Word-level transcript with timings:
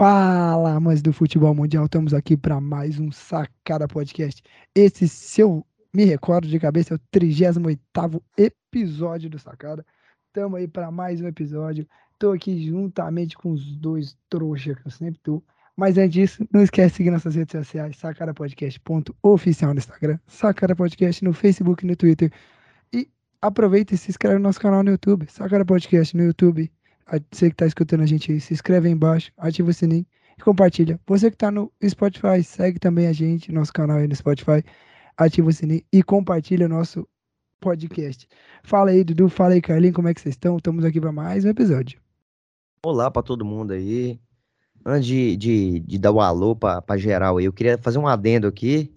Fala, 0.00 0.72
amantes 0.72 1.02
do 1.02 1.12
futebol 1.12 1.54
mundial, 1.54 1.84
estamos 1.84 2.14
aqui 2.14 2.34
para 2.34 2.58
mais 2.58 2.98
um 2.98 3.12
Sacada 3.12 3.86
Podcast. 3.86 4.42
Esse, 4.74 5.06
se 5.06 5.42
eu 5.42 5.62
me 5.92 6.06
recordo 6.06 6.48
de 6.48 6.58
cabeça, 6.58 6.94
é 6.94 6.96
o 6.96 7.00
38 7.10 8.24
episódio 8.34 9.28
do 9.28 9.38
Sacada. 9.38 9.84
Estamos 10.28 10.58
aí 10.58 10.66
para 10.66 10.90
mais 10.90 11.20
um 11.20 11.26
episódio. 11.26 11.86
Estou 12.14 12.32
aqui 12.32 12.66
juntamente 12.66 13.36
com 13.36 13.52
os 13.52 13.76
dois 13.76 14.16
trouxas 14.30 14.78
que 14.78 14.86
eu 14.86 14.90
sempre 14.90 15.20
tô. 15.22 15.42
Mas 15.76 15.98
antes 15.98 16.12
disso, 16.12 16.48
não 16.50 16.62
esquece 16.62 16.92
de 16.92 16.96
seguir 16.96 17.10
nossas 17.10 17.34
redes 17.34 17.52
sociais, 17.52 17.98
Sacada 17.98 18.32
Podcast.oficial 18.32 19.74
no 19.74 19.80
Instagram, 19.80 20.18
Sacada 20.26 20.74
Podcast 20.74 21.22
no 21.22 21.34
Facebook 21.34 21.84
e 21.84 21.86
no 21.86 21.94
Twitter. 21.94 22.32
E 22.90 23.06
aproveita 23.42 23.94
e 23.94 23.98
se 23.98 24.10
inscreve 24.10 24.36
no 24.36 24.44
nosso 24.44 24.60
canal 24.60 24.82
no 24.82 24.92
YouTube, 24.92 25.26
Sacada 25.28 25.66
Podcast 25.66 26.16
no 26.16 26.22
YouTube 26.22 26.72
você 27.32 27.48
que 27.48 27.54
está 27.54 27.66
escutando 27.66 28.02
a 28.02 28.06
gente 28.06 28.38
se 28.40 28.54
inscreve 28.54 28.88
aí 28.88 28.94
embaixo, 28.94 29.32
ativa 29.36 29.70
o 29.70 29.72
sininho 29.72 30.06
e 30.38 30.42
compartilha. 30.42 31.00
Você 31.06 31.30
que 31.30 31.34
está 31.34 31.50
no 31.50 31.72
Spotify, 31.84 32.42
segue 32.44 32.78
também 32.78 33.06
a 33.06 33.12
gente, 33.12 33.50
nosso 33.50 33.72
canal 33.72 33.98
aí 33.98 34.06
no 34.06 34.14
Spotify, 34.14 34.62
ativa 35.16 35.48
o 35.48 35.52
sininho 35.52 35.82
e 35.92 36.02
compartilha 36.02 36.68
nosso 36.68 37.08
podcast. 37.60 38.28
Fala 38.62 38.90
aí, 38.90 39.02
Dudu, 39.02 39.28
fala 39.28 39.54
aí, 39.54 39.60
Carlinhos, 39.60 39.94
como 39.94 40.08
é 40.08 40.14
que 40.14 40.20
vocês 40.20 40.34
estão? 40.34 40.56
Estamos 40.56 40.84
aqui 40.84 41.00
para 41.00 41.12
mais 41.12 41.44
um 41.44 41.48
episódio. 41.48 42.00
Olá 42.84 43.10
para 43.10 43.22
todo 43.22 43.44
mundo 43.44 43.72
aí. 43.72 44.20
Antes 44.86 45.06
de, 45.06 45.36
de, 45.36 45.80
de 45.80 45.98
dar 45.98 46.10
o 46.10 46.16
um 46.16 46.20
alô 46.20 46.56
para 46.56 46.96
geral 46.96 47.36
aí, 47.36 47.44
eu 47.44 47.52
queria 47.52 47.76
fazer 47.76 47.98
um 47.98 48.06
adendo 48.06 48.46
aqui, 48.46 48.94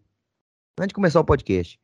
antes 0.77 0.89
de 0.89 0.93
começar 0.93 1.19
o 1.19 1.25
podcast. 1.25 1.77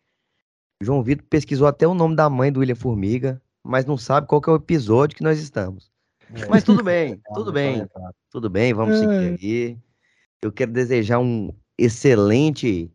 João 0.82 1.04
Vitor 1.04 1.26
pesquisou 1.30 1.68
até 1.68 1.86
o 1.86 1.94
nome 1.94 2.16
da 2.16 2.30
mãe 2.30 2.50
do 2.50 2.62
William 2.62 2.76
Formiga, 2.76 3.42
mas 3.62 3.86
não 3.86 3.98
sabe 3.98 4.28
qual 4.28 4.42
é 4.48 4.52
o 4.52 4.56
episódio 4.56 5.18
que 5.18 5.24
nós 5.24 5.38
estamos. 5.40 5.92
Mas 6.50 6.64
tudo 6.64 6.84
bem, 6.84 7.22
tudo 7.34 7.52
bem, 7.52 7.88
tudo 8.30 8.50
bem, 8.50 8.74
vamos 8.74 9.00
seguir 9.00 9.14
é. 9.14 9.28
aí. 9.42 9.78
Eu 10.42 10.52
quero 10.52 10.72
desejar 10.72 11.20
um 11.20 11.54
excelente, 11.78 12.92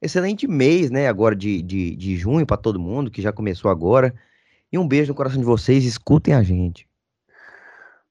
excelente 0.00 0.46
mês, 0.46 0.90
né, 0.90 1.08
agora 1.08 1.34
de, 1.34 1.62
de, 1.62 1.96
de 1.96 2.16
junho 2.16 2.46
para 2.46 2.56
todo 2.56 2.78
mundo, 2.78 3.10
que 3.10 3.22
já 3.22 3.32
começou 3.32 3.70
agora. 3.70 4.14
E 4.70 4.78
um 4.78 4.86
beijo 4.86 5.12
no 5.12 5.14
coração 5.14 5.38
de 5.38 5.46
vocês, 5.46 5.84
escutem 5.84 6.34
a 6.34 6.42
gente. 6.42 6.88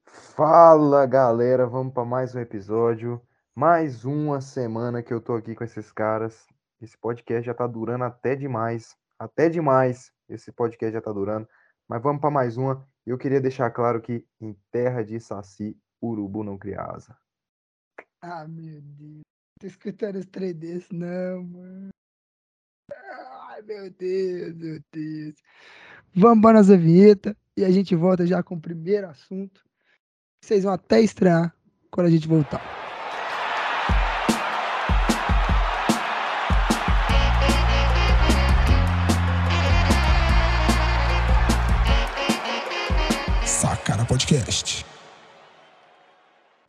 Fala 0.06 1.06
galera, 1.06 1.66
vamos 1.66 1.94
para 1.94 2.04
mais 2.04 2.34
um 2.36 2.40
episódio. 2.40 3.22
Mais 3.56 4.04
uma 4.04 4.42
semana 4.42 5.02
que 5.02 5.14
eu 5.14 5.22
tô 5.22 5.34
aqui 5.34 5.56
com 5.56 5.64
esses 5.64 5.92
caras. 5.92 6.46
Esse 6.82 6.98
podcast 6.98 7.46
já 7.46 7.54
tá 7.54 7.66
durando 7.66 8.04
até 8.04 8.36
demais. 8.36 8.98
Até 9.18 9.48
demais. 9.48 10.12
Esse 10.28 10.52
podcast 10.52 10.94
já 10.94 11.02
tá 11.02 11.14
durando. 11.14 11.48
Mas 11.88 12.02
vamos 12.02 12.20
para 12.20 12.30
mais 12.30 12.58
uma. 12.58 12.86
Eu 13.06 13.18
queria 13.18 13.40
deixar 13.40 13.70
claro 13.70 14.02
que 14.02 14.26
em 14.42 14.54
terra 14.72 15.04
de 15.04 15.20
Saci, 15.20 15.78
urubu 16.02 16.44
não 16.44 16.58
cria 16.58 16.82
asa. 16.82 17.16
Ah, 18.22 18.48
meu 18.48 18.82
Deus. 18.82 19.22
Tô 19.60 19.68
escutando 19.68 20.16
os 20.16 20.26
3 20.26 20.90
não, 20.90 21.44
mano. 21.44 21.90
Ai, 22.92 23.62
meu 23.62 23.92
Deus, 23.92 24.56
meu 24.56 24.82
Deus. 24.92 25.36
Vamos 26.16 26.42
para 26.42 26.58
nossa 26.58 26.76
vinheta 26.78 27.38
e 27.56 27.64
a 27.64 27.70
gente 27.70 27.96
volta 27.96 28.26
já 28.26 28.42
com 28.42 28.56
o 28.56 28.62
primeiro 28.62 29.08
assunto. 29.08 29.64
Vocês 30.44 30.64
vão 30.64 30.74
até 30.74 31.00
estranhar 31.02 31.56
quando 31.92 32.08
a 32.08 32.12
gente 32.12 32.28
voltar. 32.28 32.85
Podcast. 44.16 44.86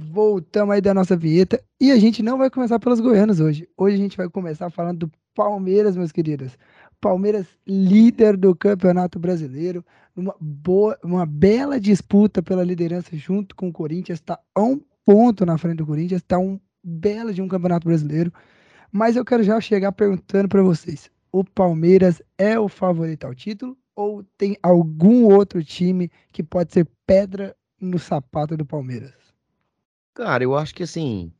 Voltamos 0.01 0.75
aí 0.75 0.81
da 0.81 0.93
nossa 0.93 1.17
vinheta 1.17 1.63
e 1.81 1.93
a 1.93 1.97
gente 1.97 2.21
não 2.21 2.37
vai 2.37 2.51
começar 2.51 2.81
pelos 2.81 2.99
goianos 2.99 3.39
hoje. 3.39 3.69
Hoje 3.77 3.95
a 3.95 3.99
gente 3.99 4.17
vai 4.17 4.29
começar 4.29 4.69
falando 4.69 5.07
do 5.07 5.13
Palmeiras, 5.33 5.97
meus 5.97 6.11
queridos. 6.11 6.59
Palmeiras 7.01 7.47
líder 7.65 8.37
do 8.37 8.53
Campeonato 8.57 9.21
Brasileiro, 9.21 9.85
uma 10.17 10.35
boa, 10.41 10.99
uma 11.05 11.25
bela 11.25 11.79
disputa 11.79 12.43
pela 12.43 12.65
liderança 12.65 13.17
junto 13.17 13.55
com 13.55 13.69
o 13.69 13.73
Corinthians, 13.73 14.19
está 14.19 14.41
a 14.53 14.61
um 14.61 14.81
ponto 15.05 15.47
na 15.47 15.57
frente 15.57 15.77
do 15.77 15.87
Corinthians, 15.87 16.23
está 16.23 16.41
um 16.41 16.59
belo 16.83 17.33
de 17.33 17.41
um 17.41 17.47
Campeonato 17.47 17.87
Brasileiro. 17.87 18.33
Mas 18.91 19.15
eu 19.15 19.25
quero 19.25 19.45
já 19.45 19.61
chegar 19.61 19.93
perguntando 19.93 20.49
para 20.49 20.65
vocês: 20.65 21.09
o 21.31 21.45
Palmeiras 21.45 22.21
é 22.37 22.59
o 22.59 22.69
favorito 22.69 23.25
ao 23.25 23.37
título 23.37 23.79
ou 23.97 24.23
tem 24.37 24.57
algum 24.63 25.25
outro 25.25 25.65
time 25.65 26.11
que 26.31 26.43
pode 26.43 26.73
ser 26.73 26.87
pedra 27.07 27.57
no 27.81 27.99
sapato 27.99 28.57
do 28.57 28.67
Palmeiras? 28.67 29.15
Cara, 30.15 30.45
eu 30.45 30.55
acho 30.55 30.75
que 30.75 30.83
assim, 30.83 31.33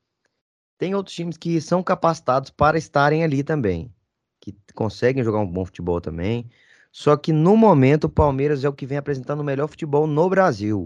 tem 0.79 0.95
outros 0.95 1.15
times 1.15 1.37
que 1.37 1.61
são 1.61 1.83
capacitados 1.83 2.51
para 2.51 2.79
estarem 2.79 3.23
ali 3.23 3.45
também, 3.45 3.95
que 4.41 4.57
conseguem 4.75 5.23
jogar 5.23 5.39
um 5.39 5.47
bom 5.47 5.65
futebol 5.65 6.01
também. 6.01 6.49
Só 6.91 7.15
que 7.17 7.33
no 7.33 7.57
momento 7.57 8.05
o 8.05 8.11
Palmeiras 8.11 8.65
é 8.65 8.69
o 8.69 8.73
que 8.73 8.87
vem 8.87 8.97
apresentando 8.97 9.41
o 9.41 9.45
melhor 9.45 9.69
futebol 9.69 10.07
no 10.07 10.29
Brasil. 10.31 10.85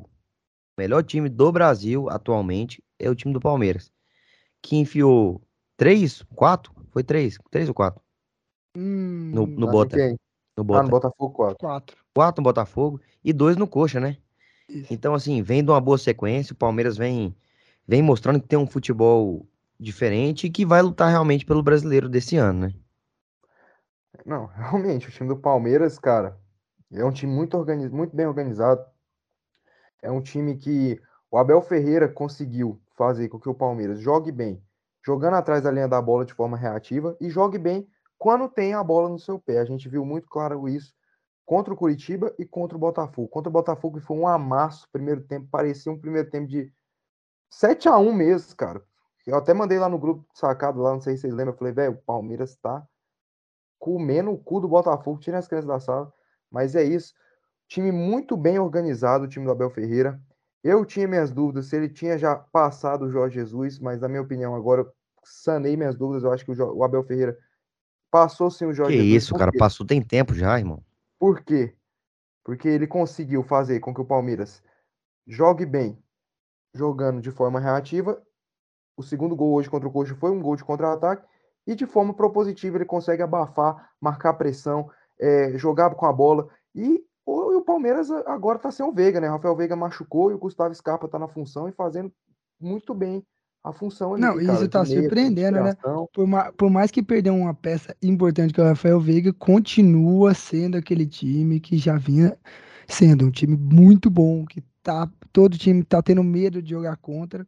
O 0.77 0.81
melhor 0.81 1.05
time 1.05 1.29
do 1.29 1.53
Brasil 1.53 2.09
atualmente 2.11 2.83
é 2.99 3.09
o 3.09 3.15
time 3.15 3.33
do 3.33 3.41
Palmeiras, 3.41 3.93
que 4.61 4.77
enfiou 4.77 5.41
três, 5.77 6.23
quatro, 6.35 6.73
foi 6.91 7.05
três, 7.05 7.39
três 7.51 7.69
ou 7.69 7.75
quatro 7.75 8.03
hum, 8.77 9.31
no, 9.33 9.47
no 9.47 9.67
Bota. 9.69 9.97
No, 10.61 10.65
Bota. 10.65 10.81
Ah, 10.81 10.83
no 10.83 10.91
Botafogo, 10.91 11.31
quatro. 11.31 11.59
Quatro. 11.59 11.97
Quatro 12.15 12.41
no 12.43 12.45
Botafogo 12.45 13.01
e 13.25 13.33
dois 13.33 13.57
no 13.57 13.67
Coxa, 13.67 13.99
né? 13.99 14.17
Isso. 14.69 14.93
Então, 14.93 15.15
assim, 15.15 15.43
vem 15.43 15.65
de 15.65 15.71
uma 15.71 15.81
boa 15.81 15.99
sequência, 15.99 16.53
o 16.53 16.57
Palmeiras 16.57 16.97
vem, 16.97 17.35
vem 17.87 18.03
mostrando 18.03 18.41
que 18.41 18.47
tem 18.47 18.59
um 18.59 18.67
futebol 18.67 19.47
diferente 19.79 20.47
e 20.47 20.51
que 20.51 20.67
vai 20.67 20.83
lutar 20.83 21.11
realmente 21.11 21.47
pelo 21.47 21.63
brasileiro 21.63 22.09
desse 22.09 22.37
ano, 22.37 22.67
né? 22.67 22.75
Não, 24.25 24.47
realmente, 24.55 25.09
o 25.09 25.11
time 25.11 25.29
do 25.29 25.37
Palmeiras, 25.37 25.99
cara, 25.99 26.39
é 26.93 27.05
um 27.05 27.13
time 27.13 27.33
muito, 27.33 27.57
organiz... 27.57 27.91
muito 27.91 28.15
bem 28.15 28.27
organizado. 28.27 28.85
É 30.03 30.11
um 30.11 30.21
time 30.21 30.57
que 30.57 31.01
o 31.31 31.39
Abel 31.39 31.63
Ferreira 31.63 32.09
conseguiu 32.09 32.81
fazer 32.97 33.29
com 33.29 33.41
que 33.41 33.49
o 33.49 33.55
Palmeiras 33.55 34.01
jogue 34.01 34.31
bem, 34.31 34.63
jogando 35.05 35.35
atrás 35.35 35.63
da 35.63 35.71
linha 35.71 35.89
da 35.89 36.01
bola 36.01 36.25
de 36.25 36.35
forma 36.35 36.57
reativa 36.57 37.17
e 37.21 37.31
jogue 37.31 37.59
bem 37.59 37.89
quando 38.21 38.51
tem 38.51 38.75
a 38.75 38.85
bola 38.85 39.09
no 39.09 39.19
seu 39.19 39.41
pé. 39.41 39.61
A 39.61 39.65
gente 39.65 39.89
viu 39.89 40.05
muito 40.05 40.29
claro 40.29 40.69
isso 40.69 40.95
contra 41.47 41.73
o 41.73 41.77
Curitiba 41.77 42.33
e 42.39 42.45
contra 42.45 42.77
o 42.77 42.81
Botafogo. 42.81 43.27
Contra 43.29 43.49
o 43.49 43.53
Botafogo 43.53 43.99
foi 43.99 44.15
um 44.15 44.29
amasso 44.29 44.87
primeiro 44.93 45.23
tempo, 45.23 45.49
parecia 45.51 45.91
um 45.91 45.99
primeiro 45.99 46.29
tempo 46.29 46.47
de 46.47 46.71
7 47.49 47.89
a 47.89 47.97
1 47.97 48.13
mesmo, 48.13 48.55
cara. 48.55 48.85
Eu 49.27 49.37
até 49.37 49.55
mandei 49.55 49.79
lá 49.79 49.89
no 49.89 49.99
grupo 49.99 50.27
sacado 50.35 50.83
lá, 50.83 50.93
não 50.93 51.01
sei 51.01 51.17
se 51.17 51.23
vocês 51.23 51.33
lembram, 51.33 51.55
eu 51.55 51.59
falei, 51.59 51.73
velho, 51.73 51.95
o 51.95 52.03
Palmeiras 52.03 52.55
tá 52.57 52.87
comendo 53.79 54.31
o 54.33 54.39
cu 54.39 54.61
do 54.61 54.69
Botafogo, 54.69 55.19
tirem 55.19 55.39
as 55.39 55.49
crianças 55.49 55.69
da 55.69 55.81
sala, 55.81 56.13
mas 56.51 56.77
é 56.77 56.85
isso. 56.85 57.15
Time 57.69 57.91
muito 57.91 58.37
bem 58.37 58.59
organizado, 58.59 59.25
o 59.25 59.29
time 59.29 59.47
do 59.47 59.53
Abel 59.53 59.71
Ferreira. 59.71 60.21
Eu 60.63 60.85
tinha 60.85 61.09
minhas 61.09 61.31
dúvidas 61.31 61.67
se 61.67 61.77
ele 61.77 61.89
tinha 61.89 62.19
já 62.19 62.37
passado 62.37 63.07
o 63.07 63.11
Jorge 63.11 63.37
Jesus, 63.37 63.79
mas 63.79 63.99
na 63.99 64.09
minha 64.09 64.21
opinião 64.21 64.55
agora 64.55 64.87
sanei 65.25 65.75
minhas 65.75 65.97
dúvidas. 65.97 66.23
Eu 66.23 66.33
acho 66.33 66.45
que 66.45 66.53
o 66.53 66.85
Abel 66.85 67.03
Ferreira 67.03 67.39
passou 68.11 68.51
sim 68.51 68.65
o 68.65 68.73
Jorge 68.73 68.97
que 68.97 69.03
Jesus. 69.03 69.23
isso, 69.25 69.35
cara, 69.35 69.51
passou 69.57 69.87
tem 69.87 70.03
tempo 70.03 70.35
já, 70.35 70.59
irmão. 70.59 70.83
Por 71.19 71.43
quê? 71.43 71.75
Porque 72.45 72.69
ele 72.69 72.87
conseguiu 72.87 73.43
fazer 73.43 73.81
com 73.81 73.95
que 73.95 74.01
o 74.01 74.05
Palmeiras 74.05 74.63
jogue 75.27 75.65
bem, 75.65 75.99
jogando 76.75 77.21
de 77.21 77.31
forma 77.31 77.61
reativa. 77.61 78.21
O 78.97 79.03
segundo 79.03 79.37
gol 79.37 79.55
hoje 79.55 79.71
contra 79.71 79.89
o 79.89 79.93
Coxa 79.93 80.15
foi 80.15 80.31
um 80.31 80.41
gol 80.41 80.57
de 80.57 80.65
contra-ataque. 80.65 81.27
E 81.67 81.75
de 81.75 81.87
forma 81.87 82.15
propositiva 82.15 82.79
ele 82.79 82.85
consegue 82.85 83.23
abafar, 83.23 83.91
marcar 84.01 84.35
pressão, 84.35 84.91
é, 85.19 85.57
jogar 85.57 85.95
com 85.95 86.07
a 86.07 86.13
bola. 86.13 86.49
E 86.75 87.05
o, 87.25 87.59
o 87.59 87.63
Palmeiras 87.63 88.11
agora 88.11 88.57
está 88.57 88.71
sem 88.71 88.85
o 88.85 88.93
Veiga, 88.93 89.21
né? 89.21 89.29
O 89.29 89.33
Rafael 89.33 89.55
Veiga 89.55 89.77
machucou 89.77 90.31
e 90.31 90.35
o 90.35 90.39
Gustavo 90.39 90.75
Scarpa 90.75 91.07
está 91.07 91.19
na 91.19 91.29
função 91.29 91.69
e 91.69 91.73
fazendo 91.73 92.13
muito 92.59 92.95
bem 92.95 93.25
a 93.63 93.73
função 93.73 94.15
ali, 94.15 94.23
Não, 94.23 94.35
cara, 94.35 94.55
isso 94.55 94.69
tá 94.69 94.85
surpreendendo, 94.85 95.63
né? 95.63 95.75
Por, 96.13 96.27
ma 96.27 96.51
por, 96.53 96.71
mais 96.71 96.91
que 96.91 97.03
perdeu 97.03 97.35
uma 97.35 97.55
peça 97.55 97.95
importante 98.03 98.55
que 98.55 98.61
é 98.61 98.65
o 98.65 98.67
Rafael 98.67 99.01
Veiga, 99.01 99.33
continua 99.33 100.33
sendo 100.35 100.77
aquele 100.77 101.07
time 101.07 101.61
que 101.61 101.77
já 101.77 101.97
vinha 101.97 102.37
sendo 102.89 103.27
um 103.27 103.31
time 103.31 103.57
muito 103.57 104.11
bom, 104.11 104.45
que 104.47 104.63
tá 104.83 105.09
todo 105.33 105.59
time 105.59 105.85
tá 105.85 106.03
tendo 106.03 106.25
medo 106.25 106.63
de 106.63 106.71
jogar 106.71 106.97
contra. 106.97 107.47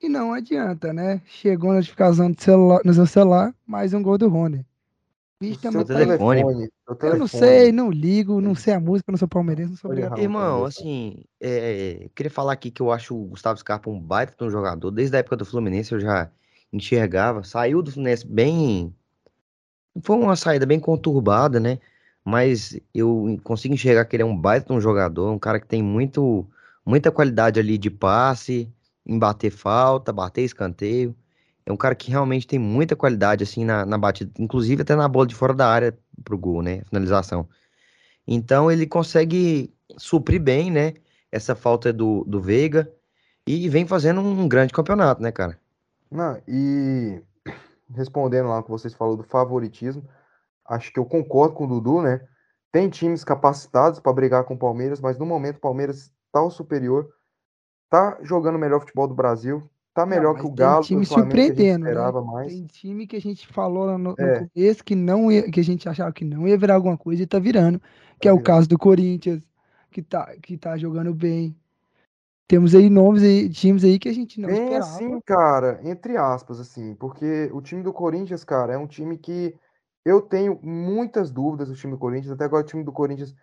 E 0.00 0.08
não 0.08 0.34
adianta, 0.34 0.92
né? 0.92 1.22
Chegou 1.24 1.70
a 1.70 1.74
notificação 1.74 2.30
do 2.30 2.40
celular, 2.40 2.80
no 2.84 2.92
seu 2.92 3.06
celular, 3.06 3.54
mais 3.66 3.94
um 3.94 4.02
gol 4.02 4.18
do 4.18 4.28
Rony. 4.28 4.66
Bicho, 5.40 5.60
seu 5.60 5.84
telefone. 5.84 6.42
telefone. 6.42 6.70
Eu 7.02 7.16
não 7.16 7.26
sei, 7.26 7.72
não 7.72 7.90
ligo, 7.90 8.40
não 8.40 8.54
sei 8.54 8.74
a 8.74 8.80
música, 8.80 9.10
não 9.10 9.18
sou 9.18 9.28
palmeirense, 9.28 9.70
não 9.70 9.76
sou 9.76 9.90
obrigado. 9.90 10.18
Irmão, 10.18 10.64
assim, 10.64 11.24
é, 11.40 12.08
queria 12.14 12.30
falar 12.30 12.52
aqui 12.52 12.70
que 12.70 12.80
eu 12.80 12.92
acho 12.92 13.14
o 13.14 13.26
Gustavo 13.26 13.58
Scarpa 13.58 13.90
um 13.90 14.00
baita 14.00 14.34
de 14.38 14.44
um 14.44 14.50
jogador. 14.50 14.90
Desde 14.90 15.16
a 15.16 15.18
época 15.18 15.36
do 15.36 15.44
Fluminense 15.44 15.92
eu 15.92 16.00
já 16.00 16.30
enxergava. 16.72 17.42
Saiu 17.42 17.82
do 17.82 17.90
Fluminense 17.90 18.26
bem. 18.26 18.94
Foi 20.02 20.16
uma 20.16 20.36
saída 20.36 20.66
bem 20.66 20.80
conturbada, 20.80 21.58
né? 21.58 21.78
Mas 22.24 22.78
eu 22.94 23.38
consigo 23.42 23.74
enxergar 23.74 24.04
que 24.06 24.16
ele 24.16 24.22
é 24.22 24.26
um 24.26 24.36
baita 24.36 24.68
de 24.68 24.72
um 24.72 24.80
jogador, 24.80 25.30
um 25.30 25.38
cara 25.38 25.60
que 25.60 25.66
tem 25.66 25.82
muito, 25.82 26.46
muita 26.84 27.10
qualidade 27.10 27.60
ali 27.60 27.76
de 27.76 27.90
passe, 27.90 28.72
em 29.04 29.18
bater 29.18 29.50
falta, 29.50 30.12
bater 30.12 30.42
escanteio. 30.42 31.14
É 31.66 31.72
um 31.72 31.76
cara 31.76 31.94
que 31.94 32.10
realmente 32.10 32.46
tem 32.46 32.58
muita 32.58 32.94
qualidade, 32.94 33.42
assim, 33.42 33.64
na, 33.64 33.86
na 33.86 33.96
batida, 33.96 34.30
inclusive 34.38 34.82
até 34.82 34.94
na 34.94 35.08
bola 35.08 35.26
de 35.26 35.34
fora 35.34 35.54
da 35.54 35.66
área 35.68 35.96
pro 36.22 36.38
gol, 36.38 36.62
né? 36.62 36.82
Finalização. 36.84 37.48
Então 38.26 38.70
ele 38.70 38.86
consegue 38.86 39.72
suprir 39.96 40.40
bem, 40.40 40.70
né? 40.70 40.94
Essa 41.32 41.54
falta 41.54 41.92
do, 41.92 42.24
do 42.24 42.40
Veiga 42.40 42.90
e 43.46 43.68
vem 43.68 43.86
fazendo 43.86 44.20
um 44.20 44.48
grande 44.48 44.72
campeonato, 44.72 45.22
né, 45.22 45.32
cara? 45.32 45.58
Não, 46.10 46.40
e 46.46 47.20
respondendo 47.94 48.48
lá 48.48 48.58
o 48.58 48.62
que 48.62 48.70
vocês 48.70 48.94
falaram 48.94 49.16
do 49.16 49.24
favoritismo, 49.24 50.08
acho 50.64 50.92
que 50.92 50.98
eu 50.98 51.04
concordo 51.04 51.54
com 51.54 51.64
o 51.64 51.68
Dudu, 51.68 52.02
né? 52.02 52.20
Tem 52.70 52.88
times 52.88 53.24
capacitados 53.24 54.00
para 54.00 54.12
brigar 54.12 54.44
com 54.44 54.54
o 54.54 54.58
Palmeiras, 54.58 55.00
mas 55.00 55.18
no 55.18 55.26
momento 55.26 55.56
o 55.56 55.60
Palmeiras 55.60 56.12
está 56.26 56.42
o 56.42 56.50
superior, 56.50 57.08
tá 57.88 58.18
jogando 58.22 58.56
o 58.56 58.58
melhor 58.58 58.80
futebol 58.80 59.06
do 59.06 59.14
Brasil, 59.14 59.68
tá 59.94 60.04
melhor 60.04 60.34
Não, 60.34 60.40
que 60.40 60.46
o 60.46 60.50
Galo, 60.50 60.84
tem 60.84 60.98
time 60.98 61.06
que 61.06 61.12
o 61.12 61.14
Flamengo 61.14 61.30
que 61.34 61.40
a 61.40 61.44
gente 61.44 61.54
surpreendendo, 61.54 61.84
né? 61.84 61.90
esperava 61.90 62.22
mais. 62.22 62.52
Tem 62.52 62.66
time 62.66 63.06
que 63.06 63.16
a 63.16 63.20
gente 63.20 63.46
falou 63.46 63.98
no, 63.98 63.98
no 63.98 64.14
É. 64.18 64.48
começo 64.52 64.84
que 64.84 64.94
não 64.94 65.30
ia, 65.30 65.50
que 65.50 65.60
a 65.60 65.64
gente 65.64 65.88
achava 65.88 66.12
que 66.12 66.24
não 66.24 66.46
ia 66.48 66.58
virar 66.58 66.74
alguma 66.74 66.98
coisa 66.98 67.22
e 67.22 67.26
tá 67.26 67.38
virando, 67.38 67.80
que 68.18 68.26
Tá 68.26 68.28
é 68.28 68.32
o 68.32 68.36
virando. 68.36 68.42
caso 68.44 68.68
do 68.68 68.78
Corinthians, 68.78 69.40
que 69.90 70.02
tá, 70.02 70.34
que 70.42 70.56
tá 70.56 70.76
jogando 70.76 71.14
bem. 71.14 71.56
Temos 72.46 72.74
aí 72.74 72.90
nomes 72.90 73.22
aí, 73.22 73.48
times 73.48 73.84
aí 73.84 73.98
que 73.98 74.08
a 74.08 74.12
gente 74.12 74.38
não 74.40 74.48
Bem 74.48 74.64
esperava. 74.64 74.84
assim, 74.84 75.20
cara, 75.22 75.80
entre 75.82 76.16
aspas, 76.16 76.60
assim, 76.60 76.94
porque 76.96 77.50
o 77.52 77.62
time 77.62 77.82
do 77.82 77.92
Corinthians, 77.92 78.44
cara, 78.44 78.74
é 78.74 78.78
um 78.78 78.86
time 78.86 79.16
que 79.16 79.54
eu 80.04 80.20
tenho 80.20 80.60
muitas 80.62 81.30
dúvidas 81.30 81.68
do 81.68 81.74
time 81.74 81.92
do 81.94 81.98
Corinthians. 81.98 82.32
Até 82.32 82.44
agora 82.44 82.62
o 82.62 82.66
time 82.66 82.84
do 82.84 82.92
Corinthians 82.92 83.34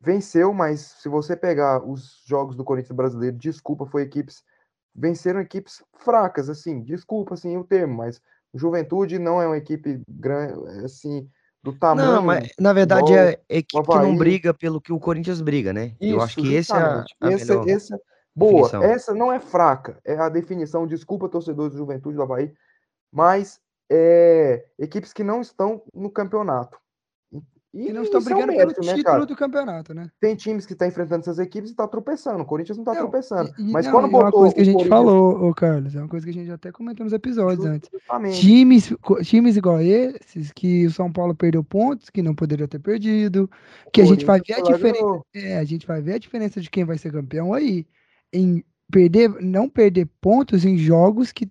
venceu, 0.00 0.52
mas 0.52 0.80
se 0.80 1.08
você 1.08 1.34
pegar 1.34 1.82
os 1.88 2.22
jogos 2.26 2.54
do 2.54 2.64
Corinthians 2.64 2.94
brasileiro, 2.94 3.36
desculpa, 3.38 3.86
foi 3.86 4.02
equipes 4.02 4.44
venceram 4.94 5.40
equipes 5.40 5.82
fracas, 5.98 6.48
assim, 6.48 6.82
desculpa 6.82 7.34
assim 7.34 7.56
o 7.56 7.64
termo, 7.64 7.94
mas 7.94 8.20
Juventude 8.54 9.18
não 9.18 9.42
é 9.42 9.46
uma 9.46 9.56
equipe 9.56 10.00
grande, 10.08 10.84
assim, 10.84 11.28
do 11.62 11.72
tamanho. 11.72 12.12
Não, 12.12 12.22
mas 12.22 12.52
na 12.58 12.72
verdade 12.72 13.12
igual 13.12 13.26
é 13.26 13.40
equipe 13.48 13.82
que 13.82 13.98
não 13.98 14.16
briga 14.16 14.54
pelo 14.54 14.80
que 14.80 14.92
o 14.92 15.00
Corinthians 15.00 15.40
briga, 15.40 15.72
né? 15.72 15.96
Eu 16.00 16.20
acho 16.20 16.38
Isso, 16.38 16.48
que 16.48 16.54
esse 16.54 16.72
é 16.72 16.76
a, 16.76 17.04
a 17.20 17.32
Essa, 17.32 17.52
melhor 17.54 17.68
essa, 17.68 18.00
boa, 18.36 18.62
definição. 18.68 18.82
essa 18.82 19.14
não 19.14 19.32
é 19.32 19.40
fraca, 19.40 19.98
é 20.04 20.16
a 20.16 20.28
definição, 20.28 20.86
desculpa, 20.86 21.28
torcedores 21.28 21.72
do 21.72 21.78
Juventude 21.78 22.16
do 22.16 22.22
Havaí, 22.22 22.52
mas 23.10 23.60
é, 23.90 24.64
equipes 24.78 25.12
que 25.12 25.24
não 25.24 25.40
estão 25.40 25.82
no 25.92 26.10
campeonato. 26.10 26.78
E 27.76 27.88
E 27.88 27.92
não 27.92 28.04
estão 28.04 28.20
é 28.20 28.24
brigando 28.24 28.46
pelo 28.46 28.56
mérito, 28.58 28.80
né, 28.82 28.94
título 28.94 29.02
cara? 29.14 29.26
do 29.26 29.34
campeonato, 29.36 29.92
né? 29.92 30.08
Tem 30.20 30.36
times 30.36 30.64
que 30.64 30.74
estão 30.74 30.86
enfrentando 30.86 31.22
essas 31.22 31.40
equipes 31.40 31.70
e 31.70 31.72
está 31.72 31.88
tropeçando. 31.88 32.40
O 32.40 32.46
Corinthians 32.46 32.78
não 32.78 32.84
está 32.84 32.94
tropeçando. 32.94 33.52
E- 33.58 33.72
Mas 33.72 33.86
não, 33.86 33.92
quando 33.92 34.04
e 34.04 34.06
é 34.06 34.16
uma 34.16 34.22
botou 34.26 34.40
coisa 34.42 34.54
que 34.54 34.60
a 34.60 34.64
gente 34.64 34.74
Corinthians- 34.74 34.96
falou, 35.04 35.48
ô 35.48 35.54
Carlos, 35.54 35.96
é 35.96 35.98
uma 35.98 36.08
coisa 36.08 36.24
que 36.24 36.30
a 36.30 36.34
gente 36.34 36.50
até 36.52 36.70
comentou 36.70 37.02
nos 37.02 37.12
episódios 37.12 37.66
antes. 37.66 37.90
Justamente. 37.92 38.40
Times, 38.40 38.94
co- 39.02 39.20
times 39.22 39.56
igual 39.56 39.80
esses, 39.80 40.52
que 40.52 40.86
o 40.86 40.90
São 40.92 41.12
Paulo 41.12 41.34
perdeu 41.34 41.64
pontos, 41.64 42.08
que 42.10 42.22
não 42.22 42.32
poderia 42.34 42.68
ter 42.68 42.78
perdido, 42.78 43.50
que 43.92 44.00
a 44.00 44.04
gente 44.04 44.24
vai 44.24 44.40
ver 44.40 44.54
a 44.54 44.60
diferença. 44.62 45.20
É, 45.34 45.58
a 45.58 45.64
gente 45.64 45.84
vai 45.84 46.00
ver 46.00 46.12
a 46.14 46.18
diferença 46.18 46.60
de 46.60 46.70
quem 46.70 46.84
vai 46.84 46.96
ser 46.96 47.10
campeão 47.10 47.52
aí. 47.52 47.84
Em 48.32 48.62
perder, 48.88 49.30
não 49.40 49.68
perder 49.68 50.06
pontos 50.20 50.64
em 50.64 50.76
jogos 50.78 51.32
que 51.32 51.50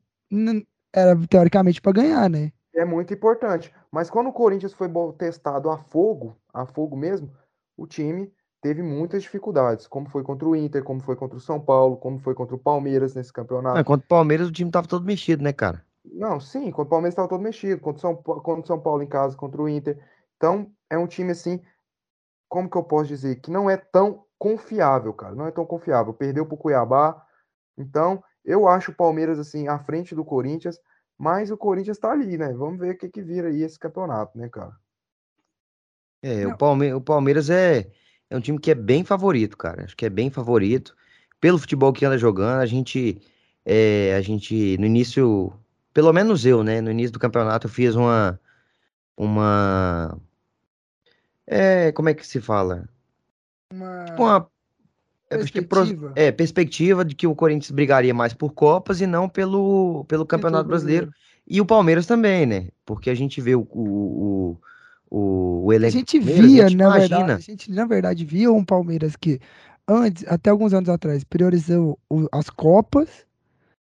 era 0.95 1.17
teoricamente 1.27 1.81
para 1.81 1.91
ganhar, 1.91 2.29
né? 2.29 2.51
É 2.75 2.85
muito 2.85 3.13
importante. 3.13 3.71
Mas 3.93 4.09
quando 4.09 4.29
o 4.29 4.33
Corinthians 4.33 4.73
foi 4.73 4.89
testado 5.15 5.69
a 5.69 5.77
fogo, 5.77 6.35
a 6.51 6.65
fogo 6.65 6.97
mesmo, 6.97 7.31
o 7.77 7.85
time 7.85 8.33
teve 8.59 8.81
muitas 8.81 9.21
dificuldades, 9.21 9.85
como 9.85 10.09
foi 10.09 10.23
contra 10.23 10.47
o 10.47 10.55
Inter, 10.55 10.83
como 10.83 10.99
foi 10.99 11.15
contra 11.15 11.37
o 11.37 11.39
São 11.39 11.59
Paulo, 11.59 11.95
como 11.97 12.17
foi 12.17 12.33
contra 12.33 12.55
o 12.55 12.59
Palmeiras 12.59 13.13
nesse 13.13 13.31
campeonato. 13.31 13.77
Ah, 13.77 13.83
contra 13.83 14.03
o 14.03 14.07
Palmeiras 14.07 14.47
o 14.47 14.51
time 14.51 14.71
tava 14.71 14.87
todo 14.87 15.05
mexido, 15.05 15.43
né, 15.43 15.53
cara? 15.53 15.85
Não, 16.03 16.39
sim, 16.39 16.71
contra 16.71 16.87
o 16.87 16.89
Palmeiras 16.89 17.13
estava 17.13 17.27
todo 17.27 17.43
mexido, 17.43 17.79
contra 17.81 17.99
o 17.99 18.01
São, 18.01 18.15
contra 18.15 18.63
o 18.63 18.65
São 18.65 18.79
Paulo 18.79 19.03
em 19.03 19.07
casa, 19.07 19.37
contra 19.37 19.61
o 19.61 19.69
Inter. 19.69 20.03
Então, 20.37 20.71
é 20.89 20.97
um 20.97 21.05
time 21.05 21.31
assim, 21.31 21.61
como 22.49 22.67
que 22.67 22.75
eu 22.75 22.83
posso 22.83 23.09
dizer, 23.09 23.41
que 23.41 23.51
não 23.51 23.69
é 23.69 23.77
tão 23.77 24.25
confiável, 24.39 25.13
cara, 25.13 25.35
não 25.35 25.45
é 25.45 25.51
tão 25.51 25.67
confiável. 25.67 26.15
Perdeu 26.15 26.47
pro 26.47 26.57
Cuiabá. 26.57 27.23
Então, 27.77 28.23
eu 28.43 28.67
acho 28.67 28.89
o 28.89 28.95
Palmeiras 28.95 29.37
assim 29.37 29.67
à 29.67 29.77
frente 29.77 30.15
do 30.15 30.25
Corinthians, 30.25 30.79
mas 31.17 31.51
o 31.51 31.57
Corinthians 31.57 31.97
tá 31.97 32.11
ali, 32.11 32.37
né? 32.37 32.53
Vamos 32.53 32.79
ver 32.79 32.95
o 32.95 32.97
que 32.97 33.09
que 33.09 33.21
vira 33.21 33.49
aí 33.49 33.61
esse 33.63 33.79
campeonato, 33.79 34.37
né, 34.37 34.49
cara? 34.49 34.75
É, 36.21 36.47
o 36.47 36.57
Palme- 36.57 36.93
o 36.93 37.01
Palmeiras 37.01 37.49
é, 37.49 37.91
é 38.29 38.37
um 38.37 38.41
time 38.41 38.57
que 38.59 38.71
é 38.71 38.75
bem 38.75 39.03
favorito, 39.03 39.57
cara. 39.57 39.83
Acho 39.83 39.95
que 39.95 40.05
é 40.05 40.09
bem 40.09 40.29
favorito. 40.29 40.95
Pelo 41.39 41.59
futebol 41.59 41.91
que 41.91 42.05
anda 42.05 42.17
jogando, 42.17 42.61
a 42.61 42.65
gente, 42.65 43.21
é, 43.65 44.15
a 44.15 44.21
gente, 44.21 44.77
no 44.77 44.85
início, 44.85 45.53
pelo 45.93 46.13
menos 46.13 46.45
eu, 46.45 46.63
né? 46.63 46.79
No 46.81 46.91
início 46.91 47.11
do 47.11 47.19
campeonato, 47.19 47.67
eu 47.67 47.71
fiz 47.71 47.95
uma, 47.95 48.39
uma, 49.17 50.17
é, 51.45 51.91
como 51.91 52.09
é 52.09 52.13
que 52.13 52.25
se 52.25 52.41
fala? 52.41 52.87
Uma 53.71 54.05
Tipo 54.05 54.23
uma, 54.23 54.49
é, 55.33 55.45
que 55.45 55.61
perspectiva. 55.61 56.13
é, 56.15 56.31
perspectiva 56.31 57.05
de 57.05 57.15
que 57.15 57.27
o 57.27 57.35
Corinthians 57.35 57.71
brigaria 57.71 58.13
mais 58.13 58.33
por 58.33 58.51
Copas 58.53 59.01
e 59.01 59.07
não 59.07 59.29
pelo, 59.29 60.05
pelo 60.05 60.25
Campeonato 60.25 60.67
título 60.69 60.69
Brasileiro. 60.69 61.11
E 61.47 61.59
o 61.61 61.65
Palmeiras 61.65 62.05
também, 62.05 62.45
né? 62.45 62.69
Porque 62.85 63.09
a 63.09 63.15
gente 63.15 63.41
vê 63.41 63.55
o, 63.55 63.61
o, 63.71 64.57
o, 65.09 65.65
o 65.65 65.71
A 65.71 65.75
elenco 65.75 66.03
do 66.03 66.09
gente 66.09 66.19
via, 66.19 66.65
a 66.65 66.69
gente 66.69 66.77
na 66.77 66.85
imagina. 66.85 66.99
verdade, 66.99 67.33
a 67.37 67.39
gente, 67.39 67.71
na 67.71 67.85
verdade, 67.85 68.25
via 68.25 68.51
um 68.51 68.63
Palmeiras 68.63 69.15
que 69.15 69.39
antes, 69.87 70.25
até 70.27 70.49
alguns 70.49 70.73
anos 70.73 70.89
atrás, 70.89 71.23
priorizou 71.23 71.99
as 72.31 72.49
Copas 72.49 73.25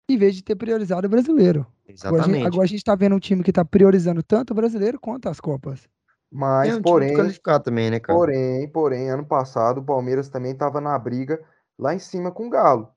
em 0.09 0.17
vez 0.17 0.35
de 0.35 0.43
ter 0.43 0.55
priorizado 0.55 1.07
o 1.07 1.09
brasileiro. 1.09 1.65
A, 1.87 1.91
Exatamente. 1.91 2.45
agora 2.45 2.63
a 2.65 2.67
gente 2.67 2.83
tá 2.83 2.95
vendo 2.95 3.15
um 3.15 3.19
time 3.19 3.43
que 3.43 3.51
tá 3.53 3.63
priorizando 3.65 4.21
tanto 4.23 4.51
o 4.51 4.55
brasileiro 4.55 4.99
quanto 4.99 5.29
as 5.29 5.39
Copas. 5.39 5.87
Mas, 6.31 6.69
é 6.69 6.75
um 6.75 6.81
porém, 6.81 7.15
qualificado 7.15 7.63
também, 7.63 7.89
né, 7.89 7.99
cara? 7.99 8.17
porém, 8.17 8.69
porém, 8.71 9.09
ano 9.09 9.25
passado 9.25 9.79
o 9.79 9.85
Palmeiras 9.85 10.29
também 10.29 10.51
estava 10.53 10.81
na 10.81 10.97
briga 10.97 11.43
lá 11.77 11.93
em 11.93 11.99
cima 11.99 12.31
com 12.31 12.47
o 12.47 12.49
Galo, 12.49 12.93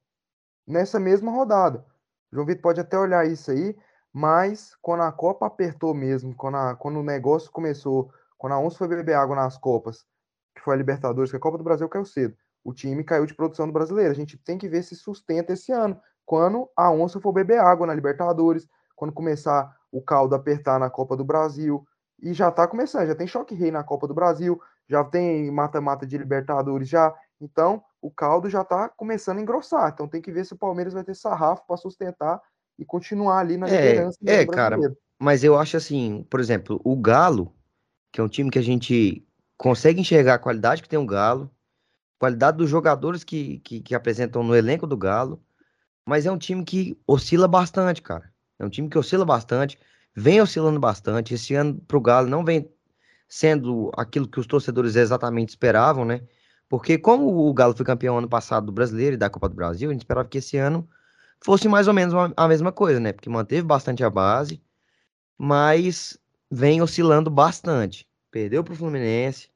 nessa 0.67 1.01
mesma 1.01 1.31
rodada. 1.33 1.85
O 2.33 2.37
João 2.37 2.47
Vitor 2.47 2.63
pode 2.63 2.81
até 2.81 2.99
olhar 2.99 3.27
isso 3.27 3.51
aí, 3.51 3.77
mas 4.13 4.75
quando 4.83 5.03
a 5.03 5.13
Copa 5.13 5.47
apertou 5.47 5.95
mesmo, 5.95 6.35
quando, 6.35 6.57
a- 6.57 6.75
quando 6.77 6.99
o 7.01 7.03
negócio 7.03 7.51
começou, 7.53 8.11
quando 8.37 8.53
a 8.55 8.61
onça 8.61 8.79
foi 8.79 8.89
beber 8.89 9.15
água 9.15 9.37
nas 9.37 9.57
Copas, 9.59 10.07
que 10.55 10.63
foi 10.63 10.75
a 10.75 10.77
Libertadores, 10.77 11.31
que 11.31 11.37
a 11.37 11.41
Copa 11.41 11.59
do 11.59 11.65
Brasil 11.65 11.89
caiu 11.89 12.05
cedo, 12.05 12.37
o 12.65 12.73
time 12.73 13.05
caiu 13.05 13.27
de 13.27 13.35
produção 13.35 13.67
do 13.67 13.73
brasileiro. 13.73 14.11
A 14.11 14.15
gente 14.15 14.37
tem 14.39 14.59
que 14.59 14.69
ver 14.69 14.83
se 14.83 14.95
sustenta 14.97 15.53
esse 15.53 15.73
ano, 15.73 16.01
quando 16.27 16.69
a 16.77 16.91
onça 16.91 17.21
for 17.21 17.33
beber 17.33 17.61
água 17.61 17.87
na 17.87 17.95
Libertadores, 17.95 18.69
quando 18.95 19.13
começar 19.13 19.75
o 19.91 20.03
caldo 20.03 20.35
a 20.35 20.39
apertar 20.39 20.79
na 20.79 20.91
Copa 20.91 21.17
do 21.17 21.25
Brasil. 21.25 21.87
E 22.21 22.33
já 22.33 22.51
tá 22.51 22.67
começando, 22.67 23.07
já 23.07 23.15
tem 23.15 23.27
choque 23.27 23.55
rei 23.55 23.71
na 23.71 23.85
Copa 23.85 24.09
do 24.09 24.15
Brasil, 24.15 24.61
já 24.89 25.05
tem 25.05 25.51
mata-mata 25.51 26.07
de 26.07 26.19
Libertadores 26.19 26.89
já. 26.89 27.15
Então, 27.41 27.83
o 28.03 28.11
caldo 28.11 28.51
já 28.51 28.65
tá 28.65 28.89
começando 28.89 29.39
a 29.39 29.43
engrossar. 29.43 29.91
Então, 29.93 30.09
tem 30.09 30.21
que 30.21 30.33
ver 30.33 30.45
se 30.45 30.55
o 30.55 30.59
Palmeiras 30.59 30.93
vai 30.93 31.05
ter 31.05 31.15
sarrafo 31.15 31.67
para 31.67 31.77
sustentar 31.77 32.41
e 32.79 32.85
continuar 32.85 33.39
ali 33.39 33.57
na 33.57 33.69
É, 33.69 33.89
liderança 33.89 34.19
do 34.21 34.31
é, 34.31 34.47
cara. 34.47 34.77
Mas 35.19 35.43
eu 35.43 35.59
acho 35.59 35.77
assim, 35.77 36.25
por 36.31 36.41
exemplo, 36.41 36.81
o 36.85 36.97
Galo, 36.97 37.53
que 38.13 38.21
é 38.21 38.25
um 38.25 38.29
time 38.29 38.51
que 38.51 38.59
a 38.59 38.63
gente 38.63 39.27
consegue 39.57 40.01
enxergar 40.01 40.35
a 40.35 40.39
qualidade 40.39 40.83
que 40.83 40.89
tem 40.89 40.99
o 40.99 41.07
Galo, 41.07 41.51
qualidade 42.19 42.57
dos 42.57 42.71
jogadores 42.71 43.25
que, 43.25 43.59
que, 43.61 43.81
que 43.81 43.95
apresentam 43.95 44.43
no 44.43 44.55
elenco 44.55 44.87
do 44.87 44.97
Galo, 44.97 45.43
mas 46.07 46.25
é 46.25 46.31
um 46.33 46.39
time 46.39 46.65
que 46.65 47.01
oscila 47.07 47.47
bastante, 47.47 48.01
cara. 48.01 48.33
É 48.59 48.65
um 48.65 48.71
time 48.71 48.89
que 48.89 48.99
oscila 48.99 49.25
bastante, 49.25 49.79
vem 50.15 50.41
oscilando 50.41 50.81
bastante. 50.81 51.35
Esse 51.35 51.55
ano 51.55 51.81
pro 51.87 52.01
Galo 52.01 52.29
não 52.29 52.45
vem 52.45 52.71
sendo 53.29 53.91
aquilo 53.97 54.27
que 54.27 54.41
os 54.41 54.47
torcedores 54.47 54.97
exatamente 54.97 55.51
esperavam, 55.51 56.05
né? 56.05 56.23
Porque 56.69 56.99
como 56.99 57.49
o 57.49 57.53
Galo 57.55 57.75
foi 57.75 57.85
campeão 57.85 58.19
ano 58.19 58.29
passado 58.29 58.67
do 58.67 58.73
Brasileiro 58.73 59.15
e 59.15 59.19
da 59.19 59.31
Copa 59.31 59.49
do 59.49 59.55
Brasil, 59.55 59.91
a 59.91 59.93
gente 59.93 60.03
esperava 60.03 60.29
que 60.29 60.39
esse 60.39 60.57
ano 60.57 60.89
fosse 61.41 61.69
mais 61.69 61.89
ou 61.89 61.95
menos 61.95 62.15
a 62.37 62.49
mesma 62.49 62.73
coisa, 62.73 63.01
né? 63.01 63.13
Porque 63.13 63.31
manteve 63.31 63.63
bastante 63.63 64.05
a 64.05 64.11
base, 64.11 64.63
mas 65.37 66.19
vem 66.51 66.83
oscilando 66.83 67.31
bastante. 67.31 68.07
Perdeu 68.31 68.63
pro 68.63 68.77
Fluminense, 68.77 69.49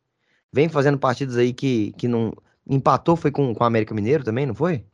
vem 0.52 0.68
fazendo 0.68 0.98
partidas 0.98 1.36
aí 1.36 1.52
que, 1.52 1.92
que 1.92 2.08
não. 2.08 2.32
Empatou, 2.64 3.16
foi 3.16 3.32
com, 3.32 3.52
com 3.52 3.64
o 3.64 3.66
América 3.66 3.92
Mineiro 3.92 4.22
também, 4.22 4.46
não 4.46 4.54
foi? 4.54 4.86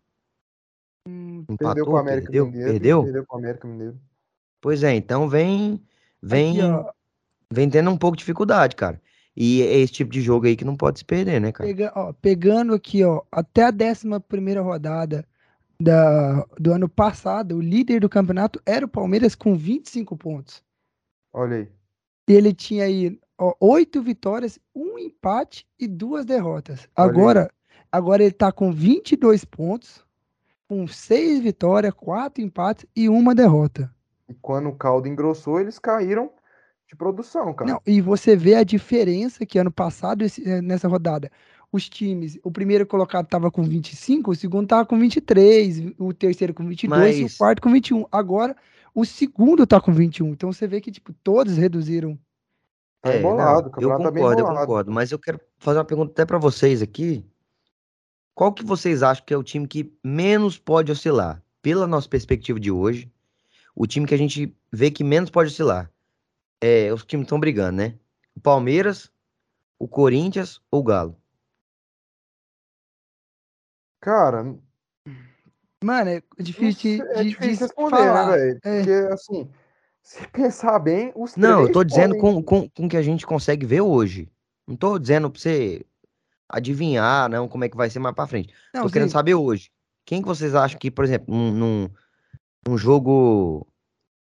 Perdeu 1.05 1.45
Empatou, 1.50 1.87
com 1.87 1.93
o 1.93 1.97
América 1.97 2.27
perdeu, 2.27 2.47
Mineiro. 2.47 2.71
perdeu? 2.71 3.03
Perdeu 3.05 3.27
com 3.27 3.37
o 3.37 3.38
América 3.38 3.69
Mineiro. 3.69 4.00
Pois 4.61 4.83
é, 4.83 4.95
então 4.95 5.29
vem, 5.29 5.81
vem, 6.23 6.61
Aqui, 6.61 6.91
vem 7.53 7.71
tendo 7.71 7.91
um 7.91 7.97
pouco 7.97 8.17
de 8.17 8.21
dificuldade, 8.21 8.77
cara. 8.77 9.00
E 9.37 9.62
é 9.62 9.79
esse 9.79 9.93
tipo 9.93 10.11
de 10.11 10.21
jogo 10.21 10.47
aí 10.47 10.57
que 10.57 10.65
não 10.65 10.77
pode 10.77 10.99
se 10.99 11.05
perder, 11.05 11.41
né, 11.41 11.53
cara? 11.53 11.69
pega- 11.69 11.93
ó, 11.95 12.12
pegando 12.12 12.75
aqui, 12.75 13.05
ó, 13.05 13.23
até 13.31 13.62
a 13.65 13.71
11 13.71 14.19
primeira 14.27 14.61
rodada 14.61 15.25
da, 15.81 16.45
do 16.59 16.73
ano 16.73 16.88
passado, 16.88 17.57
o 17.57 17.61
líder 17.61 18.00
do 18.00 18.09
campeonato 18.09 18.61
era 18.67 18.85
o 18.85 18.88
Palmeiras 18.88 19.37
com 19.37 19.55
25 19.55 20.17
pontos. 20.17 20.62
Olha 21.33 21.59
aí. 21.59 21.69
E 22.29 22.33
ele 22.33 22.53
tinha 22.53 22.85
aí 22.85 23.19
oito 23.61 24.03
vitórias, 24.03 24.59
um 24.75 24.99
empate 24.99 25.65
e 25.79 25.87
duas 25.87 26.27
derrotas. 26.27 26.81
Olha 26.97 27.05
aí. 27.05 27.11
Agora, 27.11 27.50
agora 27.93 28.23
ele 28.25 28.33
tá 28.33 28.50
com 28.50 28.73
22 28.73 29.45
pontos, 29.45 30.05
com 30.69 30.87
seis 30.88 31.41
vitórias, 31.41 31.95
quatro 31.95 32.43
empates 32.43 32.85
e 32.95 33.09
uma 33.09 33.35
derrota. 33.35 33.95
E 34.29 34.35
quando 34.35 34.69
o 34.69 34.75
caldo 34.77 35.09
engrossou, 35.09 35.61
eles 35.61 35.79
caíram 35.79 36.31
de 36.87 36.95
produção, 36.97 37.53
cara. 37.55 37.71
Não, 37.73 37.83
e 37.87 38.01
você 38.01 38.37
vê 38.37 38.55
a 38.55 38.65
diferença 38.65 39.45
que 39.47 39.59
ano 39.59 39.71
passado, 39.71 40.25
esse- 40.25 40.49
eh, 40.49 40.61
nessa 40.61 40.89
rodada, 40.89 41.31
os 41.73 41.89
times, 41.89 42.39
o 42.43 42.51
primeiro 42.51 42.87
colocado 42.87 43.25
estava 43.27 43.51
com 43.51 43.63
25, 43.63 44.31
o 44.31 44.35
segundo 44.35 44.65
estava 44.65 44.87
com 44.87 44.99
23, 44.99 45.93
o 45.99 46.13
terceiro 46.15 46.55
com 46.55 46.67
22 46.67 47.17
e 47.17 47.21
o 47.21 47.23
Mas- 47.25 47.37
quarto 47.37 47.63
com 47.63 47.71
21. 47.71 48.07
Agora, 48.11 48.57
o 48.95 49.05
segundo 49.05 49.67
tá 49.67 49.81
com 49.81 49.93
21. 49.93 50.29
Então 50.29 50.51
você 50.53 50.67
vê 50.67 50.81
que, 50.81 50.91
tipo, 50.91 51.13
todos 51.23 51.57
reduziram. 51.57 52.19
Tá 53.03 53.11
É, 53.11 53.13
não, 53.13 53.31
embolado, 53.31 53.71
o 53.77 53.81
eu 53.83 53.89
tá 53.91 53.97
bem 54.11 54.23
concordo, 54.23 54.41
eu 54.41 54.45
embolado. 54.45 54.67
concordo, 54.67 54.91
mas 54.93 55.13
eu 55.13 55.19
quero 55.19 55.41
fazer 55.59 55.79
uma 55.79 55.85
pergunta 55.85 56.11
até 56.13 56.25
pra 56.27 56.39
vocês 56.39 56.83
aqui. 56.83 57.25
Qual 58.35 58.53
que 58.53 58.65
vocês 58.65 59.03
acham 59.03 59.25
que 59.27 59.35
é 59.35 59.37
o 59.37 59.43
time 59.43 59.67
que 59.67 59.93
menos 60.03 60.59
pode 60.59 60.91
oscilar? 60.91 61.43
Pela 61.61 61.87
nossa 61.87 62.09
perspectiva 62.09 62.59
de 62.59 62.71
hoje, 62.71 63.11
o 63.81 63.87
time 63.87 64.07
que 64.07 64.15
a 64.15 64.19
gente 64.19 64.53
vê 64.73 64.91
que 64.91 65.05
menos 65.05 65.31
pode 65.31 65.51
oscilar. 65.51 65.89
É, 66.61 66.93
os 66.93 67.05
times 67.05 67.25
estão 67.27 67.39
brigando, 67.39 67.77
né? 67.77 67.95
O 68.35 68.41
Palmeiras, 68.41 69.11
o 69.79 69.87
Corinthians 69.87 70.61
ou 70.71 70.81
o 70.81 70.85
Galo? 70.85 71.17
Cara, 74.01 74.57
Mano, 75.83 76.11
é 76.11 76.23
difícil 76.41 77.05
é 77.13 77.23
de- 77.23 77.29
difícil 77.31 77.53
de 77.53 77.61
responder, 77.61 77.91
falar. 77.91 78.31
né, 78.31 78.37
velho? 78.37 78.61
É. 78.65 78.79
Porque, 78.79 79.13
assim, 79.15 79.51
se 80.03 80.27
pensar 80.33 80.79
bem, 80.81 81.13
os 81.15 81.37
Não, 81.37 81.63
eu 81.63 81.71
tô 81.73 81.85
dizendo 81.85 82.17
podem- 82.17 82.43
com, 82.43 82.63
com, 82.63 82.69
com 82.69 82.87
o 82.87 82.89
que 82.89 82.97
a 82.97 83.03
gente 83.03 83.25
consegue 83.25 83.65
ver 83.65 83.81
hoje. 83.81 84.29
Não 84.67 84.75
tô 84.77 84.99
dizendo 84.99 85.31
pra 85.31 85.41
você 85.41 85.87
adivinhar, 86.49 87.29
não, 87.29 87.47
como 87.47 87.63
é 87.63 87.69
que 87.69 87.77
vai 87.77 87.89
ser 87.89 88.01
mais 88.01 88.15
pra 88.15 88.27
frente. 88.27 88.53
Não, 88.75 88.83
Tô 88.83 88.91
querendo 88.91 89.09
sim, 89.09 89.13
saber 89.13 89.35
hoje. 89.37 89.71
Quem 90.05 90.21
que 90.21 90.27
vocês 90.27 90.53
acham 90.55 90.79
que, 90.81 90.91
por 90.91 91.05
exemplo, 91.05 91.33
num, 91.33 91.53
num, 91.53 91.91
num 92.67 92.77
jogo 92.79 93.68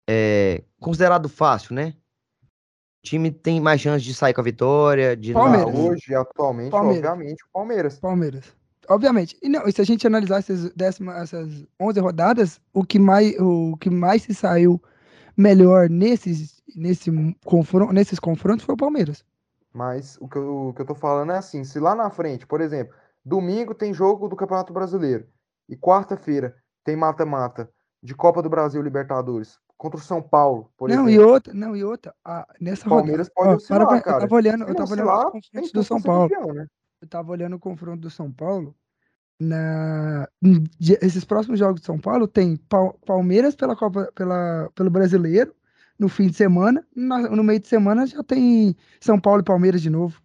é, 0.08 0.62
considerado 0.80 1.28
fácil, 1.28 1.74
né? 1.74 1.94
O 2.44 3.06
time 3.08 3.30
tem 3.30 3.60
mais 3.60 3.80
chance 3.80 4.04
de 4.04 4.14
sair 4.14 4.32
com 4.34 4.40
a 4.40 4.44
vitória, 4.44 5.16
de 5.16 5.32
não- 5.32 5.40
Palmeiras. 5.40 5.74
hoje, 5.74 6.14
atualmente, 6.14 6.70
Palmeiras. 6.70 7.10
obviamente, 7.10 7.42
o 7.44 7.48
Palmeiras. 7.52 7.98
Palmeiras. 8.00 8.56
Obviamente. 8.88 9.36
E 9.42 9.48
não, 9.48 9.66
e 9.66 9.72
se 9.72 9.80
a 9.80 9.84
gente 9.84 10.06
analisar 10.06 10.38
essas, 10.38 10.72
décima, 10.74 11.16
essas 11.18 11.64
11 11.80 12.00
rodadas, 12.00 12.60
o 12.72 12.84
que 12.84 12.98
mais, 12.98 13.34
o 13.38 13.76
que 13.76 13.88
mais 13.90 14.22
se 14.22 14.34
saiu 14.34 14.80
melhor 15.36 15.88
nesses, 15.88 16.62
nesse 16.76 17.10
confron 17.44 17.92
nesses 17.92 18.18
confrontos 18.18 18.64
foi 18.64 18.74
o 18.74 18.78
Palmeiras. 18.78 19.24
Mas 19.72 20.18
o 20.20 20.28
que, 20.28 20.36
eu, 20.36 20.68
o 20.68 20.74
que 20.74 20.82
eu 20.82 20.86
tô 20.86 20.94
falando 20.94 21.32
é 21.32 21.38
assim, 21.38 21.64
se 21.64 21.80
lá 21.80 21.94
na 21.94 22.10
frente, 22.10 22.46
por 22.46 22.60
exemplo, 22.60 22.94
domingo 23.24 23.74
tem 23.74 23.94
jogo 23.94 24.28
do 24.28 24.36
Campeonato 24.36 24.72
Brasileiro 24.72 25.26
e 25.68 25.76
quarta-feira 25.76 26.54
tem 26.84 26.94
mata-mata 26.96 27.70
de 28.02 28.14
Copa 28.14 28.42
do 28.42 28.50
Brasil 28.50 28.82
Libertadores 28.82 29.58
contra 29.82 29.98
o 29.98 30.02
São 30.02 30.22
Paulo, 30.22 30.70
por 30.76 30.88
não, 30.88 31.08
e 31.08 31.14
exemplo. 31.14 31.32
outra, 31.32 31.52
não, 31.54 31.74
e 31.76 31.82
outra, 31.82 32.14
ah, 32.24 32.46
nessa 32.60 32.86
O 32.86 32.90
Palmeiras 32.90 33.28
rodada, 33.34 33.58
pode 33.58 33.64
ó, 33.64 33.68
para, 33.68 33.86
pra- 33.86 34.00
cara. 34.00 34.16
eu 34.16 34.20
tava 34.20 34.34
olhando, 34.36 34.64
eu 34.68 34.74
tava 34.76 34.92
olhando 34.92 35.08
os 35.08 35.24
confrontos 35.24 35.50
tudo 35.72 35.72
do 35.72 35.84
São 35.84 36.00
Paulo. 36.00 36.28
campeão, 36.30 36.54
né? 36.54 36.66
Eu 37.00 37.08
tava 37.08 37.32
olhando 37.32 37.56
o 37.56 37.58
confronto 37.58 38.00
do 38.00 38.08
São 38.10 38.30
Paulo. 38.30 38.76
Na, 39.40 40.28
esses 41.02 41.24
próximos 41.24 41.58
jogos 41.58 41.80
de 41.80 41.86
São 41.86 41.98
Paulo 41.98 42.28
tem 42.28 42.56
Pal- 42.56 42.96
Palmeiras 43.04 43.56
pela 43.56 43.74
Copa, 43.74 44.08
pela, 44.14 44.70
pelo 44.72 44.88
Brasileiro 44.88 45.52
no 45.98 46.08
fim 46.08 46.28
de 46.28 46.34
semana. 46.36 46.86
Na- 46.94 47.28
no 47.28 47.42
meio 47.42 47.58
de 47.58 47.66
semana 47.66 48.06
já 48.06 48.22
tem 48.22 48.76
São 49.00 49.18
Paulo 49.20 49.40
e 49.40 49.44
Palmeiras 49.44 49.82
de 49.82 49.90
novo. 49.90 50.22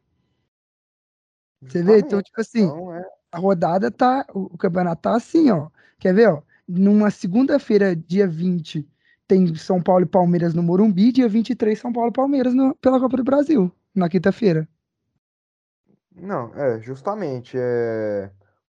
Você 1.64 1.82
vê? 1.82 1.98
Então, 1.98 2.22
tipo 2.22 2.40
assim, 2.40 2.66
Então, 2.66 2.94
é, 2.94 3.04
a 3.32 3.40
rodada 3.40 3.90
tá. 3.90 4.24
O, 4.36 4.54
o 4.54 4.58
campeonato 4.58 5.02
tá 5.02 5.16
assim, 5.16 5.50
ó. 5.50 5.70
Quer 5.98 6.14
ver, 6.14 6.30
ó? 6.30 6.44
Numa 6.68 7.10
segunda-feira, 7.10 7.96
dia 7.96 8.28
20, 8.28 8.88
tem 9.28 9.54
São 9.56 9.82
Paulo 9.82 10.04
e 10.04 10.08
Palmeiras 10.08 10.54
no 10.54 10.64
Morumbi. 10.64 11.12
Dia 11.12 11.28
23, 11.28 11.78
São 11.78 11.92
Paulo 11.92 12.10
e 12.10 12.14
Palmeiras 12.14 12.54
no- 12.54 12.76
pela 12.76 13.00
Copa 13.00 13.18
do 13.18 13.24
Brasil, 13.24 13.72
na 13.94 14.10
quinta-feira. 14.10 14.68
Não, 16.16 16.54
é, 16.56 16.80
justamente. 16.82 17.58
É... 17.60 18.32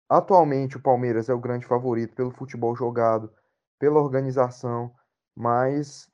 Atualmente 0.10 0.75
o 0.75 0.82
Palmeiras 0.82 1.29
é 1.29 1.34
o 1.34 1.39
grande 1.39 1.65
favorito 1.65 2.15
pelo 2.15 2.32
futebol 2.32 2.75
jogado, 2.75 3.32
pela 3.77 4.01
organização, 4.01 4.91
mas 5.36 6.10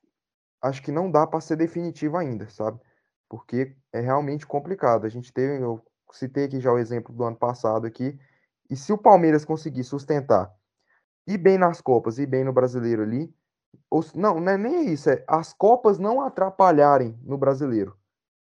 acho 0.61 0.81
que 0.83 0.91
não 0.91 1.09
dá 1.09 1.25
para 1.25 1.39
ser 1.39 1.55
definitivo 1.55 2.17
ainda, 2.17 2.49
sabe? 2.49 2.79
Porque 3.29 3.75
é 3.93 4.01
realmente 4.01 4.45
complicado. 4.45 5.05
A 5.05 5.09
gente 5.09 5.31
teve, 5.31 5.63
eu 5.63 5.81
citei 6.11 6.45
aqui 6.45 6.59
já 6.59 6.71
o 6.71 6.77
exemplo 6.77 7.13
do 7.13 7.23
ano 7.23 7.37
passado 7.37 7.87
aqui, 7.87 8.19
e 8.69 8.75
se 8.75 8.91
o 8.91 8.97
Palmeiras 8.97 9.45
conseguir 9.45 9.83
sustentar 9.83 10.51
ir 11.27 11.37
bem 11.37 11.57
nas 11.57 11.81
Copas 11.81 12.19
e 12.19 12.25
bem 12.25 12.43
no 12.43 12.53
Brasileiro 12.53 13.01
ali, 13.01 13.33
ou, 13.89 14.03
não, 14.15 14.39
não 14.39 14.51
é 14.51 14.57
nem 14.57 14.91
isso, 14.93 15.09
é 15.09 15.23
as 15.27 15.53
Copas 15.53 15.97
não 15.99 16.21
atrapalharem 16.21 17.17
no 17.23 17.37
Brasileiro, 17.37 17.95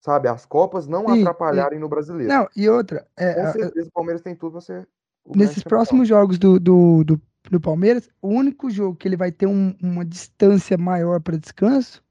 sabe? 0.00 0.28
As 0.28 0.46
Copas 0.46 0.86
não 0.86 1.06
sim. 1.06 1.20
atrapalharem 1.20 1.78
no 1.78 1.88
Brasileiro. 1.88 2.32
Não, 2.32 2.48
e 2.56 2.68
outra, 2.68 3.06
é, 3.16 3.34
Com 3.34 3.52
certeza 3.52 3.88
o 3.88 3.92
Palmeiras 3.92 4.22
tem 4.22 4.34
tudo 4.34 4.58
grande 4.66 4.86
nesses 5.34 5.62
próximos 5.62 6.08
jogos 6.08 6.38
do, 6.38 6.60
do, 6.60 7.04
do, 7.04 7.20
do 7.50 7.60
Palmeiras, 7.60 8.08
o 8.20 8.28
único 8.28 8.70
jogo 8.70 8.96
que 8.96 9.08
ele 9.08 9.16
vai 9.16 9.32
ter 9.32 9.46
um- 9.46 9.74
uma 9.82 10.04
distância 10.04 10.76
maior 10.76 11.20
para 11.20 11.38
descanso 11.38 12.02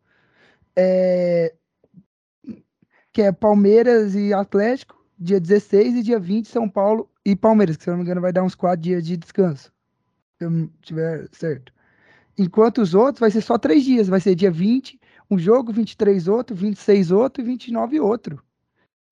é 0.76 1.54
que 3.12 3.22
é 3.22 3.32
Palmeiras 3.32 4.16
e 4.16 4.34
Atlético, 4.34 4.98
dia 5.20 5.40
16 5.40 5.96
e 5.96 6.02
dia 6.02 6.20
20, 6.20 6.48
São 6.48 6.68
Paulo 6.68 7.08
e 7.24 7.36
Palmeiras, 7.36 7.78
que 7.78 7.84
se 7.84 7.90
eu 7.90 7.92
não 7.92 8.00
me 8.00 8.04
engano 8.04 8.22
vai 8.22 8.34
dar 8.34 8.44
uns 8.44 8.56
quatro 8.56 8.82
dias 8.82 9.06
de 9.06 9.16
descanso. 9.16 9.72
Se 10.38 10.46
eu 10.46 10.70
tiver 10.82 11.30
certo. 11.32 11.72
Enquanto 12.38 12.80
os 12.82 12.94
outros 12.96 13.20
vai 13.20 13.30
ser 13.32 13.42
só 13.42 13.58
três 13.58 13.84
dias, 13.84 14.08
vai 14.08 14.20
ser 14.20 14.36
dia 14.36 14.50
20, 14.52 15.00
um 15.30 15.38
jogo, 15.38 15.72
23 15.72 16.28
outro, 16.28 16.56
26 16.56 17.12
outro 17.12 17.42
e 17.44 17.46
29 17.46 18.00
outro. 18.00 18.44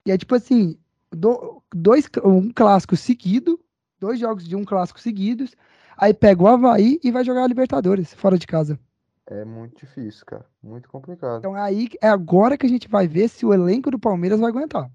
E 0.05 0.11
é 0.11 0.17
tipo 0.17 0.33
assim, 0.35 0.77
do- 1.11 1.61
dois, 1.73 2.09
um 2.23 2.51
clássico 2.51 2.95
seguido, 2.95 3.59
dois 3.99 4.19
jogos 4.19 4.47
de 4.47 4.55
um 4.55 4.65
clássico 4.65 4.99
seguidos, 4.99 5.55
aí 5.95 6.13
pega 6.13 6.41
o 6.41 6.47
Havaí 6.47 6.99
e 7.03 7.11
vai 7.11 7.23
jogar 7.23 7.43
a 7.43 7.47
Libertadores, 7.47 8.13
fora 8.13 8.37
de 8.37 8.47
casa. 8.47 8.79
É 9.27 9.45
muito 9.45 9.79
difícil, 9.85 10.25
cara. 10.25 10.45
Muito 10.63 10.89
complicado. 10.89 11.39
Então 11.39 11.53
aí 11.55 11.89
é 12.01 12.09
agora 12.09 12.57
que 12.57 12.65
a 12.65 12.69
gente 12.69 12.87
vai 12.87 13.07
ver 13.07 13.29
se 13.29 13.45
o 13.45 13.53
elenco 13.53 13.91
do 13.91 13.99
Palmeiras 13.99 14.39
vai 14.39 14.49
aguentar. 14.49 14.89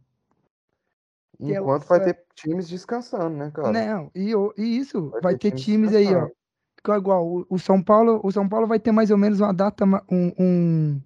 é 1.40 1.52
Enquanto 1.52 1.86
vai 1.86 2.00
é- 2.00 2.12
ter 2.12 2.24
times 2.34 2.68
descansando, 2.68 3.36
né, 3.36 3.50
cara? 3.50 3.72
Não, 3.72 4.10
e, 4.14 4.32
e 4.58 4.76
isso, 4.76 5.10
Vai 5.10 5.20
vai, 5.22 5.32
ter 5.38 5.50
ter 5.50 5.56
times 5.56 5.90
times 5.90 5.94
aí, 5.94 6.14
ó. 6.14 6.28
Descansando. 6.92 6.94
é 6.94 6.98
igual, 6.98 7.26
o, 7.26 7.46
o 7.50 7.58
São 7.58 7.82
Paulo, 7.82 8.20
o 8.22 8.30
São 8.32 8.48
Paulo 8.48 8.66
vai 8.66 8.78
ter 8.78 8.92
mais 8.92 9.10
ou 9.10 9.18
menos 9.18 9.40
uma 9.40 9.52
data, 9.52 9.84
um, 10.10 10.32
um- 10.38 11.00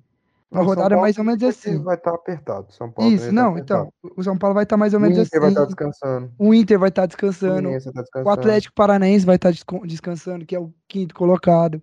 uma 0.50 0.62
rodada 0.64 0.96
mais 0.96 1.16
ou 1.16 1.24
menos 1.24 1.42
assim. 1.44 1.82
Vai 1.82 1.94
estar 1.96 2.12
apertado. 2.14 2.72
São 2.72 2.90
Paulo 2.90 3.10
Isso, 3.12 3.26
tá 3.26 3.32
não, 3.32 3.56
então, 3.56 3.92
o 4.16 4.22
São 4.22 4.36
Paulo 4.36 4.54
vai 4.54 4.64
estar 4.64 4.76
mais 4.76 4.92
ou 4.94 4.98
O 4.98 5.02
menos 5.02 5.18
Inter 5.18 5.40
vai 5.40 5.48
estar 5.50 5.60
assim. 5.62 5.68
descansando. 5.68 6.32
O 6.38 6.54
Inter 6.54 6.78
vai 6.78 6.88
estar 6.88 7.04
O 7.04 7.06
descansando. 7.06 7.54
Fluminense 7.62 7.84
vai 7.84 7.90
estar 7.90 8.00
O 8.00 8.02
descansando. 8.02 8.40
Atlético 8.40 8.74
Paranaense 8.74 9.26
vai 9.26 9.36
estar 9.36 9.52
descansando, 9.84 10.44
que 10.46 10.56
é 10.56 10.60
o 10.60 10.72
quinto 10.88 11.14
colocado. 11.14 11.80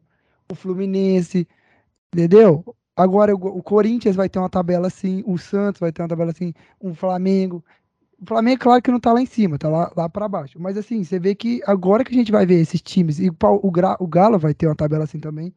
O 0.52 0.56
Fluminense, 0.56 1.48
entendeu? 2.14 2.64
Agora 2.96 3.34
o, 3.36 3.38
o 3.38 3.64
Corinthians 3.64 4.16
vai 4.16 4.28
ter 4.28 4.40
uma 4.40 4.50
tabela 4.50 4.88
assim, 4.88 5.24
o 5.26 5.38
Santos 5.38 5.80
vai 5.80 5.92
ter 5.92 6.02
uma 6.02 6.08
tabela 6.10 6.32
assim, 6.32 6.54
o 6.80 6.94
Flamengo. 6.94 7.64
O 8.20 8.26
Flamengo, 8.26 8.62
claro 8.62 8.82
que 8.82 8.92
não 8.92 9.00
tá 9.00 9.14
lá 9.14 9.22
em 9.22 9.26
cima, 9.26 9.60
tá 9.60 9.70
lá, 9.70 9.92
lá 9.96 10.10
para 10.10 10.28
baixo. 10.28 10.60
Mas 10.60 10.78
assim, 10.78 11.04
você 11.04 11.20
vê 11.20 11.36
que 11.36 11.62
agora 11.66 12.04
que 12.04 12.12
a 12.12 12.18
gente 12.18 12.32
vai 12.32 12.46
ver 12.46 12.60
esses 12.60 12.82
times, 12.82 13.20
e 13.20 13.30
o, 13.30 13.36
o, 13.40 13.72
o 14.00 14.08
Galo 14.08 14.40
vai 14.40 14.54
ter 14.54 14.66
uma 14.66 14.76
tabela 14.76 15.04
assim 15.04 15.20
também. 15.20 15.54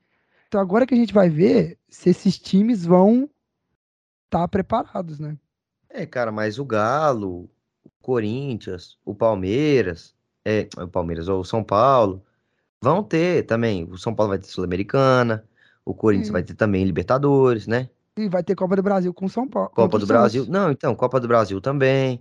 Então 0.47 0.61
agora 0.61 0.87
que 0.87 0.93
a 0.93 0.97
gente 0.97 1.15
vai 1.15 1.31
ver 1.31 1.79
se 1.89 2.11
esses 2.11 2.39
times 2.39 2.85
vão 2.85 3.31
estar 4.27 4.47
preparados, 4.49 5.19
né? 5.19 5.39
É, 5.89 6.05
cara, 6.05 6.31
mas 6.31 6.59
o 6.59 6.65
Galo, 6.65 7.49
o 7.85 7.91
Corinthians, 8.03 8.99
o 9.05 9.15
Palmeiras, 9.15 10.15
é, 10.45 10.69
o 10.77 10.87
Palmeiras 10.87 11.29
ou 11.29 11.41
o 11.41 11.45
São 11.45 11.65
Paulo, 11.65 12.23
vão 12.81 13.03
ter 13.03 13.45
também. 13.45 13.85
O 13.85 13.97
São 13.97 14.15
Paulo 14.15 14.31
vai 14.31 14.39
ter 14.39 14.49
Sul-Americana, 14.49 15.45
o 15.85 15.95
Corinthians 15.95 16.29
Sim. 16.29 16.33
vai 16.33 16.43
ter 16.43 16.55
também 16.55 16.85
Libertadores, 16.85 17.67
né? 17.67 17.89
E 18.17 18.29
vai 18.29 18.43
ter 18.43 18.55
Copa 18.55 18.77
do 18.77 18.83
Brasil 18.83 19.15
com 19.15 19.27
o 19.27 19.31
São 19.31 19.49
Paulo. 19.49 19.71
Copa 19.71 19.99
do 19.99 20.07
Brasil. 20.07 20.47
Não, 20.49 20.71
então, 20.71 20.95
Copa 20.95 21.19
do 21.19 21.29
Brasil 21.29 21.61
também. 21.61 22.21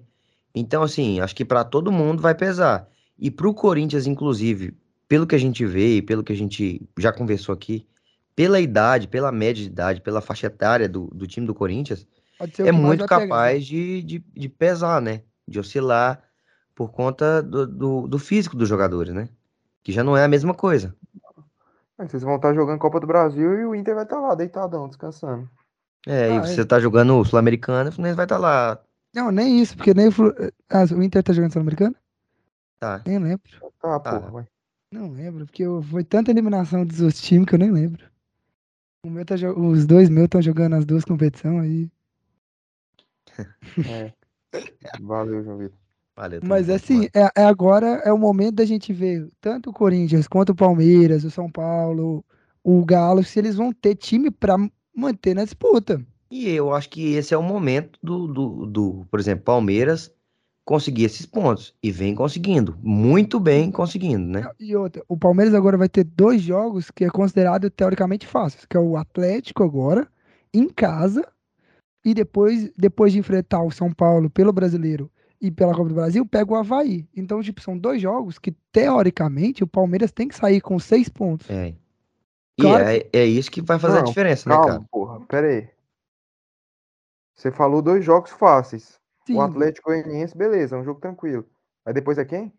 Então, 0.60 0.84
assim, 0.84 1.20
acho 1.20 1.36
que 1.36 1.46
pra 1.46 1.64
todo 1.64 1.92
mundo 1.92 2.22
vai 2.22 2.36
pesar. 2.36 2.88
E 3.18 3.30
pro 3.32 3.54
Corinthians, 3.54 4.08
inclusive, 4.08 4.78
pelo 5.08 5.26
que 5.26 5.36
a 5.36 5.40
gente 5.40 5.66
vê 5.66 5.98
e 5.98 6.02
pelo 6.02 6.24
que 6.24 6.34
a 6.34 6.36
gente 6.36 6.82
já 6.98 7.12
conversou 7.12 7.54
aqui, 7.54 7.88
pela 8.36 8.60
idade, 8.60 9.08
pela 9.08 9.32
média 9.32 9.64
de 9.64 9.70
idade, 9.70 10.02
pela 10.02 10.22
faixa 10.22 10.48
etária 10.48 10.88
do, 10.88 11.08
do 11.08 11.28
time 11.28 11.46
do 11.46 11.54
Corinthians, 11.54 12.08
o 12.40 12.68
é 12.68 12.72
muito 12.72 13.06
capaz 13.06 13.66
de, 13.66 14.02
de, 14.02 14.20
de 14.20 14.50
pesar, 14.50 15.02
né? 15.02 15.24
De 15.46 15.60
oscilar 15.60 16.24
por 16.74 16.92
conta 16.92 17.44
do, 17.44 17.68
do, 17.68 18.08
do 18.08 18.20
físico 18.20 18.56
dos 18.56 18.70
jogadores, 18.70 19.14
né? 19.14 19.28
Que 19.84 19.92
já 19.92 20.04
não 20.04 20.16
é 20.16 20.24
a 20.24 20.30
mesma 20.30 20.54
coisa. 20.54 20.96
Aí 21.98 22.08
Vocês 22.08 22.24
vão 22.24 22.38
estar 22.38 22.54
jogando 22.54 22.80
Copa 22.80 23.02
do 23.02 23.08
Brasil 23.08 23.60
e 23.60 23.66
o 23.66 23.76
Inter 23.76 23.96
vai 23.96 24.06
estar 24.06 24.22
lá, 24.22 24.34
deitadão, 24.34 24.88
descansando. 24.88 25.50
É, 26.08 26.30
e 26.30 26.38
Ah, 26.38 26.42
você 26.42 26.62
é. 26.62 26.66
tá 26.66 26.80
jogando 26.80 27.18
o 27.18 27.26
Sul-Americano, 27.26 27.90
o 27.90 27.92
Fluminense 27.92 28.16
vai 28.16 28.26
estar 28.26 28.38
lá, 28.38 28.80
Não, 29.14 29.32
nem 29.32 29.60
isso, 29.62 29.76
porque 29.76 29.94
nem 29.94 30.08
o, 30.08 30.12
Flu... 30.12 30.32
ah, 30.70 30.84
o 30.96 31.02
Inter 31.04 31.24
tá 31.24 31.34
jogando 31.34 31.52
Sul-Americano? 31.54 31.96
tá? 32.80 33.02
Nem 33.06 33.20
lembro. 33.20 33.44
Tá, 33.82 34.00
Tá. 34.00 34.20
porra, 34.20 34.32
vai. 34.32 34.48
Não 34.92 35.12
lembro, 35.12 35.46
porque 35.46 35.64
eu- 35.64 35.82
foi 35.84 36.04
tanta 36.04 36.32
eliminação 36.32 36.86
dos 36.86 37.02
outros 37.02 37.22
times 37.22 37.48
que 37.48 37.56
eu 37.56 37.60
nem 37.60 37.72
lembro. 37.72 38.08
O 39.06 39.10
meu 39.10 39.26
tá 39.26 39.36
jo- 39.36 39.58
os 39.58 39.86
dois 39.86 40.10
meus 40.10 40.26
estão 40.26 40.42
jogando 40.42 40.76
as 40.76 40.86
duas 40.86 41.04
competições 41.06 41.62
aí. 41.64 41.92
É. 43.88 44.14
Valeu, 45.00 45.44
João 45.44 45.58
Vitor. 45.58 45.78
Valeu. 46.16 46.42
Mas 46.44 46.70
assim, 46.70 47.06
é, 47.14 47.42
é 47.42 47.46
agora 47.46 47.88
é 48.04 48.12
o 48.12 48.18
momento 48.18 48.56
da 48.56 48.66
gente 48.66 48.92
ver 48.92 49.30
tanto 49.40 49.70
o 49.70 49.74
Corinthians 49.74 50.28
quanto 50.28 50.50
o 50.50 50.56
Palmeiras, 50.56 51.24
o 51.24 51.32
São 51.32 51.50
Paulo, 51.50 52.26
o 52.64 52.84
Galo, 52.84 53.24
se 53.24 53.40
eles 53.40 53.56
vão 53.56 53.72
ter 53.72 53.96
time 53.96 54.30
pra 54.32 54.58
manter 54.94 55.34
na 55.36 55.44
disputa. 55.46 56.04
E 56.30 56.50
eu 56.50 56.74
acho 56.74 56.90
que 56.90 57.14
esse 57.14 57.34
é 57.34 57.38
o 57.38 57.44
momento 57.44 57.98
do, 58.04 58.28
do, 58.28 58.66
do, 58.66 59.08
por 59.10 59.20
exemplo, 59.20 59.44
Palmeiras 59.44 60.14
conseguir 60.64 61.06
esses 61.06 61.26
pontos. 61.26 61.74
E 61.82 61.92
vem 61.92 62.14
conseguindo. 62.14 62.78
Muito 62.84 63.40
bem 63.40 63.72
conseguindo, 63.72 64.28
né? 64.28 64.48
E 64.60 64.76
outra, 64.76 65.04
o 65.08 65.18
Palmeiras 65.18 65.56
agora 65.56 65.78
vai 65.78 65.90
ter 65.90 66.04
dois 66.04 66.42
jogos 66.42 66.92
que 66.92 67.04
é 67.04 67.10
considerado 67.10 67.70
teoricamente 67.72 68.28
fáceis, 68.28 68.66
que 68.66 68.78
é 68.78 68.80
o 68.80 68.96
Atlético 68.96 69.64
agora, 69.64 70.08
em 70.54 70.70
casa, 70.70 71.28
e 72.06 72.14
depois, 72.14 72.72
depois 72.78 73.12
de 73.12 73.20
enfrentar 73.20 73.64
o 73.64 73.72
São 73.72 73.92
Paulo 73.92 74.30
pelo 74.30 74.54
Brasileiro 74.54 75.10
e 75.42 75.50
pela 75.50 75.74
Copa 75.74 75.90
do 75.90 75.96
Brasil, 75.96 76.24
pega 76.26 76.52
o 76.52 76.56
Havaí. 76.56 77.08
Então, 77.16 77.42
tipo, 77.42 77.62
são 77.62 77.76
dois 77.76 78.00
jogos 78.00 78.38
que, 78.38 78.52
teoricamente, 78.72 79.64
o 79.64 79.68
Palmeiras 79.68 80.12
tem 80.12 80.28
que 80.28 80.36
sair 80.36 80.62
com 80.62 80.78
seis 80.78 81.10
pontos. 81.10 81.50
É. 81.50 81.70
E 81.70 82.62
Claro 82.62 82.84
é, 82.84 83.08
é 83.12 83.26
isso 83.26 83.50
que 83.50 83.62
vai 83.62 83.80
fazer 83.80 83.98
a 83.98 84.02
Não, 84.02 84.08
diferença, 84.08 84.48
né, 84.48 84.56
Calma, 84.56 84.70
cara? 84.70 84.86
porra, 84.92 85.20
pera 85.22 85.48
aí. 85.48 85.68
Você 87.40 87.52
falou 87.52 87.82
dois 87.82 88.04
jogos 88.04 88.32
fáceis. 88.32 89.00
Sim. 89.26 89.36
O 89.36 89.42
Atlético 89.42 89.90
Goianiense, 89.90 90.38
beleza, 90.38 90.76
é 90.76 90.80
um 90.80 90.84
jogo 90.84 91.00
tranquilo. 91.00 91.46
Aí 91.86 91.94
depois 91.94 92.18
é 92.18 92.26
quem? 92.26 92.52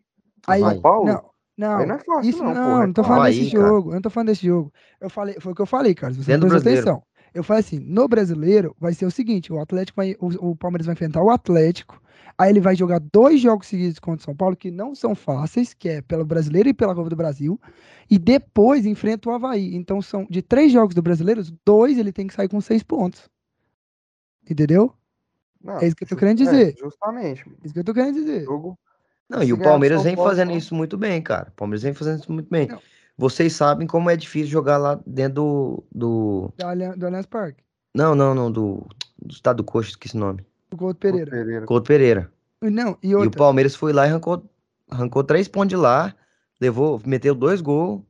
Aí. 0.47 0.59
São 0.59 0.81
Paulo? 0.81 1.05
não, 1.05 1.31
não, 1.55 1.77
Aí 1.77 1.85
não 1.85 1.95
é 1.95 1.99
fácil, 1.99 2.29
isso 2.29 2.43
não, 2.43 2.53
não, 2.53 2.63
porra, 2.63 2.83
é 2.83 2.87
não 2.87 2.93
tô 2.93 3.03
falando 3.03 3.25
desse 3.25 3.51
cara. 3.51 3.67
jogo, 3.67 3.89
eu 3.89 3.93
não 3.93 4.01
tô 4.01 4.09
falando 4.09 4.27
desse 4.29 4.47
jogo. 4.47 4.73
Eu 4.99 5.09
falei, 5.11 5.35
foi 5.39 5.51
o 5.51 5.55
que 5.55 5.61
eu 5.61 5.67
falei, 5.67 5.93
cara, 5.93 6.13
você 6.13 6.35
prestou 6.35 6.57
atenção. 6.57 7.03
Eu 7.31 7.43
falei 7.43 7.59
assim, 7.59 7.79
no 7.79 8.07
brasileiro 8.07 8.75
vai 8.79 8.93
ser 8.93 9.05
o 9.05 9.11
seguinte, 9.11 9.53
o 9.53 9.59
Atlético 9.59 9.97
vai, 9.97 10.15
o, 10.19 10.49
o 10.49 10.55
Palmeiras 10.55 10.87
vai 10.87 10.93
enfrentar 10.93 11.21
o 11.21 11.29
Atlético, 11.29 12.01
aí 12.35 12.49
ele 12.49 12.59
vai 12.59 12.75
jogar 12.75 12.99
dois 12.99 13.39
jogos 13.39 13.67
seguidos 13.67 13.99
contra 13.99 14.21
o 14.21 14.25
São 14.25 14.35
Paulo, 14.35 14.55
que 14.55 14.71
não 14.71 14.95
são 14.95 15.13
fáceis, 15.13 15.75
que 15.75 15.87
é 15.87 16.01
pelo 16.01 16.25
brasileiro 16.25 16.69
e 16.69 16.73
pela 16.73 16.95
Copa 16.95 17.09
do 17.09 17.15
Brasil, 17.15 17.61
e 18.09 18.17
depois 18.17 18.83
enfrenta 18.87 19.29
o 19.29 19.31
Havaí. 19.31 19.75
Então 19.75 20.01
são 20.01 20.25
de 20.27 20.41
três 20.41 20.71
jogos 20.71 20.95
do 20.95 21.03
brasileiro, 21.03 21.43
dois 21.63 21.99
ele 21.99 22.11
tem 22.11 22.25
que 22.25 22.33
sair 22.33 22.49
com 22.49 22.59
seis 22.59 22.81
pontos. 22.81 23.29
Entendeu? 24.51 24.93
Não, 25.63 25.79
É 25.79 25.87
isso 25.87 25.95
que 25.95 26.03
eu 26.03 26.07
tô 26.07 26.15
querendo 26.15 26.41
é, 26.41 26.43
dizer. 26.45 26.75
justamente. 26.77 27.45
Isso 27.63 27.73
que 27.73 27.79
eu 27.79 27.83
tô 27.83 27.93
querendo 27.93 28.15
dizer. 28.15 28.43
Jogo. 28.43 28.77
Não, 29.29 29.41
e 29.41 29.53
o 29.53 29.57
Palmeiras 29.57 30.03
vem 30.03 30.15
fazendo 30.15 30.49
não. 30.49 30.57
isso 30.57 30.75
muito 30.75 30.97
bem, 30.97 31.21
cara. 31.21 31.49
O 31.49 31.51
Palmeiras 31.53 31.83
vem 31.83 31.93
fazendo 31.93 32.19
isso 32.19 32.31
muito 32.31 32.49
bem. 32.49 32.67
Não. 32.67 32.79
Vocês 33.17 33.53
sabem 33.53 33.87
como 33.87 34.09
é 34.09 34.17
difícil 34.17 34.49
jogar 34.49 34.77
lá 34.77 34.99
dentro 35.05 35.33
do. 35.35 35.83
do... 35.91 36.53
Do 36.57 36.65
Allian- 36.65 36.97
do 36.97 37.05
Allianz 37.05 37.25
Parque, 37.27 37.63
Não, 37.95 38.13
não, 38.15 38.33
não, 38.35 38.51
do, 38.51 38.85
do 39.21 39.31
estado 39.31 39.57
do 39.57 39.63
Coxa, 39.63 39.91
esqueci 39.91 40.17
o 40.17 40.19
nome. 40.19 40.39
do 40.69 40.77
Couto 40.77 40.79
Couto 40.79 40.97
Pereira. 40.99 41.31
Pereira. 41.31 41.65
Couto 41.65 41.87
Pereira. 41.87 42.31
Não, 42.61 42.97
e 43.01 43.09
E 43.09 43.15
o 43.15 43.19
outra. 43.19 43.37
Palmeiras 43.37 43.75
foi 43.75 43.93
lá 43.93 44.05
e 44.05 44.09
arrancou, 44.09 44.43
arrancou 44.89 45.23
três 45.23 45.47
pontos 45.47 45.69
de 45.69 45.75
lá, 45.77 46.13
levou, 46.59 46.99
meteu 47.05 47.33
dois 47.35 47.61
gols. 47.61 48.01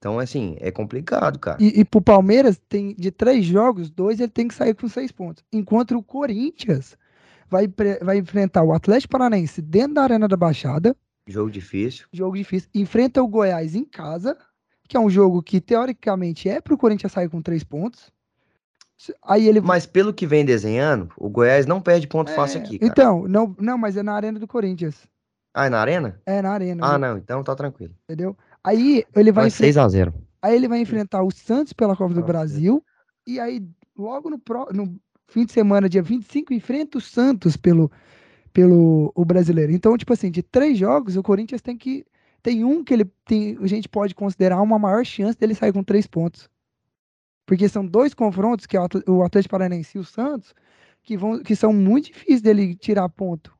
Então, 0.00 0.18
assim, 0.18 0.56
é 0.60 0.70
complicado, 0.70 1.38
cara. 1.38 1.58
E, 1.60 1.80
e 1.80 1.84
pro 1.84 2.00
Palmeiras, 2.00 2.58
tem 2.70 2.94
de 2.94 3.10
três 3.10 3.44
jogos, 3.44 3.90
dois 3.90 4.18
ele 4.18 4.30
tem 4.30 4.48
que 4.48 4.54
sair 4.54 4.74
com 4.74 4.88
seis 4.88 5.12
pontos. 5.12 5.44
Enquanto 5.52 5.94
o 5.94 6.02
Corinthians 6.02 6.96
vai, 7.50 7.68
vai 8.00 8.16
enfrentar 8.16 8.62
o 8.62 8.72
Atlético 8.72 9.12
Paranaense 9.12 9.60
dentro 9.60 9.94
da 9.94 10.02
Arena 10.02 10.26
da 10.26 10.38
Baixada, 10.38 10.96
Jogo 11.28 11.50
difícil. 11.50 12.06
jogo 12.12 12.34
difícil, 12.34 12.70
enfrenta 12.74 13.22
o 13.22 13.28
Goiás 13.28 13.74
em 13.74 13.84
casa, 13.84 14.36
que 14.88 14.96
é 14.96 15.00
um 15.00 15.10
jogo 15.10 15.42
que 15.42 15.60
teoricamente 15.60 16.48
é 16.48 16.62
pro 16.62 16.78
Corinthians 16.78 17.12
sair 17.12 17.28
com 17.28 17.42
três 17.42 17.62
pontos. 17.62 18.10
Aí 19.22 19.46
ele. 19.46 19.60
Mas 19.60 19.84
pelo 19.86 20.12
que 20.14 20.26
vem 20.26 20.44
desenhando, 20.46 21.10
o 21.16 21.28
Goiás 21.28 21.66
não 21.66 21.80
perde 21.80 22.06
ponto 22.06 22.30
fácil 22.32 22.60
É, 22.60 22.64
aqui, 22.64 22.78
cara. 22.78 22.90
Então, 22.90 23.28
não, 23.28 23.54
não, 23.58 23.76
mas 23.78 23.96
é 23.98 24.02
na 24.02 24.14
Arena 24.14 24.38
do 24.38 24.46
Corinthians. 24.48 25.06
Ah, 25.54 25.66
é 25.66 25.68
na 25.68 25.80
Arena? 25.80 26.20
É 26.24 26.40
na 26.40 26.50
Arena, 26.52 26.86
Ah, 26.86 26.98
não, 26.98 27.16
então 27.18 27.42
tá 27.42 27.54
tranquilo. 27.56 27.94
entendeu? 28.04 28.36
Aí 28.64 29.04
ele 29.14 29.32
vai 29.32 29.44
Vai 29.44 29.48
enfrentar. 29.48 29.88
6x0. 29.88 30.12
Aí 30.42 30.54
ele 30.56 30.68
vai 30.68 30.80
enfrentar 30.80 31.22
o 31.22 31.30
Santos 31.30 31.72
pela 31.72 31.96
Copa 31.96 32.14
do. 32.14 32.22
Brasil. 32.22 32.84
E 33.26 33.38
aí, 33.38 33.62
logo 33.96 34.30
no, 34.30 34.38
pró- 34.38 34.68
no 34.72 34.98
fim 35.28 35.44
de 35.44 35.52
semana, 35.52 35.88
dia 35.88 36.02
25, 36.02 36.52
enfrenta 36.52 36.98
o 36.98 37.00
Santos 37.00 37.56
pelo, 37.56 37.90
pelo 38.52 39.12
o 39.14 39.24
brasileiro. 39.24 39.72
Então, 39.72 39.96
tipo 39.96 40.12
assim, 40.12 40.30
de 40.30 40.42
três 40.42 40.78
jogos, 40.78 41.16
o 41.16 41.22
Corinthians 41.22 41.60
tem 41.62 41.76
que. 41.76 42.04
Tem 42.42 42.64
um 42.64 42.82
que 42.82 42.94
ele 42.94 43.04
tem, 43.26 43.58
a 43.60 43.66
gente 43.66 43.86
pode 43.86 44.14
considerar 44.14 44.62
uma 44.62 44.78
maior 44.78 45.04
chance 45.04 45.38
dele 45.38 45.54
sair 45.54 45.74
com 45.74 45.82
três 45.84 46.06
pontos. 46.06 46.48
Porque 47.44 47.68
são 47.68 47.84
dois 47.84 48.14
confrontos, 48.14 48.64
que 48.64 48.76
é 48.76 48.80
o 48.80 48.84
Atl- 48.84 49.10
o 49.10 49.22
Atlético 49.22 49.50
Paranaense 49.50 49.98
e 49.98 50.00
o 50.00 50.04
Santos, 50.04 50.54
que, 51.02 51.18
vão, 51.18 51.42
que 51.42 51.54
são 51.54 51.70
muito 51.72 52.06
difíceis 52.06 52.40
dele 52.40 52.74
tirar 52.74 53.08
ponto. 53.10 53.52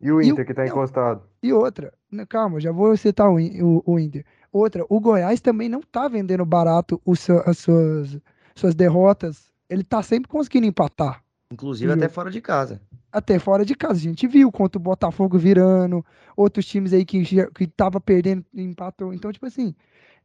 E 0.00 0.12
o 0.12 0.20
E 0.20 0.30
o- 0.30 0.32
Inter 0.32 0.44
que 0.46 0.52
tá 0.52 0.62
não. 0.62 0.68
encostado? 0.68 1.22
E 1.42 1.52
outra, 1.52 1.92
né, 2.10 2.26
calma, 2.26 2.60
já 2.60 2.72
vou 2.72 2.96
citar 2.96 3.28
o, 3.30 3.36
o, 3.36 3.82
o 3.86 3.98
Inter. 3.98 4.24
Outra, 4.52 4.84
o 4.88 4.98
Goiás 5.00 5.40
também 5.40 5.68
não 5.68 5.80
tá 5.80 6.08
vendendo 6.08 6.44
barato 6.44 7.00
seu- 7.16 7.42
as 7.48 7.58
suas, 7.58 8.18
suas 8.54 8.74
derrotas. 8.74 9.52
Ele 9.68 9.84
tá 9.84 10.02
sempre 10.02 10.28
conseguindo 10.28 10.66
empatar. 10.66 11.22
Inclusive 11.52 11.90
O 11.90 11.94
até 11.94 12.08
fora 12.08 12.30
de 12.30 12.40
casa. 12.40 12.80
Até 13.12 13.38
fora 13.38 13.64
de 13.64 13.74
casa. 13.74 13.94
A 13.94 14.02
gente 14.02 14.26
viu 14.26 14.50
contra 14.50 14.78
o 14.78 14.82
Botafogo 14.82 15.38
virando, 15.38 16.04
outros 16.36 16.66
times 16.66 16.92
aí 16.92 17.04
que, 17.04 17.22
que 17.24 17.66
tava 17.66 18.00
perdendo 18.00 18.44
empatou. 18.52 19.14
Então, 19.14 19.32
tipo 19.32 19.46
assim, 19.46 19.74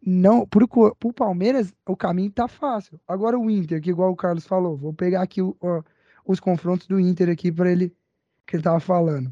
não, 0.05 0.45
pro, 0.47 0.67
pro 0.67 1.13
Palmeiras 1.13 1.73
o 1.87 1.95
caminho 1.95 2.31
tá 2.31 2.47
fácil. 2.47 2.99
Agora 3.07 3.37
o 3.37 3.49
Inter, 3.49 3.81
que 3.81 3.89
igual 3.89 4.11
o 4.11 4.15
Carlos 4.15 4.45
falou, 4.45 4.75
vou 4.75 4.93
pegar 4.93 5.21
aqui 5.21 5.41
o- 5.41 5.55
ó, 5.61 5.81
os 6.25 6.39
confrontos 6.39 6.87
do 6.87 6.99
Inter 6.99 7.29
aqui 7.29 7.51
para 7.51 7.71
ele, 7.71 7.93
que 8.47 8.55
ele 8.55 8.63
tava 8.63 8.79
falando. 8.79 9.31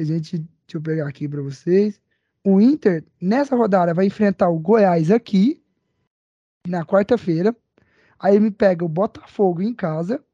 A 0.00 0.04
gente, 0.04 0.38
deixa 0.38 0.48
eu 0.74 0.80
pegar 0.80 1.06
aqui 1.06 1.28
para 1.28 1.42
vocês. 1.42 2.00
O 2.42 2.58
Inter, 2.58 3.04
nessa 3.20 3.54
rodada, 3.54 3.92
vai 3.92 4.06
enfrentar 4.06 4.48
o 4.48 4.58
Goiás 4.58 5.10
aqui, 5.10 5.62
na 6.66 6.86
quarta-feira. 6.86 7.54
Aí 8.18 8.34
ele 8.36 8.44
me 8.44 8.50
pega 8.50 8.82
o 8.84 8.88
Botafogo 8.88 9.60
em 9.60 9.74
casa. 9.74 10.24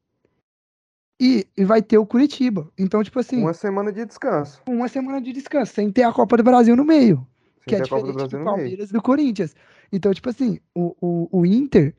E, 1.20 1.46
e 1.56 1.64
vai 1.64 1.82
ter 1.82 1.98
o 1.98 2.06
Curitiba. 2.06 2.70
Então, 2.78 3.02
tipo 3.02 3.18
assim, 3.18 3.38
Uma 3.40 3.54
semana 3.54 3.90
de 3.90 4.04
descanso. 4.04 4.62
uma 4.68 4.86
semana 4.86 5.20
de 5.20 5.32
descanso, 5.32 5.72
sem 5.72 5.90
ter 5.90 6.02
a 6.02 6.12
Copa 6.12 6.36
do 6.36 6.42
Brasil 6.44 6.76
no 6.76 6.84
meio. 6.84 7.26
Sem 7.56 7.64
Que 7.68 7.74
é 7.76 7.78
do 7.78 7.84
diferente 7.84 8.28
do 8.28 8.32
meio. 8.36 8.44
Palmeiras 8.44 8.90
e 8.90 8.92
do 8.92 9.02
Corinthians. 9.02 9.56
Então, 9.90 10.12
tipo 10.12 10.28
assim, 10.28 10.60
o, 10.74 10.94
o, 11.00 11.40
o 11.40 11.46
Inter 11.46 11.94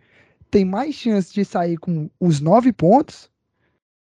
tem 0.51 0.63
mais 0.63 0.93
chance 0.95 1.33
de 1.33 1.43
sair 1.43 1.77
com 1.77 2.09
os 2.19 2.39
nove 2.39 2.71
pontos 2.71 3.29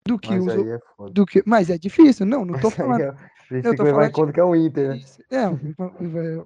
do 0.07 0.17
que 0.19 0.37
Mas 0.39 0.57
os. 0.57 0.67
é. 0.67 0.79
Do 1.11 1.25
que, 1.25 1.43
mas 1.45 1.69
é 1.69 1.77
difícil, 1.77 2.25
não, 2.25 2.43
não 2.43 2.59
tô 2.59 2.69
Mas 2.69 2.79
aí 2.79 2.85
falando. 2.85 3.01
é- 3.01 3.15
tem 3.49 3.61
que 3.75 3.83
levar 3.83 4.07
em 4.07 4.11
conta 4.11 4.33
que 4.33 4.39
é 4.39 4.43
o 4.43 4.55
Inter, 4.55 4.89
né? 4.89 5.01
É, 5.31 5.45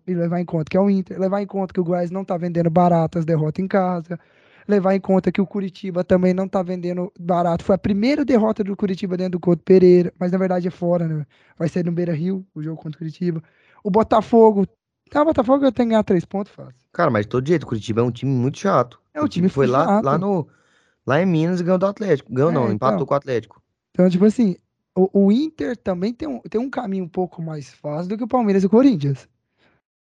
e 0.08 0.14
levar 0.14 0.40
em 0.40 0.46
conta 0.46 0.66
que 0.70 0.78
é 0.78 0.80
o 0.80 0.90
Inter, 0.90 1.20
levar 1.20 1.42
em 1.42 1.48
conta 1.48 1.74
que 1.74 1.80
o 1.80 1.84
Goiás 1.84 2.12
não 2.12 2.24
tá 2.26 2.38
vendendo 2.38 2.70
barato 2.70 3.20
as 3.20 3.26
derrotas 3.26 3.64
em 3.64 3.68
casa, 3.68 4.20
levar 4.68 4.94
em 4.96 5.00
conta 5.00 5.32
que 5.32 5.42
o 5.42 5.48
Curitiba 5.48 6.04
também 6.04 6.34
não 6.34 6.48
tá 6.48 6.62
vendendo 6.62 7.12
barato. 7.20 7.64
Foi 7.64 7.76
a 7.76 7.80
primeira 7.80 8.24
derrota 8.24 8.64
do 8.64 8.76
Curitiba 8.78 9.18
dentro 9.18 9.34
do 9.34 9.40
Couto 9.40 9.64
Pereira, 9.64 10.14
mas 10.20 10.32
na 10.32 10.38
verdade 10.38 10.68
é 10.68 10.72
fora, 10.72 11.08
né? 11.08 11.26
Vai 11.58 11.68
ser 11.68 11.84
no 11.84 11.92
Beira 11.92 12.14
Rio, 12.14 12.46
o 12.54 12.62
jogo 12.62 12.78
contra 12.78 12.98
o 12.98 13.00
Curitiba. 13.00 13.42
O 13.84 13.90
Botafogo. 13.90 14.68
Ah, 15.14 15.24
o 15.24 15.26
Botafogo 15.26 15.72
tem 15.72 15.88
que 15.88 15.90
ganhar 15.90 16.04
três 16.04 16.24
pontos 16.24 16.52
fácil. 16.54 16.76
Cara, 16.94 17.10
mas 17.10 17.26
de 17.26 17.30
todo 17.30 17.48
jeito, 17.48 17.64
o 17.64 17.68
Curitiba 17.68 18.02
é 18.02 18.04
um 18.04 18.12
time 18.12 18.32
muito 18.32 18.60
chato. 18.60 19.00
É, 19.12 19.22
o 19.22 19.28
time 19.28 19.50
foi 19.50 19.66
lá, 19.66 19.86
chato. 19.86 20.06
lá 20.06 20.18
no. 20.18 20.48
Lá 21.08 21.20
em 21.20 21.26
Minas 21.26 21.60
e 21.60 21.64
ganhou 21.64 21.80
do 21.80 21.88
Atlético. 21.88 22.32
Ganhou 22.32 22.52
É, 22.52 22.54
não, 22.54 22.64
então. 22.66 22.76
empatou 22.76 23.08
com 23.08 23.14
o 23.16 23.18
Atlético. 23.18 23.60
Então, 23.92 24.08
tipo 24.08 24.26
assim, 24.26 24.56
o, 24.96 25.28
o 25.28 25.32
Inter 25.32 25.78
também 25.78 26.14
tem 26.14 26.28
um, 26.28 26.40
tem 26.42 26.60
um 26.62 26.70
caminho 26.70 27.06
um 27.06 27.10
pouco 27.10 27.42
mais 27.42 27.74
fácil 27.74 28.10
do 28.10 28.18
que 28.18 28.24
o 28.24 28.28
Palmeiras 28.28 28.64
e 28.64 28.68
o 28.68 28.70
Corinthians. 28.70 29.28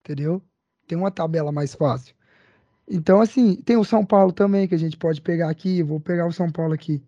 Entendeu? 0.04 0.42
Tem 0.86 0.96
uma 0.98 1.10
tabela 1.10 1.52
mais 1.52 1.74
fácil. 1.74 2.14
Então, 2.88 3.20
assim, 3.20 3.56
tem 3.56 3.76
o 3.76 3.84
São 3.84 4.04
Paulo 4.06 4.32
também, 4.32 4.68
que 4.68 4.74
a 4.74 4.78
gente 4.78 4.96
pode 4.96 5.20
pegar 5.20 5.50
aqui. 5.50 5.82
Vou 5.82 6.00
pegar 6.00 6.26
o 6.26 6.32
São 6.32 6.50
Paulo 6.50 6.74
aqui 6.74 7.02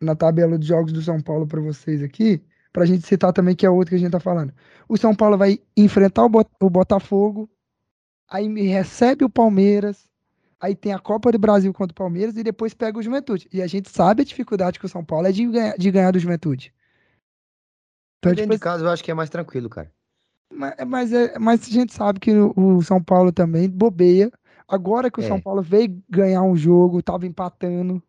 na 0.00 0.14
tabela 0.16 0.58
de 0.58 0.66
jogos 0.66 0.92
do 0.92 1.02
São 1.02 1.20
Paulo 1.20 1.46
para 1.46 1.60
vocês 1.60 2.02
aqui, 2.02 2.42
pra 2.72 2.86
gente 2.86 3.06
citar 3.06 3.32
também 3.32 3.54
que 3.56 3.66
é 3.66 3.70
outro 3.70 3.90
que 3.90 3.96
a 3.96 3.98
gente 3.98 4.12
tá 4.12 4.20
falando. 4.20 4.52
O 4.88 4.96
São 4.98 5.14
Paulo 5.14 5.38
vai 5.38 5.60
enfrentar 5.76 6.24
o, 6.24 6.28
Bot- 6.28 6.50
o 6.60 6.70
Botafogo, 6.70 7.48
aí 8.28 8.46
recebe 8.68 9.24
o 9.24 9.30
Palmeiras, 9.30 10.08
aí 10.60 10.74
tem 10.76 10.92
a 10.92 10.98
Copa 10.98 11.32
do 11.32 11.38
Brasil 11.38 11.72
contra 11.72 11.92
o 11.92 11.96
Palmeiras 11.96 12.36
e 12.36 12.42
depois 12.42 12.74
pega 12.74 12.98
o 12.98 13.02
Juventude. 13.02 13.48
E 13.52 13.62
a 13.62 13.66
gente 13.66 13.90
sabe 13.90 14.22
a 14.22 14.24
dificuldade 14.24 14.78
que 14.78 14.86
o 14.86 14.88
São 14.88 15.04
Paulo 15.04 15.26
é 15.26 15.32
de 15.32 15.46
de 15.78 15.90
ganhar 15.90 16.10
do 16.12 16.18
Juventude. 16.18 16.72
Então, 18.22 18.30
Dentro 18.30 18.44
tipo, 18.44 18.54
de 18.54 18.60
casa 18.60 18.84
eu 18.84 18.88
acho 18.88 19.02
que 19.02 19.10
é 19.10 19.14
mais 19.14 19.28
tranquilo, 19.28 19.68
cara. 19.68 19.90
mas, 20.54 20.74
mas, 20.86 21.12
é, 21.12 21.36
mas 21.40 21.66
a 21.66 21.70
gente 21.70 21.92
sabe 21.92 22.20
que 22.20 22.30
o, 22.32 22.52
o 22.76 22.82
São 22.82 23.02
Paulo 23.02 23.32
também 23.32 23.68
bobeia. 23.68 24.30
Agora 24.68 25.10
que 25.10 25.18
o 25.18 25.24
É. 25.24 25.26
São 25.26 25.40
Paulo 25.40 25.60
veio 25.60 26.00
ganhar 26.08 26.42
um 26.42 26.54
jogo, 26.56 27.02
tava 27.02 27.26
empatando. 27.26 28.00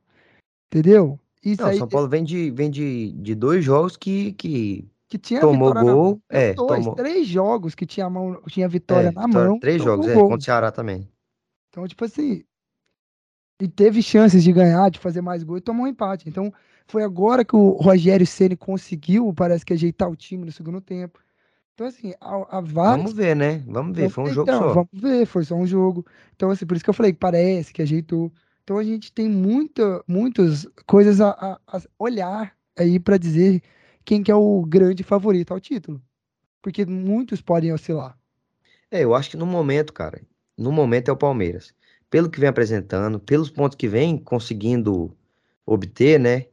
Entendeu? 0.67 1.19
Isso 1.43 1.63
Não, 1.63 1.69
aí. 1.69 1.79
São 1.79 1.87
Paulo 1.87 2.07
vem 2.07 2.23
de, 2.23 2.51
vem 2.51 2.69
de, 2.69 3.11
de 3.13 3.33
dois 3.33 3.65
jogos 3.65 3.97
que, 3.97 4.33
que, 4.33 4.87
que 5.09 5.17
tinha 5.17 5.41
Tomou 5.41 5.69
vitória 5.69 5.83
na 5.83 5.83
mão. 5.95 6.03
gol, 6.03 6.21
Tem 6.29 6.39
é, 6.39 6.53
dois, 6.53 6.79
tomou. 6.83 6.95
três 6.95 7.27
jogos 7.27 7.73
que 7.73 7.85
tinha, 7.87 8.07
mão, 8.07 8.39
tinha 8.47 8.69
vitória 8.69 9.07
É, 9.07 9.11
na 9.11 9.25
vitória- 9.25 9.49
mão. 9.49 9.59
três 9.59 9.81
jogos, 9.83 10.07
é, 10.07 10.13
gol. 10.13 10.23
contra 10.29 10.37
o 10.37 10.41
Ceará 10.43 10.71
também. 10.71 11.09
Então, 11.69 11.87
tipo 11.87 12.05
assim, 12.05 12.43
e 13.59 13.67
teve 13.67 14.01
chances 14.03 14.43
de 14.43 14.53
ganhar, 14.53 14.91
de 14.91 14.99
fazer 14.99 15.21
mais 15.21 15.43
gol 15.43 15.57
e 15.57 15.61
tomou 15.61 15.85
um 15.85 15.89
empate. 15.89 16.29
Então, 16.29 16.53
foi 16.87 17.03
agora 17.03 17.43
que 17.45 17.55
o 17.55 17.71
Rogério 17.71 18.25
Ceni 18.27 18.55
conseguiu, 18.55 19.33
parece 19.33 19.65
que 19.65 19.73
ajeitar 19.73 20.09
o 20.09 20.15
time 20.15 20.45
no 20.45 20.51
segundo 20.51 20.81
tempo. 20.81 21.19
Então, 21.73 21.87
assim, 21.87 22.13
há 22.21 22.61
vários. 22.61 23.03
Vamos 23.03 23.13
ver, 23.13 23.35
né? 23.35 23.63
Vamos 23.67 23.95
ver, 23.97 24.09
foi 24.09 24.23
um 24.25 24.29
jogo 24.29 24.51
então, 24.51 24.59
só. 24.59 24.73
Vamos 24.73 24.89
ver, 24.93 25.25
foi 25.25 25.43
só 25.43 25.55
um 25.55 25.65
jogo. 25.65 26.05
Então, 26.35 26.51
assim, 26.51 26.65
por 26.65 26.75
isso 26.75 26.83
que 26.83 26.89
eu 26.89 26.93
falei 26.93 27.13
que 27.13 27.19
parece 27.19 27.73
que 27.73 27.81
ajeitou. 27.81 28.31
Então, 28.63 28.77
a 28.77 28.83
gente 28.83 29.11
tem 29.11 29.27
muita, 29.29 30.03
muitas 30.07 30.67
coisas 30.85 31.19
a, 31.19 31.31
a- 31.31 31.59
a 31.67 31.81
olhar 31.99 32.55
aí 32.77 32.99
para 32.99 33.17
dizer 33.17 33.61
quem 34.05 34.21
que 34.23 34.31
é 34.31 34.35
o 34.35 34.63
grande 34.65 35.03
favorito 35.03 35.51
ao 35.53 35.59
título. 35.59 36.01
Porque 36.61 36.85
muitos 36.85 37.41
podem 37.41 37.73
oscilar. 37.73 38.17
É, 38.91 39.03
eu 39.03 39.13
acho 39.15 39.31
que 39.31 39.37
no 39.37 39.45
momento, 39.45 39.91
cara, 39.93 40.21
no 40.57 40.71
momento 40.71 41.09
é 41.09 41.11
o 41.11 41.17
Palmeiras. 41.17 41.73
Pelo 42.09 42.29
que 42.29 42.39
vem 42.39 42.49
apresentando, 42.49 43.19
pelos 43.19 43.49
pontos 43.49 43.75
que 43.75 43.87
vem 43.87 44.17
conseguindo 44.17 45.15
obter, 45.65 46.19
né? 46.19 46.47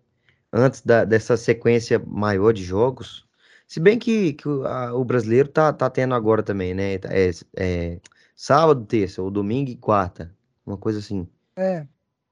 Antes 0.53 0.81
da- 0.83 1.05
dessa 1.05 1.37
sequência 1.37 1.99
maior 2.07 2.53
de 2.53 2.63
jogos. 2.65 3.27
Se 3.67 3.79
bem 3.81 3.99
que, 3.99 4.33
que 4.35 4.49
o, 4.49 4.67
a- 4.67 4.95
o 4.95 5.05
brasileiro 5.05 5.49
tá, 5.49 5.73
tá 5.73 5.89
tendo 5.91 6.15
agora 6.15 6.43
também, 6.43 6.75
né? 6.75 6.95
É, 6.97 7.31
é 7.57 8.01
sábado, 8.35 8.85
terça, 8.87 9.23
ou 9.23 9.31
domingo 9.31 9.71
e 9.71 9.77
quarta. 9.77 10.35
Uma 10.67 10.77
coisa 10.77 10.99
assim. 10.99 11.27
É, 11.57 11.87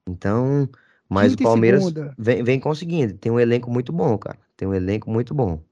Então, 0.09 0.69
mas 1.09 1.33
Quinta 1.33 1.43
o 1.43 1.47
Palmeiras 1.47 1.85
vem, 2.17 2.43
vem 2.43 2.61
conseguindo. 2.61 3.17
Tem 3.19 3.31
um 3.31 3.41
elenco 3.41 3.71
muito 3.71 3.93
bom, 3.93 4.17
cara. 4.19 4.39
Tem 4.57 4.67
um 4.67 4.75
elenco 4.75 5.11
muito 5.11 5.35
bom. 5.35 5.63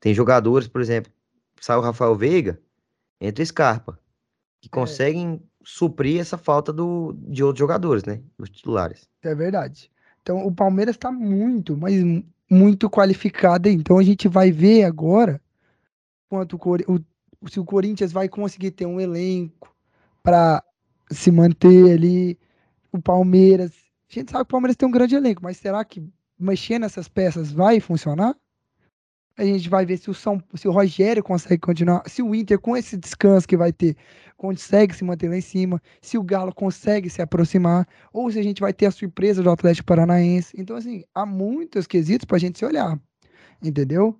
Tem 0.00 0.14
jogadores, 0.14 0.68
por 0.68 0.80
exemplo, 0.82 1.12
sai 1.60 1.76
o 1.78 1.82
Rafael 1.82 2.16
Veiga, 2.16 2.60
entra 3.20 3.42
o 3.42 3.46
Scarpa, 3.46 3.98
que 4.60 4.70
conseguem 4.70 5.42
suprir 5.64 6.20
essa 6.20 6.38
falta 6.38 6.72
do, 6.72 7.14
de 7.14 7.44
outros 7.44 7.60
jogadores, 7.60 8.04
né? 8.04 8.22
Os 8.38 8.50
titulares. 8.50 9.08
É 9.22 9.34
verdade. 9.34 9.91
Então 10.22 10.46
o 10.46 10.52
Palmeiras 10.54 10.94
está 10.96 11.10
muito, 11.12 11.76
mas 11.76 12.02
mu- 12.02 12.24
muito 12.50 12.88
qualificado. 12.90 13.68
Então 13.68 13.98
a 13.98 14.02
gente 14.02 14.28
vai 14.28 14.50
ver 14.52 14.84
agora 14.84 15.40
quanto 16.28 16.56
o- 16.56 17.48
se 17.48 17.60
o 17.60 17.64
Corinthians 17.64 18.12
vai 18.12 18.28
conseguir 18.28 18.70
ter 18.72 18.86
um 18.86 19.00
elenco 19.00 19.74
para 20.22 20.62
se 21.10 21.30
manter 21.30 21.92
ali. 21.92 22.38
O 22.92 23.00
Palmeiras. 23.00 23.72
A 24.10 24.14
gente 24.14 24.30
sabe 24.30 24.44
que 24.44 24.48
o 24.50 24.52
Palmeiras 24.52 24.76
tem 24.76 24.88
um 24.88 24.92
grande 24.92 25.14
elenco, 25.14 25.42
mas 25.42 25.56
será 25.56 25.84
que 25.84 26.02
mexer 26.38 26.78
nessas 26.78 27.08
peças 27.08 27.50
vai 27.50 27.80
funcionar? 27.80 28.36
A 29.36 29.44
gente 29.44 29.68
vai 29.68 29.86
ver 29.86 29.96
se 29.96 30.10
o 30.10 30.14
São, 30.14 30.42
se 30.54 30.68
o 30.68 30.72
Rogério 30.72 31.22
consegue 31.22 31.58
continuar, 31.58 32.02
se 32.06 32.22
o 32.22 32.34
Inter 32.34 32.58
com 32.58 32.76
esse 32.76 32.96
descanso 32.96 33.48
que 33.48 33.56
vai 33.56 33.72
ter 33.72 33.96
consegue 34.36 34.94
se 34.94 35.04
manter 35.04 35.28
lá 35.28 35.36
em 35.36 35.40
cima, 35.40 35.80
se 36.00 36.18
o 36.18 36.22
Galo 36.22 36.54
consegue 36.54 37.08
se 37.08 37.22
aproximar 37.22 37.86
ou 38.12 38.30
se 38.30 38.38
a 38.38 38.42
gente 38.42 38.60
vai 38.60 38.72
ter 38.72 38.86
a 38.86 38.90
surpresa 38.90 39.42
do 39.42 39.50
Atlético 39.50 39.86
Paranaense. 39.86 40.54
Então, 40.58 40.76
assim, 40.76 41.04
há 41.14 41.24
muitos 41.24 41.86
quesitos 41.86 42.24
para 42.24 42.36
a 42.36 42.40
gente 42.40 42.58
se 42.58 42.64
olhar, 42.64 43.00
entendeu? 43.62 44.18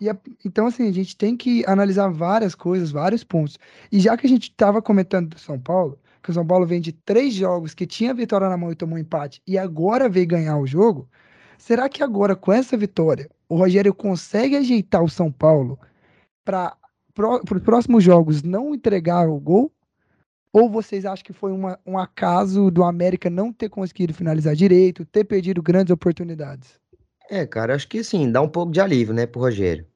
E 0.00 0.08
então, 0.44 0.66
assim, 0.66 0.88
a 0.88 0.92
gente 0.92 1.16
tem 1.16 1.36
que 1.36 1.64
analisar 1.66 2.08
várias 2.08 2.54
coisas, 2.54 2.92
vários 2.92 3.24
pontos. 3.24 3.58
E 3.90 3.98
já 3.98 4.16
que 4.16 4.26
a 4.26 4.30
gente 4.30 4.44
estava 4.44 4.80
comentando 4.80 5.30
do 5.30 5.38
São 5.40 5.58
Paulo, 5.58 5.98
que 6.22 6.30
o 6.30 6.34
São 6.34 6.46
Paulo 6.46 6.66
vem 6.66 6.80
de 6.80 6.92
três 6.92 7.34
jogos 7.34 7.74
que 7.74 7.86
tinha 7.86 8.14
vitória 8.14 8.48
na 8.48 8.56
mão 8.56 8.70
e 8.70 8.76
tomou 8.76 8.96
um 8.96 9.00
empate, 9.00 9.42
e 9.46 9.58
agora 9.58 10.08
veio 10.08 10.26
ganhar 10.26 10.56
o 10.56 10.66
jogo, 10.66 11.08
será 11.58 11.88
que 11.88 12.02
agora, 12.02 12.36
com 12.36 12.52
essa 12.52 12.76
vitória, 12.76 13.28
o 13.48 13.56
Rogério 13.56 13.94
consegue 13.94 14.56
ajeitar 14.56 15.02
o 15.02 15.08
São 15.08 15.32
Paulo 15.32 15.78
para 16.44 16.76
os 17.54 17.62
próximos 17.62 18.04
jogos 18.04 18.42
não 18.42 18.74
entregar 18.74 19.28
o 19.28 19.38
gol? 19.40 19.72
Ou 20.52 20.70
vocês 20.70 21.04
acham 21.04 21.24
que 21.24 21.32
foi 21.32 21.52
uma- 21.52 21.78
um 21.86 21.98
acaso 21.98 22.70
do 22.70 22.84
América 22.84 23.30
não 23.30 23.52
ter 23.52 23.68
conseguido 23.68 24.14
finalizar 24.14 24.54
direito, 24.56 25.04
ter 25.04 25.24
perdido 25.24 25.62
grandes 25.62 25.92
oportunidades? 25.92 26.80
É, 27.30 27.46
cara, 27.46 27.74
acho 27.74 27.88
que 27.88 28.02
sim, 28.02 28.30
dá 28.30 28.40
um 28.40 28.48
pouco 28.48 28.72
de 28.72 28.80
alívio, 28.80 29.14
né, 29.14 29.26
pro 29.26 29.40
Rogério. 29.40 29.86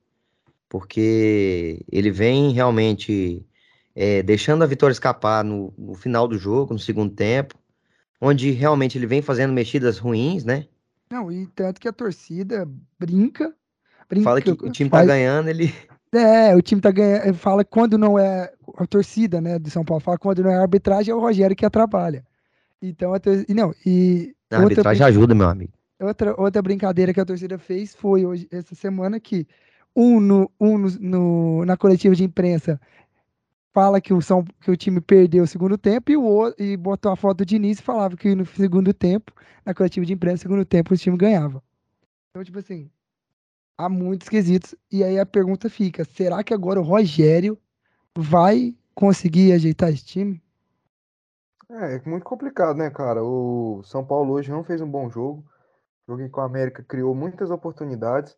Porque 0.69 1.85
ele 1.93 2.11
vem 2.11 2.53
realmente 2.53 3.47
é, 3.95 4.23
deixando 4.23 4.65
a 4.65 4.67
vitória 4.67 4.93
escapar 4.93 5.45
no, 5.45 5.75
no 5.79 5.95
final 5.95 6.29
do 6.29 6.39
jogo, 6.39 6.73
no 6.75 6.81
segundo 6.81 7.15
tempo, 7.15 7.57
onde 8.21 8.51
realmente 8.53 8.99
ele 8.99 9.07
vem 9.07 9.23
fazendo 9.23 9.53
mexidas 9.55 9.99
ruins, 9.99 10.45
né? 10.45 10.69
Não, 11.13 11.31
e 11.31 11.47
tanto 11.49 11.79
que 11.79 11.87
a 11.87 11.93
torcida 11.93 12.67
brinca, 12.99 13.55
brinca 14.09 14.25
Fala 14.25 14.41
que 14.41 14.51
o 14.51 14.71
time 14.71 14.89
tá 14.89 14.97
faz- 14.97 15.09
ganhando, 15.09 15.51
ele. 15.51 15.71
É, 16.11 16.57
o 16.57 16.63
time 16.63 16.81
tá 16.81 16.91
ganhando, 16.91 17.35
fala 17.35 17.63
quando 17.65 17.99
não 17.99 18.19
é 18.19 18.51
a 18.79 18.87
torcida, 18.87 19.39
né, 19.39 19.59
de 19.59 19.71
São 19.71 19.85
Paulo, 19.85 20.01
fala 20.03 20.17
quando 20.17 20.43
não 20.43 20.51
é 20.51 20.57
a 20.57 20.63
arbitragem, 20.63 21.13
é 21.13 21.15
o 21.15 21.21
Rogério 21.21 21.55
que 21.55 21.67
atrapalha. 21.67 22.25
Então, 22.81 23.13
a 23.13 23.21
tor- 23.21 23.45
e 23.47 23.53
não, 23.53 23.75
e 23.85 24.35
A 24.51 24.59
arbitragem 24.59 25.07
ajuda, 25.07 25.35
meu 25.35 25.47
amigo. 25.49 25.73
Outra, 26.01 26.35
outra 26.41 26.63
brincadeira 26.63 27.13
que 27.13 27.21
a 27.21 27.25
torcida 27.27 27.59
fez 27.59 27.95
foi 27.95 28.25
hoje, 28.25 28.49
essa 28.51 28.75
semana, 28.75 29.21
que 29.21 29.47
um, 29.95 30.19
no, 30.19 30.51
um 30.59 30.79
no, 30.79 30.89
no- 30.99 31.65
na 31.67 31.77
coletiva 31.77 32.15
de 32.15 32.25
imprensa 32.25 32.81
fala 33.73 34.01
que 34.01 34.13
o, 34.13 34.21
São, 34.21 34.45
que 34.61 34.71
o 34.71 34.77
time 34.77 35.01
perdeu 35.01 35.45
o 35.45 35.47
segundo 35.47 35.79
tempo 35.79 36.11
e, 36.11 36.17
o, 36.17 36.55
e 36.59 36.77
botou 36.77 37.11
a 37.11 37.17
foto 37.17 37.39
do 37.39 37.47
Diniz 37.47 37.79
e 37.79 37.83
falava 37.83 38.17
que 38.17 38.35
no 38.35 38.45
segundo 38.47 38.93
tempo, 38.93 39.33
na 39.65 39.75
coletiva 39.75 40.05
de 40.07 40.13
imprensa, 40.13 40.37
no 40.37 40.51
segundo 40.51 40.65
tempo, 40.65 40.95
o 40.95 40.97
time 40.97 41.17
ganhava. 41.17 41.63
Então, 42.31 42.45
tipo 42.45 42.59
assim, 42.59 42.91
há 43.77 43.89
muitos 43.89 44.29
quesitos. 44.29 44.75
E 44.91 45.03
aí 45.03 45.19
a 45.19 45.27
pergunta 45.27 45.69
fica: 45.69 46.05
será 46.05 46.43
que 46.45 46.55
agora 46.55 46.81
o 46.81 46.85
Rogério 46.85 47.59
vai 48.17 48.75
conseguir 48.95 49.53
ajeitar 49.53 49.91
esse 49.91 50.05
time? 50.05 50.43
É, 51.71 51.97
é 51.97 52.03
muito 52.05 52.25
complicado, 52.25 52.77
né, 52.77 52.91
cara? 52.91 53.25
O 53.25 53.83
São 53.85 54.05
Paulo 54.05 54.35
hoje 54.35 54.51
não 54.51 54.65
fez 54.65 54.81
um 54.81 54.91
bom 54.91 55.09
jogo. 55.11 55.45
O 56.07 56.13
jogo 56.13 56.29
que 56.31 56.39
o 56.39 56.43
América 56.43 56.83
criou 56.83 57.15
muitas 57.15 57.51
oportunidades, 57.51 58.37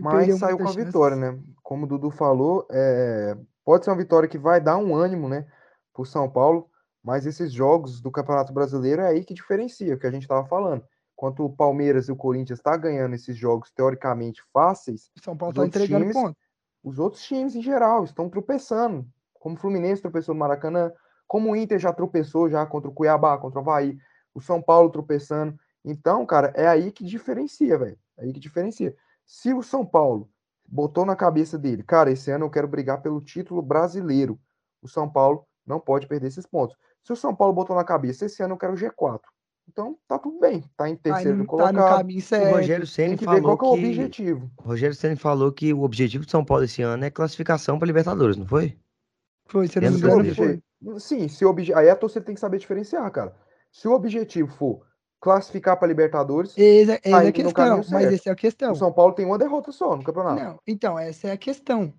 mas 0.00 0.34
saiu 0.38 0.58
com 0.58 0.68
a 0.68 0.72
muitas 0.72 0.86
vitória, 0.86 1.16
chances. 1.16 1.38
né? 1.38 1.44
Como 1.62 1.84
o 1.84 1.88
Dudu 1.88 2.10
falou, 2.10 2.66
é, 2.70 3.36
pode 3.64 3.84
ser 3.84 3.90
uma 3.90 3.96
vitória 3.96 4.28
que 4.28 4.38
vai 4.38 4.60
dar 4.60 4.76
um 4.76 4.94
ânimo, 4.94 5.28
né, 5.28 5.46
pro 5.92 6.04
São 6.04 6.28
Paulo, 6.30 6.68
mas 7.02 7.26
esses 7.26 7.52
jogos 7.52 8.00
do 8.00 8.10
Campeonato 8.10 8.52
Brasileiro 8.52 9.02
é 9.02 9.08
aí 9.08 9.24
que 9.24 9.34
diferencia, 9.34 9.94
o 9.94 9.98
que 9.98 10.06
a 10.06 10.10
gente 10.10 10.22
estava 10.22 10.46
falando. 10.46 10.84
Enquanto 11.14 11.44
o 11.44 11.50
Palmeiras 11.54 12.08
e 12.08 12.12
o 12.12 12.16
Corinthians 12.16 12.60
tá 12.60 12.76
ganhando 12.76 13.14
esses 13.14 13.36
jogos 13.36 13.70
teoricamente 13.70 14.42
fáceis, 14.52 15.10
São 15.22 15.36
Paulo 15.36 15.50
Os 15.52 15.56
tá 15.56 15.62
outros 15.62 15.82
entregando 15.82 16.04
times- 16.10 16.16
ponto. 16.22 16.36
os 16.82 16.98
outros 16.98 17.22
times 17.22 17.54
em 17.54 17.62
geral 17.62 18.04
estão 18.04 18.28
tropeçando. 18.28 19.06
Como 19.34 19.54
o 19.56 19.58
Fluminense 19.58 20.02
tropeçou 20.02 20.34
no 20.34 20.40
Maracanã, 20.40 20.92
como 21.26 21.50
o 21.50 21.56
Inter 21.56 21.78
já 21.78 21.92
tropeçou 21.92 22.48
já 22.50 22.64
contra 22.66 22.90
o 22.90 22.94
Cuiabá, 22.94 23.36
contra 23.38 23.58
o 23.58 23.62
Havaí, 23.62 23.96
o 24.34 24.40
São 24.40 24.60
Paulo 24.62 24.90
tropeçando. 24.90 25.56
Então, 25.84 26.24
cara, 26.24 26.52
é 26.56 26.66
aí 26.66 26.90
que 26.92 27.04
diferencia, 27.04 27.76
velho. 27.78 27.98
É 28.16 28.24
aí 28.24 28.32
que 28.32 28.40
diferencia. 28.40 28.94
Se 29.26 29.52
o 29.52 29.62
São 29.62 29.84
Paulo 29.84 30.28
botou 30.72 31.04
na 31.04 31.14
cabeça 31.14 31.58
dele, 31.58 31.82
cara, 31.82 32.10
esse 32.10 32.30
ano 32.30 32.46
eu 32.46 32.50
quero 32.50 32.66
brigar 32.66 33.02
pelo 33.02 33.20
título 33.20 33.60
brasileiro, 33.60 34.40
o 34.80 34.88
São 34.88 35.06
Paulo 35.08 35.44
não 35.66 35.78
pode 35.78 36.06
perder 36.06 36.28
esses 36.28 36.46
pontos. 36.46 36.74
Se 37.04 37.12
o 37.12 37.16
São 37.16 37.34
Paulo 37.36 37.52
botou 37.52 37.76
na 37.76 37.84
cabeça, 37.84 38.24
esse 38.24 38.42
ano 38.42 38.54
eu 38.54 38.58
quero 38.58 38.72
o 38.72 38.76
G4. 38.76 39.20
Então, 39.68 39.96
tá 40.08 40.18
tudo 40.18 40.40
bem. 40.40 40.64
Tá 40.76 40.88
em 40.88 40.96
Tá, 40.96 41.02
terceiro 41.14 41.36
no- 41.36 41.44
tá 41.44 41.50
colocado. 41.50 41.74
no 41.76 41.82
caminho 41.98 42.18
O 42.18 42.22
certo. 42.22 42.54
Rogério 42.56 42.86
Ceni 42.86 43.08
Tem 43.10 43.18
que 43.18 43.24
ver 43.26 43.40
falou 43.42 43.56
qual 43.56 43.58
que 43.58 43.64
é 43.64 43.68
o 43.68 43.82
que 43.82 43.86
objetivo. 44.00 44.50
o 44.58 44.62
Rogério 44.62 44.96
Ceni 44.96 45.16
falou 45.16 45.52
que 45.52 45.72
o 45.74 45.82
objetivo 45.82 46.24
de 46.24 46.30
São 46.30 46.44
Paulo 46.44 46.64
esse 46.64 46.82
ano 46.82 47.04
é 47.04 47.10
classificação 47.10 47.78
para 47.78 47.86
Libertadores, 47.86 48.36
não 48.36 48.46
foi? 48.46 48.76
Foi, 49.46 49.66
eu 49.66 49.90
não 49.90 50.34
foi. 50.34 50.62
Sim, 50.98 51.28
se 51.28 51.44
o 51.44 51.50
obje... 51.50 51.72
aí 51.74 51.88
a 51.90 51.94
torcida 51.96 52.24
tem 52.24 52.34
que 52.34 52.40
saber 52.40 52.58
diferenciar, 52.58 53.08
cara. 53.12 53.36
Se 53.70 53.86
o 53.86 53.92
objetivo 53.92 54.50
for 54.50 54.84
classificar 55.22 55.78
para 55.78 55.88
Libertadores, 55.88 56.54
Essa, 56.56 56.92
essa 56.94 57.10
Tá 57.10 57.24
é 57.24 57.28
a 57.28 57.32
questão, 57.32 57.84
mas 57.90 58.12
essa 58.12 58.28
é 58.28 58.32
a 58.32 58.36
questão. 58.36 58.72
o 58.72 58.76
São 58.76 58.92
Paulo 58.92 59.14
tem 59.14 59.24
uma 59.24 59.38
derrota 59.38 59.72
só 59.72 59.96
no 59.96 60.02
campeonato. 60.04 60.42
Não, 60.44 60.58
então, 60.66 60.98
essa 60.98 61.28
é 61.28 61.32
a 61.32 61.36
questão. 61.36 61.94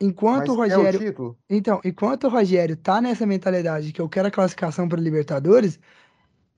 Enquanto 0.00 0.48
Mas 0.48 0.50
o 0.50 0.54
é 0.72 0.76
o 0.76 0.82
Rogério. 0.82 0.98
título? 0.98 1.38
Então, 1.48 1.80
enquanto 1.84 2.24
o 2.24 2.28
Rogério 2.30 2.76
tá 2.76 3.00
nessa 3.00 3.24
mentalidade 3.26 3.92
que 3.92 4.00
eu 4.00 4.08
quero 4.08 4.28
a 4.28 4.30
classificação 4.30 4.88
para 4.88 5.00
Libertadores, 5.00 5.78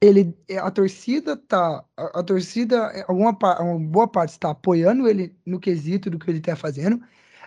ele, 0.01 0.37
a 0.61 0.71
torcida 0.71 1.37
tá, 1.37 1.85
a, 1.97 2.21
a 2.21 2.23
torcida, 2.23 3.05
alguma 3.09 3.37
pa- 3.37 3.61
uma 3.61 3.79
boa 3.79 4.09
parte 4.09 4.31
está 4.31 4.51
apoiando 4.51 5.09
ele 5.09 5.37
no 5.47 5.61
quesito 5.61 6.11
do 6.11 6.19
que 6.19 6.31
ele 6.31 6.41
tá 6.41 6.57
fazendo, 6.57 7.01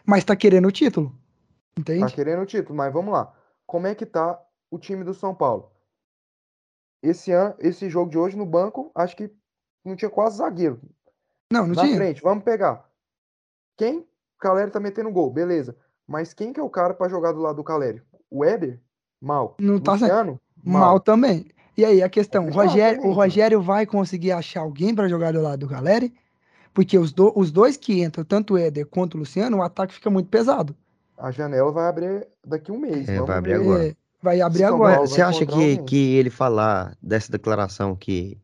mas 0.06 0.24
tá 0.26 0.36
querendo 0.36 0.68
o 0.68 0.72
título, 0.72 1.16
Tá 1.98 2.10
entende? 2.10 2.12
querendo 2.12 2.42
o 2.42 2.46
título, 2.46 2.76
mas 2.76 2.92
vamos 2.92 3.14
lá. 3.14 3.34
Como 3.66 3.88
é 3.88 3.96
que 3.96 4.06
tá 4.06 4.42
o 4.70 4.78
time 4.80 5.04
do 5.04 5.14
São 5.14 5.34
Paulo? 5.36 5.71
Esse 7.02 7.32
ano, 7.32 7.56
esse 7.60 7.90
jogo 7.90 8.12
de 8.12 8.18
hoje 8.18 8.38
no 8.38 8.46
banco, 8.46 8.92
acho 8.94 9.16
que 9.16 9.32
não 9.84 9.96
tinha 9.96 10.10
quase 10.10 10.38
zagueiro. 10.38 10.80
Não, 11.52 11.68
não 11.68 11.76
Na 11.76 11.84
tinha. 11.84 11.96
frente, 11.96 12.22
vamos 12.22 12.44
pegar. 12.44 12.86
Quem? 13.78 14.00
O 14.00 14.06
Caleri 14.40 14.72
tá 14.72 14.80
metendo 14.80 15.12
gol, 15.12 15.32
beleza. 15.32 15.76
Mas 16.08 16.34
quem 16.34 16.54
que 16.54 16.60
é 16.60 16.64
o 16.64 16.70
cara 16.70 16.94
para 16.94 17.10
jogar 17.10 17.32
do 17.32 17.40
lado 17.40 17.56
do 17.56 17.64
Caleri? 17.64 18.02
O 18.30 18.46
Éder? 18.46 18.80
Mal. 19.20 19.56
Não 19.60 19.80
tá 19.80 19.94
Luciano? 19.94 20.40
Mal 20.64 21.00
também. 21.00 21.48
E 21.78 21.86
aí 21.86 22.04
a 22.04 22.10
questão, 22.10 22.44
o 22.44 22.46
Complicado 22.48 22.68
Rogério, 22.70 23.06
o. 23.06 23.12
Rogério 23.12 23.62
vai 23.62 23.86
conseguir 23.86 24.32
achar 24.32 24.62
alguém 24.62 24.94
para 24.94 25.08
jogar 25.08 25.34
do 25.34 25.42
lado 25.42 25.60
do 25.60 25.70
Caleri? 25.70 26.14
Porque 26.74 26.98
os, 26.98 27.12
do, 27.12 27.32
os 27.36 27.52
dois 27.52 27.76
que 27.78 28.02
entram, 28.04 28.24
tanto 28.24 28.54
o 28.54 28.58
Éder 28.58 28.86
quanto 28.86 29.16
o 29.16 29.18
Luciano, 29.18 29.58
o 29.58 29.62
ataque 29.62 29.94
fica 29.94 30.10
muito 30.10 30.30
pesado. 30.30 30.76
A 31.18 31.32
janela 31.32 31.72
vai 31.72 31.88
abrir 31.88 32.28
daqui 32.46 32.72
a 32.72 32.74
um 32.74 32.80
mês. 32.80 33.08
É, 33.08 33.14
vamos 33.16 33.28
vai 33.28 33.38
abrir 33.38 33.58
ver. 33.58 33.62
agora. 33.64 33.88
É, 33.88 33.96
vai 34.22 34.42
abrir 34.42 34.64
agora. 34.64 35.00
Você 35.02 35.22
acha 35.22 35.46
que, 35.46 35.78
que 35.84 36.16
ele 36.16 36.30
falar 36.30 36.96
dessa 37.02 37.32
declaração 37.32 37.96
que, 37.96 38.38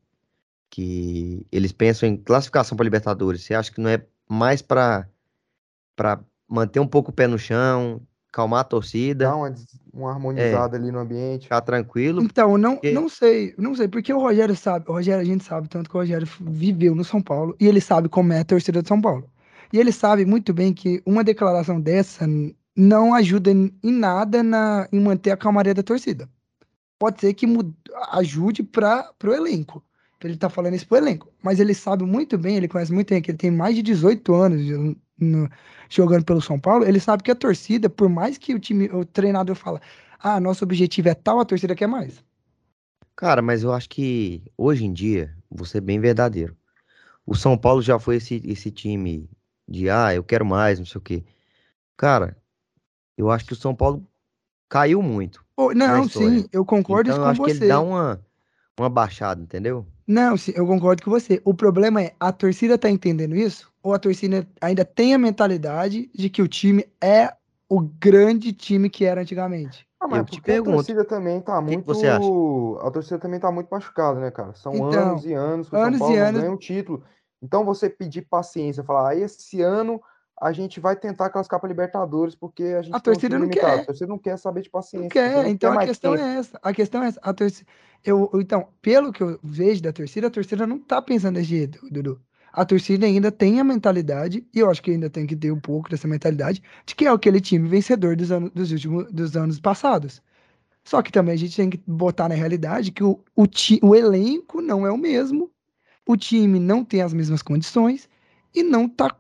que 0.70 1.46
eles 1.52 1.72
pensam 1.72 2.08
em 2.10 2.18
classificação 2.18 2.76
para 2.76 2.84
Libertadores, 2.84 3.44
você 3.44 3.54
acha 3.54 3.72
que 3.72 3.82
não 3.82 3.90
é 3.90 4.02
mais 4.30 4.62
para 4.62 5.08
para 5.96 6.20
manter 6.48 6.80
um 6.80 6.88
pouco 6.88 7.10
o 7.10 7.14
pé 7.14 7.26
no 7.26 7.40
chão, 7.40 8.00
calmar 8.32 8.60
a 8.60 8.64
torcida, 8.64 9.26
Dá 9.26 9.36
uma, 9.36 9.54
uma 9.92 10.12
harmonizada 10.12 10.78
ali 10.78 10.92
no 10.92 11.00
ambiente. 11.00 11.44
ficar 11.44 11.62
tranquilo? 11.62 12.22
Então, 12.22 12.56
não, 12.56 12.76
Porque- 12.76 12.92
não 12.92 13.10
sei, 13.10 13.56
não 13.58 13.74
sei, 13.76 13.88
porque 13.88 14.14
o 14.14 14.20
Rogério 14.20 14.56
sabe, 14.56 14.86
o 14.88 14.94
Rogério 14.94 15.22
a 15.22 15.26
gente 15.26 15.44
sabe, 15.44 15.68
tanto 15.68 15.90
que 15.90 15.96
o 15.98 16.00
Rogério 16.00 16.28
viveu 16.40 16.94
no 16.94 17.04
São 17.04 17.20
Paulo 17.20 17.56
e 17.60 17.66
ele 17.68 17.82
sabe 17.82 18.08
como 18.10 18.32
é 18.32 18.42
a 18.42 18.46
torcida 18.46 18.82
de 18.84 18.88
São 18.88 19.02
Paulo. 19.02 19.28
E 19.74 19.80
ele 19.80 19.92
sabe 19.92 20.24
muito 20.24 20.54
bem 20.54 20.72
que 20.72 21.02
uma 21.06 21.24
declaração 21.24 21.82
dessa 21.82 22.26
não 22.78 23.14
ajuda 23.16 23.52
em 23.52 23.72
nada 23.84 24.44
na, 24.44 24.88
em 24.94 25.00
manter 25.02 25.32
a 25.32 25.38
calmaria 25.38 25.74
da 25.74 25.84
torcida. 25.84 26.30
Pode 27.00 27.22
ser 27.22 27.34
que 27.34 27.48
mu- 27.48 27.76
ajude 28.14 28.64
para 28.64 29.12
o 29.24 29.34
elenco. 29.34 29.84
Ele 30.24 30.38
tá 30.38 30.50
falando 30.50 30.76
isso 30.76 30.88
pro 30.88 30.98
elenco. 30.98 31.32
Mas 31.44 31.60
ele 31.60 31.74
sabe 31.74 32.04
muito 32.04 32.38
bem, 32.38 32.58
ele 32.58 32.68
conhece 32.68 32.92
muito 32.94 33.10
bem, 33.10 33.22
que 33.22 33.32
ele 33.32 33.38
tem 33.38 33.52
mais 33.52 33.76
de 33.76 33.84
18 33.84 34.34
anos 34.36 34.66
de- 34.66 34.98
no- 35.20 35.50
jogando 35.90 36.26
pelo 36.26 36.42
São 36.42 36.60
Paulo. 36.60 36.86
Ele 36.86 37.00
sabe 37.00 37.24
que 37.24 37.32
a 37.32 37.36
torcida, 37.36 37.90
por 37.90 38.10
mais 38.10 38.38
que 38.38 38.54
o 38.56 38.60
time, 38.60 38.88
o 38.92 39.06
treinador 39.06 39.56
fala, 39.56 39.82
ah, 40.20 40.40
nosso 40.40 40.64
objetivo 40.66 41.10
é 41.10 41.14
tal, 41.16 41.40
a 41.40 41.46
torcida 41.46 41.76
quer 41.76 41.88
mais. 41.88 42.24
Cara, 43.16 43.42
mas 43.42 43.64
eu 43.64 43.74
acho 43.74 43.90
que 43.90 44.44
hoje 44.58 44.86
em 44.86 44.94
dia, 44.94 45.36
vou 45.50 45.66
ser 45.66 45.82
bem 45.82 46.00
verdadeiro. 46.00 46.56
O 47.26 47.36
São 47.36 47.58
Paulo 47.58 47.82
já 47.82 48.00
foi 48.00 48.18
esse, 48.18 48.42
esse 48.46 48.72
time 48.72 49.30
de, 49.68 49.90
ah, 49.90 50.14
eu 50.16 50.24
quero 50.24 50.46
mais, 50.46 50.80
não 50.80 50.86
sei 50.86 51.00
o 51.00 51.02
quê. 51.02 51.26
Cara, 51.98 52.38
eu 53.18 53.32
acho 53.32 53.46
que 53.46 53.54
o 53.54 53.56
São 53.56 53.76
Paulo 53.76 54.06
caiu 54.70 55.02
muito. 55.02 55.44
Pô, 55.56 55.74
não, 55.74 56.08
sim, 56.08 56.46
eu 56.52 56.64
concordo 56.64 57.10
Então 57.10 57.24
eu 57.24 57.26
com 57.26 57.30
acho 57.32 57.42
que 57.42 57.50
você. 57.52 57.58
ele 57.58 57.68
dá 57.68 57.82
uma, 57.82 58.22
uma 58.80 58.90
baixada, 58.90 59.42
entendeu? 59.42 59.86
Não, 60.08 60.38
sim, 60.38 60.54
eu 60.56 60.66
concordo 60.66 61.04
com 61.04 61.12
você. 61.12 61.42
O 61.44 61.54
problema 61.54 62.02
é, 62.02 62.14
a 62.20 62.32
torcida 62.32 62.78
tá 62.78 62.90
entendendo 62.90 63.36
isso? 63.36 63.72
Ou 63.84 63.94
a 63.94 64.00
torcida 64.00 64.48
ainda 64.62 64.86
tem 64.86 65.14
a 65.14 65.18
mentalidade 65.18 66.10
de 66.14 66.30
que 66.30 66.42
o 66.42 66.48
time 66.48 66.86
é 67.02 67.34
o 67.68 67.82
grande 67.82 68.54
time 68.54 68.90
que 68.90 69.04
era 69.04 69.22
antigamente? 69.22 69.86
Ah, 70.00 70.08
mas 70.08 70.20
Eu 70.20 70.26
te 70.26 70.36
porque 70.38 70.52
a 70.52 70.54
pergunto, 70.54 70.78
torcida 70.78 71.04
também 71.04 71.42
tá 71.42 71.60
que 71.60 71.66
que 71.66 71.72
muito. 71.72 71.86
você 71.88 72.08
acha? 72.08 72.30
A 72.88 72.92
torcida 72.92 73.20
também 73.20 73.40
tá 73.40 73.52
muito 73.52 73.68
machucada, 73.70 74.20
né, 74.20 74.32
cara? 74.32 74.54
São 74.54 74.74
Então, 74.74 75.00
anos 75.00 75.26
e 75.26 75.34
anos 75.34 75.68
que 75.68 75.76
o 75.76 75.78
São 75.78 75.88
anos 75.88 76.00
e 76.00 76.04
Paulo 76.04 76.18
não 76.18 76.28
anos- 76.28 76.42
ganha 76.42 76.52
um 76.52 76.58
título. 76.58 77.04
Então 77.42 77.66
você 77.66 77.90
pedir 77.90 78.22
paciência, 78.24 78.84
falar, 78.84 79.10
ah, 79.10 79.16
esse 79.16 79.62
ano 79.62 80.02
a 80.40 80.52
gente 80.52 80.80
vai 80.80 80.96
tentar 80.96 81.30
classificar 81.30 81.60
para 81.60 81.70
Libertadores 81.70 82.36
porque 82.36 82.64
a 82.64 82.82
gente 82.82 82.94
A 82.94 82.98
um 82.98 83.02
torcida 83.02 83.30
time 83.30 83.40
não 83.40 83.50
limitado. 83.50 83.74
quer. 83.78 83.82
A 83.82 83.86
torcida 83.86 84.08
não 84.08 84.18
quer 84.20 84.38
saber 84.38 84.62
de 84.62 84.70
paciência. 84.70 85.00
Não 85.02 85.08
a 85.08 85.10
quer, 85.10 85.44
não 85.44 85.50
então 85.50 85.72
a 85.72 85.76
mais 85.76 85.90
questão 85.90 86.12
tempo. 86.14 86.24
é 86.24 86.36
essa. 86.38 86.60
A 86.62 86.74
questão 86.74 87.04
é 87.04 87.08
essa. 87.08 87.20
A 87.24 87.34
torcida, 87.34 87.68
eu- 88.04 88.30
então, 88.36 88.68
pelo 88.82 89.12
que 89.12 89.24
eu 89.24 89.40
vejo 89.44 89.82
da 89.82 89.92
torcida, 89.92 90.28
a 90.28 90.30
torcida 90.32 90.68
não 90.68 90.80
tá 90.80 91.02
pensando 91.02 91.36
desse 91.36 91.50
jeito, 91.50 91.80
Dudu. 91.90 92.22
A 92.54 92.66
torcida 92.66 93.06
ainda 93.06 93.32
tem 93.32 93.60
a 93.60 93.64
mentalidade, 93.64 94.48
e 94.54 94.60
eu 94.60 94.70
acho 94.70 94.82
que 94.82 94.92
ainda 94.92 95.10
tem 95.10 95.28
que 95.28 95.36
ter 95.36 95.52
um 95.52 95.60
pouco 95.60 95.90
dessa 95.90 96.08
mentalidade, 96.08 96.62
de 96.86 96.96
que 96.96 97.06
é 97.06 97.10
aquele 97.10 97.40
time 97.42 97.68
vencedor 97.68 98.16
dos 98.16 98.32
anos, 98.32 98.52
dos 98.52 98.72
últimos, 98.72 99.12
dos 99.12 99.36
anos 99.38 99.60
passados. 99.60 100.22
Só 100.84 101.02
que 101.02 101.12
também 101.12 101.34
a 101.34 101.38
gente 101.38 101.56
tem 101.56 101.70
que 101.70 101.82
botar 101.86 102.30
na 102.30 102.36
realidade 102.36 102.92
que 102.92 103.04
o, 103.04 103.20
o, 103.36 103.46
ti, 103.48 103.80
o 103.84 103.96
elenco 103.96 104.62
não 104.62 104.86
é 104.88 104.92
o 104.92 104.98
mesmo, 104.98 105.52
o 106.08 106.18
time 106.18 106.60
não 106.60 106.84
tem 106.86 107.02
as 107.02 107.14
mesmas 107.14 107.42
condições 107.42 108.10
e 108.56 108.64
não 108.64 108.88
tá 108.90 109.16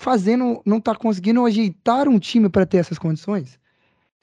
fazendo, 0.00 0.62
não 0.64 0.80
tá 0.80 0.94
conseguindo 0.94 1.44
ajeitar 1.44 2.08
um 2.08 2.18
time 2.18 2.48
para 2.48 2.64
ter 2.64 2.78
essas 2.78 2.98
condições. 2.98 3.60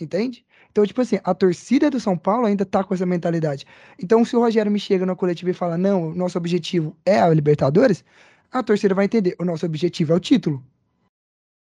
Entende? 0.02 0.44
Então, 0.72 0.84
tipo 0.84 1.00
assim, 1.00 1.20
a 1.24 1.36
torcida 1.36 1.92
do 1.92 2.00
São 2.00 2.18
Paulo 2.18 2.48
ainda 2.48 2.66
tá 2.66 2.84
com 2.84 2.96
essa 2.96 3.06
mentalidade. 3.06 3.64
Então, 4.02 4.26
se 4.26 4.36
o 4.36 4.40
Rogério 4.40 4.72
me 4.72 4.80
chega 4.80 5.06
na 5.06 5.16
coletiva 5.16 5.52
e 5.52 5.54
fala, 5.54 5.78
não, 5.78 6.10
o 6.10 6.16
nosso 6.16 6.36
objetivo 6.36 6.98
é 7.06 7.20
a 7.20 7.30
Libertadores, 7.30 8.04
a 8.52 8.64
torcida 8.64 8.96
vai 8.96 9.06
entender, 9.06 9.36
o 9.40 9.46
nosso 9.46 9.68
objetivo 9.68 10.14
é 10.14 10.16
o 10.16 10.20
título. 10.20 10.64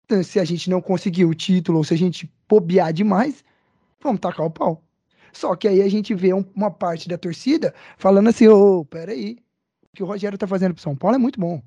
Então, 0.05 0.21
se 0.23 0.39
a 0.39 0.45
gente 0.45 0.69
não 0.69 0.79
conseguir 0.79 1.25
o 1.25 1.33
título, 1.33 1.79
ou 1.79 1.83
se 1.83 1.95
a 1.95 1.97
gente 1.97 2.31
bobear 2.47 2.93
demais, 2.93 3.43
vamos 3.99 4.21
tacar 4.21 4.45
o 4.45 4.51
pau. 4.51 4.83
Só 5.31 5.55
que 5.55 5.67
aí 5.67 5.81
a 5.81 5.89
gente 5.89 6.13
vê 6.13 6.35
um- 6.35 6.45
uma 6.55 6.69
parte 6.69 7.09
da 7.09 7.17
torcida 7.17 7.73
falando 7.97 8.29
assim, 8.29 8.47
ô, 8.47 8.85
peraí, 8.85 9.37
o 9.81 9.95
que 9.95 10.03
o 10.03 10.05
Rogério 10.05 10.37
tá 10.37 10.45
fazendo 10.45 10.75
pro 10.75 10.83
São 10.83 10.95
Paulo 10.95 11.15
é 11.15 11.19
muito 11.19 11.39
bom. 11.39 11.63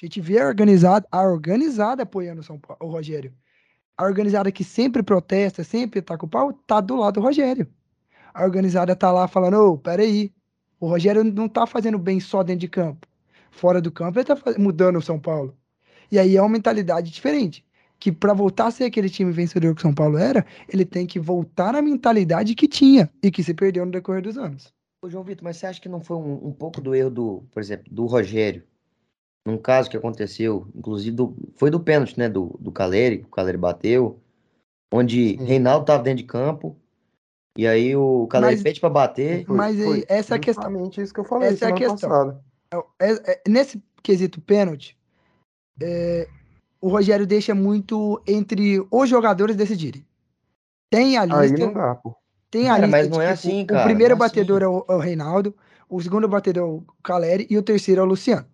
A 0.00 0.06
gente 0.06 0.20
vê 0.20 0.40
a 0.40 0.46
organizada, 0.46 1.06
a 1.10 1.22
organizada 1.22 2.04
apoiando 2.04 2.40
o, 2.40 2.44
São 2.44 2.56
Paulo, 2.56 2.78
o 2.80 2.86
Rogério. 2.86 3.32
A 3.96 4.04
organizada 4.04 4.52
que 4.52 4.62
sempre 4.62 5.02
protesta, 5.02 5.64
sempre 5.64 6.00
taca 6.00 6.24
o 6.24 6.28
pau, 6.28 6.52
tá 6.52 6.80
do 6.80 6.94
lado 6.94 7.14
do 7.14 7.20
Rogério. 7.20 7.66
A 8.32 8.44
organizada 8.44 8.94
tá 8.94 9.10
lá 9.10 9.26
falando, 9.26 9.56
ô, 9.56 9.76
peraí, 9.76 10.32
o 10.78 10.86
Rogério 10.86 11.24
não 11.24 11.48
tá 11.48 11.66
fazendo 11.66 11.98
bem 11.98 12.20
só 12.20 12.44
dentro 12.44 12.60
de 12.60 12.68
campo. 12.68 13.08
Fora 13.50 13.80
do 13.80 13.90
campo, 13.90 14.20
ele 14.20 14.24
tá 14.24 14.38
mudando 14.56 14.98
o 14.98 15.02
São 15.02 15.18
Paulo. 15.18 15.56
E 16.12 16.18
aí 16.18 16.36
é 16.36 16.40
uma 16.40 16.48
mentalidade 16.48 17.10
diferente. 17.10 17.66
Que 17.98 18.12
para 18.12 18.32
voltar 18.32 18.68
a 18.68 18.70
ser 18.70 18.84
aquele 18.84 19.10
time 19.10 19.32
vencedor 19.32 19.74
que 19.74 19.80
o 19.80 19.82
São 19.82 19.92
Paulo 19.92 20.16
era, 20.16 20.46
ele 20.72 20.84
tem 20.84 21.04
que 21.04 21.18
voltar 21.18 21.74
à 21.74 21.82
mentalidade 21.82 22.54
que 22.54 22.68
tinha 22.68 23.10
e 23.20 23.32
que 23.32 23.42
se 23.42 23.52
perdeu 23.52 23.84
no 23.84 23.90
decorrer 23.90 24.22
dos 24.22 24.38
anos. 24.38 24.72
Ô, 25.02 25.10
João 25.10 25.24
Vitor, 25.24 25.42
mas 25.42 25.56
você 25.56 25.66
acha 25.66 25.80
que 25.80 25.88
não 25.88 26.00
foi 26.00 26.16
um, 26.16 26.46
um 26.46 26.52
pouco 26.52 26.80
do 26.80 26.94
erro 26.94 27.10
do, 27.10 27.44
por 27.50 27.60
exemplo, 27.60 27.92
do 27.92 28.06
Rogério? 28.06 28.62
Num 29.46 29.56
caso 29.58 29.88
que 29.88 29.96
aconteceu, 29.96 30.66
inclusive 30.74 31.16
do- 31.16 31.34
foi 31.56 31.70
do 31.70 31.80
pênalti, 31.80 32.18
né? 32.18 32.28
Do, 32.28 32.56
do 32.60 32.70
Caleri, 32.70 33.18
que 33.18 33.24
o 33.24 33.30
Caleri 33.30 33.56
bateu, 33.56 34.18
onde 34.92 35.36
Sim. 35.38 35.44
Reinaldo 35.44 35.86
tava 35.86 36.02
dentro 36.02 36.18
de 36.18 36.24
campo, 36.24 36.76
e 37.56 37.66
aí 37.66 37.96
o 37.96 38.26
Caleri 38.28 38.54
Mas- 38.56 38.62
pede 38.62 38.80
pra 38.80 38.90
bater. 38.90 39.46
Foi- 39.46 39.56
Mas 39.56 39.78
aí, 39.78 39.84
foi 39.84 40.04
essa 40.08 40.34
é 40.34 40.36
a 40.36 40.40
questão. 40.40 40.90
Isso 40.98 41.14
que 41.14 41.20
eu 41.20 41.24
falei 41.24 41.48
Essa 41.48 41.66
é 41.66 41.68
a 41.68 41.74
questão. 41.74 42.08
passada. 42.10 42.44
É- 43.00 43.32
é- 43.32 43.42
nesse 43.48 43.82
quesito 44.02 44.40
pênalti, 44.40 44.96
é, 45.80 46.28
o 46.80 46.88
Rogério 46.88 47.26
deixa 47.26 47.54
muito 47.54 48.20
entre 48.26 48.86
os 48.90 49.08
jogadores 49.08 49.56
decidirem. 49.56 50.04
Tem 50.90 51.16
a 51.16 51.22
Aí 51.22 51.48
lista, 51.48 51.66
não 51.66 51.72
dá, 51.72 51.94
pô. 51.94 52.14
tem 52.50 52.66
a 52.68 52.74
Cara, 52.74 52.86
lista 52.86 52.96
mas 52.98 53.08
não 53.08 53.20
é 53.22 53.26
tipo, 53.34 53.34
assim, 53.48 53.62
o 53.62 53.66
cara, 53.66 53.84
primeiro 53.84 54.14
não 54.16 54.22
é 54.22 54.26
assim. 54.26 54.36
batedor 54.36 54.62
é, 54.62 54.68
o, 54.68 54.84
é 54.88 54.94
o 54.94 54.98
Reinaldo, 54.98 55.54
o 55.88 56.00
segundo 56.02 56.28
batedor 56.28 56.62
é 56.62 56.66
o 56.66 56.84
Caleri 57.02 57.46
e 57.50 57.56
o 57.58 57.62
terceiro 57.62 58.00
é 58.02 58.04
o 58.04 58.06
Luciano. 58.06 58.46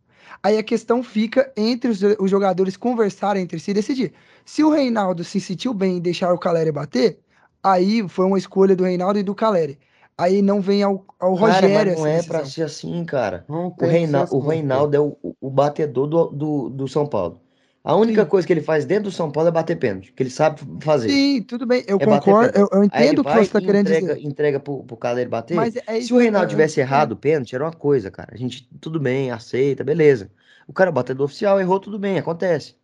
Aí 0.43 0.59
a 0.59 0.63
questão 0.63 1.03
fica 1.03 1.53
entre 1.57 1.91
os, 1.91 2.01
os 2.19 2.31
jogadores 2.31 2.77
conversarem 2.77 3.43
entre 3.43 3.59
si 3.59 3.71
e 3.71 3.75
decidir. 3.75 4.13
Se 4.45 4.63
o 4.63 4.71
Reinaldo 4.71 5.25
se 5.25 5.41
sentiu 5.41 5.73
bem 5.75 5.97
em 5.99 6.01
deixar 6.01 6.33
o 6.33 6.39
Caleri 6.39 6.71
bater, 6.73 7.19
aí 7.63 8.07
foi 8.09 8.27
uma 8.27 8.39
escolha 8.39 8.77
do 8.77 8.85
Reinaldo 8.85 9.19
e 9.19 9.23
do 9.23 9.35
Caleri. 9.35 9.79
Aí 10.17 10.43
não 10.43 10.61
vem 10.61 10.83
ao, 10.83 11.05
ao 11.19 11.37
Cara, 11.37 11.69
Rogério 11.69 11.71
mas 11.73 11.87
não 11.93 12.07
essa 12.07 12.09
é 12.09 12.23
pra 12.23 12.41
decisão. 12.41 12.47
ser 12.47 12.63
assim, 12.63 13.05
cara. 13.05 13.45
Não 13.49 13.75
O, 13.79 13.87
Reina, 13.87 14.23
assim, 14.23 14.37
o. 14.37 14.41
Reinaldo 14.41 14.97
é 14.97 15.01
o, 15.01 15.17
o 15.41 15.51
batedor 15.51 16.07
do, 16.07 16.27
do, 16.29 16.71
do 16.71 16.89
São 16.89 17.07
Paulo. 17.07 17.44
A 17.85 17.95
única 17.97 18.25
Sim. 18.25 18.29
coisa 18.29 18.47
que 18.47 18.53
ele 18.53 18.63
faz 18.63 18.85
dentro 18.87 19.05
do 19.05 19.13
São 19.13 19.31
Paulo 19.31 19.49
é 19.49 19.53
bater 19.53 19.79
pênalti, 19.79 20.13
que 20.13 20.23
ele 20.23 20.31
sabe 20.31 20.61
fazer. 20.83 21.11
Sim, 21.11 21.43
tudo 21.43 21.67
bem, 21.67 21.85
eu 21.87 21.99
É 21.99 22.07
concordo, 22.07 22.53
eu, 22.59 22.69
eu 22.73 22.85
entendo 22.85 23.19
ele 23.19 23.21
o 23.21 23.25
que 23.25 23.33
você 23.33 23.43
está 23.43 23.61
querendo 23.61 23.91
entrega, 23.91 24.15
dizer. 24.15 24.19
entrega 24.25 24.61
pro, 24.61 24.85
pro 24.85 24.97
Caleri 24.97 25.29
bater. 25.29 25.55
Mas 25.55 25.77
é 25.77 26.01
Se 26.01 26.01
isso 26.01 26.15
o 26.15 26.19
que 26.19 26.23
Reinaldo 26.23 26.49
tivesse 26.51 26.81
errado 26.81 27.13
o 27.13 27.17
pênalti, 27.17 27.55
era 27.55 27.65
uma 27.65 27.73
coisa, 27.73 28.11
cara. 28.11 28.35
A 28.35 28.37
gente, 28.37 28.69
tudo 28.81 28.99
bem, 29.01 29.31
aceita, 29.31 29.85
beleza. 29.85 30.31
O 30.67 30.73
cara, 30.73 30.91
o 30.91 30.93
batedor 30.93 31.27
oficial, 31.27 31.61
errou, 31.61 31.79
tudo 31.81 31.99
bem, 31.99 32.19
acontece. 32.19 32.77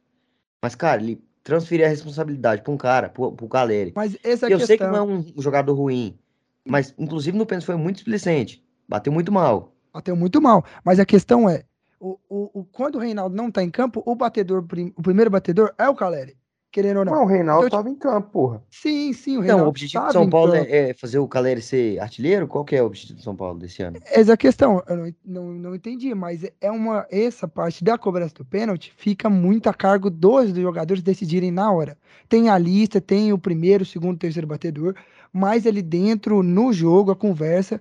Mas, 0.63 0.75
cara, 0.75 1.03
ele 1.03 1.23
transferir 1.43 1.87
a 1.87 1.89
responsabilidade 1.91 2.63
pra 2.63 2.73
um 2.73 2.77
cara, 2.79 3.09
pro, 3.11 3.33
pro 3.33 3.49
Caleri. 3.49 3.93
Mas 3.97 4.17
essa 4.25 4.47
é 4.47 4.53
Eu 4.53 4.61
sei 4.61 4.79
que 4.79 4.85
questão. 4.85 4.93
não 4.93 4.97
é 4.99 5.03
um 5.03 5.43
jogador 5.43 5.75
ruim, 5.75 6.19
mas, 6.67 6.95
inclusive, 6.99 7.37
no 7.39 7.47
pênalti 7.47 7.67
foi 7.67 7.77
muito 7.77 7.97
displicente. 7.97 8.65
Bateu 8.89 9.13
muito 9.13 9.33
mal. 9.33 9.77
Bateu 9.93 10.17
muito 10.17 10.41
mal. 10.41 10.65
Mas 10.85 11.01
a 11.01 11.07
questão 11.07 11.49
é, 11.49 11.65
o, 12.01 12.19
o, 12.29 12.61
o- 12.61 12.65
quando 12.65 12.97
o 12.97 12.99
Reinaldo 12.99 13.37
não 13.37 13.51
tá 13.51 13.63
em 13.63 13.71
campo, 13.71 14.03
o 14.05 14.15
batedor, 14.15 14.65
o 14.97 15.03
primeiro 15.03 15.31
batedor 15.31 15.73
é 15.79 15.89
o 15.89 15.95
Caleri. 15.95 16.37
Querendo 16.73 16.99
ou 17.01 17.05
não. 17.05 17.13
Não, 17.13 17.23
o 17.25 17.27
Reinaldo 17.27 17.67
Então, 17.67 17.79
tava 17.79 17.91
em 17.91 17.97
campo, 17.97 18.31
porra. 18.31 18.63
Sim, 18.71 19.13
sim, 19.13 19.33
o 19.33 19.43
Então, 19.43 19.43
Reinaldo 19.43 19.65
o 19.65 19.69
objetivo 19.71 20.05
do 20.05 20.07
tava 20.07 20.13
São 20.13 20.31
Paulo 20.31 20.55
é, 20.55 20.91
é 20.91 20.95
fazer 20.95 21.19
o 21.19 21.27
Caleri 21.27 21.61
ser 21.61 21.99
artilheiro? 21.99 22.47
Qual 22.47 22.65
que 22.65 22.77
é 22.77 22.83
o 22.83 22.87
objetivo 22.87 23.19
do 23.19 23.23
São 23.25 23.35
Paulo 23.35 23.59
desse 23.59 23.83
ano? 23.83 23.99
Essa 24.07 24.31
é 24.31 24.35
a 24.35 24.37
questão, 24.37 24.81
eu 24.89 24.97
não, 24.97 25.15
não, 25.25 25.53
não 25.53 25.75
entendi, 25.75 26.15
mas 26.15 26.45
é 26.61 26.71
uma 26.71 27.07
essa 27.11 27.49
parte 27.49 27.83
da 27.83 27.99
cobrança 27.99 28.35
do 28.35 28.45
pênalti 28.45 28.93
fica 28.97 29.29
muito 29.29 29.69
a 29.69 29.75
cargo 29.75 30.09
dos 30.09 30.51
jogadores 30.55 31.03
decidirem 31.03 31.51
na 31.51 31.73
hora. 31.73 31.99
Tem 32.29 32.49
a 32.49 32.57
lista, 32.57 33.01
tem 33.01 33.33
o 33.33 33.39
primeiro, 33.39 33.83
o 33.83 33.87
segundo, 33.87 34.15
o 34.15 34.19
terceiro 34.19 34.47
batedor, 34.47 34.95
mas 35.33 35.67
ali 35.67 35.83
dentro, 35.83 36.41
no 36.41 36.73
jogo, 36.73 37.11
a 37.11 37.17
conversa 37.17 37.81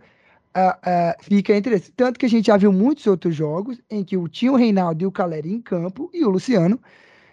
ah, 0.54 0.80
ah, 0.84 1.18
fica 1.22 1.54
eles. 1.54 1.92
Tanto 1.96 2.20
que 2.20 2.26
a 2.26 2.30
gente 2.30 2.48
já 2.48 2.58
viu 2.58 2.72
muitos 2.74 3.06
outros 3.08 3.36
jogos 3.36 3.80
em 3.90 4.04
que 4.04 4.18
o 4.18 4.28
tinha 4.28 4.52
o 4.52 4.56
Reinaldo 4.56 5.04
e 5.04 5.08
o 5.08 5.12
Caleri 5.12 5.52
em 5.54 5.62
campo 5.62 6.10
e 6.14 6.24
o 6.26 6.30
Luciano, 6.30 6.80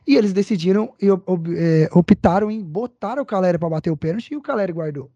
e 0.07 0.17
eles 0.17 0.33
decidiram 0.33 0.95
e 1.01 1.09
eh, 1.09 1.89
optaram 1.93 2.51
em 2.51 2.63
botar 2.63 3.19
o 3.21 3.27
Caleri 3.27 3.59
para 3.59 3.71
bater 3.71 3.91
o 3.91 3.97
pênalti 3.97 4.33
e 4.33 4.37
o 4.37 4.43
Caleri 4.43 4.73
guardou. 4.73 5.11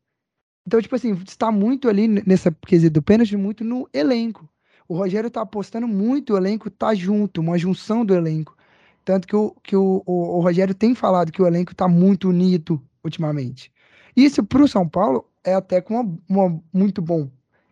Então, 0.66 0.80
tipo 0.80 0.94
assim, 0.94 1.12
está 1.26 1.50
muito 1.50 1.88
ali 1.88 2.06
nessa 2.08 2.50
quesito 2.66 2.94
do 2.94 3.02
pênalti, 3.02 3.36
muito 3.36 3.64
no 3.64 3.88
elenco. 3.92 4.48
O 4.88 4.94
Rogério 4.96 5.30
tá 5.30 5.42
apostando 5.42 5.88
muito, 5.88 6.34
o 6.34 6.36
elenco 6.36 6.70
tá 6.70 6.94
junto, 6.94 7.40
uma 7.40 7.58
junção 7.58 8.04
do 8.04 8.14
elenco. 8.14 8.56
Tanto 9.04 9.26
que 9.26 9.34
o, 9.36 9.52
que 9.62 9.76
o, 9.76 10.02
o, 10.06 10.38
o 10.38 10.40
Rogério 10.40 10.74
tem 10.74 10.94
falado 10.94 11.32
que 11.32 11.42
o 11.42 11.46
elenco 11.46 11.74
tá 11.74 11.88
muito 11.88 12.28
unido 12.28 12.82
ultimamente. 13.04 13.72
Isso 14.16 14.44
pro 14.44 14.68
São 14.68 14.88
Paulo 14.88 15.24
é 15.44 15.54
até 15.54 15.80
com 15.80 15.94
uma, 16.00 16.18
uma- 16.28 16.62
muito 16.72 17.00
bom 17.02 17.30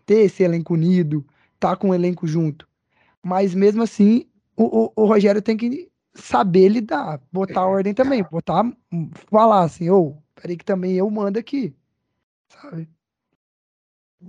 ter 0.09 0.21
esse 0.21 0.43
elenco 0.43 0.73
unido, 0.75 1.27
tá 1.61 1.77
com 1.77 1.91
o 1.91 1.95
elenco 1.95 2.27
junto. 2.27 2.67
Mas 3.23 3.55
mesmo 3.55 3.83
assim, 3.83 4.27
o, 4.57 4.87
o, 4.87 4.93
o 4.97 5.07
Rogério 5.07 5.43
tem 5.43 5.57
que 5.57 5.91
saber 6.15 6.69
lidar, 6.69 7.21
botar 7.31 7.67
ordem 7.67 7.93
também, 7.95 8.25
botar, 8.25 8.65
falar 9.31 9.65
assim, 9.65 9.91
ô, 9.91 10.17
peraí 10.35 10.57
que 10.57 10.65
também 10.65 10.95
eu 10.95 11.11
mando 11.11 11.39
aqui, 11.39 11.77
sabe? 12.49 12.89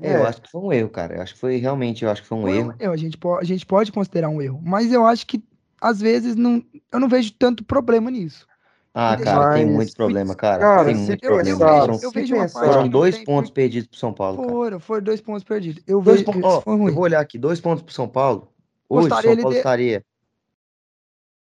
É, 0.01 0.09
eu 0.09 0.23
É. 0.23 0.27
acho 0.27 0.41
que 0.41 0.51
foi 0.51 0.61
um 0.61 0.73
erro, 0.73 0.89
cara. 0.89 1.15
Eu 1.15 1.21
acho 1.21 1.33
que 1.33 1.39
foi 1.39 1.55
realmente, 1.57 2.03
eu 2.03 2.11
acho 2.11 2.21
que 2.21 2.27
foi 2.27 2.37
um 2.37 2.41
Foi 2.41 2.57
erro. 2.57 2.75
erro, 2.79 2.93
a 2.93 2.97
gente, 2.97 3.17
pode, 3.17 3.41
a 3.41 3.45
gente 3.47 3.65
pode 3.65 3.91
considerar 3.91 4.29
um 4.29 4.41
erro, 4.41 4.61
mas 4.63 4.91
eu 4.91 5.05
acho 5.05 5.25
que 5.25 5.41
às 5.81 5.99
vezes 6.01 6.35
não, 6.35 6.63
eu 6.91 6.99
não 6.99 7.07
vejo 7.07 7.31
tanto 7.33 7.63
problema 7.63 8.11
nisso. 8.11 8.48
Ah, 8.93 9.11
Mas- 9.15 9.23
cara, 9.23 9.53
tem 9.53 9.65
muito 9.65 9.77
Mas- 9.77 9.93
problema, 9.93 10.35
cara. 10.35 10.59
Cara, 10.59 10.85
tem 10.85 10.95
muito 10.95 11.23
eu- 11.23 11.29
eu 11.29 11.35
problema. 11.35 11.57
vejo- 11.57 11.79
Foram, 11.79 11.93
eu 11.93 11.99
se 11.99 12.09
vejo 12.11 12.35
uma 12.35 12.49
parte 12.49 12.67
foram 12.73 12.87
dois 12.89 13.15
tem, 13.15 13.23
pontos 13.25 13.51
perdidos 13.51 13.87
pro 13.87 13.99
São 13.99 14.13
Paulo, 14.13 14.37
cara. 14.41 14.49
Foram, 14.49 14.79
foram 14.79 15.03
dois 15.03 15.21
pontos 15.21 15.43
perdidos. 15.43 15.83
Eu 15.87 16.01
Dois 16.01 16.21
vejo 16.21 16.31
foi 16.61 16.75
ruim. 16.75 16.87
eu 16.89 16.93
vou 16.95 17.03
olhar 17.03 17.19
aqui, 17.19 17.37
dois 17.37 17.61
pontos 17.61 17.83
pro 17.83 17.93
São 17.93 18.07
Paulo. 18.07 18.51
Hoje, 18.89 19.07
Gostaria 19.09 19.21
São 19.29 19.31
ele 19.33 19.41
Paulo 19.41 19.53
de- 19.53 19.59
estaria. 19.59 20.05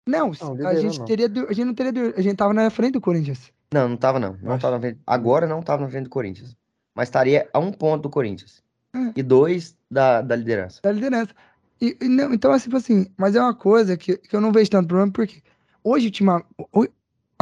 Não, 0.07 0.31
Não, 0.57 0.67
a 0.67 0.75
gente 0.75 0.99
não. 0.99 1.05
teria, 1.05 1.25
a 1.27 1.53
gente 1.53 1.65
não 1.65 1.73
teria, 1.73 2.13
a 2.17 2.21
gente 2.21 2.35
tava 2.35 2.53
na 2.53 2.69
frente 2.69 2.93
do 2.93 3.01
Corinthians. 3.01 3.51
Não, 3.73 3.87
não 3.89 3.97
tava 3.97 4.19
não. 4.19 4.37
Não 4.41 4.59
tava 4.59 4.75
na 4.75 4.81
frente. 4.81 4.99
Agora 5.07 5.47
não 5.47 5.61
tava 5.61 5.83
na 5.83 5.89
frente 5.89 6.03
do 6.05 6.09
Corinthians. 6.09 6.55
Mas 6.93 7.07
estaria 7.07 7.49
a 7.53 7.59
um 7.59 7.71
ponto 7.71 8.03
do 8.03 8.09
Corinthians. 8.09 8.61
Hum. 8.93 9.11
E 9.15 9.23
dois 9.23 9.75
da, 9.89 10.21
da 10.21 10.35
liderança. 10.35 10.79
da 10.83 10.91
liderança. 10.91 11.31
E, 11.81 11.97
e 12.01 12.07
não, 12.07 12.33
então, 12.33 12.51
assim, 12.51 12.65
tipo 12.65 12.77
assim, 12.77 13.07
mas 13.17 13.35
é 13.35 13.41
uma 13.41 13.53
coisa 13.55 13.97
que, 13.97 14.17
que 14.17 14.35
eu 14.35 14.39
não 14.41 14.51
vejo 14.51 14.69
tanto 14.69 14.87
problema, 14.87 15.11
porque 15.11 15.41
hoje, 15.83 16.05
ultima, 16.07 16.43
ho- 16.73 16.87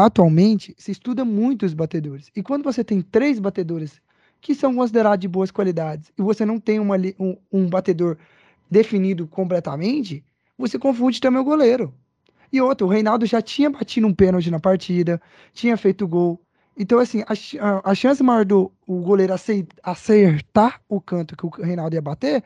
atualmente, 0.05 0.75
se 0.77 0.91
estuda 0.91 1.23
muito 1.25 1.65
os 1.65 1.73
batedores. 1.73 2.29
E 2.35 2.41
quando 2.43 2.63
você 2.63 2.83
tem 2.83 3.01
três 3.01 3.39
batedores 3.39 4.01
que 4.41 4.55
são 4.55 4.73
considerados 4.75 5.21
de 5.21 5.27
boas 5.27 5.51
qualidades, 5.51 6.11
e 6.17 6.21
você 6.21 6.45
não 6.45 6.59
tem 6.59 6.79
uma, 6.79 6.95
um, 7.19 7.37
um 7.51 7.67
batedor 7.69 8.17
definido 8.69 9.27
completamente, 9.27 10.23
você 10.57 10.79
confunde 10.79 11.19
também 11.21 11.39
o 11.41 11.43
goleiro. 11.43 11.93
E 12.51 12.59
outro, 12.61 12.87
o 12.87 12.89
Reinaldo 12.89 13.25
já 13.25 13.41
tinha 13.41 13.69
batido 13.69 14.07
um 14.07 14.13
pênalti 14.13 14.51
na 14.51 14.59
partida, 14.59 15.21
tinha 15.53 15.77
feito 15.77 16.07
gol. 16.07 16.39
Então, 16.77 16.99
assim, 16.99 17.21
a, 17.21 17.33
a- 17.65 17.91
a 17.91 17.95
chance 17.95 18.21
maior 18.23 18.45
do 18.45 18.71
o 18.87 19.01
goleiro 19.01 19.33
acertar 19.83 20.81
o 20.89 20.99
canto 20.99 21.35
que 21.37 21.45
o 21.45 21.49
Reinaldo 21.49 21.95
ia 21.95 22.01
bater, 22.01 22.43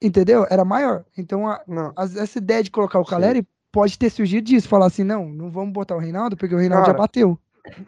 entendeu? 0.00 0.46
Era 0.50 0.64
maior. 0.64 1.04
Então, 1.16 1.46
a- 1.48 1.62
Não, 1.66 1.92
as- 1.96 2.16
essa 2.16 2.38
ideia 2.38 2.62
de 2.62 2.70
colocar 2.70 2.98
o. 3.00 3.04
Caleri 3.04 3.46
pode 3.72 3.98
ter 3.98 4.10
surgido 4.10 4.46
disso. 4.46 4.68
Falar 4.68 4.86
assim, 4.86 5.04
não, 5.04 5.28
não 5.28 5.50
vamos 5.50 5.72
botar 5.72 5.96
o 5.96 6.00
Reinaldo, 6.00 6.36
porque 6.36 6.54
o 6.54 6.58
Reinaldo 6.58 6.86
já 6.86 6.92
Cara, 6.92 6.98
bateu. 6.98 7.38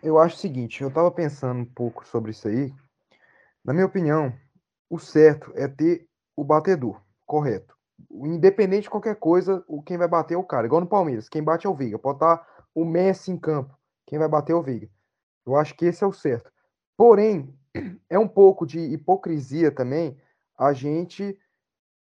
eu 0.03 0.19
acho 0.19 0.37
o 0.37 0.39
seguinte, 0.39 0.83
eu 0.83 0.91
tava 0.91 1.11
pensando 1.11 1.61
um 1.61 1.65
pouco 1.65 2.07
sobre 2.07 2.31
isso 2.31 2.49
aí. 2.49 2.73
Na 3.65 3.73
minha 3.73 3.87
opinião, 3.87 4.33
o 4.91 4.99
certo 4.99 5.53
é 5.55 5.69
ter 5.69 6.07
o 6.37 6.45
batedor, 6.45 7.01
correto. 7.27 7.75
Independente 8.11 8.85
de 8.85 8.91
qualquer 8.91 9.17
coisa, 9.17 9.65
quem 9.87 9.97
vai 9.97 10.09
bater 10.09 10.35
é 10.35 10.37
o 10.37 10.45
cara. 10.45 10.67
Igual 10.67 10.81
no 10.81 10.87
Palmeiras, 10.87 11.29
quem 11.29 11.43
bate 11.43 11.67
é 11.67 11.71
o 11.71 11.75
Veiga. 11.75 11.99
Pode 11.99 12.17
estar 12.17 12.47
o 12.75 12.85
Messi 12.85 13.31
em 13.31 13.39
campo, 13.39 13.77
quem 14.07 14.19
vai 14.19 14.29
bater 14.29 14.53
é 14.53 14.57
o 14.57 14.63
Veiga. 14.63 14.89
Eu 15.47 15.57
acho 15.57 15.75
que 15.75 15.87
esse 15.87 16.03
é 16.03 16.07
o 16.07 16.13
certo. 16.13 16.51
Porém, 16.97 17.55
é 18.11 18.19
um 18.19 18.29
pouco 18.29 18.67
de 18.67 18.79
hipocrisia 18.79 19.71
também 19.71 20.17
a 20.59 20.73
gente 20.73 21.37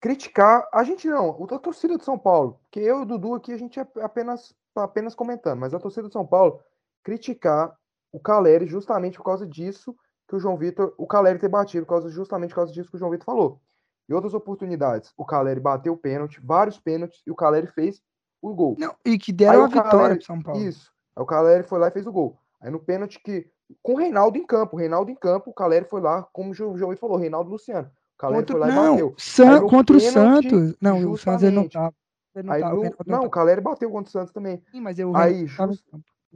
criticar. 0.05 0.69
A 0.71 0.85
gente 0.85 1.09
não, 1.09 1.31
a 1.51 1.59
torcida 1.59 1.97
de 1.97 2.05
São 2.05 2.19
Paulo, 2.19 2.61
porque 2.61 2.79
eu 2.79 2.99
e 2.99 3.03
o 3.03 3.05
Dudu 3.07 3.35
aqui 3.35 3.55
a 3.55 3.57
gente 3.57 3.81
é 3.81 3.87
apenas, 4.03 4.55
apenas 4.77 5.15
comentando, 5.15 5.59
mas 5.59 5.73
a 5.73 5.81
torcida 5.81 6.09
de 6.09 6.13
São 6.13 6.27
Paulo 6.27 6.61
criticar 7.03 7.75
o 8.13 8.21
Caleri 8.21 8.67
justamente 8.67 9.17
por 9.17 9.25
causa 9.25 9.47
disso 9.47 9.97
que 10.29 10.37
o 10.37 10.39
João 10.39 10.59
Vitor, 10.59 10.95
o 10.99 11.07
Caleri 11.07 11.39
ter 11.39 11.49
batido, 11.49 11.87
por 11.87 11.93
causa, 11.95 12.11
justamente 12.11 12.51
por 12.51 12.57
causa 12.57 12.73
disso 12.73 12.91
que 12.91 12.97
o 12.97 12.99
João 12.99 13.11
Vitor 13.11 13.25
falou. 13.25 13.63
E 14.07 14.13
outras 14.13 14.35
oportunidades, 14.35 15.11
o 15.17 15.25
Caleri 15.25 15.59
bateu 15.59 15.95
o 15.95 15.97
pênalti, 15.97 16.39
vários 16.39 16.79
pênaltis, 16.79 17.23
e 17.27 17.31
o 17.31 17.35
Caleri 17.35 17.69
fez 17.69 18.03
o 18.43 18.55
gol. 18.55 18.77
Não, 18.79 18.95
e 19.07 19.17
que 19.17 19.33
deram 19.33 19.61
Aí 19.61 19.65
a 19.65 19.67
vitória 19.69 19.91
Caleri- 19.91 20.17
pro 20.17 20.27
São 20.27 20.43
Paulo. 20.43 20.61
Isso. 20.61 20.93
Aí 21.17 21.23
o 21.23 21.27
Caleri 21.27 21.63
foi 21.63 21.79
lá 21.79 21.89
e 21.89 21.93
fez 21.93 22.07
o 22.07 22.13
gol. 22.13 22.39
Aí 22.61 22.71
no 22.71 22.79
pênalti 22.79 23.19
que. 23.25 23.51
Com 23.83 23.95
o 23.95 23.97
Reinaldo 23.97 24.37
em 24.37 24.45
campo. 24.45 24.77
O 24.77 24.79
Reinaldo 24.79 25.11
em 25.11 25.15
campo, 25.15 25.51
o 25.51 25.55
Caleri 25.55 25.87
foi 25.87 26.03
lá, 26.03 26.23
como 26.31 26.51
o 26.51 26.55
João 26.55 26.75
Vitor 26.75 26.99
falou, 26.99 27.17
Reinaldo 27.17 27.51
Luciano. 27.51 27.91
O 28.15 28.19
Caleri 28.19 28.43
Contra, 28.47 28.53
foi 28.57 28.61
lá 28.61 28.69
e 28.69 28.75
não, 28.75 28.91
bateu. 28.93 29.15
San- 29.19 29.61
contra 29.67 29.97
o 29.97 30.01
pênalti, 30.01 30.51
Santos. 30.51 30.77
Não, 30.81 31.11
o 31.11 31.19
Santos 31.19 31.43
ele 31.43 31.57
não 31.57 31.63
justamente. 31.65 31.73
tava. 31.73 31.95
Ele 32.35 32.47
não 32.49 32.55
Aí 32.55 32.61
tava, 32.61 32.73
o 32.73 32.77
no- 32.77 32.83
Reinaldo 32.83 33.05
não, 33.07 33.19
o 33.19 33.21
tava. 33.23 33.31
Caleri 33.31 33.61
bateu 33.61 33.91
contra 33.91 34.09
o 34.09 34.13
Santos 34.13 34.33
também. 34.33 34.63
Sim, 34.71 34.81
mas 34.81 34.99
eu, 34.99 35.17
aí 35.17 35.47
just-. 35.47 35.85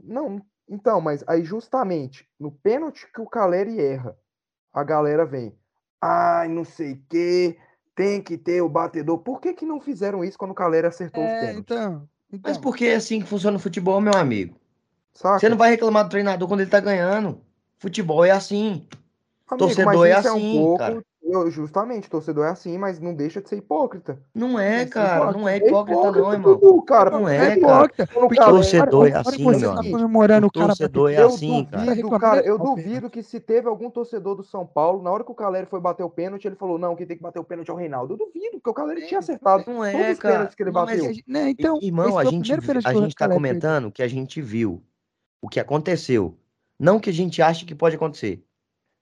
Não, 0.01 0.41
então, 0.69 1.01
mas 1.01 1.23
aí 1.27 1.43
justamente 1.43 2.27
no 2.39 2.51
pênalti 2.51 3.07
que 3.13 3.21
o 3.21 3.25
Caleri 3.27 3.79
erra, 3.79 4.15
a 4.73 4.83
galera 4.83 5.25
vem. 5.25 5.55
Ai, 6.01 6.47
não 6.47 6.63
sei 6.63 6.93
o 6.93 7.01
quê, 7.09 7.57
tem 7.95 8.21
que 8.21 8.37
ter 8.37 8.61
o 8.61 8.69
batedor. 8.69 9.17
Por 9.19 9.41
que 9.41 9.53
que 9.53 9.65
não 9.65 9.81
fizeram 9.81 10.23
isso 10.23 10.37
quando 10.37 10.51
o 10.51 10.55
Caleri 10.55 10.87
acertou 10.87 11.23
os 11.25 11.29
É, 11.29 11.39
pênaltis? 11.39 11.59
então. 11.59 12.07
então. 12.31 12.39
Mas 12.43 12.57
porque 12.57 12.85
é 12.85 12.95
assim 12.95 13.19
que 13.19 13.27
funciona 13.27 13.57
o 13.57 13.59
futebol, 13.59 13.99
meu 13.99 14.13
amigo. 14.15 14.55
Saca? 15.13 15.39
Você 15.39 15.49
não 15.49 15.57
vai 15.57 15.71
reclamar 15.71 16.05
do 16.05 16.09
treinador 16.09 16.47
quando 16.47 16.61
ele 16.61 16.69
tá 16.69 16.79
ganhando. 16.79 17.41
Futebol 17.77 18.23
é 18.23 18.31
assim. 18.31 18.87
Amigo, 19.49 19.57
torcedor 19.57 19.85
mas 19.85 20.01
é 20.03 20.13
assim, 20.13 20.57
um 20.59 20.61
pouco, 20.61 20.77
cara. 20.77 21.03
Eu- 21.31 21.49
justamente, 21.51 22.09
torcedor 22.09 22.45
é 22.45 22.49
assim, 22.49 22.77
mas 22.77 22.99
não 22.99 23.13
deixa 23.13 23.41
de 23.41 23.49
ser 23.49 23.57
hipócrita. 23.57 24.19
Não 24.33 24.59
é, 24.59 24.85
cara. 24.85 25.31
Não 25.31 25.47
é 25.47 25.57
É 25.57 25.67
hipócrita, 25.67 26.11
não, 26.11 26.33
irmão. 26.33 26.81
Cara. 26.81 27.09
Não 27.11 27.27
é, 27.29 27.37
cara. 27.37 27.57
hipócrita, 27.59 28.07
quando 28.07 28.25
o 28.25 28.27
porque 28.27 28.35
Caleri- 28.39 28.55
Torcedor 28.57 29.07
é 29.07 29.11
assim, 29.13 29.45
meu 29.45 29.59
tá 29.73 29.79
amigo. 29.79 29.97
comemorando 29.97 30.47
o, 30.47 30.51
cara 30.51 30.67
torcedor 30.67 31.09
é 31.11 31.13
bateu 31.15 31.27
Eu 31.29 31.33
assim, 31.35 31.47
duvido, 31.63 31.69
cara. 32.09 32.09
Tá 32.09 32.19
cara, 32.19 32.41
eu 32.45 32.57
duvido 32.57 33.09
que 33.09 33.23
se 33.23 33.39
teve 33.39 33.67
algum 33.67 33.89
torcedor 33.89 34.35
do 34.35 34.43
São 34.43 34.65
Paulo, 34.65 35.01
na 35.03 35.11
hora 35.11 35.23
que 35.23 35.31
o 35.31 35.35
Caleri 35.35 35.65
foi 35.67 35.79
bater 35.79 36.03
o 36.03 36.09
pênalti, 36.09 36.45
ele 36.45 36.55
falou, 36.55 36.77
não, 36.77 36.95
quem 36.95 37.05
tem 37.05 37.17
que 37.17 37.23
bater 37.23 37.39
o 37.39 37.43
pênalti 37.43 37.69
é 37.69 37.73
o 37.73 37.77
Reinaldo. 37.77 38.13
Eu 38.13 38.17
duvido, 38.17 38.51
porque 38.53 38.69
o 38.69 38.73
Caleri 38.73 39.05
tinha 39.07 39.19
acertado 39.19 39.63
Não 39.67 39.83
é, 39.83 39.91
todos 39.91 40.09
os 40.11 40.19
cara. 40.19 40.33
pênaltis 40.35 40.55
que 40.55 40.63
ele 40.63 40.71
Não, 40.71 40.85
mas- 40.85 40.99
bateu. 41.01 41.15
Né, 41.27 41.49
então, 41.49 41.79
Irmão, 41.81 42.17
a 42.17 42.25
gente, 42.25 42.51
a 42.85 42.93
gente 42.93 43.15
tá 43.15 43.27
comentando 43.29 43.85
o 43.87 43.91
que 43.91 44.01
a 44.03 44.07
gente 44.07 44.41
viu, 44.41 44.81
o 45.41 45.47
que 45.49 45.59
aconteceu. 45.59 46.35
Não 46.79 46.95
o 46.95 46.99
que 46.99 47.09
a 47.09 47.13
gente 47.13 47.41
acha 47.41 47.65
que 47.65 47.75
pode 47.75 47.95
acontecer. 47.97 48.41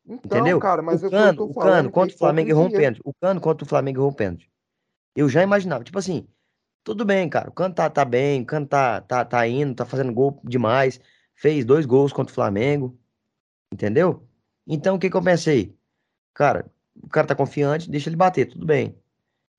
Então, 0.07 0.39
Entendeu? 0.39 0.59
cara, 0.59 0.81
mas 0.81 1.03
o 1.03 1.07
eu, 1.07 1.11
Cano, 1.11 1.27
eu 1.27 1.35
tô 1.35 1.45
o 1.45 1.53
falando 1.53 1.73
Cano 1.73 1.89
que 1.89 1.93
contra 1.93 2.15
o 2.15 2.17
Flamengo 2.17 2.49
errou 2.49 2.65
um 2.65 2.71
pênalti. 2.71 3.01
O 3.03 3.13
Cano 3.13 3.41
contra 3.41 3.65
o 3.65 3.67
Flamengo 3.67 3.99
errou 3.99 4.09
um 4.09 4.13
pênalti. 4.13 4.49
Eu 5.15 5.27
já 5.27 5.43
imaginava, 5.43 5.83
tipo 5.83 5.97
assim, 5.99 6.27
tudo 6.83 7.03
bem, 7.03 7.27
cara. 7.29 7.49
O 7.49 7.53
Cano 7.53 7.75
tá, 7.75 7.89
tá 7.89 8.05
bem, 8.05 8.41
o 8.41 8.45
Cano 8.45 8.65
tá, 8.65 9.01
tá, 9.01 9.25
tá 9.25 9.47
indo, 9.47 9.75
tá 9.75 9.85
fazendo 9.85 10.13
gol 10.13 10.39
demais. 10.43 10.99
Fez 11.35 11.65
dois 11.65 11.85
gols 11.85 12.13
contra 12.13 12.31
o 12.31 12.35
Flamengo. 12.35 12.97
Entendeu? 13.71 14.27
Então 14.65 14.95
o 14.95 14.99
que 14.99 15.09
que 15.09 15.17
eu 15.17 15.23
pensei? 15.23 15.77
Cara, 16.33 16.71
o 16.95 17.09
cara 17.09 17.27
tá 17.27 17.35
confiante, 17.35 17.89
deixa 17.89 18.09
ele 18.09 18.15
bater, 18.15 18.47
tudo 18.47 18.65
bem. 18.65 18.97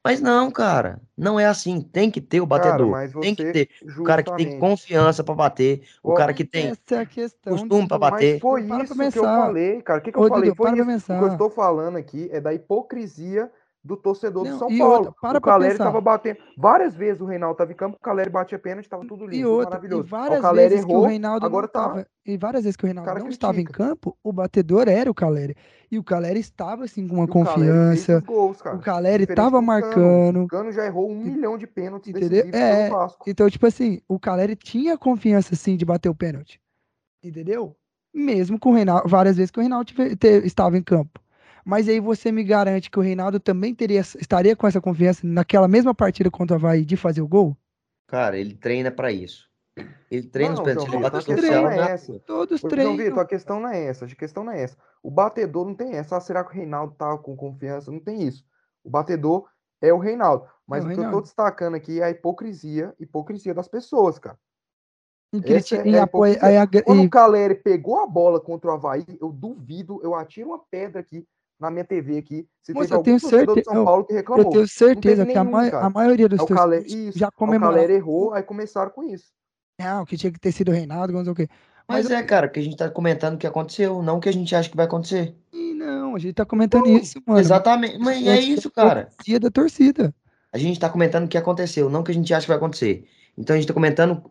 Mas 0.04 0.20
não, 0.20 0.50
cara, 0.50 1.02
não 1.16 1.38
é 1.38 1.46
assim. 1.46 1.80
Tem 1.82 2.10
que 2.10 2.20
ter 2.20 2.40
o 2.40 2.46
Cara, 2.48 2.48
batedor. 2.48 2.86
mas 2.86 3.12
Tem 3.16 3.34
que 3.34 3.44
ter 3.44 3.68
o 3.96 4.02
cara 4.02 4.22
que 4.22 4.32
tem 4.32 4.46
justamente, 4.46 4.60
confiança 4.60 5.22
pra 5.24 5.34
bater, 5.34 5.86
o 6.02 6.12
cara 6.12 6.32
que 6.32 6.44
tem 6.44 6.68
Essa 6.68 7.02
é 7.02 7.06
costume 7.50 7.86
pra 7.88 7.98
Dudu. 7.98 7.98
bater. 7.98 8.34
Mas 8.34 8.40
foi 8.40 8.62
Para 8.66 8.84
isso 8.84 9.10
que 9.10 9.18
eu 9.18 9.30
falei, 9.30 9.82
cara. 9.82 9.98
O 10.00 10.02
que, 10.02 10.12
que 10.12 10.18
eu 10.18 10.22
Ô, 10.22 10.26
falei? 10.26 10.50
Dudu, 10.50 10.56
Foi 10.56 10.70
para 10.70 10.76
isso. 10.76 11.12
O 11.12 11.16
que 11.16 11.22
eu 11.24 11.28
estou 11.28 11.50
falando 11.50 11.96
aqui 11.96 12.28
é 12.32 12.40
da 12.40 12.52
hipocrisia 12.54 13.50
do 13.82 13.96
torcedor 13.96 14.44
do 14.44 14.50
Não, 14.50 14.58
São 14.58 14.70
e 14.70 14.78
Paulo. 14.78 14.94
outra, 14.96 15.12
para 15.20 15.38
o 15.38 15.40
Caleri 15.40 15.72
pensar. 15.72 15.84
tava 15.84 16.00
batendo. 16.00 16.38
Várias 16.56 16.94
vezes 16.94 17.20
o 17.22 17.24
Reinaldo 17.24 17.56
tava 17.56 17.72
em 17.72 17.76
campo, 17.76 17.96
o 17.96 18.00
Caleri 18.00 18.28
batia 18.28 18.58
pênalti, 18.58 18.88
tava 18.88 19.04
tudo 19.06 19.24
E 19.24 19.28
lindo, 19.28 19.42
tudo 19.44 19.52
outra, 19.54 19.68
e 19.68 19.70
maravilhoso. 19.70 20.02
Aí 20.02 20.10
várias 20.10 20.38
o 20.40 20.42
Caleri 20.42 20.68
vezes 20.70 20.84
que 20.84 20.90
o 20.90 20.94
errou, 20.94 21.06
Reinaldo 21.06 21.46
agora 21.46 21.66
não 21.66 21.72
tá. 21.72 21.80
estava, 21.80 22.06
e 22.26 22.36
várias 22.36 22.64
vezes 22.64 22.76
que 22.76 22.84
o 22.84 22.86
O 22.86 22.88
Reinaldo 22.88 23.08
cara 23.08 23.20
não 23.20 23.28
estava 23.28 23.60
em 23.60 23.64
critica. 23.64 23.86
campo, 23.88 24.18
o 24.22 24.32
batedor 24.32 24.88
era 24.88 25.10
o 25.10 25.14
Caleri. 25.14 25.54
E 25.90 25.98
o 25.98 26.04
Caleri 26.04 26.40
estava 26.40 26.84
assim 26.84 27.06
com 27.08 27.14
uma 27.14 27.24
E 27.24 27.30
o 27.30 27.32
Caleri 27.32 27.72
confiança, 27.72 28.18
os 28.18 28.24
gols, 28.24 28.60
o 28.60 28.78
Caleri 28.78 29.22
estava 29.24 29.58
do 29.60 29.66
marcando, 29.66 30.42
O 30.42 30.48
Cano 30.48 30.72
já 30.72 30.84
errou 30.84 31.10
um 31.10 31.22
E- 31.26 31.30
milhão 31.30 31.56
de 31.56 31.66
pênaltis 31.66 32.14
entendeu? 32.14 32.44
É, 32.52 32.90
então 33.26 33.48
tipo 33.48 33.66
assim, 33.66 34.00
o 34.06 34.18
Caleri 34.18 34.56
tinha 34.56 34.98
confiança 34.98 35.54
sim 35.54 35.76
de 35.76 35.84
bater 35.84 36.08
o 36.08 36.14
pênalti. 36.14 36.60
Entendeu? 37.22 37.74
Mesmo 38.12 38.58
com 38.58 38.70
o 38.70 38.74
Reinaldo, 38.74 39.08
várias 39.08 39.36
vezes 39.36 39.50
que 39.50 39.58
o 39.58 39.62
Reinaldo 39.62 39.92
estava 40.44 40.76
em 40.76 40.82
campo. 40.82 41.20
Mas 41.68 41.86
aí 41.86 42.00
você 42.00 42.32
me 42.32 42.42
garante 42.42 42.90
que 42.90 42.98
o 42.98 43.02
Reinaldo 43.02 43.38
também 43.38 43.74
teria, 43.74 44.00
estaria 44.00 44.56
com 44.56 44.66
essa 44.66 44.80
confiança 44.80 45.20
naquela 45.26 45.68
mesma 45.68 45.94
partida 45.94 46.30
contra 46.30 46.56
o 46.56 46.58
Havaí 46.58 46.82
de 46.82 46.96
fazer 46.96 47.20
o 47.20 47.28
gol? 47.28 47.54
Cara, 48.06 48.38
ele 48.38 48.54
treina 48.54 48.90
pra 48.90 49.12
isso. 49.12 49.46
Ele 50.10 50.26
treina 50.26 50.54
os 50.54 50.60
Não, 50.60 50.64
pênaltis. 50.64 50.94
Ele 50.94 51.02
bate 51.02 51.16
a 51.16 51.18
no 51.18 51.24
questão 51.26 51.62
não 51.62 51.68
né? 51.68 51.76
é 51.76 51.90
essa. 51.90 52.18
Todos 52.20 52.62
treinam. 52.62 52.96
Vitor, 52.96 53.18
a 53.18 53.26
questão 53.26 53.60
não 53.60 53.68
é 53.68 53.84
essa. 53.84 54.06
A 54.06 54.08
questão 54.08 54.44
não 54.44 54.52
é 54.52 54.62
essa. 54.62 54.78
O 55.02 55.10
batedor 55.10 55.66
não 55.66 55.74
tem 55.74 55.92
essa. 55.92 56.16
Ah, 56.16 56.20
será 56.20 56.42
que 56.42 56.52
o 56.52 56.54
Reinaldo 56.54 56.94
tá 56.94 57.18
com 57.18 57.36
confiança? 57.36 57.92
Não 57.92 58.00
tem 58.00 58.22
isso. 58.22 58.46
O 58.82 58.88
batedor 58.88 59.46
é 59.82 59.92
o 59.92 59.98
Reinaldo. 59.98 60.46
Mas 60.66 60.86
É 60.86 60.88
o 60.88 60.90
o 60.90 60.94
que 60.94 61.00
eu 61.00 61.10
tô 61.10 61.20
destacando 61.20 61.74
aqui 61.74 62.00
é 62.00 62.04
a 62.04 62.10
hipocrisia, 62.10 62.94
hipocrisia 62.98 63.52
das 63.52 63.68
pessoas, 63.68 64.18
cara. 64.18 64.38
Em, 65.34 65.40
Essa 65.54 65.76
criti- 65.76 65.94
é 65.94 66.00
a- 66.00 66.06
Quando 66.06 67.02
e- 67.02 67.06
o 67.06 67.10
Caleri 67.10 67.56
pegou 67.56 68.00
a 68.00 68.06
bola 68.06 68.40
contra 68.40 68.70
o 68.70 68.72
Havaí, 68.72 69.04
eu 69.20 69.30
duvido, 69.30 70.00
eu 70.02 70.14
atiro 70.14 70.48
uma 70.48 70.58
pedra 70.70 71.00
aqui. 71.02 71.28
Na 71.58 71.70
minha 71.70 71.84
TV 71.84 72.18
aqui 72.18 72.46
se 72.62 72.72
Moça, 72.72 72.84
teve 72.88 72.92
eu 72.92 72.96
algum 72.96 73.04
tenho 73.04 73.20
certeza- 73.20 73.54
de 73.54 73.64
São 73.64 73.84
Paulo 73.84 74.04
que 74.04 74.12
Eu 74.12 74.16
reclamou. 74.16 74.50
tenho 74.52 74.68
certeza 74.68 75.26
que 75.26 75.36
a, 75.36 75.44
nenhum, 75.44 75.70
cara. 75.70 75.86
a 75.86 75.90
maioria 75.90 76.28
dos 76.28 76.40
o 76.40 76.46
Calé, 76.46 76.76
torcedores 76.78 77.08
isso, 77.08 77.18
já 77.18 77.26
aí 77.26 77.30
o 77.34 77.38
comemoraram. 77.38 77.74
Calera 77.74 77.92
errou, 77.92 78.32
aí 78.32 78.42
começaram 78.42 78.90
com 78.90 79.02
isso. 79.04 79.26
Não, 79.80 80.04
que 80.04 80.16
tinha 80.16 80.32
que 80.32 80.40
ter 80.40 80.52
sido 80.52 80.70
o 80.70 80.74
Reinaldo, 80.74 81.12
não 81.12 81.22
sei 81.24 81.32
o 81.32 81.36
quê. 81.36 81.48
Mas 81.88 82.04
Mas 82.08 82.10
é, 82.18 82.22
cara, 82.22 82.48
porque 82.48 82.60
a 82.60 82.62
gente 82.62 82.76
tá 82.76 82.90
comentando 82.90 83.34
o 83.34 83.38
que 83.38 83.46
aconteceu, 83.46 84.02
não 84.02 84.18
o 84.18 84.20
que 84.20 84.28
a 84.28 84.32
gente 84.32 84.54
acha 84.54 84.68
que 84.68 84.76
vai 84.76 84.86
acontecer. 84.86 85.34
Não, 85.52 86.14
a 86.14 86.18
gente 86.18 86.34
tá 86.34 86.44
comentando 86.44 86.86
isso, 86.88 87.20
mano. 87.26 87.40
Exatamente. 87.40 87.98
Mas 87.98 88.26
é 88.26 88.38
isso, 88.40 88.70
cara. 88.70 89.08
Dia 89.24 89.40
da 89.40 89.50
torcida. 89.50 90.14
A 90.52 90.58
gente 90.58 90.78
tá 90.78 90.88
comentando 90.90 91.24
o 91.24 91.28
que 91.28 91.38
aconteceu, 91.38 91.88
não 91.88 92.00
o 92.00 92.04
que 92.04 92.10
a 92.10 92.14
gente 92.14 92.32
acha 92.34 92.42
que 92.44 92.48
vai 92.48 92.56
acontecer. 92.56 93.06
Então 93.36 93.54
a 93.54 93.58
gente 93.58 93.68
tá 93.68 93.74
comentando 93.74 94.22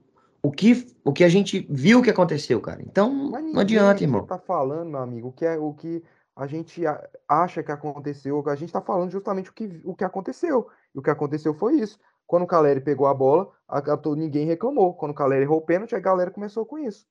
o 0.43 0.51
que, 0.51 0.85
o 1.03 1.11
que 1.13 1.23
a 1.23 1.29
gente 1.29 1.65
viu 1.69 2.01
que 2.01 2.09
aconteceu, 2.09 2.59
cara. 2.61 2.81
Então 2.81 3.11
Mas 3.31 3.43
não 3.43 3.59
adianta, 3.61 4.03
irmão. 4.03 4.25
tá 4.25 4.37
falando, 4.37 4.89
meu 4.91 4.99
amigo, 4.99 5.29
o 5.29 5.31
que 5.31 5.45
é 5.45 5.57
o 5.57 5.73
que 5.73 6.03
a 6.37 6.45
gente 6.45 6.83
acha 7.27 7.63
que 7.63 7.71
aconteceu. 7.71 8.47
A 8.47 8.55
gente 8.55 8.71
tá 8.71 8.79
falando 8.79 9.11
justamente 9.11 9.49
o 9.49 9.53
que, 9.53 9.81
o 9.83 9.95
que 9.95 10.03
aconteceu. 10.03 10.69
E 10.93 10.99
o 10.99 11.01
que 11.01 11.09
aconteceu 11.09 11.53
foi 11.53 11.79
isso. 11.79 11.99
Quando 12.27 12.43
o 12.43 12.47
Caleri 12.47 12.79
pegou 12.79 13.07
a 13.07 13.13
bola, 13.13 13.49
a, 13.67 13.79
a- 13.79 14.15
ninguém 14.15 14.45
reclamou. 14.45 14.93
Quando 14.93 15.11
o 15.11 15.15
Caleri 15.15 15.43
errou 15.43 15.57
o 15.57 15.65
pênalti, 15.65 15.95
a 15.95 15.99
galera 15.99 16.29
começou 16.29 16.63
com 16.63 16.77
isso. 16.77 17.07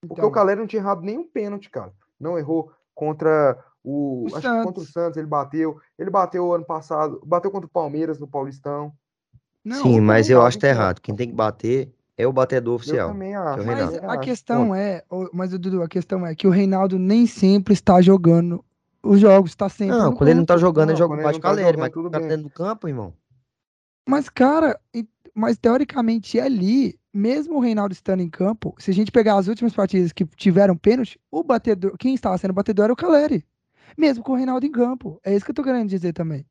Porque 0.00 0.20
Então, 0.20 0.28
o 0.28 0.32
Caleri 0.32 0.60
não 0.60 0.68
tinha 0.68 0.80
errado 0.80 1.02
nenhum 1.02 1.26
pênalti, 1.26 1.68
cara. 1.68 1.92
Não 2.20 2.38
errou 2.38 2.70
contra 2.94 3.58
o. 3.82 4.22
O 4.30 4.36
acho 4.36 4.40
que 4.48 4.62
contra 4.62 4.82
o 4.82 4.86
Santos. 4.86 5.16
Ele 5.16 5.26
bateu. 5.26 5.80
Ele 5.98 6.10
bateu 6.10 6.52
ano 6.52 6.64
passado, 6.64 7.20
bateu 7.26 7.50
contra 7.50 7.66
o 7.66 7.70
Palmeiras 7.70 8.20
no 8.20 8.28
Paulistão. 8.28 8.92
não, 9.64 9.82
Sim, 9.82 10.00
mas 10.00 10.30
eu 10.30 10.42
acho 10.42 10.58
que 10.58 10.62
tá 10.62 10.68
errado. 10.68 11.00
Quem 11.00 11.16
tem 11.16 11.28
que 11.28 11.34
bater 11.34 11.92
é 12.16 12.26
o 12.26 12.32
batedor 12.32 12.72
Eu 12.72 12.76
oficial. 12.76 13.08
também 13.10 13.34
acho. 13.34 13.62
o 13.62 13.66
Mas 13.66 13.94
a 14.02 14.18
questão 14.18 14.74
é, 14.74 15.02
mas 15.32 15.52
o 15.52 15.58
Dudu, 15.58 15.82
a 15.82 15.88
questão 15.88 16.24
é 16.26 16.34
que 16.34 16.46
o 16.46 16.50
Reinaldo 16.50 16.98
nem 16.98 17.26
sempre 17.26 17.74
está 17.74 18.00
jogando 18.00 18.64
os 19.02 19.20
jogos, 19.20 19.50
está 19.50 19.68
sempre 19.68 19.96
Não, 19.98 20.14
quando 20.14 20.28
ele 20.30 20.38
não 20.38 20.46
tá 20.46 20.54
campo. 20.54 20.60
jogando, 20.66 20.84
ele 20.90 20.92
Não, 20.92 20.98
joga 20.98 21.14
ele 21.14 21.22
baixo 21.22 21.36
não 21.38 21.42
tá 21.42 21.48
calere, 21.48 21.66
jogando, 21.66 21.80
mas 21.80 21.92
tudo 21.92 22.10
tá 22.10 22.18
bem. 22.18 22.28
dentro 22.28 22.44
do 22.44 22.50
campo, 22.50 22.88
irmão. 22.88 23.12
Mas, 24.08 24.28
cara, 24.28 24.78
e- 24.94 25.06
mas 25.34 25.56
teoricamente 25.58 26.38
ali, 26.38 26.98
mesmo 27.12 27.56
o 27.56 27.60
Reinaldo 27.60 27.92
estando 27.92 28.20
em 28.20 28.30
campo, 28.30 28.74
se 28.78 28.90
a 28.90 28.94
gente 28.94 29.10
pegar 29.12 29.36
as 29.36 29.48
últimas 29.48 29.72
partidas 29.74 30.12
que 30.12 30.24
tiveram 30.24 30.76
pênalti, 30.76 31.18
o 31.30 31.42
batedor, 31.42 31.96
quem 31.98 32.14
estava 32.14 32.36
sendo 32.38 32.54
batedor 32.54 32.84
era 32.84 32.92
o 32.92 32.96
Caleri. 32.96 33.44
Mesmo 33.96 34.24
com 34.24 34.32
o 34.32 34.36
Reinaldo 34.36 34.64
em 34.66 34.72
campo. 34.72 35.20
É 35.24 35.34
isso 35.34 35.44
que 35.44 35.50
eu 35.50 35.54
tô 35.54 35.62
querendo 35.62 35.88
dizer 35.88 36.12
também. 36.12 36.46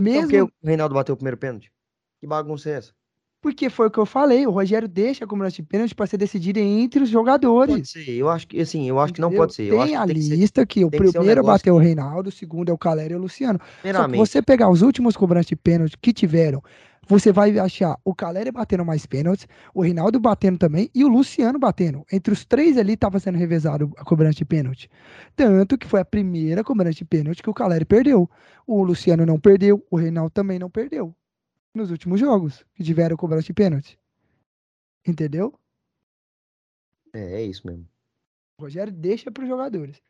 Então, 0.00 0.12
Mesmo 0.12 0.28
por 0.28 0.30
que 0.30 0.42
o 0.42 0.50
Reinaldo 0.66 0.94
bateu 0.94 1.12
o 1.14 1.16
primeiro 1.16 1.36
pênalti? 1.36 1.72
Que 2.20 2.26
bagunça 2.26 2.68
é 2.70 2.72
essa? 2.74 2.92
Porque 3.40 3.70
foi 3.70 3.86
o 3.86 3.90
que 3.90 3.98
eu 3.98 4.06
falei, 4.06 4.46
o 4.46 4.50
Rogério 4.50 4.88
deixa 4.88 5.24
a 5.24 5.28
cobrança 5.28 5.56
de 5.56 5.62
pênalti 5.62 5.94
para 5.94 6.06
ser 6.06 6.16
decidida 6.16 6.58
entre 6.60 6.98
os 7.02 7.08
Pode 7.08 7.12
jogadores. 7.12 7.90
ser. 7.90 8.08
Eu 8.10 8.28
acho 8.28 8.46
que, 8.48 8.60
assim, 8.60 8.88
eu 8.88 8.98
acho 8.98 9.12
que 9.12 9.20
não 9.20 9.30
pode 9.32 9.54
ser. 9.54 9.64
Eu 9.64 9.78
Tem 9.78 9.88
que 9.88 9.94
a 9.94 10.06
tem 10.06 10.14
que 10.16 10.22
ser, 10.22 10.36
lista 10.36 10.66
que 10.66 10.84
o 10.84 10.90
tem 10.90 11.00
que 11.00 11.06
ser 11.06 11.10
um 11.10 11.12
primeiro 11.20 11.42
negócio 11.42 11.58
bateu 11.58 11.76
o 11.76 11.78
que- 11.78 11.84
Reinaldo, 11.86 12.28
o 12.28 12.32
segundo 12.32 12.70
é 12.70 12.72
o 12.72 12.78
Caleri 12.78 13.12
e 13.14 13.16
o 13.16 13.20
Luciano. 13.20 13.60
Só 13.92 14.08
que 14.08 14.16
você 14.16 14.42
pegar 14.42 14.68
os 14.70 14.82
últimos 14.82 15.16
cobranças 15.16 15.46
de 15.46 15.56
pênalti 15.56 15.96
que 16.00 16.12
tiveram, 16.12 16.60
você 17.08 17.30
vai 17.30 17.56
achar 17.56 17.96
o 18.04 18.12
Caleri 18.12 18.50
batendo 18.50 18.84
mais 18.84 19.06
pênaltis, 19.06 19.46
o 19.72 19.80
Reinaldo 19.80 20.18
batendo 20.18 20.58
também 20.58 20.90
e 20.92 21.04
o 21.04 21.08
Luciano 21.08 21.56
batendo. 21.56 22.04
Entre 22.12 22.32
os 22.32 22.44
três 22.44 22.76
ali 22.76 22.94
estava 22.94 23.20
sendo 23.20 23.38
revezado 23.38 23.92
a 23.96 24.02
cobrança 24.04 24.38
de 24.38 24.44
pênalti. 24.44 24.90
Tanto 25.36 25.78
que 25.78 25.86
foi 25.86 26.00
a 26.00 26.04
primeira 26.04 26.64
cobrança 26.64 26.94
de 26.98 27.04
pênalti 27.04 27.44
que 27.44 27.50
o 27.50 27.54
Caleri 27.54 27.84
perdeu. 27.84 28.28
O 28.66 28.82
Luciano 28.82 29.24
não 29.24 29.38
perdeu, 29.38 29.84
o 29.88 29.96
Reinaldo 29.96 30.30
também 30.30 30.58
não 30.58 30.68
perdeu. 30.68 31.14
Nos 31.76 31.90
últimos 31.90 32.18
jogos 32.18 32.64
que 32.74 32.82
tiveram 32.82 33.18
cobrança 33.18 33.48
de 33.48 33.52
pênalti. 33.52 33.98
Entendeu? 35.06 35.52
É, 37.12 37.34
é 37.34 37.42
isso 37.42 37.66
mesmo. 37.66 37.86
O 38.58 38.62
Rogério 38.62 38.90
deixa 38.90 39.30
para 39.30 39.42
os 39.42 39.48
jogadores. 39.48 40.00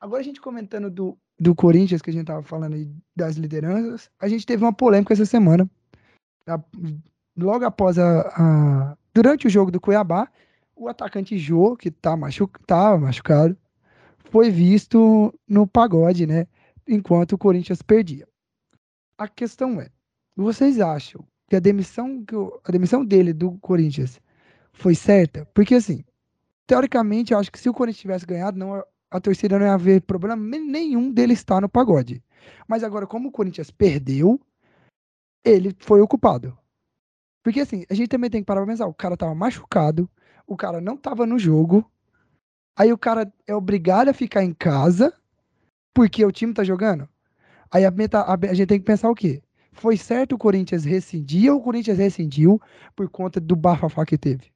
Agora 0.00 0.20
a 0.20 0.24
gente 0.24 0.40
comentando 0.40 0.90
do, 0.90 1.16
do 1.38 1.54
Corinthians, 1.54 2.02
que 2.02 2.10
a 2.10 2.12
gente 2.12 2.26
tava 2.26 2.42
falando 2.42 2.74
aí 2.74 2.92
das 3.14 3.36
lideranças, 3.36 4.10
a 4.18 4.26
gente 4.26 4.44
teve 4.44 4.64
uma 4.64 4.72
polêmica 4.72 5.12
essa 5.12 5.24
semana. 5.24 5.70
A- 6.44 6.60
logo 7.36 7.64
após 7.64 8.00
a, 8.00 8.22
a- 8.22 8.98
Durante 9.14 9.46
o 9.46 9.50
jogo 9.50 9.70
do 9.70 9.80
Cuiabá, 9.80 10.28
o 10.74 10.88
atacante 10.88 11.38
Jô, 11.38 11.76
que 11.76 11.88
tá 11.92 12.16
machu, 12.16 12.48
tava 12.66 12.98
machucado, 12.98 13.56
foi 14.24 14.50
visto 14.50 15.32
no 15.46 15.68
pagode, 15.68 16.26
né? 16.26 16.48
Enquanto 16.88 17.34
o 17.34 17.38
Corinthians 17.38 17.80
perdia. 17.80 18.26
A 19.16 19.28
questão 19.28 19.80
é: 19.80 19.88
vocês 20.36 20.80
acham 20.80 21.24
que 21.48 21.56
a 21.56 21.60
demissão, 21.60 22.24
que 22.24 22.34
o- 22.34 22.60
a 22.64 22.72
demissão 22.72 23.04
dele 23.04 23.32
do 23.32 23.52
Corinthians 23.58 24.20
foi 24.72 24.94
certa? 24.94 25.46
Porque 25.54 25.74
assim, 25.76 26.04
teoricamente, 26.66 27.32
eu 27.32 27.38
acho 27.38 27.52
que 27.52 27.60
se 27.60 27.68
o 27.68 27.74
Corinthians 27.74 28.00
tivesse 28.02 28.26
ganhado, 28.26 28.58
não, 28.58 28.82
a 29.10 29.20
torcida 29.20 29.58
não 29.58 29.66
ia 29.66 29.74
haver 29.74 30.02
problema 30.02 30.36
nenhum 30.36 31.12
dele 31.12 31.34
estar 31.34 31.60
no 31.60 31.68
pagode. 31.68 32.22
Mas 32.68 32.84
agora, 32.84 33.06
como 33.06 33.28
o 33.28 33.32
Corinthians 33.32 33.70
perdeu, 33.70 34.40
ele 35.44 35.74
foi 35.80 36.00
o 36.00 36.08
culpado. 36.08 36.56
Porque 37.42 37.60
assim, 37.60 37.84
a 37.90 37.94
gente 37.94 38.08
também 38.08 38.30
tem 38.30 38.42
que 38.42 38.46
parar 38.46 38.62
pra 38.62 38.72
pensar, 38.72 38.86
o 38.86 38.94
cara 38.94 39.16
tava 39.16 39.34
machucado, 39.34 40.10
o 40.46 40.56
cara 40.56 40.80
não 40.80 40.96
tava 40.96 41.26
no 41.26 41.38
jogo, 41.38 41.90
aí 42.76 42.92
o 42.92 42.98
cara 42.98 43.32
é 43.46 43.54
obrigado 43.54 44.08
a 44.08 44.14
ficar 44.14 44.44
em 44.44 44.54
casa 44.54 45.14
porque 45.94 46.24
o 46.24 46.32
time 46.32 46.54
tá 46.54 46.64
jogando. 46.64 47.08
Aí 47.70 47.84
a, 47.84 47.90
meta- 47.90 48.22
a- 48.22 48.34
a 48.50 48.54
gente 48.54 48.68
tem 48.68 48.78
que 48.80 48.86
pensar 48.86 49.10
o 49.10 49.14
quê? 49.14 49.42
Foi 49.72 49.96
certo 49.96 50.34
o 50.34 50.38
Corinthians 50.38 50.84
rescindir 50.84 51.50
ou 51.52 51.58
o 51.58 51.62
Corinthians 51.62 51.98
rescindiu 51.98 52.60
por 52.94 53.08
conta 53.08 53.40
do 53.40 53.56
bafafá 53.56 54.04
que 54.04 54.18
teve? 54.18 54.52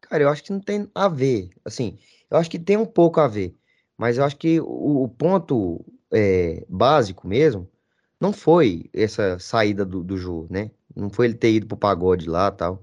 Cara, 0.00 0.24
eu 0.24 0.28
acho 0.28 0.44
que 0.44 0.52
não 0.52 0.60
tem 0.60 0.88
a 0.94 1.08
ver. 1.08 1.50
Assim, 1.64 1.98
eu 2.30 2.38
acho 2.38 2.50
que 2.50 2.58
tem 2.58 2.76
um 2.76 2.86
pouco 2.86 3.20
a 3.20 3.28
ver. 3.28 3.56
Mas 3.96 4.18
eu 4.18 4.24
acho 4.24 4.36
que 4.36 4.60
o, 4.60 5.04
o 5.04 5.08
ponto 5.08 5.84
é, 6.12 6.64
básico 6.68 7.26
mesmo 7.26 7.68
não 8.20 8.32
foi 8.32 8.88
essa 8.92 9.38
saída 9.38 9.84
do, 9.84 10.02
do 10.02 10.16
jogo, 10.16 10.46
né? 10.50 10.70
Não 10.94 11.10
foi 11.10 11.26
ele 11.26 11.34
ter 11.34 11.52
ido 11.52 11.66
pro 11.66 11.76
pagode 11.76 12.28
lá 12.28 12.50
tal. 12.50 12.82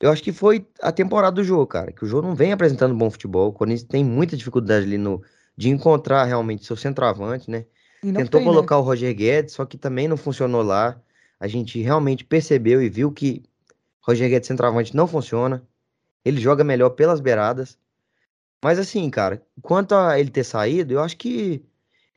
Eu 0.00 0.10
acho 0.10 0.22
que 0.22 0.32
foi 0.32 0.66
a 0.80 0.92
temporada 0.92 1.36
do 1.36 1.44
jogo, 1.44 1.66
cara. 1.66 1.90
Que 1.90 2.04
o 2.04 2.06
jogo 2.06 2.26
não 2.28 2.34
vem 2.34 2.52
apresentando 2.52 2.94
bom 2.94 3.10
futebol. 3.10 3.48
O 3.48 3.52
Corinthians 3.52 3.88
tem 3.88 4.04
muita 4.04 4.36
dificuldade 4.36 4.84
ali 4.86 4.98
no, 4.98 5.22
de 5.56 5.70
encontrar 5.70 6.24
realmente 6.24 6.64
seu 6.64 6.76
centroavante, 6.76 7.50
né? 7.50 7.66
Tentou 8.00 8.40
tem, 8.40 8.40
né? 8.40 8.54
colocar 8.54 8.78
o 8.78 8.82
Roger 8.82 9.14
Guedes, 9.14 9.54
só 9.54 9.64
que 9.64 9.76
também 9.76 10.08
não 10.08 10.16
funcionou 10.16 10.62
lá. 10.62 11.00
A 11.38 11.46
gente 11.46 11.80
realmente 11.80 12.24
percebeu 12.24 12.82
e 12.82 12.88
viu 12.88 13.12
que 13.12 13.42
Roger 14.00 14.28
Guedes 14.28 14.46
centroavante 14.46 14.94
não 14.94 15.06
funciona. 15.06 15.62
Ele 16.24 16.40
joga 16.40 16.64
melhor 16.64 16.90
pelas 16.90 17.20
beiradas. 17.20 17.78
Mas 18.62 18.78
assim, 18.78 19.08
cara, 19.10 19.42
quanto 19.62 19.94
a 19.94 20.18
ele 20.18 20.30
ter 20.30 20.44
saído, 20.44 20.94
eu 20.94 21.00
acho 21.00 21.16
que 21.16 21.64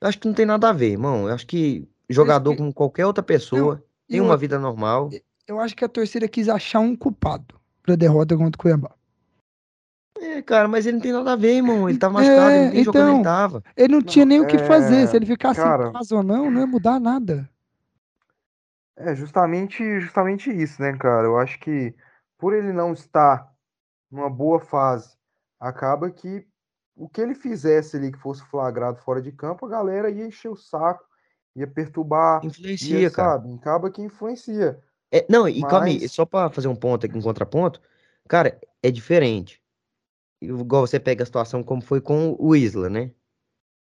eu 0.01 0.07
acho 0.07 0.19
que 0.19 0.27
não 0.27 0.33
tem 0.33 0.45
nada 0.45 0.69
a 0.69 0.73
ver, 0.73 0.91
irmão. 0.91 1.27
Eu 1.27 1.33
acho 1.33 1.45
que 1.45 1.87
jogador 2.09 2.55
como 2.55 2.73
qualquer 2.73 3.05
outra 3.05 3.23
pessoa 3.23 3.83
tem 4.07 4.21
uma 4.21 4.37
vida 4.37 4.57
normal. 4.57 5.09
Eu 5.47 5.59
acho 5.59 5.75
que 5.75 5.83
a 5.83 5.89
torcida 5.89 6.27
quis 6.27 6.47
achar 6.47 6.79
um 6.79 6.95
culpado 6.95 7.59
pra 7.83 7.95
derrota 7.95 8.37
contra 8.37 8.57
o 8.57 8.61
Cuiabá. 8.61 8.91
É, 10.17 10.41
cara, 10.41 10.67
mas 10.67 10.85
ele 10.85 10.97
não 10.97 11.01
tem 11.01 11.13
nada 11.13 11.33
a 11.33 11.35
ver, 11.35 11.55
irmão. 11.55 11.89
Ele 11.89 11.97
tava 11.97 12.15
machucado, 12.15 12.49
ele 12.51 12.57
É, 12.57 12.63
não 12.65 12.71
tem 12.71 12.83
jogo 12.83 12.97
quando 12.97 13.07
ele 13.09 13.19
então, 13.19 13.23
tava. 13.23 13.63
Ele 13.77 13.87
não, 13.93 13.99
Não, 13.99 14.05
tinha 14.05 14.25
nem 14.25 14.41
o 14.41 14.47
que 14.47 14.57
fazer. 14.59 15.03
é, 15.03 15.07
Se 15.07 15.15
ele 15.15 15.25
ficasse 15.25 15.61
cara- 15.61 15.89
em 15.89 15.93
casa 15.93 16.15
ou 16.15 16.23
não, 16.23 16.49
não 16.51 16.59
ia 16.59 16.67
mudar 16.67 16.99
nada. 16.99 17.49
É 18.97 19.15
justamente, 19.15 19.99
justamente 20.01 20.51
isso, 20.51 20.81
né, 20.81 20.95
cara? 20.97 21.25
Eu 21.25 21.37
acho 21.37 21.57
que 21.59 21.93
por 22.37 22.53
ele 22.53 22.73
não 22.73 22.91
estar 22.93 23.49
numa 24.11 24.29
boa 24.29 24.59
fase, 24.59 25.15
acaba 25.59 26.09
que 26.09 26.45
o 26.95 27.07
que 27.07 27.21
ele 27.21 27.33
fizesse 27.33 27.95
ali 27.95 28.11
que 28.11 28.17
fosse 28.19 28.43
flagrado 28.47 28.99
fora 28.99 29.21
de 29.21 29.31
campo, 29.31 29.65
a 29.65 29.69
galera 29.69 30.09
ia 30.09 30.25
encher 30.25 30.49
o 30.49 30.55
saco, 30.55 31.05
ia 31.55 31.65
perturbar, 31.65 32.43
Influencia, 32.45 32.99
ia, 32.99 33.09
cara. 33.11 33.33
sabe? 33.37 33.53
Acaba 33.53 33.89
que 33.89 34.01
influencia. 34.01 34.79
É, 35.11 35.25
não, 35.29 35.47
e 35.47 35.61
calma 35.61 35.85
aí, 35.85 35.99
Mas- 36.01 36.11
só 36.11 36.25
pra 36.25 36.49
fazer 36.49 36.67
um 36.67 36.75
ponto 36.75 37.05
aqui, 37.05 37.17
um 37.17 37.21
contraponto, 37.21 37.81
cara, 38.27 38.59
é 38.83 38.91
diferente. 38.91 39.61
Igual 40.41 40.87
você 40.87 40.99
pega 40.99 41.23
a 41.23 41.25
situação 41.25 41.61
como 41.63 41.81
foi 41.81 41.99
com 42.01 42.35
o 42.39 42.55
Isla, 42.55 42.89
né? 42.89 43.11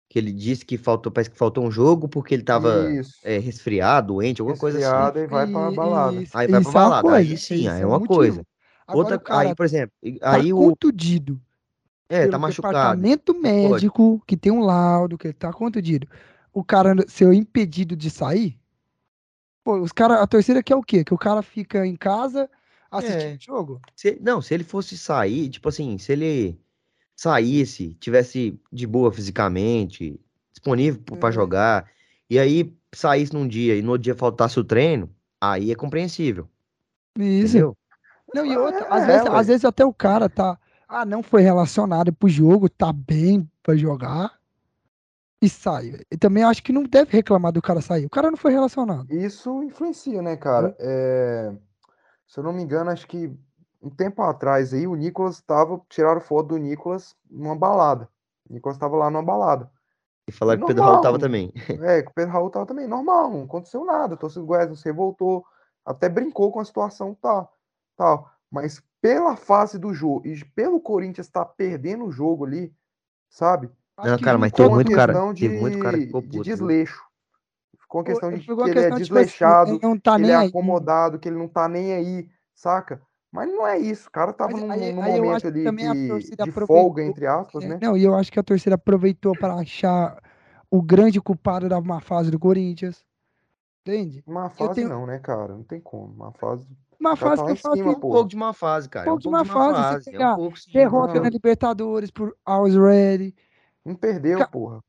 Que 0.10 0.20
ele 0.20 0.32
disse 0.32 0.66
que 0.66 0.78
faltou, 0.78 1.12
parece 1.12 1.30
que 1.32 1.38
faltou 1.38 1.66
um 1.66 1.72
jogo 1.72 2.08
porque 2.08 2.34
ele 2.34 2.43
tava 2.43 2.70
é, 3.24 3.38
resfriado, 3.39 4.14
doente, 4.14 4.41
alguma 4.41 4.58
coisa 4.58 4.78
assim. 4.78 4.88
Resfriado 4.88 5.20
e 5.20 5.28
vai 5.28 5.47
pra 5.47 5.72
balada. 5.72 6.22
isso- 6.22 6.38
Aí 6.38 6.47
vai 6.47 6.62
pra 6.62 6.70
é 6.70 6.74
balada, 6.74 7.16
aí 7.16 7.26
coisa, 7.26 7.36
sim, 7.38 7.56
isso 7.56 7.70
aí 7.70 7.80
é 7.80 7.84
é 7.84 7.86
um 7.86 7.89
uma 7.89 7.99
motivo. 7.99 8.16
coisa. 8.16 8.47
Agora 8.88 9.03
Outra, 9.03 9.20
cara 9.20 9.49
aí, 9.49 9.56
por 9.56 9.66
exemplo, 9.66 9.93
e- 10.03 10.20
tá 10.20 10.32
aí 10.32 10.53
o. 10.53 10.58
contundido 10.58 11.41
É, 12.08 12.28
tá 12.28 12.38
machucado. 12.38 13.01
departamento 13.01 13.34
médico, 13.41 14.22
que 14.28 14.38
tem 14.38 14.51
um 14.51 14.62
laudo, 14.62 15.18
que 15.18 15.28
ele 15.28 15.34
tá 15.34 15.51
contundido. 15.51 16.08
O 16.53 16.64
cara 16.64 16.95
ser 17.08 17.34
impedido 17.34 17.95
de 17.95 18.10
sair? 18.10 18.58
Pô, 19.64 19.80
os 19.80 19.91
cara, 19.91 20.22
a 20.22 20.28
torcida 20.28 20.62
quer 20.62 20.76
o 20.76 20.84
quê? 20.84 21.03
Que 21.03 21.14
o 21.14 21.18
cara 21.18 21.41
fica 21.41 21.86
em 21.86 21.95
casa 21.95 22.49
assistindo 22.91 23.31
É. 23.33 23.36
o 23.36 23.41
jogo? 23.41 23.81
Se- 23.95 24.17
não, 24.21 24.41
se 24.41 24.53
ele 24.53 24.63
fosse 24.63 24.97
sair, 24.97 25.49
tipo 25.49 25.69
assim, 25.69 25.97
se 25.97 26.11
ele 26.11 26.59
saísse, 27.15 27.93
tivesse 27.95 28.59
de 28.71 28.86
boa 28.88 29.11
fisicamente, 29.11 30.19
disponível 30.51 31.01
p- 31.01 31.15
pra 31.17 31.29
É. 31.29 31.31
jogar, 31.31 31.89
e 32.29 32.38
aí 32.39 32.73
saísse 32.93 33.33
num 33.33 33.47
dia 33.47 33.75
e 33.75 33.81
no 33.81 33.91
outro 33.91 34.03
dia 34.03 34.15
faltasse 34.15 34.59
o 34.59 34.63
treino, 34.63 35.09
aí 35.39 35.71
é 35.71 35.75
compreensível, 35.75 36.47
Isso. 37.17 37.57
entendeu? 37.57 37.77
Não, 38.33 38.45
e 38.45 38.57
outra, 38.57 38.79
É, 38.81 38.88
às, 38.93 39.03
é, 39.03 39.05
vezes, 39.07 39.27
às 39.27 39.47
vezes 39.47 39.65
até 39.65 39.86
o 39.86 39.93
cara 39.93 40.27
tá. 40.29 40.57
Ah, 40.88 41.05
não 41.05 41.23
foi 41.23 41.41
relacionado 41.41 42.11
pro 42.13 42.27
jogo, 42.29 42.69
tá 42.69 42.91
bem 42.93 43.49
pra 43.63 43.75
jogar. 43.75 44.38
e 45.41 45.49
sai. 45.49 45.99
E 46.09 46.17
também 46.17 46.43
acho 46.43 46.63
que 46.63 46.73
não 46.73 46.81
deve 46.83 47.11
reclamar 47.11 47.51
do 47.51 47.61
cara 47.61 47.79
sair. 47.79 48.05
O 48.05 48.09
cara 48.09 48.31
não 48.31 48.38
foi 48.38 48.51
relacionado. 48.51 49.05
Isso 49.13 49.61
influencia, 49.61 50.19
né, 50.21 50.36
cara? 50.36 50.75
É, 50.79 51.53
se 52.36 52.39
eu 52.41 52.43
não 52.43 52.51
me 52.51 52.61
engano, 52.61 52.91
acho 52.91 53.07
que 53.07 53.33
um 53.81 53.89
tempo 53.89 54.21
atrás 54.21 54.73
aí 54.73 54.86
o 54.86 54.93
Nicolas 54.93 55.39
tava. 55.39 55.81
Tiraram 55.88 56.19
foto 56.19 56.49
do 56.49 56.57
Nicolas 56.57 57.15
numa 57.31 57.55
balada. 57.55 58.09
O 58.49 58.53
Nicolas 58.53 58.77
tava 58.77 58.97
lá 58.97 59.09
numa 59.09 59.23
balada. 59.23 59.71
E 60.27 60.33
falar 60.33 60.57
que 60.57 60.63
o 60.65 60.67
Pedro 60.67 60.83
Raul 60.83 60.99
tava 60.99 61.17
também. 61.17 61.53
É, 61.81 62.01
que 62.03 62.09
o 62.09 62.13
Pedro 62.13 62.33
Raul 62.33 62.49
tava 62.49 62.65
também 62.65 62.89
normal, 62.89 63.31
não 63.31 63.43
aconteceu 63.43 63.86
nada. 63.86 64.15
A 64.15 64.17
torcida 64.17 64.41
do 64.41 64.47
Goiás 64.47 64.67
não 64.67 64.75
se 64.75 64.83
revoltou, 64.83 65.45
até 65.86 66.09
brincou 66.09 66.51
com 66.51 66.59
a 66.59 66.65
situação 66.65 67.15
tá, 67.15 67.47
tal. 67.95 68.29
Mas 68.51 68.83
pela 69.01 69.38
fase 69.38 69.79
do 69.79 69.93
jogo 69.93 70.27
e 70.27 70.43
pelo 70.43 70.81
Corinthians 70.81 71.27
estar 71.27 71.45
perdendo 71.45 72.03
o 72.03 72.11
jogo 72.11 72.43
ali, 72.43 72.75
sabe? 73.29 73.69
Não, 73.97 74.19
cara, 74.19 74.38
mas 74.38 74.51
tem 74.51 74.65
uma 74.65 74.75
muito 74.75 74.91
cara- 74.91 75.13
questão 75.13 75.33
teve 75.33 75.57
muito 75.57 75.79
cara 75.79 75.97
que 75.97 76.07
ficou 76.07 76.21
de 76.21 76.27
puto, 76.27 76.43
viu? 76.43 76.43
desleixo. 76.43 77.05
Ficou 77.86 78.01
uma 78.01 78.05
questão 78.05 78.31
de 78.31 78.39
que 78.39 78.51
uma 78.51 78.61
ele 78.69 78.71
é 78.71 78.73
questão, 78.73 78.97
tipo 78.99 79.13
assim, 79.15 79.25
desleixado, 79.25 79.79
tá 80.01 80.15
que 80.17 80.21
ele 80.23 80.31
é 80.31 80.36
aí. 80.36 80.47
acomodado, 80.47 81.19
que 81.19 81.29
ele 81.29 81.38
não 81.38 81.47
tá 81.47 81.67
nem 81.69 81.93
aí, 81.93 82.27
saca? 82.53 82.99
Mas 83.31 83.47
não 83.49 83.67
é 83.67 83.77
isso, 83.77 84.07
o 84.07 84.11
cara 84.11 84.33
tava 84.33 84.53
Mas 84.53 84.61
num, 84.61 84.71
aí- 84.71 84.93
num 84.93 85.01
aí 85.01 85.21
momento 85.21 85.41
que 85.41 85.47
ali 85.47 85.63
de 85.63 85.69
aproveitou, 86.41 86.67
folga, 86.67 87.03
entre 87.03 87.27
aspas, 87.27 87.63
É, 87.63 87.67
né? 87.67 87.79
Não, 87.81 87.95
e 87.95 88.03
eu 88.03 88.15
acho 88.15 88.31
que 88.31 88.39
a 88.39 88.43
torcida 88.43 88.75
aproveitou 88.75 89.38
para 89.38 89.53
achar 89.55 90.17
o 90.71 90.81
grande 90.81 91.21
culpado 91.21 91.69
da 91.69 91.79
má 91.79 91.99
fase 92.01 92.31
do 92.31 92.39
Corinthians. 92.39 93.05
Entende? 93.81 94.23
Uma 94.25 94.49
fase 94.49 94.75
tenho- 94.75 94.89
não, 94.89 95.05
né, 95.05 95.19
cara? 95.19 95.53
Não 95.53 95.63
tem 95.63 95.79
como. 95.79 96.11
Uma 96.13 96.31
fase. 96.31 96.67
Má 96.99 97.15
fase 97.15 97.36
tá 97.36 97.41
lá 97.43 97.45
que 97.45 97.51
eu 97.51 97.55
falo 97.61 97.75
cima, 97.75 97.88
É 97.91 97.91
um 97.91 97.99
pô. 97.99 98.09
pouco 98.09 98.29
de 98.29 98.36
má 98.36 98.53
fase, 98.53 98.89
cara. 98.89 99.05
É 99.05 99.11
um 99.11 99.19
Pouco 99.19 99.21
de 99.21 99.29
pouco 99.29 99.43
de 99.43 99.49
má 99.49 99.53
fase, 99.53 99.77
você 99.77 99.93
fase. 99.93 100.09
É 100.09 100.11
pegar 100.11 100.38
um 100.39 100.53
derrota 100.73 101.13
não. 101.15 101.23
na 101.23 101.29
Libertadores 101.29 102.09
por 102.09 102.36
Always 102.43 102.75
Ready. 102.75 103.36
Não 103.83 103.93
perdeu, 103.95 104.39
Ca- 104.39 104.47
porra. 104.47 104.81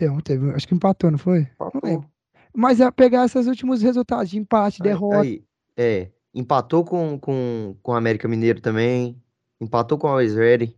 Teve, 0.00 0.22
teve, 0.22 0.50
acho 0.52 0.66
que 0.66 0.74
empatou, 0.74 1.10
não 1.10 1.18
foi? 1.18 1.40
Não 1.40 1.46
Empatou. 1.68 1.80
lembro. 1.84 2.10
Mas 2.56 2.80
é 2.80 2.90
pegar 2.90 3.26
esses 3.26 3.46
últimos 3.46 3.82
resultados 3.82 4.30
de 4.30 4.38
empate, 4.38 4.78
Aí- 4.80 4.88
derrota. 4.88 5.20
aí, 5.20 5.44
é, 5.76 6.08
empatou 6.34 6.84
com, 6.84 7.18
com, 7.18 7.76
com 7.82 7.92
o 7.92 7.94
América 7.94 8.26
Mineiro 8.26 8.60
também. 8.60 9.20
Empatou 9.60 9.98
com 9.98 10.06
o 10.06 10.10
Always 10.10 10.34
Ready. 10.34 10.74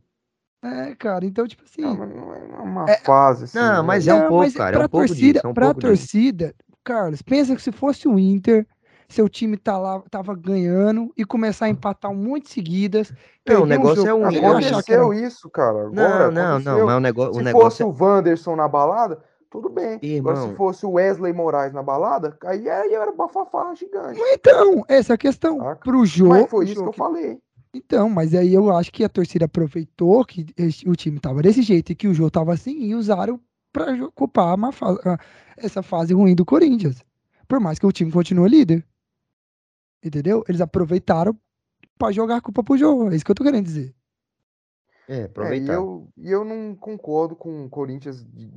É, 0.64 0.94
cara, 0.96 1.24
então, 1.24 1.46
tipo 1.46 1.62
assim. 1.64 1.82
Não, 1.82 1.96
mas 1.96 2.08
não 2.14 2.34
é 2.34 2.38
uma 2.62 2.90
É- 2.90 2.98
fase, 2.98 3.44
assim. 3.44 3.58
Não, 3.58 3.76
né? 3.76 3.82
mas 3.82 4.06
é 4.08 4.14
um 4.14 4.18
Não, 4.22 4.28
pouco, 4.28 4.52
cara. 4.52 4.70
É 4.76 4.78
pra 4.78 4.86
um 4.86 4.88
pouco 4.88 5.06
torcida, 5.06 5.32
disso. 5.34 5.46
É 5.46 5.50
um 5.50 5.54
pra 5.54 5.66
pouco 5.66 5.80
disso. 5.80 5.90
torcida, 5.92 6.54
Carlos, 6.84 7.22
pensa 7.22 7.54
que 7.54 7.62
se 7.62 7.70
fosse 7.72 8.08
o 8.08 8.18
Inter, 8.18 8.66
seu 9.12 9.28
time 9.28 9.56
tá 9.56 9.78
lá, 9.78 10.00
tava 10.10 10.34
ganhando 10.34 11.12
e 11.16 11.24
começar 11.24 11.66
a 11.66 11.68
empatar 11.68 12.10
um 12.10 12.16
monte 12.16 12.50
seguidas. 12.50 13.10
Não, 13.10 13.16
o 13.16 13.18
perder 13.44 13.62
um 13.62 13.66
negócio 13.66 14.06
é 14.06 14.14
o 14.14 14.24
achar 14.24 14.30
que 14.40 14.92
era- 14.92 15.02
Aconteceu 15.02 15.14
isso, 15.14 15.48
cara. 15.50 15.86
Agora, 15.86 15.90
Não, 15.92 16.30
não, 16.30 16.32
não. 16.32 16.50
aconteceu. 16.56 16.86
Mas 16.86 16.96
o, 16.96 17.00
nego, 17.00 17.22
o 17.28 17.34
Se 17.34 17.42
negócio 17.42 17.62
fosse 17.70 17.82
é. 17.82 17.86
o 17.86 17.96
Wanderson 18.04 18.56
na 18.56 18.66
balada, 18.68 19.22
tudo 19.50 19.68
bem. 19.68 19.94
Agora, 20.18 20.36
se 20.36 20.42
Irmão. 20.42 20.56
fosse 20.56 20.86
o 20.86 20.90
Wesley 20.92 21.32
Moraes 21.32 21.72
na 21.72 21.82
balada, 21.82 22.36
aí 22.46 22.68
aí 22.68 22.94
era 22.94 23.12
bafafá 23.12 23.74
gigante. 23.74 24.18
Então, 24.32 24.84
essa 24.88 25.12
é 25.12 25.14
a 25.14 25.18
questão. 25.18 25.58
Saca? 25.58 25.76
Pro 25.84 26.04
jogo. 26.06 26.30
Mas 26.30 26.50
foi 26.50 26.60
o 26.60 26.62
isso 26.64 26.72
que 26.72 26.78
jogo 26.80 26.88
eu 26.90 26.94
falei. 26.94 27.38
Então, 27.74 28.08
mas 28.10 28.34
aí 28.34 28.52
eu 28.52 28.70
acho 28.76 28.92
que 28.92 29.02
a 29.04 29.08
torcida 29.08 29.46
aproveitou 29.46 30.24
que 30.26 30.44
o 30.86 30.94
time 30.94 31.18
tava 31.18 31.40
desse 31.40 31.62
jeito 31.62 31.90
e 31.90 31.94
que 31.94 32.06
o 32.06 32.12
jogo 32.14 32.30
tava 32.30 32.52
assim 32.52 32.76
e 32.78 32.94
usaram 32.94 33.40
pra 33.72 33.92
jo- 33.92 34.12
culpar 34.14 34.54
uma 34.54 34.72
fa- 34.72 34.98
a- 35.04 35.18
essa 35.56 35.82
fase 35.82 36.12
ruim 36.12 36.34
do 36.34 36.44
Corinthians. 36.44 37.02
Por 37.48 37.58
mais 37.60 37.78
que 37.78 37.86
o 37.86 37.92
time 37.92 38.12
continue 38.12 38.48
líder. 38.48 38.84
Entendeu? 40.04 40.44
Eles 40.48 40.60
aproveitaram 40.60 41.38
pra 41.98 42.10
jogar 42.12 42.36
a 42.36 42.40
culpa 42.40 42.62
pro 42.62 42.76
jogo. 42.76 43.10
É 43.10 43.16
isso 43.16 43.24
que 43.24 43.30
eu 43.30 43.34
tô 43.34 43.44
querendo 43.44 43.64
dizer. 43.64 43.94
É, 45.08 45.14
É, 45.14 45.20
e 45.20 45.24
aproveitar. 45.24 45.72
eu, 45.74 46.08
e 46.16 46.30
eu 46.30 46.44
não 46.44 46.74
concordo 46.74 47.36
com 47.36 47.64
o 47.64 47.70
Corinthians 47.70 48.24
de 48.24 48.52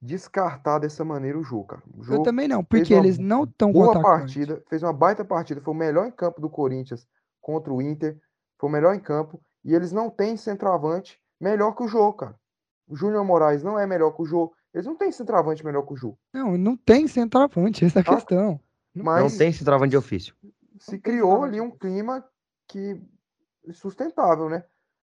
descartar 0.00 0.78
dessa 0.78 1.04
maneira 1.04 1.38
o 1.38 1.42
jogo, 1.44 1.64
cara. 1.64 1.82
O 1.94 2.00
Eu 2.00 2.04
jogo 2.04 2.22
também 2.24 2.46
não, 2.48 2.62
porque 2.62 2.92
eles 2.92 3.18
não 3.18 3.44
estão 3.44 3.72
com 3.72 3.78
boa 3.80 3.92
atacante. 3.92 4.20
partida, 4.20 4.62
fez 4.68 4.82
uma 4.82 4.92
baita 4.92 5.24
partida, 5.24 5.60
foi 5.60 5.72
o 5.72 5.76
melhor 5.76 6.06
em 6.06 6.10
campo 6.10 6.40
do 6.40 6.50
Corinthians 6.50 7.06
contra 7.40 7.72
o 7.72 7.80
Inter, 7.80 8.18
foi 8.58 8.68
o 8.68 8.72
melhor 8.72 8.94
em 8.94 9.00
campo, 9.00 9.40
e 9.64 9.74
eles 9.74 9.92
não 9.92 10.10
têm 10.10 10.36
centroavante 10.36 11.18
melhor 11.40 11.72
que 11.74 11.82
o 11.82 11.88
Jô, 11.88 12.12
cara. 12.12 12.34
O 12.86 12.94
Júnior 12.96 13.24
Moraes 13.24 13.62
não 13.62 13.78
é 13.78 13.86
melhor 13.86 14.12
que 14.12 14.22
o 14.22 14.26
Jô, 14.26 14.52
eles 14.74 14.86
não 14.86 14.96
têm 14.96 15.10
centroavante 15.10 15.64
melhor 15.64 15.82
que 15.86 15.94
o 15.94 15.96
Jô. 15.96 16.18
Não, 16.32 16.56
não 16.58 16.76
tem 16.76 17.06
centroavante, 17.08 17.84
essa 17.84 18.00
é 18.00 18.02
a 18.02 18.04
Saca? 18.04 18.16
questão. 18.16 18.60
Não 18.94 19.04
Não 19.04 19.04
Mas 19.04 19.38
tem 19.38 19.52
centroavante 19.52 19.90
de 19.90 19.96
ofício. 19.96 20.34
Se 20.84 20.98
criou 20.98 21.42
ali 21.44 21.60
um 21.60 21.70
clima 21.70 22.22
que 22.68 23.00
sustentável, 23.72 24.50
né? 24.50 24.64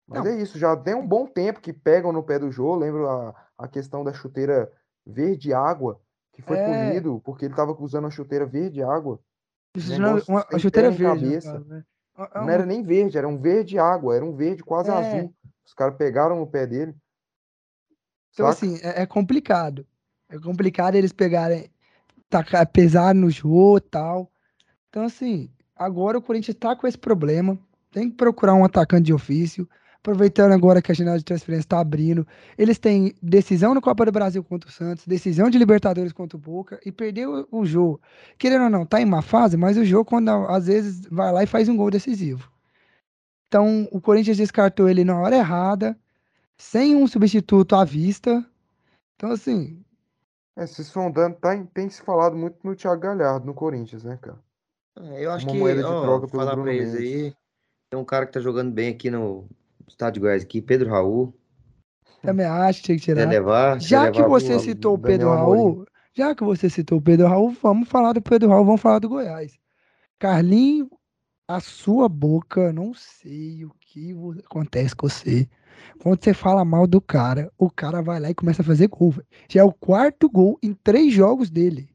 Mas 0.08 0.24
Não. 0.24 0.32
é 0.32 0.42
isso, 0.42 0.58
já 0.58 0.76
tem 0.78 0.96
um 0.96 1.06
bom 1.06 1.28
tempo 1.28 1.60
que 1.60 1.74
pegam 1.74 2.14
no 2.14 2.24
pé 2.24 2.40
do 2.40 2.50
Jô, 2.50 2.76
lembro 2.76 3.10
a, 3.10 3.36
a 3.58 3.68
questão 3.68 4.04
da 4.04 4.14
chuteira 4.14 4.72
verde 5.06 5.54
água, 5.54 6.02
que 6.32 6.42
foi 6.42 6.58
É. 6.58 6.64
punido 6.64 7.22
porque 7.26 7.44
ele 7.46 7.54
estava 7.54 7.74
usando 7.74 8.08
a 8.08 8.12
chuteira 8.12 8.46
verde 8.46 8.82
água. 8.82 9.20
Não- 10.00 10.22
uma, 10.28 10.46
a 10.50 10.58
chuteira 10.58 10.90
verde. 10.90 11.04
cabeça. 11.04 11.52
caso, 11.52 11.66
né? 11.66 11.84
É 12.18 12.40
Não 12.40 12.46
um- 12.46 12.50
era 12.50 12.66
nem 12.66 12.82
verde, 12.82 13.18
era 13.18 13.28
um 13.28 13.38
verde 13.38 13.78
água, 13.78 14.16
era 14.16 14.24
um 14.24 14.36
verde 14.36 14.64
quase 14.64 14.90
É. 14.90 14.94
azul. 14.94 15.36
Os 15.66 15.74
caras 15.74 15.98
pegaram 15.98 16.40
no 16.40 16.48
pé 16.48 16.66
dele. 16.66 16.96
Então, 18.32 18.50
saca? 18.50 18.66
assim, 18.66 18.80
é, 18.82 19.02
é 19.02 19.06
complicado. 19.06 19.86
É 20.30 20.40
complicado 20.40 20.96
eles 20.96 21.12
pegarem, 21.12 21.70
tacar, 22.30 22.66
pesar 22.68 23.14
no 23.14 23.30
jogo 23.30 23.78
e 23.78 23.82
tal. 23.82 24.32
Então, 24.90 25.04
assim, 25.04 25.52
agora 25.78 26.18
o 26.18 26.22
Corinthians 26.22 26.58
tá 26.60 26.76
com 26.76 26.88
esse 26.88 26.98
problema. 26.98 27.58
Tem 27.92 28.10
que 28.10 28.16
procurar 28.18 28.54
um 28.56 28.66
atacante 28.66 29.04
de 29.06 29.14
ofício. 29.14 29.68
Aproveitando 30.00 30.54
agora 30.54 30.82
que 30.82 30.92
a 30.92 30.96
janela 30.96 31.18
de 31.18 31.26
transferência 31.26 31.66
está 31.66 31.80
abrindo. 31.80 32.26
Eles 32.58 32.78
têm 32.78 33.14
decisão 33.22 33.74
no 33.74 33.82
Copa 33.82 34.06
do 34.06 34.12
Brasil 34.12 34.44
contra 34.44 34.70
o 34.70 34.72
Santos, 34.72 35.06
decisão 35.06 35.50
de 35.50 35.58
Libertadores 35.58 36.14
contra 36.14 36.38
o 36.38 36.40
Boca 36.40 36.80
e 36.86 36.92
perdeu 36.92 37.48
o 37.52 37.66
jogo. 37.66 38.00
Querendo 38.38 38.66
ou 38.66 38.70
não, 38.70 38.86
tá 38.86 39.02
em 39.02 39.06
uma 39.06 39.22
fase, 39.22 39.58
mas 39.58 39.76
o 39.78 39.84
jogo, 39.84 40.06
quando 40.06 40.30
às 40.30 40.68
vezes 40.68 41.06
vai 41.12 41.32
lá 41.34 41.44
e 41.44 41.48
faz 41.48 41.68
um 41.68 41.76
gol 41.76 41.92
decisivo. 41.92 42.50
Então, 43.48 43.88
o 43.92 44.00
Corinthians 44.00 44.38
descartou 44.38 44.88
ele 44.90 45.04
na 45.04 45.20
hora 45.20 45.36
errada, 45.36 45.98
sem 46.58 46.96
um 46.96 47.08
substituto 47.08 47.76
à 47.76 47.84
vista. 47.84 48.46
Então, 49.16 49.32
assim, 49.32 49.84
É, 50.58 50.66
se 50.68 50.84
sondando, 50.84 51.38
tá, 51.38 51.56
em- 51.56 51.66
tem 51.66 51.90
se 51.90 52.02
falado 52.02 52.36
muito 52.36 52.58
no 52.64 52.76
Thiago 52.76 53.02
Galhardo, 53.02 53.46
no 53.46 53.54
Corinthians, 53.54 54.04
né, 54.04 54.18
cara? 54.22 54.40
É, 55.02 55.26
eu 55.26 55.32
acho 55.32 55.46
Uma 55.46 55.52
que, 55.54 55.60
moeda 55.60 55.82
de 55.84 55.88
ó, 55.88 56.02
troca 56.02 56.20
vou 56.22 56.28
pelo 56.28 56.42
falar 56.42 56.52
Bruno 56.52 56.64
pra 56.66 56.74
eles 56.74 56.94
Mendes. 56.94 57.14
aí. 57.26 57.36
Tem 57.90 58.00
um 58.00 58.06
cara 58.06 58.26
que 58.26 58.34
tá 58.34 58.40
jogando 58.40 58.72
bem 58.72 58.90
aqui 58.90 59.10
no 59.10 59.48
estado 59.88 60.14
de 60.16 60.20
Goiás 60.20 60.44
aqui, 60.44 60.62
Pedro 60.62 60.90
Raul. 60.90 61.34
também 62.22 62.46
acho 62.46 62.80
que 62.82 62.86
tinha 62.86 62.98
que 62.98 63.04
tirar. 63.04 63.30
levar, 63.30 63.80
Já 63.80 64.12
que 64.12 64.18
levar 64.18 64.30
você 64.30 64.50
pro- 64.50 64.60
citou 64.60 64.94
o 64.96 64.98
Daniel 64.98 65.18
Pedro 65.20 65.30
Raul, 65.30 65.86
já 66.14 66.36
que 66.36 66.44
você 66.44 66.70
citou 66.70 66.98
o 66.98 67.02
Pedro 67.02 67.28
Raul, 67.28 67.52
vamos 67.62 67.88
falar 67.88 68.14
do 68.14 68.22
Pedro 68.22 68.50
Raul, 68.50 68.66
vamos 68.66 68.82
falar 68.82 69.00
do 69.00 69.10
Goiás. 69.10 69.58
Carlinho, 70.20 70.90
a 71.48 71.60
sua 71.60 72.10
boca, 72.10 72.74
não 72.74 72.94
sei 72.94 73.64
o 73.66 73.72
que 73.80 74.14
acontece 74.46 74.96
com 74.96 75.08
você. 75.08 75.48
Quando 76.00 76.22
você 76.24 76.34
fala 76.34 76.66
mal 76.66 76.88
do 76.88 77.00
cara, 77.00 77.52
o 77.58 77.70
cara 77.70 78.02
vai 78.02 78.20
lá 78.20 78.30
e 78.30 78.36
começa 78.36 78.62
a 78.62 78.66
fazer 78.66 78.88
gol. 78.88 79.14
Já 79.50 79.62
é 79.62 79.64
o 79.64 79.72
quarto 79.72 80.30
gol 80.30 80.58
em 80.62 80.74
três 80.74 81.14
jogos 81.14 81.50
dele. 81.50 81.90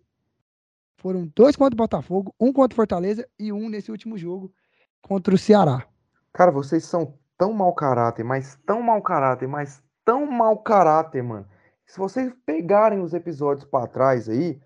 Foram 1.03 1.29
dois 1.35 1.57
contra 1.57 1.75
o 1.75 1.77
Botafogo, 1.77 2.33
um 2.39 2.53
contra 2.53 2.75
o 2.75 2.77
Fortaleza 2.77 3.29
e 3.37 3.53
um 3.53 3.69
nesse 3.69 3.91
último 3.91 4.17
jogo 4.17 4.53
contra 5.03 5.35
o 5.35 5.39
Ceará. 5.39 5.85
Cara, 6.33 6.53
vocês 6.53 6.85
são 6.85 7.19
tão 7.37 7.53
mau 7.53 7.75
caráter, 7.75 8.25
mas 8.25 8.57
tão 8.65 8.81
mau 8.81 9.03
caráter, 9.03 9.49
mas 9.49 9.83
tão 10.05 10.25
mau 10.31 10.57
caráter, 10.59 11.21
mano. 11.21 11.45
Se 11.85 11.99
vocês 11.99 12.33
pegarem 12.47 13.01
os 13.01 13.13
episódios 13.13 13.69
pra 13.69 13.89
trás 13.89 14.29
aí, 14.29 14.61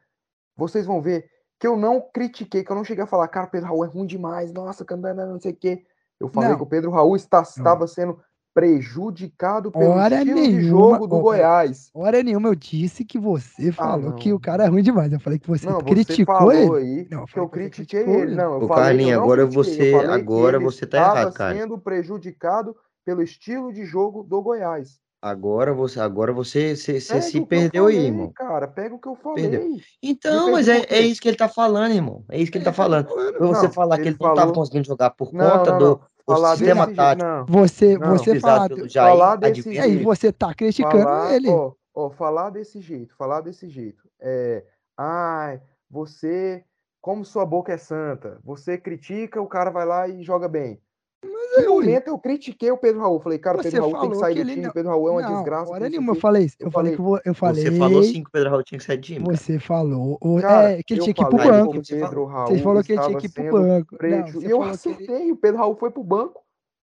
vocês 0.55 0.85
vão 0.85 1.01
ver 1.01 1.31
que 1.59 1.67
eu 1.67 1.75
não 1.75 2.03
critiquei, 2.13 2.63
que 2.63 2.71
eu 2.71 2.77
não 2.77 2.85
cheguei 2.85 3.05
a 3.05 3.07
falar, 3.07 3.29
cara, 3.29 3.47
o 3.47 3.51
Pedro 3.51 3.69
Raul 3.69 3.85
é 3.87 3.89
ruim 3.89 4.07
demais, 4.07 4.53
nossa, 4.53 4.85
não 5.27 5.41
sei 5.41 5.53
o 5.53 5.57
quê. 5.57 5.87
Eu 6.21 6.29
falei 6.29 6.51
Não. 6.51 6.57
que 6.59 6.63
o 6.63 6.67
Pedro 6.67 6.91
Raul 6.91 7.17
está, 7.17 7.41
estava 7.41 7.87
sendo 7.87 8.21
prejudicado 8.57 9.71
pelo 9.71 9.91
Hora 9.91 10.17
estilo 10.17 10.35
de 10.41 10.49
nenhuma, 10.49 10.69
jogo 10.69 11.07
do 11.07 11.17
ó, 11.17 11.21
Goiás. 11.21 11.91
Hora 11.95 12.23
nenhuma 12.23 12.49
eu 12.49 12.55
disse 12.55 13.05
que 13.05 13.19
você 13.19 13.71
falou 13.71 14.13
que 14.15 14.29
Ah, 14.29 14.31
não. 14.31 14.37
o 14.37 14.41
cara 14.41 14.65
é 14.65 14.69
ruim 14.69 14.83
demais. 14.83 15.13
Eu 15.13 15.21
falei 15.21 15.39
que 15.39 15.47
você 15.49 15.67
Não, 15.67 15.81
você 15.81 15.85
criticou 15.85 16.35
falou 16.37 16.53
ele. 16.79 16.99
aí 17.01 17.09
Não, 17.11 17.21
eu 17.21 17.27
que 17.27 17.39
eu 17.39 17.49
que 17.49 17.59
você 17.59 17.69
critiquei 17.71 18.01
ele. 18.01 18.13
ele. 18.23 18.35
Não, 18.35 18.55
eu 18.59 18.63
Ô, 18.65 18.69
Carlinhos, 18.69 19.17
não 19.17 19.23
agora 19.25 19.47
você- 19.47 19.95
eu 19.95 19.99
falei 20.01 20.07
que 20.09 20.15
agora 20.23 20.59
você 20.61 20.87
tá 20.87 20.97
errado, 20.99 21.33
cara. 21.35 21.55
sendo 21.57 21.79
prejudicado 21.79 22.75
pelo 23.05 23.23
estilo 23.23 23.73
de 23.73 23.85
jogo 23.85 24.23
do 24.23 24.41
Goiás. 24.43 24.99
Agora 25.23 25.73
você, 25.73 25.99
agora 25.99 26.33
você, 26.33 26.77
você, 26.77 27.01
você 27.01 27.21
se 27.23 27.29
o 27.31 27.33
que 27.33 27.39
eu 27.39 27.47
perdeu 27.47 27.87
aí, 27.87 27.95
falei, 27.95 28.09
irmão. 28.09 28.33
cara, 28.35 28.69
pega 28.69 28.95
o 28.95 28.99
que 28.99 29.09
eu 29.09 29.17
Perdeu. 29.35 29.61
falei. 29.63 29.81
Então, 30.03 30.47
Me 30.47 30.53
mas 30.53 30.69
é, 30.69 30.87
é 30.89 31.01
isso 31.01 31.21
que 31.21 31.27
ele 31.29 31.37
tá 31.37 31.49
falando, 31.49 31.93
irmão. 31.93 32.23
É 32.31 32.39
isso 32.41 32.53
que 32.53 32.59
ele 32.59 32.65
tá 32.65 32.73
falando. 32.73 33.07
Pra 33.07 33.47
você 33.47 33.67
Não, 33.67 33.73
falar 33.73 33.97
que 33.97 34.03
ele 34.03 34.11
ele 34.11 34.17
não 34.21 34.29
tava 34.29 34.41
falou- 34.41 34.55
conseguindo 34.55 34.87
jogar 34.87 35.11
por 35.11 35.33
Não, 35.33 35.59
conta 35.59 35.73
não, 35.73 35.79
do, 35.79 36.01
Falar 36.27 36.57
sistema 36.57 36.87
desse 36.87 36.97
jeito, 36.97 36.97
tático 36.97 37.29
não. 37.29 37.47
Você, 37.47 37.99
Não. 37.99 38.11
você 38.11 38.41
falar, 38.41 38.69
Jair, 38.89 39.11
falar 39.11 39.37
desse 39.37 39.69
aí 39.69 39.75
jeito. 39.93 40.05
você 40.05 40.33
tá 40.33 40.55
criticando 40.55 41.05
falar, 41.05 41.35
ele. 41.35 41.49
ó, 41.49 41.73
ó, 41.95 42.11
falar 42.11 42.51
desse 42.51 42.81
jeito, 42.81 43.15
falar 43.17 43.41
desse 43.41 43.69
jeito. 43.69 44.03
É, 44.21 44.65
ai, 44.97 45.63
você, 45.89 46.65
como 47.01 47.25
sua 47.25 47.47
boca 47.47 47.73
é 47.73 47.77
santa, 47.77 48.41
você 48.43 48.77
critica, 48.77 49.41
o 49.41 49.47
cara 49.47 49.71
vai 49.71 49.87
lá 49.87 50.09
e 50.09 50.23
joga 50.25 50.49
bem. 50.49 50.81
Naquele 51.25 51.69
momento 51.69 52.09
eu 52.09 52.19
critiquei 52.19 52.71
o 52.71 52.77
Pedro 52.77 53.01
Raul. 53.01 53.21
Falei, 53.21 53.39
cara, 53.39 53.59
o 53.59 53.63
Pedro 53.63 53.81
Raul 53.81 53.93
tem 53.93 54.01
que 54.01 54.07
falou 54.07 54.21
sair 54.21 54.35
que 54.35 54.43
do 54.45 54.49
time. 54.51 54.63
não- 54.63 54.71
O 54.71 54.73
Pedro 54.75 54.91
Raul 54.91 55.09
é 55.09 55.13
uma 55.13 55.23
Não, 55.23 55.35
desgraça. 55.37 55.73
hora 55.73 55.89
nenhuma 55.89 56.13
eu 56.13 56.21
falei 56.21 56.45
isso. 56.45 56.57
Eu 56.61 56.67
Eu 56.67 56.71
falei 56.71 56.97
que 56.97 57.03
eu 57.25 57.35
falei. 57.35 57.63
Você 57.65 57.73
falou 57.79 58.03
sim 58.03 58.23
que 58.23 58.29
o 58.29 58.33
Pedro 58.33 58.51
Raul 58.51 58.63
tinha 58.63 58.79
que 58.79 58.85
sair 58.85 58.97
de 58.99 59.03
time. 59.15 59.25
cara. 59.27 59.37
Você 59.37 59.59
falou. 59.59 60.19
o- 60.21 60.41
Cara, 60.41 60.71
é, 60.73 60.83
que 60.83 60.95
ele 60.95 61.01
tinha 61.01 61.15
que 61.15 61.23
ir 61.23 61.27
pro 61.29 61.37
banco. 61.39 61.73
Pedro 61.89 62.07
falou. 62.09 62.27
Raul 62.27 62.47
Você 62.49 62.59
falou 62.63 62.83
que 62.85 62.93
ele 62.93 63.03
tinha 63.03 63.19
que 63.19 63.27
ir 63.27 63.31
pro 63.31 63.53
banco. 63.53 63.97
Não, 64.01 64.09
E 64.09 64.45
eu 64.51 64.59
que 64.59 64.65
ele- 64.65 64.71
acertei. 64.71 65.33
O 65.33 65.37
Pedro 65.37 65.59
Raul 65.59 65.77
foi 65.77 65.91
pro 65.91 66.05
banco 66.05 66.41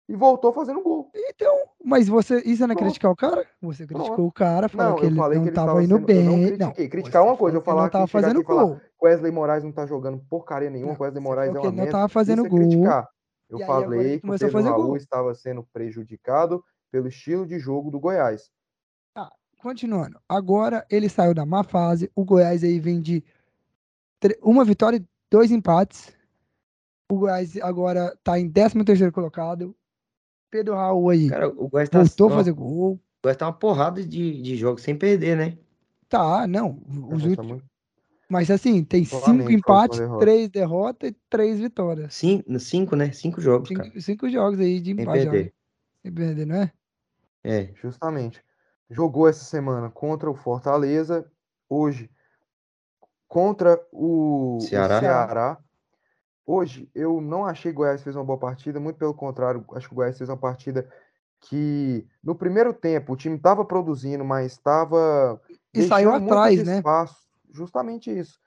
e 0.08 0.16
voltou 0.16 0.52
fazendo 0.52 0.82
gol. 0.82 1.10
Então, 1.14 1.54
mas 1.84 2.08
você. 2.08 2.40
Isso 2.44 2.66
não 2.66 2.72
é 2.72 2.74
Pronto. 2.74 2.84
criticar 2.88 3.10
o 3.12 3.16
cara? 3.16 3.46
Você 3.62 3.86
criticou 3.86 4.14
Pronto. 4.16 4.26
o 4.28 4.32
cara, 4.32 4.68
falou 4.68 4.90
Não, 4.92 4.98
que 4.98 5.06
ele 5.06 5.14
não 5.14 5.28
que 5.30 5.36
ele 5.36 5.50
tava 5.52 5.80
estava 5.80 5.84
indo 5.84 5.96
sendo. 5.96 6.10
Eu 6.10 6.24
não 6.24 6.30
bem. 6.36 6.46
critiquei. 6.56 6.84
Não, 6.84 6.90
Criticar 6.90 7.22
você 7.22 7.28
uma 7.28 7.36
coisa, 7.36 7.56
eu 7.56 7.60
que 7.62 7.68
ele 7.68 7.74
falar 7.74 7.82
não 7.84 7.90
tava 7.90 8.06
fazendo 8.08 8.42
falar 8.42 8.64
gol. 8.64 8.80
Wesley 9.00 9.30
Moraes 9.30 9.62
não 9.62 9.70
tá 9.70 9.86
jogando 9.86 10.20
porcaria 10.28 10.68
nenhuma, 10.70 10.94
Não, 10.94 11.00
Wesley 11.00 11.22
Moraes 11.22 11.48
é 11.48 11.52
uma 11.52 11.60
ele 11.60 11.68
não 11.68 11.76
merda. 11.76 11.92
tava 11.92 12.08
fazendo 12.08 12.44
é 12.44 12.48
gol. 12.48 12.58
criticar. 12.58 13.08
Eu 13.49 13.59
E 13.59 13.62
aí 13.62 13.66
falei 13.66 14.20
que 14.20 14.26
o 14.28 14.38
Pedro 14.38 14.62
Raul 14.62 14.86
gol. 14.88 14.96
estava 14.96 15.34
sendo 15.34 15.62
prejudicado 15.72 16.62
pelo 16.90 17.09
estilo 17.09 17.46
de 17.46 17.59
jogo 17.59 17.90
do 17.90 17.99
Goiás. 18.01 18.51
Continuando. 19.61 20.20
Agora 20.28 20.86
ele 20.88 21.09
saiu 21.09 21.34
da 21.34 21.44
má 21.44 21.64
fase. 21.64 22.11
O 22.14 22.24
Goiás 22.24 22.62
aí 22.62 22.78
vem 22.78 23.01
de 23.01 23.24
uma 24.40 24.64
vitória 24.64 24.99
e 24.99 25.07
dois 25.30 25.51
empates. 25.51 26.16
O 27.11 27.18
Goiás 27.18 27.57
agora 27.57 28.16
tá 28.22 28.38
em 28.38 28.51
13 28.51 28.84
terceiro 28.84 29.12
colocado. 29.12 29.74
Pedro 30.51 30.74
Raul 30.74 31.11
aí 31.11 31.28
Cara, 31.28 31.49
o 31.49 31.68
Goiás 31.68 31.88
tá, 31.88 31.99
voltou 31.99 32.28
a 32.28 32.36
fazer 32.36 32.53
gol. 32.53 32.94
o 32.94 33.01
Goiás 33.22 33.36
tá 33.36 33.46
uma 33.46 33.53
porrada 33.53 34.03
de, 34.05 34.40
de 34.40 34.57
jogos 34.57 34.82
sem 34.82 34.96
perder, 34.96 35.36
né? 35.36 35.59
Tá, 36.09 36.46
não. 36.46 36.80
Os 37.12 37.24
últimos, 37.24 37.62
mas 38.29 38.51
assim, 38.51 38.85
tem 38.85 39.05
Flamengo 39.05 39.51
cinco 39.51 39.53
empates, 39.53 39.99
derrota. 39.99 40.20
três 40.24 40.49
derrotas 40.49 41.11
e 41.11 41.16
três 41.31 41.59
vitórias. 41.61 42.14
Cinco, 42.14 42.59
cinco 42.61 42.97
né? 42.97 43.11
Cinco 43.12 43.41
jogos, 43.41 43.70
cara. 43.70 43.85
Cinco, 43.85 44.01
cinco 44.01 44.29
jogos 44.29 44.61
aí 44.61 44.81
de 44.81 44.95
Sem 44.95 45.01
empate. 45.03 45.24
já. 45.24 45.31
perder. 45.31 45.55
Sem 46.03 46.12
perder, 46.12 46.47
não 46.47 46.57
é? 46.57 46.72
É. 47.45 47.72
Justamente. 47.74 48.43
Jogou 48.91 49.29
essa 49.29 49.45
semana 49.45 49.91
contra 49.91 50.31
o 50.31 50.35
Fortaleza, 50.35 51.31
hoje 51.68 52.11
contra 53.26 53.79
o 53.93 54.57
o 54.57 54.61
Ceará. 54.61 55.01
Ceará. 55.01 55.59
Hoje 56.47 56.91
eu 56.95 57.20
não 57.20 57.45
achei 57.45 57.70
que 57.70 57.76
o 57.76 57.81
Goiás 57.83 58.03
fez 58.03 58.16
uma 58.16 58.24
boa 58.24 58.39
partida, 58.39 58.81
muito 58.81 58.97
pelo 58.97 59.12
contrário, 59.12 59.62
acho 59.74 59.87
que 59.89 59.93
o 59.93 59.97
Goiás 59.97 60.16
fez 60.16 60.31
uma 60.31 60.37
partida 60.37 60.89
que 61.41 62.07
no 62.24 62.35
primeiro 62.35 62.72
tempo 62.72 63.12
o 63.12 63.16
time 63.16 63.37
estava 63.37 63.64
produzindo, 63.64 64.24
mas 64.24 64.53
estava 64.53 65.41
E 65.74 65.83
saiu 65.83 66.11
atrás, 66.11 66.64
né? 66.64 66.79
espaço. 66.79 67.28
Justamente 67.53 68.11
isso. 68.11 68.38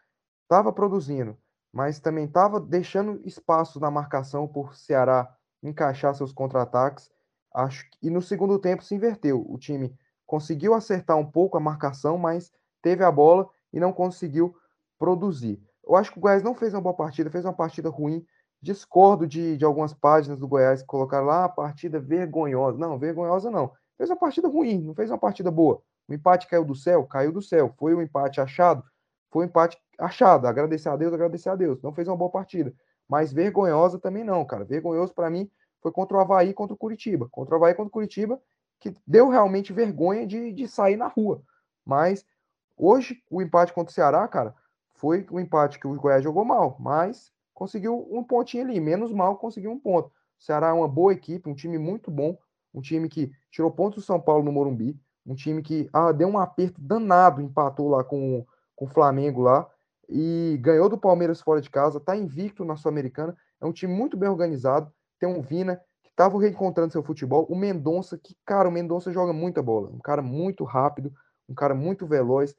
Estava 0.43 0.71
produzindo, 0.71 1.37
mas 1.71 1.99
também 1.99 2.25
estava 2.25 2.59
deixando 2.59 3.21
espaço 3.25 3.79
na 3.79 3.89
marcação 3.89 4.47
por 4.47 4.75
Ceará 4.75 5.33
encaixar 5.63 6.13
seus 6.15 6.33
contra-ataques. 6.33 7.09
Acho 7.53 7.85
e 8.01 8.09
no 8.09 8.21
segundo 8.21 8.57
tempo 8.59 8.83
se 8.83 8.95
inverteu. 8.95 9.45
O 9.47 9.57
time 9.57 9.95
conseguiu 10.25 10.73
acertar 10.73 11.17
um 11.17 11.29
pouco 11.29 11.57
a 11.57 11.61
marcação, 11.61 12.17
mas 12.17 12.51
teve 12.81 13.03
a 13.03 13.11
bola 13.11 13.49
e 13.73 13.79
não 13.79 13.93
conseguiu 13.93 14.55
produzir. 14.97 15.61
Eu 15.83 15.95
acho 15.95 16.11
que 16.11 16.17
o 16.19 16.21
Goiás 16.21 16.43
não 16.43 16.55
fez 16.55 16.73
uma 16.73 16.81
boa 16.81 16.95
partida, 16.95 17.29
fez 17.29 17.43
uma 17.43 17.53
partida 17.53 17.89
ruim. 17.89 18.25
Discordo 18.61 19.25
de, 19.25 19.57
de 19.57 19.65
algumas 19.65 19.93
páginas 19.93 20.37
do 20.37 20.47
Goiás 20.47 20.81
que 20.81 20.87
colocaram 20.87 21.25
lá 21.25 21.45
a 21.45 21.49
partida 21.49 21.99
vergonhosa. 21.99 22.77
Não, 22.77 22.97
vergonhosa 22.97 23.49
não. 23.49 23.71
Fez 23.97 24.09
uma 24.09 24.17
partida 24.17 24.47
ruim, 24.47 24.81
não 24.81 24.93
fez 24.93 25.09
uma 25.09 25.17
partida 25.17 25.49
boa. 25.49 25.81
O 26.07 26.13
empate 26.13 26.47
caiu 26.47 26.65
do 26.65 26.75
céu? 26.75 27.05
Caiu 27.05 27.31
do 27.31 27.41
céu. 27.41 27.73
Foi 27.77 27.95
um 27.95 28.01
empate 28.01 28.41
achado? 28.41 28.83
Foi 29.29 29.45
um 29.45 29.47
empate 29.47 29.77
achado. 29.97 30.47
Agradecer 30.47 30.89
a 30.89 30.95
Deus, 30.95 31.13
agradecer 31.13 31.49
a 31.49 31.55
Deus. 31.55 31.81
Não 31.81 31.93
fez 31.93 32.07
uma 32.07 32.17
boa 32.17 32.29
partida. 32.29 32.73
Mas 33.07 33.31
vergonhosa 33.31 33.99
também 33.99 34.23
não, 34.23 34.43
cara. 34.45 34.63
Vergonhoso 34.63 35.13
para 35.13 35.29
mim 35.29 35.49
foi 35.81 35.91
contra 35.91 36.17
o 36.17 36.19
Havaí 36.19 36.49
e 36.49 36.53
contra 36.53 36.73
o 36.73 36.77
Curitiba. 36.77 37.27
Contra 37.29 37.55
o 37.55 37.57
Havaí 37.57 37.71
e 37.73 37.75
contra 37.75 37.89
o 37.89 37.91
Curitiba, 37.91 38.41
que 38.79 38.95
deu 39.05 39.29
realmente 39.29 39.73
vergonha 39.73 40.25
de, 40.25 40.51
de 40.51 40.67
sair 40.67 40.97
na 40.97 41.07
rua. 41.07 41.41
Mas 41.85 42.25
hoje, 42.77 43.21
o 43.29 43.41
empate 43.41 43.73
contra 43.73 43.91
o 43.91 43.93
Ceará, 43.93 44.27
cara, 44.27 44.55
foi 44.95 45.25
um 45.31 45.39
empate 45.39 45.79
que 45.79 45.87
o 45.87 45.95
Goiás 45.95 46.23
jogou 46.23 46.45
mal, 46.45 46.77
mas 46.79 47.31
conseguiu 47.53 48.07
um 48.11 48.23
pontinho 48.23 48.63
ali. 48.63 48.79
Menos 48.79 49.11
mal, 49.11 49.37
conseguiu 49.37 49.71
um 49.71 49.79
ponto. 49.79 50.07
O 50.39 50.43
Ceará 50.43 50.69
é 50.69 50.73
uma 50.73 50.87
boa 50.87 51.13
equipe, 51.13 51.49
um 51.49 51.55
time 51.55 51.77
muito 51.77 52.09
bom, 52.09 52.37
um 52.73 52.81
time 52.81 53.09
que 53.09 53.31
tirou 53.49 53.71
pontos 53.71 54.03
do 54.03 54.05
São 54.05 54.19
Paulo 54.19 54.43
no 54.43 54.51
Morumbi, 54.51 54.99
um 55.25 55.35
time 55.35 55.61
que 55.61 55.89
ah, 55.93 56.11
deu 56.11 56.27
um 56.27 56.37
aperto 56.37 56.79
danado, 56.81 57.41
empatou 57.41 57.89
lá 57.89 58.03
com, 58.03 58.45
com 58.75 58.85
o 58.85 58.89
Flamengo 58.89 59.41
lá 59.41 59.67
e 60.09 60.57
ganhou 60.61 60.89
do 60.89 60.97
Palmeiras 60.97 61.41
fora 61.41 61.61
de 61.61 61.69
casa, 61.69 61.99
tá 61.99 62.15
invicto 62.15 62.65
na 62.65 62.75
Sul-Americana. 62.75 63.35
É 63.61 63.65
um 63.65 63.71
time 63.71 63.93
muito 63.93 64.17
bem 64.17 64.29
organizado. 64.29 64.91
Tem 65.19 65.29
um 65.29 65.41
Vina 65.41 65.81
que 66.03 66.09
estava 66.09 66.37
reencontrando 66.39 66.91
seu 66.91 67.03
futebol, 67.03 67.45
o 67.49 67.55
Mendonça, 67.55 68.17
que, 68.17 68.35
cara, 68.45 68.67
o 68.67 68.71
Mendonça 68.71 69.11
joga 69.11 69.31
muita 69.31 69.61
bola, 69.61 69.89
um 69.89 69.99
cara 69.99 70.21
muito 70.21 70.63
rápido, 70.63 71.13
um 71.47 71.53
cara 71.53 71.73
muito 71.73 72.05
veloz. 72.05 72.55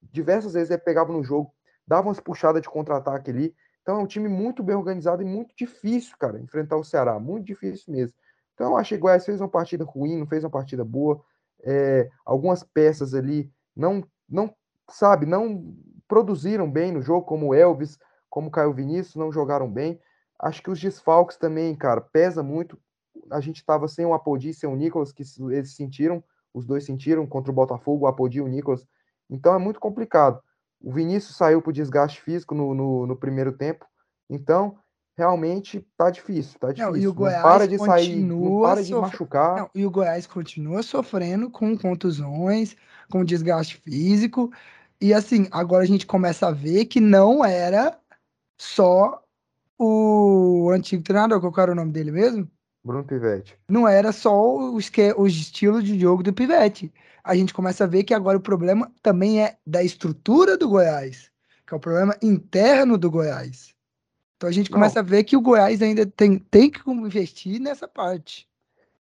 Diversas 0.00 0.54
vezes 0.54 0.70
ele 0.70 0.80
pegava 0.80 1.12
no 1.12 1.22
jogo, 1.22 1.52
dava 1.86 2.08
umas 2.08 2.20
puxadas 2.20 2.62
de 2.62 2.70
contra-ataque 2.70 3.30
ali. 3.30 3.54
Então 3.82 3.96
é 3.96 4.02
um 4.02 4.06
time 4.06 4.28
muito 4.28 4.62
bem 4.62 4.74
organizado 4.74 5.22
e 5.22 5.24
muito 5.24 5.54
difícil, 5.56 6.16
cara, 6.18 6.40
enfrentar 6.40 6.76
o 6.76 6.84
Ceará, 6.84 7.18
muito 7.20 7.46
difícil 7.46 7.92
mesmo. 7.92 8.16
Então 8.54 8.70
eu 8.70 8.76
achei 8.76 8.96
que 8.96 9.02
o 9.02 9.06
Goiás 9.06 9.24
fez 9.24 9.40
uma 9.40 9.48
partida 9.48 9.84
ruim, 9.84 10.16
não 10.16 10.26
fez 10.26 10.42
uma 10.42 10.50
partida 10.50 10.84
boa. 10.84 11.22
É, 11.68 12.08
algumas 12.24 12.62
peças 12.62 13.12
ali 13.12 13.50
não, 13.74 14.02
não, 14.28 14.54
sabe, 14.88 15.26
não 15.26 15.74
produziram 16.06 16.70
bem 16.70 16.92
no 16.92 17.02
jogo, 17.02 17.26
como 17.26 17.52
Elvis, 17.52 17.98
como 18.30 18.50
Caio 18.50 18.72
Vinícius, 18.72 19.16
não 19.16 19.32
jogaram 19.32 19.70
bem. 19.70 20.00
Acho 20.38 20.62
que 20.62 20.70
os 20.70 20.80
desfalques 20.80 21.36
também, 21.36 21.74
cara, 21.74 22.00
pesa 22.00 22.42
muito. 22.42 22.78
A 23.30 23.40
gente 23.40 23.56
estava 23.56 23.88
sem 23.88 24.06
o 24.06 24.14
Apodi 24.14 24.50
e 24.50 24.54
sem 24.54 24.68
o 24.68 24.76
Nicolas, 24.76 25.12
que 25.12 25.24
eles 25.50 25.74
sentiram, 25.74 26.22
os 26.54 26.64
dois 26.64 26.84
sentiram 26.84 27.26
contra 27.26 27.50
o 27.50 27.54
Botafogo, 27.54 28.04
o 28.04 28.06
Apodi 28.06 28.38
e 28.38 28.42
o 28.42 28.46
Nicolas. 28.46 28.86
Então 29.28 29.54
é 29.54 29.58
muito 29.58 29.80
complicado. 29.80 30.40
O 30.80 30.92
Vinícius 30.92 31.36
saiu 31.36 31.60
por 31.60 31.72
desgaste 31.72 32.20
físico 32.20 32.54
no, 32.54 32.74
no, 32.74 33.06
no 33.06 33.16
primeiro 33.16 33.52
tempo. 33.52 33.84
Então, 34.28 34.78
realmente 35.16 35.80
tá 35.96 36.10
difícil, 36.10 36.58
tá 36.58 36.72
difícil. 36.72 36.90
Não, 36.90 36.96
e 36.96 37.06
o 37.06 37.14
Goiás 37.14 37.42
para 37.42 37.66
de 37.66 37.78
sair, 37.78 38.16
não 38.16 38.28
continua 38.36 38.60
para 38.60 38.82
de 38.84 38.94
machucar. 38.94 39.56
Não, 39.56 39.70
e 39.74 39.86
o 39.86 39.90
Goiás 39.90 40.26
continua 40.26 40.82
sofrendo 40.82 41.50
com 41.50 41.76
contusões, 41.76 42.76
com 43.10 43.24
desgaste 43.24 43.76
físico. 43.78 44.52
E 45.00 45.12
assim, 45.14 45.48
agora 45.50 45.84
a 45.84 45.86
gente 45.86 46.06
começa 46.06 46.48
a 46.48 46.50
ver 46.50 46.86
que 46.86 47.00
não 47.00 47.44
era 47.44 47.98
só 48.58 49.22
o 49.78 50.70
antigo 50.72 51.02
treinador, 51.02 51.40
qual 51.40 51.52
que 51.52 51.60
era 51.60 51.72
o 51.72 51.74
nome 51.76 51.92
dele 51.92 52.10
mesmo? 52.12 52.50
Bruno 52.84 53.04
Pivetti. 53.04 53.58
Não 53.68 53.86
era 53.86 54.12
só 54.12 54.32
o, 54.56 54.78
esque- 54.78 55.12
o 55.16 55.26
estilo 55.26 55.82
de 55.82 55.98
jogo 55.98 56.22
do 56.22 56.32
Pivete. 56.32 56.92
A 57.22 57.34
gente 57.34 57.52
começa 57.52 57.84
a 57.84 57.86
ver 57.86 58.04
que 58.04 58.14
agora 58.14 58.38
o 58.38 58.40
problema 58.40 58.92
também 59.02 59.42
é 59.42 59.58
da 59.66 59.82
estrutura 59.82 60.56
do 60.56 60.68
Goiás, 60.68 61.30
que 61.66 61.74
é 61.74 61.76
o 61.76 61.80
problema 61.80 62.16
interno 62.22 62.96
do 62.96 63.10
Goiás. 63.10 63.75
Então 64.36 64.48
a 64.48 64.52
gente 64.52 64.70
Não. 64.70 64.76
começa 64.78 65.00
a 65.00 65.02
ver 65.02 65.24
que 65.24 65.36
o 65.36 65.40
Goiás 65.40 65.80
ainda 65.82 66.04
tem, 66.06 66.38
tem 66.38 66.70
que 66.70 66.80
investir 66.90 67.58
nessa 67.60 67.88
parte. 67.88 68.46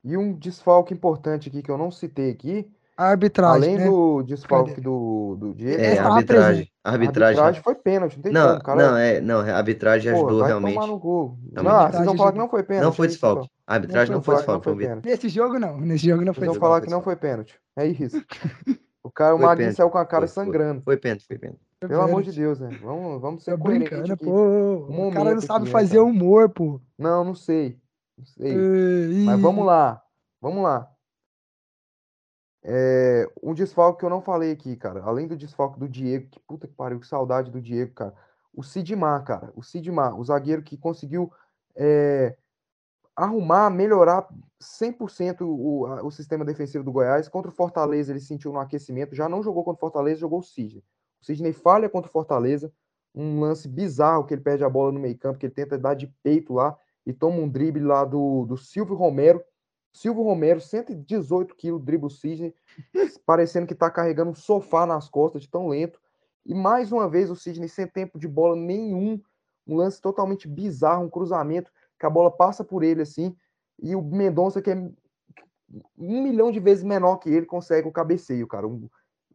E 0.03 0.15
um 0.17 0.33
desfalque 0.33 0.93
importante 0.93 1.49
aqui 1.49 1.61
que 1.63 1.71
eu 1.71 1.77
não 1.77 1.89
citei 1.89 2.29
aqui, 2.29 2.67
A 2.97 3.05
arbitragem, 3.05 3.69
além 3.69 3.77
né? 3.77 3.89
do 3.89 4.21
desfalque 4.21 4.79
do, 4.81 5.35
do 5.39 5.53
Diego, 5.55 5.81
É, 5.81 5.85
Essa 5.93 6.03
tava 6.03 6.15
arbitragem. 6.15 6.45
presente. 6.51 6.73
a 6.83 6.91
Arbitragem. 6.91 7.39
arbitragem 7.39 7.63
foi 7.63 7.75
pênalti, 7.75 8.15
não 8.17 8.21
tem 8.23 8.31
Não, 8.33 8.47
como, 8.49 8.63
cara. 8.63 8.91
não, 8.91 8.97
é, 8.97 9.21
não, 9.21 9.39
a 9.39 9.55
arbitragem 9.57 10.11
Porra, 10.13 10.25
ajudou 10.27 10.45
realmente. 10.45 10.73
tomar 10.75 10.87
no 10.87 10.99
cu. 10.99 11.37
Também. 11.55 11.71
Não, 11.71 11.79
ah, 11.79 11.91
vocês 11.91 12.05
vão 12.05 12.17
falar 12.17 12.31
que 12.33 12.37
não 12.37 12.49
foi 12.49 12.63
pênalti. 12.63 12.85
Não 12.85 12.93
foi 12.93 13.05
é 13.07 13.09
desfalque. 13.09 13.49
A 13.65 13.73
arbitragem 13.73 14.13
não 14.13 14.21
foi 14.21 14.35
desfalque, 14.35 14.59
desfalque, 14.59 14.79
foi 14.79 14.87
pênalti. 14.87 15.05
Nesse 15.07 15.29
jogo 15.29 15.57
não, 15.59 15.77
nesse 15.79 16.05
jogo 16.07 16.23
não 16.25 16.33
foi. 16.33 16.41
Vocês 16.45 16.51
vão 16.53 16.59
falar 16.59 16.79
desfalque. 16.81 16.87
que 16.87 16.91
não 16.93 17.01
foi 17.01 17.15
pênalti. 17.15 17.59
É 17.77 17.87
isso. 17.87 18.23
O 19.01 19.09
cara, 19.11 19.35
o 19.35 19.39
pênalti. 19.39 19.73
saiu 19.75 19.89
com 19.89 19.97
a 19.97 20.05
cara 20.05 20.27
Foi, 20.27 20.33
foi. 20.33 20.45
sangrando. 20.45 20.81
Foi 20.83 20.97
pênalti, 20.97 21.25
foi 21.25 21.37
pênalti. 21.37 21.59
Pelo 21.87 22.01
amor 22.01 22.23
de 22.23 22.31
Deus, 22.31 22.59
né? 22.59 22.69
Vamos, 22.81 23.21
vamos 23.21 23.43
ser 23.43 23.57
coerentes 23.57 23.89
brincando, 23.89 24.13
aqui. 24.13 24.25
pô. 24.25 25.07
o 25.07 25.11
cara 25.11 25.33
não 25.33 25.41
sabe 25.41 25.65
né, 25.65 25.71
fazer 25.71 25.99
humor, 25.99 26.49
pô. 26.49 26.81
Não, 26.97 27.23
não 27.23 27.35
sei. 27.35 27.79
Não 28.17 28.25
sei. 28.25 28.53
Ih, 28.53 29.25
Mas 29.25 29.41
vamos 29.41 29.65
lá. 29.65 30.01
Vamos 30.41 30.63
lá. 30.63 30.89
É, 32.65 33.29
um 33.41 33.53
desfalque 33.53 33.99
que 33.99 34.05
eu 34.05 34.09
não 34.09 34.21
falei 34.21 34.51
aqui, 34.51 34.75
cara. 34.75 35.03
Além 35.03 35.27
do 35.27 35.35
desfalque 35.35 35.79
do 35.79 35.89
Diego, 35.89 36.29
que 36.29 36.39
puta 36.39 36.67
que 36.67 36.73
pariu, 36.73 36.99
que 36.99 37.07
saudade 37.07 37.51
do 37.51 37.61
Diego, 37.61 37.93
cara. 37.93 38.13
O 38.53 38.63
Sidmar, 38.63 39.23
cara. 39.23 39.51
O 39.55 39.61
Sidmar, 39.61 40.17
o 40.17 40.23
zagueiro 40.23 40.63
que 40.63 40.77
conseguiu 40.77 41.31
é, 41.75 42.37
arrumar, 43.15 43.69
melhorar 43.69 44.27
100% 44.61 45.41
o, 45.41 45.85
o 46.05 46.11
sistema 46.11 46.45
defensivo 46.45 46.83
do 46.83 46.91
Goiás. 46.91 47.27
Contra 47.27 47.51
o 47.51 47.53
Fortaleza, 47.53 48.11
ele 48.11 48.21
sentiu 48.21 48.53
no 48.53 48.59
aquecimento. 48.59 49.15
Já 49.15 49.27
não 49.27 49.43
jogou 49.43 49.63
contra 49.63 49.77
o 49.77 49.81
Fortaleza, 49.81 50.21
jogou 50.21 50.39
o 50.39 50.43
Sidney. 50.43 50.83
O 51.23 51.25
Sidney 51.25 51.53
falha 51.53 51.87
contra 51.87 52.09
o 52.09 52.11
Fortaleza. 52.11 52.71
Um 53.15 53.39
lance 53.39 53.65
bizarro 53.67 54.25
que 54.25 54.33
ele 54.33 54.41
perde 54.41 54.63
a 54.65 54.69
bola 54.69 54.91
no 54.91 54.99
meio-campo, 54.99 55.39
que 55.39 55.45
ele 55.45 55.53
tenta 55.53 55.77
dar 55.77 55.93
de 55.93 56.07
peito 56.21 56.53
lá 56.53 56.77
e 57.05 57.13
toma 57.13 57.37
um 57.37 57.47
drible 57.47 57.83
lá 57.83 58.03
do, 58.03 58.45
do 58.45 58.57
Silvio 58.57 58.93
Romero. 58.93 59.41
Silvio 59.93 60.23
Romero, 60.23 60.59
118 60.59 61.55
quilos, 61.55 61.81
dribla 61.81 62.07
o 62.07 62.11
Sidney, 62.11 62.53
parecendo 63.25 63.65
que 63.65 63.75
tá 63.75 63.89
carregando 63.89 64.31
um 64.31 64.35
sofá 64.35 64.85
nas 64.85 65.07
costas 65.07 65.43
de 65.43 65.49
tão 65.49 65.69
lento. 65.69 65.97
E 66.45 66.53
mais 66.53 66.91
uma 66.91 67.07
vez 67.07 67.29
o 67.29 67.35
Sidney 67.35 67.69
sem 67.69 67.87
tempo 67.87 68.19
de 68.19 68.27
bola 68.27 68.55
nenhum, 68.55 69.21
um 69.65 69.77
lance 69.77 70.01
totalmente 70.01 70.45
bizarro, 70.45 71.05
um 71.05 71.09
cruzamento, 71.09 71.71
que 71.97 72.05
a 72.05 72.09
bola 72.09 72.29
passa 72.29 72.65
por 72.65 72.83
ele 72.83 73.01
assim, 73.01 73.33
e 73.81 73.95
o 73.95 74.01
Mendonça, 74.01 74.61
que 74.61 74.71
é 74.71 74.75
um 74.75 76.21
milhão 76.21 76.51
de 76.51 76.59
vezes 76.59 76.83
menor 76.83 77.17
que 77.17 77.29
ele, 77.29 77.45
consegue 77.45 77.87
o 77.87 77.91
cabeceio, 77.91 78.45
cara. 78.45 78.67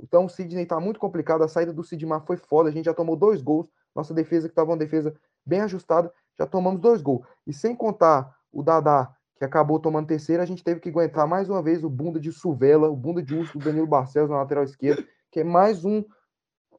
Então 0.00 0.24
o 0.24 0.28
Sidney 0.28 0.66
tá 0.66 0.78
muito 0.78 1.00
complicado, 1.00 1.42
a 1.42 1.48
saída 1.48 1.72
do 1.72 1.82
Sidmar 1.82 2.24
foi 2.24 2.36
foda, 2.36 2.68
a 2.68 2.72
gente 2.72 2.84
já 2.84 2.94
tomou 2.94 3.16
dois 3.16 3.42
gols, 3.42 3.68
nossa 3.94 4.14
defesa 4.14 4.48
que 4.48 4.52
estava 4.52 4.70
uma 4.70 4.76
defesa 4.76 5.14
bem 5.44 5.60
ajustada, 5.60 6.12
já 6.38 6.46
tomamos 6.46 6.80
dois 6.80 7.02
gols. 7.02 7.26
E 7.46 7.52
sem 7.52 7.74
contar 7.74 8.36
o 8.52 8.62
Dadá, 8.62 9.12
que 9.36 9.44
acabou 9.44 9.78
tomando 9.78 10.06
terceira, 10.06 10.42
a 10.42 10.46
gente 10.46 10.64
teve 10.64 10.80
que 10.80 10.88
aguentar 10.88 11.26
mais 11.26 11.48
uma 11.48 11.62
vez 11.62 11.82
o 11.82 11.90
bunda 11.90 12.20
de 12.20 12.32
Suvela, 12.32 12.88
o 12.88 12.96
bunda 12.96 13.22
de 13.22 13.34
urso 13.34 13.58
do 13.58 13.64
Danilo 13.64 13.86
Barcelos 13.86 14.30
na 14.30 14.36
lateral 14.36 14.64
esquerda, 14.64 15.04
que 15.30 15.40
é 15.40 15.44
mais 15.44 15.84
um, 15.84 16.04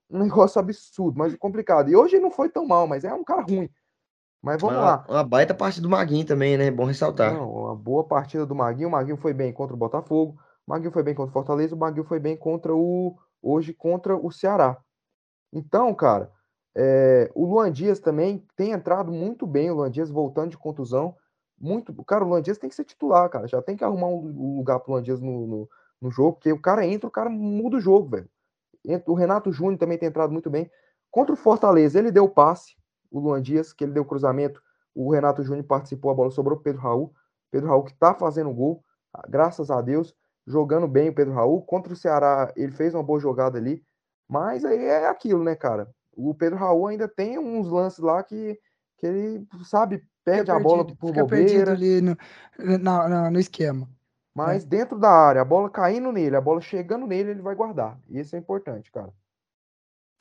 um 0.09 0.20
negócio 0.20 0.59
absurdo, 0.59 1.17
mas 1.17 1.36
complicado. 1.36 1.89
E 1.89 1.95
hoje 1.95 2.20
não 2.20 2.32
foi 2.32 2.49
tão 2.49 2.65
mal, 2.65 2.88
mas 2.88 3.03
é 3.03 3.13
um 3.13 3.24
cara 3.24 3.41
ruim. 3.41 3.70
Mas 4.41 4.61
vamos 4.61 4.78
uma, 4.78 4.86
lá. 4.86 5.05
Uma 5.07 5.24
baita 5.24 5.53
parte 5.53 5.82
do 5.82 5.89
Maguinho 5.89 6.26
também, 6.26 6.57
né? 6.57 6.72
Bom 6.72 6.86
ressaltar. 6.86 7.34
Não, 7.34 7.49
uma 7.49 7.76
boa 7.76 8.05
partida 8.05 8.45
do 8.45 8.55
Maguinho. 8.55 8.88
O 8.88 8.91
Maguinho 8.91 9.17
foi 9.17 9.34
bem 9.34 9.51
contra 9.51 9.76
o 9.76 9.80
Botafogo. 9.80 10.38
O 10.70 10.72
Maguinho 10.72 10.91
foi 10.91 11.01
bem 11.01 11.15
contra 11.15 11.32
o 11.32 11.34
Fortaleza. 11.34 11.74
O 11.74 11.80
Maguinho 11.80 12.05
foi 12.05 12.20
bem 12.20 12.38
contra 12.38 12.76
o. 12.76 13.17
Hoje 13.41 13.74
contra 13.74 14.15
o 14.15 14.32
Ceará. 14.32 14.78
Então, 15.51 15.95
cara, 15.95 16.32
é, 16.78 17.32
o 17.34 17.43
Luan 17.43 17.72
Dias 17.72 17.99
também 17.99 18.45
tem 18.55 18.72
entrado 18.72 19.11
muito 19.11 19.47
bem. 19.47 19.72
O 19.72 19.76
Luan 19.78 19.89
Dias 19.89 20.11
voltando 20.11 20.51
de 20.51 20.57
contusão. 20.59 21.15
Muito. 21.59 21.91
Cara, 22.03 22.24
o 22.24 22.28
Luan 22.28 22.43
Dias 22.43 22.59
tem 22.59 22.70
que 22.70 22.76
ser 22.76 22.84
titular, 22.84 23.28
cara. 23.32 23.47
Já 23.47 23.63
tem 23.63 23.76
que 23.76 23.84
arrumar 23.84 24.09
um 24.09 24.57
lugar 24.57 24.80
pro 24.80 24.91
Luan 24.91 25.01
Dias 25.01 25.20
no, 25.20 25.47
no, 25.47 25.70
no 25.99 26.11
jogo, 26.11 26.34
porque 26.34 26.51
o 26.53 26.61
cara 26.61 26.86
entra, 26.86 27.07
o 27.07 27.11
cara 27.11 27.32
muda 27.32 27.78
o 27.78 27.82
jogo, 27.82 28.07
velho. 28.09 28.30
O 29.07 29.15
Renato 29.15 29.51
Júnior 29.51 29.80
também 29.80 29.97
tem 29.97 30.07
entrado 30.07 30.32
muito 30.32 30.51
bem. 30.51 30.70
Contra 31.09 31.34
o 31.34 31.38
Fortaleza, 31.38 31.97
ele 31.97 32.11
deu 32.11 32.30
passe 32.30 32.76
o 33.09 33.20
Luan 33.20 33.41
Dias, 33.41 33.74
que 33.74 33.84
ele 33.84 33.93
deu 33.93 34.05
cruzamento, 34.05 34.61
o 34.93 35.11
Renato 35.11 35.41
Júnior 35.41 35.65
participou, 35.65 36.11
a 36.11 36.13
bola 36.13 36.30
sobrou 36.30 36.59
o 36.59 36.61
Pedro 36.61 36.82
Raul. 36.82 37.11
Pedro 37.49 37.70
Raul 37.70 37.84
que 37.84 37.93
tá 37.95 38.13
fazendo 38.13 38.53
gol, 38.53 38.84
graças 39.28 39.72
a 39.72 39.82
Deus, 39.82 40.15
jogando 40.45 40.87
bem 40.87 41.09
o 41.09 41.13
Pedro 41.13 41.33
Raul. 41.33 41.61
Contra 41.61 41.93
o 41.93 41.95
Ceará, 41.95 42.51
ele 42.55 42.71
fez 42.71 42.93
uma 42.93 43.03
boa 43.03 43.19
jogada 43.19 43.57
ali, 43.57 43.83
mas 44.27 44.65
aí 44.65 44.85
é 44.85 45.07
aquilo, 45.07 45.43
né, 45.43 45.55
cara? 45.55 45.89
O 46.15 46.33
Pedro 46.33 46.57
Raul 46.57 46.87
ainda 46.87 47.07
tem 47.07 47.37
uns 47.39 47.69
lances 47.69 47.99
lá 47.99 48.23
que, 48.23 48.59
que 48.97 49.07
ele, 49.07 49.47
sabe, 49.63 50.03
perde 50.23 50.41
fica 50.41 50.55
a 50.55 50.59
bola 50.59 50.85
perdido, 50.85 50.99
por 50.99 51.13
bobeira. 51.13 51.71
ali 51.71 52.01
no, 52.01 52.17
no, 52.57 53.31
no 53.31 53.39
esquema. 53.39 53.87
Mas 54.35 54.63
é. 54.63 54.67
dentro 54.67 54.97
da 54.97 55.09
área, 55.09 55.41
a 55.41 55.45
bola 55.45 55.69
caindo 55.69 56.11
nele, 56.11 56.35
a 56.35 56.41
bola 56.41 56.61
chegando 56.61 57.07
nele, 57.07 57.31
ele 57.31 57.41
vai 57.41 57.55
guardar. 57.55 57.99
E 58.07 58.19
isso 58.19 58.35
é 58.35 58.39
importante, 58.39 58.91
cara. 58.91 59.11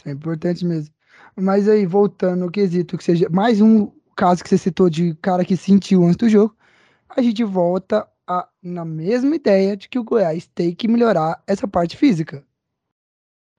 É 0.04 0.10
importante 0.10 0.64
mesmo. 0.64 0.94
Mas 1.36 1.68
aí, 1.68 1.86
voltando 1.86 2.44
ao 2.44 2.50
quesito, 2.50 2.96
que 2.96 3.04
seja 3.04 3.28
mais 3.28 3.60
um 3.60 3.90
caso 4.16 4.42
que 4.42 4.48
você 4.48 4.58
citou 4.58 4.90
de 4.90 5.14
cara 5.16 5.44
que 5.44 5.56
sentiu 5.56 6.04
antes 6.04 6.16
do 6.16 6.28
jogo, 6.28 6.56
a 7.08 7.22
gente 7.22 7.44
volta 7.44 8.08
a, 8.28 8.46
na 8.62 8.84
mesma 8.84 9.34
ideia 9.34 9.74
de 9.74 9.88
que 9.88 9.98
o 9.98 10.04
Goiás 10.04 10.46
tem 10.54 10.74
que 10.74 10.86
melhorar 10.86 11.42
essa 11.46 11.66
parte 11.66 11.96
física. 11.96 12.44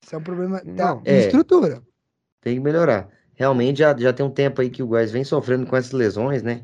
Isso 0.04 0.14
é 0.14 0.18
um 0.18 0.24
problema 0.24 0.62
da 0.64 0.94
Não, 0.94 1.02
é, 1.04 1.22
estrutura. 1.22 1.82
Tem 2.40 2.56
que 2.56 2.62
melhorar. 2.62 3.10
Realmente 3.34 3.80
já, 3.80 3.98
já 3.98 4.14
tem 4.14 4.26
um 4.26 4.30
tempo 4.32 4.62
aí 4.62 4.70
que 4.70 4.84
o 4.84 4.88
Goiás 4.88 5.12
vem 5.12 5.24
sofrendo 5.24 5.66
com 5.66 5.76
essas 5.76 5.92
lesões, 5.92 6.44
né? 6.44 6.64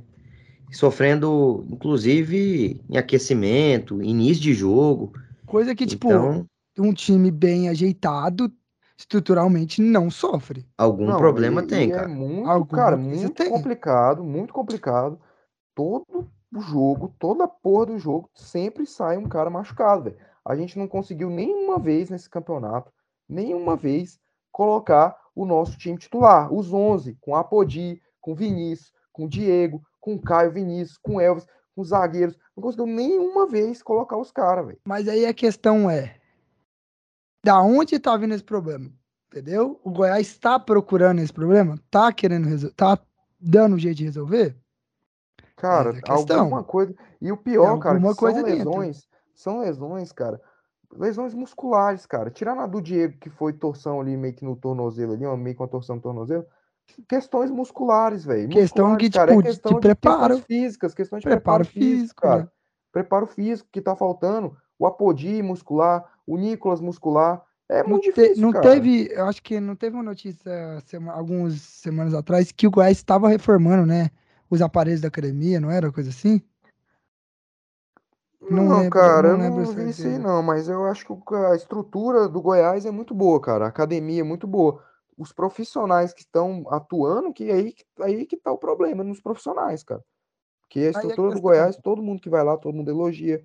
Sofrendo, 0.72 1.66
inclusive, 1.70 2.80
em 2.90 2.98
aquecimento, 2.98 4.04
início 4.04 4.44
de 4.44 4.54
jogo. 4.54 5.14
Coisa 5.46 5.74
que, 5.74 5.86
tipo, 5.86 6.10
então... 6.10 6.46
um 6.78 6.94
time 6.94 7.32
bem 7.32 7.70
ajeitado 7.70 8.52
estruturalmente 8.98 9.82
não 9.82 10.10
sofre. 10.10 10.66
Algum 10.78 11.08
não, 11.08 11.18
problema 11.18 11.62
e, 11.64 11.68
tem, 11.68 11.90
e 11.90 11.92
é 11.92 11.96
cara. 11.96 12.12
É 12.12 12.14
muito, 12.14 12.50
Algum 12.50 12.76
cara, 12.76 12.98
muito 12.98 13.34
tem. 13.34 13.50
complicado, 13.50 14.24
muito 14.24 14.54
complicado. 14.54 15.20
Todo 15.74 16.30
o 16.58 16.62
jogo, 16.62 17.14
toda 17.20 17.44
a 17.44 17.48
porra 17.48 17.88
do 17.88 18.00
jogo, 18.00 18.30
sempre 18.34 18.86
sai 18.86 19.18
um 19.18 19.28
cara 19.28 19.50
machucado, 19.50 20.06
velho. 20.06 20.18
A 20.44 20.56
gente 20.56 20.78
não 20.78 20.88
conseguiu 20.88 21.30
nenhuma 21.30 21.80
vez 21.80 22.10
nesse 22.10 22.30
campeonato, 22.30 22.92
nenhuma 23.28 23.76
vez, 23.76 24.20
colocar 24.52 25.16
o 25.36 25.46
nosso 25.46 25.78
time 25.78 25.98
titular, 25.98 26.54
os 26.54 26.72
11, 26.72 27.18
com 27.20 27.36
Apodi, 27.36 28.02
com 28.22 28.34
Vinícius, 28.34 28.94
com 29.12 29.28
Diego, 29.28 29.82
com 30.00 30.20
Caio 30.20 30.52
Vinícius, 30.52 30.98
com 30.98 31.20
Elvis, 31.20 31.46
com 31.76 31.82
os 31.82 31.90
zagueiros. 31.90 32.38
Não 32.56 32.64
conseguiu 32.64 32.86
nenhuma 32.86 33.48
vez 33.48 33.84
colocar 33.84 34.18
os 34.18 34.32
caras, 34.32 34.66
velho. 34.68 34.80
Mas 34.86 35.08
aí 35.08 35.26
a 35.26 35.34
questão 35.34 35.90
é, 35.90 36.16
da 37.44 37.62
onde 37.62 37.96
está 37.96 38.16
vindo 38.16 38.34
esse 38.34 38.44
problema, 38.44 38.90
entendeu? 39.28 39.80
O 39.84 39.92
Goiás 39.92 40.28
está 40.28 40.58
procurando 40.58 41.20
esse 41.20 41.34
problema, 41.34 41.78
tá 41.92 42.14
querendo 42.14 42.48
resolver, 42.48 42.76
tá 42.76 42.98
dando 43.40 43.76
um 43.76 43.80
jeito 43.80 43.98
de 43.98 44.06
resolver. 44.06 44.56
Cara, 45.56 45.92
é 45.92 46.34
alguma 46.34 46.64
coisa. 46.64 46.94
E 47.22 47.32
o 47.32 47.38
pior, 47.38 47.80
cara, 47.80 48.00
são 48.00 48.44
lesões, 48.44 48.98
dentro. 48.98 49.10
são 49.34 49.60
lesões, 49.60 50.12
cara, 50.12 50.42
lesões 50.98 51.34
musculares, 51.34 52.06
cara. 52.06 52.30
Tirando 52.30 52.62
a 52.62 52.68
do 52.68 52.82
Diego, 52.82 53.18
que 53.20 53.30
foi 53.30 53.54
torção 53.54 54.02
ali 54.02 54.18
meio 54.18 54.34
que 54.34 54.44
no 54.44 54.56
tornozelo 54.56 55.14
ali, 55.14 55.26
meio 55.38 55.56
com 55.56 55.64
a 55.64 55.68
torção 55.68 55.96
no 55.96 56.02
tornozelo. 56.02 56.46
Questões 57.08 57.50
musculares, 57.50 58.26
velho. 58.26 58.50
Questão 58.50 58.96
que, 58.96 59.10
cara, 59.10 59.32
tipo, 59.32 59.42
é 59.42 59.44
questão 59.46 59.72
de, 59.72 59.76
de 59.78 59.82
preparo. 59.82 60.36
Questões 60.36 60.46
físicas, 60.46 60.94
questões 60.94 61.22
de 61.22 61.28
preparo, 61.28 61.64
preparo 61.64 61.66
físico, 61.66 62.00
físico, 62.02 62.22
cara. 62.22 62.42
Né? 62.44 62.50
Preparo 62.92 63.28
físico 63.28 63.70
que 63.72 63.82
tá 63.82 63.96
faltando 63.96 64.56
o 64.78 64.86
Apodi 64.86 65.42
muscular, 65.42 66.04
o 66.28 66.38
Nicolas 66.38 66.82
muscular. 66.82 67.42
É 67.68 67.82
não 67.82 67.92
muito 67.92 68.04
difícil, 68.04 68.42
Não 68.44 68.52
cara. 68.52 68.70
teve, 68.70 69.10
eu 69.12 69.26
acho 69.26 69.42
que 69.42 69.60
não 69.60 69.76
teve 69.76 69.96
uma 69.96 70.04
notícia 70.04 70.80
sema, 70.86 71.12
algumas 71.12 71.60
semanas 71.60 72.14
atrás 72.14 72.52
que 72.52 72.68
o 72.68 72.72
Goiás 72.72 72.98
estava 72.98 73.28
reformando, 73.28 73.88
né? 73.88 74.12
Os 74.50 74.62
aparelhos 74.62 75.02
da 75.02 75.08
academia, 75.08 75.60
não 75.60 75.72
era 75.72 75.92
coisa 75.92 76.10
assim? 76.10 76.42
Não, 78.42 78.64
não 78.64 78.78
lembro, 78.78 78.92
cara, 78.92 79.36
não 79.36 79.44
eu 79.44 79.52
não 79.52 79.66
vi 79.74 79.90
isso 79.90 80.06
aí 80.06 80.20
não, 80.20 80.44
mas 80.44 80.70
eu 80.70 80.86
acho 80.86 81.06
que 81.06 81.36
a 81.36 81.56
estrutura 81.56 82.30
do 82.30 82.42
Goiás 82.42 82.86
é 82.86 82.92
muito 82.92 83.14
boa, 83.14 83.42
cara. 83.42 83.66
A 83.66 83.70
academia 83.70 84.22
é 84.22 84.24
muito 84.24 84.46
boa. 84.46 84.84
Os 85.18 85.32
profissionais 85.32 86.14
que 86.14 86.22
estão 86.22 86.64
atuando, 86.70 87.34
que 87.34 87.50
aí, 87.50 87.74
aí 88.02 88.26
que 88.26 88.38
tá 88.38 88.52
o 88.52 88.58
problema 88.58 89.04
nos 89.04 89.20
profissionais, 89.20 89.84
cara. 89.84 90.04
Porque 90.62 90.80
a 90.80 90.84
é 90.84 90.90
estrutura 90.90 91.34
do 91.34 91.42
Goiás, 91.42 91.76
todo 91.78 92.04
mundo 92.04 92.22
que 92.22 92.30
vai 92.30 92.44
lá, 92.44 92.56
todo 92.58 92.76
mundo 92.76 92.90
elogia 92.90 93.44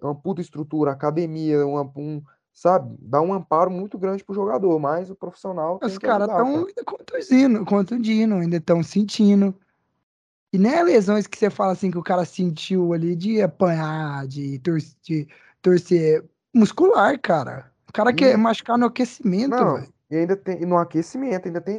uma 0.00 0.14
puta 0.14 0.40
estrutura, 0.40 0.92
academia, 0.92 1.66
uma, 1.66 1.82
um, 1.96 2.22
sabe, 2.52 2.94
dá 3.00 3.20
um 3.20 3.32
amparo 3.32 3.70
muito 3.70 3.98
grande 3.98 4.24
pro 4.24 4.34
jogador, 4.34 4.78
mas 4.78 5.10
o 5.10 5.16
profissional. 5.16 5.78
Os 5.82 5.98
caras 5.98 6.28
estão 6.28 6.66
ainda 6.66 6.84
contundindo, 6.84 7.64
contundindo, 7.64 8.34
ainda 8.34 8.56
estão 8.56 8.82
sentindo. 8.82 9.54
E 10.56 10.58
nem 10.58 10.72
é 10.72 10.82
lesões 10.82 11.26
que 11.26 11.38
você 11.38 11.50
fala 11.50 11.72
assim 11.72 11.90
que 11.90 11.98
o 11.98 12.02
cara 12.02 12.24
sentiu 12.24 12.94
ali 12.94 13.14
de 13.14 13.42
apanhar, 13.42 14.26
de, 14.26 14.58
tor 14.60 14.78
de 15.02 15.28
torcer 15.60 16.24
muscular, 16.54 17.20
cara. 17.20 17.70
O 17.86 17.92
cara 17.92 18.10
e... 18.10 18.14
quer 18.14 18.38
machucar 18.38 18.78
no 18.78 18.86
aquecimento, 18.86 19.54
velho. 19.54 19.92
E 20.10 20.16
ainda 20.16 20.34
tem, 20.34 20.64
no 20.64 20.78
aquecimento, 20.78 21.46
ainda 21.46 21.60
tem, 21.60 21.78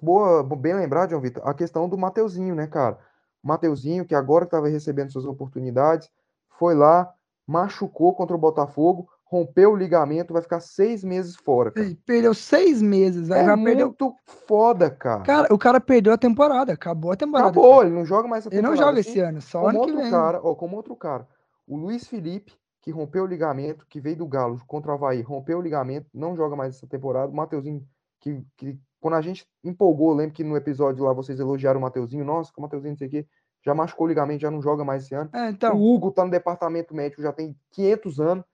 boa, 0.00 0.42
bem 0.42 0.72
lembrar, 0.72 1.06
João 1.06 1.20
Vitor, 1.20 1.46
a 1.46 1.52
questão 1.52 1.86
do 1.86 1.98
Mateuzinho, 1.98 2.54
né, 2.54 2.66
cara? 2.66 2.98
Mateuzinho, 3.42 4.06
que 4.06 4.14
agora 4.14 4.46
estava 4.46 4.68
recebendo 4.68 5.12
suas 5.12 5.26
oportunidades, 5.26 6.10
foi 6.58 6.74
lá, 6.74 7.12
machucou 7.46 8.14
contra 8.14 8.34
o 8.34 8.38
Botafogo, 8.38 9.06
rompeu 9.24 9.72
o 9.72 9.76
ligamento, 9.76 10.32
vai 10.32 10.42
ficar 10.42 10.60
seis 10.60 11.02
meses 11.02 11.34
fora. 11.34 11.70
Cara. 11.72 11.96
Perdeu 12.06 12.34
seis 12.34 12.80
meses. 12.80 13.28
Vai, 13.28 13.40
é 13.40 13.56
muito 13.56 13.96
perdeu... 13.96 14.16
foda, 14.46 14.90
cara. 14.90 15.22
Cara, 15.22 15.54
o 15.54 15.58
cara 15.58 15.80
perdeu 15.80 16.12
a 16.12 16.18
temporada, 16.18 16.72
acabou 16.72 17.12
a 17.12 17.16
temporada. 17.16 17.50
Acabou, 17.50 17.76
cara. 17.76 17.86
ele 17.86 17.96
não 17.96 18.04
joga 18.04 18.28
mais 18.28 18.42
essa 18.42 18.50
temporada. 18.50 18.74
Ele 18.74 18.80
não 18.80 18.86
joga 18.86 19.00
assim, 19.00 19.10
esse 19.10 19.20
ano, 19.20 19.40
só 19.40 19.58
como 19.58 19.70
ano 19.70 19.78
outro 19.80 19.96
que 19.96 20.02
vem. 20.02 20.10
Cara, 20.10 20.40
ó, 20.42 20.54
como 20.54 20.76
outro 20.76 20.94
cara, 20.94 21.26
o 21.66 21.76
Luiz 21.76 22.06
Felipe, 22.06 22.52
que 22.82 22.90
rompeu 22.90 23.24
o 23.24 23.26
ligamento, 23.26 23.86
que 23.88 24.00
veio 24.00 24.16
do 24.16 24.26
Galo 24.26 24.60
contra 24.66 24.92
o 24.92 24.94
Havaí, 24.94 25.22
rompeu 25.22 25.58
o 25.58 25.62
ligamento, 25.62 26.06
não 26.12 26.36
joga 26.36 26.54
mais 26.54 26.76
essa 26.76 26.86
temporada. 26.86 27.32
O 27.32 27.34
Mateuzinho, 27.34 27.82
que, 28.20 28.42
que 28.56 28.78
quando 29.00 29.14
a 29.14 29.20
gente 29.20 29.46
empolgou, 29.64 30.14
lembro 30.14 30.34
que 30.34 30.44
no 30.44 30.56
episódio 30.56 31.04
lá 31.04 31.12
vocês 31.12 31.40
elogiaram 31.40 31.80
o 31.80 31.82
Mateuzinho, 31.82 32.24
nossa, 32.24 32.52
que 32.52 32.58
o 32.58 32.62
Mateuzinho 32.62 32.92
não 32.92 32.98
sei 32.98 33.08
o 33.08 33.10
quê 33.10 33.26
já 33.64 33.74
machucou 33.74 34.04
o 34.04 34.08
ligamento, 34.08 34.42
já 34.42 34.50
não 34.50 34.60
joga 34.60 34.84
mais 34.84 35.04
esse 35.04 35.14
ano. 35.14 35.30
É, 35.32 35.48
então, 35.48 35.74
o 35.74 35.94
Hugo 35.94 36.10
tá 36.10 36.24
no 36.24 36.30
departamento 36.30 36.94
médico 36.94 37.22
já 37.22 37.32
tem 37.32 37.56
500 37.70 38.20
anos, 38.20 38.44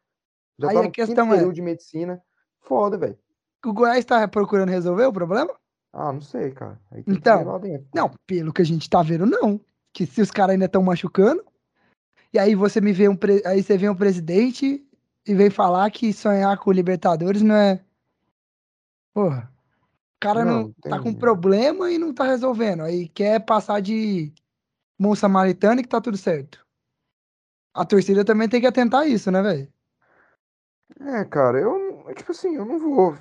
já 0.61 0.69
aí 0.69 0.75
tá 0.75 0.83
no 0.83 0.91
questão 0.91 1.33
é... 1.33 1.53
de 1.53 1.63
medicina. 1.63 2.23
Foda, 2.61 2.99
velho. 2.99 3.19
O 3.65 3.73
Goiás 3.73 4.05
tá 4.05 4.27
procurando 4.29 4.71
resolver 4.71 5.05
o 5.05 5.13
problema? 5.13 5.53
Ah, 5.93 6.13
não 6.13 6.21
sei, 6.21 6.53
cara. 6.53 6.81
então, 7.07 7.61
não, 7.93 8.11
pelo 8.27 8.53
que 8.53 8.63
a 8.63 8.65
gente 8.65 8.89
tá 8.89 9.03
vendo, 9.03 9.27
não. 9.27 9.61
Que 9.93 10.07
se 10.07 10.21
os 10.21 10.31
caras 10.31 10.53
ainda 10.53 10.67
estão 10.67 10.83
machucando, 10.83 11.45
e 12.33 12.39
aí 12.39 12.55
você 12.55 12.81
me 12.81 12.93
vê 12.93 13.09
um, 13.09 13.17
pre... 13.17 13.43
aí 13.45 13.63
você 13.63 13.77
vê 13.77 13.89
um 13.89 13.95
presidente 13.95 14.87
e 15.27 15.35
vem 15.35 15.51
falar 15.51 15.91
que 15.91 16.13
sonhar 16.13 16.57
com 16.59 16.71
o 16.71 16.73
Libertadores 16.73 17.43
não 17.43 17.55
é. 17.55 17.85
Porra. 19.13 19.53
O 20.17 20.21
cara 20.21 20.45
não, 20.45 20.63
não 20.65 20.73
tá 20.81 21.01
com 21.01 21.13
problema 21.15 21.91
e 21.91 21.99
não 21.99 22.15
tá 22.15 22.25
resolvendo. 22.25 22.83
Aí 22.83 23.09
quer 23.09 23.41
passar 23.41 23.81
de 23.81 24.33
mão 24.99 25.15
samaritana 25.15 25.81
e 25.81 25.83
que 25.83 25.89
tá 25.89 26.01
tudo 26.01 26.17
certo. 26.17 26.65
A 27.75 27.85
torcida 27.85 28.25
também 28.25 28.49
tem 28.49 28.61
que 28.61 28.67
atentar 28.67 29.01
a 29.01 29.07
isso, 29.07 29.31
né, 29.31 29.43
velho? 29.43 29.73
É, 30.99 31.25
cara, 31.25 31.61
eu, 31.61 32.05
é 32.09 32.15
tipo 32.15 32.33
assim, 32.33 32.57
eu 32.57 32.65
não 32.65 32.79
vou, 32.79 33.17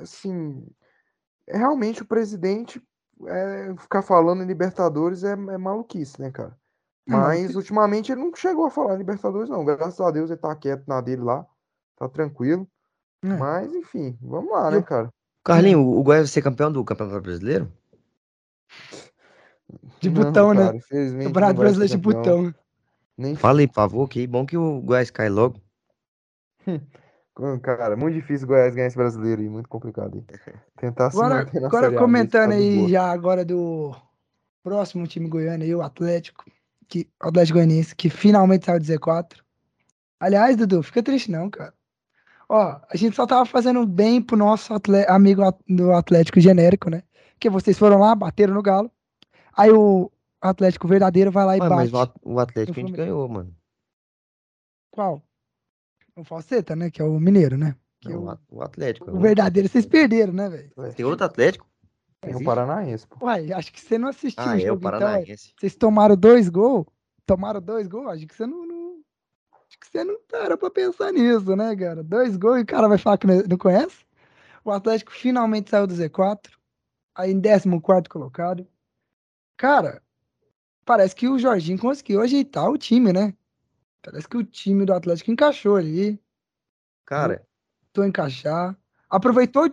assim, 0.00 0.66
é 1.46 1.56
realmente 1.56 2.02
o 2.02 2.06
presidente 2.06 2.82
é, 3.26 3.74
ficar 3.78 4.02
falando 4.02 4.42
em 4.42 4.46
Libertadores 4.46 5.24
é, 5.24 5.32
é 5.32 5.58
maluquice, 5.58 6.20
né, 6.20 6.30
cara? 6.30 6.56
Não, 7.06 7.18
mas 7.18 7.54
ultimamente 7.54 8.10
ele 8.10 8.20
não 8.20 8.34
chegou 8.34 8.66
a 8.66 8.70
falar 8.70 8.94
em 8.94 8.98
Libertadores, 8.98 9.48
não. 9.48 9.64
Graças 9.64 10.00
a 10.00 10.10
Deus 10.10 10.28
ele 10.28 10.40
tá 10.40 10.54
quieto 10.56 10.86
na 10.88 11.00
dele 11.00 11.22
lá. 11.22 11.46
Tá 11.96 12.08
tranquilo. 12.08 12.68
É. 13.22 13.28
Mas, 13.28 13.72
enfim, 13.72 14.18
vamos 14.20 14.50
lá, 14.50 14.70
né, 14.70 14.82
cara? 14.82 15.08
Carlinho, 15.44 15.80
o 15.80 16.02
Goiás 16.02 16.24
vai 16.24 16.32
ser 16.32 16.42
campeão 16.42 16.72
do 16.72 16.84
Campeonato 16.84 17.20
Brasileiro? 17.20 17.72
De 20.00 20.10
Não, 20.10 20.24
botão, 20.24 20.52
né? 20.52 20.66
cara, 20.66 20.78
Campeonato 21.24 21.54
Brasileiro 21.54 21.92
de 21.92 21.98
botão. 21.98 22.54
Nem 23.16 23.34
Fala 23.36 23.60
aí, 23.60 23.68
por 23.68 23.74
favor, 23.74 24.08
que 24.08 24.26
bom 24.26 24.44
que 24.44 24.56
o 24.56 24.80
Goiás 24.80 25.10
cai 25.10 25.28
logo. 25.28 25.60
Cara, 27.62 27.96
muito 27.96 28.14
difícil 28.14 28.46
o 28.46 28.48
Goiás 28.48 28.74
ganhar 28.74 28.86
esse 28.86 28.96
brasileiro 28.96 29.42
aí, 29.42 29.48
muito 29.48 29.68
complicado 29.68 30.14
aí. 30.14 30.24
Tentar 30.76 31.10
se 31.10 31.18
Agora, 31.18 31.46
agora 31.66 31.92
comentando 31.92 32.50
tá 32.50 32.56
de 32.56 32.62
aí 32.62 32.76
boa. 32.76 32.88
já 32.88 33.10
agora 33.10 33.44
do 33.44 33.94
próximo 34.62 35.06
time 35.06 35.28
goiano 35.28 35.62
aí, 35.62 35.74
o 35.74 35.82
Atlético, 35.82 36.44
que, 36.88 37.08
o 37.22 37.28
Atlético 37.28 37.58
Goianiense, 37.58 37.94
que 37.94 38.08
finalmente 38.08 38.64
saiu 38.64 38.80
do 38.80 38.86
Z4. 38.86 39.36
Aliás, 40.18 40.56
Dudu, 40.56 40.82
fica 40.82 41.02
triste 41.02 41.30
não, 41.30 41.50
cara. 41.50 41.74
Ó, 42.48 42.80
a 42.88 42.96
gente 42.96 43.14
só 43.14 43.26
tava 43.26 43.44
fazendo 43.44 43.86
bem 43.86 44.22
pro 44.22 44.36
nosso 44.36 44.72
atle- 44.72 45.04
amigo 45.08 45.42
at- 45.42 45.60
do 45.68 45.92
Atlético 45.92 46.40
genérico, 46.40 46.88
né? 46.88 47.02
Que 47.38 47.50
vocês 47.50 47.76
foram 47.78 47.98
lá, 47.98 48.14
bateram 48.14 48.54
no 48.54 48.62
Galo. 48.62 48.90
Aí 49.54 49.70
o 49.70 50.10
Atlético 50.40 50.88
verdadeiro 50.88 51.30
vai 51.30 51.44
lá 51.44 51.56
e 51.56 51.60
Ué, 51.60 51.68
mas 51.68 51.90
bate. 51.90 51.94
o 51.94 51.98
At- 51.98 52.20
o 52.24 52.40
Atlético 52.40 52.78
a 52.78 52.82
gente 52.82 52.92
ganhou, 52.92 53.28
mano. 53.28 53.54
Qual? 54.90 55.22
O 56.16 56.24
Falseta, 56.24 56.74
né? 56.74 56.90
Que 56.90 57.02
é 57.02 57.04
o 57.04 57.20
mineiro, 57.20 57.56
né? 57.58 57.76
Que 58.00 58.08
Não, 58.08 58.20
o, 58.20 58.24
o 58.24 58.30
At- 58.30 58.40
o 58.50 58.62
Atlético. 58.62 59.10
o 59.10 59.20
verdadeiro, 59.20 59.68
vocês 59.68 59.84
perderam, 59.86 60.32
né, 60.32 60.48
velho? 60.48 60.72
Tem 60.94 61.04
outro 61.04 61.26
Atlético? 61.26 61.66
Tem 62.20 62.34
o? 62.34 62.42
Paranaense, 62.42 63.06
pô. 63.06 63.26
Uai, 63.26 63.52
acho 63.52 63.72
que 63.72 63.80
você 63.80 63.98
não 63.98 64.08
assistiu 64.08 64.42
Ah, 64.42 64.48
o 64.48 64.52
é 64.54 64.56
o 64.56 64.60
jogo, 64.60 64.78
então. 64.80 64.90
Paranaense. 64.90 65.52
Vocês 65.58 65.76
tomaram 65.76 66.16
dois 66.16 66.48
gols? 66.48 66.86
Tomaram 67.26 67.60
dois 67.60 67.86
gols? 67.86 68.08
Acho 68.08 68.26
que 68.26 68.34
você 68.34 68.46
não, 68.46 68.66
não- 68.66 68.96
Acho 69.68 69.78
que 69.80 69.86
você 69.88 70.04
não 70.04 70.18
para 70.28 70.56
pra 70.56 70.70
pensar 70.70 71.12
nisso, 71.12 71.54
né, 71.54 71.74
cara? 71.76 72.02
Dois 72.02 72.36
gols 72.36 72.58
e 72.60 72.62
o 72.62 72.66
cara 72.66 72.88
vai 72.88 72.98
falar 72.98 73.18
que 73.18 73.26
não 73.26 73.42
não 73.42 73.58
conhece? 73.58 74.06
O 74.64 74.70
Atlético 74.70 75.12
finalmente 75.12 75.70
saiu 75.70 75.86
do 75.86 75.94
Z4. 75.94 76.50
Aí 77.14 77.30
em 77.32 77.40
14 77.40 78.08
colocado. 78.08 78.66
Cara, 79.56 80.02
parece 80.84 81.14
que 81.14 81.28
o 81.28 81.38
Jorginho 81.38 81.78
conseguiu 81.78 82.20
ajeitar 82.20 82.68
o 82.70 82.78
time, 82.78 83.12
né? 83.12 83.34
Parece 84.06 84.28
que 84.28 84.36
o 84.36 84.44
time 84.44 84.84
do 84.84 84.94
Atlético 84.94 85.32
encaixou 85.32 85.74
ali. 85.74 86.16
Cara, 87.04 87.44
Tentou 87.92 88.06
encaixar. 88.06 88.78
Aproveitou, 89.10 89.64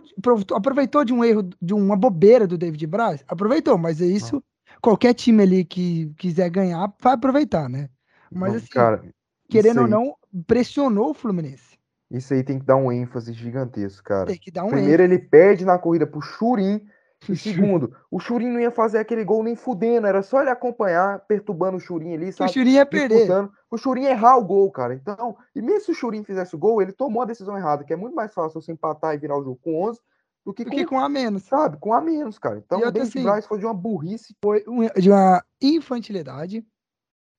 aproveitou- 0.52 1.04
de 1.04 1.12
um 1.12 1.24
erro, 1.24 1.48
de 1.62 1.72
uma 1.72 1.96
bobeira 1.96 2.44
do 2.44 2.58
David 2.58 2.84
Braz? 2.88 3.24
Aproveitou, 3.28 3.78
mas 3.78 4.00
é 4.00 4.06
isso. 4.06 4.42
Qualquer 4.80 5.14
time 5.14 5.42
ali 5.42 5.64
que 5.64 6.12
quiser 6.16 6.50
ganhar 6.50 6.92
vai 7.00 7.12
aproveitar, 7.14 7.68
né? 7.68 7.88
Mas 8.30 8.56
assim, 8.56 8.66
cara, 8.70 9.04
querendo 9.48 9.82
ou 9.82 9.86
não, 9.88 10.16
pressionou 10.48 11.10
o 11.10 11.14
Fluminense. 11.14 11.78
Isso 12.10 12.34
aí 12.34 12.42
tem 12.42 12.58
que 12.58 12.64
dar 12.64 12.76
um 12.76 12.90
ênfase 12.90 13.32
gigantesco, 13.32 14.02
cara. 14.02 14.26
Tem 14.26 14.38
que 14.38 14.50
dar 14.50 14.64
um 14.64 14.70
Primeiro 14.70 15.02
ele 15.02 15.18
perde 15.18 15.64
na 15.64 15.78
corrida 15.78 16.06
pro 16.06 16.20
Churin. 16.20 16.84
E 17.28 17.34
segundo, 17.36 17.96
o 18.10 18.20
Churin 18.20 18.50
não 18.50 18.60
ia 18.60 18.70
fazer 18.70 18.98
aquele 18.98 19.24
gol 19.24 19.42
nem 19.42 19.56
fudendo, 19.56 20.06
era 20.06 20.22
só 20.22 20.40
ele 20.42 20.50
acompanhar, 20.50 21.20
perturbando 21.20 21.78
o 21.78 21.80
Churin 21.80 22.12
ali, 22.14 22.26
Que 22.26 22.30
o 22.30 22.34
sabe? 22.34 22.52
Churinho 22.52 22.74
ia 22.76 22.84
perder. 22.86 23.28
o 23.70 23.78
Churin 23.78 24.04
errar 24.04 24.36
o 24.36 24.44
gol, 24.44 24.70
cara. 24.70 24.92
Então, 24.94 25.34
e 25.54 25.62
mesmo 25.62 25.80
se 25.86 25.90
o 25.92 25.94
Churin 25.94 26.22
fizesse 26.22 26.54
o 26.54 26.58
gol, 26.58 26.82
ele 26.82 26.92
tomou 26.92 27.22
a 27.22 27.26
decisão 27.26 27.56
errada, 27.56 27.82
que 27.84 27.92
é 27.92 27.96
muito 27.96 28.14
mais 28.14 28.34
fácil 28.34 28.60
você 28.60 28.72
empatar 28.72 29.14
e 29.14 29.18
virar 29.18 29.38
o 29.38 29.42
jogo 29.44 29.58
com 29.62 29.82
11 29.88 29.98
do 30.44 30.52
que 30.52 30.64
Do 30.64 30.70
com, 30.70 30.76
que 30.76 30.84
com 30.84 31.00
a 31.00 31.08
menos. 31.08 31.44
sabe, 31.44 31.78
com 31.78 31.94
a 31.94 32.00
menos, 32.02 32.38
cara. 32.38 32.58
Então, 32.58 32.78
o 32.80 32.90
David 32.92 33.08
assim, 33.08 33.22
Braz 33.22 33.46
foi 33.46 33.58
de 33.58 33.64
uma 33.64 33.72
burrice. 33.72 34.36
Foi 34.44 34.62
um- 34.68 34.86
de 35.00 35.08
uma 35.10 35.42
infantilidade. 35.62 36.62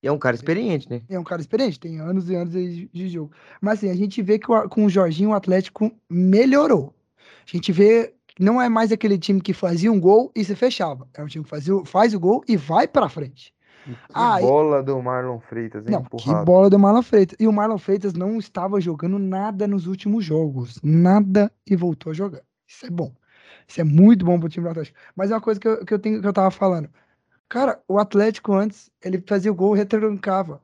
e 0.02 0.08
é 0.08 0.10
um 0.12 0.18
cara 0.18 0.34
experiente, 0.34 0.90
né? 0.90 1.02
É 1.08 1.16
um 1.18 1.22
cara 1.24 1.40
experiente, 1.40 1.78
tem 1.78 2.00
anos 2.00 2.28
e 2.28 2.34
anos 2.34 2.52
de 2.54 2.88
de 2.88 3.08
jogo. 3.08 3.30
Mas 3.60 3.78
assim, 3.78 3.90
a 3.90 3.94
gente 3.94 4.20
vê 4.22 4.36
que 4.38 4.50
o- 4.50 4.68
com 4.68 4.84
o 4.84 4.88
Jorginho 4.90 5.30
o 5.30 5.34
Atlético 5.34 5.92
melhorou. 6.10 6.92
A 7.18 7.50
gente 7.56 7.70
vê 7.70 8.15
não 8.38 8.60
é 8.60 8.68
mais 8.68 8.92
aquele 8.92 9.18
time 9.18 9.40
que 9.40 9.52
fazia 9.52 9.90
um 9.90 10.00
gol 10.00 10.30
e 10.34 10.44
se 10.44 10.54
fechava. 10.54 11.08
É 11.14 11.22
um 11.22 11.26
time 11.26 11.44
que 11.44 11.50
fazia, 11.50 11.74
faz 11.84 12.14
o 12.14 12.20
gol 12.20 12.42
e 12.48 12.56
vai 12.56 12.86
pra 12.86 13.08
frente. 13.08 13.54
E 13.86 13.90
que 13.94 13.98
Ah, 14.14 14.40
e- 14.40 14.44
bola 14.44 14.82
do 14.82 15.00
Marlon 15.02 15.38
Freitas, 15.40 15.86
hein? 15.86 15.92
Não, 15.92 16.04
que 16.04 16.34
bola 16.44 16.68
do 16.68 16.78
Marlon 16.78 17.02
Freitas. 17.02 17.36
E 17.38 17.46
o 17.46 17.52
Marlon 17.52 17.78
Freitas 17.78 18.12
não 18.14 18.38
estava 18.38 18.80
jogando 18.80 19.18
nada 19.18 19.66
nos 19.66 19.86
últimos 19.86 20.24
jogos. 20.24 20.80
Nada 20.82 21.50
e 21.66 21.76
voltou 21.76 22.10
a 22.10 22.14
jogar. 22.14 22.42
Isso 22.66 22.86
é 22.86 22.90
bom. 22.90 23.12
Isso 23.68 23.80
é 23.80 23.84
muito 23.84 24.24
bom 24.24 24.38
pro 24.38 24.48
time 24.48 24.64
do 24.64 24.70
Atlético. 24.70 24.98
Mas 25.14 25.30
é 25.30 25.34
uma 25.34 25.40
coisa 25.40 25.58
que 25.60 25.68
eu, 25.68 25.84
que 25.84 25.94
eu, 25.94 25.98
tenho, 25.98 26.20
que 26.20 26.26
eu 26.26 26.32
tava 26.32 26.50
falando. 26.50 26.88
Cara, 27.48 27.80
o 27.86 27.98
Atlético 27.98 28.52
antes, 28.54 28.90
ele 29.02 29.22
fazia 29.26 29.50
o 29.52 29.54
gol, 29.54 29.72
retrancava. 29.72 30.60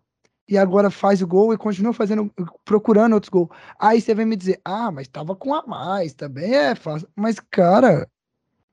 E 0.48 0.58
agora 0.58 0.90
faz 0.90 1.22
o 1.22 1.26
gol 1.26 1.54
e 1.54 1.56
continua 1.56 1.92
fazendo, 1.92 2.30
procurando 2.64 3.14
outros 3.14 3.30
gols. 3.30 3.48
Aí 3.78 4.00
você 4.00 4.14
vem 4.14 4.26
me 4.26 4.36
dizer, 4.36 4.60
ah, 4.64 4.90
mas 4.90 5.08
tava 5.08 5.36
com 5.36 5.54
a 5.54 5.64
mais, 5.66 6.14
também 6.14 6.54
é 6.54 6.74
fácil. 6.74 7.08
Mas, 7.16 7.38
cara, 7.38 8.08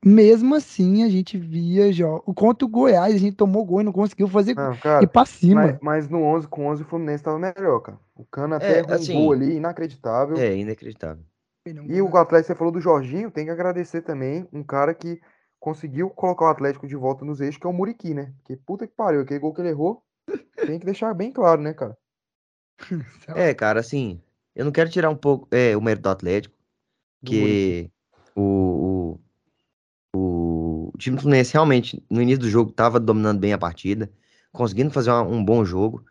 mesmo 0.04 0.54
assim 0.54 1.04
a 1.04 1.08
gente 1.08 1.38
via 1.38 1.92
já. 1.92 2.06
Contra 2.34 2.66
o 2.66 2.68
Goiás, 2.68 3.14
a 3.14 3.18
gente 3.18 3.36
tomou 3.36 3.64
gol 3.64 3.82
e 3.82 3.84
não 3.84 3.92
conseguiu 3.92 4.26
fazer 4.28 4.54
Não, 4.56 4.72
ir 4.72 4.80
cara, 4.80 5.06
pra 5.06 5.24
cima. 5.24 5.62
mas, 5.62 5.78
mas 5.80 6.08
no 6.08 6.22
11 6.22 6.48
com 6.48 6.66
11 6.66 6.82
o 6.82 6.86
Fluminense 6.86 7.22
tava 7.22 7.38
melhor, 7.38 7.80
cara. 7.80 7.98
O 8.16 8.24
Cano 8.24 8.54
até 8.54 8.74
É, 8.74 8.78
errou 8.78 8.92
um 8.92 8.94
assim, 8.94 9.14
gol 9.14 9.32
ali, 9.32 9.56
inacreditável. 9.56 10.36
É, 10.38 10.56
inacreditável. 10.56 11.22
E 11.66 12.00
o 12.00 12.16
Atlético, 12.16 12.46
você 12.46 12.54
falou 12.54 12.72
do 12.72 12.80
Jorginho, 12.80 13.30
tem 13.30 13.44
que 13.44 13.50
agradecer 13.50 14.00
também 14.00 14.48
um 14.52 14.62
cara 14.62 14.94
que 14.94 15.20
conseguiu 15.58 16.08
colocar 16.08 16.46
o 16.46 16.48
Atlético 16.48 16.88
de 16.88 16.96
volta 16.96 17.24
nos 17.24 17.40
eixos, 17.40 17.58
que 17.58 17.66
é 17.66 17.70
o 17.70 17.72
Muriqui, 17.72 18.14
né? 18.14 18.32
Porque 18.38 18.56
puta 18.56 18.86
que 18.86 18.94
pariu, 18.94 19.20
aquele 19.20 19.38
gol 19.38 19.52
que 19.52 19.60
ele 19.60 19.68
errou, 19.68 20.02
tem 20.66 20.78
que 20.78 20.86
deixar 20.86 21.14
bem 21.14 21.32
claro, 21.32 21.60
né, 21.62 21.72
cara? 21.74 21.96
É, 23.36 23.54
cara, 23.54 23.80
assim, 23.80 24.20
eu 24.54 24.64
não 24.64 24.72
quero 24.72 24.90
tirar 24.90 25.10
um 25.10 25.16
pouco 25.16 25.46
é, 25.50 25.76
o 25.76 25.80
mérito 25.82 26.02
do 26.04 26.08
Atlético, 26.08 26.54
que 27.24 27.90
o, 28.34 29.18
o, 30.14 30.88
o 30.92 30.98
time 30.98 31.16
do 31.16 31.22
Fluminense 31.22 31.52
realmente, 31.52 32.04
no 32.10 32.20
início 32.22 32.40
do 32.40 32.50
jogo, 32.50 32.70
estava 32.70 32.98
dominando 32.98 33.38
bem 33.40 33.52
a 33.52 33.58
partida, 33.58 34.10
conseguindo 34.52 34.90
fazer 34.90 35.10
uma- 35.10 35.22
um 35.22 35.44
bom 35.44 35.64
jogo, 35.64 36.04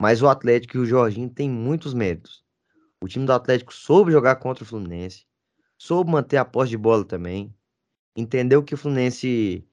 mas 0.00 0.22
o 0.22 0.28
Atlético 0.28 0.76
e 0.78 0.80
o 0.80 0.86
Jorginho 0.86 1.30
têm 1.30 1.48
muitos 1.50 1.94
méritos. 1.94 2.44
O 3.00 3.08
time 3.08 3.26
do 3.26 3.32
Atlético 3.32 3.72
soube 3.74 4.12
jogar 4.12 4.36
contra 4.36 4.64
o 4.64 4.66
Fluminense, 4.66 5.26
soube 5.78 6.10
manter 6.10 6.36
a 6.36 6.44
posse 6.44 6.70
de 6.70 6.76
bola 6.78 7.04
também, 7.04 7.54
entendeu 8.16 8.62
que 8.62 8.74
o 8.74 8.78
Fluminense 8.78 9.66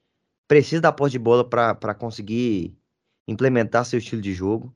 precisa 0.47 0.81
da 0.81 0.91
posse 0.93 1.13
de 1.13 1.19
bola 1.19 1.47
para 1.47 1.95
conseguir 1.95 2.78
implementar 3.29 3.85
seu 3.85 3.99
estilo 3.99 4.21
de 4.21 4.33
jogo. 4.33 4.73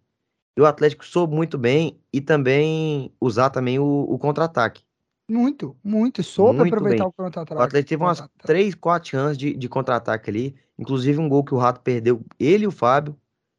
E 0.55 0.61
o 0.61 0.65
Atlético 0.65 1.05
soube 1.05 1.35
muito 1.35 1.57
bem 1.57 1.99
e 2.11 2.21
também 2.21 3.11
usar 3.19 3.49
também 3.49 3.79
o, 3.79 4.05
o 4.07 4.19
contra-ataque. 4.19 4.83
Muito, 5.27 5.75
muito. 5.83 6.21
Soube 6.21 6.59
Muito 6.59 6.73
aproveitar 6.73 7.05
bem. 7.05 7.09
o 7.09 7.11
contra-ataque. 7.13 7.59
O 7.59 7.63
Atlético 7.63 7.89
teve 7.89 8.03
umas 8.03 8.23
três, 8.45 8.75
quatro 8.75 9.09
chances 9.09 9.37
de, 9.37 9.55
de 9.55 9.69
contra-ataque 9.69 10.29
ali. 10.29 10.55
Inclusive 10.77 11.19
um 11.19 11.29
gol 11.29 11.43
que 11.43 11.53
o 11.53 11.57
Rato 11.57 11.81
perdeu, 11.81 12.23
ele 12.39 12.65
e 12.65 12.67
o 12.67 12.71
Fábio, 12.71 13.15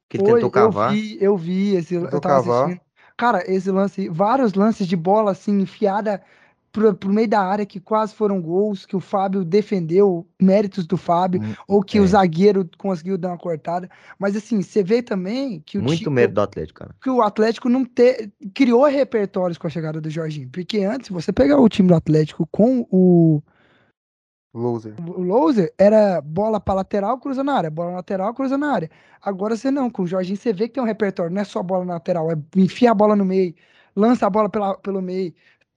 que 0.09 0.17
ele 0.17 0.25
Foi, 0.25 0.35
tentou 0.35 0.51
cavar. 0.51 0.91
Eu 0.91 1.01
vi, 1.01 1.19
eu 1.21 1.37
vi 1.37 1.75
esse, 1.77 1.95
eu 1.95 2.21
tava 2.21 2.21
cavar. 2.21 2.65
assistindo. 2.65 2.81
Cara, 3.17 3.51
esse 3.51 3.71
lance, 3.71 4.09
vários 4.09 4.55
lances 4.55 4.87
de 4.87 4.97
bola 4.97 5.31
assim, 5.31 5.61
enfiada 5.61 6.23
pro, 6.75 6.93
pro 6.93 7.09
meio 7.09 7.29
da 7.29 7.41
área 7.41 7.65
que 7.65 7.79
quase 7.79 8.13
foram 8.13 8.43
gols, 8.43 8.85
que 8.85 8.97
o 8.97 9.01
Fábio 9.01 9.45
defendeu, 9.45 10.27
méritos 10.43 10.87
do 10.87 10.97
Fábio, 10.97 11.41
Mu- 11.41 11.55
ou 11.69 11.83
que 11.83 11.99
é, 11.99 12.01
o 12.01 12.07
zagueiro 12.07 12.69
conseguiu 12.77 13.17
dar 13.17 13.29
uma 13.29 13.39
cortada. 13.39 13.89
Mas 14.19 14.35
assim, 14.37 14.61
você 14.61 14.83
vê 14.83 15.01
também 15.01 15.61
que 15.65 15.79
o, 15.79 15.83
Muito 15.83 16.03
ti- 16.03 16.11
mérito 16.11 16.35
do 16.35 16.41
Atlético, 16.41 16.81
cara. 16.81 16.95
que 17.01 17.09
o 17.09 17.23
Atlético 17.23 17.69
não 17.69 17.85
te, 17.85 18.29
criou 18.53 18.85
repertórios 18.87 19.57
com 19.57 19.69
a 19.69 19.71
chegada 19.71 20.01
do 20.01 20.11
Jorginho. 20.11 20.51
Porque 20.51 20.81
antes, 20.81 21.09
você 21.11 21.33
pegar 21.33 21.61
o 21.61 21.69
time 21.69 21.89
do 21.89 21.95
Atlético 21.95 22.47
com 22.51 22.85
o, 22.91 23.41
Loser. 24.53 24.95
o 25.01 25.23
Loser, 25.23 25.73
era 25.79 26.21
bola 26.21 26.61
pra 26.61 26.75
lateral, 26.75 27.19
cruza 27.19 27.45
na 27.45 27.55
área, 27.55 27.71
bola 27.71 27.93
lateral, 27.93 28.35
cruza 28.35 28.59
na 28.59 28.73
área. 28.73 28.91
Agora 29.23 29.57
você 29.57 29.71
não, 29.71 29.89
com 29.89 30.03
o 30.03 30.07
Jorginho 30.07 30.37
você 30.37 30.53
vê 30.53 30.67
que 30.67 30.75
tem 30.75 30.83
um 30.83 30.87
repertório, 30.87 31.33
não 31.33 31.41
é 31.41 31.45
só 31.45 31.63
bola 31.63 31.85
lateral, 31.85 32.33
é 32.33 32.37
enfia 32.57 32.91
a 32.91 32.95
bola 32.95 33.15
no 33.15 33.25
meio, 33.25 33.55
lança 33.97 34.27
a 34.27 34.31
bola 34.31 34.49
pela, 34.49 34.77
pelo 34.79 35.01
meio, 35.01 35.33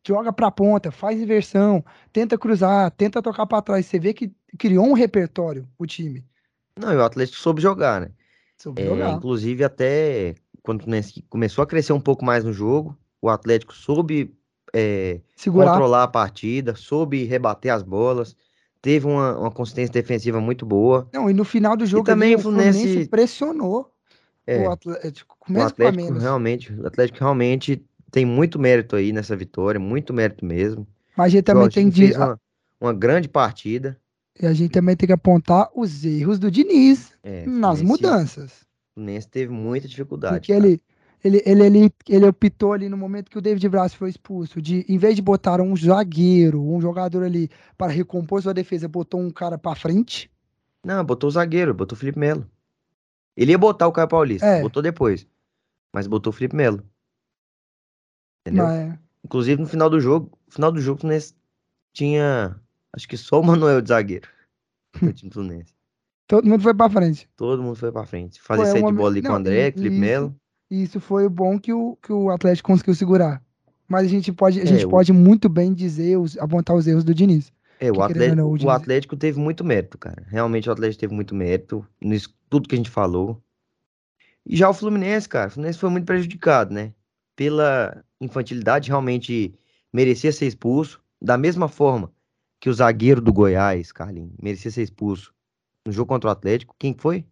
joga 0.07 0.31
pra 0.31 0.49
ponta, 0.49 0.91
faz 0.91 1.19
inversão, 1.19 1.83
tenta 2.11 2.37
cruzar, 2.37 2.89
tenta 2.91 3.21
tocar 3.21 3.45
pra 3.45 3.61
trás. 3.61 3.85
Você 3.85 3.99
vê 3.99 4.13
que 4.13 4.31
criou 4.57 4.85
um 4.85 4.93
repertório 4.93 5.67
o 5.77 5.85
time. 5.85 6.23
Não, 6.79 6.93
e 6.93 6.95
o 6.95 7.03
Atlético 7.03 7.37
soube 7.37 7.61
jogar, 7.61 8.01
né? 8.01 8.11
Soube 8.57 8.81
É, 8.81 8.85
jogar. 8.85 9.11
inclusive, 9.11 9.63
até 9.63 10.35
quando 10.61 10.79
o 10.79 10.83
Fluminense 10.83 11.21
começou 11.29 11.63
a 11.63 11.67
crescer 11.67 11.93
um 11.93 11.99
pouco 11.99 12.23
mais 12.23 12.43
no 12.43 12.53
jogo, 12.53 12.97
o 13.21 13.29
Atlético 13.29 13.73
soube 13.73 14.33
é, 14.73 15.21
controlar 15.43 16.03
a 16.03 16.07
partida, 16.07 16.75
soube 16.75 17.23
rebater 17.23 17.73
as 17.73 17.83
bolas, 17.83 18.35
teve 18.81 19.07
uma, 19.07 19.37
uma 19.37 19.51
consistência 19.51 19.93
defensiva 19.93 20.39
muito 20.39 20.65
boa. 20.65 21.07
Não, 21.13 21.29
e 21.29 21.33
no 21.33 21.43
final 21.43 21.75
do 21.75 21.85
jogo 21.85 22.05
também 22.05 22.33
ali, 22.33 22.35
o 22.35 22.43
Fluminense, 22.43 22.79
Fluminense- 22.79 23.09
pressionou 23.09 23.91
É, 24.45 24.67
o 24.67 24.69
Atlético, 24.71 25.37
o 25.49 25.59
a 25.59 25.65
Atlético 25.65 26.13
realmente, 26.13 26.73
o 26.73 26.85
Atlético 26.87 27.19
realmente 27.19 27.86
tem 28.11 28.25
muito 28.25 28.57
mérito 28.59 28.95
aí 28.95 29.11
nessa 29.11 29.35
vitória, 29.35 29.79
muito 29.79 30.13
mérito 30.13 30.45
mesmo. 30.45 30.87
Mas 31.15 31.27
a 31.27 31.29
gente 31.29 31.43
também 31.43 31.69
tem 31.69 31.89
de, 31.89 32.01
fez 32.07 32.15
uma, 32.17 32.39
uma 32.79 32.93
grande 32.93 33.27
partida. 33.27 33.99
a 34.41 34.53
gente 34.53 34.71
também 34.71 34.95
tem 34.95 35.07
que 35.07 35.13
apontar 35.13 35.69
os 35.75 36.05
erros 36.05 36.39
do 36.39 36.49
Diniz 36.51 37.11
É, 37.23 37.45
nas 37.45 37.81
mudanças. 37.81 38.65
Fluminense 38.93 39.27
teve 39.27 39.51
muita 39.51 39.87
dificuldade. 39.87 40.35
Porque 40.35 40.51
ele, 40.51 40.81
ele, 41.23 41.41
ele, 41.45 41.63
ele, 41.65 41.93
ele 42.07 42.25
optou 42.25 42.73
ali 42.73 42.87
no 42.89 42.97
momento 42.97 43.29
que 43.29 43.37
o 43.37 43.41
David 43.41 43.67
Braz 43.69 43.93
foi 43.93 44.09
expulso, 44.09 44.61
de 44.61 44.85
em 44.87 44.97
vez 44.97 45.15
de 45.15 45.21
botar 45.21 45.59
um 45.61 45.75
zagueiro, 45.75 46.61
um 46.63 46.79
jogador 46.79 47.23
ali 47.23 47.49
para 47.77 47.91
recompor 47.91 48.41
sua 48.41 48.53
defesa, 48.53 48.87
botou 48.87 49.19
um 49.19 49.29
cara 49.31 49.57
para 49.57 49.75
frente. 49.75 50.29
Não, 50.85 51.03
botou 51.03 51.27
o 51.27 51.31
zagueiro, 51.31 51.73
botou 51.73 51.95
o 51.95 51.99
Felipe 51.99 52.19
Melo. 52.19 52.47
Ele 53.35 53.51
ia 53.51 53.57
botar 53.57 53.87
o 53.87 53.91
Caio 53.91 54.07
Paulista, 54.07 54.45
É. 54.47 54.61
botou 54.61 54.81
depois. 54.81 55.27
Mas 55.93 56.07
botou 56.07 56.31
o 56.31 56.33
Felipe 56.33 56.55
Melo. 56.55 56.83
Entendeu? 58.47 58.65
Mas, 58.65 58.99
Inclusive 59.25 59.61
no 59.61 59.67
final 59.67 59.89
do 59.89 59.99
jogo, 59.99 60.31
no 60.47 60.53
final 60.53 60.71
do 60.71 60.79
jogo, 60.79 60.97
o 60.97 61.01
Fluminense 61.01 61.33
tinha, 61.93 62.55
acho 62.93 63.07
que 63.07 63.17
só 63.17 63.39
o 63.41 63.43
Manuel 63.45 63.81
de 63.81 63.89
zagueiro. 63.89 64.27
No 65.01 65.13
time 65.13 65.31
Fluminense. 65.31 65.73
todo 66.27 66.47
mundo 66.47 66.61
foi 66.63 66.73
para 66.73 66.89
frente. 66.89 67.29
Todo 67.35 67.61
mundo 67.61 67.75
foi 67.75 67.91
pra 67.91 68.05
frente. 68.05 68.41
Fazer 68.41 68.63
é 68.63 68.65
sair 68.65 68.81
uma 68.81 68.91
de 68.91 68.97
bola 68.97 69.09
ali 69.09 69.21
com 69.21 69.27
o 69.27 69.31
não, 69.31 69.37
André, 69.37 69.67
e- 69.67 69.71
Felipe 69.71 69.93
isso- 69.95 70.01
Melo. 70.01 70.35
E 70.71 70.83
isso 70.83 70.99
foi 70.99 71.25
o 71.25 71.29
bom 71.29 71.59
que 71.59 71.71
o, 71.71 71.95
que 72.01 72.11
o 72.11 72.29
Atlético 72.29 72.71
conseguiu 72.71 72.93
segurar. 72.95 73.41
Mas 73.87 74.05
a 74.05 74.09
gente 74.09 74.33
pode, 74.33 74.59
a 74.59 74.65
gente 74.65 74.85
o- 74.85 74.89
pode 74.89 75.13
muito 75.13 75.47
bem 75.47 75.73
dizer, 75.73 76.17
os, 76.17 76.37
apontar 76.37 76.75
os 76.75 76.87
erros 76.87 77.03
do 77.03 77.13
Diniz. 77.13 77.51
É, 77.79 77.91
o 77.91 78.01
Atlético, 78.01 78.35
não, 78.35 78.51
o 78.51 78.57
o 78.65 78.69
Atlético 78.71 79.15
teve 79.15 79.39
muito 79.39 79.63
mérito, 79.63 79.97
cara. 79.97 80.23
Realmente 80.27 80.67
o 80.67 80.71
Atlético 80.71 80.99
teve 81.01 81.13
muito 81.13 81.35
mérito 81.35 81.85
nisso 82.01 82.33
tudo 82.49 82.67
que 82.67 82.73
a 82.75 82.77
gente 82.77 82.89
falou. 82.89 83.39
E 84.45 84.55
já 84.57 84.67
o 84.69 84.73
Fluminense, 84.73 85.29
cara, 85.29 85.47
o 85.47 85.51
Fluminense 85.51 85.77
foi 85.79 85.89
muito 85.89 86.05
prejudicado, 86.05 86.73
né? 86.73 86.91
Pela 87.35 88.03
infantilidade, 88.19 88.89
realmente 88.89 89.53
merecia 89.93 90.31
ser 90.31 90.45
expulso. 90.47 91.01
Da 91.21 91.37
mesma 91.37 91.67
forma 91.67 92.11
que 92.59 92.69
o 92.69 92.73
zagueiro 92.73 93.21
do 93.21 93.33
Goiás, 93.33 93.91
Carlinhos, 93.91 94.35
merecia 94.41 94.69
ser 94.71 94.83
expulso 94.83 95.33
no 95.85 95.91
jogo 95.91 96.07
contra 96.09 96.29
o 96.29 96.31
Atlético. 96.31 96.75
Quem 96.77 96.93
que 96.93 97.01
foi? 97.01 97.25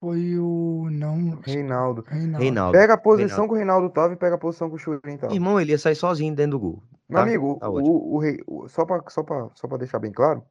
Foi 0.00 0.38
o. 0.38 0.88
Não. 0.90 1.40
Reinaldo. 1.40 2.04
Reinaldo. 2.06 2.38
Reinaldo. 2.42 2.72
Pega 2.78 2.94
a 2.94 2.98
posição 2.98 3.28
Reinaldo. 3.28 3.48
que 3.48 3.52
o 3.52 3.56
Reinaldo 3.56 3.90
tava 3.90 4.12
e 4.12 4.16
pega 4.16 4.36
a 4.36 4.38
posição 4.38 4.68
que 4.68 4.76
o 4.76 4.78
Churin 4.78 5.16
tava. 5.16 5.34
Irmão, 5.34 5.60
ele 5.60 5.72
ia 5.72 5.78
sair 5.78 5.96
sozinho 5.96 6.34
dentro 6.34 6.52
do 6.52 6.60
gol. 6.60 6.82
Meu 7.08 7.18
tá? 7.18 7.22
amigo, 7.24 7.58
Tá 7.58 7.68
o, 7.68 8.14
o, 8.14 8.18
rei- 8.18 8.40
o- 8.46 8.68
só 8.68 8.84
para 8.84 9.02
só 9.10 9.22
pra, 9.22 9.50
só 9.54 9.66
pra 9.66 9.76
deixar 9.78 9.98
bem 9.98 10.12
claro, 10.12 10.42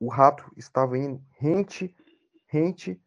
o 0.00 0.08
Rato 0.08 0.44
estava 0.56 0.98
indo 0.98 1.22
rente, 1.38 1.94
rente 2.46 3.00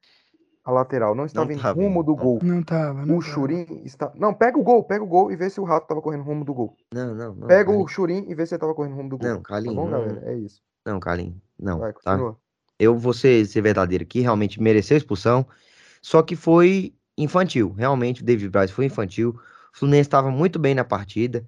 à 0.70 0.72
lateral, 0.74 1.14
não 1.16 1.26
estava 1.26 1.52
indo 1.52 1.62
tava 1.62 1.80
rumo 1.82 2.00
indo, 2.02 2.04
do 2.04 2.16
não 2.16 2.24
gol. 2.24 2.40
Não 2.42 2.64
tava. 2.64 3.06
Não 3.06 3.18
O 3.18 3.20
tava. 3.22 3.34
Churin 3.34 3.82
está. 3.84 4.12
Não, 4.16 4.34
pega 4.34 4.58
o 4.58 4.64
gol, 4.64 4.84
pega 4.84 5.04
o 5.04 5.08
gol 5.08 5.32
e 5.32 5.36
vê 5.36 5.50
se 5.50 5.60
o 5.60 5.64
Rato 5.64 5.84
estava 5.84 6.02
correndo 6.02 6.24
rumo 6.24 6.46
do 6.46 6.54
gol. 6.54 6.76
Não, 6.94 7.14
não, 7.14 7.36
não. 7.36 7.48
Pega 7.48 7.72
o. 7.72 7.88
Churin 7.88 8.26
e 8.28 8.36
vê 8.36 8.46
se 8.46 8.54
ele 8.54 8.58
estava 8.58 8.74
correndo 8.74 8.96
rumo 8.96 9.10
do 9.10 9.18
gol. 9.18 9.28
Não, 9.28 9.38
Tá 9.38 9.50
Carlinhos, 9.50 9.76
bom, 9.76 9.86
não- 9.90 9.92
galera? 9.92 10.22
É 10.26 10.36
isso. 10.36 10.62
Não, 10.86 11.00
Carlinhos. 11.00 11.36
Não, 11.60 11.80
Vai, 11.80 11.92
tá? 11.94 12.00
continua. 12.12 12.38
eu 12.80 12.98
vou 12.98 13.14
ser, 13.14 13.46
ser 13.46 13.62
verdadeiro 13.62 14.04
aqui, 14.04 14.22
realmente 14.22 14.62
mereceu 14.62 14.96
expulsão, 14.98 15.46
só 16.02 16.22
que 16.24 16.36
foi 16.36 16.94
infantil, 17.18 17.74
realmente 17.78 18.22
o 18.22 18.26
David 18.26 18.50
Braz 18.50 18.72
foi 18.72 18.86
infantil, 18.86 19.32
o 19.32 19.78
Fluminense 19.78 20.08
estava 20.08 20.32
muito 20.32 20.58
bem 20.58 20.74
na 20.74 20.86
partida, 20.86 21.46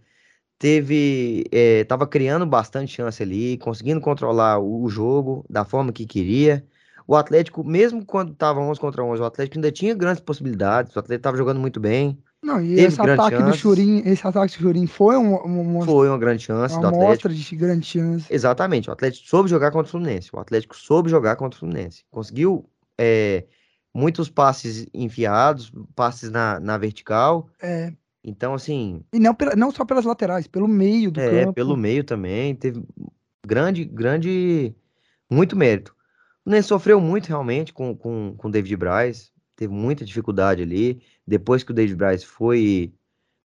teve, 0.59 1.45
eh, 1.51 1.83
tava 1.85 2.05
criando 2.05 2.45
bastante 2.45 2.93
chance 2.93 3.23
ali, 3.23 3.57
conseguindo 3.57 4.01
controlar 4.01 4.59
o, 4.59 4.83
o 4.83 4.89
jogo 4.89 5.45
da 5.49 5.63
forma 5.65 5.91
que 5.91 6.05
queria, 6.05 6.65
o 7.11 7.15
Atlético, 7.17 7.61
mesmo 7.61 8.05
quando 8.05 8.31
estava 8.31 8.61
11 8.61 8.79
contra 8.79 9.03
11, 9.03 9.21
o 9.21 9.25
Atlético 9.25 9.57
ainda 9.57 9.69
tinha 9.69 9.93
grandes 9.93 10.21
possibilidades, 10.23 10.95
o 10.95 10.99
Atlético 10.99 11.19
estava 11.19 11.35
jogando 11.35 11.59
muito 11.59 11.77
bem, 11.77 12.17
Não, 12.41 12.61
e 12.61 12.75
esse 12.79 13.01
ataque 13.01 13.35
do 13.35 13.41
chances. 13.41 13.59
Churin, 13.59 14.01
esse 14.05 14.25
ataque 14.25 14.57
do 14.57 14.61
Churin 14.61 14.87
foi 14.87 15.17
um, 15.17 15.81
foi 15.83 16.07
uma 16.07 16.17
grande 16.17 16.43
chance 16.43 16.73
do 16.73 16.79
uma 16.79 16.87
Atlético, 16.87 17.27
amostra 17.27 17.33
de 17.33 17.55
grande 17.57 17.85
chance. 17.85 18.25
Exatamente, 18.29 18.89
o 18.89 18.93
Atlético 18.93 19.27
soube 19.27 19.49
jogar 19.49 19.71
contra 19.71 19.87
o 19.87 19.91
Fluminense. 19.91 20.29
O 20.31 20.39
Atlético 20.39 20.73
soube 20.73 21.09
jogar 21.09 21.35
contra 21.35 21.57
o 21.57 21.59
Fluminense. 21.59 22.05
Conseguiu 22.09 22.65
é, 22.97 23.43
muitos 23.93 24.29
passes 24.29 24.87
enfiados, 24.93 25.69
passes 25.93 26.31
na, 26.31 26.61
na 26.61 26.77
vertical. 26.77 27.49
É, 27.61 27.91
Então, 28.23 28.53
assim, 28.53 29.03
e 29.11 29.19
não, 29.19 29.35
pela- 29.35 29.55
não 29.57 29.69
só 29.69 29.83
pelas 29.83 30.05
laterais, 30.05 30.47
pelo 30.47 30.67
meio 30.67 31.11
do 31.11 31.19
é, 31.19 31.41
campo. 31.41 31.53
pelo 31.53 31.75
meio 31.75 32.05
também, 32.05 32.55
teve 32.55 32.81
grande, 33.45 33.83
grande, 33.83 34.73
muito 35.29 35.57
mérito. 35.57 35.93
O 36.41 36.43
Fluminense 36.43 36.67
sofreu 36.67 36.99
muito 36.99 37.27
realmente 37.27 37.71
com, 37.71 37.95
com, 37.95 38.35
com 38.35 38.47
o 38.47 38.51
David 38.51 38.75
Braz, 38.75 39.31
teve 39.55 39.71
muita 39.71 40.03
dificuldade 40.03 40.63
ali. 40.63 41.01
Depois 41.25 41.63
que 41.63 41.71
o 41.71 41.73
David 41.73 41.95
Braz 41.95 42.23
foi, 42.23 42.91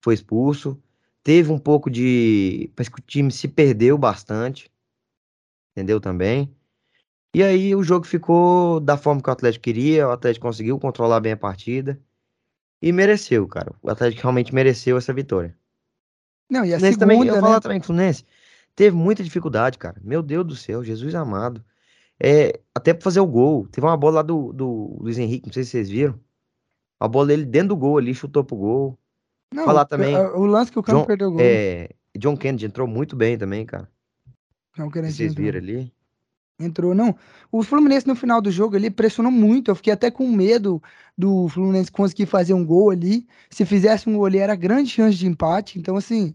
foi 0.00 0.14
expulso, 0.14 0.80
teve 1.22 1.52
um 1.52 1.58
pouco 1.58 1.90
de. 1.90 2.70
Parece 2.74 2.90
que 2.90 2.98
o 2.98 3.02
time 3.02 3.30
se 3.30 3.48
perdeu 3.48 3.98
bastante, 3.98 4.72
entendeu 5.72 6.00
também. 6.00 6.50
E 7.34 7.42
aí 7.42 7.74
o 7.74 7.82
jogo 7.82 8.06
ficou 8.06 8.80
da 8.80 8.96
forma 8.96 9.20
que 9.20 9.28
o 9.28 9.32
Atlético 9.32 9.64
queria, 9.64 10.08
o 10.08 10.12
Atlético 10.12 10.46
conseguiu 10.46 10.78
controlar 10.78 11.20
bem 11.20 11.32
a 11.32 11.36
partida 11.36 12.00
e 12.80 12.90
mereceu, 12.92 13.46
cara. 13.46 13.74
O 13.82 13.90
Atlético 13.90 14.22
realmente 14.22 14.54
mereceu 14.54 14.96
essa 14.96 15.12
vitória. 15.12 15.54
Não, 16.50 16.64
e 16.64 16.72
a 16.72 16.78
Fluminense 16.78 16.98
segunda, 16.98 17.00
também, 17.00 17.28
eu 17.28 17.34
né? 17.34 17.40
falar 17.40 17.60
também 17.60 17.78
o 17.78 17.82
Fluminense 17.84 18.24
teve 18.74 18.96
muita 18.96 19.22
dificuldade, 19.22 19.76
cara. 19.76 20.00
Meu 20.02 20.22
Deus 20.22 20.46
do 20.46 20.56
céu, 20.56 20.82
Jesus 20.82 21.14
amado. 21.14 21.62
É, 22.18 22.60
até 22.74 22.94
pra 22.94 23.02
fazer 23.02 23.20
o 23.20 23.26
gol. 23.26 23.66
Teve 23.68 23.86
uma 23.86 23.96
bola 23.96 24.16
lá 24.16 24.22
do, 24.22 24.52
do 24.52 24.96
Luiz 25.00 25.18
Henrique, 25.18 25.46
não 25.46 25.52
sei 25.52 25.64
se 25.64 25.70
vocês 25.70 25.88
viram. 25.88 26.18
A 26.98 27.06
bola 27.06 27.26
dele 27.28 27.44
dentro 27.44 27.68
do 27.68 27.76
gol 27.76 27.98
ali, 27.98 28.14
chutou 28.14 28.44
pro 28.44 28.56
gol. 28.56 28.98
Não, 29.52 29.64
falar 29.64 29.84
também, 29.84 30.16
o, 30.16 30.40
o 30.40 30.46
lance 30.46 30.72
que 30.72 30.78
o 30.78 30.82
Cano 30.82 31.00
John, 31.00 31.06
perdeu 31.06 31.28
o 31.28 31.32
gol. 31.32 31.40
é, 31.40 31.90
John 32.18 32.36
Kennedy 32.36 32.66
entrou 32.66 32.86
muito 32.86 33.14
bem 33.14 33.38
também, 33.38 33.64
cara. 33.64 33.88
Não, 34.76 34.90
se 34.90 35.12
vocês 35.12 35.34
viram 35.34 35.58
ali. 35.58 35.92
Entrou, 36.58 36.94
não. 36.94 37.14
O 37.52 37.62
Fluminense 37.62 38.06
no 38.06 38.16
final 38.16 38.40
do 38.40 38.50
jogo 38.50 38.76
ele 38.76 38.90
pressionou 38.90 39.30
muito. 39.30 39.70
Eu 39.70 39.74
fiquei 39.74 39.92
até 39.92 40.10
com 40.10 40.26
medo 40.30 40.82
do 41.16 41.48
Fluminense 41.48 41.92
conseguir 41.92 42.26
fazer 42.26 42.54
um 42.54 42.64
gol 42.64 42.90
ali. 42.90 43.26
Se 43.50 43.64
fizesse 43.66 44.08
um 44.08 44.14
gol 44.14 44.24
ali, 44.24 44.38
era 44.38 44.54
grande 44.54 44.90
chance 44.90 45.16
de 45.16 45.26
empate. 45.26 45.78
Então, 45.78 45.96
assim, 45.96 46.34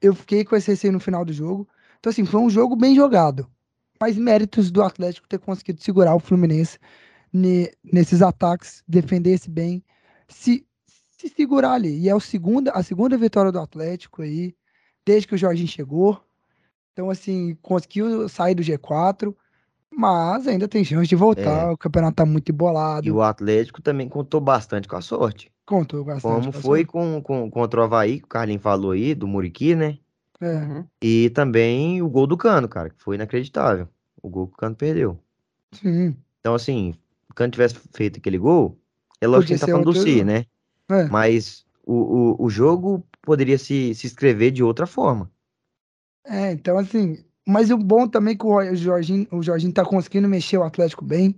eu 0.00 0.14
fiquei 0.14 0.44
com 0.44 0.56
esse 0.56 0.70
receio 0.70 0.92
no 0.92 1.00
final 1.00 1.24
do 1.24 1.32
jogo. 1.32 1.68
Então, 2.00 2.10
assim, 2.10 2.24
foi 2.24 2.40
um 2.40 2.50
jogo 2.50 2.74
bem 2.74 2.96
jogado. 2.96 3.48
Mas 4.04 4.18
méritos 4.18 4.70
do 4.70 4.82
Atlético 4.82 5.26
ter 5.26 5.38
conseguido 5.38 5.82
segurar 5.82 6.14
o 6.14 6.20
Fluminense 6.20 6.78
ne- 7.32 7.72
nesses 7.82 8.20
ataques, 8.20 8.82
defender-se 8.86 9.48
bem, 9.48 9.82
se, 10.28 10.66
se 11.16 11.26
segurar 11.30 11.72
ali. 11.72 12.00
E 12.00 12.08
é 12.10 12.14
o 12.14 12.20
segunda, 12.20 12.70
a 12.72 12.82
segunda 12.82 13.16
vitória 13.16 13.50
do 13.50 13.58
Atlético 13.58 14.20
aí, 14.20 14.54
desde 15.06 15.26
que 15.26 15.34
o 15.34 15.38
Jorginho 15.38 15.66
chegou. 15.66 16.20
Então, 16.92 17.08
assim, 17.08 17.56
conseguiu 17.62 18.28
sair 18.28 18.54
do 18.54 18.62
G4, 18.62 19.34
mas 19.90 20.46
ainda 20.46 20.68
tem 20.68 20.84
chance 20.84 21.08
de 21.08 21.16
voltar. 21.16 21.68
É. 21.68 21.70
O 21.70 21.78
campeonato 21.78 22.16
tá 22.16 22.26
muito 22.26 22.52
embolado. 22.52 23.06
E 23.06 23.10
o 23.10 23.22
Atlético 23.22 23.80
também 23.80 24.06
contou 24.06 24.38
bastante 24.38 24.86
com 24.86 24.96
a 24.96 25.00
sorte. 25.00 25.50
Contou 25.64 26.04
bastante. 26.04 26.30
Como 26.30 26.52
com 26.52 26.60
foi 26.60 26.84
com, 26.84 27.22
com, 27.22 27.50
contra 27.50 27.80
o 27.80 27.84
Havaí, 27.84 28.18
que 28.18 28.26
o 28.26 28.28
Carlinhos 28.28 28.62
falou 28.62 28.90
aí, 28.90 29.14
do 29.14 29.26
Muriqui, 29.26 29.74
né? 29.74 29.96
É. 30.40 30.56
Uhum. 30.56 30.84
E 31.02 31.30
também 31.30 32.02
o 32.02 32.08
gol 32.08 32.26
do 32.26 32.36
Cano, 32.36 32.68
cara, 32.68 32.90
que 32.90 33.02
foi 33.02 33.14
inacreditável. 33.14 33.88
O 34.24 34.30
gol 34.30 34.46
que 34.46 34.54
o 34.54 34.56
Cano 34.56 34.74
perdeu. 34.74 35.18
Sim. 35.72 36.16
Então, 36.40 36.54
assim, 36.54 36.92
se 36.92 37.30
o 37.30 37.34
Cano 37.34 37.50
tivesse 37.50 37.74
feito 37.92 38.18
aquele 38.18 38.38
gol, 38.38 38.80
é 39.20 39.26
lógico 39.26 39.48
que 39.48 39.54
a 39.54 39.56
Podia 39.56 39.56
gente 39.56 39.60
tá 39.60 39.66
falando 39.66 39.92
do 39.92 40.00
Si, 40.00 40.24
né? 40.24 40.46
É. 40.88 41.04
Mas 41.08 41.66
o, 41.84 41.92
o, 41.92 42.44
o 42.46 42.48
jogo 42.48 43.06
poderia 43.20 43.58
se, 43.58 43.94
se 43.94 44.06
escrever 44.06 44.50
de 44.50 44.62
outra 44.62 44.86
forma. 44.86 45.30
É, 46.24 46.52
então 46.52 46.78
assim, 46.78 47.22
mas 47.46 47.70
o 47.70 47.76
bom 47.76 48.08
também 48.08 48.32
é 48.32 48.36
que 48.38 48.46
o 48.46 48.74
Jorginho, 48.74 49.28
o 49.30 49.42
Jorginho 49.42 49.74
tá 49.74 49.84
conseguindo 49.84 50.26
mexer 50.26 50.56
o 50.56 50.62
Atlético 50.62 51.04
bem, 51.04 51.34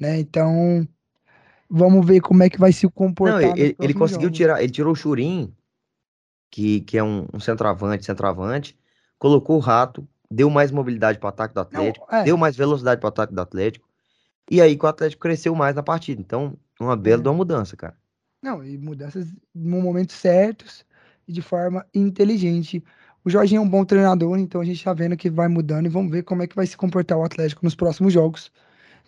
né? 0.00 0.18
Então, 0.18 0.88
vamos 1.68 2.06
ver 2.06 2.22
como 2.22 2.42
é 2.42 2.48
que 2.48 2.58
vai 2.58 2.72
se 2.72 2.88
comportar. 2.88 3.42
Não, 3.42 3.56
ele, 3.56 3.76
ele 3.78 3.94
conseguiu 3.94 4.28
jogos. 4.28 4.38
tirar, 4.38 4.62
ele 4.62 4.72
tirou 4.72 4.94
o 4.94 4.96
Churin, 4.96 5.54
que, 6.50 6.80
que 6.80 6.96
é 6.96 7.04
um, 7.04 7.26
um 7.34 7.40
centroavante, 7.40 8.06
centroavante, 8.06 8.78
colocou 9.18 9.56
o 9.56 9.60
Rato, 9.60 10.08
deu 10.32 10.50
mais 10.50 10.70
mobilidade 10.70 11.18
para 11.18 11.26
o 11.26 11.30
ataque 11.30 11.54
do 11.54 11.60
Atlético, 11.60 12.06
é. 12.10 12.24
deu 12.24 12.36
mais 12.36 12.56
velocidade 12.56 13.00
para 13.00 13.06
o 13.06 13.10
ataque 13.10 13.34
do 13.34 13.40
Atlético, 13.40 13.88
e 14.50 14.60
aí 14.60 14.76
que 14.76 14.84
o 14.84 14.88
Atlético 14.88 15.22
cresceu 15.22 15.54
mais 15.54 15.74
na 15.76 15.82
partida. 15.82 16.20
Então, 16.20 16.56
uma 16.80 16.96
bela 16.96 17.20
É. 17.20 17.22
de 17.22 17.28
uma 17.28 17.34
mudança, 17.34 17.76
cara. 17.76 17.96
Não, 18.42 18.64
e 18.64 18.76
mudanças 18.76 19.26
no 19.54 19.80
momentos 19.80 20.16
certos 20.16 20.84
e 21.28 21.32
de 21.32 21.40
forma 21.40 21.86
inteligente. 21.94 22.82
O 23.24 23.30
Jorginho 23.30 23.60
é 23.60 23.62
um 23.62 23.68
bom 23.68 23.84
treinador, 23.84 24.36
então 24.38 24.60
a 24.60 24.64
gente 24.64 24.82
tá 24.82 24.92
vendo 24.92 25.16
que 25.16 25.30
vai 25.30 25.46
mudando 25.46 25.86
e 25.86 25.88
vamos 25.88 26.10
ver 26.10 26.24
como 26.24 26.42
é 26.42 26.46
que 26.46 26.56
vai 26.56 26.66
se 26.66 26.76
comportar 26.76 27.16
o 27.16 27.22
Atlético 27.22 27.64
nos 27.64 27.76
próximos 27.76 28.12
jogos. 28.12 28.50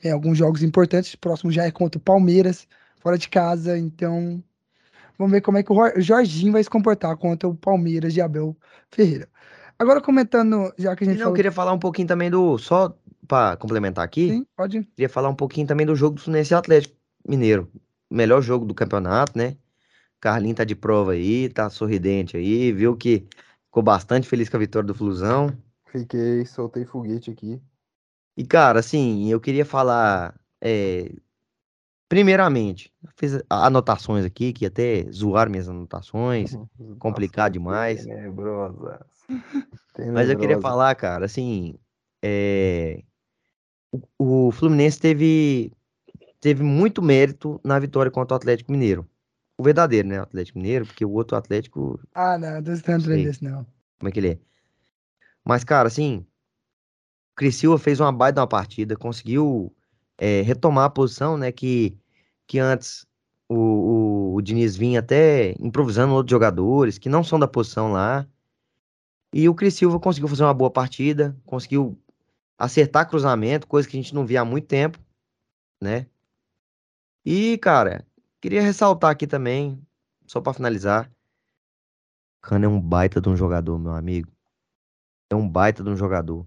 É, 0.02 0.10
alguns 0.10 0.38
jogos 0.38 0.62
importantes, 0.62 1.14
o 1.14 1.18
próximo 1.18 1.50
já 1.50 1.64
é 1.64 1.70
contra 1.70 1.98
o 1.98 2.02
Palmeiras, 2.02 2.68
fora 3.00 3.18
de 3.18 3.28
casa, 3.28 3.76
então 3.76 4.42
vamos 5.18 5.32
ver 5.32 5.40
como 5.40 5.58
é 5.58 5.62
que 5.62 5.72
o 5.72 6.00
Jorginho 6.00 6.52
vai 6.52 6.62
se 6.62 6.70
comportar 6.70 7.16
contra 7.16 7.48
o 7.48 7.54
Palmeiras 7.54 8.14
de 8.14 8.20
Abel 8.20 8.56
Ferreira. 8.90 9.28
Agora 9.78 10.00
comentando, 10.00 10.72
já 10.78 10.94
que 10.94 11.04
a 11.04 11.06
gente 11.06 11.16
não, 11.16 11.20
eu 11.20 11.24
falou, 11.24 11.36
queria 11.36 11.52
falar 11.52 11.72
um 11.72 11.78
pouquinho 11.78 12.08
também 12.08 12.30
do, 12.30 12.56
só 12.58 12.96
para 13.26 13.56
complementar 13.56 14.04
aqui, 14.04 14.30
sim, 14.30 14.46
pode. 14.56 14.82
queria 14.82 15.08
falar 15.08 15.28
um 15.28 15.34
pouquinho 15.34 15.66
também 15.66 15.86
do 15.86 15.96
jogo 15.96 16.16
do 16.16 16.22
Fluminense 16.22 16.54
Atlético 16.54 16.94
Mineiro. 17.26 17.70
Melhor 18.10 18.40
jogo 18.42 18.64
do 18.64 18.74
campeonato, 18.74 19.36
né? 19.36 19.56
Carlinho 20.20 20.54
tá 20.54 20.64
de 20.64 20.74
prova 20.74 21.12
aí, 21.12 21.48
tá 21.48 21.68
sorridente 21.68 22.36
aí, 22.36 22.72
viu 22.72 22.96
que 22.96 23.26
ficou 23.66 23.82
bastante 23.82 24.28
feliz 24.28 24.48
com 24.48 24.56
a 24.56 24.60
vitória 24.60 24.86
do 24.86 24.94
Flusão. 24.94 25.56
Fiquei, 25.86 26.46
soltei 26.46 26.84
foguete 26.84 27.30
aqui. 27.30 27.60
E, 28.36 28.44
cara, 28.44 28.80
assim, 28.80 29.30
eu 29.30 29.40
queria 29.40 29.64
falar. 29.64 30.34
é, 30.60 31.12
primeiramente, 32.14 32.92
fiz 33.16 33.42
anotações 33.50 34.24
aqui, 34.24 34.52
que 34.52 34.64
até 34.64 35.04
zoaram 35.10 35.50
minhas 35.50 35.68
anotações, 35.68 36.56
complicado 37.00 37.54
demais. 37.54 38.06
Mas 40.12 40.30
eu 40.30 40.38
queria 40.38 40.60
falar, 40.60 40.94
cara, 40.94 41.24
assim, 41.24 41.74
é, 42.22 43.02
o, 44.16 44.46
o 44.46 44.52
Fluminense 44.52 45.00
teve, 45.00 45.72
teve 46.40 46.62
muito 46.62 47.02
mérito 47.02 47.60
na 47.64 47.80
vitória 47.80 48.12
contra 48.12 48.34
o 48.34 48.36
Atlético 48.36 48.70
Mineiro. 48.70 49.04
O 49.58 49.64
verdadeiro, 49.64 50.06
né? 50.06 50.20
O 50.20 50.22
Atlético 50.22 50.58
Mineiro, 50.58 50.86
porque 50.86 51.04
o 51.04 51.10
outro 51.10 51.36
Atlético, 51.36 51.98
Ah, 52.14 52.38
não, 52.38 52.62
tô 52.62 52.70
tentando 52.74 53.06
Sei. 53.06 53.24
desse 53.24 53.42
não. 53.42 53.66
como 53.98 54.08
é 54.08 54.12
que 54.12 54.20
ele 54.20 54.28
é? 54.28 54.38
Mas, 55.44 55.64
cara, 55.64 55.88
assim, 55.88 56.18
o 56.18 56.26
Criciúma 57.34 57.76
fez 57.76 57.98
uma 57.98 58.12
baita 58.12 58.40
uma 58.40 58.46
partida, 58.46 58.96
conseguiu 58.96 59.74
é, 60.16 60.42
retomar 60.42 60.84
a 60.84 60.90
posição, 60.90 61.36
né? 61.36 61.50
Que, 61.50 61.98
que 62.46 62.58
antes 62.58 63.06
o, 63.48 63.54
o, 63.56 64.34
o 64.34 64.42
Diniz 64.42 64.76
vinha 64.76 65.00
até 65.00 65.54
improvisando 65.60 66.14
outros 66.14 66.30
jogadores 66.30 66.98
que 66.98 67.08
não 67.08 67.24
são 67.24 67.38
da 67.38 67.48
posição 67.48 67.92
lá. 67.92 68.26
E 69.32 69.48
o 69.48 69.54
Criciúma 69.54 69.98
conseguiu 69.98 70.28
fazer 70.28 70.44
uma 70.44 70.54
boa 70.54 70.70
partida, 70.70 71.36
conseguiu 71.44 71.98
acertar 72.58 73.08
cruzamento, 73.08 73.66
coisa 73.66 73.88
que 73.88 73.96
a 73.96 74.00
gente 74.00 74.14
não 74.14 74.24
via 74.24 74.42
há 74.42 74.44
muito 74.44 74.66
tempo, 74.66 74.98
né? 75.80 76.06
E, 77.24 77.58
cara, 77.58 78.06
queria 78.40 78.62
ressaltar 78.62 79.10
aqui 79.10 79.26
também, 79.26 79.80
só 80.26 80.40
pra 80.40 80.52
finalizar, 80.52 81.10
Cano 82.44 82.66
é 82.66 82.68
um 82.68 82.78
baita 82.78 83.22
de 83.22 83.28
um 83.30 83.34
jogador, 83.34 83.78
meu 83.78 83.92
amigo. 83.92 84.30
É 85.30 85.34
um 85.34 85.48
baita 85.48 85.82
de 85.82 85.88
um 85.88 85.96
jogador. 85.96 86.46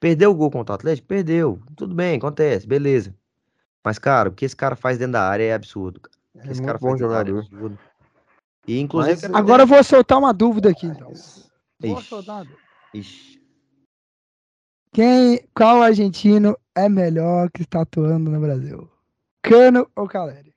Perdeu 0.00 0.32
o 0.32 0.34
gol 0.34 0.50
contra 0.50 0.72
o 0.72 0.74
Atlético? 0.74 1.06
Perdeu. 1.06 1.62
Tudo 1.76 1.94
bem, 1.94 2.16
acontece, 2.18 2.66
beleza. 2.66 3.14
Mas, 3.86 4.00
cara, 4.00 4.30
o 4.30 4.32
que 4.32 4.44
esse 4.44 4.56
cara 4.56 4.74
faz 4.74 4.98
dentro 4.98 5.12
da 5.12 5.28
área 5.28 5.44
é 5.44 5.54
absurdo. 5.54 5.98
O 6.34 6.40
que 6.40 6.48
É 6.48 6.50
esse 6.50 6.60
cara 6.60 6.76
faz 6.76 6.94
dentro 6.94 7.08
da 7.08 7.18
área 7.20 7.30
é 7.30 7.38
absurdo. 7.38 7.78
E, 8.66 8.80
inclusive, 8.80 9.28
Mas- 9.28 9.40
Agora 9.40 9.62
eu 9.62 9.66
vou 9.68 9.84
soltar 9.84 10.18
uma 10.18 10.34
dúvida 10.34 10.70
aqui, 10.70 10.86
então. 10.86 11.12
Vou 11.78 11.98
Ixi. 12.00 12.08
soltar. 12.08 12.44
Ixi. 12.92 13.40
Quem, 14.92 15.46
qual 15.54 15.82
argentino 15.82 16.58
é 16.74 16.88
melhor 16.88 17.48
que 17.48 17.62
está 17.62 17.82
atuando 17.82 18.28
no 18.28 18.40
Brasil? 18.40 18.90
Cano 19.40 19.88
ou 19.94 20.08
Caleri? 20.08 20.52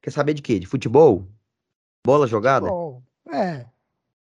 Quer 0.00 0.12
saber 0.12 0.34
de 0.34 0.42
quê? 0.42 0.60
De 0.60 0.68
futebol? 0.68 1.26
Bola 2.06 2.28
jogada? 2.28 2.68
Bom, 2.68 3.02
é. 3.28 3.66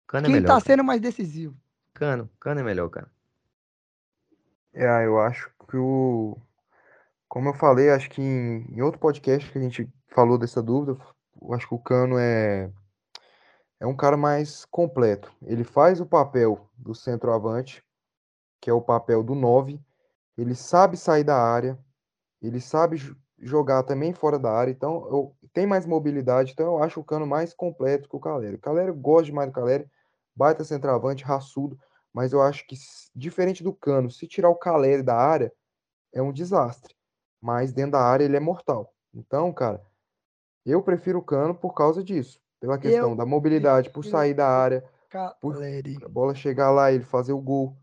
Cano 0.06 0.28
é 0.28 0.30
Quem 0.30 0.34
melhor. 0.36 0.46
tá 0.46 0.54
cara. 0.54 0.64
sendo 0.64 0.82
mais 0.82 0.98
decisivo? 0.98 1.54
Cano, 1.92 2.30
Cano 2.40 2.60
é 2.60 2.62
melhor, 2.62 2.88
cara. 2.88 3.10
É, 4.74 5.04
eu 5.04 5.20
acho 5.20 5.50
que 5.68 5.76
o. 5.76 6.36
Como 7.28 7.48
eu 7.48 7.54
falei, 7.54 7.90
acho 7.90 8.10
que 8.10 8.20
em, 8.20 8.66
em 8.74 8.82
outro 8.82 9.00
podcast 9.00 9.50
que 9.50 9.58
a 9.58 9.60
gente 9.62 9.88
falou 10.08 10.38
dessa 10.38 10.62
dúvida, 10.62 10.98
eu 11.40 11.52
acho 11.54 11.68
que 11.68 11.74
o 11.74 11.78
Cano 11.78 12.18
é, 12.18 12.70
é 13.80 13.86
um 13.86 13.96
cara 13.96 14.16
mais 14.16 14.64
completo. 14.66 15.32
Ele 15.42 15.64
faz 15.64 16.00
o 16.00 16.06
papel 16.06 16.68
do 16.76 16.94
centroavante, 16.94 17.82
que 18.60 18.70
é 18.70 18.72
o 18.72 18.82
papel 18.82 19.22
do 19.22 19.34
9. 19.34 19.80
Ele 20.36 20.54
sabe 20.54 20.96
sair 20.96 21.24
da 21.24 21.36
área, 21.36 21.78
ele 22.40 22.60
sabe 22.60 22.96
jo- 22.96 23.16
jogar 23.38 23.82
também 23.82 24.14
fora 24.14 24.38
da 24.38 24.52
área, 24.52 24.70
então 24.70 25.06
eu, 25.10 25.36
tem 25.52 25.66
mais 25.66 25.84
mobilidade, 25.84 26.52
então 26.52 26.66
eu 26.66 26.82
acho 26.82 27.00
o 27.00 27.04
Cano 27.04 27.26
mais 27.26 27.52
completo 27.52 28.08
que 28.08 28.16
o 28.16 28.20
Caleri. 28.20 28.56
O 28.56 28.60
Caleri 28.60 28.88
eu 28.88 28.94
gosto 28.94 29.26
demais 29.26 29.48
do 29.48 29.52
Caleri, 29.52 29.90
baita 30.34 30.64
centroavante, 30.64 31.24
raçudo, 31.24 31.78
mas 32.12 32.32
eu 32.32 32.42
acho 32.42 32.66
que 32.66 32.76
diferente 33.14 33.62
do 33.62 33.72
Cano, 33.72 34.10
se 34.10 34.26
tirar 34.26 34.48
o 34.48 34.56
Caleri 34.56 35.02
da 35.02 35.16
área, 35.16 35.52
é 36.12 36.20
um 36.20 36.32
desastre. 36.32 36.94
Mas 37.40 37.72
dentro 37.72 37.92
da 37.92 38.02
área 38.02 38.24
ele 38.24 38.36
é 38.36 38.40
mortal. 38.40 38.94
Então, 39.14 39.52
cara, 39.52 39.82
eu 40.64 40.82
prefiro 40.82 41.18
o 41.18 41.24
Cano 41.24 41.54
por 41.54 41.74
causa 41.74 42.02
disso, 42.02 42.40
pela 42.60 42.78
questão 42.78 43.10
Eu 43.10 43.16
da 43.16 43.26
mobilidade, 43.26 43.90
por 43.90 44.04
sair 44.04 44.34
da 44.34 44.48
área, 44.48 44.84
Caleri. 45.10 45.98
a 46.04 46.08
bola 46.08 46.34
chegar 46.34 46.70
lá 46.70 46.90
e 46.90 46.96
ele 46.96 47.04
fazer 47.04 47.32
o 47.32 47.40
gol. 47.40 47.76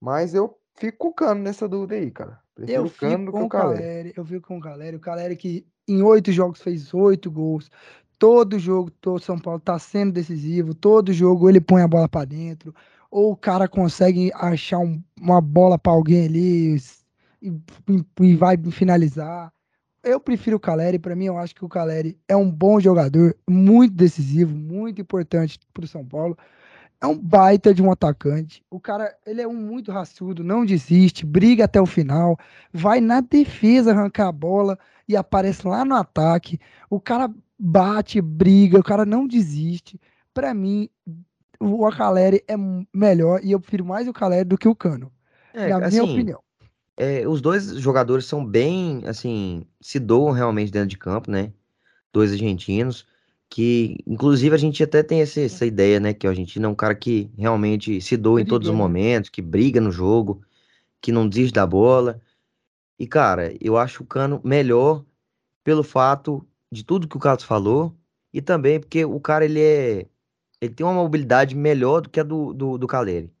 Mas 0.00 0.34
eu 0.34 0.58
fico 0.74 0.98
com 0.98 1.08
o 1.08 1.14
Cano 1.14 1.42
nessa 1.42 1.68
dúvida 1.68 1.94
aí, 1.94 2.10
cara. 2.10 2.40
Prefiro 2.54 2.82
Eu 2.82 2.86
o 2.86 2.90
Cano 2.90 3.26
do 3.26 3.32
que 3.32 3.42
o 3.42 3.48
Caleri. 3.48 3.78
Caleri. 3.78 4.12
Eu 4.16 4.24
fico 4.24 4.48
com 4.48 4.58
o 4.58 4.60
Caleri. 4.60 4.96
O 4.96 5.00
Caleri 5.00 5.36
que 5.36 5.66
em 5.88 6.02
oito 6.02 6.30
jogos 6.30 6.60
fez 6.60 6.92
oito 6.92 7.30
gols. 7.30 7.70
Todo 8.18 8.58
jogo, 8.58 8.90
todo 8.90 9.20
São 9.20 9.38
Paulo 9.38 9.58
tá 9.58 9.78
sendo 9.78 10.12
decisivo. 10.12 10.74
Todo 10.74 11.12
jogo 11.12 11.48
ele 11.48 11.60
põe 11.60 11.82
a 11.82 11.88
bola 11.88 12.08
pra 12.08 12.24
dentro. 12.24 12.74
Ou 13.12 13.32
o 13.32 13.36
cara 13.36 13.68
consegue 13.68 14.32
achar 14.34 14.78
um- 14.78 15.02
uma 15.20 15.38
bola 15.40 15.78
pra 15.78 15.92
alguém 15.92 16.24
ali 16.24 16.76
e, 17.42 17.52
e- 18.22 18.36
vai 18.36 18.56
finalizar. 18.70 19.52
Eu 20.02 20.18
prefiro 20.18 20.56
o 20.56 20.60
Caleri. 20.60 20.98
Pra 20.98 21.14
mim, 21.14 21.26
eu 21.26 21.36
acho 21.38 21.54
que 21.54 21.64
o 21.64 21.68
Caleri 21.68 22.18
é 22.26 22.34
um 22.34 22.50
bom 22.50 22.80
jogador, 22.80 23.36
muito 23.48 23.94
decisivo, 23.94 24.56
muito 24.56 25.02
importante 25.02 25.60
pro 25.74 25.86
São 25.86 26.04
Paulo. 26.06 26.36
É 27.02 27.06
um 27.06 27.18
baita 27.18 27.74
de 27.74 27.82
um 27.82 27.92
atacante. 27.92 28.64
O 28.70 28.80
cara, 28.80 29.14
ele 29.26 29.42
é 29.42 29.46
um 29.46 29.54
muito 29.54 29.92
raçudo, 29.92 30.42
não 30.42 30.64
desiste, 30.64 31.26
briga 31.26 31.64
até 31.66 31.80
o 31.80 31.86
final, 31.86 32.38
vai 32.72 33.00
na 33.00 33.20
defesa 33.20 33.90
arrancar 33.92 34.28
a 34.28 34.32
bola 34.32 34.78
e 35.06 35.16
aparece 35.16 35.66
lá 35.68 35.84
no 35.84 35.96
ataque. 35.96 36.58
O 36.88 36.98
cara 37.00 37.28
bate, 37.58 38.22
briga, 38.22 38.78
o 38.78 38.84
cara 38.84 39.04
não 39.04 39.26
desiste. 39.26 40.00
Pra 40.32 40.54
mim, 40.54 40.88
o 41.64 41.90
Caleri 41.92 42.44
é 42.48 42.54
melhor 42.92 43.40
e 43.44 43.52
eu 43.52 43.60
prefiro 43.60 43.84
mais 43.84 44.08
o 44.08 44.12
Caleri 44.12 44.44
do 44.44 44.58
que 44.58 44.68
o 44.68 44.74
Cano, 44.76 45.12
É, 45.52 45.68
na 45.68 45.80
minha 45.80 46.02
assim, 46.02 46.04
opinião. 46.04 46.42
é, 46.96 47.28
os 47.28 47.40
dois 47.42 47.66
jogadores 47.78 48.26
são 48.26 48.44
bem, 48.44 49.02
assim, 49.06 49.66
se 49.80 49.98
doam 50.00 50.32
realmente 50.32 50.72
dentro 50.72 50.88
de 50.88 50.98
campo, 50.98 51.30
né? 51.30 51.52
Dois 52.12 52.32
argentinos, 52.32 53.06
que, 53.50 53.98
inclusive, 54.06 54.54
a 54.54 54.58
gente 54.58 54.82
até 54.84 55.02
tem 55.02 55.20
esse- 55.20 55.42
essa 55.44 55.66
ideia, 55.66 56.00
né? 56.00 56.14
Que 56.14 56.26
o 56.26 56.30
argentino 56.30 56.66
é 56.66 56.70
um 56.70 56.74
cara 56.74 56.94
que 56.94 57.30
realmente 57.38 58.00
se 58.02 58.16
doa 58.16 58.40
em 58.42 58.46
todos 58.46 58.68
os 58.68 58.74
né? 58.74 58.76
momentos, 58.76 59.30
que 59.30 59.42
briga 59.42 59.80
no 59.80 59.92
jogo, 59.92 60.42
que 61.00 61.12
não 61.12 61.28
desiste 61.28 61.54
da 61.54 61.66
bola. 61.66 62.20
E, 62.98 63.06
cara, 63.06 63.54
eu 63.60 63.76
acho 63.76 64.02
o 64.02 64.06
Cano 64.06 64.40
melhor 64.44 65.04
pelo 65.64 65.82
fato 65.84 66.46
de 66.72 66.84
tudo 66.84 67.08
que 67.08 67.16
o 67.16 67.20
Carlos 67.20 67.44
falou 67.44 67.96
e 68.32 68.42
também 68.42 68.80
porque 68.80 69.04
o 69.04 69.20
cara, 69.20 69.44
ele 69.44 69.60
é... 69.62 70.08
Ele 70.62 70.72
tem 70.72 70.86
uma 70.86 70.94
mobilidade 70.94 71.56
melhor 71.56 72.02
do 72.02 72.08
que 72.08 72.20
a 72.20 72.22
do, 72.22 72.54
do, 72.54 72.78
do 72.78 72.86
Caleri. 72.86 73.34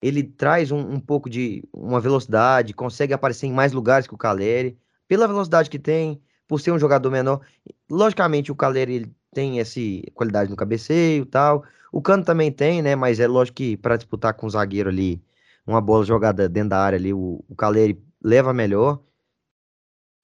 Ele 0.00 0.22
traz 0.22 0.72
um, 0.72 0.78
um 0.78 0.98
pouco 0.98 1.28
de 1.28 1.62
uma 1.70 2.00
velocidade, 2.00 2.72
consegue 2.72 3.12
aparecer 3.12 3.46
em 3.46 3.52
mais 3.52 3.72
lugares 3.72 4.06
que 4.06 4.14
o 4.14 4.18
Caleri, 4.18 4.78
pela 5.06 5.28
velocidade 5.28 5.68
que 5.68 5.78
tem, 5.78 6.18
por 6.48 6.58
ser 6.58 6.72
um 6.72 6.78
jogador 6.78 7.10
menor. 7.10 7.42
Logicamente, 7.90 8.50
o 8.50 8.56
Caleri 8.56 8.94
ele 8.94 9.16
tem 9.34 9.60
essa 9.60 9.78
qualidade 10.14 10.48
no 10.48 10.56
cabeceio 10.56 11.24
e 11.24 11.26
tal. 11.26 11.62
O 11.92 12.00
Cano 12.00 12.24
também 12.24 12.50
tem, 12.50 12.80
né? 12.80 12.96
Mas 12.96 13.20
é 13.20 13.26
lógico 13.26 13.56
que 13.56 13.76
para 13.76 13.98
disputar 13.98 14.32
com 14.32 14.46
o 14.46 14.50
zagueiro 14.50 14.88
ali, 14.88 15.22
uma 15.66 15.82
bola 15.82 16.06
jogada 16.06 16.48
dentro 16.48 16.70
da 16.70 16.78
área 16.78 16.96
ali, 16.96 17.12
o, 17.12 17.44
o 17.46 17.54
Caleri 17.54 18.02
leva 18.22 18.54
melhor. 18.54 19.02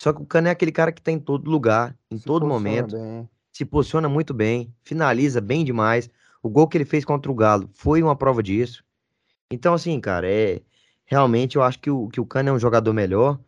Só 0.00 0.14
que 0.14 0.22
o 0.22 0.26
Cano 0.26 0.48
é 0.48 0.50
aquele 0.50 0.72
cara 0.72 0.92
que 0.92 1.02
tá 1.02 1.12
em 1.12 1.18
todo 1.18 1.50
lugar, 1.50 1.94
em 2.10 2.16
Se 2.16 2.24
todo 2.24 2.46
momento 2.46 2.96
bem. 2.96 3.28
se 3.52 3.66
posiciona 3.66 4.08
muito 4.08 4.32
bem, 4.32 4.74
finaliza 4.82 5.42
bem 5.42 5.62
demais. 5.62 6.08
O 6.42 6.50
gol 6.50 6.68
que 6.68 6.76
ele 6.78 6.84
fez 6.84 7.04
contra 7.04 7.30
o 7.30 7.34
Galo 7.34 7.70
foi 7.74 8.02
uma 8.02 8.16
prova 8.16 8.42
disso. 8.42 8.84
Então, 9.50 9.74
assim, 9.74 10.00
cara, 10.00 10.30
é 10.30 10.62
realmente 11.06 11.56
eu 11.56 11.62
acho 11.62 11.78
que 11.80 11.90
o, 11.90 12.08
que 12.08 12.20
o 12.20 12.26
Cano 12.26 12.50
é 12.50 12.52
um 12.52 12.58
jogador 12.58 12.92
melhor 12.94 13.40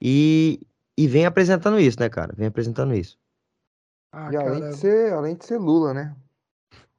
e, 0.00 0.60
e 0.98 1.08
vem 1.08 1.26
apresentando 1.26 1.80
isso, 1.80 1.98
né, 2.00 2.08
cara? 2.10 2.34
Vem 2.36 2.48
apresentando 2.48 2.94
isso. 2.94 3.18
Ah, 4.12 4.32
E 4.32 4.36
além 4.36 4.60
cara, 4.60 4.70
de 4.70 4.76
ser, 4.76 5.12
além 5.12 5.36
de 5.36 5.44
ser 5.46 5.58
Lula, 5.58 5.94
né? 5.94 6.16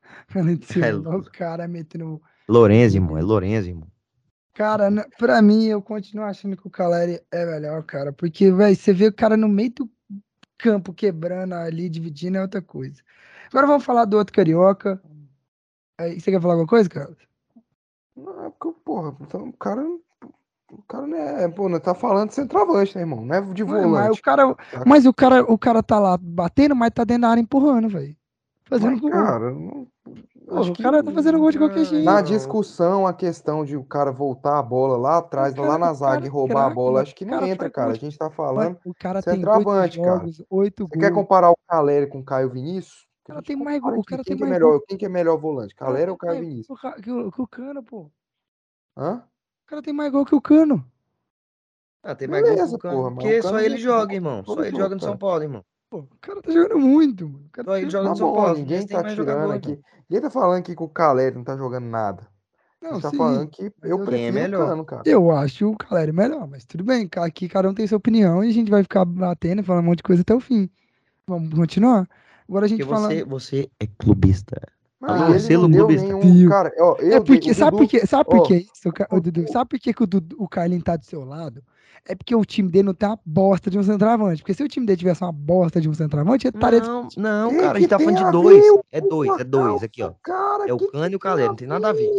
além 0.36 0.58
de 0.58 0.66
ser 0.66 0.86
É, 0.86 0.94
o 0.94 1.24
cara 1.24 1.68
metendo 1.68 2.22
Lorenzo, 2.50 2.98
irmão, 2.98 3.18
é 3.18 3.22
Lorenzo, 3.22 3.70
irmão. 3.70 3.90
Cara, 4.54 4.90
na- 4.90 5.08
pra 5.18 5.42
mim, 5.42 5.66
eu 5.66 5.82
continuo 5.82 6.26
achando 6.26 6.58
que 6.58 6.66
o 6.68 6.70
Caleri 6.70 7.22
é 7.32 7.46
melhor, 7.46 7.84
cara. 7.84 8.12
Porque, 8.12 8.52
velho, 8.52 8.76
você 8.76 8.92
vê 8.92 9.08
o 9.08 9.14
cara 9.14 9.38
no 9.38 9.48
meio 9.48 9.72
do 9.72 9.92
campo 10.58 10.94
quebrando 10.94 11.54
ali, 11.56 11.90
dividindo, 11.90 12.38
é 12.38 12.42
outra 12.42 12.62
coisa. 12.62 13.02
Agora 13.50 13.68
vamos 13.68 13.86
falar 13.86 14.06
do 14.06 14.18
outro 14.18 14.34
carioca. 14.34 15.02
Aí, 15.98 16.20
você 16.20 16.32
quer 16.32 16.42
falar 16.42 16.54
alguma 16.54 16.68
coisa, 16.68 16.90
cara? 16.90 17.16
Não, 18.16 18.46
é 18.46 18.50
porque, 18.50 18.80
porra, 18.84 19.16
então, 19.22 19.48
o 19.50 19.54
cara. 19.54 19.84
O 20.70 20.82
cara 20.88 21.08
não 21.08 21.18
é. 21.18 21.48
Pô, 21.48 21.70
não 21.70 21.80
tá 21.80 21.94
falando 21.96 22.30
de 22.30 22.36
centroavante, 22.36 22.96
né, 22.96 23.02
irmão? 23.04 23.26
Não 23.26 23.36
é 23.36 23.42
de 23.42 23.64
Mas, 23.64 23.74
mas 23.74 23.84
volante. 23.84 24.20
o 24.20 24.22
cara, 24.22 24.48
saca? 24.48 24.84
mas 24.86 25.06
o 25.06 25.14
cara, 25.14 25.44
o 25.52 25.58
cara 25.58 25.82
tá 25.82 25.98
lá 25.98 26.18
batendo, 26.22 26.76
mas 26.76 26.92
tá 26.92 27.04
dentro 27.06 27.22
da 27.22 27.30
área 27.30 27.42
empurrando, 27.42 27.88
velho. 27.88 28.16
Fazendo 28.66 28.92
Mas, 28.92 29.00
gol. 29.00 29.12
cara, 29.12 29.52
não- 29.52 29.88
acho 30.60 30.72
o 30.72 30.74
que 30.74 30.84
cara 30.84 31.02
tá 31.02 31.10
fazendo 31.14 31.40
gol 31.40 31.52
de 31.52 31.58
qualquer 31.58 31.80
Ah, 31.80 31.84
jeito. 31.86 32.04
na 32.04 32.20
discussão 32.22 33.08
a 33.08 33.14
questão 33.14 33.64
de 33.64 33.78
o 33.78 33.84
cara 33.86 34.12
voltar 34.12 34.60
a 34.60 34.62
bola 34.62 34.98
lá 34.98 35.20
atrás, 35.20 35.54
cara- 35.54 35.68
lá 35.70 35.78
na 35.78 35.94
zaga 35.94 36.26
e 36.26 36.28
é 36.28 36.30
roubar 36.30 36.60
a 36.60 36.64
craque, 36.66 36.76
bola, 36.76 36.92
mano. 36.92 37.04
acho 37.04 37.16
que 37.16 37.24
não 37.26 37.46
entra, 37.46 37.70
cara. 37.70 37.92
A 37.92 37.96
gente 37.96 38.18
tá 38.18 38.30
falando. 38.30 38.78
o 38.84 38.94
cara 38.94 39.24
tem 39.24 39.36
oito 39.36 39.40
centroavante, 39.46 40.02
cara. 40.02 40.18
jogos, 40.20 40.44
oito 40.50 40.86
Você 40.86 40.98
quer 41.00 41.12
gols. 41.12 41.24
comparar 41.24 41.50
o 41.50 41.58
Caleri 41.66 42.08
com 42.08 42.20
o 42.20 42.26
Caio 42.26 42.50
Vinícius? 42.50 43.07
O 43.28 43.34
cara 43.34 43.42
tem 43.42 43.58
mais 43.58 43.82
gol, 43.82 44.00
o 44.00 44.04
cara 44.06 44.24
Quem 44.24 44.38
tem 44.38 44.38
que 44.38 44.44
é 44.44 44.48
mais 44.48 44.60
melhor? 44.60 44.72
gol. 44.78 44.86
Quem 44.88 44.98
que 44.98 45.06
é 45.06 45.10
melhor 45.10 45.38
volante? 45.38 45.74
O 45.74 45.94
tem 45.94 46.10
ou 46.10 46.18
Caio 46.18 46.40
Vinícius? 46.40 46.80
que 47.04 47.12
o- 47.12 47.30
que 47.30 47.42
o 47.42 47.48
Cano, 47.48 47.84
pô. 47.84 48.10
Hã? 48.96 49.16
O 49.66 49.68
cara 49.68 49.82
tem 49.82 49.94
mais 49.94 50.12
gol 50.14 50.26
que 50.26 50.34
o 50.34 50.40
Cano. 50.42 50.90
Ah, 52.02 52.16
tem 52.16 52.26
mais 52.26 52.42
gol 52.42 52.52
que 52.52 52.56
Beleza, 52.56 52.76
o 52.78 52.80
Cano. 52.80 52.96
porra, 52.96 53.12
Porque 53.16 53.40
o 53.40 53.44
só 53.44 53.60
ele 53.60 53.78
já 53.78 53.90
joga, 53.90 54.14
irmão. 54.14 54.46
Só 54.46 54.64
ele 54.64 54.78
joga 54.78 54.96
no 54.96 55.02
São. 55.02 55.18
Paulo, 55.18 55.44
irmão. 55.44 55.66
Pô, 55.90 55.98
o 56.00 56.08
cara 56.22 56.42
tá 56.42 56.52
jogando 56.52 56.80
muito, 56.80 57.28
mano. 57.28 57.46
O 57.46 57.50
cara 57.50 57.66
Só 57.68 57.72
tá 57.74 57.80
ele 57.82 57.90
joga 57.90 58.04
Tá 58.06 58.10
no 58.12 58.16
São 58.16 58.34
Paulo. 58.34 58.54
ninguém 58.58 58.88
tá 58.88 59.04
tirando 59.04 59.52
aqui. 59.52 59.72
irmão. 59.72 59.84
Ninguém 60.10 60.22
tá 60.22 60.30
falando 60.30 60.60
aqui 60.60 60.74
que 60.76 60.84
o 60.84 60.88
Caleri 60.88 61.36
não 61.36 61.44
tá 61.44 61.58
jogando 61.58 61.86
nada. 61.86 62.26
Não, 62.82 63.02
tá 63.02 63.10
sim. 63.10 63.18
falando 63.18 63.50
que 63.50 63.74
eu 63.84 64.00
prefiro 64.06 64.28
é 64.28 64.30
o 64.30 64.34
melhor? 64.34 64.68
Cano, 64.70 64.86
cara. 64.86 65.02
Eu 65.06 65.32
acho 65.32 65.70
o 65.70 65.78
Caleri 65.78 66.14
melhor, 66.14 66.48
mas 66.48 66.64
tudo 66.64 66.84
bem. 66.86 67.10
Aqui 67.18 67.50
cada 67.50 67.70
um 67.70 67.74
tem 67.74 67.86
sua 67.88 67.98
opinião 67.98 68.42
e 68.42 68.50
a 68.50 68.54
gente 68.54 68.72
vai 68.72 68.84
ficar 68.84 69.04
batendo 69.04 69.60
e 69.60 69.64
falando 69.66 69.84
um 69.84 69.88
monte 69.88 69.98
de 69.98 70.04
coisa 70.04 70.22
até 70.22 70.34
o 70.34 70.40
fim. 70.40 70.70
Vamos 71.28 71.54
continuar? 71.54 72.08
Agora 72.48 72.66
a 72.66 72.68
gente 72.70 72.80
Porque 72.86 72.94
fala. 72.96 73.08
você, 73.08 73.24
você 73.24 73.70
é 73.80 73.88
clubista. 73.98 74.62
Mas 75.00 75.12
Alô, 75.12 75.24
ele 75.26 75.34
não 75.34 75.40
selo 75.40 75.68
deu 75.68 75.86
clubista. 75.86 76.14
nenhum. 76.18 76.50
Cara, 76.50 76.72
ó, 76.80 76.96
eu 77.00 77.18
É 77.18 77.20
porque, 77.22 77.54
sabe 77.54 77.78
por 77.78 77.88
quê? 77.88 78.06
Sabe 78.08 78.30
por 78.30 78.40
ó, 78.40 78.42
que 78.44 78.56
isso, 78.56 78.90
o 79.12 79.22
Dudu? 79.22 79.52
Sabe 79.52 79.70
por 79.70 79.80
que, 79.80 79.94
que 79.94 80.04
o, 80.04 80.08
o 80.40 80.48
Carlinhos 80.50 80.84
tá 80.84 80.96
do 80.96 81.06
seu 81.06 81.24
lado? 81.24 81.64
É 82.04 82.16
porque 82.16 82.34
o 82.36 82.44
time 82.46 82.70
dele 82.70 82.86
não 82.86 82.94
tem 82.94 83.08
uma 83.08 83.20
bosta 83.26 83.70
de 83.70 83.78
um 83.78 83.84
centroavante. 83.84 84.42
Porque 84.42 84.54
se 84.54 84.64
o 84.64 84.68
time 84.68 84.86
dele 84.86 84.98
tivesse 84.98 85.22
uma 85.24 85.32
bosta 85.32 85.80
de 85.80 85.88
um 85.90 85.94
centroavante, 85.94 86.48
ele 86.48 86.56
estaria 86.58 86.80
Não, 86.80 87.08
não, 87.18 87.50
Que 87.50 87.58
cara, 87.58 87.70
a 87.70 87.74
que 87.74 87.80
gente 87.82 87.90
tá 87.90 88.00
falando 88.00 88.18
de 88.26 88.32
dois. 88.32 88.66
É 88.92 89.02
dois, 89.02 89.40
é 89.40 89.44
dois 89.44 89.84
aqui, 89.84 90.02
ó. 90.02 90.14
Cara, 90.24 90.68
É 90.68 90.74
o 90.74 90.78
que 90.78 90.88
Cano 90.88 91.06
e 91.06 91.16
o 91.16 91.20
que 91.20 91.24
Caleri, 91.24 91.48
não 91.50 91.56
tem 91.56 91.68
nada 91.68 91.90
a 91.90 91.94
ver. 91.94 92.10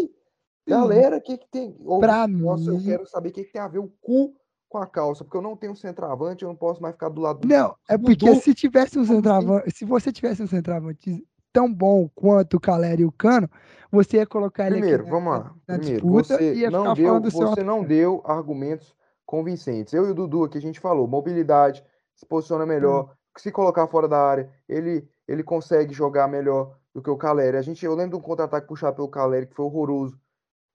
Galera, 0.66 1.16
o 1.16 1.20
que, 1.22 1.38
que 1.38 1.48
tem. 1.50 1.74
Pra 1.98 2.28
nossa, 2.28 2.70
eu 2.70 2.74
mim- 2.76 2.84
quero 2.84 3.06
saber 3.06 3.30
o 3.30 3.32
que, 3.32 3.44
que 3.44 3.52
tem 3.52 3.62
a 3.62 3.68
ver 3.68 3.78
o 3.78 3.90
cu 4.02 4.34
com 4.69 4.78
a 4.78 4.86
calça, 4.86 5.24
porque 5.24 5.36
eu 5.36 5.43
não 5.43 5.57
tenho 5.57 5.74
centroavante, 5.74 6.45
eu 6.45 6.49
não 6.49 6.57
posso 6.57 6.82
mais 6.82 6.95
ficar 6.95 7.09
do 7.09 7.20
lado 7.20 7.40
do. 7.40 7.49
Não, 7.49 7.74
é 7.89 7.97
Dudu, 7.97 8.05
porque 8.27 8.35
se 8.36 8.55
tivesse 8.55 8.99
um 8.99 9.05
centroavante, 9.05 9.70
se 9.74 9.85
você 9.85 10.12
tivesse 10.12 10.43
um 10.43 10.47
centroavante 10.47 11.27
tão 11.53 11.73
bom 11.73 12.09
quanto 12.15 12.57
o 12.57 12.61
Caleri 12.61 13.03
e 13.03 13.07
o 13.07 13.12
Cano, 13.12 13.49
você 13.90 14.19
ia 14.19 14.27
colocar 14.27 14.66
ele 14.66 14.77
Primeiro, 14.77 15.03
aqui 15.03 15.11
na, 15.11 15.11
vamos 15.11 15.32
lá. 15.32 15.55
na 15.66 15.78
Primeiro, 15.78 16.01
disputa 16.03 16.36
você 16.36 16.55
e 16.55 16.59
ia 16.61 16.70
não 16.70 16.93
deu, 16.95 17.19
do 17.20 17.31
seu 17.31 17.49
você 17.49 17.62
não 17.62 17.82
deu 17.82 18.23
argumentos 18.24 18.95
convincentes. 19.24 19.93
Eu 19.95 20.07
e 20.07 20.11
o 20.11 20.15
Dudu 20.15 20.45
aqui 20.45 20.59
a 20.59 20.61
gente 20.61 20.81
falou, 20.81 21.07
mobilidade, 21.09 21.85
se 22.15 22.27
posiciona 22.27 22.66
melhor, 22.66 23.05
Hum. 23.05 23.15
se 23.39 23.51
colocar 23.53 23.86
fora 23.89 24.09
da 24.09 24.19
área, 24.19 24.51
ele 24.69 25.09
ele 25.27 25.43
consegue 25.43 25.93
jogar 25.93 26.27
melhor 26.27 26.74
do 26.95 27.03
que 27.03 27.11
o 27.11 27.16
Caleri. 27.16 27.59
A 27.59 27.62
gente, 27.62 27.85
eu 27.85 27.95
lembro 27.95 28.12
de 28.12 28.16
um 28.16 28.27
contra-ataque 28.27 28.66
puxado 28.66 28.97
pelo 28.97 29.09
Caleri 29.11 29.47
que 29.47 29.55
foi 29.55 29.66
horroroso. 29.66 30.19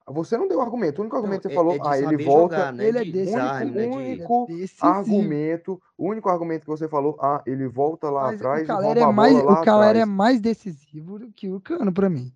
Você 0.07 0.38
não 0.38 0.47
deu 0.49 0.59
argumento. 0.61 0.99
O 0.99 1.01
único 1.01 1.15
argumento 1.15 1.43
que 1.43 1.47
você 1.47 1.53
é- 1.53 1.55
falou, 1.55 1.73
é 1.75 1.80
ah, 1.84 1.97
ele 1.97 2.23
volta. 2.25 2.57
jogar, 2.57 2.73
né? 2.73 2.88
ele 2.88 2.97
é 2.97 3.03
de 3.05 3.11
desse- 3.11 3.35
né? 3.35 3.63
único- 3.63 4.45
De- 4.47 4.53
único 4.53 4.53
é 4.53 4.85
argumento, 4.88 5.81
o 5.97 6.09
único 6.09 6.30
argumento 6.30 6.61
que 6.61 6.67
você 6.69 6.88
falou, 6.89 7.17
ah, 7.21 7.41
ele 7.45 7.67
volta 7.67 8.09
lá 8.09 8.23
Mas 8.23 8.35
atrás 8.35 8.61
o 8.61 8.63
e 8.63 8.67
Caleri 8.67 8.99
rouba 8.99 9.11
é 9.11 9.13
mais, 9.15 9.38
o 9.38 9.61
Caleri 9.63 9.99
é 9.99 10.05
mais 10.05 10.41
decisivo 10.41 11.19
do 11.19 11.31
que 11.31 11.49
o 11.49 11.61
Cano 11.61 11.93
pra 11.93 12.09
mim. 12.09 12.34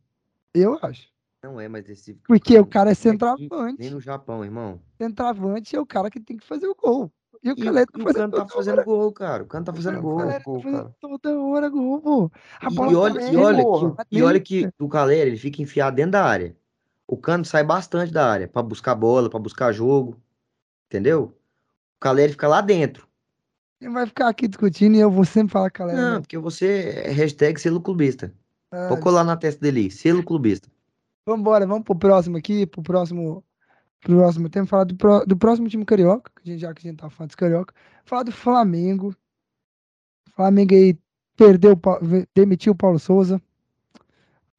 Eu 0.53 0.80
acho. 0.81 1.07
Não 1.44 1.60
é 1.60 1.68
mais 1.68 1.84
decisivo. 1.84 2.19
que 2.19 2.27
Porque 2.27 2.57
o 2.60 2.65
cara 2.65 2.89
é 2.89 2.94
aqui, 2.94 3.02
centroavante. 3.02 3.80
Nem 3.80 3.89
no 3.91 3.99
Japão, 4.02 4.44
irmão. 4.45 4.80
Centroavante 4.98 5.76
é 5.76 5.80
o 5.80 5.85
cara 5.85 6.10
que 6.10 6.19
tem 6.19 6.38
que 6.38 6.45
fazer 6.48 6.68
o 6.68 6.76
gol. 6.76 7.11
E 7.44 7.52
o 7.52 7.56
E 7.56 7.61
e 7.61 7.64
tá 7.65 7.81
o 7.99 8.14
Cano 8.14 8.31
tá 8.34 8.48
fazendo 8.48 8.84
gol, 8.84 9.11
cara. 9.11 9.44
O 9.44 9.45
Cano 9.45 9.65
tá 9.65 9.73
fazendo 9.73 10.02
gol. 10.02 10.18
tá 10.18 10.39
fazendo 10.39 10.72
cara. 10.72 10.95
toda 10.99 11.39
hora 11.39 11.69
gol, 11.69 12.02
pô. 12.02 12.31
A 12.60 12.68
E, 12.72 12.76
bola 12.76 12.89
e 12.89 12.94
tá 12.94 12.99
olha, 12.99 13.31
e 13.31 13.38
olha, 13.38 13.64
porra. 13.64 13.91
tá 13.95 14.06
e 14.11 14.23
olha 14.23 14.39
que 14.39 14.69
o 14.80 14.89
Caleri 14.89 15.30
ele 15.30 15.38
fica 15.38 15.61
enfiado 15.61 15.95
dentro 15.95 16.14
da 16.14 16.23
área. 16.26 16.56
O 17.08 17.18
Cano 17.18 17.46
sai 17.46 17.64
bastante 17.64 18.12
da 18.12 18.30
área 18.30 18.48
pra 18.48 18.62
buscar 18.62 18.94
bola, 18.94 19.30
pra 19.30 19.40
buscar 19.40 19.72
jogo. 19.72 20.22
Entendeu? 20.88 21.24
O 21.96 22.00
Caleri 22.00 22.34
fica 22.34 22.48
lá 22.48 22.62
dentro. 22.62 23.08
Ele 23.80 23.92
vai 23.92 24.06
ficar 24.06 24.28
aqui 24.28 24.48
discutindo 24.48 24.96
e 24.96 25.00
eu 25.00 25.10
vou 25.10 25.24
sempre 25.24 25.54
falar 25.54 25.70
galera. 25.72 26.02
Não, 26.02 26.22
porque 26.22 26.38
você 26.38 27.04
é 27.06 27.12
hashtag 27.12 27.60
selo 27.60 27.80
clubista. 27.80 28.34
Ah, 28.72 28.90
Pode 28.90 29.02
colar 29.02 29.24
na 29.24 29.38
testa 29.38 29.62
dele 29.62 29.82
aí, 29.82 29.92
selo 29.92 30.24
clubista. 30.24 30.70
Vambora, 31.26 31.66
vamos 31.66 31.84
pro 31.84 31.96
próximo 31.96 32.38
aqui, 32.38 32.66
pro 32.66 32.82
próximo. 32.82 33.44
Pro 34.00 34.16
próximo 34.16 34.48
tempo, 34.50 34.68
falar 34.68 34.84
do, 34.84 34.96
pró- 34.96 35.26
do 35.26 35.36
próximo 35.36 35.68
time 35.68 35.84
carioca, 35.84 36.32
que 36.36 36.50
a 36.50 36.52
gente, 36.54 36.62
já 36.62 36.74
que 36.74 36.88
a 36.88 36.92
gente 36.92 37.00
tá 37.00 37.10
falando 37.10 37.30
dos 37.30 37.36
carioca. 37.36 37.74
Falar 38.06 38.24
do 38.24 38.32
Flamengo. 38.32 39.16
Flamengo 40.36 40.74
aí 40.76 40.98
perdeu, 41.36 41.74
o 41.74 41.80
demitiu 42.36 42.74
o 42.74 42.76
Paulo 42.76 43.00
Souza. 43.00 43.42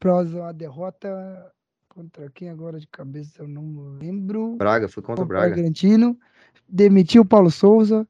Após 0.01 0.35
a 0.35 0.53
derrota 0.53 1.53
contra 1.99 2.31
quem 2.31 2.49
agora 2.49 2.79
de 2.79 2.87
cabeça 2.87 3.43
eu 3.43 3.49
não 3.49 3.97
lembro. 3.99 4.55
Braga, 4.57 4.87
foi 4.89 5.03
contra 5.03 5.25
o 5.25 5.27
Braga. 5.27 5.53
Bragantino. 5.57 6.16
Demitiu 6.69 7.23
o 7.23 7.27
Paulo 7.27 7.51
Souza. 7.51 8.07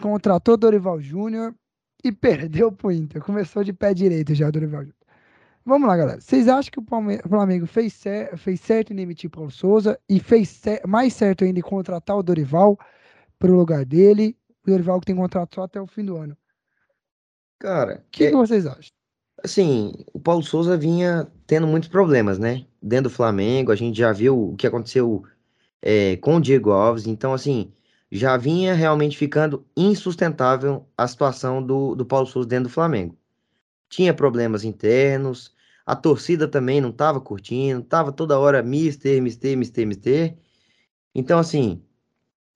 Contratou 0.00 0.56
Dorival 0.56 0.98
Júnior 0.98 1.54
e 2.02 2.10
perdeu 2.10 2.72
pro 2.72 2.90
Inter. 2.90 3.22
Começou 3.22 3.62
de 3.62 3.74
pé 3.74 3.92
direito 3.92 4.34
já, 4.34 4.50
Dorival 4.50 4.80
Júnior. 4.80 4.96
Vamos 5.62 5.86
lá, 5.88 5.96
galera. 5.96 6.20
Vocês 6.22 6.48
acham 6.48 6.70
que 6.70 6.78
o 6.78 6.82
Palme- 6.82 7.18
Flamengo 7.18 7.66
fez, 7.66 7.92
cer- 7.92 8.34
fez 8.38 8.60
certo 8.60 8.92
em 8.94 8.96
demitir 8.96 9.28
o 9.28 9.30
Paulo 9.30 9.50
Souza 9.50 9.98
e 10.08 10.18
fez 10.18 10.48
cer- 10.48 10.80
mais 10.86 11.12
certo 11.12 11.44
ainda 11.44 11.58
em 11.58 11.62
contratar 11.62 12.16
o 12.16 12.22
Dorival 12.22 12.78
para 13.38 13.50
o 13.52 13.56
lugar 13.56 13.84
dele? 13.84 14.38
O 14.66 14.70
Dorival 14.70 15.00
que 15.00 15.06
tem 15.06 15.16
contrato 15.16 15.54
só 15.56 15.64
até 15.64 15.78
o 15.80 15.86
fim 15.86 16.04
do 16.04 16.16
ano. 16.16 16.34
Cara, 17.58 18.02
O 18.06 18.10
que, 18.10 18.24
é- 18.24 18.30
que 18.30 18.36
vocês 18.36 18.66
acham? 18.66 18.95
Assim, 19.46 19.92
o 20.12 20.20
Paulo 20.20 20.42
Souza 20.42 20.76
vinha 20.76 21.26
tendo 21.46 21.66
muitos 21.66 21.88
problemas, 21.88 22.38
né? 22.38 22.66
Dentro 22.82 23.10
do 23.10 23.14
Flamengo, 23.14 23.72
a 23.72 23.76
gente 23.76 23.98
já 23.98 24.12
viu 24.12 24.50
o 24.50 24.56
que 24.56 24.66
aconteceu 24.66 25.24
é, 25.82 26.16
com 26.18 26.36
o 26.36 26.40
Diego 26.40 26.70
Alves. 26.70 27.06
Então, 27.06 27.32
assim, 27.32 27.72
já 28.10 28.36
vinha 28.36 28.74
realmente 28.74 29.16
ficando 29.16 29.66
insustentável 29.76 30.86
a 30.96 31.08
situação 31.08 31.62
do, 31.62 31.94
do 31.94 32.04
Paulo 32.04 32.26
Souza 32.26 32.48
dentro 32.48 32.64
do 32.64 32.72
Flamengo. 32.72 33.16
Tinha 33.88 34.12
problemas 34.14 34.64
internos, 34.64 35.54
a 35.86 35.94
torcida 35.96 36.48
também 36.48 36.80
não 36.80 36.90
estava 36.90 37.20
curtindo, 37.20 37.80
estava 37.80 38.12
toda 38.12 38.38
hora 38.38 38.62
mister, 38.62 39.22
mister, 39.22 39.56
mister, 39.56 39.86
mister. 39.86 40.36
Então, 41.14 41.38
assim, 41.38 41.82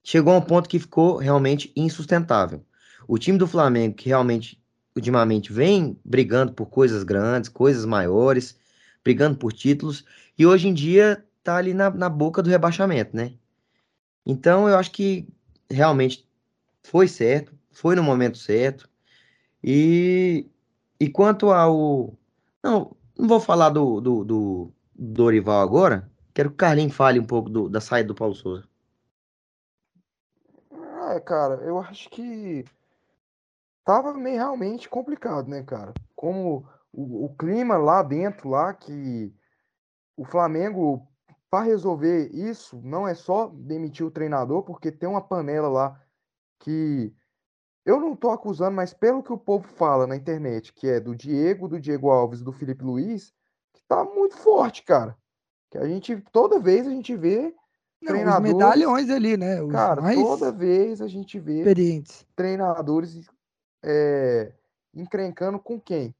chegou 0.03 0.33
a 0.33 0.37
um 0.37 0.41
ponto 0.41 0.69
que 0.69 0.79
ficou 0.79 1.17
realmente 1.17 1.71
insustentável. 1.75 2.63
O 3.07 3.17
time 3.17 3.37
do 3.37 3.47
Flamengo, 3.47 3.95
que 3.95 4.09
realmente, 4.09 4.60
ultimamente, 4.95 5.51
vem 5.53 5.97
brigando 6.03 6.53
por 6.53 6.67
coisas 6.67 7.03
grandes, 7.03 7.49
coisas 7.49 7.85
maiores, 7.85 8.57
brigando 9.03 9.37
por 9.37 9.53
títulos, 9.53 10.05
e 10.37 10.45
hoje 10.45 10.67
em 10.67 10.73
dia 10.73 11.25
tá 11.43 11.57
ali 11.57 11.73
na, 11.73 11.89
na 11.89 12.09
boca 12.09 12.41
do 12.41 12.49
rebaixamento, 12.49 13.15
né? 13.15 13.33
Então, 14.25 14.67
eu 14.69 14.77
acho 14.77 14.91
que 14.91 15.27
realmente 15.69 16.27
foi 16.83 17.07
certo, 17.07 17.53
foi 17.71 17.95
no 17.95 18.03
momento 18.03 18.37
certo. 18.37 18.89
E, 19.63 20.47
e 20.99 21.09
quanto 21.09 21.51
ao. 21.51 22.13
Não, 22.63 22.95
não 23.17 23.27
vou 23.27 23.39
falar 23.39 23.69
do, 23.69 23.99
do, 24.01 24.23
do 24.23 24.73
Dorival 24.95 25.61
agora. 25.61 26.09
Quero 26.33 26.49
que 26.49 26.55
o 26.55 26.57
Carlinhos 26.57 26.95
fale 26.95 27.19
um 27.19 27.25
pouco 27.25 27.49
do- 27.49 27.69
da 27.69 27.81
saída 27.81 28.07
do 28.07 28.15
Paulo 28.15 28.35
Souza. 28.35 28.67
É, 31.13 31.19
cara, 31.19 31.55
eu 31.63 31.77
acho 31.79 32.09
que 32.09 32.63
tava 33.83 34.13
meio 34.13 34.37
realmente 34.37 34.89
complicado, 34.89 35.47
né, 35.47 35.63
cara? 35.63 35.93
Como 36.15 36.67
o, 36.91 37.25
o 37.25 37.35
clima 37.35 37.77
lá 37.77 38.03
dentro, 38.03 38.49
lá 38.49 38.73
que 38.73 39.33
o 40.15 40.23
Flamengo, 40.25 41.07
para 41.49 41.65
resolver 41.65 42.29
isso, 42.33 42.79
não 42.83 43.07
é 43.07 43.13
só 43.13 43.47
demitir 43.47 44.05
o 44.05 44.11
treinador, 44.11 44.63
porque 44.63 44.91
tem 44.91 45.09
uma 45.09 45.21
panela 45.21 45.67
lá 45.67 46.01
que 46.59 47.13
eu 47.85 47.99
não 47.99 48.15
tô 48.15 48.29
acusando, 48.29 48.75
mas 48.75 48.93
pelo 48.93 49.23
que 49.23 49.33
o 49.33 49.37
povo 49.37 49.67
fala 49.67 50.05
na 50.05 50.15
internet, 50.15 50.71
que 50.73 50.87
é 50.87 50.99
do 50.99 51.15
Diego, 51.15 51.67
do 51.67 51.79
Diego 51.79 52.09
Alves, 52.09 52.41
do 52.41 52.51
Felipe 52.51 52.83
Luiz, 52.83 53.33
que 53.73 53.81
tá 53.87 54.03
muito 54.03 54.37
forte, 54.37 54.83
cara. 54.83 55.17
Que 55.71 55.77
a 55.77 55.87
gente, 55.87 56.21
toda 56.31 56.59
vez 56.59 56.85
a 56.85 56.91
gente 56.91 57.15
vê 57.15 57.41
Não, 57.41 57.49
os 57.49 58.07
treinadores, 58.07 58.53
medalhões 58.53 59.09
ali, 59.09 59.37
né? 59.37 59.61
Os 59.61 59.71
cara, 59.71 60.01
toda 60.13 60.51
vez 60.51 61.01
a 61.01 61.07
gente 61.07 61.39
vê 61.39 61.63
treinadores 62.35 63.27
é, 63.83 64.53
encrencando 64.93 65.59
com 65.59 65.79
quem? 65.79 66.13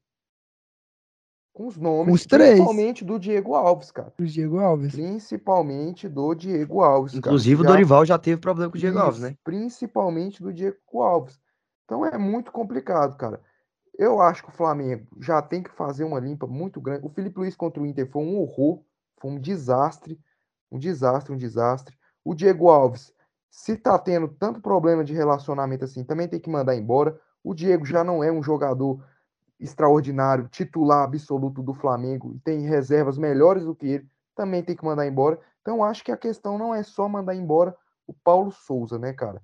Com 1.52 1.66
os 1.66 1.76
nomes, 1.76 2.14
os 2.14 2.26
três. 2.26 2.52
principalmente 2.52 3.04
do 3.04 3.18
Diego 3.18 3.54
Alves, 3.54 3.90
cara. 3.90 4.12
O 4.18 4.24
Diego 4.24 4.58
Alves. 4.58 4.92
Principalmente 4.92 6.08
do 6.08 6.34
Diego 6.34 6.80
Alves, 6.80 7.12
cara. 7.12 7.18
Inclusive, 7.18 7.60
o 7.60 7.64
Já- 7.64 7.70
Dorival 7.70 8.06
já 8.06 8.18
teve 8.18 8.40
problema 8.40 8.70
com 8.70 8.76
o 8.78 8.80
Diego 8.80 8.98
Alves, 8.98 9.18
Isso, 9.18 9.26
né? 9.26 9.36
Principalmente 9.44 10.42
do 10.42 10.50
Diego 10.52 11.02
Alves. 11.02 11.38
Então 11.84 12.06
é 12.06 12.16
muito 12.16 12.50
complicado, 12.50 13.16
cara. 13.18 13.38
Eu 13.98 14.22
acho 14.22 14.42
que 14.42 14.48
o 14.48 14.52
Flamengo 14.52 15.06
já 15.20 15.42
tem 15.42 15.62
que 15.62 15.70
fazer 15.70 16.04
uma 16.04 16.18
limpa 16.18 16.46
muito 16.46 16.80
grande. 16.80 17.04
O 17.04 17.10
Felipe 17.10 17.38
Luiz 17.38 17.54
contra 17.54 17.82
o 17.82 17.86
Inter 17.86 18.08
foi 18.10 18.22
um 18.22 18.38
horror, 18.38 18.82
foi 19.20 19.30
um 19.30 19.38
desastre, 19.38 20.18
um 20.70 20.78
desastre, 20.78 21.34
um 21.34 21.36
desastre. 21.36 21.94
O 22.24 22.34
Diego 22.34 22.70
Alves, 22.70 23.12
se 23.50 23.76
tá 23.76 23.98
tendo 23.98 24.26
tanto 24.26 24.62
problema 24.62 25.04
de 25.04 25.12
relacionamento 25.12 25.84
assim, 25.84 26.02
também 26.02 26.26
tem 26.26 26.40
que 26.40 26.48
mandar 26.48 26.74
embora. 26.74 27.20
O 27.42 27.54
Diego 27.54 27.84
já 27.84 28.04
não 28.04 28.22
é 28.22 28.30
um 28.30 28.42
jogador 28.42 29.04
extraordinário, 29.58 30.48
titular 30.48 31.04
absoluto 31.04 31.62
do 31.62 31.72
Flamengo, 31.72 32.38
tem 32.44 32.62
reservas 32.62 33.16
melhores 33.16 33.64
do 33.64 33.74
que 33.74 33.86
ele, 33.86 34.08
também 34.34 34.62
tem 34.62 34.74
que 34.74 34.84
mandar 34.84 35.06
embora. 35.06 35.38
Então 35.60 35.84
acho 35.84 36.02
que 36.04 36.10
a 36.10 36.16
questão 36.16 36.58
não 36.58 36.74
é 36.74 36.82
só 36.82 37.08
mandar 37.08 37.34
embora 37.34 37.76
o 38.06 38.12
Paulo 38.12 38.50
Souza, 38.50 38.98
né, 38.98 39.12
cara? 39.12 39.42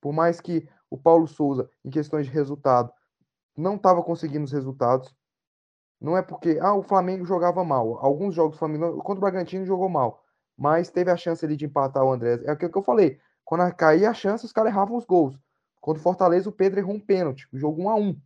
Por 0.00 0.12
mais 0.12 0.40
que 0.40 0.68
o 0.88 0.96
Paulo 0.96 1.26
Souza, 1.26 1.68
em 1.84 1.90
questões 1.90 2.26
de 2.26 2.32
resultado, 2.32 2.92
não 3.56 3.74
estava 3.74 4.02
conseguindo 4.02 4.44
os 4.44 4.52
resultados. 4.52 5.14
Não 6.00 6.16
é 6.16 6.22
porque 6.22 6.58
ah, 6.62 6.74
o 6.74 6.82
Flamengo 6.82 7.26
jogava 7.26 7.64
mal. 7.64 7.98
Alguns 7.98 8.34
jogos 8.34 8.52
do 8.52 8.58
Flamengo, 8.58 8.98
contra 8.98 9.18
o 9.18 9.20
Bragantino, 9.20 9.66
jogou 9.66 9.88
mal. 9.88 10.22
Mas 10.56 10.90
teve 10.90 11.10
a 11.10 11.16
chance 11.16 11.44
ali 11.44 11.56
de 11.56 11.66
empatar 11.66 12.04
o 12.04 12.12
André. 12.12 12.40
É 12.44 12.52
aquilo 12.52 12.70
que 12.70 12.78
eu 12.78 12.82
falei. 12.82 13.18
Quando 13.44 13.74
caía 13.74 14.10
a 14.10 14.14
chance, 14.14 14.44
os 14.44 14.52
caras 14.52 14.72
erravam 14.72 14.96
os 14.96 15.04
gols. 15.04 15.36
Quando 15.80 15.98
o 15.98 16.00
Fortaleza, 16.00 16.48
o 16.48 16.52
Pedro 16.52 16.80
errou 16.80 16.94
um 16.94 17.00
pênalti, 17.00 17.48
o 17.52 17.58
jogo 17.58 17.82
1 17.82 17.88
a 17.90 17.94
1 17.94 18.20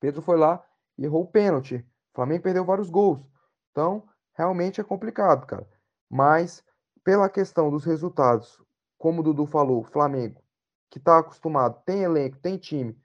Pedro 0.00 0.22
foi 0.22 0.38
lá 0.38 0.64
e 0.96 1.04
errou 1.04 1.22
o 1.22 1.26
pênalti. 1.26 1.76
O 1.76 2.14
Flamengo 2.14 2.42
perdeu 2.42 2.64
vários 2.64 2.88
gols. 2.88 3.20
Então, 3.70 4.08
realmente 4.34 4.80
é 4.80 4.84
complicado, 4.84 5.46
cara. 5.46 5.68
Mas, 6.08 6.64
pela 7.04 7.28
questão 7.28 7.70
dos 7.70 7.84
resultados, 7.84 8.60
como 8.98 9.20
o 9.20 9.22
Dudu 9.22 9.46
falou, 9.46 9.80
o 9.80 9.84
Flamengo, 9.84 10.42
que 10.90 10.98
está 10.98 11.18
acostumado, 11.18 11.82
tem 11.84 12.02
elenco, 12.02 12.38
tem 12.38 12.56
time, 12.56 12.98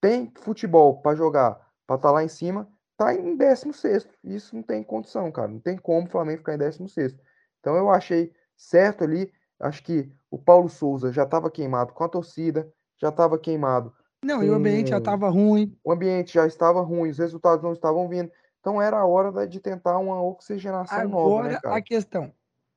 tem 0.00 0.32
futebol 0.36 1.00
para 1.00 1.16
jogar, 1.16 1.54
para 1.86 1.96
estar 1.96 2.08
tá 2.08 2.12
lá 2.12 2.24
em 2.24 2.28
cima, 2.28 2.68
tá 2.96 3.14
em 3.14 3.36
16. 3.36 4.08
Isso 4.24 4.54
não 4.54 4.62
tem 4.62 4.82
condição, 4.82 5.30
cara. 5.32 5.48
Não 5.48 5.60
tem 5.60 5.78
como 5.78 6.06
o 6.06 6.10
Flamengo 6.10 6.38
ficar 6.38 6.54
em 6.54 6.58
16. 6.58 7.16
Então 7.60 7.76
eu 7.76 7.88
achei 7.90 8.32
certo 8.56 9.04
ali. 9.04 9.32
Acho 9.58 9.82
que 9.82 10.12
o 10.34 10.38
Paulo 10.38 10.68
Souza 10.68 11.12
já 11.12 11.22
estava 11.22 11.48
queimado 11.48 11.92
com 11.92 12.02
a 12.02 12.08
torcida, 12.08 12.68
já 13.00 13.08
estava 13.08 13.38
queimado. 13.38 13.94
Não, 14.24 14.38
com... 14.38 14.42
e 14.42 14.50
o 14.50 14.54
ambiente 14.54 14.90
já 14.90 14.98
estava 14.98 15.28
ruim. 15.28 15.78
O 15.84 15.92
ambiente 15.92 16.34
já 16.34 16.44
estava 16.44 16.80
ruim, 16.80 17.10
os 17.10 17.18
resultados 17.18 17.62
não 17.62 17.72
estavam 17.72 18.08
vindo. 18.08 18.32
Então 18.58 18.82
era 18.82 18.98
a 18.98 19.06
hora 19.06 19.46
de 19.46 19.60
tentar 19.60 19.96
uma 19.98 20.20
oxigenação 20.20 20.98
Agora, 20.98 21.08
nova. 21.08 21.56
Agora 21.56 21.74
né, 21.74 21.78
a 21.78 21.80
questão. 21.80 22.32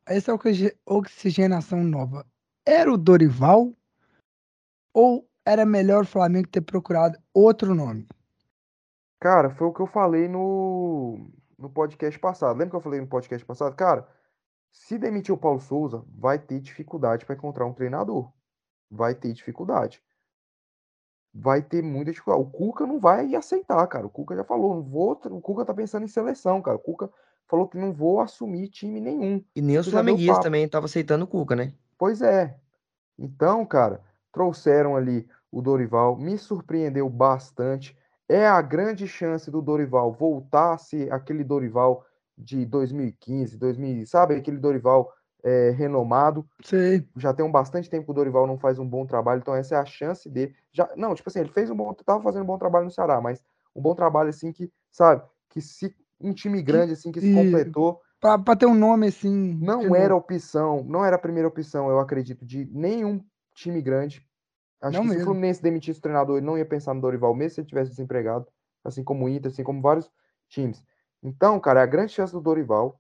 Essa 0.06 0.38
oxigenação 0.86 1.84
nova 1.84 2.28
era 2.64 2.94
o 2.94 2.98
Dorival 2.98 3.74
ou 4.94 5.28
era 5.44 5.66
melhor 5.66 6.04
o 6.04 6.08
Flamengo 6.08 6.48
ter 6.48 6.62
procurado 6.62 7.18
outro 7.34 7.74
nome? 7.74 8.08
Cara, 9.20 9.50
foi 9.50 9.66
o 9.66 9.74
que 9.74 9.82
eu 9.82 9.88
falei 9.88 10.28
no, 10.28 11.28
no 11.58 11.72
podcast 11.72 12.20
passado. 12.20 12.56
Lembra 12.56 12.70
que 12.70 12.76
eu 12.76 12.82
falei 12.82 13.02
no 13.02 13.08
podcast 13.08 13.44
passado? 13.44 13.76
Cara, 13.76 14.08
se 14.72 14.98
demitir 14.98 15.34
o 15.34 15.38
Paulo 15.38 15.60
Souza, 15.60 16.04
vai 16.08 16.40
ter 16.40 16.60
dificuldade 16.60 17.26
para 17.26 17.36
encontrar 17.36 17.66
um 17.66 17.74
treinador. 17.74 18.32
Vai 18.90 19.16
ter 19.16 19.34
dificuldade. 19.34 20.02
Vai 21.34 21.62
ter 21.62 21.84
muita 21.84 22.12
dificuldade. 22.12 22.48
O 22.48 22.52
Cuca 22.52 22.86
não 22.86 23.00
vai 23.00 23.36
aceitar, 23.36 23.86
cara. 23.88 24.06
O 24.08 24.10
Cuca 24.10 24.36
já 24.36 24.44
falou, 24.44 24.76
não 24.76 24.84
vou. 24.84 25.12
O 25.12 25.42
Cuca 25.42 25.66
tá 25.66 25.74
pensando 25.74 26.04
em 26.04 26.08
seleção, 26.08 26.62
cara. 26.62 26.78
O 26.78 26.80
Cuca 26.80 27.12
falou 27.48 27.68
que 27.68 27.78
não 27.78 27.94
vou 27.94 28.20
assumir 28.20 28.70
time 28.70 29.00
nenhum. 29.00 29.44
E 29.56 29.62
nem 29.62 29.78
os 29.78 29.88
flamenguistas 29.88 30.40
também 30.40 30.66
estavam 30.66 30.86
aceitando 30.86 31.26
o 31.26 31.28
Cuca, 31.28 31.56
né? 31.56 31.74
Pois 31.98 32.22
é. 32.22 32.58
Então, 33.18 33.66
cara, 33.66 34.04
trouxeram 34.32 34.96
ali 34.96 35.28
o 35.52 35.62
Dorival, 35.62 36.16
me 36.16 36.38
surpreendeu 36.38 37.10
bastante. 37.10 37.98
É 38.30 38.46
a 38.46 38.62
grande 38.62 39.08
chance 39.08 39.50
do 39.50 39.62
Dorival 39.62 40.12
voltar 40.12 40.74
a 40.74 40.78
ser 40.78 41.12
aquele 41.12 41.44
Dorival 41.44 42.06
de 42.38 42.66
2015, 42.66 43.58
2000, 43.58 44.06
sabe? 44.06 44.36
Aquele 44.36 44.58
Dorival 44.58 45.12
é, 45.44 45.72
renomado. 45.72 46.48
Sim. 46.64 47.06
Já 47.16 47.34
tem 47.34 47.46
um 47.46 47.52
bastante 47.52 47.90
tempo 47.90 48.06
que 48.06 48.12
o 48.12 48.14
Dorival 48.14 48.46
não 48.46 48.58
faz 48.58 48.78
um 48.80 48.88
bom 48.88 49.06
trabalho, 49.06 49.40
então 49.40 49.56
essa 49.56 49.76
é 49.76 49.78
a 49.78 49.86
chance 49.86 50.30
dele. 50.30 50.54
Já, 50.72 50.90
não, 50.96 51.16
tipo 51.16 51.30
assim, 51.30 51.40
ele 51.40 51.50
fez 51.50 51.70
um 51.70 51.76
bom, 51.76 51.94
tava 51.94 52.22
fazendo 52.22 52.44
um 52.44 52.48
bom 52.48 52.58
trabalho 52.58 52.86
no 52.86 52.92
Ceará, 52.92 53.20
mas 53.22 53.44
um 53.76 53.82
bom 53.82 53.96
trabalho 53.96 54.30
assim 54.30 54.52
que, 54.52 54.72
sabe, 54.92 55.24
que 55.50 55.62
se 55.62 55.96
um 56.20 56.34
time 56.34 56.62
grande 56.62 56.94
assim 56.94 57.12
que 57.12 57.22
se 57.22 57.34
completou, 57.34 58.02
para 58.20 58.56
ter 58.56 58.66
um 58.66 58.74
nome 58.74 59.08
assim, 59.08 59.54
não 59.62 59.96
era 59.96 60.16
opção, 60.16 60.84
não 60.84 61.06
era 61.06 61.16
a 61.16 61.20
primeira 61.20 61.48
opção, 61.48 61.90
eu 61.90 62.00
acredito, 62.00 62.44
de 62.46 62.66
nenhum 62.74 63.24
time 63.54 63.82
grande. 63.82 64.26
Acho 64.82 64.98
não 64.98 65.04
que 65.04 65.10
mesmo. 65.10 65.20
se 65.20 65.24
o 65.24 65.26
Fluminense 65.26 65.62
demitisse 65.62 66.00
o 66.00 66.02
treinador, 66.02 66.38
ele 66.38 66.46
não 66.46 66.58
ia 66.58 66.66
pensar 66.66 66.94
no 66.94 67.02
Dorival 67.02 67.34
mesmo 67.36 67.56
se 67.56 67.62
ele 67.62 67.68
tivesse 67.68 67.92
desempregado, 67.92 68.48
assim 68.84 69.04
como 69.04 69.26
o 69.26 69.30
Inter, 69.30 69.52
assim 69.52 69.64
como 69.64 69.82
vários 69.82 70.12
times. 70.50 70.84
Então, 71.24 71.60
cara, 71.60 71.82
é 71.82 71.84
a 71.84 71.88
grande 71.88 72.14
chance 72.14 72.32
do 72.32 72.42
Dorival 72.42 73.00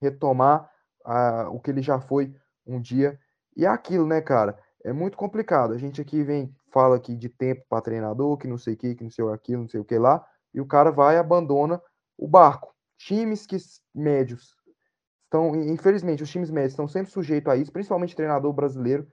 retomar 0.00 0.70
uh, 1.04 1.48
o 1.50 1.60
que 1.60 1.70
ele 1.70 1.82
já 1.82 2.00
foi 2.00 2.34
um 2.66 2.80
dia. 2.80 3.18
E 3.56 3.64
é 3.64 3.68
aquilo, 3.68 4.06
né, 4.06 4.20
cara? 4.20 4.58
É 4.84 4.92
muito 4.92 5.16
complicado. 5.16 5.72
A 5.72 5.78
gente 5.78 6.00
aqui 6.00 6.22
vem, 6.22 6.54
fala 6.72 6.96
aqui 6.96 7.16
de 7.16 7.28
tempo 7.28 7.64
para 7.68 7.82
treinador, 7.82 8.36
que 8.36 8.46
não 8.46 8.58
sei 8.58 8.74
o 8.74 8.76
que, 8.76 8.94
que 8.94 9.04
não 9.04 9.10
sei 9.10 9.28
aquilo, 9.28 9.62
não 9.62 9.68
sei 9.68 9.80
o 9.80 9.84
que 9.84 9.98
lá, 9.98 10.24
e 10.54 10.60
o 10.60 10.66
cara 10.66 10.90
vai 10.90 11.16
e 11.16 11.18
abandona 11.18 11.80
o 12.16 12.28
barco. 12.28 12.74
Times 12.96 13.46
que 13.46 13.56
médios 13.94 14.56
estão, 15.24 15.54
infelizmente, 15.56 16.22
os 16.22 16.30
times 16.30 16.50
médios 16.50 16.72
estão 16.72 16.88
sempre 16.88 17.10
sujeitos 17.12 17.52
a 17.52 17.56
isso, 17.56 17.72
principalmente 17.72 18.16
treinador 18.16 18.52
brasileiro 18.52 19.06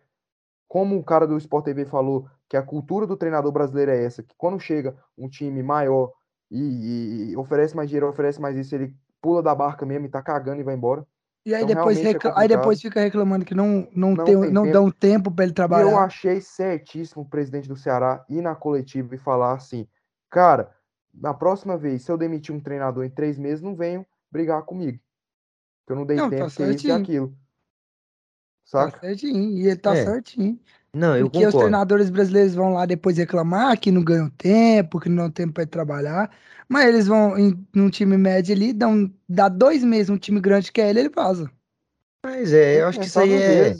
como 0.68 0.98
o 0.98 1.04
cara 1.04 1.28
do 1.28 1.38
Sport 1.38 1.66
TV 1.66 1.86
falou, 1.86 2.28
que 2.50 2.58
a 2.58 2.64
cultura 2.64 3.08
do 3.08 3.18
treinador 3.18 3.52
brasileiro 3.52 3.92
é 3.92 4.04
essa, 4.04 4.24
que 4.24 4.36
quando 4.38 4.60
chega 4.60 4.98
um 5.18 5.30
time 5.30 5.62
maior 5.64 6.12
e, 6.52 7.32
e 7.32 7.38
oferece 7.38 7.76
mais 7.76 7.90
dinheiro, 7.90 8.08
oferece 8.08 8.40
mais 8.40 8.58
isso, 8.58 8.74
ele 8.76 8.96
pula 9.22 9.42
da 9.42 9.56
barca 9.56 9.86
mesmo 9.86 10.06
e 10.06 10.10
tá 10.10 10.22
cagando 10.22 10.62
e 10.62 10.64
vai 10.64 10.76
embora. 10.76 11.06
E 11.46 11.54
aí, 11.54 11.64
então, 11.64 11.76
depois, 11.76 12.00
recla... 12.00 12.32
é 12.32 12.34
aí 12.38 12.48
depois 12.48 12.82
fica 12.82 13.00
reclamando 13.00 13.46
que 13.46 13.54
não, 13.54 13.88
não, 13.96 14.16
não, 14.16 14.26
tem, 14.26 14.42
tem 14.42 14.52
não 14.52 14.64
tempo. 14.64 14.74
dão 14.74 14.92
tempo 14.92 15.32
para 15.32 15.46
ele 15.46 15.54
trabalhar. 15.54 15.92
Eu 15.92 15.98
achei 15.98 16.42
certíssimo 16.42 17.22
o 17.22 17.30
presidente 17.30 17.68
do 17.68 17.76
Ceará 17.76 18.26
ir 18.28 18.42
na 18.42 18.56
coletiva 18.56 19.14
e 19.14 19.20
falar 19.20 19.54
assim: 19.54 19.88
cara, 20.30 20.72
na 21.14 21.34
próxima 21.34 21.78
vez, 21.78 22.02
se 22.02 22.12
eu 22.12 22.18
demitir 22.18 22.54
um 22.54 22.60
treinador 22.60 23.06
em 23.06 23.10
três 23.12 23.38
meses, 23.38 23.62
não 23.62 23.76
venham 23.76 24.04
brigar 24.32 24.64
comigo. 24.64 25.00
Que 25.86 25.94
eu 25.94 25.96
não 25.96 26.06
dei 26.06 26.18
não, 26.18 26.30
tá 26.32 26.36
tempo, 26.36 26.56
tá 26.56 26.68
isso 26.68 26.88
e 26.88 26.92
aquilo. 26.92 27.30
Tá 27.30 27.36
Saca? 28.66 28.92
Tá 28.94 29.00
certinho, 29.02 29.58
e 29.58 29.68
ele 29.68 29.76
tá 29.76 29.96
é. 29.96 30.04
certinho. 30.04 30.60
Não, 30.96 31.18
eu 31.18 31.26
Porque 31.26 31.40
concordo. 31.40 31.58
os 31.58 31.64
treinadores 31.64 32.10
brasileiros 32.10 32.56
vão 32.56 32.74
lá 32.74 32.86
depois 32.86 33.18
reclamar 33.18 33.78
que 33.78 33.92
não 33.92 34.02
ganham 34.02 34.30
tempo, 34.30 34.98
que 34.98 35.10
não 35.10 35.24
dão 35.24 35.32
tempo 35.32 35.54
para 35.54 35.66
trabalhar. 35.66 36.32
Mas 36.70 36.88
eles 36.88 37.06
vão 37.06 37.38
em 37.38 37.68
num 37.76 37.90
time 37.90 38.18
médio 38.18 38.56
ali, 38.56 38.72
dão, 38.72 39.12
dá 39.28 39.50
dois 39.50 39.84
meses 39.84 40.10
um 40.10 40.18
time 40.18 40.40
grande 40.40 40.72
que 40.72 40.80
é 40.80 40.90
ele, 40.90 41.02
ele 41.02 41.10
vaza. 41.10 41.52
Mas 42.26 42.54
é, 42.54 42.82
eu 42.82 42.88
acho 42.88 43.00
que 43.00 43.06
isso 43.08 43.20
aí 43.20 43.34
é. 43.34 43.76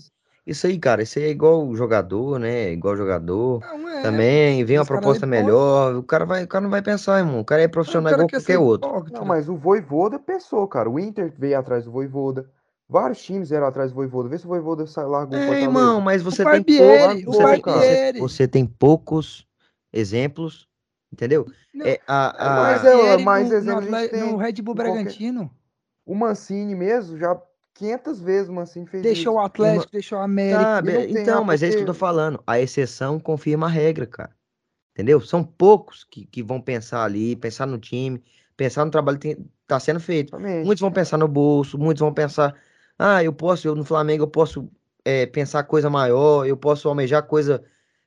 Isso 0.46 0.68
aí, 0.68 0.78
cara, 0.78 1.02
isso 1.02 1.18
aí 1.18 1.26
é 1.26 1.30
igual 1.30 1.74
jogador, 1.74 2.38
né? 2.38 2.72
Igual 2.72 2.96
jogador. 2.96 3.62
Não, 3.62 3.90
é. 3.90 4.02
Também 4.04 4.64
vem 4.64 4.78
uma 4.78 4.86
proposta 4.86 5.26
melhor. 5.26 5.96
O 5.96 6.04
cara, 6.04 6.26
vai, 6.26 6.44
o 6.44 6.48
cara 6.48 6.62
não 6.62 6.70
vai 6.70 6.84
pensar, 6.84 7.18
irmão. 7.18 7.40
O 7.40 7.46
cara 7.46 7.64
é 7.64 7.68
profissional 7.68 8.14
igual 8.14 8.30
qualquer 8.30 8.60
outro. 8.60 9.06
Não, 9.12 9.26
mas 9.26 9.50
o 9.50 9.56
Voivoda 9.56 10.20
pensou, 10.20 10.68
cara. 10.68 10.88
O 10.88 11.00
Inter 11.00 11.34
veio 11.36 11.58
atrás 11.58 11.86
do 11.86 11.92
Voivoda. 11.92 12.48
Vários 12.88 13.24
times 13.24 13.52
eram 13.52 13.66
atrás 13.66 13.92
do 13.92 13.96
Voivoda. 13.96 14.30
Vê 14.30 14.38
se 14.38 14.46
o 14.46 14.50
Voivoda 14.50 14.86
largou 14.98 15.38
é, 15.38 15.62
irmão, 15.62 16.00
mas 16.00 16.22
você 16.22 16.44
o 16.44 16.46
tem 16.46 16.54
Barbieri, 16.54 17.24
poucos, 17.26 17.36
você, 17.36 18.12
tem, 18.12 18.22
você, 18.22 18.48
tem 18.48 18.66
poucos 18.66 19.48
exemplos, 19.92 20.68
entendeu? 21.12 21.48
Não, 21.74 21.86
é, 21.86 22.00
a, 22.08 22.46
a... 22.46 22.62
Mas 22.62 22.86
é, 22.86 23.18
mais 23.18 23.52
exemplos 23.52 23.90
no, 23.90 24.10
tem 24.10 24.32
no 24.32 24.38
Red 24.38 24.54
Bull 24.62 24.76
Bragantino. 24.76 25.40
Qualquer... 25.40 25.56
O 26.06 26.14
Mancini 26.14 26.76
mesmo, 26.76 27.18
já 27.18 27.42
500 27.74 28.22
vezes 28.22 28.50
o 28.50 28.54
Mancini 28.54 28.86
fez 28.86 29.02
deixou 29.02 29.34
isso. 29.34 29.42
o 29.42 29.44
Atlético, 29.44 29.86
Uma... 29.86 29.92
deixou 29.92 30.20
o 30.20 30.22
América. 30.22 30.62
Sabe, 30.62 31.20
então, 31.20 31.44
mas 31.44 31.64
é 31.64 31.68
isso 31.68 31.78
que 31.78 31.84
eu 31.84 31.88
tô 31.88 31.94
falando. 31.94 32.42
A 32.46 32.60
exceção 32.60 33.20
confirma 33.20 33.66
a 33.66 33.70
regra, 33.70 34.06
cara. 34.06 34.36
Entendeu? 34.94 35.20
São 35.20 35.44
poucos 35.44 36.04
que, 36.04 36.26
que 36.26 36.44
vão 36.44 36.62
pensar 36.62 37.04
ali, 37.04 37.36
pensar 37.36 37.66
no 37.66 37.78
time, 37.78 38.24
pensar 38.56 38.86
no 38.86 38.92
trabalho 38.92 39.20
que 39.20 39.38
está 39.64 39.80
sendo 39.80 40.00
feito. 40.00 40.30
Exatamente. 40.30 40.66
Muitos 40.66 40.82
vão 40.82 40.92
pensar 40.92 41.18
no 41.18 41.28
bolso, 41.28 41.78
muitos 41.78 42.00
vão 42.00 42.14
pensar 42.14 42.56
ah, 42.98 43.24
eu 43.24 43.34
posso, 43.34 43.68
eu 43.68 43.76
no 43.76 43.84
Flamengo 43.84 44.24
eu 44.24 44.28
posso 44.28 44.70
é, 45.04 45.26
pensar 45.26 45.64
coisa 45.64 45.90
maior, 45.90 46.46
eu 46.46 46.58
posso 46.58 46.88
almejar 46.88 47.24
coisa, 47.24 47.64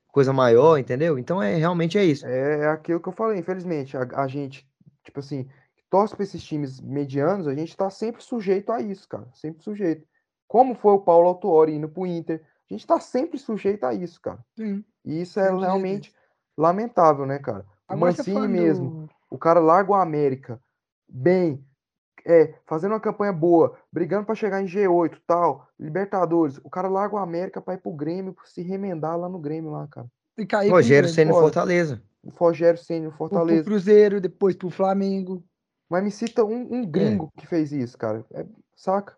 coisa 0.07 0.33
maior, 0.33 0.77
entendeu? 0.77 1.17
Então 1.17 1.41
é 1.41 1.55
realmente 1.55 1.97
é 1.97 2.03
isso. 2.03 2.25
É, 2.25 2.61
é 2.61 2.67
aquilo 2.67 2.99
que 2.99 3.07
eu 3.07 3.13
falei, 3.13 3.39
infelizmente, 3.39 3.95
a, 3.95 4.07
a 4.15 4.27
gente, 4.27 4.67
tipo 5.03 5.19
assim, 5.19 5.47
torce 5.89 6.15
para 6.15 6.23
esses 6.23 6.43
times 6.43 6.79
medianos, 6.81 7.47
a 7.47 7.55
gente 7.55 7.75
tá 7.75 7.89
sempre 7.89 8.23
sujeito 8.23 8.71
a 8.71 8.81
isso, 8.81 9.07
cara, 9.07 9.27
sempre 9.33 9.63
sujeito. 9.63 10.05
Como 10.47 10.75
foi 10.75 10.93
o 10.93 11.01
Paulo 11.01 11.27
Autuori 11.27 11.73
indo 11.73 11.87
pro 11.87 12.07
Inter, 12.07 12.41
a 12.69 12.73
gente 12.73 12.85
tá 12.85 12.99
sempre 12.99 13.37
sujeito 13.37 13.83
a 13.83 13.93
isso, 13.93 14.19
cara. 14.21 14.39
Sim. 14.55 14.83
E 15.05 15.21
isso 15.21 15.39
é 15.39 15.49
realmente 15.49 16.13
lamentável, 16.57 17.25
né, 17.25 17.39
cara? 17.39 17.65
O 17.89 17.93
Agora 17.93 18.11
Mancini 18.11 18.47
mesmo, 18.47 19.09
o 19.29 19.37
cara 19.37 19.59
larga 19.59 19.91
o 19.91 19.95
América 19.95 20.61
bem, 21.07 21.63
é, 22.25 22.53
fazendo 22.65 22.91
uma 22.91 22.99
campanha 22.99 23.33
boa, 23.33 23.77
brigando 23.91 24.25
para 24.25 24.35
chegar 24.35 24.61
em 24.61 24.65
G8 24.65 25.17
tal, 25.25 25.67
Libertadores, 25.79 26.59
o 26.63 26.69
cara 26.69 26.87
larga 26.87 27.15
o 27.15 27.19
América 27.19 27.61
para 27.61 27.75
ir 27.75 27.77
pro 27.77 27.91
Grêmio, 27.91 28.35
se 28.45 28.61
remendar 28.61 29.17
lá 29.17 29.29
no 29.29 29.39
Grêmio 29.39 29.71
lá, 29.71 29.87
cara. 29.87 30.07
E 30.37 30.45
cair 30.45 30.69
Rogério 30.69 31.09
sendo 31.09 31.33
Fortaleza. 31.33 32.01
O 32.23 32.29
Rogério 32.29 32.79
sendo 32.79 33.11
Fortaleza. 33.11 33.63
Pro 33.63 33.71
Cruzeiro, 33.71 34.21
depois 34.21 34.55
pro 34.55 34.69
Flamengo. 34.69 35.43
Mas 35.89 36.03
me 36.03 36.11
cita 36.11 36.43
um, 36.43 36.67
um 36.71 36.85
gringo 36.85 37.31
é. 37.35 37.41
que 37.41 37.47
fez 37.47 37.71
isso, 37.71 37.97
cara. 37.97 38.23
É, 38.33 38.45
saca? 38.75 39.17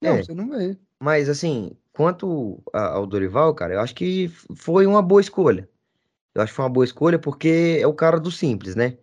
Não, 0.00 0.12
é. 0.12 0.22
você 0.22 0.32
não 0.32 0.48
vê. 0.48 0.76
Mas 1.00 1.28
assim, 1.28 1.76
quanto 1.92 2.62
ao 2.72 3.06
Dorival, 3.06 3.54
cara, 3.54 3.74
eu 3.74 3.80
acho 3.80 3.94
que 3.94 4.28
foi 4.54 4.86
uma 4.86 5.02
boa 5.02 5.20
escolha. 5.20 5.68
Eu 6.34 6.42
acho 6.42 6.52
que 6.52 6.56
foi 6.56 6.64
uma 6.64 6.70
boa 6.70 6.84
escolha 6.84 7.18
porque 7.18 7.78
é 7.80 7.86
o 7.86 7.92
cara 7.92 8.18
do 8.18 8.30
simples, 8.30 8.74
né? 8.74 8.96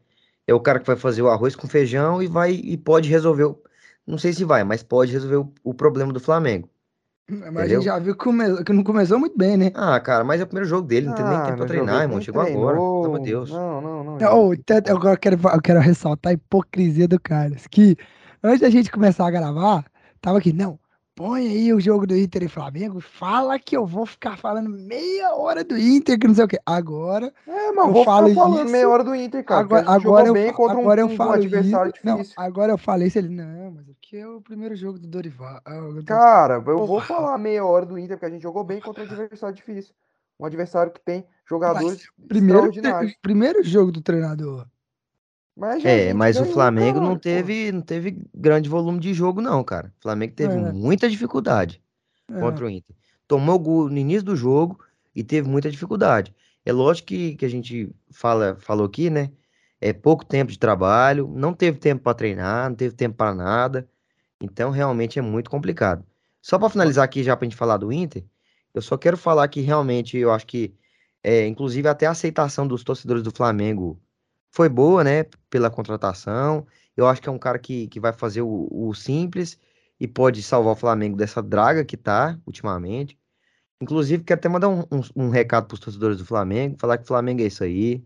É 0.50 0.54
o 0.54 0.60
cara 0.60 0.80
que 0.80 0.88
vai 0.88 0.96
fazer 0.96 1.22
o 1.22 1.30
arroz 1.30 1.56
com 1.56 1.68
feijão 1.68 2.22
e 2.22 2.28
vai 2.28 2.52
e 2.52 2.78
pode 2.78 3.08
resolver, 3.08 3.44
o, 3.44 3.62
não 4.06 4.18
sei 4.18 4.34
se 4.34 4.44
vai, 4.44 4.64
mas 4.64 4.82
pode 4.82 5.12
resolver 5.12 5.38
o, 5.38 5.54
o 5.64 5.74
problema 5.74 6.12
do 6.12 6.20
Flamengo. 6.20 6.68
Mas 7.30 7.42
entendeu? 7.42 7.62
a 7.62 7.68
gente 7.68 7.84
já 7.84 8.00
viu 8.00 8.16
que, 8.16 8.24
come, 8.24 8.64
que, 8.64 8.74
não 8.74 8.84
começou 8.84 9.20
muito 9.20 9.38
bem, 9.38 9.56
né? 9.56 9.72
Ah, 9.76 10.00
cara, 10.00 10.24
mas 10.24 10.42
é 10.42 10.44
o 10.44 10.48
primeiro 10.48 10.68
jogo 10.68 10.88
dele, 10.88 11.06
não 11.06 11.14
tem 11.14 11.24
nem 11.24 11.36
ah, 11.36 11.42
tempo 11.44 11.58
pra 11.58 11.68
treinar, 11.68 12.02
irmão. 12.02 12.20
Chegou 12.20 12.42
agora, 12.42 12.76
pelo 12.76 13.06
amor 13.06 13.20
de 13.20 13.26
Deus. 13.26 13.52
Não, 13.52 13.80
não, 13.80 14.04
não. 14.04 14.18
Oh, 14.18 14.54
eu, 14.54 14.96
agora 14.96 15.16
quero, 15.16 15.40
eu 15.54 15.62
quero 15.62 15.80
ressaltar 15.80 16.32
a 16.32 16.34
hipocrisia 16.34 17.08
do 17.08 17.20
Carlos. 17.20 17.68
Que 17.70 17.96
antes 18.44 18.62
da 18.62 18.70
gente 18.72 18.92
começar 18.92 19.28
a 19.28 19.32
gravar, 19.32 19.86
tava 20.20 20.40
aqui, 20.40 20.52
não, 20.52 20.80
põe 21.20 21.46
aí 21.50 21.74
o 21.74 21.82
jogo 21.82 22.08
do 22.08 22.16
Inter 22.16 22.44
e 22.44 22.48
Flamengo, 22.48 23.02
fala 23.02 23.60
que 23.60 23.76
eu 23.76 23.86
vou 23.86 24.06
ficar 24.06 24.38
falando 24.38 24.70
meia 24.70 25.36
hora 25.36 25.66
do 25.66 25.78
Inter, 25.78 26.18
que 26.18 26.26
não 26.26 26.34
sei 26.34 26.46
o 26.46 26.48
quê. 26.48 26.58
Agora, 26.66 27.34
É, 27.46 27.72
mas 27.74 27.88
Eu 27.88 27.94
vou 27.94 28.06
falo 28.06 28.30
ficar 28.30 28.42
falando 28.42 28.64
isso, 28.64 28.72
meia 28.72 28.88
hora 28.90 29.04
do 29.04 29.14
Inter, 29.14 29.44
cara. 29.44 29.60
agora, 29.60 29.90
agora, 29.92 30.28
eu, 30.28 30.34
bem 30.34 30.54
contra 30.54 30.78
um, 30.78 30.80
agora 30.80 31.02
eu 31.02 31.08
um 31.08 31.16
falo 31.18 31.34
adversário 31.34 31.92
isso. 31.94 32.06
Não, 32.06 32.16
difícil. 32.16 32.36
agora 32.42 32.72
eu 32.72 32.78
falei 32.78 33.10
isso, 33.10 33.18
ele, 33.18 33.28
não, 33.28 33.72
mas 33.72 33.90
aqui 33.90 34.16
é 34.16 34.26
o 34.26 34.40
primeiro 34.40 34.74
jogo 34.78 34.98
do 34.98 35.10
Dorival. 35.10 35.60
Ah, 35.66 35.76
eu 35.76 35.96
tô- 35.98 36.06
Cara, 36.06 36.64
eu 36.66 36.86
vou 36.86 37.02
falar 37.02 37.38
meia 37.38 37.66
hora 37.66 37.86
do 37.86 38.00
Inter, 38.00 38.16
porque 38.16 38.26
a 38.26 38.30
gente 38.30 38.42
jogou 38.44 38.64
bem 38.64 38.80
contra 38.80 39.04
um 39.04 39.06
adversário 39.06 39.54
difícil. 39.54 39.94
Um 40.40 40.46
adversário 40.46 40.94
que 40.94 41.02
tem 41.02 41.28
jogadores 41.46 42.08
primeiro, 42.30 42.68
extraordinários. 42.68 43.14
primeiro 43.22 43.62
jogo 43.62 43.92
do 43.92 44.02
treinador. 44.02 44.66
Mas 45.60 45.84
É, 45.84 46.14
mas 46.14 46.40
o 46.40 46.46
Flamengo 46.46 47.02
não 47.02 47.18
teve, 47.18 47.72
não 47.72 47.82
teve 47.82 48.18
grande 48.34 48.70
volume 48.70 49.00
de 49.00 49.14
jogo, 49.14 49.42
não, 49.42 49.64
cara. 49.64 49.94
O 50.00 50.02
Flamengo 50.02 50.34
teve 50.34 50.54
É. 50.54 50.58
muita 50.58 51.10
dificuldade 51.10 51.82
É. 52.32 52.40
contra 52.40 52.66
o 52.66 52.70
Inter. 52.70 52.96
Tomou 53.28 53.60
gol 53.60 53.90
no 53.90 53.98
início 53.98 54.24
do 54.24 54.36
jogo 54.36 54.80
e 55.14 55.24
teve 55.24 55.50
muita 55.50 55.70
dificuldade. 55.70 56.34
É 56.66 56.72
lógico 56.72 57.10
que, 57.10 57.36
que 57.36 57.46
a 57.46 57.50
gente 57.50 57.94
fala, 58.12 58.56
falou 58.60 58.86
aqui, 58.86 59.10
né? 59.10 59.32
É 59.82 59.92
pouco 59.94 60.26
tempo 60.26 60.52
de 60.52 60.60
trabalho, 60.60 61.28
não 61.36 61.54
teve 61.54 61.78
tempo 61.78 62.04
para 62.04 62.14
treinar, 62.14 62.70
não 62.70 62.76
teve 62.76 62.96
tempo 62.96 63.16
para 63.18 63.34
nada. 63.34 63.88
Então, 64.42 64.72
realmente 64.72 65.20
é 65.20 65.22
muito 65.22 65.50
complicado. 65.50 66.06
Só 66.42 66.58
para 66.58 66.70
finalizar 66.70 67.04
aqui, 67.04 67.24
já 67.24 67.36
para 67.36 67.46
a 67.46 67.50
gente 67.50 67.58
falar 67.58 67.78
do 67.78 67.92
Inter, 67.92 68.24
eu 68.74 68.82
só 68.82 68.98
quero 68.98 69.18
falar 69.18 69.48
que 69.50 69.62
realmente 69.62 70.18
eu 70.18 70.32
acho 70.32 70.48
que, 70.48 70.74
é, 71.24 71.46
inclusive, 71.48 71.88
até 71.88 72.06
a 72.06 72.12
aceitação 72.12 72.68
dos 72.68 72.84
torcedores 72.84 73.24
do 73.24 73.32
Flamengo 73.32 74.00
foi 74.52 74.70
boa, 74.70 75.04
né? 75.04 75.26
Pela 75.50 75.70
contratação. 75.70 76.66
Eu 76.96 77.08
acho 77.08 77.22
que 77.22 77.30
é 77.30 77.32
um 77.32 77.40
cara 77.40 77.58
que, 77.60 77.88
que 77.88 78.00
vai 78.00 78.12
fazer 78.14 78.42
o, 78.42 78.68
o 78.72 78.94
simples 78.94 79.58
e 80.00 80.08
pode 80.08 80.42
salvar 80.44 80.74
o 80.74 80.76
Flamengo 80.76 81.16
dessa 81.18 81.42
draga 81.42 81.84
que 81.86 81.98
tá 81.98 82.38
ultimamente. 82.46 83.18
Inclusive, 83.82 84.24
quero 84.24 84.40
até 84.40 84.50
mandar 84.50 84.68
um, 84.70 84.82
um, 84.92 85.02
um 85.16 85.30
recado 85.30 85.68
para 85.68 85.76
os 85.76 85.80
torcedores 85.80 86.18
do 86.18 86.26
Flamengo, 86.26 86.76
falar 86.78 86.98
que 86.98 87.04
o 87.04 87.08
Flamengo 87.08 87.42
é 87.42 87.46
isso 87.46 87.64
aí. 87.64 88.04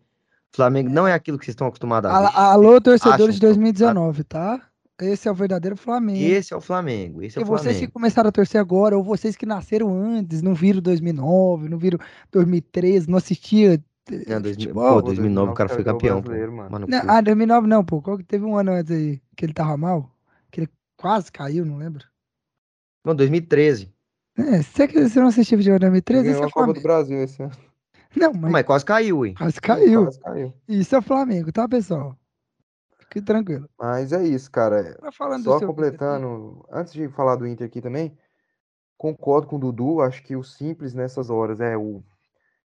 O 0.53 0.55
Flamengo 0.55 0.89
não 0.89 1.07
é 1.07 1.13
aquilo 1.13 1.37
que 1.39 1.45
vocês 1.45 1.53
estão 1.53 1.67
acostumados 1.67 2.09
a 2.11 2.21
ver. 2.21 2.35
Alô, 2.35 2.79
torcedores 2.79 3.35
de 3.35 3.41
que 3.41 3.45
é 3.45 3.49
o 3.49 3.53
2019, 3.53 4.23
tá? 4.23 4.61
Esse 5.01 5.27
é 5.27 5.31
o 5.31 5.35
verdadeiro 5.35 5.75
Flamengo. 5.75 6.19
Esse 6.19 6.53
é 6.53 6.57
o 6.57 6.61
Flamengo, 6.61 7.23
esse 7.23 7.39
é 7.39 7.41
E 7.41 7.43
o 7.43 7.47
vocês 7.47 7.73
que 7.73 7.73
Flamengo. 7.73 7.93
começaram 7.93 8.29
a 8.29 8.31
torcer 8.31 8.61
agora, 8.61 8.95
ou 8.95 9.03
vocês 9.03 9.35
que 9.35 9.45
nasceram 9.45 9.91
antes, 9.99 10.41
não 10.43 10.53
viram 10.53 10.79
2009, 10.81 11.67
não 11.67 11.77
viram 11.79 11.97
2013, 12.31 13.09
não 13.09 13.17
assistia 13.17 13.73
eh, 13.73 13.79
Não, 14.27 14.41
2000 14.41 14.73
futebol. 14.73 15.01
pô, 15.01 15.01
2009 15.01 15.51
o 15.51 15.53
cara 15.53 15.69
foi 15.69 15.81
o 15.81 15.85
campeão, 15.85 16.21
mano. 16.21 16.69
Mano, 16.69 16.87
Não, 16.87 17.01
ah, 17.07 17.21
2009 17.21 17.67
não, 17.67 17.85
pô. 17.85 18.01
Qual 18.01 18.17
que 18.17 18.23
teve 18.23 18.43
um 18.45 18.57
ano 18.57 18.71
antes 18.71 18.91
aí 18.91 19.21
que 19.35 19.45
ele 19.45 19.53
tava 19.53 19.77
mal? 19.77 20.11
Que 20.51 20.61
ele 20.61 20.69
quase 20.97 21.31
caiu, 21.31 21.65
não 21.65 21.77
lembro. 21.77 22.05
Não, 23.05 23.15
2013. 23.15 23.93
É, 24.37 24.61
você 24.61 24.87
que 24.87 25.01
você 25.07 25.19
não 25.19 25.27
assistiu 25.27 25.57
futebol 25.57 25.77
em 25.77 25.79
2013, 25.79 26.29
esse 26.29 26.41
é 26.41 26.45
a 26.45 26.49
Copa 26.49 26.73
do. 26.73 26.81
Brasil 26.81 27.21
esse 27.23 27.41
ano. 27.43 27.51
Não, 28.15 28.33
mas 28.33 28.51
Mas 28.51 28.65
quase 28.65 28.85
caiu, 28.85 29.25
hein? 29.25 29.33
quase 29.35 29.59
caiu. 29.59 30.03
Quase 30.03 30.19
caiu. 30.19 30.53
Isso 30.67 30.95
é 30.95 31.01
Flamengo, 31.01 31.51
tá, 31.51 31.67
pessoal? 31.67 32.17
Fique 32.99 33.21
tranquilo. 33.21 33.69
Mas 33.77 34.11
é 34.11 34.23
isso, 34.23 34.49
cara. 34.51 34.95
Tá 34.95 35.11
falando 35.11 35.43
Só 35.43 35.53
do 35.53 35.59
seu 35.59 35.67
Inter 35.67 35.67
completando, 35.67 36.65
antes 36.71 36.93
de 36.93 37.07
falar 37.09 37.35
do 37.35 37.47
Inter 37.47 37.67
aqui 37.67 37.81
também, 37.81 38.17
concordo 38.97 39.47
com 39.47 39.55
o 39.55 39.59
Dudu, 39.59 40.01
acho 40.01 40.23
que 40.23 40.35
o 40.35 40.43
simples 40.43 40.93
nessas 40.93 41.29
horas 41.29 41.59
é 41.59 41.77
o, 41.77 42.03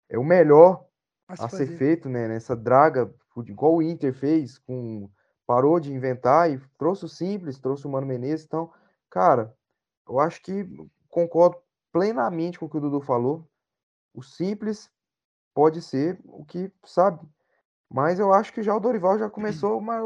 é 0.08 0.18
o 0.18 0.24
melhor 0.24 0.87
Mas 1.28 1.40
a 1.40 1.48
ser 1.48 1.66
feito, 1.66 2.08
né? 2.08 2.26
Nessa 2.26 2.56
draga, 2.56 3.12
igual 3.46 3.76
o 3.76 3.82
Inter 3.82 4.14
fez, 4.14 4.58
com 4.58 5.10
parou 5.46 5.80
de 5.80 5.92
inventar 5.92 6.50
e 6.50 6.60
trouxe 6.78 7.06
o 7.06 7.08
simples, 7.08 7.58
trouxe 7.58 7.86
o 7.86 7.90
Mano 7.90 8.06
Menezes. 8.06 8.44
Então, 8.44 8.70
cara, 9.10 9.54
eu 10.06 10.20
acho 10.20 10.42
que 10.42 10.66
concordo 11.08 11.56
plenamente 11.90 12.58
com 12.58 12.66
o 12.66 12.68
que 12.68 12.76
o 12.76 12.80
Dudu 12.80 13.00
falou. 13.00 13.48
O 14.14 14.22
simples 14.22 14.90
pode 15.54 15.80
ser 15.80 16.18
o 16.24 16.44
que, 16.44 16.70
sabe? 16.84 17.20
Mas 17.90 18.18
eu 18.18 18.32
acho 18.34 18.52
que 18.52 18.62
já 18.62 18.76
o 18.76 18.80
Dorival 18.80 19.18
já 19.18 19.30
começou, 19.30 19.80
mas 19.82 20.02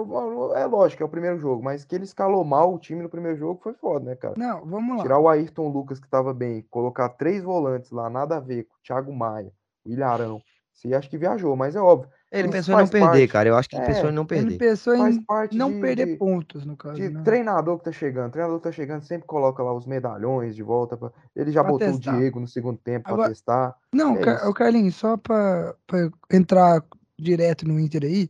é 0.55 0.65
lógico, 0.67 1.03
é 1.03 1.07
o 1.07 1.09
primeiro 1.09 1.39
jogo, 1.39 1.63
mas 1.63 1.85
que 1.85 1.97
ele 1.97 2.05
escalou 2.05 2.45
mal 2.45 2.73
o 2.73 2.79
time 2.79 3.03
no 3.03 3.09
primeiro 3.09 3.37
jogo 3.37 3.61
foi 3.61 3.75
foda, 3.75 4.05
né, 4.05 4.15
cara? 4.15 4.35
Não, 4.37 4.65
vamos 4.65 4.97
lá. 4.97 5.03
Tirar 5.03 5.19
o 5.19 5.29
Ayrton 5.29 5.69
Lucas, 5.69 5.99
que 5.99 6.07
estava 6.07 6.33
bem, 6.33 6.63
colocar 6.71 7.09
três 7.09 7.43
volantes 7.43 7.91
lá, 7.91 8.09
nada 8.09 8.37
a 8.37 8.41
ver, 8.41 8.65
com 8.65 8.75
o 8.77 8.83
Thiago 8.83 9.13
Maia, 9.13 9.53
o 9.85 9.91
Ilharão. 9.91 10.41
Você 10.89 10.95
acha 10.95 11.09
que 11.09 11.17
viajou, 11.17 11.55
mas 11.55 11.77
é 11.77 11.81
óbvio. 11.81 12.11
Ele 12.31 12.45
Isso 12.49 12.53
pensou 12.53 12.75
em 12.75 12.79
não 12.79 12.89
perder, 12.89 13.07
parte. 13.07 13.29
cara. 13.29 13.49
Eu 13.51 13.57
acho 13.57 13.69
que 13.69 13.77
ele 13.77 13.87
pensou 13.87 14.07
É, 14.07 14.09
em 14.11 14.15
não 14.15 14.23
Ele 14.23 14.29
perder. 14.29 14.59
pensou 14.59 14.97
Faz 14.97 15.17
em 15.17 15.23
parte 15.23 15.57
não 15.57 15.73
de, 15.73 15.81
perder 15.81 16.07
de, 16.07 16.17
pontos, 16.17 16.65
no 16.67 16.77
caso, 16.77 16.95
de 16.97 17.09
né? 17.11 17.23
treinador 17.23 17.79
que 17.79 17.85
tá 17.85 17.93
chegando. 17.93 18.33
Treinador 18.33 18.59
que 18.59 18.65
tá 18.65 18.73
chegando 18.73 19.03
sempre 19.03 19.27
coloca 19.27 19.63
lá 19.63 19.73
os 19.73 19.87
medalhões 19.87 20.57
de 20.57 20.63
volta. 20.63 20.97
Pra... 20.97 21.13
Ele 21.37 21.53
já 21.53 21.63
Pra 21.63 21.71
botou 21.73 21.89
o 21.89 21.93
testar. 21.93 22.17
Diego 22.17 22.41
no 22.41 22.49
segundo 22.49 22.79
tempo 22.79 23.05
para 23.05 23.13
Agora- 23.13 23.29
testar. 23.29 23.77
Não, 23.95 24.17
É 24.17 24.21
Ca- 24.21 24.35
isso. 24.37 24.49
ô 24.49 24.55
Carlinhos, 24.55 24.97
só 24.97 25.17
pra, 25.17 25.75
pra 25.87 26.11
entrar 26.33 26.83
direto 27.17 27.69
no 27.69 27.79
Inter 27.79 28.03
aí, 28.05 28.25
o 28.25 28.29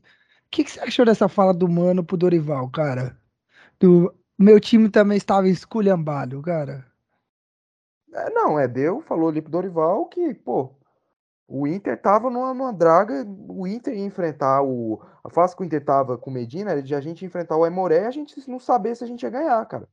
que, 0.50 0.64
que 0.64 0.70
você 0.72 0.80
achou 0.80 1.06
dessa 1.06 1.28
fala 1.28 1.54
do 1.54 1.66
Mano 1.68 2.04
pro 2.04 2.16
Dorival, 2.18 2.68
cara? 2.68 3.16
Do 3.80 4.12
meu 4.38 4.60
time 4.60 4.90
também 4.90 5.16
estava 5.16 5.48
esculhambado, 5.48 6.42
cara. 6.42 6.84
É, 8.12 8.28
não, 8.30 8.58
é, 8.58 8.68
deu, 8.68 9.00
falou 9.00 9.28
ali 9.30 9.40
pro 9.40 9.50
Dorival 9.50 10.04
que, 10.06 10.34
pô, 10.34 10.70
o 11.48 11.66
Inter 11.66 12.00
tava 12.00 12.30
numa, 12.30 12.54
numa 12.54 12.72
draga, 12.72 13.24
o 13.48 13.66
Inter 13.66 13.94
ia 13.94 14.04
enfrentar 14.04 14.62
o. 14.62 15.02
A 15.24 15.28
fase 15.30 15.54
que 15.54 15.62
o 15.62 15.64
Inter 15.64 15.84
tava 15.84 16.16
com 16.16 16.30
o 16.30 16.32
Medina 16.32 16.70
era 16.70 16.82
de 16.82 16.94
a 16.94 17.00
gente 17.00 17.24
enfrentar 17.24 17.56
o 17.56 17.64
Aimoré 17.64 18.02
e 18.04 18.06
a 18.06 18.10
gente 18.10 18.48
não 18.48 18.58
saber 18.58 18.96
se 18.96 19.04
a 19.04 19.06
gente 19.06 19.22
ia 19.22 19.30
ganhar, 19.30 19.64
cara. 19.66 19.88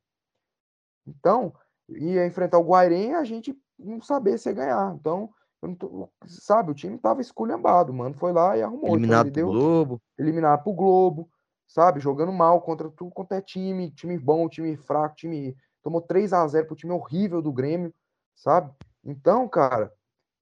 Então, 1.07 1.53
ia 1.89 2.25
enfrentar 2.25 2.57
o 2.59 2.63
Guairen 2.63 3.11
e 3.11 3.15
a 3.15 3.23
gente 3.23 3.57
não 3.77 4.01
saber 4.01 4.37
se 4.37 4.49
ia 4.49 4.53
ganhar. 4.53 4.93
Então, 4.95 5.29
eu 5.61 5.69
não 5.69 5.75
tô- 5.75 6.09
sabe, 6.25 6.71
o 6.71 6.75
time 6.75 6.97
tava 6.97 7.21
esculhambado, 7.21 7.93
mano. 7.93 8.15
Foi 8.15 8.31
lá 8.31 8.57
e 8.57 8.61
arrumou. 8.61 8.83
Então, 8.85 8.95
Eliminado 8.95 9.25
ele 9.27 9.33
pro 9.33 9.41
deu 9.41 9.51
Globo. 9.51 10.01
eliminado 10.17 10.63
pro 10.63 10.73
Globo, 10.73 11.29
sabe? 11.67 11.99
Jogando 11.99 12.31
mal 12.31 12.61
contra 12.61 12.89
tudo 12.89 13.11
quanto 13.11 13.33
é 13.33 13.41
time, 13.41 13.91
time 13.91 14.17
bom, 14.17 14.47
time 14.47 14.75
fraco, 14.77 15.15
time. 15.15 15.55
Tomou 15.81 16.01
3 16.01 16.33
a 16.33 16.45
0 16.47 16.67
pro 16.67 16.75
time 16.75 16.91
horrível 16.93 17.41
do 17.41 17.51
Grêmio, 17.51 17.93
sabe? 18.35 18.71
Então, 19.03 19.47
cara, 19.47 19.91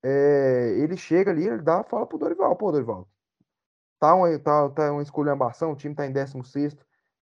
é, 0.03 0.75
ele 0.79 0.97
chega 0.97 1.31
ali, 1.31 1.47
ele 1.47 1.61
dá, 1.61 1.83
fala 1.83 2.05
pro 2.05 2.17
Dorival, 2.17 2.55
pô, 2.55 2.71
Dorival, 2.71 3.07
tá 3.99 4.13
uma, 4.13 4.39
tá, 4.39 4.69
tá 4.69 4.91
uma 4.91 5.01
esculhambação, 5.01 5.71
o 5.71 5.75
time 5.75 5.95
tá 5.95 6.05
em 6.05 6.11
16 6.11 6.75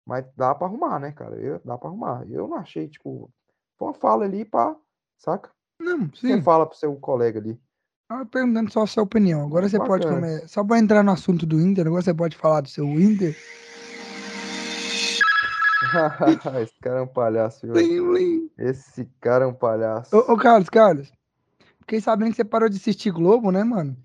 mas 0.06 0.24
dá 0.36 0.54
pra 0.54 0.68
arrumar, 0.68 1.00
né, 1.00 1.12
cara? 1.12 1.36
Eu, 1.36 1.60
dá 1.66 1.78
pra 1.78 1.90
arrumar. 1.90 2.26
Eu 2.30 2.48
não 2.48 2.58
achei, 2.58 2.88
tipo, 2.88 3.32
uma 3.80 3.94
fala 3.94 4.24
ali 4.26 4.46
pra, 4.46 4.76
saca? 5.18 5.50
Não, 5.80 6.08
Você 6.10 6.36
sim. 6.36 6.42
fala 6.44 6.66
pro 6.66 6.78
seu 6.78 6.96
colega 6.98 7.40
ali. 7.40 7.60
Tava 8.08 8.24
perguntando 8.28 8.72
só 8.72 8.84
a 8.84 8.88
sua 8.88 9.02
opinião. 9.02 9.44
Agora 9.44 9.68
você 9.68 9.80
pode 9.80 10.06
Bacana. 10.06 10.22
começar. 10.22 10.48
Só 10.48 10.64
pra 10.64 10.78
entrar 10.78 11.02
no 11.04 11.12
assunto 11.12 11.44
do 11.46 11.60
Inter, 11.60 11.88
agora 11.88 12.04
você 12.04 12.14
pode 12.14 12.38
falar 12.38 12.62
do 12.62 12.70
seu 12.70 12.86
Inter. 12.86 13.36
Esse 16.62 16.80
cara 16.80 17.00
é 17.00 17.02
um 17.02 17.08
palhaço, 17.08 17.66
viu? 17.66 18.50
Esse 18.58 19.06
cara 19.20 19.46
é 19.46 19.48
um 19.48 19.54
palhaço. 19.54 20.16
Ô, 20.16 20.34
ô, 20.34 20.38
Carlos, 20.38 20.70
Carlos. 20.70 21.12
Fiquei 21.86 22.02
sabendo 22.02 22.32
que 22.32 22.36
você 22.38 22.44
parou 22.44 22.68
de 22.68 22.78
assistir 22.78 23.12
Globo, 23.12 23.52
né, 23.52 23.64
mano? 23.64 23.95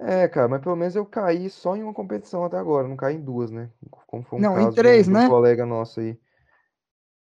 É, 0.00 0.26
cara, 0.26 0.48
mas 0.48 0.60
pelo 0.60 0.74
menos 0.74 0.96
eu 0.96 1.06
caí 1.06 1.48
só 1.48 1.76
em 1.76 1.82
uma 1.84 1.94
competição 1.94 2.44
até 2.44 2.58
agora, 2.58 2.88
não 2.88 2.96
caí 2.96 3.14
em 3.14 3.20
duas, 3.20 3.52
né? 3.52 3.70
Como 4.08 4.24
foi 4.24 4.40
um 4.40 4.42
Não, 4.42 4.52
em 4.52 4.64
caso 4.64 4.70
de 4.70 4.80
um- 4.80 4.82
três, 4.82 5.06
de 5.06 5.12
um 5.12 5.14
né? 5.14 5.28
colega 5.28 5.64
nosso 5.64 6.00
aí. 6.00 6.08
Em 6.10 6.18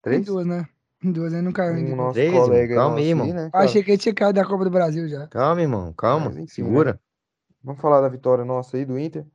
Três? 0.00 0.24
duas, 0.24 0.46
né? 0.46 0.66
Em 1.02 1.12
duas, 1.12 1.34
aí 1.34 1.42
não 1.42 1.52
caiu 1.52 1.74
ainda. 1.74 1.92
Um 1.92 1.96
nosso 1.96 2.14
Três, 2.14 2.32
colega 2.32 2.74
calma 2.74 2.98
aí, 2.98 3.08
irmão. 3.08 3.26
né, 3.26 3.44
Eu 3.44 3.50
cara? 3.50 3.64
achei 3.66 3.84
que 3.84 3.90
ele 3.90 3.98
tinha 3.98 4.14
caído 4.14 4.40
da 4.40 4.46
Copa 4.46 4.64
do 4.64 4.70
Brasil 4.70 5.06
já. 5.06 5.26
Calma, 5.26 5.60
irmão, 5.60 5.92
calma. 5.92 6.26
Mas 6.26 6.38
enfim, 6.38 6.62
né? 6.62 6.68
Segura. 6.68 7.00
Vamos 7.62 7.80
falar 7.82 8.00
da 8.00 8.08
vitória 8.08 8.44
nossa 8.44 8.78
aí 8.78 8.86
do 8.86 8.98
Inter. 8.98 9.26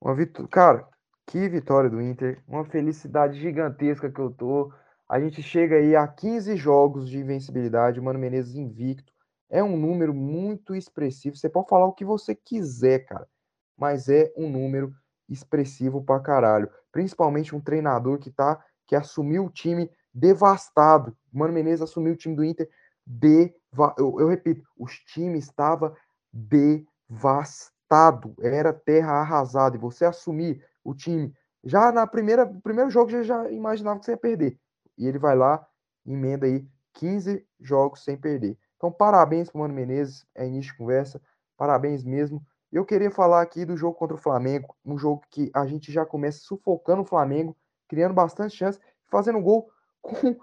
Uma 0.00 0.14
vitória, 0.14 0.48
cara, 0.50 0.88
que 1.26 1.48
vitória 1.48 1.88
do 1.88 2.00
Inter, 2.00 2.42
uma 2.46 2.64
felicidade 2.66 3.40
gigantesca 3.40 4.10
que 4.10 4.20
eu 4.20 4.30
tô. 4.30 4.70
A 5.08 5.18
gente 5.18 5.42
chega 5.42 5.76
aí 5.76 5.96
a 5.96 6.06
15 6.06 6.54
jogos 6.56 7.08
de 7.08 7.18
invencibilidade, 7.18 7.98
o 7.98 8.02
Mano 8.02 8.18
Menezes 8.18 8.56
invicto. 8.56 9.10
É 9.48 9.64
um 9.64 9.74
número 9.74 10.12
muito 10.12 10.74
expressivo. 10.74 11.34
Você 11.34 11.48
pode 11.48 11.68
falar 11.68 11.86
o 11.86 11.94
que 11.94 12.04
você 12.04 12.34
quiser, 12.34 13.06
cara, 13.06 13.26
mas 13.74 14.10
é 14.10 14.30
um 14.36 14.50
número 14.50 14.92
expressivo 15.26 16.04
pra 16.04 16.20
caralho. 16.20 16.68
Principalmente 16.92 17.56
um 17.56 17.60
treinador 17.60 18.18
que 18.18 18.30
tá 18.30 18.62
que 18.86 18.94
assumiu 18.94 19.46
o 19.46 19.50
time 19.50 19.90
devastado. 20.12 21.16
O 21.32 21.38
Mano 21.38 21.54
Menezes 21.54 21.82
assumiu 21.82 22.12
o 22.12 22.16
time 22.16 22.36
do 22.36 22.44
Inter 22.44 22.68
deva... 23.06 23.94
eu, 23.96 24.20
eu 24.20 24.28
repito, 24.28 24.62
o 24.76 24.86
time 24.86 25.38
estava 25.38 25.96
devastado, 26.30 28.34
era 28.40 28.74
terra 28.74 29.20
arrasada. 29.20 29.76
E 29.76 29.80
você 29.80 30.04
assumir 30.04 30.62
o 30.84 30.94
time 30.94 31.32
já 31.64 31.90
na 31.90 32.06
primeira 32.06 32.46
primeiro 32.62 32.90
jogo 32.90 33.10
já, 33.10 33.22
já 33.22 33.50
imaginava 33.50 33.98
que 33.98 34.04
você 34.04 34.12
ia 34.12 34.18
perder. 34.18 34.58
E 34.98 35.06
ele 35.06 35.18
vai 35.18 35.36
lá, 35.36 35.66
emenda 36.04 36.46
aí 36.46 36.66
15 36.94 37.46
jogos 37.60 38.04
sem 38.04 38.16
perder. 38.16 38.58
Então, 38.76 38.92
parabéns 38.92 39.50
para 39.50 39.58
o 39.58 39.62
Mano 39.62 39.74
Menezes, 39.74 40.26
é 40.34 40.46
início 40.46 40.72
de 40.72 40.78
conversa, 40.78 41.20
parabéns 41.56 42.04
mesmo. 42.04 42.44
Eu 42.70 42.84
queria 42.84 43.10
falar 43.10 43.40
aqui 43.40 43.64
do 43.64 43.76
jogo 43.76 43.96
contra 43.96 44.16
o 44.16 44.20
Flamengo, 44.20 44.76
um 44.84 44.98
jogo 44.98 45.22
que 45.30 45.50
a 45.54 45.66
gente 45.66 45.90
já 45.90 46.04
começa 46.04 46.40
sufocando 46.40 47.02
o 47.02 47.06
Flamengo, 47.06 47.56
criando 47.88 48.12
bastante 48.12 48.54
chance, 48.54 48.78
fazendo 49.08 49.40
gol 49.40 49.70
com, 50.02 50.36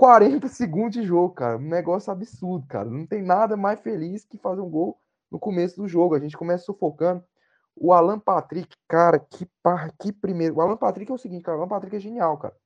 40 0.00 0.48
segundos 0.48 0.92
de 0.92 1.02
jogo, 1.02 1.34
cara. 1.34 1.58
Um 1.58 1.68
negócio 1.68 2.10
absurdo, 2.10 2.66
cara. 2.66 2.88
Não 2.88 3.06
tem 3.06 3.22
nada 3.22 3.54
mais 3.54 3.80
feliz 3.80 4.24
que 4.24 4.38
fazer 4.38 4.62
um 4.62 4.70
gol 4.70 4.98
no 5.30 5.38
começo 5.38 5.76
do 5.76 5.86
jogo. 5.86 6.14
A 6.14 6.18
gente 6.18 6.38
começa 6.38 6.64
sufocando. 6.64 7.22
O 7.76 7.92
Alan 7.92 8.18
Patrick, 8.18 8.74
cara, 8.88 9.18
que, 9.18 9.46
par... 9.62 9.92
que 10.00 10.10
primeiro. 10.10 10.56
O 10.56 10.60
Alan 10.62 10.78
Patrick 10.78 11.10
é 11.10 11.14
o 11.14 11.18
seguinte, 11.18 11.42
cara. 11.42 11.58
O 11.58 11.60
Alan 11.60 11.68
Patrick 11.68 11.96
é 11.96 12.00
genial, 12.00 12.38
cara. 12.38 12.56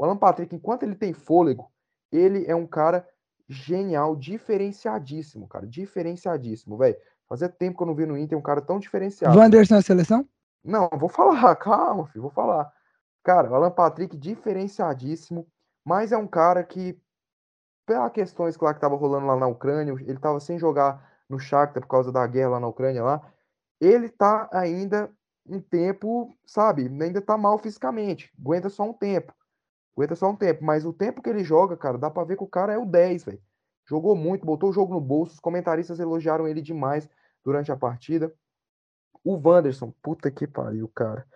O 0.00 0.04
Alan 0.04 0.16
Patrick, 0.16 0.56
enquanto 0.56 0.82
ele 0.84 0.94
tem 0.94 1.12
fôlego, 1.12 1.70
ele 2.10 2.46
é 2.46 2.56
um 2.56 2.66
cara 2.66 3.06
genial, 3.46 4.16
diferenciadíssimo, 4.16 5.46
cara. 5.46 5.66
Diferenciadíssimo, 5.66 6.78
velho. 6.78 6.96
Fazia 7.28 7.50
tempo 7.50 7.76
que 7.76 7.82
eu 7.82 7.86
não 7.86 7.94
vi 7.94 8.06
no 8.06 8.16
Inter 8.16 8.38
um 8.38 8.40
cara 8.40 8.62
tão 8.62 8.78
diferenciado. 8.78 9.38
Wanderson 9.38 9.74
na 9.74 9.82
seleção? 9.82 10.26
Não, 10.64 10.88
vou 10.98 11.10
falar, 11.10 11.54
calma, 11.60 12.06
filho, 12.06 12.22
vou 12.22 12.30
falar. 12.30 12.72
Cara, 13.22 13.50
o 13.50 13.54
Alan 13.54 13.70
Patrick 13.70 14.16
diferenciadíssimo, 14.16 15.46
mas 15.84 16.12
é 16.12 16.16
um 16.16 16.26
cara 16.26 16.64
que, 16.64 16.98
pelas 17.84 18.10
questões 18.10 18.56
que 18.56 18.64
lá 18.64 18.72
que 18.72 18.80
tava 18.80 18.96
rolando 18.96 19.26
lá 19.26 19.36
na 19.36 19.48
Ucrânia, 19.48 19.92
ele 19.92 20.18
tava 20.18 20.40
sem 20.40 20.58
jogar 20.58 21.06
no 21.28 21.38
Shakhtar 21.38 21.82
por 21.82 21.88
causa 21.90 22.10
da 22.10 22.26
guerra 22.26 22.52
lá 22.52 22.60
na 22.60 22.68
Ucrânia 22.68 23.04
lá, 23.04 23.20
ele 23.78 24.08
tá 24.08 24.48
ainda 24.50 25.10
um 25.46 25.60
tempo, 25.60 26.34
sabe, 26.46 26.84
ainda 26.84 27.20
tá 27.20 27.36
mal 27.36 27.58
fisicamente, 27.58 28.32
aguenta 28.40 28.70
só 28.70 28.84
um 28.84 28.94
tempo. 28.94 29.34
Aguenta 29.96 30.14
só 30.14 30.30
um 30.30 30.36
tempo, 30.36 30.64
mas 30.64 30.84
o 30.84 30.92
tempo 30.92 31.20
que 31.20 31.28
ele 31.28 31.44
joga, 31.44 31.76
cara, 31.76 31.98
dá 31.98 32.10
pra 32.10 32.24
ver 32.24 32.36
que 32.36 32.44
o 32.44 32.48
cara 32.48 32.72
é 32.72 32.78
o 32.78 32.86
10, 32.86 33.24
velho. 33.24 33.42
Jogou 33.88 34.14
muito, 34.14 34.46
botou 34.46 34.70
o 34.70 34.72
jogo 34.72 34.94
no 34.94 35.00
bolso, 35.00 35.34
os 35.34 35.40
comentaristas 35.40 35.98
elogiaram 35.98 36.46
ele 36.46 36.62
demais 36.62 37.08
durante 37.44 37.72
a 37.72 37.76
partida. 37.76 38.32
O 39.24 39.36
Wanderson, 39.36 39.92
puta 40.02 40.30
que 40.30 40.46
pariu, 40.46 40.88
cara. 40.88 41.26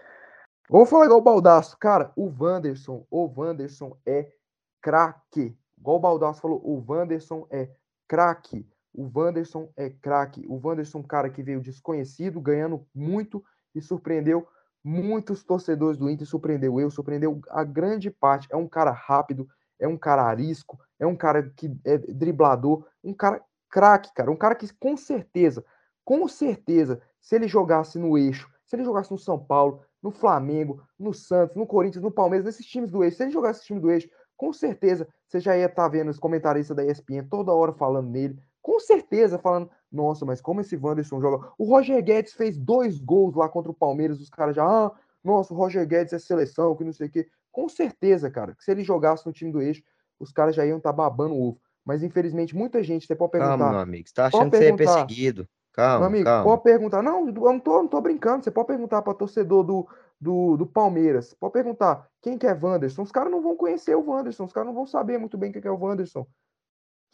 Vou 0.69 0.87
falar 0.87 1.07
igual 1.07 1.21
o 1.21 1.25
Baldaço. 1.25 1.77
Cara, 1.79 2.11
o 2.17 2.33
Wanderson, 2.41 3.07
o 3.11 3.31
Wanderson 3.37 3.99
é 4.07 4.33
craque. 4.81 5.57
Igual 5.77 5.97
o 5.97 6.01
Baldaço 6.01 6.41
falou, 6.41 6.61
o 6.65 6.83
Wanderson 6.89 7.47
é 7.51 7.69
craque. 8.09 8.67
O 8.95 9.11
Wanderson 9.15 9.69
é 9.77 9.91
craque. 9.91 10.47
O 10.49 10.61
Wanderson, 10.65 11.03
cara 11.03 11.29
que 11.29 11.43
veio 11.43 11.61
desconhecido, 11.61 12.41
ganhando 12.41 12.87
muito 12.95 13.45
e 13.75 13.83
surpreendeu 13.83 14.47
muitos 14.85 15.43
torcedores 15.43 15.97
do 15.97 16.11
Inter, 16.11 16.27
surpreendeu 16.27 16.79
eu, 16.79 16.91
surpreendeu 16.91 17.41
a 17.49 17.65
grande 17.65 18.11
parte. 18.11 18.47
É 18.51 18.57
um 18.57 18.69
cara 18.69 18.91
rápido, 18.91 19.49
é 19.81 19.89
um 19.89 19.97
cara 19.97 20.25
arisco, 20.25 20.79
é 20.99 21.07
um 21.07 21.17
cara 21.17 21.51
que 21.57 21.75
é 21.85 21.97
driblador, 21.97 22.87
um 23.03 23.15
cara 23.15 23.43
craque, 23.71 24.13
cara. 24.15 24.31
Um 24.31 24.37
cara 24.37 24.55
que 24.55 24.73
com 24.75 24.97
certeza, 24.97 25.65
com 26.05 26.29
certeza, 26.29 27.01
se 27.21 27.35
ele 27.35 27.49
jogasse 27.49 27.99
no 27.99 28.19
eixo, 28.19 28.49
se 28.67 28.77
ele 28.77 28.85
jogasse 28.85 29.11
no 29.11 29.19
São 29.19 29.39
Paulo, 29.39 29.83
no 30.03 30.11
Flamengo, 30.11 30.83
no 30.99 31.15
Santos, 31.15 31.57
no 31.57 31.67
Corinthians, 31.67 32.05
no 32.05 32.11
Palmeiras, 32.11 32.45
nesses 32.45 32.67
times 32.67 32.91
do 32.91 33.03
eixo, 33.03 33.17
se 33.17 33.23
ele 33.23 33.33
jogasse 33.33 33.61
esse 33.61 33.67
time 33.67 33.81
do 33.81 33.91
eixo, 33.91 34.09
com 34.37 34.53
certeza 34.53 35.09
você 35.27 35.41
já 35.41 35.57
ia 35.57 35.67
estar 35.67 35.85
tá 35.85 35.89
vendo 35.89 36.11
os 36.11 36.19
comentaristas 36.19 36.77
da 36.77 36.85
ESPN 36.85 37.27
toda 37.31 37.53
hora 37.53 37.73
falando 37.73 38.11
nele, 38.11 38.39
com 38.61 38.79
certeza 38.79 39.39
falando, 39.39 39.71
nossa, 39.95 40.25
mas 40.25 40.41
como 40.41 40.61
esse 40.61 40.77
Wanderson 40.77 41.21
joga. 41.21 41.49
O 41.57 41.65
Roger 41.65 42.03
Guedes 42.03 42.33
fez 42.33 42.59
dois 42.59 42.99
gols 42.99 43.35
lá 43.35 43.49
contra 43.49 43.71
o 43.71 43.75
Palmeiras, 43.75 44.21
os 44.21 44.29
caras 44.29 44.57
já, 44.57 44.65
ah, 44.65 44.93
nossa, 45.23 45.55
o 45.55 45.57
Roger 45.57 45.87
Guedes 45.87 46.13
é 46.13 46.19
seleção, 46.19 46.75
que 46.75 46.85
não 46.85 46.93
sei 46.93 47.07
o 47.07 47.11
quê. 47.11 47.29
Com 47.53 47.69
certeza, 47.69 48.31
cara, 48.31 48.55
que 48.55 48.65
se 48.65 48.71
ele 48.71 48.83
jogasse 48.83 49.25
no 49.25 49.33
time 49.33 49.53
do 49.53 49.63
eixo, 49.63 49.83
os 50.19 50.33
caras 50.33 50.55
já 50.55 50.67
iam 50.67 50.79
estar 50.79 50.91
tá 50.91 50.97
babando 50.97 51.35
o 51.35 51.49
ovo. 51.49 51.61
Mas 51.85 52.03
infelizmente, 52.03 52.57
muita 52.57 52.83
gente, 52.83 53.07
você 53.07 53.15
pode 53.15 53.33
perguntar. 53.33 53.57
Calma, 53.57 53.71
meu 53.71 53.81
amigo, 53.81 54.09
você 54.09 54.15
tá 54.15 54.27
achando 54.27 54.51
que 54.51 54.57
você 54.57 54.67
é 54.67 54.77
perseguido. 54.77 55.49
Calma, 55.73 55.99
meu 56.01 56.07
amigo, 56.09 56.25
calma. 56.25 56.45
pode 56.45 56.63
perguntar. 56.63 57.03
Não, 57.03 57.29
eu 57.29 57.33
não 57.33 57.61
tô, 57.61 57.83
não 57.83 57.89
tô 57.89 58.01
brincando. 58.01 58.45
Você 58.45 58.51
pode 58.51 58.69
perguntar 58.69 59.03
para 59.03 59.13
torcedor 59.13 59.65
do, 59.65 59.87
do, 60.21 60.57
do 60.57 60.67
Palmeiras. 60.67 61.35
Pode 61.35 61.53
perguntar 61.53 62.09
quem 62.23 62.39
que 62.39 62.47
é 62.47 62.55
Wanderson. 62.55 63.03
Os 63.03 63.13
caras 63.13 63.31
não 63.31 63.43
vão 63.43 63.57
conhecer 63.57 63.95
o 63.95 64.09
Wanderson. 64.09 64.45
Os 64.45 64.53
caras 64.53 64.69
não 64.69 64.75
vão 64.75 64.87
saber 64.87 65.19
muito 65.19 65.37
bem 65.37 65.53
quem 65.53 65.61
que 65.61 65.69
é 65.69 65.71
o 65.71 65.79
Wanderson. 65.79 66.27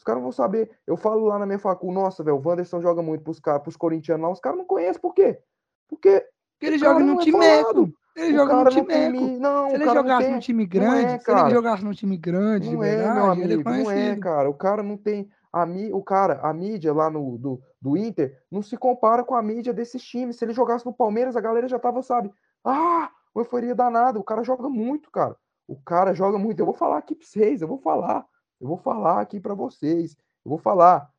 Os 0.01 0.05
caras 0.05 0.23
não 0.23 0.31
vão 0.31 0.33
saber. 0.33 0.71
Eu 0.87 0.97
falo 0.97 1.27
lá 1.27 1.39
na 1.39 1.45
minha 1.45 1.59
facul, 1.59 1.93
nossa, 1.93 2.25
velho, 2.25 2.39
o 2.39 2.49
Wanderson 2.49 2.81
joga 2.81 3.03
muito 3.03 3.23
pros, 3.23 3.39
caras, 3.39 3.61
pros 3.61 3.77
corintianos 3.77 4.25
lá. 4.25 4.33
Os 4.33 4.41
caras 4.41 4.59
não 4.59 4.65
conhecem. 4.65 5.01
Por 5.01 5.13
quê? 5.13 5.39
Porque. 5.87 6.27
Ele 6.59 6.79
joga 6.79 7.01
no 7.01 7.19
time 7.19 7.39
meco. 7.39 7.93
Ele 8.17 8.33
joga 8.33 8.65
no 8.65 8.71
time 8.71 8.87
meco. 8.87 9.39
Não, 9.39 9.69
se 9.69 9.75
ele 9.75 9.85
jogasse 9.85 10.25
tem... 10.25 10.35
no 10.35 10.41
time 10.41 10.67
grande, 10.67 11.05
é, 11.05 11.19
se 11.19 11.31
ele 11.31 11.51
jogasse 11.51 11.85
no 11.85 11.95
time 11.95 12.17
grande, 12.17 12.75
não 12.75 12.83
é, 12.83 12.97
verdade, 12.97 13.15
meu 13.15 13.31
amigo, 13.31 13.69
é 13.69 13.83
não 13.83 13.91
é, 13.91 14.17
cara. 14.17 14.49
O 14.49 14.55
cara 14.55 14.83
não 14.83 14.97
tem 14.97 15.29
a, 15.53 15.67
o 15.93 16.03
cara, 16.03 16.41
a 16.43 16.51
mídia 16.55 16.95
lá 16.95 17.11
no, 17.11 17.37
do, 17.37 17.61
do 17.79 17.95
Inter 17.95 18.43
não 18.51 18.63
se 18.63 18.79
compara 18.79 19.23
com 19.23 19.35
a 19.35 19.43
mídia 19.43 19.75
desses 19.75 20.03
times. 20.03 20.37
Se 20.37 20.47
ele 20.47 20.55
jogasse 20.55 20.87
no 20.87 20.95
Palmeiras, 20.95 21.37
a 21.37 21.43
galera 21.43 21.69
já 21.69 21.79
tava, 21.79 22.03
sabe? 22.03 22.33
Ah, 22.65 23.11
uma 23.35 23.43
euforia 23.43 23.75
danada. 23.75 24.19
O 24.19 24.25
cara 24.25 24.43
joga 24.43 24.71
muito, 24.71 25.11
cara. 25.11 25.37
O 25.69 25.77
cara 25.77 26.15
joga 26.15 26.39
muito. 26.39 26.59
Eu 26.59 26.67
vou 26.67 26.75
falar 26.75 26.97
aqui 26.97 27.15
pra 27.15 27.27
vocês, 27.27 27.61
eu 27.61 27.69
vou 27.69 27.79
falar. 27.79 28.25
Eu 28.61 28.69
vou 28.69 28.77
falar 28.77 29.21
aqui 29.21 29.41
para 29.41 29.55
vocês. 29.55 30.17
Eu 30.45 30.51
vou 30.51 30.59
falar. 30.59 31.11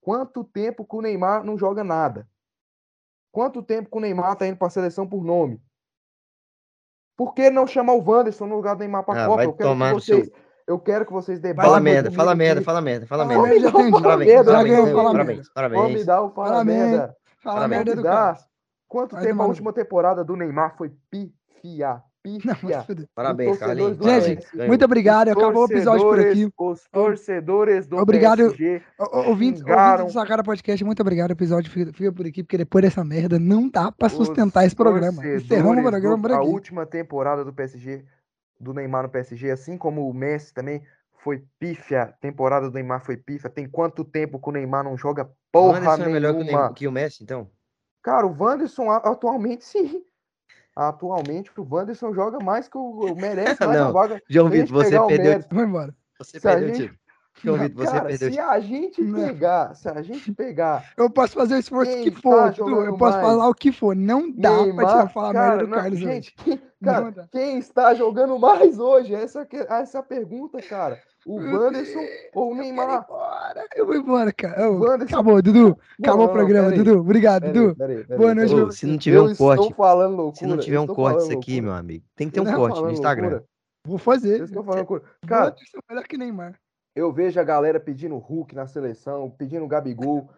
Quanto 0.00 0.44
tempo 0.44 0.84
que 0.84 0.96
o 0.96 1.02
Neymar 1.02 1.44
não 1.44 1.58
joga 1.58 1.82
nada? 1.82 2.28
Quanto 3.32 3.62
tempo 3.62 3.90
que 3.90 3.96
o 3.96 4.00
Neymar 4.00 4.36
tá 4.36 4.46
indo 4.46 4.56
pra 4.56 4.70
seleção 4.70 5.06
por 5.06 5.24
nome? 5.24 5.60
Por 7.16 7.34
que 7.34 7.50
não 7.50 7.66
chamar 7.66 7.94
o 7.94 8.04
Wanderson 8.08 8.46
no 8.46 8.56
lugar 8.56 8.76
do 8.76 8.80
Neymar 8.80 9.04
pra 9.04 9.24
ah, 9.24 9.26
Copa? 9.26 9.44
Eu 9.44 9.52
quero 9.52 9.74
que 9.76 9.92
vocês. 9.92 10.26
Seu 10.26 10.46
eu 10.66 10.80
quero 10.80 11.06
que 11.06 11.12
vocês 11.12 11.38
debatam. 11.38 11.70
Fala 11.70 11.80
merda, 11.80 12.10
fala 12.10 12.34
merda, 12.34 12.62
fala 12.62 12.80
merda, 12.80 13.06
fala 13.06 13.24
merda. 13.24 13.42
Parabéns, 13.42 13.62
parabéns, 13.70 14.44
parabéns, 14.44 14.92
parabéns, 14.92 15.48
parabéns. 15.50 15.94
me 15.94 16.04
dar 16.04 16.22
o 16.22 16.30
fala 16.30 16.64
merda. 16.64 17.16
Fala 17.38 17.68
merda 17.68 17.94
do 17.94 18.02
Quanto 18.88 19.16
tempo 19.16 19.42
a 19.42 19.46
última 19.46 19.72
temporada 19.72 20.24
do 20.24 20.34
Neymar 20.34 20.76
foi 20.76 20.92
pifia? 21.08 22.02
Pifia. 22.26 22.84
Parabéns, 23.14 23.58
Carlinhos. 23.58 23.98
Gente, 24.24 24.46
muito 24.66 24.84
obrigado. 24.84 25.28
Acabou 25.28 25.62
o 25.62 25.66
episódio 25.66 26.04
por 26.04 26.18
aqui. 26.18 26.52
Os 26.58 26.88
torcedores 26.90 27.86
do 27.86 27.98
obrigado, 27.98 28.38
PSG 28.38 28.82
ouvintes, 28.98 29.62
ouvintes 29.62 30.04
do 30.06 30.12
Sacada 30.12 30.42
Podcast, 30.42 30.84
muito 30.84 31.00
obrigado. 31.00 31.30
O 31.30 31.34
episódio 31.34 31.70
fica, 31.70 31.92
fica, 31.92 32.12
por 32.12 32.26
aqui, 32.26 32.42
porque 32.42 32.58
depois 32.58 32.84
dessa 32.84 33.04
merda 33.04 33.38
não 33.38 33.68
dá 33.68 33.92
pra 33.92 34.08
sustentar 34.08 34.60
Os 34.60 34.66
esse 34.66 34.76
programa. 34.76 35.24
Encerramos 35.24 35.78
o 35.78 35.88
programa 35.88 36.20
por 36.20 36.32
aqui. 36.32 36.40
A 36.40 36.44
última 36.44 36.84
temporada 36.84 37.44
do 37.44 37.52
PSG 37.52 38.04
do 38.58 38.72
Neymar 38.72 39.04
no 39.04 39.08
PSG, 39.10 39.50
assim 39.50 39.76
como 39.76 40.08
o 40.08 40.14
Messi 40.14 40.52
também 40.52 40.82
foi 41.18 41.44
pífia, 41.58 42.02
a 42.02 42.06
temporada 42.06 42.68
do 42.68 42.74
Neymar 42.74 43.04
foi 43.04 43.16
pífia. 43.16 43.50
Tem 43.50 43.68
quanto 43.68 44.04
tempo 44.04 44.40
que 44.40 44.48
o 44.48 44.52
Neymar 44.52 44.84
não 44.84 44.96
joga 44.96 45.30
porra 45.52 45.78
o 45.78 45.82
nenhuma? 45.82 46.04
é 46.04 46.08
melhor 46.08 46.34
que 46.34 46.40
o, 46.40 46.44
Neymar, 46.44 46.72
que 46.72 46.88
o 46.88 46.92
Messi, 46.92 47.22
então? 47.22 47.50
Cara, 48.02 48.26
o 48.26 48.36
Wanderson 48.36 48.90
atualmente 48.90 49.64
sim. 49.64 50.02
Atualmente 50.76 51.50
o 51.56 51.66
Wanderson 51.68 52.12
joga 52.12 52.38
mais 52.38 52.68
que 52.68 52.76
o 52.76 53.14
merece 53.16 53.56
mais 53.64 53.80
não, 53.80 53.88
a 53.88 53.92
vaga. 53.92 54.22
João 54.28 54.50
Vitor, 54.50 54.84
você 54.84 55.00
perdeu. 55.06 55.44
Vai 55.50 55.64
embora. 55.64 55.94
Você 56.18 56.38
se 56.38 56.40
perdeu, 56.40 56.74
gente... 56.74 56.98
João 57.42 57.58
Vitor, 57.58 57.84
você 57.84 57.92
cara, 57.92 58.04
perdeu. 58.08 58.32
Se 58.32 58.38
a 58.38 58.60
gente 58.60 59.04
pegar, 59.04 59.74
se 59.74 59.88
a 59.88 60.02
gente 60.02 60.32
pegar. 60.32 60.92
Eu 60.96 61.08
posso 61.08 61.32
fazer 61.34 61.54
o 61.54 61.58
esforço 61.58 61.92
que 62.02 62.10
for, 62.10 62.54
eu 62.58 62.96
posso 62.96 63.18
mais? 63.18 63.26
falar 63.26 63.48
o 63.48 63.54
que 63.54 63.72
for. 63.72 63.96
Não 63.96 64.30
dá 64.30 64.50
Neymar, 64.50 64.76
pra 64.76 64.86
tirar 64.86 65.08
falar 65.08 65.32
cara, 65.32 65.48
merda 65.48 65.64
do 65.64 65.70
não, 65.70 65.78
Carlos 65.78 65.98
gente, 65.98 66.34
quem, 66.34 66.62
cara, 66.82 67.28
quem 67.32 67.58
está 67.58 67.94
jogando 67.94 68.38
mais 68.38 68.78
hoje? 68.78 69.14
Essa, 69.14 69.46
essa 69.50 70.02
pergunta, 70.02 70.60
cara. 70.60 71.00
O 71.26 71.40
Wanderson 71.40 72.06
ou 72.32 72.52
o 72.52 72.54
Neymar? 72.54 73.04
Eu 73.74 73.84
vou 73.84 73.96
embora, 73.96 74.32
cara. 74.32 74.62
Eu, 74.62 74.92
acabou, 74.92 75.42
Dudu. 75.42 75.76
Acabou 76.00 76.26
não, 76.26 76.30
o 76.30 76.32
programa, 76.32 76.70
Dudu. 76.70 77.00
Obrigado, 77.00 77.42
pera 77.42 77.52
Dudu. 77.52 77.74
Pera 77.74 77.92
aí, 77.92 78.04
pera 78.04 78.16
Boa 78.16 78.32
noite, 78.32 78.54
Ô, 78.54 78.70
Se 78.70 78.86
não 78.86 78.96
tiver 78.96 79.20
um 79.20 79.34
corte. 79.34 79.74
Falando 79.74 80.16
loucura, 80.16 80.36
se 80.36 80.46
não 80.46 80.56
tiver 80.56 80.78
um 80.78 80.86
corte 80.86 81.24
isso 81.24 81.32
aqui, 81.32 81.60
meu 81.60 81.72
amigo, 81.72 82.04
tem 82.14 82.28
que 82.28 82.34
ter 82.34 82.40
um 82.40 82.54
corte 82.54 82.80
no 82.80 82.92
Instagram. 82.92 83.28
Loucura. 83.28 83.48
Vou 83.84 83.98
fazer. 83.98 84.42
Estou 84.42 84.62
falando 84.62 84.78
loucura. 84.78 85.02
Cara, 85.26 85.56
melhor 85.90 86.04
que 86.04 86.16
Neymar. 86.16 86.54
Eu 86.94 87.12
vejo 87.12 87.40
a 87.40 87.44
galera 87.44 87.80
pedindo 87.80 88.16
Hulk 88.16 88.54
na 88.54 88.68
seleção, 88.68 89.28
pedindo 89.28 89.66
Gabigol, 89.66 90.30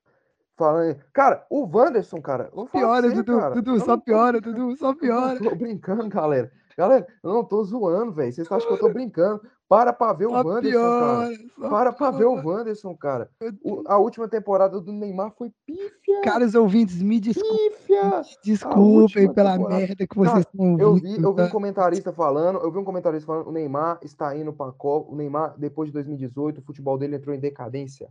falando. 0.56 0.96
Cara, 1.12 1.44
o 1.50 1.66
Wanderson, 1.66 2.22
cara. 2.22 2.50
Piora, 2.72 3.10
você, 3.10 3.14
Dudu, 3.14 3.38
cara, 3.38 3.54
Dudu, 3.56 3.80
só 3.80 3.98
piora. 3.98 4.40
Dudu, 4.40 4.74
só 4.78 4.94
piora. 4.96 5.38
Eu 5.38 5.50
tô 5.50 5.54
brincando, 5.54 6.08
galera. 6.08 6.50
Galera, 6.78 7.06
eu 7.22 7.34
não 7.34 7.44
tô 7.44 7.62
zoando, 7.62 8.12
velho. 8.12 8.32
Vocês 8.32 8.50
acham 8.50 8.68
que 8.68 8.74
eu 8.74 8.78
tô 8.78 8.88
brincando? 8.88 9.42
Para 9.68 9.92
pra 9.92 10.14
ver 10.14 10.26
o 10.26 10.30
só 10.30 10.42
Wanderson, 10.42 10.78
piora, 10.78 11.28
cara. 11.28 11.70
Para 11.70 11.92
pra 11.92 12.10
ver 12.10 12.24
o 12.24 12.34
Wanderson, 12.34 12.96
cara. 12.96 13.30
O, 13.62 13.82
a 13.86 13.98
última 13.98 14.26
temporada 14.26 14.80
do 14.80 14.90
Neymar 14.90 15.30
foi 15.36 15.52
pífia. 15.66 16.22
Caros 16.22 16.54
ouvintes, 16.54 17.02
me 17.02 17.20
desculpem. 17.20 17.70
Pífia. 17.70 18.22
Desculpem 18.42 19.30
pela 19.34 19.52
temporada. 19.52 19.78
merda 19.78 20.06
que 20.06 20.16
vocês 20.16 20.38
estão 20.38 20.72
ouvindo. 20.72 20.82
Eu 20.82 20.94
vi, 20.94 21.22
eu 21.22 21.34
vi 21.34 21.42
um 21.42 21.50
comentarista 21.50 22.10
falando, 22.14 22.60
eu 22.60 22.72
vi 22.72 22.78
um 22.78 22.84
comentarista 22.84 23.26
falando, 23.26 23.48
o 23.48 23.52
Neymar 23.52 23.98
está 24.02 24.34
indo 24.34 24.54
pra 24.54 24.72
Copa. 24.72 25.12
O 25.12 25.16
Neymar, 25.16 25.54
depois 25.58 25.90
de 25.90 25.92
2018, 25.92 26.62
o 26.62 26.64
futebol 26.64 26.96
dele 26.96 27.16
entrou 27.16 27.34
em 27.34 27.38
decadência. 27.38 28.08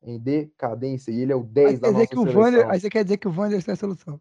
Em 0.00 0.16
decadência. 0.16 1.10
E 1.10 1.22
ele 1.22 1.32
é 1.32 1.36
o 1.36 1.42
10 1.42 1.80
da 1.80 1.90
nossa 1.90 2.06
que 2.06 2.18
o 2.18 2.24
Vander, 2.24 2.70
Aí 2.70 2.78
você 2.78 2.88
quer 2.88 3.02
dizer 3.02 3.16
que 3.16 3.26
o 3.26 3.34
Wanderson 3.36 3.72
é 3.72 3.74
a 3.74 3.76
solução. 3.76 4.20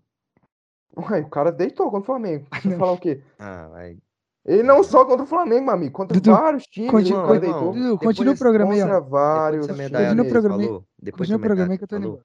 Ué, 0.98 1.22
o 1.22 1.30
cara 1.30 1.52
deitou 1.52 1.86
contra 1.92 2.02
o 2.02 2.06
Flamengo. 2.06 2.48
Você 2.64 2.78
falar 2.78 2.92
o 2.94 2.98
quê? 2.98 3.22
Ah, 3.38 3.68
vai. 3.68 3.98
Ele 4.46 4.64
não 4.64 4.84
só 4.84 5.06
contra 5.06 5.24
o 5.24 5.28
Flamengo, 5.28 5.66
meu 5.66 5.74
amigo, 5.74 5.94
contra 5.94 6.20
Dudu, 6.20 6.36
vários 6.36 6.68
times. 6.68 6.92
Continua, 6.92 7.28
mano, 7.28 7.40
deitou. 7.40 7.74
Dudu, 7.74 7.98
continua 7.98 8.34
o 8.34 8.38
programa 8.38 8.74
aí. 8.74 8.82
Contra 8.82 9.00
vários 9.00 9.68
times. 9.68 9.92
Continua 9.92 10.24
o 10.24 10.30
programa 10.30 10.62
aí. 10.62 10.82
Depois 11.02 11.30
continua 11.30 11.38
o 11.38 11.42
programa 11.42 11.72
aí 11.72 11.78
que 11.78 11.84
eu 11.84 11.88
tô 11.88 11.98
indo. 11.98 12.22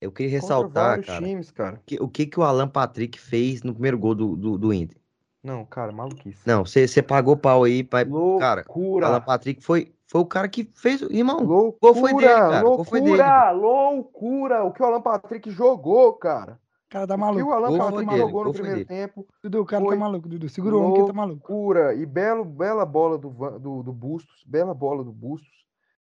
Eu 0.00 0.12
queria 0.12 0.30
ressaltar, 0.30 1.04
cara, 1.04 1.24
times, 1.24 1.50
cara. 1.50 1.80
Que, 1.84 2.00
o 2.00 2.08
que, 2.08 2.26
que 2.26 2.38
o 2.38 2.44
Alan 2.44 2.68
Patrick 2.68 3.18
fez 3.18 3.62
no 3.62 3.72
primeiro 3.72 3.98
gol 3.98 4.14
do, 4.14 4.36
do, 4.36 4.58
do 4.58 4.72
Inter. 4.72 4.96
Não, 5.42 5.64
cara, 5.64 5.92
maluquice. 5.92 6.40
Não, 6.46 6.64
você 6.64 7.02
pagou 7.02 7.36
pau 7.36 7.64
aí. 7.64 7.82
Pra... 7.82 8.02
Loucura. 8.02 8.38
Cara, 8.38 8.64
o 8.68 9.04
Alan 9.04 9.20
Patrick 9.20 9.62
foi, 9.62 9.92
Foi 10.06 10.20
o 10.20 10.26
cara 10.26 10.48
que 10.48 10.70
fez. 10.74 11.02
Irmão, 11.02 11.40
Loucura, 11.40 11.78
gol 11.80 11.94
foi 11.94 12.14
dele, 12.14 12.26
cara, 12.26 12.66
o 12.66 12.76
gol 12.76 12.84
foi 12.84 13.00
dele. 13.00 13.16
loucura, 13.16 13.50
loucura. 13.50 14.64
O 14.64 14.72
que 14.72 14.82
o 14.82 14.86
Alan 14.86 15.02
Patrick 15.02 15.50
jogou, 15.50 16.12
cara. 16.14 16.58
O 16.88 16.90
cara 16.90 17.06
tá 17.06 17.14
O 17.16 17.18
maluco. 17.18 17.50
o 17.50 17.52
Alan 17.52 17.68
Gol 17.68 17.78
foi 17.90 18.04
Patrick 18.06 18.16
jogou 18.16 18.44
no 18.46 18.52
primeiro 18.52 18.76
dele. 18.76 18.88
tempo. 18.88 19.26
Dudu, 19.42 19.60
o 19.60 19.66
cara 19.66 19.84
Foi 19.84 19.94
tá 19.94 20.00
maluco, 20.00 20.26
Dudu. 20.26 20.48
Segura 20.48 20.74
o 20.76 20.80
homem 20.80 20.94
que 21.02 21.06
tá 21.06 21.12
maluco. 21.12 21.52
Loucura. 21.52 21.94
E 21.94 22.06
belo, 22.06 22.44
bela 22.46 22.86
bola 22.86 23.18
do, 23.18 23.28
do, 23.58 23.82
do 23.82 23.92
Bustos. 23.92 24.42
Bela 24.46 24.72
bola 24.72 25.04
do 25.04 25.12
Bustos. 25.12 25.66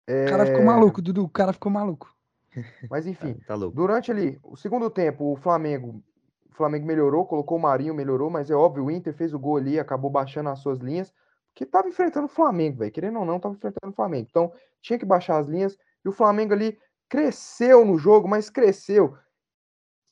O 0.08 0.30
cara 0.30 0.46
ficou 0.46 0.62
É, 0.62 0.66
maluco, 0.66 1.02
Dudu. 1.02 1.24
O 1.24 1.30
cara 1.30 1.54
ficou 1.54 1.72
maluco. 1.72 2.14
Mas 2.92 3.08
enfim, 3.08 3.36
Tá 3.48 3.56
louco. 3.56 3.74
Durante 3.76 4.12
ali, 4.12 4.38
o 4.44 4.58
segundo 4.58 4.90
tempo, 4.90 5.32
o 5.32 5.38
Flamengo, 5.38 6.04
o 6.52 6.54
Flamengo 6.54 6.86
melhorou, 6.86 7.26
colocou 7.26 7.58
o 7.58 7.62
Marinho, 7.62 7.94
melhorou, 7.94 8.30
mas 8.30 8.50
é 8.52 8.56
óbvio, 8.56 8.86
o 8.86 8.92
Inter 8.92 9.14
fez 9.14 9.34
o 9.34 9.40
gol 9.40 9.58
ali, 9.58 9.78
acabou 9.80 10.10
baixando 10.10 10.50
as 10.50 10.60
suas 10.60 10.80
linhas, 10.80 11.14
porque 11.54 11.66
tava 11.66 11.90
enfrentando 11.90 12.28
o 12.28 12.30
Flamengo, 12.30 12.78
velho. 12.80 12.92
Querendo 12.92 13.20
ou 13.20 13.26
não, 13.26 13.40
tava 13.40 13.56
enfrentando 13.56 13.92
o 13.92 13.96
Flamengo. 13.96 14.28
Então, 14.30 14.54
tinha 14.82 14.98
que 15.00 15.06
baixar 15.06 15.38
as 15.38 15.48
linhas, 15.48 15.78
e 16.04 16.08
o 16.10 16.14
Flamengo 16.14 16.54
ali 16.54 16.78
cresceu 17.10 17.84
no 17.86 17.98
jogo, 17.98 18.28
mas 18.28 18.50
cresceu 18.50 19.18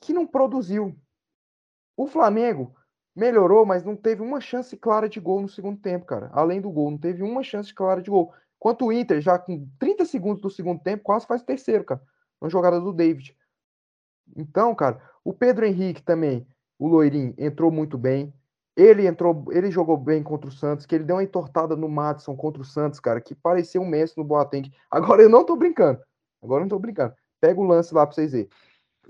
que 0.04 0.14
não 0.14 0.28
produziu. 0.28 0.96
O 1.96 2.08
Flamengo 2.08 2.76
melhorou, 3.16 3.66
mas 3.66 3.84
não 3.84 3.96
teve 3.96 4.22
uma 4.22 4.42
chance 4.42 4.76
clara 4.76 5.08
de 5.08 5.20
gol 5.20 5.42
no 5.42 5.50
segundo 5.50 5.80
tempo, 5.80 6.06
cara. 6.06 6.30
Além 6.34 6.60
do 6.60 6.72
gol, 6.72 6.92
não 6.92 6.98
teve 6.98 7.24
uma 7.24 7.44
chance 7.44 7.74
clara 7.74 8.02
de 8.02 8.10
gol. 8.10 8.34
Enquanto 8.58 8.86
o 8.86 8.92
Inter, 8.92 9.22
já 9.22 9.38
com 9.38 9.68
30 9.80 10.06
segundos 10.06 10.42
do 10.42 10.50
segundo 10.50 10.82
tempo, 10.82 11.04
quase 11.04 11.26
faz 11.26 11.42
o 11.42 11.46
terceiro, 11.46 11.84
cara. 11.84 12.02
Uma 12.42 12.50
jogada 12.50 12.80
do 12.80 12.92
David. 12.92 13.38
Então, 14.36 14.74
cara, 14.74 15.02
o 15.24 15.34
Pedro 15.34 15.66
Henrique 15.66 16.02
também, 16.02 16.48
o 16.80 16.88
Loirinho, 16.88 17.34
entrou 17.38 17.72
muito 17.72 17.98
bem. 17.98 18.34
Ele 18.76 19.06
entrou, 19.06 19.46
ele 19.52 19.70
jogou 19.70 19.96
bem 19.96 20.24
contra 20.24 20.50
o 20.50 20.52
Santos, 20.52 20.86
que 20.86 20.96
ele 20.96 21.04
deu 21.04 21.18
uma 21.18 21.24
entortada 21.24 21.76
no 21.76 21.88
Madison 21.88 22.36
contra 22.36 22.62
o 22.62 22.66
Santos, 22.66 23.00
cara, 23.00 23.22
que 23.22 23.36
parecia 23.36 23.80
um 23.80 23.86
Messi 23.86 24.18
no 24.18 24.24
Boateng. 24.24 24.72
Agora 24.90 25.22
eu 25.22 25.30
não 25.30 25.46
tô 25.46 25.56
brincando. 25.56 26.02
Agora 26.42 26.62
eu 26.62 26.64
não 26.64 26.70
tô 26.70 26.80
brincando. 26.80 27.14
Pega 27.40 27.60
o 27.60 27.64
lance 27.64 27.94
lá 27.94 28.06
pra 28.06 28.16
vocês 28.16 28.32
verem. 28.32 28.50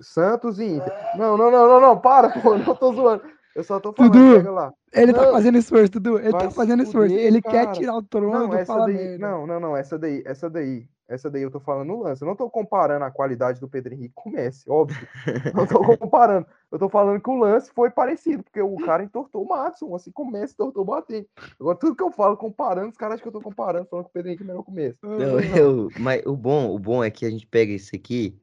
Santos 0.01 0.59
e 0.59 0.65
Inter. 0.65 0.93
Não, 1.17 1.37
não, 1.37 1.51
não, 1.51 1.67
não, 1.67 1.81
não, 1.81 1.99
para, 1.99 2.29
pô, 2.29 2.57
não 2.57 2.75
tô 2.75 2.93
zoando. 2.93 3.23
Eu 3.55 3.63
só 3.63 3.79
tô 3.79 3.93
falando, 3.93 4.13
Dudu, 4.13 4.35
pega 4.37 4.51
lá. 4.51 4.73
Ele 4.91 5.13
tá 5.13 5.25
Não. 5.25 5.31
fazendo 5.31 5.57
esforço, 5.59 5.91
Dudu. 5.91 6.19
Ele 6.19 6.31
tá 6.31 6.49
fazendo 6.49 6.81
esforço. 6.83 7.09
fuder, 7.09 7.25
Ele 7.25 7.41
quer 7.41 7.65
cara. 7.65 7.71
tirar 7.71 7.95
o 7.95 8.01
trono 8.01 8.31
Não, 8.31 8.49
do 8.49 9.19
não, 9.19 9.47
não, 9.47 9.59
não, 9.59 9.77
essa 9.77 9.97
daí, 9.97 10.23
essa 10.25 10.49
daí, 10.49 10.87
essa 11.07 11.29
daí 11.29 11.43
eu 11.43 11.51
tô 11.51 11.59
falando 11.59 11.89
no 11.89 12.01
lance. 12.01 12.23
Eu 12.23 12.27
não 12.27 12.35
tô 12.35 12.49
comparando 12.49 13.05
a 13.05 13.11
qualidade 13.11 13.59
do 13.59 13.67
Pedro 13.67 13.93
Henrique 13.93 14.13
com 14.15 14.29
o 14.29 14.33
Messi, 14.33 14.67
óbvio. 14.67 15.07
Não 15.53 15.67
tô 15.67 15.79
comparando. 15.97 16.47
Eu 16.71 16.79
tô 16.79 16.89
falando 16.89 17.21
que 17.21 17.29
o 17.29 17.37
lance 17.37 17.71
foi 17.71 17.91
parecido, 17.91 18.41
porque 18.41 18.59
o 18.61 18.75
cara 18.77 19.03
entortou 19.03 19.43
o 19.43 19.49
Matson, 19.49 19.95
assim 19.95 20.11
como 20.11 20.31
o 20.31 20.33
Messi 20.33 20.53
entortou 20.53 20.81
o 20.81 20.85
Boateng. 20.85 21.27
Agora, 21.59 21.77
tudo 21.77 21.95
que 21.95 22.03
eu 22.03 22.11
falo 22.11 22.35
comparando, 22.35 22.89
os 22.89 22.97
caras 22.97 23.15
acham 23.15 23.23
que 23.23 23.27
eu 23.35 23.39
tô 23.39 23.41
comparando, 23.41 23.85
falando 23.85 24.05
que 24.05 24.09
o 24.09 24.13
Pedro 24.13 24.29
Henrique 24.29 24.43
é 24.43 24.47
melhor 24.47 24.63
que 24.63 24.71
o 24.71 24.73
Messi. 24.73 24.97
Não, 25.03 25.09
eu, 25.55 25.89
mas 25.99 26.25
o 26.25 26.35
bom, 26.35 26.73
o 26.73 26.79
bom 26.79 27.03
é 27.03 27.11
que 27.11 27.23
a 27.23 27.29
gente 27.29 27.45
pega 27.45 27.71
isso 27.71 27.95
aqui. 27.95 28.35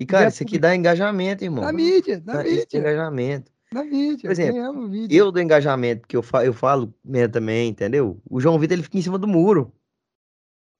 E, 0.00 0.06
cara, 0.06 0.26
é 0.26 0.28
isso 0.28 0.42
aqui 0.42 0.58
dá 0.58 0.74
engajamento, 0.74 1.44
irmão. 1.44 1.64
Na 1.64 1.72
mídia, 1.72 2.22
na 2.24 2.44
isso 2.46 2.60
mídia, 2.60 2.78
engajamento. 2.78 3.52
na 3.72 3.82
mídia. 3.84 4.28
Por 4.28 4.30
exemplo, 4.30 4.88
vídeo. 4.88 5.16
Eu 5.18 5.32
do 5.32 5.40
engajamento 5.40 6.06
que 6.06 6.16
eu, 6.16 6.22
fa 6.22 6.44
eu 6.44 6.52
falo 6.52 6.94
mesmo 7.04 7.32
também, 7.32 7.68
entendeu? 7.70 8.20
O 8.28 8.40
João 8.40 8.58
Vitor 8.58 8.74
ele 8.74 8.82
fica 8.84 8.98
em 8.98 9.02
cima 9.02 9.18
do 9.18 9.26
muro. 9.26 9.72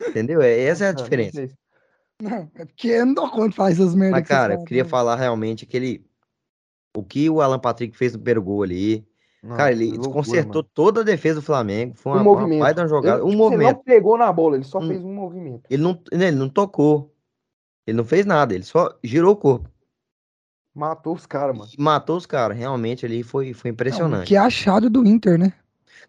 Entendeu? 0.08 0.40
É, 0.40 0.58
essa 0.60 0.84
é 0.84 0.88
a 0.88 0.92
Cara, 0.94 0.98
não 0.98 1.04
diferença. 1.04 1.56
Não, 2.22 2.50
é 2.54 2.64
porque 2.64 2.88
eu 2.88 3.06
não 3.06 3.14
dou 3.14 3.30
conta 3.30 3.48
de 3.50 3.56
fazer 3.56 3.72
essas 3.82 3.94
merdas 3.94 4.20
Mas, 4.20 4.28
cara, 4.28 4.54
eu 4.54 4.64
queria 4.64 4.84
falar 4.84 5.16
realmente 5.16 5.64
aquele. 5.64 6.04
O 6.96 7.02
que 7.02 7.28
o 7.28 7.40
Alan 7.40 7.58
Patrick 7.58 7.96
fez 7.96 8.12
no 8.12 8.18
primeiro 8.18 8.42
gol 8.42 8.62
ali. 8.62 9.06
Não, 9.42 9.56
Cara, 9.56 9.70
ele 9.70 9.84
loucura, 9.84 10.02
desconcertou 10.08 10.62
mano. 10.62 10.70
toda 10.74 11.00
a 11.00 11.04
defesa 11.04 11.36
do 11.40 11.42
Flamengo. 11.46 11.94
Foi 11.96 12.12
Um 12.12 12.14
uma, 12.16 12.22
uma 12.22 12.40
movimento. 12.40 12.60
baita 12.60 12.82
uma 12.82 12.88
jogada. 12.88 13.22
Ele, 13.22 13.32
Um 13.32 13.36
movimento. 13.36 13.76
não 13.76 13.82
pegou 13.84 14.18
na 14.18 14.32
bola, 14.32 14.56
ele 14.56 14.64
só 14.64 14.78
Um- 14.80 14.88
fez 14.88 15.04
um 15.04 15.12
movimento. 15.14 15.62
Ele 15.70 15.82
não, 15.82 15.92
né, 16.12 16.28
ele 16.28 16.36
não 16.36 16.48
tocou. 16.48 17.14
Ele 17.88 17.96
não 17.96 18.04
fez 18.04 18.26
nada. 18.26 18.54
Ele 18.54 18.64
só 18.64 18.94
girou 19.02 19.32
o 19.32 19.36
corpo. 19.36 19.70
Matou 20.74 21.14
os 21.14 21.24
caras, 21.24 21.56
mano. 21.56 21.70
Matou 21.78 22.18
os 22.18 22.26
caras. 22.26 22.56
Realmente 22.56 23.06
ali 23.06 23.22
foi, 23.22 23.54
foi 23.54 23.70
Não, 23.70 23.72
impressionante. 23.72 24.28
que 24.28 24.36
é 24.36 24.38
achado 24.38 24.90
do 24.90 25.06
Inter, 25.06 25.38
né? 25.38 25.54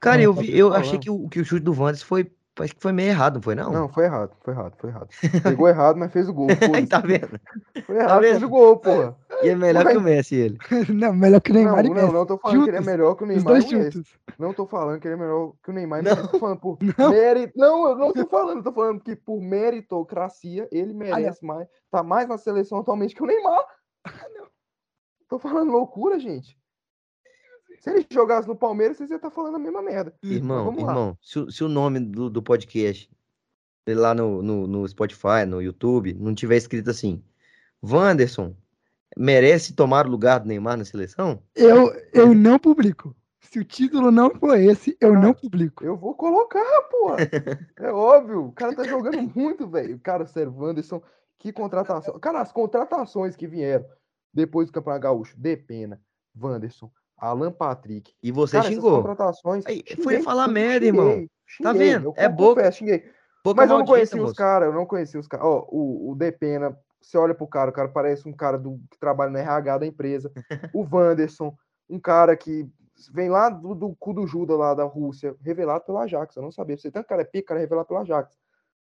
Cara, 0.01 0.17
Não, 0.17 0.23
eu, 0.23 0.35
só 0.35 0.41
vi, 0.41 0.57
eu 0.57 0.73
achei 0.73 0.99
que 0.99 1.09
o, 1.09 1.29
que 1.29 1.39
o 1.39 1.45
chute 1.45 1.63
do 1.63 1.71
Vandes 1.71 2.03
foi. 2.03 2.29
Acho 2.61 2.75
que 2.75 2.81
foi 2.81 2.91
meio 2.91 3.09
errado, 3.09 3.35
não 3.35 3.41
foi, 3.41 3.55
não? 3.55 3.71
Não, 3.71 3.87
foi 3.89 4.05
errado, 4.05 4.31
foi 4.43 4.53
errado, 4.53 4.73
foi 4.77 4.89
errado. 4.89 5.07
Pegou 5.43 5.67
errado, 5.67 5.97
mas 5.97 6.11
fez 6.11 6.27
o 6.27 6.33
gol. 6.33 6.47
Aí 6.75 6.85
tá 6.87 6.99
vendo? 6.99 7.39
Foi 7.85 7.95
errado, 7.97 8.19
fez 8.21 8.33
vendo? 8.33 8.45
o 8.45 8.49
gol, 8.49 8.77
porra. 8.77 9.15
E 9.41 9.49
é 9.49 9.55
melhor 9.55 9.83
Mas- 9.85 9.93
que 9.93 9.97
o 9.99 10.01
Messi, 10.01 10.35
ele. 10.35 10.57
não, 10.93 11.13
melhor 11.13 11.39
que 11.39 11.51
o 11.51 11.53
Não, 11.53 11.61
Neymar 11.63 11.85
e 11.85 11.89
não, 11.89 11.95
Messi. 11.95 12.13
não 12.13 12.25
tô 12.25 12.37
falando 12.37 12.63
que 12.63 12.69
ele 12.69 12.77
é 12.77 12.79
Juntos, 12.81 12.91
melhor 12.91 13.15
que 13.15 13.23
o 13.23 13.25
Os 13.25 13.29
Neymar 13.33 13.45
dois 13.53 13.63
e 13.71 13.75
o 13.75 13.77
Messi. 13.79 13.91
juntos. 13.97 14.19
Não 14.37 14.53
tô 14.53 14.65
falando 14.67 14.99
que 14.99 15.07
ele 15.07 15.15
é 15.15 15.17
melhor 15.17 15.53
que 15.63 15.69
o 15.69 15.73
Neymar 15.73 15.99
e 15.99 16.01
o 16.01 16.05
Não. 16.09 16.15
Messi. 16.17 16.31
Tô 16.31 16.39
falando 16.39 16.59
por 16.59 16.77
Não. 16.97 17.09
mérito. 17.11 17.53
Não, 17.57 17.87
eu 17.89 17.95
não 17.95 18.11
tô 18.13 18.25
falando, 18.27 18.57
eu 18.57 18.63
tô 18.63 18.71
falando 18.73 18.99
que 18.99 19.15
por 19.15 19.39
meritocracia 19.41 20.63
Ah, 20.65 20.67
ele 20.71 20.93
merece 20.93 21.45
mais. 21.45 21.67
Tá 21.89 22.03
mais 22.03 22.27
na 22.27 22.37
seleção 22.37 22.79
atualmente 22.79 23.15
que 23.15 23.23
o 23.23 23.25
Neymar. 23.25 23.63
Tô 25.29 25.39
falando 25.39 25.71
loucura, 25.71 26.19
gente. 26.19 26.58
Se 27.79 27.89
ele 27.89 28.05
jogasse 28.11 28.47
no 28.47 28.55
Palmeiras, 28.55 28.97
vocês 28.97 29.09
iam 29.09 29.17
estar 29.17 29.29
falando 29.31 29.55
a 29.55 29.59
mesma 29.59 29.81
merda. 29.81 30.13
Irmão, 30.23 30.65
vamos 30.65 30.83
lá. 30.83 30.89
irmão, 30.91 31.17
se, 31.21 31.39
o- 31.39 31.51
se 31.51 31.63
o 31.63 31.69
nome 31.69 31.99
do, 31.99 32.29
do 32.29 32.41
podcast 32.43 33.09
lá 33.87 34.13
no, 34.13 34.41
no, 34.43 34.67
no 34.67 34.87
Spotify, 34.87 35.45
no 35.47 35.61
YouTube, 35.61 36.13
não 36.13 36.35
tiver 36.35 36.57
escrito 36.57 36.89
assim, 36.91 37.23
Wanderson 37.83 38.53
merece 39.17 39.73
tomar 39.73 40.05
o 40.05 40.09
lugar 40.11 40.39
do 40.39 40.47
Neymar 40.47 40.77
na 40.77 40.85
seleção? 40.85 41.41
Eu, 41.55 41.91
eu 42.13 42.33
não 42.35 42.59
publico. 42.59 43.15
Se 43.39 43.57
o 43.57 43.63
título 43.65 44.11
não 44.11 44.29
for 44.35 44.55
esse, 44.59 44.95
eu 45.01 45.15
Ah, 45.15 45.19
não 45.19 45.33
publico. 45.33 45.83
Eu 45.83 45.97
vou 45.97 46.13
colocar, 46.13 46.63
porra. 46.91 47.17
É 47.79 47.91
óbvio. 47.91 48.45
O 48.47 48.51
cara 48.51 48.75
tá 48.75 48.83
jogando 48.83 49.21
muito, 49.35 49.67
velho. 49.67 49.97
Cara, 49.99 50.27
sério, 50.27 50.53
Wanderson, 50.55 51.01
que 51.39 51.51
contratação. 51.51 52.19
Cara, 52.19 52.41
as 52.41 52.51
contratações 52.51 53.35
que 53.35 53.47
vieram 53.47 53.85
depois 54.31 54.67
do 54.67 54.73
Campeonato 54.73 55.01
Gaúcho, 55.01 55.33
Depena, 55.39 55.99
Wanderson, 56.39 56.91
Alan 57.19 57.51
Patrick. 57.51 58.13
E 58.21 58.31
você 58.31 58.57
Cara, 58.57 58.69
xingou. 58.69 58.97
contratações. 58.97 59.65
Aí, 59.65 59.83
xinguei, 59.87 60.03
foi 60.03 60.21
falar 60.21 60.47
xinguei, 60.47 60.63
merda, 60.63 60.85
irmão. 60.85 61.09
Tá 61.63 61.71
xinguei, 61.71 61.73
vendo? 61.93 62.05
Eu 62.07 62.13
É 62.15 62.29
boca- 62.29 62.55
confesso, 62.61 62.77
xinguei. 62.79 62.99
Boca 63.43 63.61
Mas 63.61 63.71
eu 63.71 63.77
não 63.77 63.85
conhecia 63.85 64.23
os 64.23 64.33
caras, 64.33 64.67
eu 64.67 64.73
não 64.73 64.85
conhecia 64.85 65.19
os 65.19 65.27
caras. 65.27 65.45
Ó, 65.45 65.65
o, 65.69 66.11
o 66.11 66.15
Depena, 66.15 66.77
você 67.01 67.17
olha 67.17 67.33
pro 67.33 67.47
cara, 67.47 67.69
o 67.69 67.73
cara 67.73 67.87
parece 67.89 68.27
um 68.27 68.33
cara 68.33 68.57
do, 68.57 68.79
que 68.91 68.99
trabalha 68.99 69.31
no 69.31 69.37
RH 69.37 69.77
da 69.79 69.85
empresa. 69.85 70.31
o 70.75 70.85
Wanderson, 70.91 71.55
um 71.89 71.99
cara 71.99 72.35
que 72.35 72.67
vem 73.13 73.29
lá 73.29 73.49
do, 73.49 73.73
do 73.73 73.95
cu 73.97 74.13
do 74.13 74.27
Judas 74.27 74.57
lá 74.57 74.73
da 74.73 74.83
Rússia, 74.83 75.33
revelado 75.41 75.85
pela 75.85 76.01
Ajax. 76.03 76.35
Eu 76.35 76.43
não 76.43 76.51
sabia. 76.51 76.77
Você 76.77 76.91
tanto 76.91 77.07
cara 77.07 77.21
é 77.21 77.25
pica, 77.25 77.47
cara 77.47 77.59
é 77.59 77.63
revelado 77.63 77.87
pela 77.87 78.01
Ajax. 78.01 78.37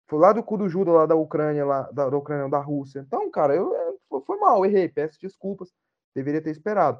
Foi 0.07 0.19
lá 0.19 0.33
do 0.33 0.43
cu 0.43 0.57
do 0.57 0.67
Judas 0.67 0.93
lá 0.93 1.05
da 1.05 1.15
Ucrânia, 1.15 1.63
lá 1.65 1.83
da, 1.91 2.09
da 2.09 2.17
Ucrânia, 2.17 2.49
da 2.49 2.59
Rússia. 2.59 2.99
Então, 3.07 3.29
cara, 3.31 3.55
eu, 3.55 3.71
eu- 3.73 3.97
foi- 4.09 4.21
foi 4.25 4.37
mal, 4.37 4.65
errei, 4.65 4.89
peço 4.89 5.17
desculpas. 5.21 5.69
Deveria 6.15 6.41
ter 6.41 6.49
esperado. 6.49 6.99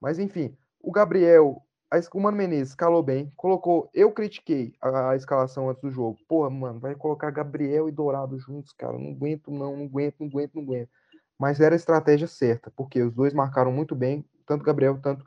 Mas 0.00 0.18
enfim, 0.18 0.56
o 0.80 0.92
Gabriel, 0.92 1.62
a, 1.90 1.98
o 2.14 2.20
Mano 2.20 2.36
Menezes 2.36 2.70
escalou 2.70 3.02
bem, 3.02 3.32
colocou. 3.36 3.90
Eu 3.92 4.12
critiquei 4.12 4.74
a, 4.80 5.10
a 5.10 5.16
escalação 5.16 5.68
antes 5.68 5.82
do 5.82 5.90
jogo. 5.90 6.18
Porra, 6.28 6.50
mano, 6.50 6.78
vai 6.80 6.94
colocar 6.94 7.30
Gabriel 7.30 7.88
e 7.88 7.92
Dourado 7.92 8.38
juntos, 8.38 8.72
cara. 8.72 8.98
Não 8.98 9.12
aguento, 9.12 9.50
não, 9.50 9.76
não 9.76 9.84
aguento, 9.86 10.16
não 10.20 10.28
aguento, 10.28 10.54
não 10.54 10.62
aguento. 10.62 10.90
Mas 11.38 11.60
era 11.60 11.74
a 11.74 11.76
estratégia 11.76 12.26
certa, 12.26 12.70
porque 12.76 13.00
os 13.02 13.14
dois 13.14 13.32
marcaram 13.32 13.70
muito 13.72 13.94
bem, 13.94 14.24
tanto 14.44 14.64
Gabriel, 14.64 15.00
tanto 15.00 15.24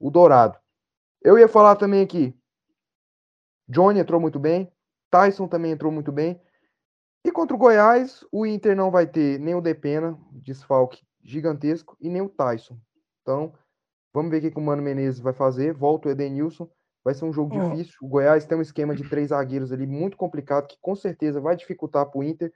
o 0.00 0.10
Dourado. 0.10 0.58
Eu 1.22 1.38
ia 1.38 1.48
falar 1.48 1.76
também 1.76 2.02
aqui. 2.02 2.36
Johnny 3.68 4.00
entrou 4.00 4.20
muito 4.20 4.38
bem, 4.38 4.70
Tyson 5.10 5.48
também 5.48 5.72
entrou 5.72 5.90
muito 5.90 6.12
bem. 6.12 6.40
E 7.24 7.32
contra 7.32 7.56
o 7.56 7.58
Goiás, 7.58 8.22
o 8.30 8.44
Inter 8.44 8.76
não 8.76 8.90
vai 8.90 9.06
ter 9.06 9.38
nem 9.40 9.54
o 9.54 9.60
Depena, 9.60 10.18
desfalque 10.32 11.02
gigantesco, 11.22 11.96
e 11.98 12.10
nem 12.10 12.20
o 12.20 12.28
Tyson. 12.28 12.78
Então, 13.22 13.54
vamos 14.14 14.30
ver 14.30 14.38
o 14.38 14.40
que, 14.40 14.50
que 14.52 14.58
o 14.58 14.62
Mano 14.62 14.82
Menezes 14.82 15.20
vai 15.20 15.32
fazer. 15.32 15.74
Volta 15.74 16.08
o 16.08 16.12
Edenilson. 16.12 16.68
Vai 17.04 17.12
ser 17.12 17.26
um 17.26 17.32
jogo 17.32 17.54
Ó. 17.58 17.68
difícil. 17.70 17.94
O 18.00 18.08
Goiás 18.08 18.46
tem 18.46 18.56
um 18.56 18.62
esquema 18.62 18.94
de 18.94 19.06
três 19.06 19.28
zagueiros 19.28 19.70
ali 19.72 19.86
muito 19.86 20.16
complicado, 20.16 20.66
que 20.66 20.78
com 20.80 20.94
certeza 20.94 21.40
vai 21.40 21.54
dificultar 21.56 22.06
para 22.06 22.18
o 22.18 22.22
Inter. 22.22 22.50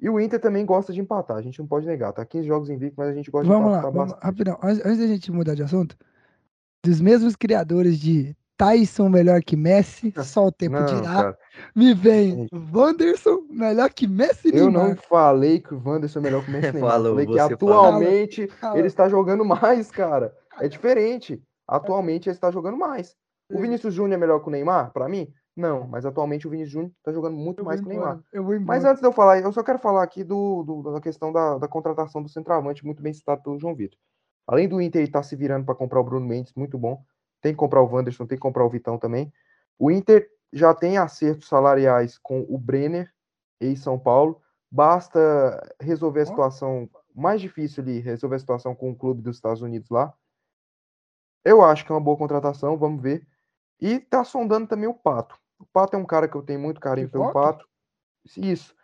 E 0.00 0.10
o 0.10 0.18
Inter 0.18 0.40
também 0.40 0.66
gosta 0.66 0.92
de 0.92 1.00
empatar, 1.00 1.36
a 1.36 1.42
gente 1.42 1.58
não 1.58 1.66
pode 1.66 1.86
negar. 1.86 2.12
Tá 2.12 2.24
15 2.24 2.46
jogos 2.46 2.68
invicto, 2.68 2.96
mas 2.98 3.08
a 3.08 3.14
gente 3.14 3.30
gosta 3.30 3.46
Vamos 3.46 3.66
de 3.66 3.70
lá, 3.72 3.78
empatar 3.78 3.92
vamos, 3.92 4.12
bastante. 4.12 4.24
rapidão. 4.26 4.58
Antes, 4.62 4.84
antes 4.84 4.98
da 4.98 5.06
gente 5.06 5.30
mudar 5.32 5.54
de 5.54 5.62
assunto, 5.62 5.96
dos 6.82 7.00
mesmos 7.00 7.36
criadores 7.36 7.98
de 7.98 8.36
Tyson 8.58 9.08
melhor 9.08 9.42
que 9.42 9.56
Messi, 9.56 10.12
só 10.24 10.46
o 10.46 10.52
tempo 10.52 10.76
Não, 10.76 10.86
dirá, 10.86 11.14
cara, 11.14 11.38
me 11.74 11.94
vem 11.94 12.48
Wanderson 12.74 13.46
melhor 13.50 13.90
que 13.90 14.06
Messi 14.08 14.48
e 14.54 14.58
eu 14.58 14.70
não 14.70 14.96
falei 14.96 15.60
que 15.60 15.74
o 15.74 15.82
Wanderson 15.84 16.18
é 16.18 16.22
melhor 16.22 16.42
que 16.44 16.50
o 16.50 16.52
Messi 16.52 16.72
Neymar. 16.72 16.90
Falou, 16.90 17.12
falei 17.12 17.26
que 17.26 17.38
atualmente 17.38 18.46
Fala. 18.48 18.78
ele 18.78 18.86
está 18.88 19.08
jogando 19.08 19.44
mais, 19.46 19.90
cara. 19.90 20.34
É 20.60 20.68
diferente. 20.68 21.42
Atualmente 21.66 22.28
ele 22.28 22.36
está 22.36 22.50
jogando 22.50 22.76
mais. 22.76 23.16
O 23.50 23.60
Vinícius 23.60 23.94
Júnior 23.94 24.14
é 24.16 24.20
melhor 24.20 24.40
que 24.40 24.48
o 24.48 24.50
Neymar? 24.50 24.92
Pra 24.92 25.08
mim? 25.08 25.32
Não, 25.56 25.86
mas 25.86 26.04
atualmente 26.04 26.46
o 26.46 26.50
Vinícius 26.50 26.72
Júnior 26.72 26.92
está 26.98 27.12
jogando 27.12 27.36
muito 27.36 27.60
Eu 27.60 27.64
mais 27.64 27.80
que 27.80 27.86
o 27.86 27.88
Neymar. 27.88 28.20
Mas 28.66 28.84
antes 28.90 29.00
de 29.00 29.06
eu 29.08 29.12
falar, 29.12 29.40
eu 29.40 29.52
só 29.52 29.62
quero 29.62 29.78
falar 29.78 30.02
aqui 30.02 30.22
do, 30.22 30.62
do- 30.64 30.92
da 30.92 31.00
questão 31.00 31.32
da, 31.32 31.56
da 31.58 31.66
contratação 31.68 32.22
do 32.22 32.28
centroavante, 32.28 32.84
muito 32.84 33.02
bem 33.02 33.12
citado 33.12 33.42
pelo 33.42 33.58
João 33.58 33.74
Vitor. 33.74 33.98
Além 34.46 34.68
do 34.68 34.80
Inter 34.80 35.02
estar 35.02 35.22
se 35.22 35.34
virando 35.34 35.64
para 35.64 35.74
comprar 35.74 36.00
o 36.00 36.04
Bruno 36.04 36.26
Mendes, 36.26 36.52
muito 36.54 36.76
bom. 36.78 37.02
Tem 37.40 37.52
que 37.52 37.58
comprar 37.58 37.80
o 37.82 37.86
Wanderson, 37.86 38.26
tem 38.26 38.36
que 38.36 38.42
comprar 38.42 38.64
o 38.64 38.70
Vitão 38.70 38.98
também. 38.98 39.32
O 39.78 39.90
Inter 39.90 40.28
já 40.52 40.74
tem 40.74 40.98
acertos 40.98 41.48
salariais 41.48 42.18
com 42.18 42.44
o 42.48 42.58
Brenner, 42.58 43.10
ex-São 43.60 43.98
Paulo. 43.98 44.40
Basta 44.70 45.74
resolver 45.80 46.20
a 46.20 46.26
situação 46.26 46.88
mais 47.14 47.40
difícil 47.40 47.82
ali, 47.82 47.98
resolver 48.00 48.36
a 48.36 48.38
situação 48.40 48.74
com 48.74 48.90
o 48.90 48.96
clube 48.96 49.22
dos 49.22 49.36
Estados 49.36 49.62
Unidos 49.62 49.88
lá. 49.90 50.12
Eu 51.46 51.62
acho 51.62 51.86
que 51.86 51.92
é 51.92 51.94
uma 51.94 52.00
boa 52.00 52.16
contratação, 52.16 52.76
vamos 52.76 53.00
ver. 53.00 53.24
E 53.80 54.00
tá 54.00 54.24
sondando 54.24 54.66
também 54.66 54.88
o 54.88 54.94
Pato. 54.94 55.38
O 55.60 55.64
Pato 55.64 55.94
é 55.94 55.98
um 55.98 56.04
cara 56.04 56.26
que 56.26 56.36
eu 56.36 56.42
tenho 56.42 56.58
muito 56.58 56.80
carinho 56.80 57.08
pelo? 57.08 57.32
Pato. 57.32 57.64
Isso. 58.36 58.74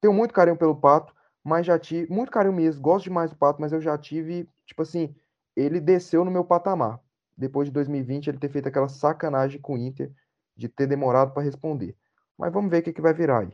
Tenho 0.00 0.12
muito 0.12 0.34
carinho 0.34 0.56
pelo 0.56 0.74
Pato, 0.74 1.14
mas 1.44 1.64
já 1.64 1.78
tive. 1.78 2.12
Muito 2.12 2.32
carinho 2.32 2.52
mesmo. 2.52 2.82
Gosto 2.82 3.04
demais 3.04 3.30
do 3.30 3.36
Pato, 3.36 3.60
mas 3.60 3.72
eu 3.72 3.80
já 3.80 3.96
tive. 3.96 4.48
Tipo 4.66 4.82
assim, 4.82 5.14
ele 5.54 5.78
desceu 5.78 6.24
no 6.24 6.30
meu 6.30 6.44
patamar. 6.44 7.00
Depois 7.36 7.68
de 7.68 7.72
2020, 7.72 8.26
ele 8.26 8.38
ter 8.38 8.48
feito 8.48 8.66
aquela 8.66 8.88
sacanagem 8.88 9.60
com 9.60 9.74
o 9.74 9.78
Inter 9.78 10.12
de 10.56 10.68
ter 10.68 10.88
demorado 10.88 11.32
para 11.32 11.44
responder. 11.44 11.96
Mas 12.36 12.52
vamos 12.52 12.68
ver 12.68 12.80
o 12.80 12.82
que, 12.82 12.92
que 12.92 13.00
vai 13.00 13.14
virar 13.14 13.42
aí. 13.42 13.52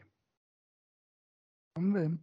Vamos 1.77 1.93
ver. 1.93 2.19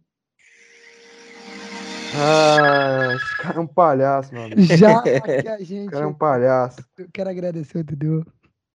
Ah, 2.14 3.14
esse 3.14 3.36
cara 3.38 3.56
é 3.56 3.60
um 3.60 3.66
palhaço, 3.66 4.34
amigo. 4.36 4.60
Já 4.62 5.00
que 5.02 5.10
a 5.10 5.54
Esse 5.56 5.64
gente. 5.64 5.90
cara 5.90 6.04
é 6.04 6.06
um 6.06 6.12
palhaço. 6.14 6.84
Eu 6.98 7.08
quero 7.12 7.30
agradecer 7.30 7.78
o 7.78 7.84
Dudu. 7.84 8.26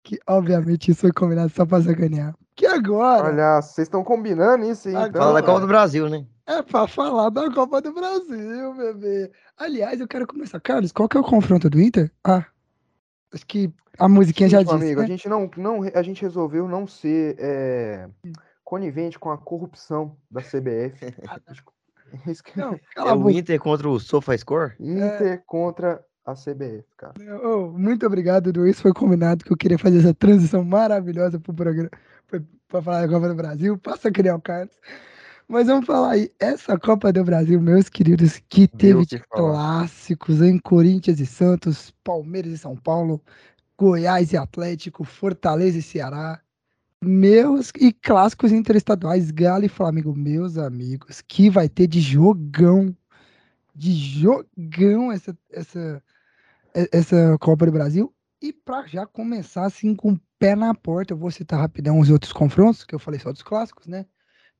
Que 0.02 0.18
obviamente 0.26 0.90
isso 0.92 1.00
foi 1.00 1.12
combinado 1.12 1.50
só 1.50 1.66
pra 1.66 1.82
sacanear. 1.82 2.34
Que 2.54 2.64
agora 2.66 3.24
Palhaço. 3.24 3.74
Vocês 3.74 3.86
estão 3.86 4.04
combinando 4.04 4.64
isso 4.64 4.88
aí, 4.88 4.94
Agora- 4.94 5.08
então? 5.10 5.20
Fala 5.22 5.40
da 5.40 5.46
Copa 5.46 5.60
do 5.60 5.66
Brasil, 5.66 6.08
né? 6.08 6.24
é 6.46 6.62
pra 6.62 6.86
falar 6.86 7.28
da 7.30 7.52
Copa 7.52 7.82
do 7.82 7.92
Brasil, 7.92 8.74
bebê. 8.74 9.32
Aliás, 9.58 10.00
eu 10.00 10.06
quero 10.06 10.26
começar. 10.28 10.60
Carlos, 10.60 10.92
qual 10.92 11.08
que 11.08 11.16
é 11.16 11.20
o 11.20 11.24
confronto 11.24 11.68
do 11.68 11.80
Inter? 11.80 12.10
Ah, 12.24 12.44
acho 13.34 13.44
que 13.46 13.70
a 13.98 14.08
musiquinha 14.08 14.48
já 14.48 14.58
Seguinte, 14.58 14.70
meu 14.70 14.78
disse. 14.78 14.86
amigo, 14.92 15.00
a 15.00 15.02
né? 15.02 15.08
gente 15.08 15.28
não, 15.28 15.50
não, 15.56 15.82
a 15.92 16.02
gente 16.02 16.22
resolveu 16.22 16.68
não 16.68 16.86
ser 16.86 17.34
é, 17.40 18.08
conivente 18.62 19.18
com 19.18 19.30
a 19.32 19.36
corrupção 19.36 20.16
da 20.30 20.40
CBF. 20.40 21.04
Isso 21.50 21.64
que- 21.64 21.75
Não, 22.54 22.74
É 22.74 22.80
cala 22.94 23.12
a 23.12 23.14
o 23.14 23.18
boca. 23.20 23.32
Inter 23.32 23.58
contra 23.60 23.88
o 23.88 23.98
SofaScore? 24.00 24.74
Inter 24.78 25.42
contra 25.46 26.04
a 26.24 26.34
CBF, 26.34 26.84
cara. 26.96 27.14
Ô, 27.46 27.72
muito 27.72 28.06
obrigado, 28.06 28.52
Dudu. 28.52 28.66
Isso 28.66 28.82
foi 28.82 28.92
combinado 28.92 29.44
que 29.44 29.52
eu 29.52 29.56
queria 29.56 29.78
fazer 29.78 29.98
essa 29.98 30.14
transição 30.14 30.64
maravilhosa 30.64 31.38
pro 31.38 31.54
programa 31.54 31.90
pra 32.68 32.82
falar 32.82 33.02
da 33.06 33.12
Copa 33.12 33.28
do 33.28 33.34
Brasil. 33.34 33.78
Passa 33.78 34.08
a 34.08 34.12
criar 34.12 34.36
o 34.36 34.40
Carlos. 34.40 34.74
Mas 35.48 35.68
vamos 35.68 35.86
falar 35.86 36.12
aí. 36.12 36.30
Essa 36.40 36.78
Copa 36.78 37.12
do 37.12 37.22
Brasil, 37.24 37.60
meus 37.60 37.88
queridos, 37.88 38.40
que 38.48 38.66
teve 38.66 39.06
que 39.06 39.20
clássicos 39.30 40.42
em 40.42 40.58
Corinthians 40.58 41.20
e 41.20 41.26
Santos, 41.26 41.92
Palmeiras 42.02 42.52
e 42.52 42.58
São 42.58 42.76
Paulo, 42.76 43.22
Goiás 43.78 44.32
e 44.32 44.36
Atlético, 44.36 45.04
Fortaleza 45.04 45.78
e 45.78 45.82
Ceará. 45.82 46.40
Meus 47.02 47.70
e 47.78 47.92
clássicos 47.92 48.52
interestaduais, 48.52 49.30
Galo 49.30 49.64
e 49.64 49.68
Flamengo, 49.68 50.14
meus 50.14 50.56
amigos, 50.56 51.20
que 51.20 51.50
vai 51.50 51.68
ter 51.68 51.86
de 51.86 52.00
jogão, 52.00 52.96
de 53.74 53.92
jogão 53.94 55.12
essa, 55.12 55.36
essa, 55.50 56.02
essa 56.74 57.36
Copa 57.38 57.66
do 57.66 57.72
Brasil. 57.72 58.12
E 58.40 58.52
para 58.52 58.86
já 58.86 59.06
começar 59.06 59.66
assim 59.66 59.94
com 59.94 60.12
o 60.12 60.20
pé 60.38 60.54
na 60.54 60.74
porta, 60.74 61.12
eu 61.12 61.18
vou 61.18 61.30
citar 61.30 61.60
rapidão 61.60 62.00
os 62.00 62.10
outros 62.10 62.32
confrontos, 62.32 62.84
que 62.84 62.94
eu 62.94 62.98
falei 62.98 63.20
só 63.20 63.32
dos 63.32 63.42
clássicos, 63.42 63.86
né? 63.86 64.06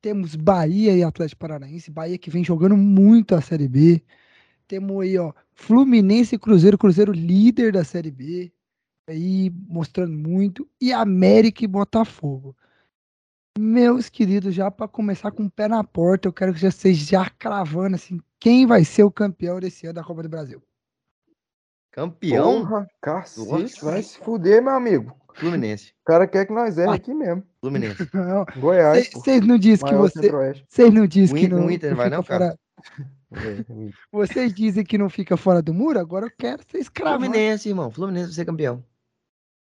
Temos 0.01 0.37
Bahia 0.37 0.95
e 0.97 1.03
Atlético 1.03 1.41
Paranaense, 1.41 1.91
Bahia 1.91 2.19
que 2.19 2.31
vem 2.31 2.45
jogando 2.45 2.77
muito 2.77 3.35
a 3.35 3.41
Série 3.41 3.69
B. 3.69 4.05
Temos 4.69 5.03
aí, 5.03 5.19
ó, 5.19 5.33
Fluminense 5.55 6.35
e 6.35 6.39
Cruzeiro, 6.39 6.79
Cruzeiro 6.79 7.13
líder 7.13 7.73
da 7.73 7.85
Série 7.85 8.11
B, 8.11 8.53
aí 9.07 9.51
mostrando 9.69 10.13
muito, 10.13 10.69
e 10.81 10.93
América 10.93 11.65
e 11.65 11.69
Botafogo. 11.69 12.57
Meus 13.59 14.09
queridos, 14.09 14.55
já 14.55 14.71
para 14.71 14.87
começar 14.87 15.31
com 15.31 15.45
o 15.45 15.51
pé 15.51 15.67
na 15.67 15.83
porta, 15.83 16.29
eu 16.29 16.33
quero 16.33 16.53
que 16.53 16.61
vocês 16.61 16.99
já 16.99 17.31
cravando 17.31 17.97
assim, 17.97 18.21
quem 18.39 18.67
vai 18.67 18.85
ser 18.85 19.05
o 19.05 19.11
campeão 19.11 19.59
desse 19.59 19.87
ano 19.87 19.95
da 19.95 20.05
Copa 20.05 20.23
do 20.23 20.29
Brasil? 20.29 20.63
Campeão 21.91 22.61
Porra, 22.61 22.87
cacete, 23.01 23.49
Nossa. 23.49 23.87
vai 23.87 24.03
se 24.03 24.19
fuder, 24.19 24.63
meu 24.63 24.75
amigo. 24.75 25.17
Fluminense. 25.35 25.93
O 26.03 26.05
cara 26.05 26.27
quer 26.27 26.47
que 26.47 26.53
nós 26.53 26.77
erre 26.77 26.95
aqui 26.95 27.15
mesmo. 27.15 27.43
Fluminense. 27.61 28.09
Não, 28.13 28.45
Goiás. 28.59 29.11
Vocês 29.13 29.47
não 29.47 29.59
dizem 29.59 29.87
que 29.87 29.95
você. 29.95 30.31
Vocês 30.69 30.93
não 30.93 31.07
dizem 31.07 31.37
que 31.37 31.49
não. 31.49 31.67
o 31.67 31.71
Inter 31.71 31.91
não 31.91 31.97
vai 31.97 32.11
não, 32.11 32.23
fora. 32.23 32.59
Vocês 34.13 34.53
dizem 34.55 34.85
que 34.85 34.97
não 34.97 35.11
fica 35.11 35.37
fora 35.37 35.61
do 35.61 35.75
muro, 35.75 35.99
agora 35.99 36.27
eu 36.27 36.33
quero 36.39 36.63
vocês 36.63 36.89
cravando. 36.89 37.25
Fluminense, 37.25 37.69
irmão. 37.69 37.91
Fluminense 37.91 38.27
vai 38.27 38.35
ser 38.35 38.45
campeão. 38.45 38.85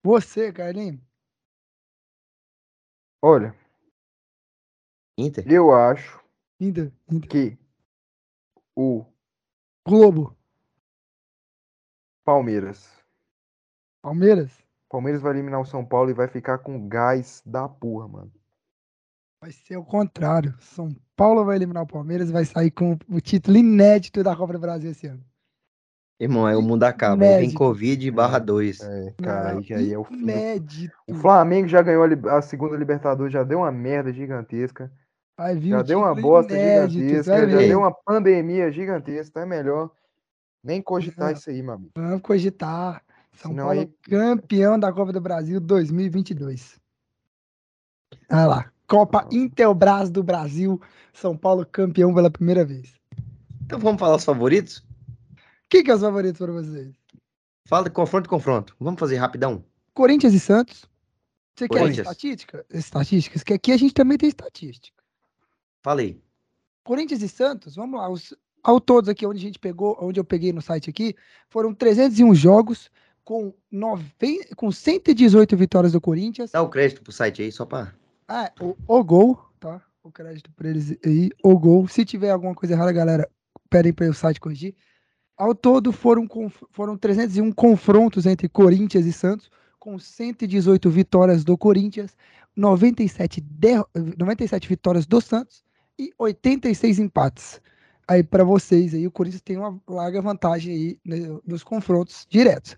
Você, 0.02 0.52
Carlinhos. 0.52 1.00
Olha, 3.22 3.54
Inter. 5.18 5.44
eu 5.50 5.72
acho 5.74 6.22
Ainda, 6.60 6.90
ainda. 7.10 7.26
que 7.26 7.58
o 8.74 9.04
Globo. 9.86 10.34
Palmeiras. 12.24 12.90
Palmeiras. 14.02 14.50
Palmeiras 14.88 15.20
vai 15.20 15.32
eliminar 15.32 15.60
o 15.60 15.66
São 15.66 15.84
Paulo 15.84 16.10
e 16.10 16.14
vai 16.14 16.28
ficar 16.28 16.58
com 16.58 16.88
gás 16.88 17.42
da 17.44 17.68
porra, 17.68 18.08
mano. 18.08 18.32
Vai 19.42 19.52
ser 19.52 19.76
o 19.76 19.84
contrário. 19.84 20.56
São 20.60 20.94
Paulo 21.16 21.44
vai 21.44 21.56
eliminar 21.56 21.82
o 21.82 21.86
Palmeiras 21.86 22.28
e 22.30 22.32
vai 22.32 22.44
sair 22.44 22.70
com 22.70 22.98
o 23.08 23.20
título 23.20 23.56
inédito 23.56 24.22
da 24.22 24.34
Copa 24.36 24.54
do 24.54 24.58
Brasil 24.58 24.90
esse 24.90 25.06
ano. 25.06 25.24
Irmão, 26.20 26.46
é 26.46 26.54
o 26.56 26.60
mundo 26.60 26.82
acaba. 26.84 27.24
Aí 27.24 27.46
Vem. 27.46 27.54
Covid 27.54 28.10
barra 28.10 28.38
2. 28.38 28.80
É, 28.82 29.14
cara, 29.22 29.52
aí, 29.58 29.72
aí 29.74 29.92
é 29.94 29.98
o 29.98 30.04
fim. 30.04 30.16
Inédito. 30.20 30.94
O 31.08 31.14
Flamengo 31.14 31.66
já 31.66 31.80
ganhou 31.80 32.04
a 32.28 32.42
segunda 32.42 32.76
Libertadores, 32.76 33.32
já 33.32 33.42
deu 33.42 33.60
uma 33.60 33.72
merda 33.72 34.12
gigantesca. 34.12 34.92
Vai 35.38 35.56
vir 35.56 35.70
Já 35.70 35.80
deu 35.82 36.00
uma 36.00 36.14
bosta 36.14 36.52
inédito, 36.52 36.92
gigantesca, 37.02 37.48
já 37.50 37.56
ver. 37.56 37.68
deu 37.68 37.78
uma 37.78 37.90
pandemia 37.92 38.70
gigantesca, 38.70 39.30
então 39.30 39.42
é 39.42 39.46
melhor 39.46 39.90
nem 40.62 40.82
cogitar 40.82 41.30
É. 41.30 41.32
isso 41.32 41.48
aí, 41.48 41.62
meu 41.62 41.72
amigo. 41.72 41.90
Vamos 41.96 42.20
cogitar. 42.20 43.02
São 43.32 43.52
Senão 43.52 43.64
Paulo 43.66 43.80
aí- 43.80 43.90
campeão 44.02 44.78
da 44.78 44.92
Copa 44.92 45.12
do 45.14 45.20
Brasil 45.22 45.58
2022. 45.58 46.78
Olha 48.30 48.46
lá. 48.46 48.72
Copa 48.86 49.26
Intelbras 49.32 50.10
do 50.10 50.22
Brasil. 50.22 50.78
São 51.14 51.34
Paulo 51.36 51.64
campeão 51.64 52.12
pela 52.12 52.30
primeira 52.30 52.64
vez. 52.64 52.92
Então 53.64 53.78
vamos 53.78 53.98
falar 54.00 54.16
os 54.16 54.24
favoritos? 54.24 54.84
Quem 55.70 55.84
que 55.84 55.90
é 55.90 55.94
os 55.94 56.00
favoritos 56.00 56.38
para 56.38 56.52
vocês? 56.52 56.92
Fala 57.64 57.84
de 57.84 57.90
confronto 57.90 58.26
e 58.26 58.28
confronto. 58.28 58.76
Vamos 58.80 58.98
fazer 58.98 59.16
rapidão. 59.16 59.64
Corinthians 59.94 60.34
e 60.34 60.40
Santos. 60.40 60.84
Você 61.54 61.68
quer 61.68 61.88
estatística? 61.88 62.66
Estatísticas? 62.68 63.42
Que 63.44 63.54
aqui 63.54 63.70
a 63.70 63.76
gente 63.76 63.94
também 63.94 64.18
tem 64.18 64.28
estatística. 64.28 65.00
Falei. 65.80 66.20
Corinthians 66.82 67.22
e 67.22 67.28
Santos, 67.28 67.76
vamos 67.76 68.00
lá. 68.00 68.08
Os, 68.08 68.34
ao 68.64 68.80
todos 68.80 69.08
aqui, 69.08 69.24
onde 69.24 69.38
a 69.38 69.42
gente 69.42 69.60
pegou, 69.60 69.96
onde 70.00 70.18
eu 70.18 70.24
peguei 70.24 70.52
no 70.52 70.60
site 70.60 70.90
aqui, 70.90 71.14
foram 71.48 71.72
301 71.72 72.34
jogos 72.34 72.90
com, 73.22 73.54
noven, 73.70 74.42
com 74.56 74.72
118 74.72 75.56
vitórias 75.56 75.92
do 75.92 76.00
Corinthians. 76.00 76.50
Dá 76.50 76.62
o 76.62 76.68
crédito 76.68 77.00
pro 77.00 77.12
site 77.12 77.42
aí, 77.42 77.52
só 77.52 77.64
pra. 77.64 77.94
Ah, 78.26 78.50
o, 78.60 78.76
o 78.88 79.04
gol, 79.04 79.38
tá? 79.60 79.80
O 80.02 80.10
crédito 80.10 80.50
pra 80.56 80.68
eles 80.68 80.96
aí, 81.04 81.30
o 81.44 81.56
gol. 81.56 81.86
Se 81.86 82.04
tiver 82.04 82.30
alguma 82.30 82.56
coisa 82.56 82.74
errada, 82.74 82.90
galera, 82.90 83.30
pedem 83.68 83.92
para 83.92 84.10
o 84.10 84.14
site 84.14 84.40
corrigir. 84.40 84.74
Ao 85.40 85.54
todo, 85.54 85.90
foram, 85.90 86.28
foram 86.70 86.98
301 86.98 87.50
confrontos 87.52 88.26
entre 88.26 88.46
Corinthians 88.46 89.06
e 89.06 89.12
Santos, 89.12 89.50
com 89.78 89.98
118 89.98 90.90
vitórias 90.90 91.42
do 91.44 91.56
Corinthians, 91.56 92.14
97, 92.54 93.40
derro- 93.40 93.88
97 94.18 94.68
vitórias 94.68 95.06
do 95.06 95.18
Santos 95.18 95.64
e 95.98 96.12
86 96.18 96.98
empates. 96.98 97.58
Aí, 98.06 98.22
para 98.22 98.44
vocês, 98.44 98.92
aí, 98.92 99.06
o 99.06 99.10
Corinthians 99.10 99.40
tem 99.40 99.56
uma 99.56 99.80
larga 99.88 100.20
vantagem 100.20 100.74
aí 100.74 100.98
né, 101.06 101.38
nos 101.46 101.64
confrontos 101.64 102.26
diretos. 102.28 102.76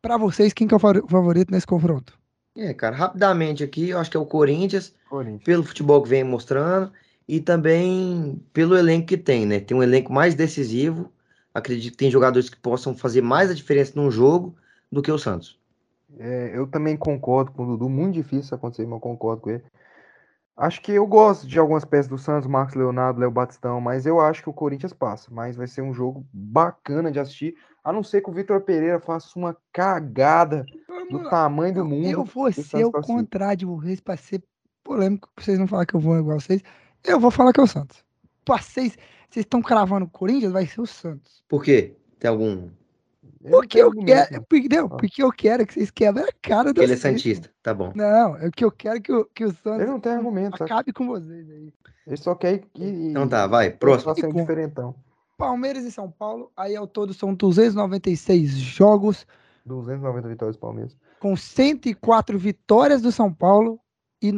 Para 0.00 0.16
vocês, 0.16 0.52
quem 0.52 0.68
que 0.68 0.74
é 0.74 0.76
o 0.76 0.78
favor- 0.78 1.04
favorito 1.10 1.50
nesse 1.50 1.66
confronto? 1.66 2.16
É, 2.56 2.72
cara, 2.72 2.94
rapidamente 2.94 3.64
aqui, 3.64 3.88
eu 3.88 3.98
acho 3.98 4.12
que 4.12 4.16
é 4.16 4.20
o 4.20 4.26
Corinthians, 4.26 4.94
Corinthians. 5.10 5.42
pelo 5.42 5.64
futebol 5.64 6.00
que 6.04 6.08
vem 6.08 6.22
mostrando 6.22 6.92
e 7.26 7.40
também 7.40 8.40
pelo 8.52 8.76
elenco 8.76 9.08
que 9.08 9.16
tem, 9.16 9.44
né? 9.44 9.58
Tem 9.58 9.76
um 9.76 9.82
elenco 9.82 10.12
mais 10.12 10.36
decisivo. 10.36 11.10
Acredito 11.56 11.92
que 11.92 11.96
tem 11.96 12.10
jogadores 12.10 12.50
que 12.50 12.56
possam 12.58 12.94
fazer 12.94 13.22
mais 13.22 13.50
a 13.50 13.54
diferença 13.54 13.92
num 13.96 14.10
jogo 14.10 14.54
do 14.92 15.00
que 15.00 15.10
o 15.10 15.18
Santos. 15.18 15.58
É, 16.18 16.52
eu 16.54 16.66
também 16.66 16.98
concordo 16.98 17.50
com 17.50 17.62
o 17.62 17.66
Dudu, 17.66 17.88
muito 17.88 18.12
difícil 18.12 18.40
isso 18.40 18.54
acontecer, 18.54 18.84
mas 18.84 18.92
eu 18.92 19.00
concordo 19.00 19.40
com 19.40 19.48
ele. 19.48 19.64
Acho 20.54 20.82
que 20.82 20.92
eu 20.92 21.06
gosto 21.06 21.46
de 21.46 21.58
algumas 21.58 21.82
peças 21.82 22.08
do 22.08 22.18
Santos, 22.18 22.46
Marcos 22.46 22.74
Leonardo, 22.74 23.20
Léo 23.20 23.30
Batistão, 23.30 23.80
mas 23.80 24.04
eu 24.04 24.20
acho 24.20 24.42
que 24.42 24.50
o 24.50 24.52
Corinthians 24.52 24.92
passa. 24.92 25.30
Mas 25.30 25.56
vai 25.56 25.66
ser 25.66 25.80
um 25.80 25.94
jogo 25.94 26.26
bacana 26.30 27.10
de 27.10 27.18
assistir, 27.18 27.56
a 27.82 27.90
não 27.90 28.02
ser 28.02 28.20
que 28.20 28.28
o 28.28 28.34
Vitor 28.34 28.60
Pereira 28.60 29.00
faça 29.00 29.38
uma 29.38 29.56
cagada 29.72 30.66
do 31.10 31.26
tamanho 31.30 31.72
do 31.72 31.84
mundo. 31.86 32.06
Eu 32.06 32.24
vou 32.24 32.48
o 32.48 32.52
ser 32.52 32.84
o 32.84 32.90
classifica. 32.90 33.18
contrário 33.18 33.56
de 33.56 33.64
vocês 33.64 33.98
para 33.98 34.18
ser 34.18 34.44
polêmico, 34.84 35.30
pra 35.34 35.42
vocês 35.42 35.58
não 35.58 35.66
falarem 35.66 35.86
que 35.86 35.96
eu 35.96 36.00
vou 36.00 36.18
igual 36.18 36.38
vocês. 36.38 36.62
Eu 37.02 37.18
vou 37.18 37.30
falar 37.30 37.54
que 37.54 37.60
é 37.60 37.62
o 37.62 37.66
Santos. 37.66 38.04
Pra 38.44 38.58
vocês, 38.58 38.96
vocês 39.30 39.44
estão 39.44 39.60
cravando 39.62 40.06
o 40.06 40.10
Corinthians, 40.10 40.52
vai 40.52 40.66
ser 40.66 40.80
o 40.80 40.86
Santos. 40.86 41.42
Por 41.48 41.62
quê? 41.62 41.94
Tem 42.18 42.28
algum. 42.30 42.68
Porque 43.48 43.78
eu 43.80 43.92
quero, 43.92 44.42
porque, 44.48 44.68
não, 44.74 44.86
Ah. 44.86 44.96
porque 44.96 45.22
eu 45.22 45.30
quero 45.30 45.64
que 45.66 45.74
vocês 45.74 45.90
quebrem 45.90 46.24
a 46.24 46.32
cara 46.42 46.72
do 46.72 46.82
ele 46.82 46.94
é 46.94 46.96
Santista. 46.96 47.48
Tá 47.62 47.72
bom. 47.72 47.92
Não, 47.94 48.36
é 48.38 48.50
que 48.50 48.64
eu 48.64 48.72
quero 48.72 49.00
que 49.00 49.12
o, 49.12 49.24
que 49.26 49.44
o 49.44 49.52
Santos 49.52 49.82
Ele 49.82 49.90
não 49.90 50.00
tem 50.00 50.12
argumento, 50.12 50.58
sabe? 50.58 50.72
acabe 50.72 50.92
com 50.92 51.06
vocês 51.06 51.48
aí. 51.50 51.72
Ele 52.06 52.16
só 52.16 52.34
quer 52.34 52.58
que. 52.74 52.82
Então 52.84 53.28
tá, 53.28 53.46
vai, 53.46 53.70
próximo. 53.70 54.14
Tá 54.14 54.22
com- 54.28 54.32
diferentão. 54.40 54.94
Palmeiras 55.38 55.84
e 55.84 55.92
São 55.92 56.10
Paulo, 56.10 56.50
aí 56.56 56.74
ao 56.74 56.86
todo 56.86 57.12
são 57.12 57.34
296 57.34 58.52
jogos, 58.52 59.26
290 59.66 60.26
vitórias 60.28 60.56
do 60.56 60.60
Palmeiras. 60.60 60.96
com 61.20 61.36
104 61.36 62.38
vitórias 62.38 63.02
do 63.02 63.12
São 63.12 63.32
Paulo 63.32 63.78
e 64.22 64.32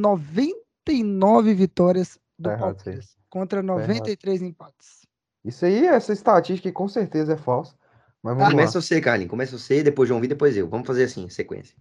99 0.87 1.55
vitórias 1.55 2.19
do 2.39 2.45
Tá 2.45 2.53
errado 2.53 2.77
isso 2.79 2.89
aí. 2.89 2.95
Palmeiras, 2.95 3.17
contra 3.29 3.59
errado. 3.61 3.81
93 3.81 4.43
empates. 4.43 5.07
Isso 5.45 5.65
aí, 5.65 5.87
essa 5.87 6.13
estatística 6.13 6.71
com 6.73 6.89
certeza 6.89 7.35
é 7.35 7.37
falsa. 7.37 7.75
Mas 8.23 8.35
vamos 8.35 8.45
lá. 8.45 8.51
Começa 8.51 8.81
você, 8.81 9.01
Carlinhos. 9.01 9.31
Começa 9.31 9.59
você, 9.59 9.83
depois 9.83 10.09
João 10.09 10.21
Vitor, 10.21 10.37
depois 10.37 10.57
eu. 10.57 10.69
Vamos 10.69 10.87
fazer 10.87 11.05
assim, 11.05 11.29
sequência. 11.29 11.77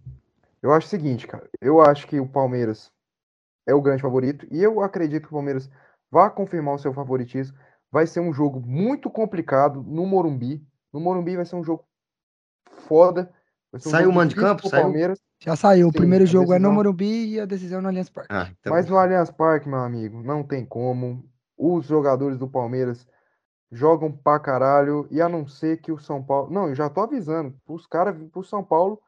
Eu 0.62 0.72
acho 0.72 0.86
o 0.86 0.90
seguinte, 0.90 1.26
cara. 1.26 1.48
Eu 1.60 1.80
acho 1.80 2.06
que 2.06 2.18
o 2.18 2.28
Palmeiras 2.28 2.90
é 3.66 3.74
o 3.74 3.82
grande 3.82 4.02
favorito. 4.02 4.46
E 4.50 4.62
eu 4.62 4.80
acredito 4.80 5.22
que 5.22 5.28
o 5.28 5.36
Palmeiras 5.36 5.70
vai 6.10 6.30
confirmar 6.30 6.74
o 6.74 6.78
seu 6.78 6.92
favoritismo. 6.92 7.56
Vai 7.90 8.06
ser 8.06 8.20
um 8.20 8.32
jogo 8.32 8.60
muito 8.60 9.10
complicado 9.10 9.82
no 9.82 10.06
Morumbi. 10.06 10.64
No 10.92 11.00
Morumbi 11.00 11.36
vai 11.36 11.44
ser 11.44 11.56
um 11.56 11.64
jogo 11.64 11.84
foda. 12.86 13.32
Vai 13.72 13.80
um 13.84 13.90
Saiu 13.90 14.10
o 14.10 14.12
mando 14.12 14.30
de 14.30 14.36
campo? 14.36 14.68
Saiu? 14.68 14.84
Palmeiras. 14.84 15.20
Já 15.40 15.54
saiu, 15.54 15.88
o 15.88 15.92
primeiro 15.92 16.24
a 16.24 16.26
jogo 16.26 16.52
é 16.52 16.58
no 16.58 16.72
Morumbi 16.72 17.34
e 17.34 17.40
a 17.40 17.46
decisão 17.46 17.80
no 17.80 17.88
Allianz 17.88 18.10
Parque. 18.10 18.32
Ah, 18.32 18.48
então. 18.50 18.72
Mas 18.72 18.88
no 18.88 18.96
Allianz 18.98 19.30
Parque, 19.30 19.68
meu 19.68 19.78
amigo, 19.78 20.22
não 20.22 20.42
tem 20.42 20.64
como. 20.66 21.24
Os 21.56 21.86
jogadores 21.86 22.38
do 22.38 22.48
Palmeiras 22.48 23.06
jogam 23.70 24.10
pra 24.10 24.40
caralho. 24.40 25.06
E 25.10 25.20
a 25.22 25.28
não 25.28 25.46
ser 25.46 25.80
que 25.80 25.92
o 25.92 25.98
São 25.98 26.22
Paulo. 26.22 26.50
Não, 26.52 26.68
eu 26.68 26.74
já 26.74 26.90
tô 26.90 27.02
avisando. 27.02 27.56
Pros 27.64 27.86
caras, 27.86 28.16
pro 28.32 28.42
São 28.42 28.64
Paulo, 28.64 29.00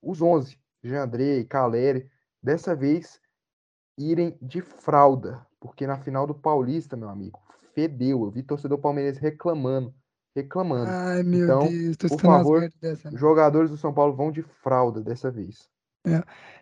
os 0.00 0.22
11. 0.22 0.56
Jean 0.84 1.02
Andrei, 1.04 1.44
Caleri. 1.44 2.08
Dessa 2.40 2.74
vez, 2.76 3.20
irem 3.98 4.36
de 4.40 4.60
fralda. 4.60 5.44
Porque 5.60 5.86
na 5.86 5.98
final 5.98 6.26
do 6.26 6.34
Paulista, 6.34 6.96
meu 6.96 7.08
amigo, 7.08 7.40
fedeu. 7.74 8.24
Eu 8.24 8.30
vi 8.30 8.42
torcedor 8.42 8.78
palmeirense 8.78 9.20
reclamando. 9.20 9.92
Reclamando. 10.34 10.90
Ai, 10.90 11.22
meu 11.22 11.44
Então, 11.44 11.68
Deus, 11.68 11.96
tô 11.96 12.08
por 12.08 12.20
favor, 12.20 12.68
dessa. 12.80 13.10
né? 13.10 13.14
Os 13.14 13.20
jogadores 13.20 13.70
do 13.70 13.76
São 13.76 13.92
Paulo 13.92 14.14
vão 14.14 14.32
de 14.32 14.42
fralda 14.42 15.00
dessa 15.00 15.30
vez. 15.30 15.68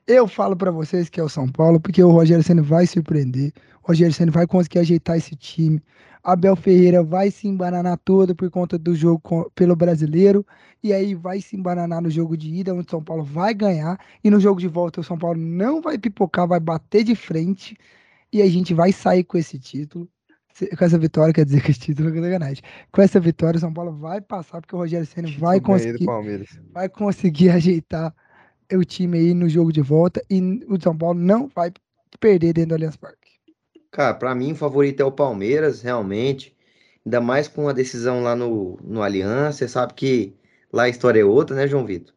Eu 0.06 0.26
falo 0.26 0.56
pra 0.56 0.70
vocês 0.70 1.08
que 1.08 1.20
é 1.20 1.22
o 1.22 1.28
São 1.28 1.48
Paulo, 1.48 1.78
porque 1.80 2.02
o 2.02 2.10
Rogério 2.10 2.42
Ceni 2.42 2.60
vai 2.60 2.86
surpreender. 2.86 3.52
O 3.82 3.88
Rogério 3.88 4.12
Ceni 4.12 4.30
vai 4.30 4.46
conseguir 4.46 4.80
ajeitar 4.80 5.16
esse 5.16 5.36
time. 5.36 5.82
Abel 6.22 6.54
Ferreira 6.54 7.02
vai 7.02 7.30
se 7.30 7.48
embananar 7.48 7.98
todo 8.04 8.34
por 8.34 8.50
conta 8.50 8.76
do 8.76 8.94
jogo 8.94 9.20
com- 9.20 9.48
pelo 9.54 9.74
brasileiro. 9.74 10.44
E 10.82 10.92
aí 10.92 11.14
vai 11.14 11.40
se 11.40 11.56
embananar 11.56 12.02
no 12.02 12.10
jogo 12.10 12.36
de 12.36 12.52
ida, 12.54 12.74
onde 12.74 12.86
o 12.86 12.90
São 12.90 13.02
Paulo 13.02 13.22
vai 13.22 13.54
ganhar. 13.54 13.98
E 14.22 14.30
no 14.30 14.40
jogo 14.40 14.60
de 14.60 14.68
volta, 14.68 15.00
o 15.00 15.04
São 15.04 15.16
Paulo 15.16 15.38
não 15.38 15.80
vai 15.80 15.96
pipocar, 15.96 16.46
vai 16.46 16.60
bater 16.60 17.04
de 17.04 17.14
frente. 17.14 17.76
E 18.32 18.42
a 18.42 18.46
gente 18.48 18.74
vai 18.74 18.92
sair 18.92 19.24
com 19.24 19.38
esse 19.38 19.58
título. 19.58 20.08
Com 20.76 20.84
essa 20.84 20.98
vitória, 20.98 21.32
quer 21.32 21.44
dizer 21.44 21.62
que 21.62 21.70
esse 21.70 21.80
título 21.80 22.10
é. 22.24 22.52
Com 22.92 23.00
essa 23.00 23.18
vitória, 23.18 23.56
o 23.56 23.60
São 23.60 23.72
Paulo 23.72 23.92
vai 23.92 24.20
passar, 24.20 24.60
porque 24.60 24.74
o 24.74 24.78
Rogério 24.78 25.06
Ceni 25.06 25.32
vai 25.36 25.58
conseguir 25.60 26.04
vai 26.72 26.88
conseguir 26.88 27.50
ajeitar 27.50 28.14
o 28.76 28.84
time 28.84 29.18
aí 29.18 29.34
no 29.34 29.48
jogo 29.48 29.72
de 29.72 29.80
volta 29.80 30.22
e 30.30 30.40
o 30.68 30.80
São 30.80 30.96
Paulo 30.96 31.18
não 31.18 31.48
vai 31.48 31.72
perder 32.18 32.52
dentro 32.52 32.70
do 32.70 32.74
Allianz 32.74 32.96
Parque. 32.96 33.30
Cara, 33.90 34.14
pra 34.14 34.34
mim 34.34 34.52
o 34.52 34.56
favorito 34.56 35.00
é 35.00 35.04
o 35.04 35.12
Palmeiras, 35.12 35.82
realmente. 35.82 36.56
Ainda 37.04 37.20
mais 37.20 37.48
com 37.48 37.68
a 37.68 37.72
decisão 37.72 38.22
lá 38.22 38.36
no, 38.36 38.78
no 38.82 39.02
Allianz. 39.02 39.56
Você 39.56 39.66
sabe 39.66 39.94
que 39.94 40.34
lá 40.72 40.84
a 40.84 40.88
história 40.88 41.20
é 41.20 41.24
outra, 41.24 41.56
né, 41.56 41.66
João 41.66 41.86
Vitor? 41.86 42.14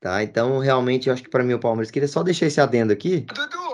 Tá, 0.00 0.22
então 0.22 0.58
realmente 0.58 1.08
eu 1.08 1.14
acho 1.14 1.22
que 1.22 1.28
pra 1.28 1.44
mim 1.44 1.52
o 1.52 1.60
Palmeiras. 1.60 1.90
Queria 1.90 2.08
só 2.08 2.22
deixar 2.22 2.46
esse 2.46 2.60
adendo 2.60 2.92
aqui. 2.92 3.20
Dudu, 3.20 3.69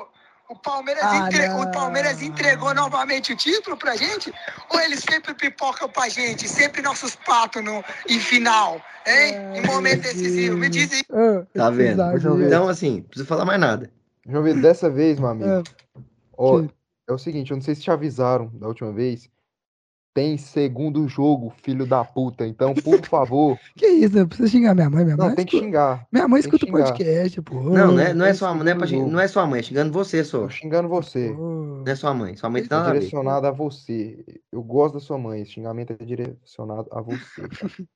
Palmeiras, 0.67 1.05
Ah, 1.05 1.29
entre- 1.29 1.49
o 1.51 1.71
Palmeiras 1.71 2.21
entregou 2.23 2.75
novamente 2.75 3.33
o 3.33 3.37
título 3.37 3.77
pra 3.77 3.95
gente? 3.95 4.33
Ou 4.69 4.81
eles 4.81 5.01
sempre 5.09 5.33
pipocam 5.33 5.89
pra 5.89 6.09
gente? 6.09 6.49
Sempre 6.49 6.83
nossos 6.83 7.15
patos 7.15 7.63
no, 7.63 7.85
em 8.09 8.19
final, 8.19 8.75
hein? 9.07 9.37
Ai, 9.37 9.59
em 9.59 9.63
momento 9.65 10.03
decisivo. 10.03 10.57
Me 10.59 10.69
diz 10.69 10.93
aí. 10.93 11.03
Ah, 11.13 11.47
Tá 11.55 11.71
vendo? 11.71 12.03
Então, 12.47 12.69
assim, 12.69 12.97
não 12.97 13.03
preciso 13.05 13.29
falar 13.29 13.45
mais 13.45 13.61
nada. 13.61 13.91
João 14.29 14.43
Vitor, 14.43 14.61
dessa 14.61 14.91
vez, 14.91 15.21
meu 15.21 15.29
amigo. 15.29 15.49
Ah, 15.97 16.01
Ó, 16.37 16.63
é 17.09 17.13
o 17.13 17.19
seguinte, 17.19 17.53
eu 17.53 17.57
não 17.57 17.63
sei 17.63 17.77
se 17.77 17.83
te 17.83 17.91
avisaram 17.91 18.51
da 18.55 18.67
última 18.67 18.93
vez. 18.93 19.31
Tem 20.17 20.39
segundo 20.39 21.07
jogo, 21.07 21.53
filho 21.63 21.85
da 21.85 22.03
puta. 22.03 22.47
Então, 22.47 22.73
por 22.73 23.05
favor, 23.05 23.59
Que 23.77 23.87
isso? 23.87 24.17
Eu 24.17 24.27
preciso 24.27 24.49
xingar 24.49 24.75
minha 24.75 24.89
mãe. 24.89 25.05
Minha 25.05 25.15
mãe, 25.15 25.29
não, 25.29 25.35
tem 25.37 25.45
que 25.45 25.59
xingar. 25.59 26.07
minha 26.11 26.27
mãe 26.27 26.41
escuta 26.41 26.65
o 26.65 26.71
podcast, 26.71 27.43
pô. 27.43 27.61
Não, 27.63 27.93
não 27.93 28.01
é, 28.01 28.15
não 28.15 28.25
é 28.25 28.33
sua 28.33 28.55
mãe, 28.55 28.65
não 28.65 28.73
é, 28.73 28.75
pra 28.75 28.87
xing- 28.87 29.07
não 29.07 29.21
é 29.21 29.29
sua 29.29 29.47
mãe, 29.47 29.61
é 29.61 29.63
xingando 29.63 29.93
você 29.93 30.25
só. 30.25 30.41
Tô 30.45 30.49
xingando 30.49 30.89
você. 30.89 31.35
Pô. 31.37 31.83
Não 31.85 31.93
é 31.93 31.95
sua 31.95 32.15
mãe. 32.15 32.35
Sua 32.35 32.49
mãe 32.49 32.65
tá 32.65 32.77
É 32.77 32.79
nada 32.79 32.89
a 32.89 32.93
ver. 32.95 32.99
direcionado 33.01 33.47
a 33.47 33.51
você. 33.51 34.25
Eu 34.51 34.63
gosto 34.63 34.95
da 34.95 35.01
sua 35.01 35.19
mãe. 35.19 35.43
Esse 35.43 35.53
xingamento 35.53 35.93
é 36.01 36.03
direcionado 36.03 36.89
a 36.91 37.03
você. 37.03 37.43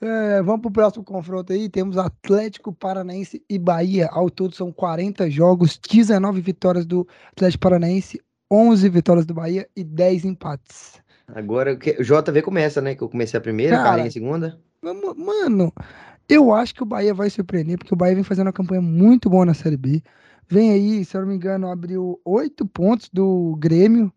É, 0.00 0.42
vamos 0.42 0.60
pro 0.60 0.70
próximo 0.70 1.04
confronto 1.04 1.52
aí. 1.52 1.68
Temos 1.68 1.96
Atlético 1.96 2.72
Paranaense 2.74 3.42
e 3.48 3.58
Bahia. 3.58 4.08
Ao 4.12 4.28
todo 4.28 4.54
são 4.54 4.70
40 4.70 5.30
jogos, 5.30 5.78
19 5.78 6.40
vitórias 6.42 6.84
do 6.84 7.06
Atlético 7.32 7.62
Paranaense, 7.62 8.20
11 8.52 8.88
vitórias 8.90 9.24
do 9.24 9.32
Bahia 9.32 9.66
e 9.74 9.82
10 9.82 10.24
empates. 10.26 11.00
Agora 11.26 11.74
o 11.74 11.76
JV 12.04 12.42
começa, 12.42 12.80
né? 12.80 12.94
Que 12.94 13.02
eu 13.02 13.08
comecei 13.08 13.38
a 13.38 13.40
primeira, 13.40 13.76
Cara, 13.76 13.88
Carlinhos 13.90 14.10
a 14.10 14.12
segunda. 14.12 14.60
Mano, 15.16 15.72
eu 16.28 16.52
acho 16.52 16.74
que 16.74 16.82
o 16.82 16.86
Bahia 16.86 17.14
vai 17.14 17.30
surpreender, 17.30 17.78
porque 17.78 17.94
o 17.94 17.96
Bahia 17.96 18.14
vem 18.14 18.24
fazendo 18.24 18.46
uma 18.46 18.52
campanha 18.52 18.82
muito 18.82 19.30
boa 19.30 19.46
na 19.46 19.54
Série 19.54 19.76
B. 19.76 20.02
Vem 20.48 20.70
aí, 20.72 21.04
se 21.04 21.16
eu 21.16 21.22
não 21.22 21.28
me 21.28 21.34
engano, 21.36 21.68
abriu 21.70 22.20
oito 22.24 22.66
pontos 22.66 23.08
do 23.12 23.56
Grêmio, 23.58 24.12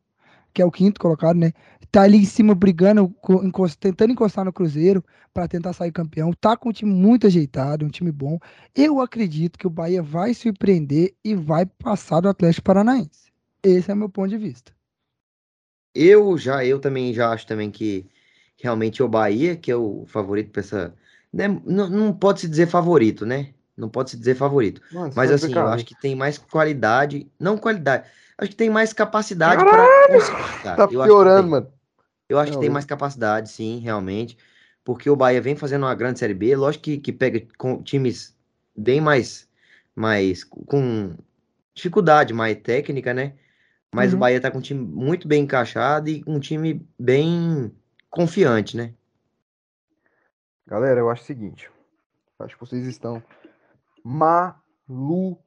que 0.54 0.62
é 0.62 0.66
o 0.66 0.72
quinto 0.72 1.00
colocado, 1.00 1.38
né? 1.38 1.54
Tá 1.92 2.02
ali 2.04 2.18
em 2.18 2.26
cima 2.26 2.54
brigando, 2.54 3.10
co- 3.22 3.44
encos- 3.44 3.76
tentando 3.76 4.12
encostar 4.12 4.44
no 4.46 4.52
Cruzeiro 4.54 5.04
para 5.34 5.48
tentar 5.48 5.74
sair 5.74 5.92
campeão. 5.92 6.34
Tá 6.34 6.58
com 6.58 6.70
um 6.70 6.74
time 6.74 6.92
muito 6.94 7.28
ajeitado, 7.28 7.86
um 7.86 7.90
time 7.90 8.12
bom. 8.12 8.38
Eu 8.76 9.00
acredito 9.00 9.58
que 9.58 9.68
o 9.68 9.70
Bahia 9.70 10.04
vai 10.04 10.34
surpreender 10.34 11.16
e 11.24 11.36
vai 11.36 11.66
passar 11.66 12.20
do 12.22 12.30
Atlético 12.30 12.66
Paranaense. 12.66 13.32
Esse 13.64 13.92
é 13.92 13.94
o 13.94 13.98
meu 13.98 14.10
ponto 14.10 14.30
de 14.30 14.38
vista. 14.38 14.74
Eu 15.98 16.38
já, 16.38 16.64
eu 16.66 16.80
também 16.80 17.14
já 17.14 17.32
acho 17.32 17.48
também 17.48 17.72
que 17.72 18.06
realmente 18.58 19.02
é 19.02 19.06
o 19.06 19.08
Bahia, 19.10 19.56
que 19.56 19.72
é 19.72 19.76
o 19.76 20.06
favorito 20.08 20.52
pra 20.52 20.62
essa. 20.62 20.94
né, 21.34 21.48
Não, 21.66 21.90
não 21.90 22.14
pode 22.14 22.42
se 22.42 22.48
dizer 22.48 22.68
favorito, 22.68 23.26
né? 23.26 23.54
Não 23.76 23.90
pode 23.90 24.10
se 24.12 24.18
dizer 24.18 24.36
favorito. 24.36 24.82
Mano, 24.92 25.14
Mas 25.16 25.32
assim, 25.32 25.54
eu 25.54 25.68
acho 25.68 25.86
que 25.86 25.96
tem 25.96 26.16
mais 26.16 26.38
qualidade. 26.38 27.28
Não 27.40 27.58
qualidade. 27.58 28.08
Acho 28.38 28.50
que 28.52 28.56
tem 28.56 28.70
mais 28.70 28.94
capacidade 28.94 29.64
para 29.64 29.88
conseguir. 30.08 30.62
cara. 30.64 30.78
Tá 30.78 30.88
Eu 30.92 31.02
acho 31.02 31.10
que 31.12 31.16
piorando, 31.16 31.42
tem. 31.44 31.50
mano. 31.52 31.74
Eu 32.30 32.40
acho 32.40 32.52
que 32.52 32.56
Não, 32.56 32.62
tem 32.62 32.70
eu- 32.70 32.74
mais 32.74 32.86
capacidade, 32.86 33.50
sim, 33.50 33.80
realmente. 33.80 34.38
Porque 34.84 35.10
o 35.10 35.16
Bahia 35.16 35.42
vem 35.42 35.56
fazendo 35.56 35.84
uma 35.84 35.96
grande 35.96 36.20
Série 36.20 36.34
B. 36.34 36.56
Lógico 36.56 36.84
que, 36.86 36.98
que 36.98 37.12
pega 37.14 37.46
com 37.58 37.82
times 37.84 38.36
bem 38.76 39.02
mais, 39.02 39.48
mais 39.96 40.44
com 40.44 41.16
dificuldade, 41.74 42.34
mais 42.34 42.58
técnica, 42.58 43.14
né? 43.14 43.34
Mas 43.94 44.12
Uhum. 44.12 44.18
o 44.18 44.20
Bahia 44.20 44.42
tá 44.42 44.52
com 44.52 44.58
um 44.58 44.62
time 44.62 44.84
muito 44.86 45.28
bem 45.28 45.44
encaixado 45.44 46.10
e 46.10 46.24
um 46.28 46.40
time 46.40 46.86
bem 47.00 47.74
confiante, 48.10 48.76
né? 48.78 48.94
Galera, 50.66 51.00
eu 51.00 51.10
acho 51.10 51.24
o 51.24 51.26
seguinte. 51.26 51.72
Acho 52.40 52.56
que 52.56 52.60
vocês 52.60 52.86
estão 52.86 53.24
malucos. 54.04 55.42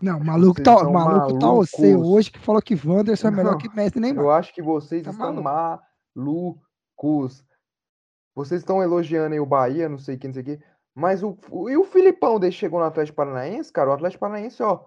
Não, 0.00 0.12
Acho 0.14 0.20
que 0.20 0.26
maluco 0.26 0.54
vocês 0.54 0.64
tá, 0.64 0.74
estão 0.74 0.92
maluco 0.92 1.38
tá 1.38 1.50
você 1.50 1.96
hoje 1.96 2.30
que 2.30 2.38
falou 2.38 2.62
que 2.62 2.74
Wanderson 2.86 3.28
é 3.28 3.30
melhor 3.32 3.56
que 3.58 3.68
Messi 3.74 3.98
nem 4.00 4.14
Eu 4.14 4.30
acho 4.30 4.54
que 4.54 4.62
vocês 4.62 5.02
Tá 5.02 5.10
estão 5.10 5.42
maluco. 5.42 5.82
malucos. 6.16 7.44
Vocês 8.34 8.60
estão 8.62 8.82
elogiando 8.82 9.34
aí 9.34 9.40
o 9.40 9.44
Bahia, 9.46 9.88
não 9.88 9.98
sei 9.98 10.16
quem, 10.16 10.28
não 10.28 10.34
sei 10.34 10.42
o 10.42 10.46
quê. 10.46 10.60
Mas 10.94 11.22
o, 11.22 11.36
o- 11.50 11.68
e 11.68 11.76
o 11.76 11.84
Filipão 11.84 12.38
desde 12.38 12.56
que 12.56 12.60
chegou 12.60 12.78
no 12.80 12.86
Atlético 12.86 13.16
Paranaense, 13.16 13.72
cara? 13.72 13.90
O 13.90 13.92
Atlético 13.92 14.20
Paranaense, 14.20 14.62
ó. 14.62 14.84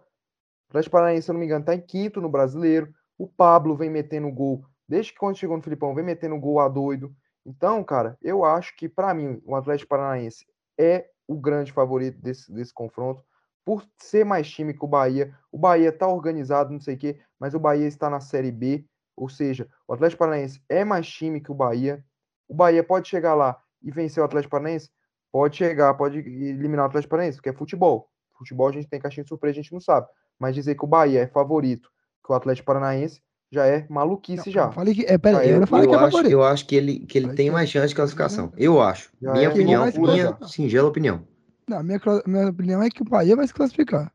Atlético 0.75 0.91
Paranaense, 0.91 1.25
se 1.25 1.31
não 1.31 1.39
me 1.39 1.45
engano, 1.45 1.63
tá 1.63 1.73
em 1.73 1.79
quinto 1.79 2.19
no 2.19 2.27
brasileiro. 2.27 2.93
O 3.17 3.27
Pablo 3.27 3.77
vem 3.77 3.89
metendo 3.89 4.29
gol. 4.29 4.65
Desde 4.87 5.13
que 5.13 5.19
quando 5.19 5.37
chegou 5.37 5.55
no 5.55 5.63
Filipão, 5.63 5.95
vem 5.95 6.03
metendo 6.03 6.37
gol 6.37 6.59
a 6.59 6.67
doido. 6.67 7.15
Então, 7.45 7.81
cara, 7.81 8.17
eu 8.21 8.43
acho 8.43 8.75
que, 8.75 8.89
pra 8.89 9.13
mim, 9.13 9.41
o 9.45 9.55
Atlético 9.55 9.89
Paranaense 9.89 10.45
é 10.77 11.09
o 11.27 11.35
grande 11.39 11.71
favorito 11.71 12.21
desse, 12.21 12.51
desse 12.51 12.73
confronto. 12.73 13.23
Por 13.63 13.83
ser 13.97 14.25
mais 14.25 14.49
time 14.49 14.73
que 14.73 14.83
o 14.83 14.87
Bahia. 14.87 15.33
O 15.49 15.57
Bahia 15.57 15.91
tá 15.91 16.07
organizado, 16.07 16.73
não 16.73 16.79
sei 16.79 16.95
o 16.95 16.97
quê, 16.97 17.21
mas 17.39 17.53
o 17.53 17.59
Bahia 17.59 17.87
está 17.87 18.09
na 18.09 18.19
Série 18.19 18.51
B. 18.51 18.85
Ou 19.15 19.29
seja, 19.29 19.69
o 19.87 19.93
Atlético 19.93 20.19
Paranaense 20.19 20.61
é 20.67 20.83
mais 20.83 21.07
time 21.07 21.39
que 21.39 21.51
o 21.51 21.55
Bahia. 21.55 22.03
O 22.49 22.53
Bahia 22.53 22.83
pode 22.83 23.07
chegar 23.07 23.33
lá 23.33 23.57
e 23.81 23.89
vencer 23.91 24.21
o 24.21 24.25
Atlético 24.25 24.51
Paranaense? 24.51 24.89
Pode 25.31 25.55
chegar, 25.55 25.93
pode 25.93 26.19
eliminar 26.19 26.85
o 26.85 26.87
Atlético 26.89 27.11
Paranaense, 27.11 27.37
porque 27.37 27.49
é 27.49 27.53
futebol. 27.53 28.09
Futebol 28.37 28.67
a 28.67 28.71
gente 28.73 28.89
tem 28.89 28.99
caixinha 28.99 29.23
de 29.23 29.29
surpresa, 29.29 29.53
a 29.53 29.61
gente 29.63 29.71
não 29.71 29.79
sabe. 29.79 30.07
Mas 30.39 30.55
dizer 30.55 30.75
que 30.75 30.83
o 30.83 30.87
Bahia 30.87 31.21
é 31.21 31.27
favorito 31.27 31.89
que 32.25 32.31
o 32.31 32.35
Atlético 32.35 32.65
Paranaense 32.65 33.21
já 33.51 33.65
é 33.65 33.85
maluquice 33.89 34.49
já. 34.51 34.65
Eu 34.65 34.71
falei 34.73 34.93
que, 34.95 35.05
é, 35.05 35.17
pera 35.17 35.37
Ah, 35.37 35.39
aí, 35.41 35.49
eu 35.49 35.53
eu- 35.55 35.59
não 35.61 35.67
falei 35.67 35.85
Eu 35.85 35.89
que 35.89 35.95
é 35.95 35.99
acho, 35.99 36.11
favorito. 36.11 36.31
eu 36.31 36.43
acho 36.43 36.67
que 36.67 36.75
ele, 36.75 36.99
que 36.99 37.17
ele 37.17 37.33
tem 37.33 37.51
mais 37.51 37.69
chance 37.69 37.89
de 37.89 37.95
classificação. 37.95 38.51
Eu 38.57 38.81
acho. 38.81 39.11
Já 39.21 39.31
Minha 39.33 39.45
é 39.45 39.49
opinião, 39.49 39.85
minha 39.85 40.37
singela 40.47 40.87
opinião. 40.89 41.25
Não, 41.67 41.81
minha, 41.83 41.99
minha 42.25 42.49
opinião 42.49 42.81
é 42.83 42.89
que 42.89 43.01
o 43.01 43.05
Bahia 43.05 43.35
vai 43.35 43.47
se 43.47 43.53
classificar. 43.53 44.11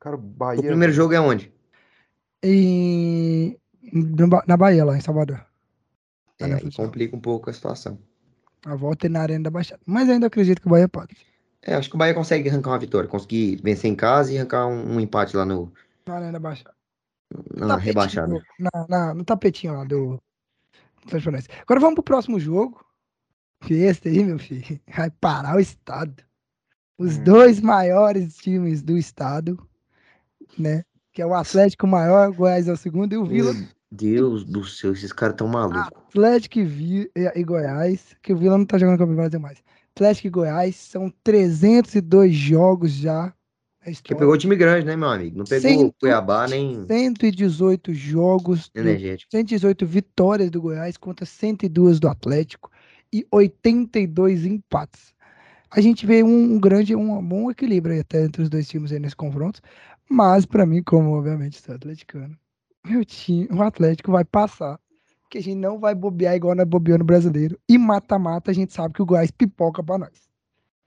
Cara, 0.00 0.16
o 0.16 0.18
O 0.18 0.22
Bahia. 0.22 0.62
primeiro 0.62 0.92
jogo 0.92 1.12
é 1.14 1.20
onde? 1.20 1.52
em, 2.42 3.58
na 4.46 4.56
Bahia, 4.56 4.84
lá 4.84 4.96
em 4.96 5.00
Salvador. 5.00 5.44
É, 6.38 6.44
aí 6.44 6.60
futsal. 6.60 6.86
complica 6.86 7.16
um 7.16 7.20
pouco 7.20 7.50
a 7.50 7.52
situação. 7.52 7.98
A 8.64 8.74
volta 8.76 9.06
é 9.06 9.08
na 9.08 9.20
Arena 9.22 9.44
da 9.44 9.50
Baixada. 9.50 9.80
Mas 9.86 10.08
ainda 10.08 10.26
acredito 10.26 10.60
que 10.60 10.66
o 10.66 10.70
Bahia 10.70 10.88
pode. 10.88 11.16
É, 11.66 11.74
acho 11.74 11.88
que 11.90 11.96
o 11.96 11.98
Bahia 11.98 12.14
consegue 12.14 12.48
arrancar 12.48 12.70
uma 12.70 12.78
vitória, 12.78 13.08
conseguir 13.08 13.60
vencer 13.62 13.90
em 13.90 13.96
casa 13.96 14.32
e 14.32 14.38
arrancar 14.38 14.66
um, 14.68 14.94
um 14.94 15.00
empate 15.00 15.36
lá 15.36 15.44
no, 15.44 15.72
Na 16.06 16.14
Arena 16.14 16.32
da 16.32 16.38
Baixada. 16.38 16.74
na 17.54 17.76
rebaixada. 17.76 18.40
na- 18.58 18.86
na- 18.88 19.14
no 19.14 19.24
tapetinho 19.24 19.74
lá 19.74 19.84
do. 19.84 20.20
Agora 21.62 21.80
vamos 21.80 21.94
pro 21.94 22.02
próximo 22.04 22.38
jogo. 22.38 22.84
Que 23.62 23.74
esse 23.74 24.08
aí, 24.08 24.22
meu 24.22 24.38
filho, 24.38 24.78
vai 24.96 25.10
parar 25.10 25.56
o 25.56 25.60
estado. 25.60 26.22
Os 26.98 27.16
Hum. 27.18 27.24
dois 27.24 27.60
maiores 27.60 28.36
times 28.36 28.82
do 28.82 28.96
estado, 28.96 29.58
né? 30.58 30.84
Que 31.12 31.22
é 31.22 31.26
o 31.26 31.34
Atlético 31.34 31.86
maior, 31.86 32.28
o 32.30 32.34
Goiás 32.34 32.68
é 32.68 32.72
o 32.72 32.76
segundo, 32.76 33.12
e 33.12 33.16
o 33.16 33.24
Vila 33.24 33.52
Meu 33.52 33.66
Deus 33.90 34.44
do 34.44 34.64
céu, 34.64 34.92
esses 34.92 35.12
caras 35.12 35.36
tão 35.36 35.48
malucos. 35.48 35.88
Atlético 36.08 36.58
e, 36.58 36.64
Vi- 36.64 37.10
e- 37.16 37.44
Goiás, 37.44 38.14
que 38.22 38.32
o 38.32 38.36
Vila 38.36 38.58
não 38.58 38.66
tá 38.66 38.78
jogando 38.78 38.98
Copa 38.98 39.10
do 39.10 39.16
Brasil 39.16 39.40
mais. 39.40 39.62
Atlético 39.96 40.26
e 40.26 40.30
Goiás 40.30 40.76
são 40.76 41.10
302 41.24 42.34
jogos 42.34 42.92
já 42.92 43.32
Porque 43.80 43.90
história. 43.90 44.18
pegou 44.18 44.34
o 44.34 44.38
time 44.38 44.54
grande, 44.54 44.84
né, 44.86 44.94
meu 44.94 45.08
amigo? 45.08 45.38
Não 45.38 45.44
pegou 45.46 45.70
Cento- 45.70 45.94
Cuiabá 45.98 46.46
nem 46.46 46.86
118 46.86 47.94
jogos, 47.94 48.70
energético. 48.74 49.30
118 49.30 49.86
vitórias 49.86 50.50
do 50.50 50.60
Goiás 50.60 50.98
contra 50.98 51.24
102 51.24 51.98
do 51.98 52.08
Atlético 52.08 52.70
e 53.10 53.26
82 53.30 54.44
empates. 54.44 55.14
A 55.70 55.80
gente 55.80 56.04
vê 56.06 56.22
um, 56.22 56.54
um 56.54 56.60
grande, 56.60 56.94
um 56.94 57.22
bom 57.22 57.50
equilíbrio 57.50 57.94
aí 57.94 58.00
até 58.00 58.22
entre 58.24 58.42
os 58.42 58.50
dois 58.50 58.68
times 58.68 58.92
aí 58.92 58.98
nesse 58.98 59.16
confronto, 59.16 59.60
mas 60.08 60.44
pra 60.44 60.66
mim, 60.66 60.82
como 60.82 61.10
obviamente 61.12 61.60
sou 61.60 61.74
atleticano, 61.74 62.36
meu 62.86 63.04
time, 63.04 63.48
o 63.50 63.62
Atlético 63.62 64.12
vai 64.12 64.24
passar, 64.24 64.78
que 65.30 65.38
a 65.38 65.42
gente 65.42 65.56
não 65.56 65.78
vai 65.78 65.94
bobear 65.94 66.34
igual 66.36 66.54
na 66.54 66.64
bobeou 66.64 66.98
no 66.98 67.04
Brasileiro, 67.04 67.58
e 67.68 67.76
mata-mata 67.78 68.50
a 68.50 68.54
gente 68.54 68.72
sabe 68.72 68.94
que 68.94 69.02
o 69.02 69.06
Goiás 69.06 69.30
pipoca 69.30 69.82
pra 69.82 69.98
nós. 69.98 70.28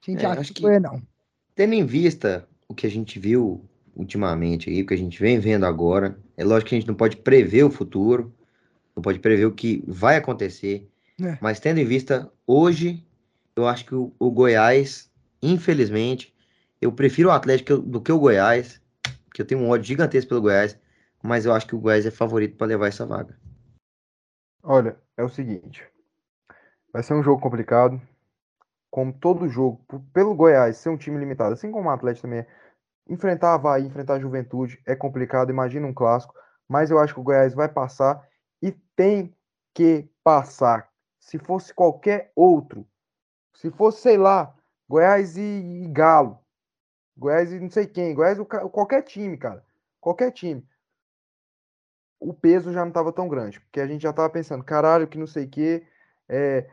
A 0.05 0.11
gente 0.11 0.23
É, 0.23 0.27
acha 0.27 0.41
acho 0.41 0.53
que 0.53 0.61
que- 0.61 0.67
foi 0.67 0.79
não. 0.79 1.01
Tendo 1.55 1.73
em 1.73 1.85
vista 1.85 2.47
o 2.67 2.73
que 2.73 2.87
a 2.87 2.89
gente 2.91 3.19
viu 3.19 3.65
ultimamente 3.95 4.69
aí, 4.69 4.81
o 4.81 4.85
que 4.85 4.93
a 4.93 4.97
gente 4.97 5.19
vem 5.19 5.39
vendo 5.39 5.65
agora, 5.65 6.17
é 6.37 6.43
lógico 6.45 6.69
que 6.69 6.75
a 6.75 6.79
gente 6.79 6.87
não 6.87 6.95
pode 6.95 7.17
prever 7.17 7.63
o 7.63 7.69
futuro, 7.71 8.33
não 8.95 9.01
pode 9.03 9.19
prever 9.19 9.45
o 9.45 9.51
que 9.51 9.83
vai 9.85 10.15
acontecer, 10.15 10.87
É. 11.21 11.37
mas 11.41 11.59
tendo 11.59 11.79
em 11.79 11.85
vista 11.85 12.31
hoje, 12.47 13.05
eu 13.55 13.67
acho 13.67 13.85
que 13.85 13.93
o, 13.93 14.13
o 14.17 14.31
Goiás, 14.31 15.09
infelizmente, 15.41 16.33
eu 16.81 16.91
prefiro 16.93 17.27
o 17.27 17.31
Atlético 17.33 17.77
do 17.77 17.99
que 17.99 18.11
o 18.11 18.19
Goiás, 18.19 18.79
porque 19.25 19.41
eu 19.41 19.45
tenho 19.45 19.59
um 19.61 19.69
ódio 19.69 19.85
gigantesco 19.87 20.29
pelo 20.29 20.41
Goiás, 20.41 20.77
mas 21.21 21.45
eu 21.45 21.51
acho 21.53 21.67
que 21.67 21.75
o 21.75 21.79
Goiás 21.79 22.05
é 22.05 22.11
favorito 22.11 22.55
para 22.55 22.67
levar 22.67 22.87
essa 22.87 23.05
vaga. 23.05 23.37
Olha, 24.63 24.97
é 25.15 25.23
o 25.23 25.29
seguinte. 25.29 25.87
Vai 26.91 27.01
ser 27.01 27.13
um 27.13 27.23
jogo 27.23 27.41
complicado. 27.41 27.99
Como 28.91 29.13
todo 29.13 29.47
jogo, 29.47 29.79
pelo 30.13 30.35
Goiás 30.35 30.77
ser 30.77 30.89
um 30.89 30.97
time 30.97 31.17
limitado, 31.17 31.53
assim 31.53 31.71
como 31.71 31.87
o 31.89 31.91
Atlético 31.91 32.27
também 32.27 32.39
é. 32.39 32.47
Enfrentar 33.07 33.51
a 33.51 33.53
Havaí, 33.55 33.85
enfrentar 33.85 34.15
a 34.15 34.19
Juventude 34.19 34.81
é 34.85 34.95
complicado, 34.95 35.49
imagina 35.49 35.87
um 35.87 35.93
clássico. 35.93 36.33
Mas 36.67 36.91
eu 36.91 36.99
acho 36.99 37.13
que 37.13 37.19
o 37.19 37.23
Goiás 37.23 37.53
vai 37.53 37.69
passar 37.69 38.27
e 38.61 38.71
tem 38.95 39.35
que 39.73 40.09
passar. 40.23 40.89
Se 41.19 41.37
fosse 41.39 41.73
qualquer 41.73 42.31
outro, 42.35 42.85
se 43.55 43.71
fosse, 43.71 44.01
sei 44.01 44.17
lá, 44.17 44.53
Goiás 44.87 45.37
e, 45.37 45.41
e 45.41 45.87
Galo, 45.87 46.39
Goiás 47.17 47.51
e 47.51 47.59
não 47.59 47.69
sei 47.69 47.87
quem, 47.87 48.13
Goiás, 48.13 48.39
o 48.39 48.45
qualquer 48.45 49.03
time, 49.03 49.37
cara, 49.37 49.63
qualquer 49.99 50.31
time 50.31 50.67
o 52.19 52.33
peso 52.33 52.73
já 52.73 52.81
não 52.81 52.89
estava 52.89 53.11
tão 53.11 53.27
grande, 53.27 53.59
porque 53.59 53.79
a 53.79 53.87
gente 53.87 54.01
já 54.01 54.09
estava 54.09 54.29
pensando, 54.29 54.63
caralho, 54.63 55.07
que 55.07 55.17
não 55.17 55.27
sei 55.27 55.45
o 55.45 55.49
quê, 55.49 55.83
é, 56.27 56.67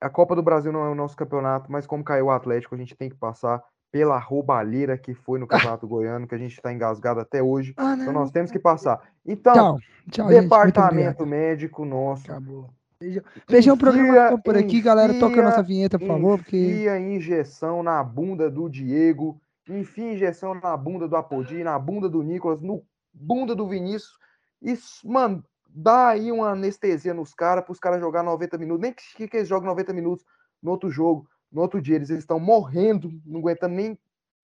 a 0.00 0.08
Copa 0.08 0.34
do 0.34 0.42
Brasil 0.42 0.72
não 0.72 0.84
é 0.84 0.88
o 0.90 0.94
nosso 0.94 1.16
campeonato, 1.16 1.70
mas 1.70 1.86
como 1.86 2.04
caiu 2.04 2.26
o 2.26 2.30
Atlético, 2.30 2.74
a 2.74 2.78
gente 2.78 2.96
tem 2.96 3.08
que 3.08 3.16
passar 3.16 3.62
pela 3.90 4.18
roubalheira 4.18 4.98
que 4.98 5.14
foi 5.14 5.38
no 5.38 5.46
Campeonato 5.46 5.88
Goiano, 5.88 6.26
que 6.26 6.34
a 6.34 6.38
gente 6.38 6.52
está 6.52 6.72
engasgado 6.72 7.20
até 7.20 7.42
hoje, 7.42 7.72
Ah, 7.76 7.96
então 7.98 8.12
nós 8.12 8.30
temos 8.30 8.50
que 8.50 8.58
passar. 8.58 9.00
Então, 9.24 9.54
Tchau, 9.54 9.78
tchau, 10.10 10.28
departamento 10.28 11.24
médico 11.24 11.84
nosso, 11.86 12.30
Acabou. 12.30 12.68
Beijão. 13.00 13.22
Beijão, 13.48 13.74
o 13.76 13.78
programa 13.78 14.08
Enfia- 14.26 14.38
por 14.38 14.56
aqui, 14.58 14.80
galera. 14.82 15.14
Toca 15.14 15.40
a 15.40 15.44
nossa 15.44 15.60
enfia- 15.60 15.62
vinheta, 15.74 15.98
por 15.98 16.08
favor, 16.08 16.38
porque 16.38 16.56
enfia 16.58 16.98
injeção 16.98 17.82
na 17.82 18.02
bunda 18.02 18.50
do 18.50 18.68
Diego, 18.68 19.40
enfia 19.68 20.12
injeção 20.14 20.54
na 20.54 20.76
bunda 20.76 21.06
do 21.08 21.16
Apodi, 21.16 21.62
na 21.62 21.78
bunda 21.78 22.08
do 22.08 22.22
Nicolas, 22.22 22.60
no 22.60 22.82
bunda 23.14 23.54
do 23.54 23.66
Vinícius. 23.68 24.18
Isso, 24.60 25.08
mano, 25.08 25.44
dá 25.68 26.08
aí 26.08 26.32
uma 26.32 26.50
anestesia 26.50 27.14
nos 27.14 27.34
caras, 27.34 27.64
para 27.64 27.72
os 27.72 27.78
caras 27.78 28.00
jogar 28.00 28.22
90 28.22 28.58
minutos. 28.58 28.82
Nem 28.82 28.92
que, 28.92 29.28
que 29.28 29.36
eles 29.36 29.48
joguem 29.48 29.68
90 29.68 29.92
minutos 29.92 30.24
no 30.62 30.70
outro 30.70 30.90
jogo, 30.90 31.28
no 31.50 31.60
outro 31.60 31.80
dia. 31.80 31.96
Eles 31.96 32.10
estão 32.10 32.40
morrendo, 32.40 33.10
não 33.24 33.40
aguentando 33.40 33.74
nem, 33.74 33.98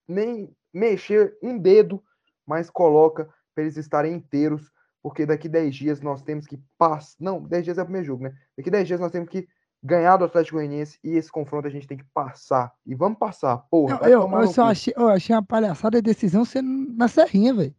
nem 0.07 0.55
mexer 0.73 1.37
um 1.41 1.57
dedo, 1.57 2.01
mas 2.45 2.69
coloca 2.69 3.29
para 3.53 3.63
eles 3.63 3.77
estarem 3.77 4.13
inteiros, 4.13 4.71
porque 5.01 5.25
daqui 5.25 5.47
10 5.47 5.75
dias 5.75 6.01
nós 6.01 6.21
temos 6.21 6.45
que 6.45 6.59
passar. 6.77 7.15
Não, 7.19 7.41
10 7.41 7.63
dias 7.63 7.77
é 7.77 7.81
o 7.81 7.85
primeiro 7.85 8.07
jogo, 8.07 8.23
né? 8.23 8.33
Daqui 8.57 8.69
10 8.69 8.87
dias 8.87 8.99
nós 8.99 9.11
temos 9.11 9.29
que 9.29 9.47
ganhar 9.81 10.17
do 10.17 10.25
Atlético 10.25 10.57
Goianiense 10.57 10.99
e 11.03 11.11
esse 11.11 11.31
confronto 11.31 11.67
a 11.67 11.71
gente 11.71 11.87
tem 11.87 11.97
que 11.97 12.05
passar. 12.13 12.73
E 12.85 12.95
vamos 12.95 13.19
passar, 13.19 13.57
porra. 13.69 13.99
Não, 14.01 14.07
eu, 14.07 14.41
eu 14.41 14.47
só 14.47 14.65
achei, 14.65 14.93
eu 14.97 15.07
achei 15.07 15.35
uma 15.35 15.43
palhaçada 15.43 15.99
a 15.99 16.01
decisão 16.01 16.43
ser 16.43 16.63
na 16.63 17.07
Serrinha, 17.07 17.53
velho. 17.53 17.75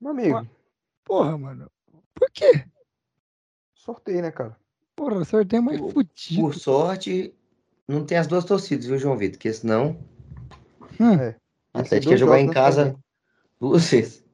Meu 0.00 0.10
amigo, 0.10 0.46
Porra, 1.04 1.36
mano. 1.38 1.70
Por 2.14 2.30
quê? 2.32 2.64
sorteio, 3.74 4.22
né, 4.22 4.30
cara? 4.30 4.56
Porra, 4.94 5.24
sorteio 5.24 5.58
é 5.60 5.62
mais 5.62 5.80
Por- 5.80 5.92
fudido. 5.92 6.40
Por 6.42 6.54
sorte, 6.54 7.34
não 7.88 8.04
tem 8.04 8.18
as 8.18 8.26
duas 8.26 8.44
torcidas, 8.44 8.86
viu, 8.86 8.98
João 8.98 9.16
Vitor? 9.16 9.38
Porque 9.38 9.52
senão 9.52 9.98
Hum. 11.00 11.14
É. 11.14 11.36
Atlético 11.72 12.12
ia 12.12 12.18
jogar 12.18 12.40
em 12.40 12.50
casa 12.50 12.84
Serrinha. 12.84 13.04
duas 13.58 13.90
vezes. 13.90 14.24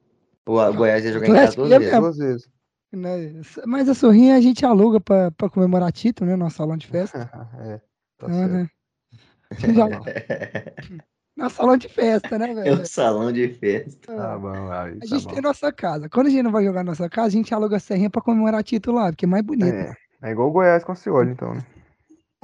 O 0.46 0.58
a- 0.58 0.70
Goiás 0.70 1.04
ia 1.04 1.12
jogar 1.12 1.28
em 1.28 1.32
casa 1.32 1.56
duas 1.56 1.68
vezes. 1.70 1.90
Duas 1.98 2.16
vezes. 2.16 2.50
Né? 2.92 3.42
Mas 3.66 3.88
a 3.88 3.94
sorrinha 3.94 4.36
a 4.36 4.40
gente 4.40 4.64
aluga 4.64 5.00
pra, 5.00 5.30
pra 5.32 5.50
comemorar 5.50 5.92
título, 5.92 6.28
né? 6.30 6.36
Nosso 6.36 6.56
salão 6.56 6.76
de 6.76 6.86
festa. 6.86 7.18
é, 7.60 7.78
tá 8.18 8.26
Então, 8.26 8.30
certo. 8.30 8.52
né? 8.52 8.70
Tá 9.48 9.72
Já- 9.72 11.06
Nosso 11.46 11.56
salão 11.56 11.76
de 11.76 11.88
festa, 11.88 12.38
né, 12.38 12.50
É 12.50 12.54
velho? 12.54 12.82
o 12.82 12.86
salão 12.86 13.30
de 13.32 13.48
festa. 13.54 14.14
Tá 14.16 14.38
bom, 14.38 14.48
aí, 14.72 14.94
A 14.96 14.98
tá 15.00 15.06
gente 15.06 15.24
bom. 15.26 15.32
tem 15.34 15.42
nossa 15.42 15.70
casa. 15.72 16.08
Quando 16.08 16.28
a 16.28 16.30
gente 16.30 16.42
não 16.42 16.50
vai 16.52 16.64
jogar 16.64 16.82
na 16.82 16.90
nossa 16.92 17.08
casa, 17.10 17.28
a 17.28 17.30
gente 17.30 17.52
aluga 17.54 17.76
a 17.76 17.80
serrinha 17.80 18.08
pra 18.08 18.22
comemorar 18.22 18.62
título 18.64 18.96
lá, 18.96 19.10
porque 19.10 19.26
é 19.26 19.28
mais 19.28 19.44
bonito. 19.44 19.66
É, 19.74 19.94
é 20.22 20.30
igual 20.30 20.48
o 20.48 20.52
Goiás 20.52 20.82
com 20.82 20.92
a 20.92 20.94
Cioli, 20.94 21.30
então, 21.32 21.54
né? 21.54 21.60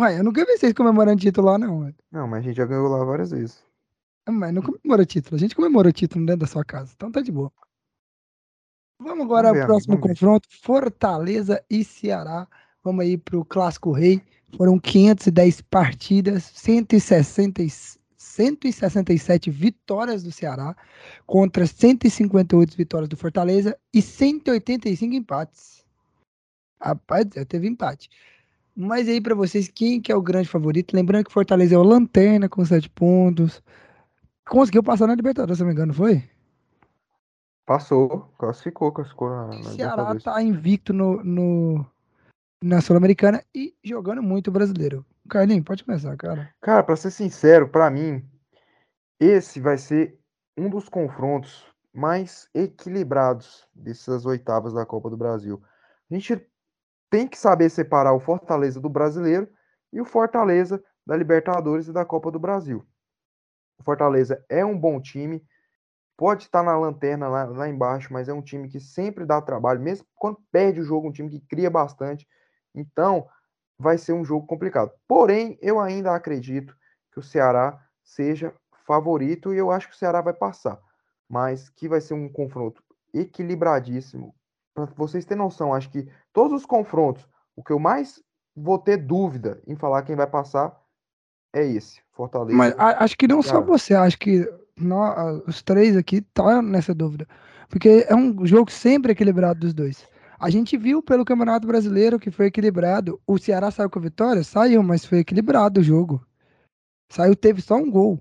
Ué, 0.00 0.18
eu 0.18 0.24
nunca 0.24 0.44
vi 0.44 0.56
vocês 0.58 0.72
comemorando 0.74 1.20
título 1.20 1.46
lá, 1.48 1.58
não. 1.58 1.80
ué. 1.80 1.94
Não, 2.10 2.26
mas 2.28 2.40
a 2.40 2.42
gente 2.42 2.56
já 2.56 2.66
ganhou 2.66 2.88
lá 2.88 3.02
várias 3.04 3.30
vezes. 3.30 3.62
Mas 4.28 4.52
não 4.52 4.62
comemora 4.62 5.04
título. 5.06 5.36
A 5.36 5.38
gente 5.38 5.54
comemora 5.56 5.88
o 5.88 5.92
título 5.92 6.24
dentro 6.26 6.40
da 6.40 6.46
sua 6.46 6.64
casa. 6.64 6.92
Então 6.94 7.10
tá 7.10 7.20
de 7.20 7.32
boa. 7.32 7.50
Vamos 9.00 9.24
agora 9.24 9.48
Vamos 9.48 9.56
ver, 9.58 9.62
ao 9.62 9.66
próximo 9.68 9.96
ver. 9.96 10.02
confronto. 10.02 10.48
Fortaleza 10.62 11.62
e 11.68 11.82
Ceará. 11.82 12.46
Vamos 12.84 13.04
aí 13.04 13.16
pro 13.18 13.44
Clássico 13.44 13.90
Rei. 13.90 14.22
Foram 14.56 14.78
510 14.78 15.60
partidas, 15.62 16.44
160, 16.54 17.62
e- 17.62 17.68
167 18.32 19.50
vitórias 19.50 20.22
do 20.22 20.32
Ceará 20.32 20.74
contra 21.26 21.66
158 21.66 22.74
vitórias 22.74 23.08
do 23.08 23.16
Fortaleza 23.16 23.76
e 23.92 24.00
185 24.00 25.14
empates. 25.14 25.84
Rapaz, 26.80 27.26
já 27.34 27.44
teve 27.44 27.68
empate. 27.68 28.08
Mas 28.74 29.06
aí 29.06 29.20
pra 29.20 29.34
vocês, 29.34 29.68
quem 29.68 30.00
que 30.00 30.10
é 30.10 30.16
o 30.16 30.22
grande 30.22 30.48
favorito? 30.48 30.96
Lembrando 30.96 31.26
que 31.26 31.32
Fortaleza 31.32 31.74
é 31.74 31.78
o 31.78 31.82
lanterna 31.82 32.48
com 32.48 32.64
7 32.64 32.88
pontos. 32.88 33.62
Conseguiu 34.48 34.82
passar 34.82 35.06
na 35.06 35.14
Libertadores, 35.14 35.58
se 35.58 35.62
não 35.62 35.68
me 35.68 35.74
engano, 35.74 35.92
foi? 35.92 36.24
Passou, 37.66 38.32
classificou, 38.38 38.90
classificou 38.92 39.28
na, 39.28 39.46
na 39.48 39.60
O 39.60 39.64
Ceará 39.64 40.14
tá 40.18 40.42
invicto 40.42 40.92
no, 40.94 41.22
no- 41.22 41.86
na 42.64 42.80
Sul-Americana 42.80 43.44
e 43.54 43.74
jogando 43.84 44.22
muito 44.22 44.50
brasileiro. 44.50 45.04
Carlinhos, 45.28 45.64
pode 45.64 45.84
começar, 45.84 46.16
cara. 46.16 46.52
Cara, 46.60 46.82
pra 46.82 46.96
ser 46.96 47.10
sincero, 47.10 47.68
pra 47.68 47.90
mim, 47.90 48.28
esse 49.18 49.60
vai 49.60 49.78
ser 49.78 50.18
um 50.56 50.68
dos 50.68 50.88
confrontos 50.88 51.66
mais 51.92 52.48
equilibrados 52.54 53.68
dessas 53.74 54.26
oitavas 54.26 54.72
da 54.72 54.84
Copa 54.84 55.10
do 55.10 55.16
Brasil. 55.16 55.62
A 56.10 56.14
gente 56.14 56.46
tem 57.10 57.28
que 57.28 57.38
saber 57.38 57.70
separar 57.70 58.14
o 58.14 58.20
Fortaleza 58.20 58.80
do 58.80 58.88
brasileiro 58.88 59.48
e 59.92 60.00
o 60.00 60.04
Fortaleza 60.04 60.82
da 61.06 61.16
Libertadores 61.16 61.88
e 61.88 61.92
da 61.92 62.04
Copa 62.04 62.30
do 62.30 62.38
Brasil. 62.38 62.86
O 63.78 63.84
Fortaleza 63.84 64.44
é 64.48 64.64
um 64.64 64.78
bom 64.78 65.00
time, 65.00 65.44
pode 66.16 66.44
estar 66.44 66.62
na 66.62 66.76
lanterna 66.78 67.28
lá, 67.28 67.44
lá 67.44 67.68
embaixo, 67.68 68.12
mas 68.12 68.28
é 68.28 68.32
um 68.32 68.42
time 68.42 68.68
que 68.68 68.80
sempre 68.80 69.26
dá 69.26 69.40
trabalho, 69.42 69.80
mesmo 69.80 70.06
quando 70.14 70.38
perde 70.50 70.80
o 70.80 70.84
jogo, 70.84 71.08
um 71.08 71.12
time 71.12 71.28
que 71.28 71.40
cria 71.40 71.68
bastante. 71.68 72.26
Então, 72.74 73.28
vai 73.82 73.98
ser 73.98 74.12
um 74.12 74.24
jogo 74.24 74.46
complicado. 74.46 74.92
Porém, 75.08 75.58
eu 75.60 75.80
ainda 75.80 76.14
acredito 76.14 76.74
que 77.10 77.18
o 77.18 77.22
Ceará 77.22 77.84
seja 78.02 78.54
favorito 78.86 79.52
e 79.52 79.58
eu 79.58 79.70
acho 79.70 79.88
que 79.88 79.94
o 79.94 79.98
Ceará 79.98 80.20
vai 80.20 80.32
passar. 80.32 80.78
Mas 81.28 81.68
que 81.68 81.88
vai 81.88 82.00
ser 82.00 82.14
um 82.14 82.28
confronto 82.28 82.82
equilibradíssimo. 83.12 84.34
Para 84.72 84.86
vocês 84.96 85.24
terem 85.24 85.42
noção, 85.42 85.74
acho 85.74 85.90
que 85.90 86.08
todos 86.32 86.60
os 86.60 86.66
confrontos, 86.66 87.28
o 87.56 87.62
que 87.62 87.72
eu 87.72 87.78
mais 87.78 88.22
vou 88.54 88.78
ter 88.78 88.96
dúvida 88.96 89.60
em 89.66 89.74
falar 89.74 90.02
quem 90.02 90.14
vai 90.14 90.26
passar 90.26 90.78
é 91.52 91.66
esse, 91.66 92.00
Fortaleza. 92.12 92.56
Mas 92.56 92.74
acho 92.78 93.18
que 93.18 93.26
não 93.26 93.42
só 93.42 93.60
você, 93.60 93.94
acho 93.94 94.18
que 94.18 94.48
nós, 94.76 95.42
os 95.46 95.62
três 95.62 95.96
aqui 95.96 96.22
tá 96.22 96.62
nessa 96.62 96.94
dúvida. 96.94 97.26
Porque 97.68 98.06
é 98.08 98.14
um 98.14 98.46
jogo 98.46 98.70
sempre 98.70 99.12
equilibrado 99.12 99.60
dos 99.60 99.74
dois. 99.74 100.06
A 100.42 100.50
gente 100.50 100.76
viu 100.76 101.00
pelo 101.00 101.24
Campeonato 101.24 101.68
Brasileiro 101.68 102.18
que 102.18 102.28
foi 102.28 102.46
equilibrado. 102.46 103.20
O 103.24 103.38
Ceará 103.38 103.70
saiu 103.70 103.88
com 103.88 104.00
a 104.00 104.02
vitória? 104.02 104.42
Saiu, 104.42 104.82
mas 104.82 105.04
foi 105.04 105.18
equilibrado 105.20 105.80
o 105.80 105.84
jogo. 105.84 106.26
Saiu, 107.12 107.36
teve 107.36 107.62
só 107.62 107.76
um 107.76 107.88
gol. 107.88 108.20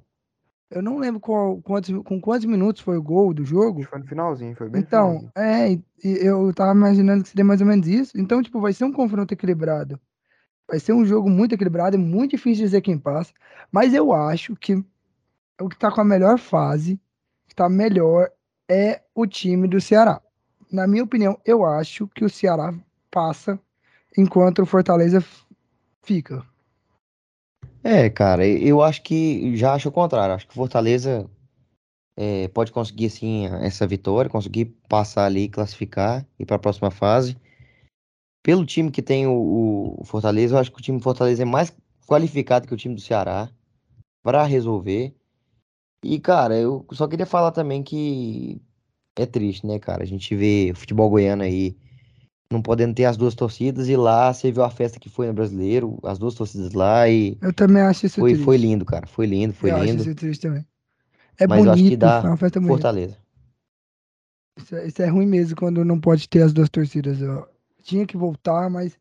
Eu 0.69 0.83
não 0.83 0.99
lembro 0.99 1.19
qual- 1.19 1.59
quantos, 1.63 1.89
com 2.03 2.21
quantos 2.21 2.45
minutos 2.45 2.83
foi 2.83 2.95
o 2.95 3.01
gol 3.01 3.33
do 3.33 3.43
jogo. 3.43 3.81
Foi 3.85 3.97
no 3.97 4.05
finalzinho, 4.05 4.55
foi 4.55 4.69
bem 4.69 4.81
Então, 4.81 5.31
finalzinho. 5.31 5.31
é, 5.35 5.79
eu 6.03 6.53
tava 6.53 6.73
imaginando 6.77 7.23
que 7.23 7.29
seria 7.29 7.43
mais 7.43 7.59
ou 7.59 7.65
menos 7.65 7.87
isso. 7.87 8.15
Então, 8.15 8.43
tipo, 8.43 8.61
vai 8.61 8.71
ser 8.71 8.83
um 8.85 8.93
confronto 8.93 9.33
equilibrado. 9.33 9.99
Vai 10.69 10.79
ser 10.79 10.93
um 10.93 11.03
jogo 11.03 11.27
muito 11.27 11.55
equilibrado, 11.55 11.95
é 11.95 11.99
muito 11.99 12.31
difícil 12.31 12.63
dizer 12.65 12.81
quem 12.81 12.99
passa. 12.99 13.33
Mas 13.71 13.95
eu 13.95 14.13
acho 14.13 14.55
que 14.55 14.75
o 15.59 15.67
que 15.67 15.77
tá 15.77 15.91
com 15.91 16.01
a 16.01 16.05
melhor 16.05 16.37
fase, 16.37 17.01
que 17.47 17.55
tá 17.55 17.67
melhor, 17.67 18.29
é 18.69 19.01
o 19.15 19.25
time 19.25 19.67
do 19.67 19.81
Ceará. 19.81 20.21
Na 20.71 20.87
minha 20.87 21.03
opinião, 21.03 21.37
eu 21.45 21.65
acho 21.65 22.07
que 22.07 22.23
o 22.23 22.29
Ceará 22.29 22.73
passa 23.09 23.59
enquanto 24.17 24.61
o 24.61 24.65
Fortaleza 24.65 25.23
fica. 26.01 26.45
É, 27.83 28.09
cara, 28.09 28.47
eu 28.47 28.81
acho 28.81 29.01
que 29.03 29.55
já 29.57 29.73
acho 29.73 29.89
o 29.89 29.91
contrário. 29.91 30.33
Acho 30.33 30.47
que 30.47 30.53
o 30.53 30.55
Fortaleza 30.55 31.29
é, 32.15 32.47
pode 32.47 32.71
conseguir 32.71 33.09
sim 33.09 33.47
essa 33.61 33.85
vitória, 33.85 34.29
conseguir 34.29 34.65
passar 34.87 35.25
ali, 35.25 35.49
classificar 35.49 36.25
e 36.39 36.45
para 36.45 36.55
a 36.55 36.59
próxima 36.59 36.89
fase. 36.89 37.35
Pelo 38.43 38.65
time 38.65 38.91
que 38.91 39.01
tem 39.01 39.27
o, 39.27 39.95
o 39.99 40.05
Fortaleza, 40.05 40.55
eu 40.55 40.59
acho 40.59 40.71
que 40.71 40.79
o 40.79 40.83
time 40.83 40.99
do 40.99 41.03
Fortaleza 41.03 41.41
é 41.41 41.45
mais 41.45 41.75
qualificado 42.07 42.67
que 42.67 42.73
o 42.73 42.77
time 42.77 42.95
do 42.95 43.01
Ceará 43.01 43.49
para 44.23 44.43
resolver. 44.43 45.15
E, 46.03 46.19
cara, 46.19 46.57
eu 46.57 46.85
só 46.93 47.07
queria 47.07 47.25
falar 47.25 47.51
também 47.51 47.83
que 47.83 48.61
é 49.17 49.25
triste, 49.25 49.65
né, 49.65 49.79
cara? 49.79 50.03
A 50.03 50.05
gente 50.05 50.35
vê 50.35 50.71
futebol 50.75 51.09
goiano 51.09 51.43
aí 51.43 51.75
não 52.51 52.61
podendo 52.61 52.93
ter 52.93 53.05
as 53.05 53.15
duas 53.15 53.33
torcidas 53.33 53.87
e 53.87 53.95
lá 53.95 54.33
você 54.33 54.51
viu 54.51 54.63
a 54.63 54.69
festa 54.69 54.99
que 54.99 55.09
foi 55.09 55.27
no 55.27 55.33
Brasileiro, 55.33 55.97
as 56.03 56.19
duas 56.19 56.35
torcidas 56.35 56.73
lá 56.73 57.07
e 57.07 57.37
Eu 57.41 57.53
também 57.53 57.81
acho 57.81 58.05
isso 58.05 58.19
foi, 58.19 58.31
triste. 58.31 58.45
foi 58.45 58.57
lindo, 58.57 58.85
cara. 58.85 59.07
Foi 59.07 59.25
lindo, 59.25 59.53
foi 59.53 59.71
eu 59.71 59.77
acho 59.77 59.85
lindo. 59.85 60.01
isso 60.01 60.15
triste 60.15 60.41
também. 60.41 60.65
É 61.39 61.47
Mas 61.47 61.65
eu 61.65 61.71
acho 61.71 61.77
que 61.77 61.83
bonito, 61.83 61.99
dá 61.99 62.21
é 62.23 62.27
uma 62.27 62.37
festa. 62.37 62.61
Fortaleza. 62.61 63.17
Isso 64.57 64.75
é, 64.75 64.87
isso 64.87 65.01
é 65.01 65.07
ruim 65.07 65.25
mesmo 65.25 65.55
quando 65.55 65.83
não 65.85 65.99
pode 65.99 66.27
ter 66.27 66.43
as 66.43 66.53
duas 66.53 66.69
torcidas. 66.69 67.21
Eu 67.21 67.47
tinha 67.81 68.05
que 68.05 68.17
voltar, 68.17 68.69
mas 68.69 68.97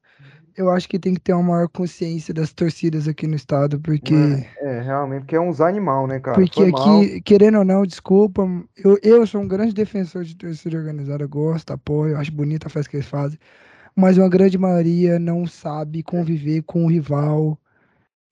eu 0.60 0.70
acho 0.70 0.88
que 0.88 0.98
tem 0.98 1.14
que 1.14 1.20
ter 1.20 1.32
uma 1.34 1.42
maior 1.42 1.68
consciência 1.68 2.34
das 2.34 2.52
torcidas 2.52 3.08
aqui 3.08 3.26
no 3.26 3.36
estado, 3.36 3.80
porque, 3.80 4.46
É, 4.58 4.80
realmente, 4.82 5.22
porque 5.22 5.36
é 5.36 5.40
uns 5.40 5.60
animal, 5.60 6.06
né, 6.06 6.20
cara? 6.20 6.46
porque 6.46 6.62
Foi 6.62 6.66
mal. 6.66 7.10
aqui, 7.10 7.20
querendo 7.22 7.58
ou 7.58 7.64
não, 7.64 7.84
desculpa, 7.84 8.42
eu, 8.76 8.98
eu 9.02 9.26
sou 9.26 9.40
um 9.40 9.48
grande 9.48 9.74
defensor 9.74 10.24
de 10.24 10.36
torcida 10.36 10.76
organizada, 10.78 11.26
gosto, 11.26 11.72
apoio, 11.72 12.16
acho 12.16 12.30
bonita 12.32 12.68
a 12.68 12.70
festa 12.70 12.90
que 12.90 12.96
eles 12.96 13.06
fazem, 13.08 13.38
mas 13.96 14.18
uma 14.18 14.28
grande 14.28 14.58
maioria 14.58 15.18
não 15.18 15.46
sabe 15.46 16.02
conviver 16.02 16.62
com 16.64 16.84
o 16.86 16.88
rival, 16.90 17.58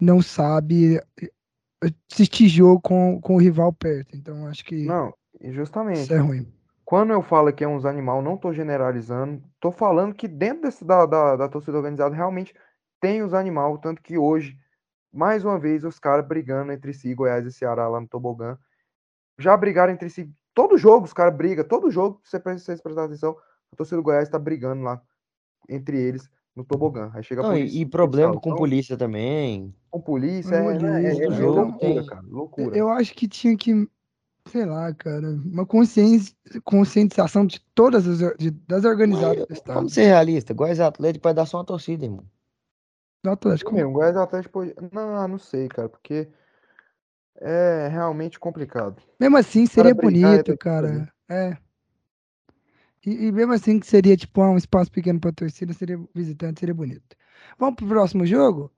não 0.00 0.22
sabe 0.22 0.98
eh, 1.20 1.92
assistir 2.12 2.48
jogo 2.48 2.80
com, 2.82 3.20
com 3.20 3.36
o 3.36 3.38
rival 3.40 3.72
perto. 3.72 4.16
Então 4.16 4.46
acho 4.48 4.64
que 4.64 4.76
Não, 4.84 5.14
justamente. 5.40 5.92
isso 5.94 6.14
é 6.14 6.18
ruim. 6.18 6.46
Quando 6.88 7.12
eu 7.12 7.20
falo 7.20 7.52
que 7.52 7.62
é 7.62 7.68
uns 7.68 7.84
animal, 7.84 8.22
não 8.22 8.34
tô 8.34 8.50
generalizando, 8.50 9.42
tô 9.60 9.70
falando 9.70 10.14
que 10.14 10.26
dentro 10.26 10.62
desse, 10.62 10.82
da, 10.86 11.04
da, 11.04 11.36
da 11.36 11.46
torcida 11.46 11.76
organizada 11.76 12.14
realmente 12.14 12.54
tem 12.98 13.22
os 13.22 13.34
animal, 13.34 13.76
tanto 13.76 14.00
que 14.00 14.16
hoje, 14.16 14.56
mais 15.12 15.44
uma 15.44 15.58
vez, 15.58 15.84
os 15.84 15.98
caras 15.98 16.26
brigando 16.26 16.72
entre 16.72 16.94
si, 16.94 17.14
Goiás 17.14 17.44
e 17.44 17.52
Ceará 17.52 17.86
lá 17.88 18.00
no 18.00 18.08
Tobogã, 18.08 18.56
já 19.38 19.54
brigaram 19.54 19.92
entre 19.92 20.08
si, 20.08 20.32
todo 20.54 20.78
jogo 20.78 21.04
os 21.04 21.12
caras 21.12 21.36
brigam, 21.36 21.62
todo 21.62 21.90
jogo, 21.90 22.22
se 22.24 22.30
você- 22.40 22.54
vocês 22.58 22.80
prestarem 22.80 23.10
atenção, 23.10 23.36
a 23.70 23.76
torcida 23.76 23.98
do 23.98 24.02
Goiás 24.02 24.30
tá 24.30 24.38
brigando 24.38 24.82
lá 24.82 24.98
entre 25.68 26.00
eles 26.00 26.26
no 26.56 26.64
Tobogã, 26.64 27.10
aí 27.12 27.22
chega 27.22 27.42
Não, 27.42 27.54
e- 27.54 27.58
polícia. 27.58 27.82
e, 27.82 27.84
problema 27.84 28.32
com 28.40 28.48
Então, 28.48 28.56
polícia 28.56 28.96
também. 28.96 29.74
com 29.90 30.00
polícia, 30.00 30.54
é, 30.54 30.68
é- 30.68 31.04
é- 31.04 31.26
é 31.26 31.30
jogo 31.32 31.60
loucura, 31.60 31.78
tem- 31.80 32.06
cara, 32.06 32.22
loucura. 32.26 32.74
Eu 32.78 32.88
acho 32.88 33.12
que 33.14 33.28
tinha 33.28 33.54
que, 33.58 33.86
sei 34.48 34.64
lá, 34.64 34.92
cara, 34.94 35.28
uma 35.30 35.64
consciência, 35.64 36.34
conscientização 36.64 37.46
de 37.46 37.60
todas 37.74 38.06
as 38.06 38.18
de- 38.36 38.50
das 38.50 38.84
organizadas 38.84 39.46
do 39.46 39.52
estado. 39.52 39.74
Vamos 39.76 39.92
ser 39.92 40.04
realistas. 40.04 40.56
Goiás 40.56 40.78
e 40.78 40.82
Atlético 40.82 41.24
vai 41.24 41.34
dar 41.34 41.46
só 41.46 41.58
uma 41.58 41.64
torcida, 41.64 42.04
irmão. 42.04 42.24
Do 43.22 43.30
Atlético. 43.30 43.74
Meu, 43.74 43.88
o 43.90 43.92
Goiás 43.92 44.16
Atlético 44.16 44.52
pode... 44.52 44.74
Não, 44.92 45.28
não 45.28 45.38
sei, 45.38 45.68
cara, 45.68 45.88
porque 45.88 46.28
é 47.36 47.88
realmente 47.88 48.38
complicado. 48.38 49.02
Mesmo 49.20 49.36
assim, 49.36 49.66
seria 49.66 49.94
bonito, 49.94 50.56
cara. 50.56 51.12
É. 51.28 51.56
E, 53.06 53.26
e 53.26 53.32
mesmo 53.32 53.52
assim, 53.52 53.78
que 53.78 53.86
seria 53.86 54.16
tipo 54.16 54.42
um 54.42 54.56
espaço 54.56 54.90
pequeno 54.90 55.20
pra 55.20 55.32
torcida, 55.32 55.72
seria 55.72 55.98
visitante, 56.14 56.60
seria 56.60 56.74
bonito. 56.74 57.16
Vamos 57.58 57.76
pro 57.76 57.86
próximo 57.88 58.26
jogo? 58.26 58.72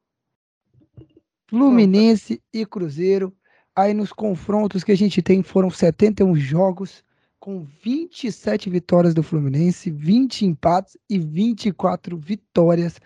Fluminense 1.48 2.42
e 2.52 2.64
Cruzeiro. 2.64 3.34
Aí 3.76 3.94
nos 3.94 4.12
confrontos 4.12 4.82
que 4.82 4.92
a 4.92 4.96
gente 4.96 5.22
tem 5.22 5.42
foram 5.42 5.70
71 5.70 6.36
jogos, 6.36 7.04
com 7.38 7.64
27 7.82 8.68
vitórias 8.68 9.14
do 9.14 9.22
Fluminense, 9.22 9.90
20 9.90 10.44
empates 10.44 10.96
e 11.08 11.18
24 11.18 12.16
vitórias 12.16 13.00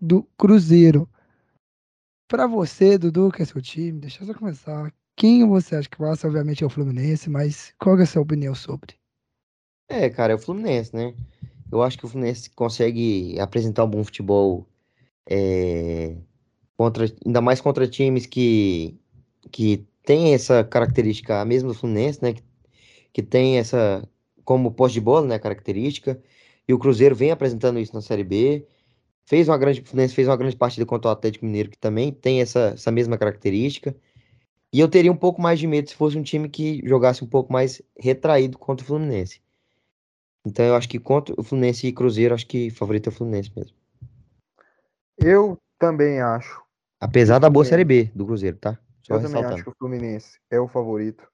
do 0.00 0.22
Cruzeiro. 0.38 1.08
Pra 2.28 2.46
você, 2.46 2.96
Dudu, 2.96 3.32
que 3.32 3.42
é 3.42 3.44
seu 3.44 3.60
time, 3.60 3.98
deixa 3.98 4.22
eu 4.22 4.26
só 4.28 4.34
começar. 4.34 4.92
Quem 5.16 5.46
você 5.46 5.74
acha 5.74 5.88
que 5.88 5.98
passa? 5.98 6.28
Obviamente 6.28 6.62
é 6.62 6.66
o 6.66 6.70
Fluminense, 6.70 7.28
mas 7.28 7.74
qual 7.78 7.98
é 7.98 8.04
a 8.04 8.06
sua 8.06 8.22
opinião 8.22 8.54
sobre? 8.54 8.94
É, 9.88 10.08
cara, 10.08 10.32
é 10.32 10.36
o 10.36 10.38
Fluminense, 10.38 10.94
né? 10.94 11.12
Eu 11.70 11.82
acho 11.82 11.98
que 11.98 12.04
o 12.04 12.08
Fluminense 12.08 12.48
consegue 12.50 13.38
apresentar 13.40 13.84
um 13.84 13.90
bom 13.90 14.04
futebol, 14.04 14.66
é, 15.28 16.16
contra, 16.76 17.06
ainda 17.26 17.40
mais 17.40 17.60
contra 17.60 17.88
times 17.88 18.26
que, 18.26 18.96
que 19.50 19.84
tem 20.10 20.34
essa 20.34 20.64
característica, 20.64 21.40
a 21.40 21.44
mesma 21.44 21.68
do 21.68 21.74
Fluminense, 21.74 22.18
né? 22.20 22.32
Que, 22.32 22.42
que 23.12 23.22
tem 23.22 23.58
essa, 23.58 24.02
como 24.44 24.72
posse 24.72 24.94
de 24.94 25.00
bola, 25.00 25.24
né? 25.24 25.38
Característica. 25.38 26.20
E 26.66 26.74
o 26.74 26.80
Cruzeiro 26.80 27.14
vem 27.14 27.30
apresentando 27.30 27.78
isso 27.78 27.94
na 27.94 28.00
Série 28.00 28.24
B. 28.24 28.66
Fez 29.24 29.48
uma 29.48 29.56
grande, 29.56 29.82
o 29.82 29.84
Fluminense 29.86 30.12
fez 30.12 30.26
uma 30.26 30.36
grande 30.36 30.56
partida 30.56 30.84
contra 30.84 31.08
o 31.08 31.12
Atlético 31.12 31.44
Mineiro, 31.44 31.70
que 31.70 31.78
também 31.78 32.10
tem 32.10 32.40
essa, 32.40 32.72
essa 32.74 32.90
mesma 32.90 33.16
característica. 33.16 33.94
E 34.72 34.80
eu 34.80 34.88
teria 34.88 35.12
um 35.12 35.16
pouco 35.16 35.40
mais 35.40 35.60
de 35.60 35.68
medo 35.68 35.88
se 35.88 35.94
fosse 35.94 36.18
um 36.18 36.24
time 36.24 36.48
que 36.48 36.82
jogasse 36.84 37.22
um 37.22 37.28
pouco 37.28 37.52
mais 37.52 37.80
retraído 37.96 38.58
contra 38.58 38.82
o 38.82 38.86
Fluminense. 38.88 39.40
Então 40.44 40.64
eu 40.64 40.74
acho 40.74 40.88
que 40.88 40.98
contra 40.98 41.36
o 41.38 41.44
Fluminense 41.44 41.86
e 41.86 41.92
Cruzeiro, 41.92 42.34
acho 42.34 42.48
que 42.48 42.68
favorito 42.70 43.06
é 43.06 43.12
o 43.12 43.14
Fluminense 43.14 43.52
mesmo. 43.54 43.76
Eu 45.16 45.56
também 45.78 46.20
acho. 46.20 46.60
Apesar 47.00 47.38
da 47.38 47.48
boa 47.48 47.64
Fluminense. 47.64 47.70
Série 47.70 48.06
B 48.06 48.12
do 48.12 48.26
Cruzeiro, 48.26 48.56
tá? 48.56 48.76
Só 49.10 49.16
eu 49.16 49.22
também 49.22 49.42
acho 49.42 49.56
ressaltando. 49.56 49.64
que 49.64 49.68
o 49.70 49.74
Fluminense 49.76 50.40
é 50.48 50.60
o 50.60 50.68
favorito. 50.68 51.28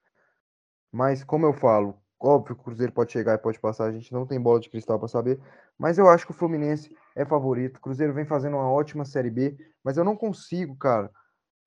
Mas, 0.91 1.23
como 1.23 1.45
eu 1.45 1.53
falo, 1.53 2.01
óbvio 2.19 2.55
que 2.55 2.61
o 2.61 2.63
Cruzeiro 2.65 2.91
pode 2.91 3.11
chegar 3.11 3.35
e 3.35 3.37
pode 3.37 3.59
passar, 3.59 3.85
a 3.85 3.91
gente 3.91 4.11
não 4.11 4.25
tem 4.25 4.41
bola 4.41 4.59
de 4.59 4.69
cristal 4.69 4.97
para 4.97 5.07
saber. 5.07 5.39
Mas 5.77 5.99
eu 5.99 6.09
acho 6.09 6.25
que 6.25 6.31
o 6.31 6.35
Fluminense 6.35 6.95
é 7.15 7.23
favorito. 7.23 7.77
O 7.77 7.81
Cruzeiro 7.81 8.13
vem 8.13 8.25
fazendo 8.25 8.55
uma 8.55 8.71
ótima 8.71 9.05
Série 9.05 9.29
B, 9.29 9.55
mas 9.83 9.95
eu 9.95 10.03
não 10.03 10.15
consigo, 10.15 10.75
cara, 10.75 11.11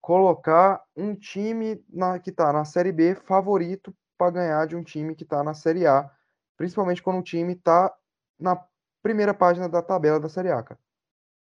colocar 0.01 0.83
um 0.97 1.15
time 1.15 1.85
na, 1.89 2.19
que 2.19 2.33
tá 2.33 2.53
na 2.53 2.65
Série 2.65 2.91
B 2.91 3.15
favorito 3.15 3.95
para 4.19 4.33
ganhar 4.33 4.67
de 4.67 4.75
um 4.75 4.83
time 4.83 5.15
que 5.15 5.25
tá 5.25 5.45
na 5.45 5.55
Série 5.55 5.87
A. 5.87 6.11
Principalmente 6.57 7.03
quando 7.03 7.21
o 7.21 7.23
time 7.23 7.55
tá 7.55 7.95
na 8.39 8.61
primeira 9.01 9.33
página 9.33 9.69
da 9.69 9.81
tabela 9.81 10.19
da 10.19 10.29
Série 10.29 10.51
A, 10.51 10.61
cara. 10.63 10.81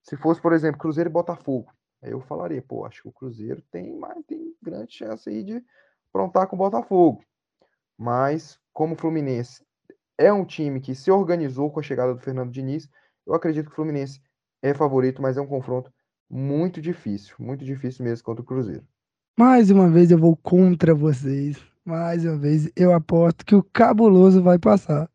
Se 0.01 0.17
fosse, 0.17 0.41
por 0.41 0.53
exemplo, 0.53 0.79
Cruzeiro 0.79 1.09
e 1.09 1.13
Botafogo, 1.13 1.71
aí 2.01 2.11
eu 2.11 2.21
falaria, 2.21 2.61
pô, 2.61 2.85
acho 2.85 3.03
que 3.03 3.09
o 3.09 3.11
Cruzeiro 3.11 3.61
tem, 3.69 3.95
mais, 3.97 4.25
tem 4.25 4.46
grande 4.61 4.93
chance 4.93 5.29
aí 5.29 5.43
de 5.43 5.63
aprontar 6.09 6.47
com 6.47 6.55
o 6.55 6.59
Botafogo. 6.59 7.23
Mas, 7.97 8.59
como 8.73 8.93
o 8.93 8.97
Fluminense 8.97 9.63
é 10.17 10.31
um 10.31 10.45
time 10.45 10.79
que 10.79 10.95
se 10.95 11.11
organizou 11.11 11.71
com 11.71 11.79
a 11.79 11.83
chegada 11.83 12.13
do 12.13 12.19
Fernando 12.19 12.51
Diniz, 12.51 12.89
eu 13.25 13.33
acredito 13.33 13.67
que 13.67 13.71
o 13.71 13.75
Fluminense 13.75 14.21
é 14.61 14.73
favorito, 14.73 15.21
mas 15.21 15.37
é 15.37 15.41
um 15.41 15.47
confronto 15.47 15.91
muito 16.29 16.81
difícil, 16.81 17.35
muito 17.39 17.63
difícil 17.63 18.03
mesmo 18.03 18.23
contra 18.23 18.41
o 18.41 18.45
Cruzeiro. 18.45 18.85
Mais 19.37 19.69
uma 19.69 19.89
vez 19.89 20.11
eu 20.11 20.17
vou 20.17 20.35
contra 20.35 20.93
vocês. 20.93 21.57
Mais 21.85 22.25
uma 22.25 22.37
vez 22.37 22.69
eu 22.75 22.91
aposto 22.93 23.45
que 23.45 23.55
o 23.55 23.63
Cabuloso 23.63 24.41
vai 24.41 24.57
passar. 24.57 25.09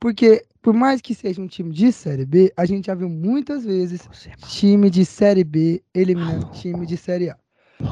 Porque, 0.00 0.44
por 0.60 0.74
mais 0.74 1.00
que 1.00 1.14
seja 1.14 1.40
um 1.40 1.46
time 1.46 1.72
de 1.72 1.92
Série 1.92 2.26
B, 2.26 2.52
a 2.56 2.64
gente 2.64 2.86
já 2.86 2.94
viu 2.94 3.08
muitas 3.08 3.64
vezes 3.64 4.08
é 4.26 4.36
time 4.46 4.90
de 4.90 5.04
Série 5.04 5.44
B 5.44 5.82
eliminando 5.94 6.50
time 6.50 6.86
de 6.86 6.96
Série 6.96 7.30
A. 7.30 7.38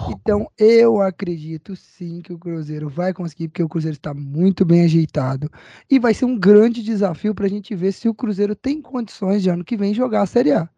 Então, 0.07 0.51
eu 0.59 1.01
acredito 1.01 1.75
sim 1.77 2.21
que 2.21 2.33
o 2.33 2.39
Cruzeiro 2.39 2.89
vai 2.91 3.13
conseguir, 3.15 3.49
porque 3.49 3.63
o 3.63 3.69
Cruzeiro 3.69 3.97
está 3.97 4.13
muito 4.15 4.65
bem 4.65 4.85
ajeitado. 4.85 5.51
E 5.91 5.99
vai 5.99 6.13
ser 6.15 6.27
um 6.27 6.39
grande 6.39 6.83
desafio 6.83 7.35
para 7.35 7.47
a 7.47 7.49
gente 7.49 7.75
ver 7.75 7.93
se 7.93 8.09
o 8.09 8.15
Cruzeiro 8.15 8.55
tem 8.55 8.83
condições 8.83 9.43
de 9.43 9.51
ano 9.51 9.65
que 9.65 9.77
vem 9.77 9.95
jogar 9.95 10.23
a 10.23 10.27
Série 10.27 10.53
A. 10.53 10.69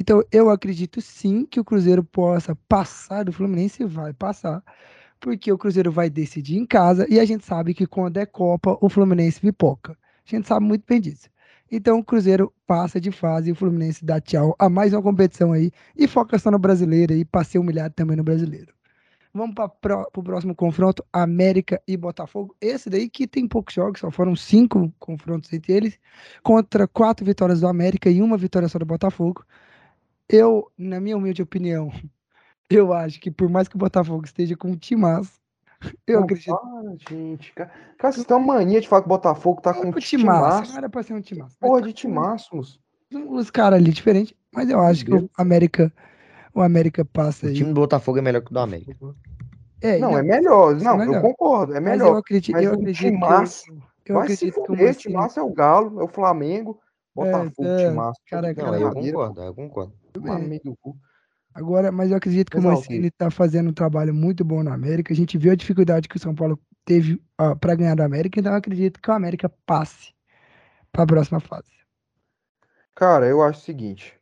Então, 0.00 0.22
eu 0.32 0.50
acredito 0.50 1.00
sim 1.00 1.46
que 1.46 1.60
o 1.60 1.64
Cruzeiro 1.64 2.04
possa 2.04 2.54
passar 2.68 3.24
do 3.24 3.32
Fluminense, 3.32 3.84
vai 3.84 4.12
passar, 4.12 4.62
porque 5.20 5.52
o 5.52 5.58
Cruzeiro 5.58 5.90
vai 5.92 6.10
decidir 6.10 6.56
em 6.58 6.66
casa 6.66 7.06
e 7.10 7.18
a 7.20 7.24
gente 7.24 7.44
sabe 7.44 7.74
que 7.74 7.86
quando 7.86 8.18
é 8.18 8.26
Copa, 8.26 8.78
o 8.80 8.88
Fluminense 8.88 9.40
pipoca. 9.40 9.92
A 10.26 10.30
gente 10.30 10.48
sabe 10.48 10.66
muito 10.66 10.84
bem 10.86 11.00
disso. 11.00 11.28
Então 11.70 11.98
o 11.98 12.04
Cruzeiro 12.04 12.52
passa 12.66 13.00
de 13.00 13.10
fase 13.10 13.50
e 13.50 13.52
o 13.52 13.54
Fluminense 13.54 14.04
dá 14.04 14.20
tchau 14.20 14.56
a 14.58 14.68
mais 14.68 14.92
uma 14.92 15.02
competição 15.02 15.52
aí 15.52 15.70
e 15.96 16.08
foca 16.08 16.38
só 16.38 16.50
no 16.50 16.58
brasileiro 16.58 17.12
e 17.12 17.24
para 17.24 17.44
ser 17.44 17.58
humilhado 17.58 17.94
também 17.94 18.16
no 18.16 18.24
brasileiro. 18.24 18.72
Vamos 19.34 19.54
para 19.54 20.06
o 20.16 20.22
próximo 20.22 20.54
confronto, 20.54 21.04
América 21.12 21.80
e 21.86 21.96
Botafogo. 21.96 22.56
Esse 22.60 22.88
daí 22.88 23.08
que 23.10 23.26
tem 23.26 23.46
poucos 23.46 23.74
jogos, 23.74 24.00
só 24.00 24.10
foram 24.10 24.34
cinco 24.34 24.92
confrontos 24.98 25.52
entre 25.52 25.72
eles, 25.74 26.00
contra 26.42 26.88
quatro 26.88 27.24
vitórias 27.24 27.60
do 27.60 27.68
América 27.68 28.10
e 28.10 28.22
uma 28.22 28.38
vitória 28.38 28.68
só 28.68 28.78
do 28.78 28.86
Botafogo. 28.86 29.44
Eu, 30.28 30.70
na 30.76 30.98
minha 31.00 31.16
humilde 31.16 31.42
opinião, 31.42 31.92
eu 32.70 32.92
acho 32.92 33.20
que 33.20 33.30
por 33.30 33.48
mais 33.48 33.68
que 33.68 33.76
o 33.76 33.78
Botafogo 33.78 34.24
esteja 34.24 34.56
com 34.56 34.70
um 34.72 34.76
timaço, 34.76 35.38
eu 36.06 36.16
Não 36.20 36.24
acredito. 36.24 36.56
para, 36.56 36.96
gente. 37.10 37.52
Cara, 37.54 37.70
cara, 37.98 38.12
vocês 38.12 38.26
têm 38.26 38.36
uma 38.36 38.54
mania 38.54 38.80
de 38.80 38.88
falar 38.88 39.02
que 39.02 39.08
o 39.08 39.10
Botafogo 39.10 39.60
tá 39.60 39.72
com 39.74 39.86
Um 39.86 39.88
um 39.88 39.92
timaço, 39.92 40.70
não 40.72 40.78
era 40.78 40.88
pra 40.88 41.02
ser 41.02 41.14
um 41.14 41.20
timaço. 41.20 41.56
Porra 41.58 41.80
tá 41.80 41.86
de 41.86 41.92
timaços. 41.92 42.80
Os 43.30 43.50
caras 43.50 43.78
ali 43.78 43.90
diferentes, 43.90 44.34
mas 44.52 44.68
eu 44.68 44.80
acho 44.80 45.04
que 45.04 45.10
Deus. 45.10 45.22
o 45.24 45.30
América, 45.38 45.92
o 46.54 46.60
América 46.60 47.04
passa 47.04 47.46
O 47.46 47.48
aí. 47.48 47.54
time 47.54 47.70
do 47.72 47.80
Botafogo 47.80 48.18
é 48.18 48.22
melhor 48.22 48.42
que 48.42 48.50
o 48.50 48.54
do 48.54 48.60
América. 48.60 48.94
É, 49.80 49.98
Não, 49.98 50.18
é 50.18 50.22
melhor. 50.22 50.74
isso 50.76 50.84
é 50.84 50.88
Não, 50.88 50.98
melhor. 50.98 51.14
eu 51.16 51.20
concordo, 51.22 51.72
é 51.74 51.80
Mas 51.80 52.00
eu 52.00 52.06
melhor. 52.06 52.18
acredito, 52.18 52.54
Mas 52.54 52.64
eu 52.64 52.72
acredito 52.72 52.98
que 52.98 53.10
timaço, 53.10 53.70
eu, 53.70 53.76
eu 54.06 54.14
Vai 54.16 54.28
se 54.28 54.34
acredito 54.34 54.54
que 54.54 54.60
o 54.60 54.66
fuder, 54.66 54.86
Mancini- 54.86 55.02
timaço 55.14 55.38
é 55.38 55.42
o 55.42 55.52
Galo, 55.52 56.00
é 56.00 56.04
o 56.04 56.08
Flamengo, 56.08 56.80
Botafogo, 57.14 57.68
é, 57.68 57.88
timaço. 57.88 58.20
cara, 58.28 58.48
Não, 58.48 58.54
cara, 58.54 58.76
eu 58.76 58.90
brincadeira, 58.90 59.16
concordo, 59.16 59.42
eu 59.42 59.54
concordo. 59.54 59.92
Agora, 61.58 61.90
mas 61.90 62.12
eu 62.12 62.16
acredito 62.16 62.52
que 62.52 62.56
o 62.56 62.62
Mancini 62.62 63.08
está 63.08 63.32
fazendo 63.32 63.70
um 63.70 63.72
trabalho 63.72 64.14
muito 64.14 64.44
bom 64.44 64.62
na 64.62 64.72
América. 64.72 65.12
A 65.12 65.16
gente 65.16 65.36
viu 65.36 65.50
a 65.50 65.56
dificuldade 65.56 66.08
que 66.08 66.16
o 66.16 66.20
São 66.20 66.32
Paulo 66.32 66.56
teve 66.84 67.20
para 67.60 67.74
ganhar 67.74 67.96
da 67.96 68.04
América, 68.04 68.38
então 68.38 68.52
eu 68.52 68.58
acredito 68.58 69.00
que 69.00 69.10
o 69.10 69.14
América 69.14 69.48
passe 69.66 70.14
para 70.92 71.02
a 71.02 71.06
próxima 71.06 71.40
fase. 71.40 71.72
Cara, 72.94 73.26
eu 73.26 73.42
acho 73.42 73.58
o 73.60 73.64
seguinte: 73.64 74.16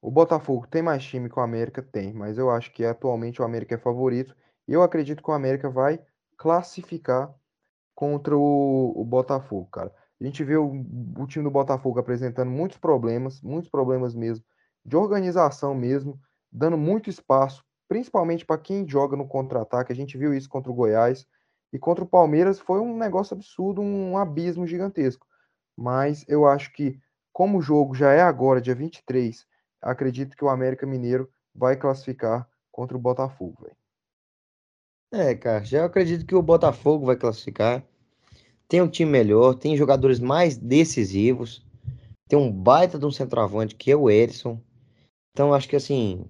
o 0.00 0.12
Botafogo 0.12 0.68
tem 0.68 0.80
mais 0.80 1.02
time 1.02 1.28
que 1.28 1.36
o 1.36 1.42
América? 1.42 1.82
Tem, 1.82 2.12
mas 2.12 2.38
eu 2.38 2.50
acho 2.50 2.72
que 2.72 2.84
atualmente 2.84 3.42
o 3.42 3.44
América 3.44 3.74
é 3.74 3.78
favorito. 3.78 4.36
E 4.68 4.72
eu 4.72 4.80
acredito 4.80 5.24
que 5.24 5.30
o 5.30 5.34
América 5.34 5.68
vai 5.68 6.00
classificar 6.36 7.34
contra 7.96 8.36
o, 8.36 8.92
o 8.94 9.04
Botafogo, 9.04 9.68
cara. 9.72 9.92
A 10.20 10.24
gente 10.24 10.44
vê 10.44 10.56
o, 10.56 10.84
o 11.18 11.26
time 11.26 11.44
do 11.44 11.50
Botafogo 11.50 11.98
apresentando 11.98 12.48
muitos 12.48 12.78
problemas, 12.78 13.42
muitos 13.42 13.68
problemas 13.68 14.14
mesmo, 14.14 14.44
de 14.84 14.96
organização 14.96 15.74
mesmo, 15.74 16.20
dando 16.56 16.78
muito 16.78 17.10
espaço, 17.10 17.62
principalmente 17.86 18.46
para 18.46 18.56
quem 18.56 18.88
joga 18.88 19.14
no 19.14 19.28
contra-ataque. 19.28 19.92
A 19.92 19.96
gente 19.96 20.16
viu 20.16 20.32
isso 20.32 20.48
contra 20.48 20.72
o 20.72 20.74
Goiás. 20.74 21.26
E 21.72 21.78
contra 21.78 22.02
o 22.02 22.08
Palmeiras 22.08 22.58
foi 22.58 22.80
um 22.80 22.96
negócio 22.96 23.34
absurdo, 23.34 23.82
um 23.82 24.16
abismo 24.16 24.66
gigantesco. 24.66 25.26
Mas 25.76 26.24
eu 26.26 26.46
acho 26.46 26.72
que, 26.72 26.98
como 27.32 27.58
o 27.58 27.62
jogo 27.62 27.94
já 27.94 28.12
é 28.12 28.22
agora, 28.22 28.60
dia 28.60 28.74
23, 28.74 29.44
acredito 29.82 30.34
que 30.34 30.44
o 30.44 30.48
América 30.48 30.86
Mineiro 30.86 31.28
vai 31.54 31.76
classificar 31.76 32.48
contra 32.72 32.96
o 32.96 33.00
Botafogo, 33.00 33.62
velho. 33.62 33.76
É, 35.12 35.34
cara, 35.34 35.62
já 35.62 35.84
acredito 35.84 36.24
que 36.24 36.34
o 36.34 36.42
Botafogo 36.42 37.04
vai 37.04 37.16
classificar. 37.16 37.84
Tem 38.66 38.80
um 38.80 38.88
time 38.88 39.10
melhor, 39.10 39.54
tem 39.54 39.76
jogadores 39.76 40.18
mais 40.18 40.56
decisivos. 40.56 41.66
Tem 42.28 42.38
um 42.38 42.50
baita 42.50 42.98
de 42.98 43.04
um 43.04 43.10
centroavante 43.10 43.74
que 43.74 43.90
é 43.90 43.96
o 43.96 44.08
Erisson. 44.08 44.60
Então 45.32 45.52
acho 45.52 45.68
que 45.68 45.76
assim, 45.76 46.26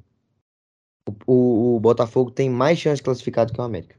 o, 1.27 1.77
o- 1.77 1.81
Botafogo 1.81 2.31
tem 2.31 2.51
mais 2.51 2.79
chance 2.79 2.97
de 2.97 3.03
classificar 3.05 3.47
do 3.47 3.53
que 3.53 3.61
o 3.61 3.65
América. 3.65 3.97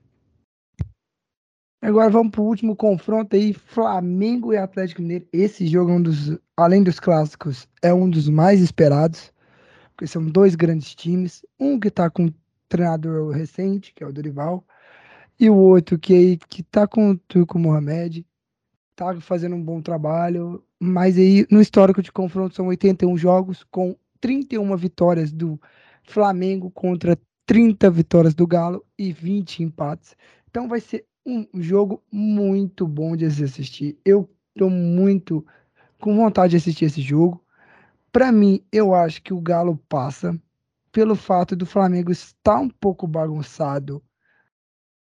Agora 1.82 2.10
vamos 2.10 2.32
para 2.32 2.42
o 2.42 2.46
último 2.46 2.76
confronto 2.76 3.36
aí, 3.36 3.54
Flamengo 3.54 4.52
e 4.52 4.58
Atlético 4.58 5.02
Mineiro. 5.02 5.28
Esse 5.32 5.68
jogo 5.68 5.92
é 5.92 5.94
um 5.94 6.02
dos, 6.02 6.38
além 6.56 6.84
dos 6.84 7.00
clássicos, 7.00 7.68
é 7.82 7.94
um 7.94 8.10
dos 8.10 8.28
mais 8.28 8.60
esperados, 8.62 9.32
porque 9.96 10.08
são 10.08 10.26
dois 10.26 10.56
grandes 10.56 10.96
times, 10.96 11.46
um 11.60 11.80
que 11.80 11.88
está 11.88 12.10
com 12.10 12.26
um 12.26 12.34
treinador 12.68 13.32
recente, 13.32 13.94
que 13.94 14.04
é 14.04 14.08
o 14.08 14.12
Dorival, 14.12 14.66
e 15.40 15.50
o 15.50 15.56
outro 15.56 16.00
que 16.00 16.38
que 16.50 16.64
tá 16.64 16.88
com 16.88 17.12
o 17.12 17.18
Turco 17.18 17.60
Mohamed, 17.60 18.26
tá 18.96 19.20
fazendo 19.22 19.56
um 19.56 19.64
bom 19.64 19.80
trabalho, 19.82 20.64
mas 20.80 21.18
aí 21.18 21.46
no 21.52 21.62
histórico 21.62 22.02
de 22.02 22.12
confronto 22.12 22.56
são 22.56 22.68
81 22.68 23.16
jogos 23.18 23.64
com 23.70 23.96
31 24.20 24.76
vitórias 24.76 25.32
do 25.32 25.62
Flamengo 26.08 26.72
contra 26.72 27.18
30 27.46 27.92
vitórias 27.92 28.34
do 28.34 28.48
Galo 28.48 28.86
e 28.98 29.12
20 29.12 29.64
empates. 29.64 30.16
Então 30.50 30.68
vai 30.68 30.80
ser 30.80 31.06
um 31.26 31.46
jogo 31.56 32.02
muito 32.12 32.88
bom 32.88 33.16
de 33.16 33.26
assistir. 33.26 33.98
Eu 34.04 34.30
tô 34.58 34.70
muito 34.70 35.46
com 36.00 36.16
vontade 36.16 36.52
de 36.52 36.58
assistir 36.58 36.86
esse 36.86 37.02
jogo. 37.02 37.44
Para 38.12 38.32
mim, 38.32 38.64
eu 38.72 38.96
acho 38.96 39.22
que 39.22 39.34
o 39.34 39.42
Galo 39.42 39.78
passa 39.90 40.40
pelo 40.92 41.16
fato 41.16 41.56
do 41.56 41.66
Flamengo 41.66 42.12
estar 42.12 42.60
um 42.60 42.70
pouco 42.70 43.06
bagunçado, 43.06 44.02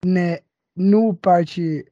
né, 0.04 0.40
no 0.76 1.14
parte 1.14 1.86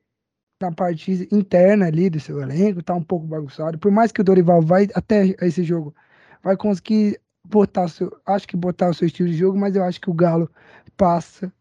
na 0.63 0.71
parte 0.71 1.27
interna 1.33 1.87
ali 1.87 2.11
do 2.11 2.21
seu 2.21 2.39
elenco, 2.39 2.83
tá 2.83 2.95
um 2.95 3.03
pouco 3.03 3.27
bagunçado. 3.27 3.79
Por 3.79 3.91
mais 3.91 4.13
que 4.13 4.21
o 4.21 4.25
Dorival 4.25 4.61
vai 4.61 4.89
até 4.95 5.35
esse 5.41 5.65
jogo 5.65 5.95
vai 6.43 6.55
conseguir 6.55 7.19
botar 7.51 7.85
o 7.85 7.89
seu, 7.89 8.21
acho 8.27 8.47
que 8.49 8.57
botar 8.57 8.91
o 8.91 8.95
seu 8.95 9.07
estilo 9.07 9.29
de 9.29 9.37
jogo, 9.37 9.59
mas 9.59 9.77
eu 9.77 9.85
acho 9.85 10.01
que 10.01 10.11
o 10.11 10.15
Galo 10.15 10.51
passa 10.97 11.53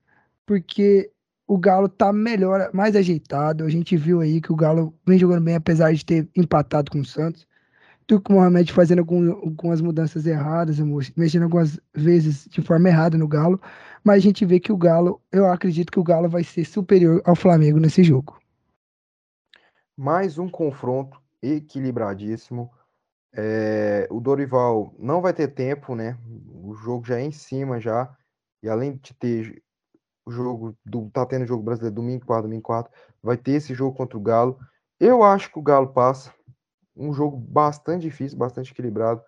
porque 0.46 1.12
o 1.48 1.58
Galo 1.58 1.90
tá 1.90 2.14
melhor, 2.14 2.70
mais 2.74 2.96
ajeitado. 2.96 3.64
A 3.64 3.70
gente 3.70 3.98
viu 3.98 4.22
aí 4.22 4.40
que 4.42 4.52
o 4.52 4.56
Galo 4.56 4.94
vem 5.06 5.18
jogando 5.18 5.44
bem, 5.44 5.56
apesar 5.56 5.94
de 5.94 6.06
ter 6.06 6.30
empatado 6.36 6.92
com 6.92 7.00
o 7.00 7.06
Santos. 7.06 7.48
Turco 8.08 8.34
Mohamed 8.34 8.72
fazendo 8.74 9.00
algum- 9.00 9.32
algumas 9.32 9.82
mudanças 9.82 10.26
erradas, 10.26 10.80
mexendo 11.16 11.44
algumas 11.44 11.80
vezes 11.94 12.48
de 12.50 12.62
forma 12.62 12.90
errada 12.90 13.18
no 13.18 13.28
Galo. 13.28 13.62
Mas 14.04 14.18
a 14.18 14.20
gente 14.20 14.46
vê 14.46 14.60
que 14.60 14.72
o 14.72 14.78
Galo, 14.78 15.22
eu 15.32 15.46
acredito 15.46 15.92
que 15.92 16.00
o 16.00 16.04
Galo 16.04 16.28
vai 16.30 16.44
ser 16.44 16.66
superior 16.66 17.22
ao 17.26 17.36
Flamengo 17.36 17.80
nesse 17.80 18.04
jogo. 18.04 18.40
Mais 19.96 20.38
um 20.40 20.50
confronto 20.50 21.22
equilibradíssimo. 21.42 22.72
É, 23.34 24.08
o 24.10 24.20
Dorival 24.20 24.94
não 24.98 25.22
vai 25.22 25.34
ter 25.34 25.50
tempo, 25.50 25.96
né? 25.96 26.18
O 26.64 26.74
jogo 26.74 27.06
já 27.06 27.20
é 27.20 27.24
em 27.24 27.32
cima 27.32 27.80
já. 27.80 28.16
E 28.62 28.70
além 28.70 28.98
de 28.98 29.14
ter 29.14 29.64
o 30.26 30.32
jogo 30.32 30.78
do 30.86 31.10
tá 31.10 31.26
tendo 31.26 31.46
jogo 31.46 31.64
brasileiro 31.64 31.96
domingo 31.96 32.26
4, 32.26 32.44
domingo 32.44 32.64
4, 32.64 32.92
vai 33.22 33.36
ter 33.38 33.54
esse 33.54 33.74
jogo 33.74 33.96
contra 33.96 34.18
o 34.18 34.22
Galo. 34.22 34.60
Eu 35.00 35.24
acho 35.24 35.52
que 35.52 35.60
o 35.60 35.64
Galo 35.64 35.88
passa. 35.94 36.34
Um 36.96 37.14
jogo 37.14 37.38
bastante 37.38 38.02
difícil, 38.02 38.38
bastante 38.38 38.72
equilibrado. 38.72 39.24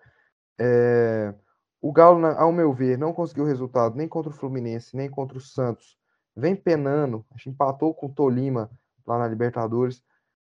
É, 0.60 1.34
o 1.82 1.92
Galo, 1.92 2.24
ao 2.26 2.52
meu 2.52 2.74
ver, 2.74 2.98
não 2.98 3.14
conseguiu 3.14 3.46
resultado 3.46 3.96
nem 3.96 4.08
contra 4.08 4.30
o 4.30 4.36
Fluminense, 4.36 4.96
nem 4.96 5.10
contra 5.10 5.38
o 5.38 5.42
Santos. 5.42 5.98
Vem 6.36 6.56
penando, 6.56 7.26
empatou 7.48 7.94
com 7.94 8.08
o 8.08 8.14
Tolima 8.14 8.70
lá 9.06 9.18
na 9.18 9.28
Libertadores. 9.28 10.04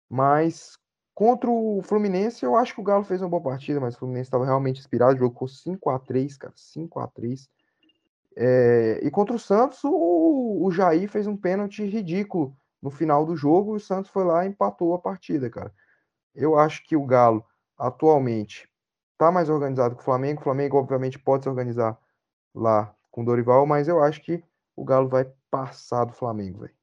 Mas 0.09 0.78
contra 1.16 1.51
o 1.51 1.80
Fluminense, 1.82 2.44
eu 2.44 2.55
acho 2.55 2.74
que 2.74 2.80
o 2.80 2.84
Galo 2.84 3.02
fez 3.02 3.22
uma 3.22 3.30
boa 3.30 3.43
partida, 3.43 3.80
mas 3.80 3.94
o 3.94 3.98
Fluminense 3.98 4.26
estava 4.26 4.44
realmente 4.44 4.80
inspirado. 4.80 5.14
O 5.14 5.18
jogo 5.18 5.32
ficou 5.32 5.48
5x3, 5.48 6.36
cara. 6.36 6.52
5x3. 6.55 7.48
É, 8.36 9.01
e 9.02 9.10
contra 9.10 9.34
o 9.34 9.38
Santos, 9.38 9.82
o, 9.82 10.62
o 10.62 10.70
Jair 10.70 11.09
fez 11.09 11.26
um 11.26 11.34
pênalti 11.34 11.82
ridículo 11.86 12.55
no 12.82 12.90
final 12.90 13.24
do 13.24 13.34
jogo 13.34 13.72
e 13.72 13.76
o 13.78 13.80
Santos 13.80 14.10
foi 14.10 14.24
lá 14.24 14.44
e 14.44 14.51
empatou 14.51 14.93
a 14.94 14.98
partida, 14.98 15.48
cara. 15.48 15.72
Eu 16.34 16.59
acho 16.59 16.84
que 16.84 16.94
o 16.94 17.06
Galo, 17.06 17.43
atualmente, 17.78 18.70
tá 19.16 19.32
mais 19.32 19.48
organizado 19.48 19.97
que 19.97 20.02
o 20.02 20.05
Flamengo. 20.05 20.43
O 20.43 20.44
Flamengo, 20.44 20.76
obviamente, 20.76 21.18
pode 21.18 21.44
se 21.44 21.48
organizar 21.48 21.98
lá 22.55 22.94
com 23.10 23.22
o 23.22 23.24
Dorival, 23.24 23.64
mas 23.64 23.88
eu 23.88 24.02
acho 24.02 24.20
que 24.20 24.44
o 24.76 24.84
Galo 24.84 25.09
vai 25.09 25.32
passar 25.51 26.05
do 26.05 26.12
Flamengo, 26.12 26.60
velho. 26.60 26.76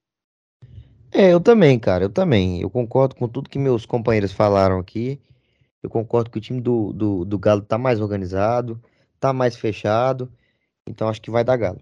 É, 1.14 1.32
eu 1.32 1.40
também, 1.40 1.78
cara, 1.78 2.06
eu 2.06 2.10
também. 2.10 2.62
Eu 2.62 2.70
concordo 2.70 3.16
com 3.16 3.28
tudo 3.28 3.50
que 3.50 3.60
meus 3.60 3.86
companheiros 3.86 4.32
falaram 4.32 4.80
aqui. 4.80 5.22
Eu 5.82 5.90
concordo 5.90 6.32
que 6.32 6.38
o 6.38 6.42
time 6.42 6.60
do, 6.60 6.92
do, 6.94 7.26
do 7.26 7.38
Galo 7.38 7.62
tá 7.62 7.78
mais 7.78 8.02
organizado, 8.02 8.82
tá 9.20 9.32
mais 9.32 9.56
fechado. 9.56 10.32
Então 10.88 11.08
acho 11.08 11.22
que 11.22 11.30
vai 11.30 11.44
dar 11.44 11.58
Galo. 11.58 11.82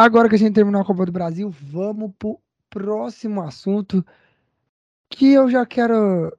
Agora 0.00 0.28
que 0.28 0.36
a 0.36 0.38
gente 0.38 0.54
terminou 0.54 0.80
a 0.80 0.84
Copa 0.84 1.04
do 1.04 1.12
Brasil, 1.12 1.50
vamos 1.50 2.12
pro 2.18 2.40
próximo 2.70 3.42
assunto 3.42 4.04
que 5.10 5.32
eu 5.32 5.50
já 5.50 5.66
quero. 5.66 6.32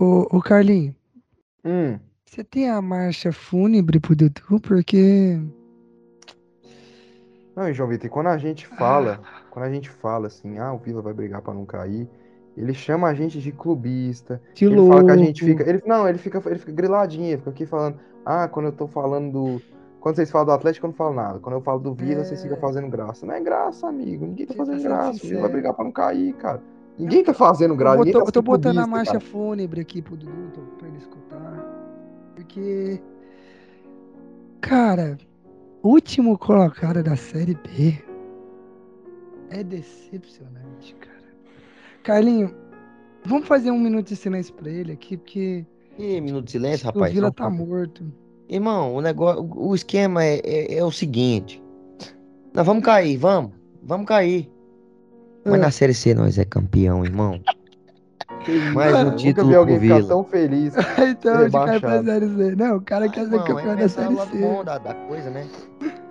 O, 0.00 0.36
o 0.36 0.40
Carlinho, 0.40 0.94
Hum, 1.64 1.98
você 2.24 2.44
tem 2.44 2.70
a 2.70 2.80
marcha 2.80 3.32
fúnebre 3.32 3.98
pro 3.98 4.14
Dudu? 4.14 4.60
Porque 4.62 5.40
Não, 7.56 7.72
João 7.72 7.88
Vitor, 7.88 8.06
e 8.06 8.10
quando 8.10 8.28
a 8.28 8.38
gente 8.38 8.66
fala, 8.66 9.20
quando 9.50 9.64
a 9.66 9.70
gente 9.70 9.88
fala 9.90 10.26
assim, 10.28 10.58
ah, 10.58 10.72
o 10.72 10.78
Vila 10.78 11.00
vai 11.02 11.12
brigar 11.12 11.40
pra 11.42 11.52
não 11.54 11.64
cair, 11.64 12.08
ele 12.56 12.74
chama 12.74 13.08
a 13.08 13.14
gente 13.14 13.40
de 13.40 13.52
clubista. 13.52 14.40
Que 14.54 14.64
ele 14.64 14.76
fala 14.76 15.04
que 15.04 15.10
a 15.10 15.16
gente 15.16 15.44
louco. 15.44 15.58
fica. 15.60 15.70
Ele, 15.70 15.82
não, 15.86 16.08
ele 16.08 16.18
fica, 16.18 16.42
ele 16.46 16.58
fica 16.58 16.72
griladinho, 16.72 17.26
ele 17.28 17.38
fica 17.38 17.50
aqui 17.50 17.66
falando, 17.66 17.98
ah, 18.24 18.48
quando 18.48 18.66
eu 18.66 18.72
tô 18.72 18.86
falando 18.86 19.32
do. 19.32 19.62
Quando 20.00 20.14
vocês 20.16 20.30
falam 20.30 20.46
do 20.46 20.52
Atlético, 20.52 20.86
eu 20.86 20.88
não 20.90 20.96
falo 20.96 21.14
nada. 21.14 21.38
Quando 21.40 21.56
eu 21.56 21.60
falo 21.60 21.80
do 21.80 21.92
Vila, 21.92 22.24
vocês 22.24 22.38
É. 22.38 22.42
ficam 22.44 22.56
fazendo 22.58 22.88
graça. 22.88 23.26
Não 23.26 23.34
é 23.34 23.40
graça, 23.40 23.88
amigo. 23.88 24.26
Ninguém 24.26 24.46
tá 24.46 24.52
Você 24.54 24.58
tá 24.58 24.64
fazendo 24.64 24.82
graça. 24.82 25.08
O 25.08 25.12
Vila 25.12 25.18
sincero. 25.20 25.40
vai 25.40 25.50
brigar 25.50 25.74
pra 25.74 25.84
não 25.84 25.92
cair, 25.92 26.32
cara. 26.34 26.62
Ninguém 26.96 27.24
tá 27.24 27.34
fazendo 27.34 27.74
graça. 27.76 27.96
Eu, 28.00 28.04
botou- 28.04 28.22
tá 28.22 28.28
eu 28.28 28.32
tô 28.32 28.42
botando 28.42 28.78
a 28.78 28.82
clubista, 28.82 28.96
marcha 28.96 29.12
cara. 29.12 29.24
fúnebre 29.24 29.80
aqui 29.80 30.00
pro 30.02 30.16
Dudu, 30.16 30.50
tô- 30.54 30.60
pra 30.78 30.88
ele 30.88 30.98
escutar. 30.98 32.32
Porque. 32.36 33.00
Cara, 34.60 35.16
último 35.82 36.36
colocado 36.38 37.02
da 37.02 37.16
Série 37.16 37.54
B. 37.54 37.98
É 39.50 39.62
decepcionante, 39.62 40.94
cara. 41.00 41.18
Carlinho, 42.02 42.54
vamos 43.24 43.46
fazer 43.46 43.70
um 43.70 43.78
minuto 43.78 44.08
de 44.08 44.16
silêncio 44.16 44.54
pra 44.54 44.70
ele 44.70 44.92
aqui, 44.92 45.16
porque 45.16 45.64
Ih, 45.98 46.20
minuto 46.20 46.44
de 46.46 46.52
silêncio, 46.52 46.88
o 46.88 46.92
rapaz. 46.92 47.12
Vila 47.12 47.28
Só- 47.28 47.32
tá 47.34 47.50
morto. 47.50 48.04
Irmão, 48.48 48.94
o 48.94 49.00
negócio, 49.00 49.48
o 49.56 49.74
esquema 49.74 50.24
é, 50.24 50.40
é, 50.44 50.74
é 50.78 50.84
o 50.84 50.90
seguinte. 50.90 51.62
Nós 52.54 52.64
vamos 52.66 52.82
cair, 52.84 53.16
vamos. 53.16 53.52
Vamos 53.82 54.06
cair. 54.06 54.50
Mas 55.44 55.54
Ah. 55.54 55.58
na 55.58 55.70
Série 55.70 55.94
C 55.94 56.14
nós 56.14 56.38
é 56.38 56.44
campeão, 56.44 57.04
irmão. 57.04 57.40
Mais 58.74 58.90
um 58.90 58.92
cara. 58.92 59.04
Nunca 59.04 59.16
título 59.16 59.46
vi 59.48 59.52
pro 59.52 59.60
alguém 59.60 59.80
ficar 59.80 59.96
Vila. 59.96 60.08
tão 60.08 60.24
feliz. 60.24 60.74
então 61.10 61.34
a 61.34 61.42
gente 61.42 61.52
cai 61.52 61.80
pra. 61.80 62.02
Série 62.04 62.28
C. 62.28 62.54
Não, 62.56 62.76
o 62.76 62.80
cara 62.80 63.08
quer 63.08 63.20
ser 63.26 63.32
Irmão, 63.32 63.44
campeão 63.46 63.72
é 63.72 63.76
da 63.76 63.88
Série 63.88 64.14
o 64.14 64.16
lado 64.16 64.30
C. 64.30 64.38
bom 64.38 64.64
da, 64.64 64.78
da 64.78 64.94
coisa, 64.94 65.30
né? 65.30 65.46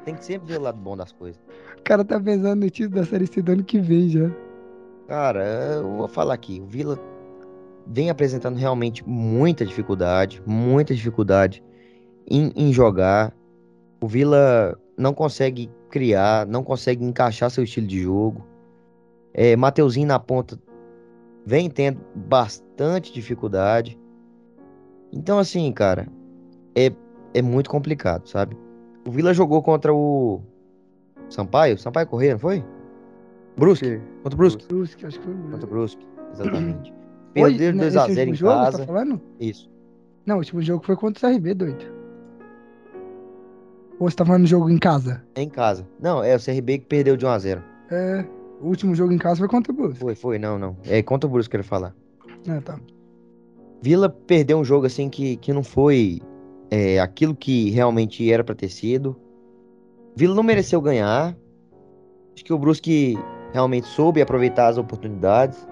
Tem 0.06 0.16
que 0.16 0.26
sempre 0.26 0.48
ver 0.54 0.60
o 0.60 0.64
lado 0.64 0.78
bom 0.78 0.96
das 0.98 1.12
coisas. 1.12 1.40
O 1.80 1.84
cara 1.84 2.04
tá 2.04 2.20
pensando 2.20 2.62
no 2.62 2.70
título 2.70 3.02
da 3.02 3.06
Série 3.06 3.28
C 3.28 3.42
do 3.42 3.52
ano 3.52 3.64
que 3.64 3.80
vem 3.80 4.10
já. 4.10 4.30
Cara, 5.08 5.44
eu 5.76 5.98
vou 5.98 6.08
falar 6.08 6.34
aqui. 6.34 6.60
O 6.60 6.66
Vila 6.66 7.00
vem 7.86 8.10
apresentando 8.10 8.58
realmente 8.58 9.08
muita 9.08 9.66
dificuldade, 9.66 10.42
muita 10.46 10.94
dificuldade 10.94 11.64
em, 12.30 12.52
em 12.56 12.74
jogar. 12.74 13.34
O 14.02 14.08
Vila 14.08 14.78
não 14.98 15.14
consegue 15.14 15.70
criar, 15.90 16.46
não 16.46 16.64
consegue 16.64 17.06
encaixar 17.06 17.50
seu 17.50 17.64
estilo 17.64 17.88
de 17.88 18.02
jogo. 18.02 18.46
É, 19.34 19.56
Mateuzinho 19.56 20.08
na 20.08 20.20
ponta 20.20 20.60
vem 21.46 21.70
tendo 21.70 22.02
bastante 22.14 23.14
dificuldade. 23.14 23.98
Então, 25.14 25.40
assim, 25.40 25.72
cara, 25.72 26.08
é, 26.76 26.92
é 27.34 27.42
muito 27.42 27.70
complicado, 27.70 28.28
sabe? 28.28 28.58
O 29.08 29.12
Vila 29.12 29.34
jogou 29.34 29.64
contra 29.64 29.94
o 29.94 30.42
Sampaio, 31.30 31.78
Sampaio 31.78 32.08
Correia, 32.08 32.34
não 32.34 32.40
foi? 32.40 32.64
Brusque, 33.58 33.86
Que- 33.86 34.02
contra 34.24 34.36
o 34.36 34.38
Brusque. 34.38 34.66
Brusque, 34.68 35.06
acho 35.06 35.20
que 35.20 35.26
foi 35.26 35.34
Contra 35.52 35.66
o 35.66 35.70
Brusque. 35.70 36.08
Exatamente. 36.34 36.92
Hoje, 36.92 37.58
Perdeu 37.58 37.72
de 37.72 37.78
né, 37.78 37.84
2 37.84 37.98
a 37.98 38.06
esse 38.06 38.14
0 38.14 38.30
em 38.30 38.34
jogo, 38.34 38.54
você 38.54 38.60
casa. 38.66 38.78
Tá 38.80 38.86
falando? 38.86 39.22
Isso. 39.40 39.70
Não, 40.26 40.36
o 40.36 40.40
último 40.40 40.62
jogo 40.62 40.86
foi 40.86 40.96
contra 40.96 41.28
o 41.28 41.32
CRB, 41.34 41.54
doido. 41.54 41.86
Ou 44.00 44.10
você 44.10 44.16
tá 44.16 44.26
falando 44.26 44.44
do 44.44 44.48
jogo 44.48 44.70
em 44.70 44.78
casa? 44.78 45.24
Em 45.36 45.50
casa. 45.50 45.88
Não, 46.00 46.24
é 46.24 46.36
o 46.36 46.40
CRB 46.40 46.80
que 46.80 46.86
perdeu 46.86 47.18
de 47.18 47.26
1 47.26 47.30
a 47.30 47.40
0 47.40 47.64
É. 47.90 48.26
O 48.62 48.68
último 48.68 48.94
jogo 48.96 49.12
em 49.14 49.18
casa 49.18 49.40
foi 49.40 49.48
contra 49.48 49.72
o 49.72 49.76
Brusque. 49.76 50.00
Foi, 50.00 50.16
foi, 50.16 50.40
não, 50.40 50.58
não. 50.58 50.76
É 50.86 51.02
contra 51.02 51.28
o 51.28 51.32
Brusque 51.32 51.52
que 51.52 51.58
eu 51.58 51.60
quero 51.62 51.68
falar. 51.70 51.96
Ah, 52.48 52.62
tá. 52.64 52.80
Vila 53.82 54.10
perdeu 54.10 54.58
um 54.58 54.64
jogo 54.64 54.86
assim 54.88 55.10
que, 55.10 55.38
que 55.38 55.54
não 55.54 55.64
foi 55.64 56.20
é, 56.72 57.00
aquilo 57.00 57.36
que 57.36 57.70
realmente 57.70 58.30
era 58.32 58.44
pra 58.44 58.56
ter 58.56 58.70
sido. 58.70 59.16
Vila 60.18 60.34
não 60.34 60.42
mereceu 60.42 60.82
ganhar. 60.82 61.38
Acho 62.34 62.44
que 62.44 62.52
o 62.52 62.58
Brusque 62.58 63.16
realmente 63.54 63.86
soube 63.86 64.20
aproveitar 64.20 64.68
as 64.68 64.76
oportunidades. 64.76 65.68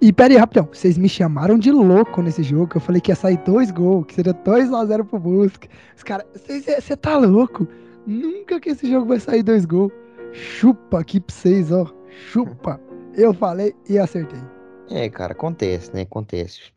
E 0.00 0.10
pera 0.14 0.32
aí, 0.32 0.38
rapidão. 0.38 0.66
Vocês 0.72 0.96
me 0.96 1.10
chamaram 1.10 1.58
de 1.58 1.70
louco 1.70 2.22
nesse 2.22 2.42
jogo. 2.42 2.72
Eu 2.74 2.80
falei 2.80 3.02
que 3.02 3.10
ia 3.10 3.14
sair 3.14 3.36
dois 3.44 3.70
gols, 3.70 4.06
que 4.06 4.14
seria 4.14 4.32
2x0 4.32 5.04
pro 5.04 5.18
Brusque. 5.18 5.68
Os 5.94 6.02
caras, 6.02 6.24
você 6.34 6.96
tá 6.96 7.18
louco? 7.18 7.68
Nunca 8.06 8.58
que 8.58 8.70
esse 8.70 8.90
jogo 8.90 9.08
vai 9.08 9.20
sair 9.20 9.42
dois 9.42 9.66
gols. 9.66 9.92
Chupa 10.32 11.00
aqui 11.00 11.20
pra 11.20 11.36
vocês, 11.36 11.70
ó. 11.70 11.86
Chupa. 12.30 12.80
Eu 13.12 13.34
falei 13.34 13.74
e 13.90 13.98
acertei. 13.98 14.40
É, 14.88 15.06
cara, 15.10 15.32
acontece, 15.32 15.92
né? 15.92 16.00
Acontece. 16.00 16.72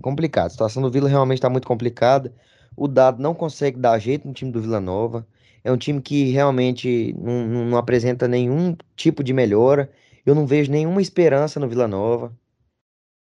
Complicado. 0.00 0.46
A 0.46 0.50
situação 0.50 0.80
do 0.80 0.92
Vila 0.92 1.08
realmente 1.08 1.42
tá 1.42 1.50
muito 1.50 1.66
complicada. 1.66 2.32
O 2.76 2.86
Dado 2.86 3.20
não 3.20 3.34
consegue 3.34 3.80
dar 3.80 3.98
jeito 3.98 4.28
no 4.28 4.32
time 4.32 4.52
do 4.52 4.60
Vila 4.60 4.80
Nova. 4.80 5.26
É 5.66 5.72
um 5.72 5.76
time 5.76 6.00
que 6.00 6.30
realmente 6.30 7.12
não, 7.18 7.44
não- 7.44 7.76
apresenta 7.76 8.28
nenhum 8.28 8.76
tipo 8.94 9.24
de 9.24 9.32
melhora. 9.32 9.90
Eu 10.24 10.32
não 10.32 10.46
vejo 10.46 10.70
nenhuma 10.70 11.02
esperança 11.02 11.58
no 11.58 11.68
Vila 11.68 11.88
Nova. 11.88 12.32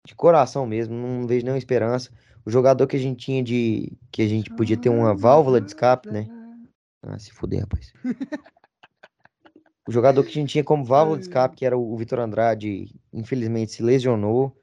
De 0.06 0.14
coração 0.14 0.66
mesmo, 0.66 0.94
não 0.94 1.26
vejo 1.26 1.44
nenhuma 1.44 1.58
esperança. 1.58 2.10
O 2.42 2.50
jogador 2.50 2.86
que 2.86 2.96
a 2.96 2.98
gente 2.98 3.26
tinha 3.26 3.42
de. 3.44 3.92
que 4.10 4.22
a 4.22 4.26
gente 4.26 4.48
podia 4.54 4.78
ter 4.78 4.88
uma 4.88 5.14
válvula 5.14 5.60
de 5.60 5.66
escape, 5.66 6.10
né? 6.10 6.26
Ah, 7.02 7.18
se 7.18 7.30
fuder, 7.30 7.60
rapaz. 7.60 7.92
O 9.86 9.92
jogador 9.92 10.22
que 10.22 10.30
a 10.30 10.32
gente 10.32 10.52
tinha 10.52 10.64
como 10.64 10.82
válvula 10.82 11.18
de 11.18 11.24
escape, 11.24 11.56
que 11.56 11.66
era 11.66 11.76
o 11.76 11.94
Vitor 11.94 12.20
Andrade, 12.20 12.98
infelizmente 13.12 13.72
se 13.72 13.82
lesionou 13.82 14.56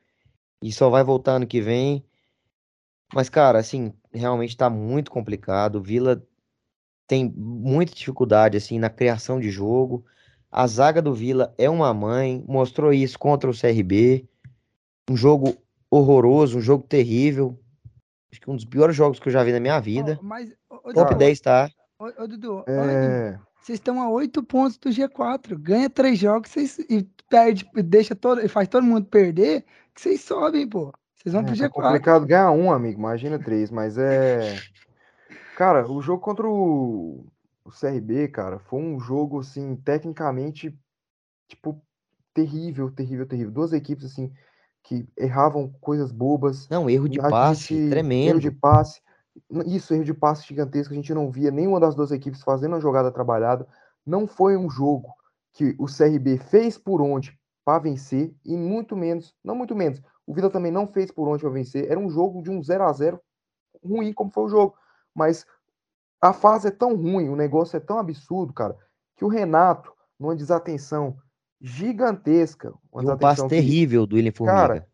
e 0.63 0.71
só 0.71 0.89
vai 0.89 1.03
voltar 1.03 1.33
ano 1.33 1.45
que 1.45 1.61
vem. 1.61 2.03
Mas, 3.13 3.29
cara, 3.29 3.59
assim, 3.59 3.93
realmente 4.11 4.57
tá 4.57 4.67
muito 4.67 5.11
complicado. 5.11 5.75
O 5.75 5.81
Vila 5.81 6.25
tem 7.07 7.33
muita 7.35 7.95
dificuldade, 7.95 8.57
assim, 8.57 8.77
na 8.77 8.89
criação 8.89 9.39
de 9.39 9.49
jogo. 9.49 10.05
A 10.51 10.67
zaga 10.67 11.01
do 11.01 11.13
Vila 11.13 11.53
é 11.57 11.69
uma 11.69 11.93
mãe, 11.93 12.43
mostrou 12.47 12.91
isso 12.91 13.17
contra 13.17 13.49
o 13.49 13.57
CRB. 13.57 14.27
Um 15.09 15.15
jogo 15.15 15.55
horroroso, 15.89 16.57
um 16.57 16.61
jogo 16.61 16.83
terrível. 16.83 17.57
Acho 18.29 18.41
que 18.41 18.51
um 18.51 18.55
dos 18.55 18.65
piores 18.65 18.95
jogos 18.95 19.19
que 19.19 19.29
eu 19.29 19.31
já 19.31 19.43
vi 19.43 19.53
na 19.53 19.59
minha 19.59 19.79
vida. 19.79 20.19
Ó, 20.21 20.23
mas, 20.25 20.51
ô, 20.69 20.93
Top 20.93 21.11
Dudu, 21.11 21.15
10 21.15 21.39
tá. 21.39 21.69
ô, 21.97 22.05
ô, 22.05 22.27
Dudu, 22.27 22.63
É, 22.67 23.39
Vocês 23.61 23.77
estão 23.79 24.01
a 24.01 24.09
8 24.09 24.43
pontos 24.43 24.77
do 24.77 24.89
G4. 24.89 25.57
Ganha 25.57 25.89
três 25.89 26.19
jogos 26.19 26.51
vocês, 26.51 26.77
e 26.89 27.07
perde, 27.29 27.69
deixa 27.85 28.15
todo, 28.15 28.41
e 28.41 28.49
faz 28.49 28.67
todo 28.67 28.83
mundo 28.83 29.05
perder, 29.05 29.63
que 29.95 30.01
vocês 30.01 30.21
sobem, 30.21 30.67
pô. 30.67 30.93
Vocês 31.15 31.33
vão 31.33 31.41
é, 31.41 31.45
pro 31.45 31.57
tá 31.57 31.67
G4. 31.67 31.71
complicado 31.71 32.25
ganhar 32.25 32.51
um, 32.51 32.71
amigo. 32.71 32.99
Imagina 32.99 33.39
três, 33.39 33.71
mas 33.71 33.97
é. 33.97 34.57
Cara, 35.57 35.91
o 35.91 35.99
jogo 36.03 36.21
contra 36.21 36.47
o, 36.47 37.25
o 37.65 37.71
CRB, 37.71 38.27
cara, 38.27 38.59
foi 38.59 38.79
um 38.79 38.99
jogo, 38.99 39.39
assim, 39.39 39.75
tecnicamente, 39.75 40.79
tipo, 41.47 41.81
terrível, 42.31 42.91
terrível, 42.91 43.25
terrível. 43.25 43.51
Duas 43.51 43.73
equipes, 43.73 44.05
assim, 44.05 44.31
que 44.83 45.09
erravam 45.17 45.73
coisas 45.81 46.11
bobas. 46.11 46.69
Não, 46.69 46.87
erro 46.87 47.09
de 47.09 47.19
A 47.19 47.31
passe, 47.31 47.73
gente- 47.73 47.89
tremendo. 47.89 48.29
Erro 48.29 48.39
de 48.39 48.51
passe. 48.51 49.01
Isso, 49.65 49.95
erro 49.95 50.03
de 50.03 50.13
passe 50.13 50.47
gigantesco. 50.47 50.93
A 50.93 50.95
gente 50.95 51.11
não 51.11 51.31
via 51.31 51.49
nenhuma 51.49 51.79
das 51.79 51.95
duas 51.95 52.11
equipes 52.11 52.43
fazendo 52.43 52.73
uma 52.73 52.79
jogada 52.79 53.11
trabalhada. 53.11 53.67
Não 54.05 54.27
foi 54.27 54.55
um 54.55 54.69
jogo 54.69 55.11
que 55.53 55.75
o 55.79 55.87
CRB 55.87 56.37
fez 56.37 56.77
por 56.77 57.01
onde 57.01 57.35
para 57.65 57.79
vencer 57.79 58.31
e 58.45 58.55
muito 58.55 58.95
menos, 58.95 59.33
não 59.43 59.55
muito 59.55 59.75
menos. 59.75 60.03
O 60.23 60.35
Vila 60.35 60.51
também 60.51 60.71
não 60.71 60.85
fez 60.85 61.09
por 61.09 61.27
onde 61.27 61.41
para 61.41 61.49
vencer. 61.49 61.89
Era 61.89 61.99
um 61.99 62.11
jogo 62.11 62.43
de 62.43 62.51
um 62.51 62.61
0 62.61 62.83
a 62.83 62.93
0 62.93 63.19
ruim 63.83 64.13
como 64.13 64.29
foi 64.29 64.43
o 64.43 64.49
jogo, 64.49 64.75
mas 65.17 65.45
a 66.21 66.31
fase 66.31 66.67
é 66.67 66.71
tão 66.71 66.95
ruim, 66.95 67.29
o 67.29 67.35
negócio 67.35 67.75
é 67.75 67.79
tão 67.79 67.97
absurdo, 67.97 68.53
cara, 68.53 68.77
que 69.15 69.25
o 69.25 69.27
Renato, 69.27 69.91
numa 70.19 70.35
desatenção 70.35 71.17
gigantesca, 71.59 72.73
uma 72.91 73.01
E 73.01 73.05
um 73.05 73.07
passe 73.09 73.17
desatenção 73.17 73.47
que- 73.47 73.55
terrível 73.55 74.05
do 74.05 74.15
William 74.15 74.31
Formiga. 74.31 74.57
Cara, 74.57 74.87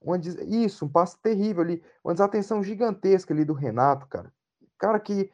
uma 0.00 0.18
des- 0.18 0.36
Isso, 0.36 0.84
um 0.84 0.88
passe 0.88 1.18
terrível 1.20 1.62
ali. 1.62 1.82
Uma 2.04 2.14
desatenção 2.14 2.62
gigantesca 2.62 3.32
ali 3.34 3.44
do 3.44 3.52
Renato, 3.52 4.06
cara. 4.06 4.32
Cara, 4.78 4.98
que 5.00 5.30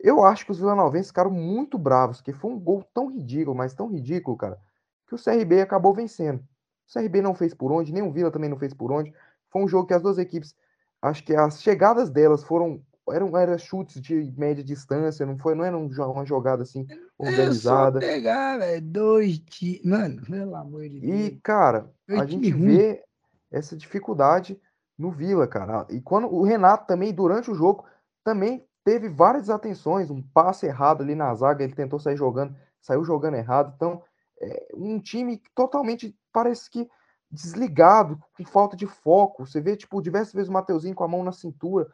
eu 0.00 0.24
acho 0.24 0.44
que 0.44 0.52
os 0.52 0.58
vilanovenses 0.58 1.08
ficaram 1.08 1.30
muito 1.30 1.78
bravos, 1.78 2.20
que 2.20 2.32
foi 2.32 2.50
um 2.50 2.58
gol 2.58 2.84
tão 2.94 3.08
ridículo, 3.10 3.56
mas 3.56 3.74
tão 3.74 3.88
ridículo, 3.88 4.36
cara, 4.36 4.58
que 5.06 5.14
o 5.14 5.18
CRB 5.18 5.60
acabou 5.60 5.92
vencendo. 5.94 6.38
O 6.86 6.92
CRB 6.92 7.20
não 7.22 7.34
fez 7.34 7.52
por 7.54 7.70
onde, 7.72 7.92
nem 7.92 8.02
o 8.02 8.12
Vila 8.12 8.30
também 8.30 8.48
não 8.50 8.58
fez 8.58 8.72
por 8.74 8.90
onde. 8.92 9.12
Foi 9.50 9.62
um 9.62 9.68
jogo 9.68 9.86
que 9.86 9.94
as 9.94 10.02
duas 10.02 10.18
equipes, 10.18 10.54
acho 11.02 11.22
que 11.24 11.34
as 11.34 11.60
chegadas 11.62 12.10
delas 12.10 12.42
foram 12.44 12.82
eram, 13.12 13.36
eram 13.36 13.58
chutes 13.58 14.00
de 14.00 14.32
média 14.36 14.62
distância, 14.62 15.24
não 15.26 15.38
foi, 15.38 15.54
não 15.54 15.64
era 15.64 15.76
um 15.76 15.86
uma 15.86 16.24
jogada 16.24 16.62
assim 16.62 16.86
É 16.88 16.96
organizada. 17.18 18.00
pegar, 18.00 18.58
velho, 18.58 18.82
dois 18.82 19.38
times. 19.38 19.84
Mano, 19.84 20.22
pelo 20.22 20.54
amor 20.54 20.88
de 20.88 20.98
E, 21.00 21.30
Deus. 21.30 21.40
cara, 21.42 21.90
Dois 22.06 22.20
a 22.20 22.26
gente 22.26 22.50
ruim. 22.50 22.64
vê 22.64 23.04
essa 23.50 23.76
dificuldade 23.76 24.60
no 24.96 25.10
Vila, 25.10 25.46
cara. 25.46 25.86
E 25.90 26.00
quando 26.00 26.26
o 26.32 26.42
Renato 26.42 26.86
também, 26.86 27.12
durante 27.12 27.50
o 27.50 27.54
jogo, 27.54 27.84
também 28.24 28.64
teve 28.84 29.08
várias 29.08 29.44
desatenções, 29.44 30.10
um 30.10 30.22
passe 30.22 30.66
errado 30.66 31.02
ali 31.02 31.14
na 31.14 31.34
zaga, 31.34 31.62
ele 31.62 31.74
tentou 31.74 31.98
sair 31.98 32.16
jogando, 32.16 32.54
saiu 32.80 33.04
jogando 33.04 33.34
errado. 33.36 33.72
Então, 33.76 34.02
é 34.40 34.68
um 34.74 34.98
time 34.98 35.42
totalmente, 35.54 36.16
parece 36.32 36.70
que 36.70 36.88
desligado, 37.30 38.18
com 38.36 38.44
falta 38.44 38.76
de 38.76 38.86
foco. 38.86 39.46
Você 39.46 39.60
vê, 39.60 39.76
tipo, 39.76 40.00
diversas 40.00 40.32
vezes 40.32 40.48
o 40.48 40.52
Mateuzinho 40.52 40.94
com 40.94 41.04
a 41.04 41.08
mão 41.08 41.22
na 41.22 41.32
cintura. 41.32 41.86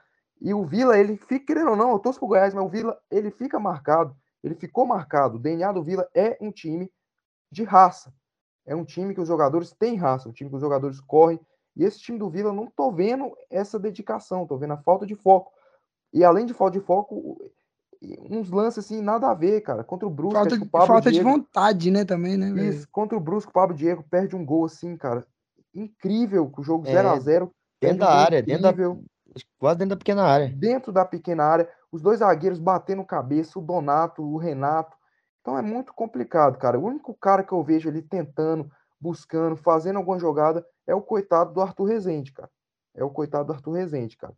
E 0.45 0.53
o 0.53 0.63
Vila, 0.63 0.99
ele 0.99 1.17
fica, 1.17 1.47
querendo 1.47 1.71
ou 1.71 1.77
não, 1.77 1.93
eu 1.93 1.99
torço 1.99 2.19
pro 2.19 2.29
Goiás, 2.29 2.53
mas 2.53 2.63
o 2.63 2.69
Vila, 2.69 3.01
ele 3.11 3.31
fica 3.31 3.59
marcado. 3.59 4.15
ele 4.43 4.55
ficou 4.55 4.85
marcado. 4.85 5.37
O 5.37 5.41
DNA 5.41 5.73
do 5.73 5.83
Vila 5.83 6.07
é 6.15 6.37
um 6.39 6.53
time 6.53 6.93
de 7.51 7.65
raça. 7.65 8.13
É 8.67 8.77
um 8.77 8.85
time 8.85 9.15
que 9.15 9.21
os 9.23 9.27
jogadores 9.27 9.73
têm 9.73 9.97
raça, 9.97 10.29
um 10.29 10.33
time 10.33 10.51
que 10.51 10.57
os 10.57 10.61
jogadores 10.61 11.01
correm. 11.01 11.41
E 11.75 11.83
esse 11.83 11.99
time 11.99 12.19
do 12.19 12.29
Vila, 12.29 12.53
não 12.53 12.67
tô 12.67 12.93
vendo 12.93 13.35
essa 13.49 13.79
dedicação, 13.79 14.47
tô 14.47 14.59
vendo 14.59 14.75
a 14.75 14.77
falta 14.77 15.07
de 15.07 15.15
foco. 15.15 15.51
E 16.13 16.23
além 16.23 16.45
de 16.45 16.53
falta 16.53 16.79
de 16.79 16.85
foco, 16.85 17.41
uns 18.31 18.51
lances 18.51 18.85
assim, 18.85 19.01
nada 19.01 19.31
a 19.31 19.35
ver, 19.35 19.63
cara. 19.63 19.83
Contra 19.83 20.07
o 20.07 20.11
Brusque, 20.11 20.35
falta, 20.35 20.57
o 20.57 20.69
Pablo 20.69 20.87
falta 20.87 21.11
Diego, 21.11 21.27
de 21.27 21.33
vontade, 21.37 21.91
né, 21.91 22.05
também, 22.05 22.37
né? 22.37 22.53
velho? 22.53 22.69
Isso, 22.69 22.87
contra 22.93 23.17
o 23.17 23.21
Brusque, 23.21 23.49
o 23.49 23.55
Pablo 23.55 23.75
Diego 23.75 24.05
perde 24.11 24.37
um 24.37 24.45
gol 24.45 24.67
assim, 24.67 24.95
cara. 24.95 25.27
Incrível, 25.75 26.51
com 26.51 26.61
o 26.61 26.65
jogo 26.65 26.87
É, 26.87 26.93
0 26.93 27.09
a 27.09 27.19
0 27.19 27.51
Dentro 27.81 27.99
da 27.99 28.07
um 28.07 28.11
área, 28.11 28.43
dentro 28.43 28.63
da, 28.63 28.69
incrível. 28.69 29.05
Quase 29.59 29.79
dentro 29.79 29.97
da 29.97 29.99
pequena 29.99 30.23
área. 30.25 30.49
dentro 30.49 30.93
da 30.93 31.05
pequena 31.05 31.45
área, 31.45 31.69
os 31.91 32.03
dois 32.03 32.21
zagueiros 32.21 32.59
batendo 32.59 33.05
cabeça, 33.05 33.59
o 33.59 33.63
Donato, 33.63 34.23
o 34.23 34.37
Renato. 34.37 34.97
Então 35.41 35.59
é 35.59 35.63
muito 35.63 35.93
complicado, 35.93 36.59
cara. 36.59 36.79
O 36.79 36.85
único 36.85 37.15
cara 37.15 37.43
que 37.43 37.53
eu 37.53 37.63
vejo 37.63 37.89
ali 37.89 38.03
tentando, 38.03 38.71
buscando, 39.01 39.57
fazendo 39.57 39.97
alguma 39.97 40.19
jogada 40.19 40.67
é 40.87 40.95
o 40.95 41.03
coitado 41.03 41.53
do 41.53 41.61
Arthur 41.61 41.85
Rezende, 41.85 42.33
cara. 42.33 42.51
É 42.95 43.05
o 43.05 43.11
coitado 43.11 43.47
do 43.47 43.53
Arthur 43.53 43.73
Rezende, 43.73 44.17
cara. 44.17 44.35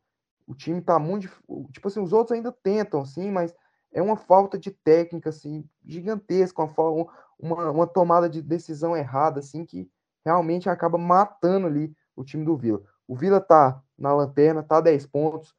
O 0.47 0.55
time 0.55 0.81
tá 0.81 0.99
muito. 0.99 1.29
Tipo 1.73 1.89
assim, 1.89 2.01
os 2.01 2.13
outros 2.13 2.37
ainda 2.37 2.51
tentam, 2.51 3.01
assim, 3.01 3.31
mas 3.31 3.55
é 3.93 4.03
uma 4.03 4.17
falta 4.17 4.59
de 4.59 4.71
técnica, 4.71 5.31
assim, 5.31 5.65
gigantesca, 5.85 6.63
uma, 6.63 7.07
uma, 7.39 7.71
uma 7.71 7.87
tomada 7.87 8.29
de 8.29 8.43
decisão 8.43 8.97
errada, 8.97 9.41
assim, 9.41 9.65
que 9.65 9.91
realmente 10.25 10.69
acaba 10.69 10.99
matando 10.99 11.67
ali 11.67 11.95
o 12.15 12.25
time 12.25 12.45
do 12.45 12.57
Vila. 12.57 12.83
O 13.09 13.15
Vila 13.15 13.41
tá 13.41 13.83
na 13.99 14.15
lanterna, 14.15 14.63
tá 14.63 14.81
10 14.81 15.07
pontos, 15.07 15.55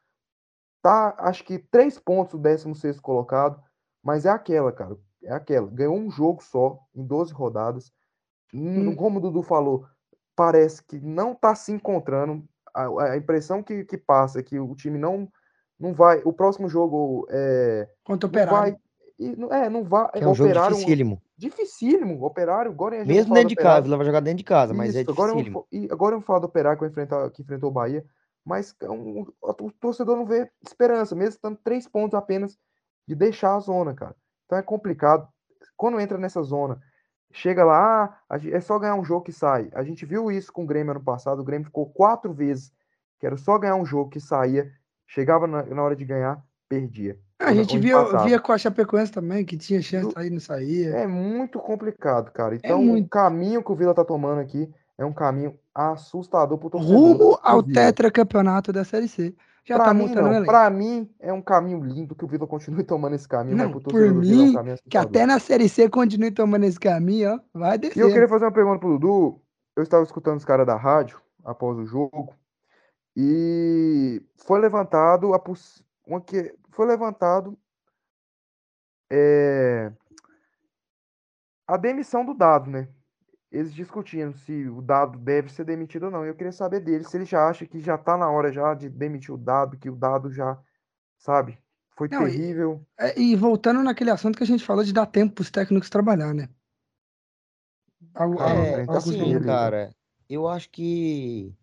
tá, 0.81 1.15
acho 1.19 1.43
que 1.43 1.57
3 1.57 1.99
pontos 1.99 2.39
do 2.39 2.39
16º 2.39 3.01
colocado, 3.01 3.61
mas 4.03 4.25
é 4.25 4.29
aquela, 4.29 4.71
cara, 4.71 4.97
é 5.23 5.33
aquela. 5.33 5.67
Ganhou 5.67 5.95
um 5.95 6.09
jogo 6.09 6.43
só, 6.43 6.79
em 6.95 7.05
12 7.05 7.33
rodadas. 7.33 7.91
Hum. 8.53 8.95
Como 8.95 9.19
o 9.19 9.21
Dudu 9.21 9.41
falou, 9.41 9.85
parece 10.35 10.83
que 10.83 10.99
não 10.99 11.35
tá 11.35 11.55
se 11.55 11.71
encontrando. 11.71 12.47
A, 12.73 13.11
a 13.11 13.17
impressão 13.17 13.63
que, 13.63 13.83
que 13.83 13.97
passa 13.97 14.39
é 14.39 14.43
que 14.43 14.59
o 14.59 14.75
time 14.75 14.97
não, 14.97 15.27
não 15.79 15.93
vai. 15.93 16.21
O 16.23 16.31
próximo 16.31 16.69
jogo 16.69 17.27
é, 17.29 17.89
Contra 18.03 18.27
o 18.27 18.29
Operário. 18.29 18.77
vai. 19.19 19.61
É, 19.61 19.69
não 19.69 19.83
vai. 19.83 20.09
É 20.13 20.27
um 20.27 20.35
jogo 20.35 20.51
Operário, 20.51 20.77
dificílimo. 21.37 21.99
dificílimo. 22.17 22.25
Operário, 22.25 22.71
agora 22.71 22.95
a 22.95 22.97
gente 22.99 23.07
vai 23.07 23.15
Mesmo 23.15 23.33
dentro 23.33 23.49
de 23.49 23.53
Operário. 23.55 23.75
casa, 23.75 23.83
Vila 23.83 23.97
vai 23.97 24.05
jogar 24.05 24.19
dentro 24.21 24.37
de 24.39 24.43
casa, 24.43 24.73
mas 24.73 24.95
é 24.95 25.01
Isso, 25.01 25.11
agora 25.11 25.31
eu, 25.31 25.35
vou, 25.35 25.43
dificílimo. 25.43 25.61
fa- 25.61 25.67
e 25.71 25.93
agora 25.93 26.15
eu 26.15 26.19
vou 26.19 26.25
falar 26.25 26.39
do 26.39 26.45
Operário 26.47 26.79
que, 26.79 26.85
enfrentar, 26.85 27.29
que 27.31 27.41
enfrentou 27.41 27.69
o 27.69 27.73
Bahia, 27.73 28.03
mas 28.45 28.75
é 28.81 28.89
um- 28.89 29.21
o 29.21 29.65
o 29.65 29.71
torcedor 29.71 30.17
não 30.17 30.25
vê 30.25 30.49
esperança, 30.65 31.15
mesmo 31.15 31.29
estando 31.35 31.57
três 31.63 31.87
pontos 31.87 32.17
apenas 32.17 32.57
de 33.07 33.15
deixar 33.15 33.55
a 33.55 33.59
zona, 33.59 33.93
cara. 33.93 34.15
Então 34.45 34.57
é 34.57 34.61
complicado. 34.61 35.27
Quando 35.75 35.99
entra 35.99 36.17
nessa 36.17 36.41
zona, 36.43 36.81
chega 37.31 37.63
lá, 37.63 38.19
ah, 38.29 38.37
é 38.51 38.59
só 38.59 38.79
ganhar 38.79 38.95
um 38.95 39.03
jogo 39.05 39.23
que 39.25 39.31
sai. 39.31 39.69
A 39.73 39.83
gente 39.83 40.05
viu 40.05 40.31
isso 40.31 40.51
com 40.51 40.63
o 40.63 40.67
Grêmio 40.67 40.91
ano 40.91 41.03
passado, 41.03 41.39
o 41.39 41.43
Grêmio 41.43 41.65
ficou 41.67 41.85
quatro 41.89 42.33
vezes, 42.33 42.71
que 43.19 43.25
era 43.27 43.37
só 43.37 43.57
ganhar 43.57 43.75
um 43.75 43.85
jogo 43.85 44.09
que 44.09 44.19
saía, 44.19 44.71
chegava 45.05 45.45
na, 45.47 45.63
na 45.63 45.83
hora 45.83 45.95
de 45.95 46.03
ganhar, 46.05 46.43
perdia. 46.67 47.17
A 47.39 47.47
Ano- 47.47 47.55
gente 47.55 47.77
via, 47.77 48.03
via 48.23 48.39
com 48.39 48.51
a 48.51 48.57
Chapecoense 48.57 49.11
também, 49.11 49.45
que 49.45 49.55
tinha 49.57 49.81
chance 49.81 50.07
de 50.07 50.13
sair, 50.13 50.29
não 50.31 50.39
saía. 50.39 50.89
É 50.95 51.07
muito 51.07 51.59
complicado, 51.59 52.31
cara. 52.31 52.55
Então, 52.55 52.81
muito. 52.83 53.05
o 53.05 53.09
caminho 53.09 53.63
que 53.63 53.71
o 53.71 53.75
Vila 53.75 53.93
tá 53.93 54.03
tomando 54.03 54.39
aqui 54.41 54.69
é 54.97 55.05
um 55.05 55.13
caminho 55.13 55.57
assustador 55.73 56.57
pro 56.57 56.69
torcedor. 56.69 56.95
Rumo 56.97 57.39
ao 57.43 57.61
tetracampeonato 57.61 58.73
da 58.73 58.83
Série 58.83 59.07
C. 59.07 59.35
Já 59.63 59.75
Pra 59.75 59.85
tá 59.85 59.93
mim, 59.93 60.07
montando 60.07 60.29
não. 60.31 60.45
Pra 60.45 60.69
mim, 60.69 61.09
é 61.19 61.31
um 61.31 61.41
caminho 61.41 61.83
lindo 61.83 62.15
que 62.15 62.23
o 62.23 62.27
Vila 62.27 62.47
continue 62.47 62.83
tomando 62.83 63.13
esse 63.15 63.27
caminho, 63.27 63.57
Não, 63.57 63.71
por 63.71 63.93
Vila 63.93 64.07
é 64.07 64.11
mim, 64.11 64.57
um 64.57 64.89
Que 64.89 64.97
até 64.97 65.25
na 65.25 65.39
Série 65.39 65.67
C 65.69 65.89
continue 65.89 66.31
tomando 66.31 66.63
esse 66.63 66.79
caminho, 66.79 67.33
ó. 67.33 67.39
Vai 67.59 67.73
E 67.73 67.75
eu 67.75 67.79
descer. 67.81 68.13
queria 68.13 68.27
fazer 68.27 68.45
uma 68.45 68.51
pergunta 68.51 68.79
pro 68.79 68.97
Dudu. 68.97 69.41
Eu 69.75 69.83
estava 69.83 70.03
escutando 70.03 70.37
os 70.37 70.45
caras 70.45 70.65
da 70.65 70.75
rádio 70.75 71.19
após 71.45 71.77
o 71.77 71.85
jogo 71.85 72.33
e 73.15 74.21
foi 74.37 74.59
levantado 74.59 75.33
a 75.33 75.39
poss... 75.39 75.83
uma 76.07 76.21
que 76.21 76.55
foi 76.71 76.85
levantado 76.87 77.57
é, 79.11 79.91
a 81.67 81.77
demissão 81.77 82.25
do 82.25 82.33
Dado, 82.33 82.69
né? 82.71 82.87
Eles 83.51 83.73
discutindo 83.73 84.37
se 84.37 84.67
o 84.67 84.81
Dado 84.81 85.17
deve 85.19 85.51
ser 85.51 85.63
demitido 85.65 86.03
ou 86.03 86.11
não. 86.11 86.25
E 86.25 86.29
eu 86.29 86.35
queria 86.35 86.51
saber 86.51 86.79
dele 86.79 87.03
se 87.03 87.15
ele 87.15 87.25
já 87.25 87.47
acha 87.47 87.65
que 87.65 87.79
já 87.79 87.97
tá 87.97 88.17
na 88.17 88.29
hora 88.29 88.51
já 88.51 88.73
de 88.73 88.89
demitir 88.89 89.33
o 89.33 89.37
Dado, 89.37 89.77
que 89.77 89.89
o 89.89 89.95
Dado 89.95 90.31
já, 90.31 90.57
sabe, 91.17 91.57
foi 91.95 92.09
Não, 92.09 92.27
e- 92.27 92.31
terrível. 92.31 92.85
É, 92.99 93.19
E 93.19 93.35
voltando 93.35 93.81
naquele 93.83 94.11
assunto 94.11 94.37
que 94.37 94.43
a 94.43 94.47
gente 94.47 94.65
falou 94.65 94.83
de 94.83 94.93
dar 94.93 95.05
tempo 95.05 95.35
pros 95.35 95.51
técnicos 95.51 95.89
trabalhar, 95.89 96.33
né? 96.33 96.49
Algo, 98.13 98.39
É, 98.41 98.79
algo 98.81 98.95
assim, 98.95 99.33
né? 99.33 99.45
cara, 99.45 99.95
eu 100.29 100.47
acho 100.47 100.69
que 100.69 101.53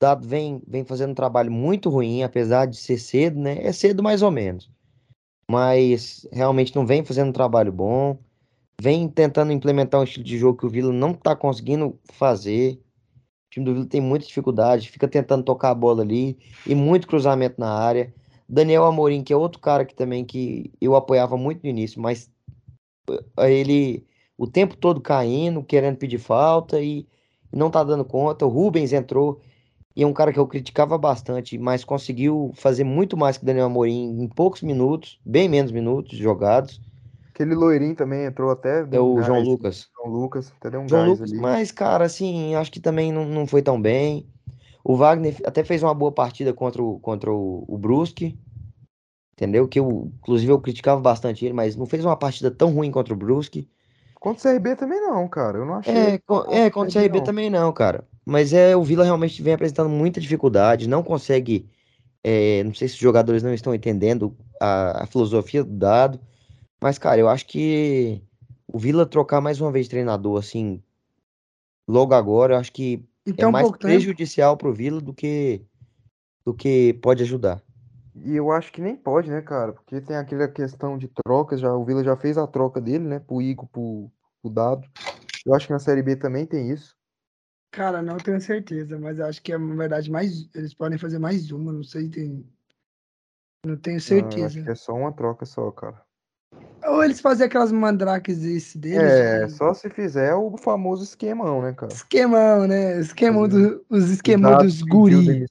Dado 0.00 0.28
vem, 0.28 0.62
vem 0.66 0.84
fazendo 0.84 1.10
um 1.10 1.14
trabalho 1.14 1.50
muito 1.50 1.88
ruim, 1.88 2.22
apesar 2.22 2.66
de 2.66 2.76
ser 2.76 2.98
cedo, 2.98 3.40
né? 3.40 3.58
É 3.62 3.72
cedo 3.72 4.02
mais 4.02 4.20
ou 4.22 4.30
menos. 4.30 4.70
Mas 5.50 6.26
realmente 6.32 6.74
não 6.74 6.84
vem 6.84 7.04
fazendo 7.04 7.28
um 7.28 7.32
trabalho 7.32 7.72
bom. 7.72 8.18
Vem 8.80 9.08
tentando 9.08 9.52
implementar 9.52 10.00
um 10.00 10.04
estilo 10.04 10.24
de 10.24 10.36
jogo 10.36 10.58
que 10.58 10.66
o 10.66 10.70
Vila 10.70 10.92
não 10.92 11.14
tá 11.14 11.34
conseguindo 11.34 11.98
fazer. 12.12 12.74
O 12.74 13.50
time 13.50 13.64
do 13.64 13.72
Vila 13.72 13.86
tem 13.86 14.00
muita 14.00 14.26
dificuldade, 14.26 14.90
fica 14.90 15.08
tentando 15.08 15.42
tocar 15.42 15.70
a 15.70 15.74
bola 15.74 16.02
ali 16.02 16.38
e 16.66 16.74
muito 16.74 17.06
cruzamento 17.06 17.58
na 17.58 17.72
área. 17.72 18.12
Daniel 18.46 18.84
Amorim, 18.84 19.24
que 19.24 19.32
é 19.32 19.36
outro 19.36 19.60
cara 19.60 19.84
que 19.84 19.94
também 19.94 20.24
que 20.24 20.72
eu 20.80 20.94
apoiava 20.94 21.36
muito 21.38 21.62
no 21.62 21.70
início, 21.70 22.00
mas 22.00 22.30
eh, 23.38 23.52
ele 23.52 24.06
o 24.36 24.46
tempo 24.46 24.76
todo 24.76 25.00
caindo, 25.00 25.62
querendo 25.62 25.96
pedir 25.96 26.18
falta 26.18 26.80
e 26.80 27.06
não 27.50 27.70
tá 27.70 27.82
dando 27.82 28.04
conta. 28.04 28.44
O 28.44 28.50
Rubens 28.50 28.92
entrou 28.92 29.40
e 29.96 30.02
é 30.02 30.06
um 30.06 30.12
cara 30.12 30.30
que 30.30 30.38
eu 30.38 30.46
criticava 30.46 30.98
bastante, 30.98 31.56
mas 31.56 31.82
conseguiu 31.82 32.52
fazer 32.54 32.84
muito 32.84 33.16
mais 33.16 33.38
que 33.38 33.44
o 33.44 33.46
Daniel 33.46 33.64
Amorim 33.64 34.20
em 34.20 34.28
poucos 34.28 34.60
minutos, 34.60 35.18
bem 35.24 35.48
menos 35.48 35.72
minutos 35.72 36.18
jogados. 36.18 36.78
Aquele 37.30 37.54
loirinho 37.54 37.96
também 37.96 38.26
entrou 38.26 38.50
até, 38.50 38.86
É 38.92 39.00
um 39.00 39.14
o 39.14 39.22
João 39.22 39.38
gás, 39.38 39.48
Lucas. 39.48 39.88
João 39.96 40.12
Lucas, 40.12 40.52
até 40.60 40.70
deu 40.70 40.80
um 40.80 40.88
João 40.88 41.06
gás 41.06 41.18
Lucas, 41.18 41.32
ali. 41.32 41.40
mas, 41.40 41.72
cara, 41.72 42.04
assim, 42.04 42.54
acho 42.54 42.70
que 42.70 42.78
também 42.78 43.10
não, 43.10 43.24
não 43.24 43.46
foi 43.46 43.62
tão 43.62 43.80
bem. 43.80 44.28
O 44.84 44.96
Wagner 44.96 45.34
até 45.46 45.64
fez 45.64 45.82
uma 45.82 45.94
boa 45.94 46.12
partida 46.12 46.52
contra 46.52 46.82
o, 46.82 47.00
contra 47.00 47.32
o, 47.32 47.64
o 47.66 47.78
Brusque, 47.78 48.38
entendeu? 49.32 49.66
Que 49.66 49.80
eu, 49.80 50.12
inclusive, 50.18 50.52
eu 50.52 50.60
criticava 50.60 51.00
bastante 51.00 51.42
ele, 51.44 51.54
mas 51.54 51.74
não 51.74 51.86
fez 51.86 52.04
uma 52.04 52.16
partida 52.16 52.50
tão 52.50 52.70
ruim 52.70 52.90
contra 52.90 53.14
o 53.14 53.16
Brusque. 53.16 53.66
Contra 54.20 54.50
o 54.50 54.54
CRB 54.54 54.76
também 54.76 55.00
não, 55.00 55.26
cara. 55.26 55.58
Eu 55.58 55.64
não 55.64 55.74
achei. 55.76 55.94
É, 55.94 56.14
é, 56.50 56.70
contra 56.70 56.90
o 56.90 57.02
CRB 57.02 57.18
não. 57.18 57.24
também 57.24 57.50
não, 57.50 57.72
cara. 57.72 58.04
Mas 58.26 58.52
é, 58.54 58.76
o 58.76 58.84
Vila 58.84 59.04
realmente 59.04 59.42
vem 59.42 59.54
apresentando 59.54 59.90
muita 59.90 60.20
dificuldade, 60.20 60.88
não 60.88 61.04
consegue. 61.04 61.70
é, 62.24 62.64
não 62.64 62.74
sei 62.74 62.88
se 62.88 62.94
os 62.94 63.00
jogadores 63.00 63.42
não 63.42 63.54
estão 63.54 63.74
entendendo 63.74 64.36
a, 64.60 65.04
a 65.04 65.06
filosofia 65.06 65.64
do 65.64 65.72
dado. 65.76 66.20
Mas, 66.82 66.98
cara, 66.98 67.20
eu 67.20 67.28
acho 67.28 67.46
que 67.46 68.22
o 68.68 68.78
Vila 68.78 69.06
trocar 69.06 69.40
mais 69.40 69.60
uma 69.60 69.72
vez 69.72 69.86
de 69.86 69.90
treinador, 69.90 70.38
assim, 70.40 70.82
logo 71.88 72.14
agora, 72.14 72.54
eu 72.54 72.58
acho 72.58 72.72
que 72.72 73.04
é 73.36 73.44
Então, 73.44 73.50
mais 73.52 73.70
pouco 73.70 73.78
tempo. 73.78 73.84
prejudicial 73.84 74.56
pro 74.56 74.72
Vila 74.72 75.00
do 75.00 75.12
que 75.14 75.64
do 76.44 76.54
que 76.54 76.94
pode 77.02 77.22
ajudar. 77.24 77.62
E 78.14 78.34
eu 78.34 78.50
acho 78.50 78.72
que 78.72 78.80
nem 78.80 78.96
pode, 78.96 79.30
né, 79.30 79.40
cara? 79.42 79.72
Porque 79.72 80.00
tem 80.00 80.16
aquela 80.16 80.48
questão 80.48 80.96
de 80.98 81.06
trocas, 81.08 81.60
já, 81.60 81.72
o 81.74 81.84
Vila 81.84 82.02
já 82.02 82.16
fez 82.16 82.38
a 82.38 82.46
troca 82.46 82.80
dele, 82.80 83.04
né? 83.06 83.20
Pro 83.20 83.42
Igor, 83.42 83.68
pro, 83.68 84.10
pro 84.42 84.50
Dado. 84.50 84.88
Eu 85.44 85.54
acho 85.54 85.66
que 85.66 85.72
na 85.72 85.78
Série 85.78 86.02
B 86.02 86.16
também 86.16 86.46
tem 86.46 86.70
isso. 86.70 86.95
Cara, 87.70 88.00
não 88.00 88.16
tenho 88.16 88.40
certeza, 88.40 88.98
mas 88.98 89.20
acho 89.20 89.42
que 89.42 89.52
é, 89.52 89.58
na 89.58 89.74
verdade, 89.74 90.10
mais. 90.10 90.48
Eles 90.54 90.72
podem 90.72 90.98
fazer 90.98 91.18
mais 91.18 91.50
uma, 91.50 91.72
não 91.72 91.82
sei, 91.82 92.08
tem. 92.08 92.46
Não 93.66 93.76
tenho 93.76 93.98
Não, 93.98 94.16
eu 94.18 94.24
acho 94.24 94.28
certeza. 94.30 94.62
que 94.62 94.70
é 94.70 94.74
só 94.74 94.94
uma 94.94 95.12
troca 95.12 95.44
só, 95.44 95.70
cara. 95.72 96.00
Ou 96.86 97.02
eles 97.02 97.20
fazem 97.20 97.46
aquelas 97.46 97.72
mandrakes 97.72 98.44
esse 98.44 98.78
deles. 98.78 99.02
É, 99.12 99.46
de- 99.46 99.52
só 99.52 99.74
se 99.74 99.90
fizer 99.90 100.34
o 100.34 100.56
famoso 100.56 101.02
esquemão, 101.02 101.60
né, 101.60 101.72
cara? 101.72 101.92
Esquemão, 101.92 102.66
né? 102.66 103.00
Esquemão 103.00 103.50
Fazer- 103.50 103.70
do, 103.70 103.86
os 103.90 104.10
esquemão 104.10 104.52
Dado 104.52 104.64
dos 104.64 104.82
guri. 104.82 105.46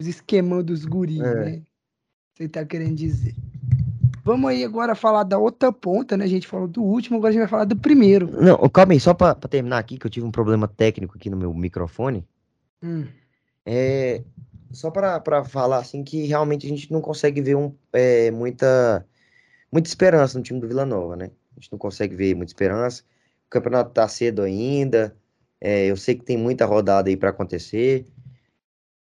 Os 0.00 0.06
esquemão 0.06 0.62
dos 0.62 0.84
guri, 0.84 1.20
É. 1.20 1.34
né? 1.34 1.62
Você 2.34 2.48
tá 2.48 2.64
querendo 2.64 2.94
dizer. 2.94 3.34
Vamos 4.28 4.50
aí 4.50 4.62
agora 4.62 4.94
falar 4.94 5.22
da 5.22 5.38
outra 5.38 5.72
ponta, 5.72 6.14
né? 6.14 6.24
A 6.24 6.28
gente 6.28 6.46
falou 6.46 6.68
do 6.68 6.82
último, 6.82 7.16
agora 7.16 7.30
a 7.30 7.32
gente 7.32 7.40
vai 7.40 7.48
falar 7.48 7.64
do 7.64 7.74
primeiro. 7.74 8.30
Não, 8.30 8.56
calma 8.68 8.92
aí, 8.92 9.00
só 9.00 9.14
pra, 9.14 9.34
pra 9.34 9.48
terminar 9.48 9.78
aqui, 9.78 9.96
que 9.98 10.06
eu 10.06 10.10
tive 10.10 10.26
um 10.26 10.30
problema 10.30 10.68
técnico 10.68 11.16
aqui 11.16 11.30
no 11.30 11.36
meu 11.36 11.54
microfone. 11.54 12.22
Hum. 12.82 13.06
É, 13.64 14.22
só 14.70 14.90
para 14.90 15.18
para 15.18 15.44
falar 15.44 15.78
assim 15.78 16.04
que 16.04 16.26
realmente 16.26 16.66
a 16.66 16.68
gente 16.68 16.92
não 16.92 17.00
consegue 17.00 17.40
ver 17.40 17.56
um, 17.56 17.74
é, 17.90 18.30
muita 18.30 19.06
muita 19.72 19.88
esperança 19.88 20.36
no 20.36 20.44
time 20.44 20.60
do 20.60 20.68
Vila 20.68 20.84
Nova, 20.84 21.16
né? 21.16 21.30
A 21.56 21.60
gente 21.60 21.72
não 21.72 21.78
consegue 21.78 22.14
ver 22.14 22.34
muita 22.34 22.50
esperança. 22.50 23.02
O 23.46 23.50
campeonato 23.50 23.92
tá 23.92 24.06
cedo 24.08 24.42
ainda. 24.42 25.16
é, 25.58 25.86
eu 25.86 25.96
sei 25.96 26.14
que 26.14 26.24
tem 26.24 26.36
muita 26.36 26.66
rodada 26.66 27.08
aí 27.08 27.16
para 27.16 27.30
acontecer. 27.30 28.04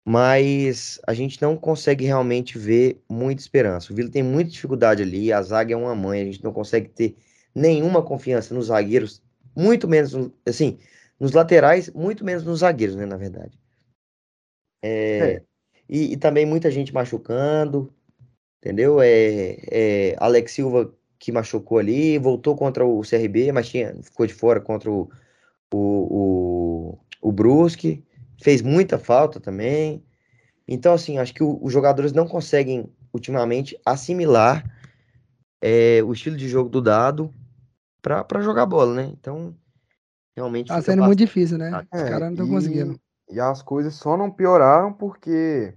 Mas 0.06 1.00
a 1.06 1.12
gente 1.12 1.42
não 1.42 1.56
consegue 1.56 2.04
realmente 2.04 2.56
ver 2.58 3.02
muita 3.10 3.42
esperança. 3.42 3.92
O 3.92 3.96
Vila 3.96 4.08
tem 4.10 4.22
muita 4.22 4.50
dificuldade 4.52 5.02
ali, 5.02 5.32
a 5.32 5.42
zaga 5.42 5.74
é 5.74 5.76
uma 5.76 5.96
mãe, 5.96 6.22
a 6.22 6.24
gente 6.26 6.44
não 6.44 6.52
consegue 6.52 6.88
ter 6.88 7.16
nenhuma 7.54 8.02
confiança 8.04 8.54
nos 8.54 8.66
zagueiros, 8.66 9.20
muito 9.56 9.88
menos, 9.88 10.12
no- 10.14 10.32
assim, 10.46 10.78
nos 11.18 11.32
laterais, 11.32 11.90
muito 11.90 12.24
menos 12.24 12.44
nos 12.44 12.60
zagueiros, 12.60 12.94
né, 12.94 13.04
na 13.04 13.16
verdade. 13.16 13.58
É, 14.82 15.18
É. 15.34 15.42
E, 15.88 16.12
e 16.12 16.16
também 16.16 16.46
muita 16.46 16.70
gente 16.70 16.92
machucando, 16.94 17.92
entendeu? 18.60 19.00
É, 19.00 19.56
é, 19.70 20.16
Alex 20.18 20.52
Silva 20.52 20.94
que 21.18 21.32
machucou 21.32 21.78
ali, 21.78 22.18
voltou 22.18 22.56
contra 22.56 22.86
o 22.86 23.02
CRB, 23.04 23.52
mas 23.52 23.68
tinha, 23.68 23.94
ficou 24.02 24.26
de 24.26 24.34
fora 24.34 24.60
contra 24.60 24.90
o, 24.90 25.10
o, 25.72 26.92
o, 26.92 26.98
o 27.22 27.32
Brusque, 27.32 28.04
fez 28.40 28.62
muita 28.62 28.98
falta 28.98 29.40
também. 29.40 30.04
Então, 30.68 30.92
assim, 30.92 31.18
acho 31.18 31.32
que 31.34 31.42
o- 31.42 31.58
os 31.62 31.72
jogadores 31.72 32.12
não 32.12 32.26
conseguem, 32.26 32.92
ultimamente, 33.12 33.78
assimilar 33.84 34.64
é, 35.60 36.02
o 36.02 36.12
estilo 36.12 36.36
de 36.36 36.48
jogo 36.48 36.68
do 36.68 36.82
dado 36.82 37.32
para 38.02 38.40
jogar 38.42 38.66
bola, 38.66 38.94
né? 38.94 39.04
Então, 39.18 39.54
realmente 40.36 40.68
Tá 40.68 40.80
sendo 40.82 41.02
muito 41.02 41.18
bastante 41.18 41.26
difícil, 41.26 41.58
né? 41.58 41.70
complicado. 41.70 41.88
Os 41.94 42.00
É, 42.00 42.10
caras 42.10 42.26
não 42.26 42.30
estão 42.32 42.46
e, 42.46 42.50
conseguindo. 42.50 43.00
e 43.30 43.40
as 43.40 43.62
coisas 43.62 43.94
só 43.94 44.16
não 44.16 44.30
pioraram 44.30 44.92
porque 44.92 45.74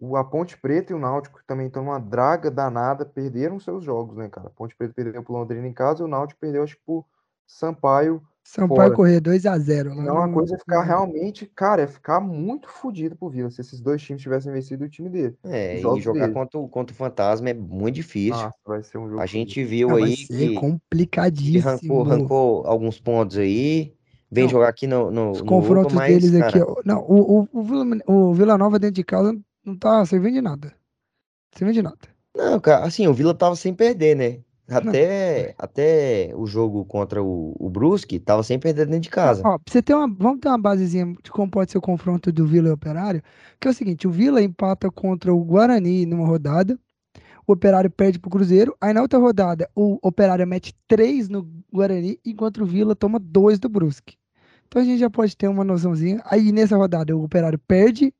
o, 0.00 0.16
a 0.16 0.24
Ponte 0.24 0.56
Preta 0.58 0.92
e 0.92 0.96
o 0.96 0.98
Náutico 0.98 1.38
que 1.38 1.46
também 1.46 1.66
estão 1.66 1.84
numa 1.84 2.00
draga 2.00 2.50
danada, 2.50 3.04
perderam 3.04 3.60
seus 3.60 3.84
jogos, 3.84 4.16
né, 4.16 4.28
cara? 4.28 4.48
A 4.48 4.50
Ponte 4.50 4.74
Preta 4.74 4.94
perdeu 4.94 5.22
pro 5.22 5.34
Londrina 5.34 5.66
em 5.66 5.72
casa 5.72 6.02
e 6.02 6.04
o 6.04 6.08
Náutico 6.08 6.40
perdeu, 6.40 6.62
acho 6.62 6.76
que 6.76 6.82
pro 6.84 7.04
Sampaio 7.46 8.22
Sampaio 8.44 8.90
fora. 8.90 8.96
correr 8.96 9.20
2x0 9.20 9.94
lá 9.94 10.02
Então 10.02 10.18
a 10.18 10.26
no- 10.26 10.34
coisa 10.34 10.54
é 10.54 10.58
ficar 10.58 10.80
no- 10.80 10.86
realmente, 10.86 11.46
cara, 11.46 11.82
é 11.82 11.86
ficar 11.86 12.20
muito 12.20 12.68
fodido 12.68 13.16
pro 13.16 13.28
Vila 13.30 13.50
se 13.50 13.60
esses 13.60 13.80
dois 13.80 14.02
times 14.02 14.22
tivessem 14.22 14.52
vencido 14.52 14.84
o 14.84 14.88
time 14.88 15.08
dele. 15.08 15.36
É, 15.44 15.78
e 15.78 15.80
jogar 16.00 16.20
dele. 16.20 16.34
contra, 16.34 16.58
o- 16.60 16.68
contra 16.68 16.92
o 16.92 16.96
Fantasma 16.96 17.48
é 17.50 17.54
muito 17.54 17.94
difícil. 17.96 18.32
Nossa, 18.42 18.58
vai 18.66 18.82
ser 18.82 18.98
um 18.98 19.08
jogo 19.08 19.20
A 19.20 19.26
gente 19.26 19.64
viu 19.64 19.88
Não, 19.88 19.98
vai 19.98 20.08
aí 20.08 20.16
ser 20.16 20.50
que 20.50 20.54
complicadíssimo. 20.54 21.68
arrancou, 21.68 22.02
arrancou 22.06 22.66
alguns 22.66 23.00
pontos 23.00 23.38
aí, 23.38 23.94
vem 24.30 24.44
Não, 24.44 24.50
jogar 24.50 24.68
aqui 24.68 24.86
no, 24.86 25.10
no, 25.10 25.30
Os 25.32 25.40
no 25.40 25.46
Oba, 25.46 25.58
confrontos 25.64 25.94
mas, 25.94 26.22
deles 26.22 26.34
aqui, 26.34 26.52
cara, 26.58 26.66
ó. 26.70 26.82
Não, 26.84 27.00
o, 27.00 27.40
o, 27.40 27.48
o, 27.52 27.62
Vila, 27.62 27.84
o 28.06 28.34
Vila 28.34 28.58
Nova 28.58 28.78
dentro 28.78 28.94
de 28.96 29.04
casa 29.04 29.34
não 29.64 29.76
tá 29.76 30.04
servindo 30.04 30.34
de 30.34 30.42
nada. 30.42 30.74
Servindo 31.56 31.74
de 31.76 31.82
nada. 31.82 31.98
não, 32.36 32.60
cara, 32.60 32.84
assim, 32.86 33.06
o 33.06 33.14
Vila 33.14 33.34
tava 33.34 33.56
sem 33.56 33.74
perder, 33.74 34.14
né? 34.16 34.42
Não. 34.68 34.78
Até, 34.78 35.54
até 35.58 36.32
o 36.34 36.46
jogo 36.46 36.84
contra 36.84 37.22
o, 37.22 37.54
o 37.58 37.68
Brusque, 37.68 38.18
tava 38.18 38.42
sem 38.42 38.58
perder 38.58 38.86
dentro 38.86 39.00
de 39.00 39.10
casa. 39.10 39.42
Ó, 39.44 39.58
você 39.66 39.82
ter 39.82 39.94
uma, 39.94 40.08
vamos 40.08 40.40
ter 40.40 40.48
uma 40.48 40.58
basezinha 40.58 41.14
de 41.22 41.30
como 41.30 41.50
pode 41.50 41.70
ser 41.70 41.78
o 41.78 41.82
confronto 41.82 42.32
do 42.32 42.46
Vila 42.46 42.68
e 42.68 42.72
Operário, 42.72 43.22
que 43.60 43.68
é 43.68 43.70
o 43.70 43.74
seguinte, 43.74 44.08
o 44.08 44.10
Vila 44.10 44.42
empata 44.42 44.90
contra 44.90 45.32
o 45.32 45.44
Guarani 45.44 46.06
numa 46.06 46.26
rodada, 46.26 46.78
o 47.46 47.52
Operário 47.52 47.90
perde 47.90 48.18
pro 48.18 48.30
Cruzeiro, 48.30 48.74
aí 48.80 48.94
na 48.94 49.02
outra 49.02 49.18
rodada 49.18 49.68
o 49.74 49.98
Operário 50.02 50.46
mete 50.46 50.74
3 50.88 51.28
no 51.28 51.46
Guarani, 51.70 52.18
enquanto 52.24 52.62
o 52.62 52.66
Vila 52.66 52.96
toma 52.96 53.18
2 53.18 53.58
do 53.58 53.68
Brusque. 53.68 54.16
Então 54.66 54.80
a 54.80 54.84
gente 54.84 54.98
já 54.98 55.10
pode 55.10 55.36
ter 55.36 55.46
uma 55.46 55.62
noçãozinha. 55.62 56.22
Aí 56.24 56.50
nessa 56.50 56.76
rodada 56.76 57.14
o 57.14 57.22
Operário 57.22 57.58
perde, 57.58 58.14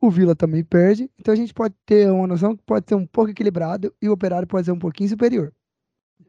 o 0.00 0.10
Vila 0.10 0.34
também 0.34 0.64
perde, 0.64 1.10
então 1.18 1.34
a 1.34 1.36
gente 1.36 1.52
pode 1.52 1.74
ter 1.84 2.10
uma 2.10 2.26
noção 2.26 2.56
que 2.56 2.62
pode 2.64 2.86
ser 2.88 2.94
um 2.94 3.06
pouco 3.06 3.30
equilibrado 3.30 3.92
e 4.00 4.08
o 4.08 4.12
Operário 4.12 4.46
pode 4.46 4.64
ser 4.64 4.72
um 4.72 4.78
pouquinho 4.78 5.10
superior. 5.10 5.52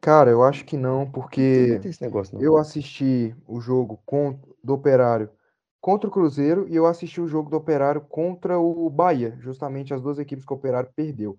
Cara, 0.04 0.30
eu 0.30 0.42
acho 0.42 0.66
que 0.66 0.76
não, 0.76 1.10
porque 1.10 1.68
não 1.72 1.80
tem 1.80 1.90
esse 1.90 2.02
negócio, 2.02 2.34
não. 2.34 2.44
eu 2.44 2.58
assisti 2.58 3.34
o 3.48 3.58
jogo 3.58 4.02
con- 4.04 4.38
do 4.62 4.74
Operário 4.74 5.30
contra 5.80 6.06
o 6.06 6.12
Cruzeiro 6.12 6.68
e 6.68 6.76
eu 6.76 6.84
assisti 6.84 7.22
o 7.22 7.26
jogo 7.26 7.48
do 7.48 7.56
Operário 7.56 8.02
contra 8.02 8.58
o 8.58 8.90
Bahia, 8.90 9.34
justamente 9.40 9.94
as 9.94 10.02
duas 10.02 10.18
equipes 10.18 10.44
que 10.44 10.52
o 10.52 10.56
Operário 10.56 10.90
perdeu. 10.94 11.38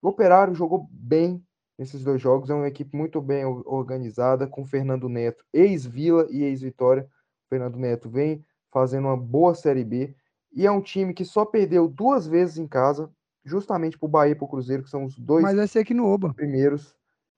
O 0.00 0.10
Operário 0.10 0.54
jogou 0.54 0.86
bem 0.92 1.44
nesses 1.76 2.04
dois 2.04 2.22
jogos, 2.22 2.50
é 2.50 2.54
uma 2.54 2.68
equipe 2.68 2.96
muito 2.96 3.20
bem 3.20 3.44
or- 3.44 3.64
organizada, 3.66 4.46
com 4.46 4.64
Fernando 4.64 5.08
Neto, 5.08 5.44
ex-Vila 5.52 6.28
e 6.30 6.44
ex-Vitória. 6.44 7.08
Fernando 7.50 7.76
Neto 7.76 8.08
vem 8.08 8.44
fazendo 8.72 9.08
uma 9.08 9.16
boa 9.16 9.56
Série 9.56 9.82
B 9.84 10.14
e 10.52 10.64
é 10.64 10.70
um 10.70 10.80
time 10.80 11.12
que 11.12 11.24
só 11.24 11.44
perdeu 11.44 11.88
duas 11.88 12.28
vezes 12.28 12.58
em 12.58 12.68
casa, 12.68 13.10
justamente 13.44 13.98
para 13.98 14.06
o 14.06 14.08
Bahia 14.08 14.32
e 14.32 14.34
para 14.36 14.44
o 14.44 14.48
Cruzeiro, 14.48 14.84
que 14.84 14.90
são 14.90 15.04
os 15.04 15.18
dois 15.18 15.42
Mas 15.42 15.56
vai 15.56 15.66
ser 15.66 15.80
aqui 15.80 15.92
no 15.92 16.06
Oba. 16.06 16.32
primeiros. 16.32 16.94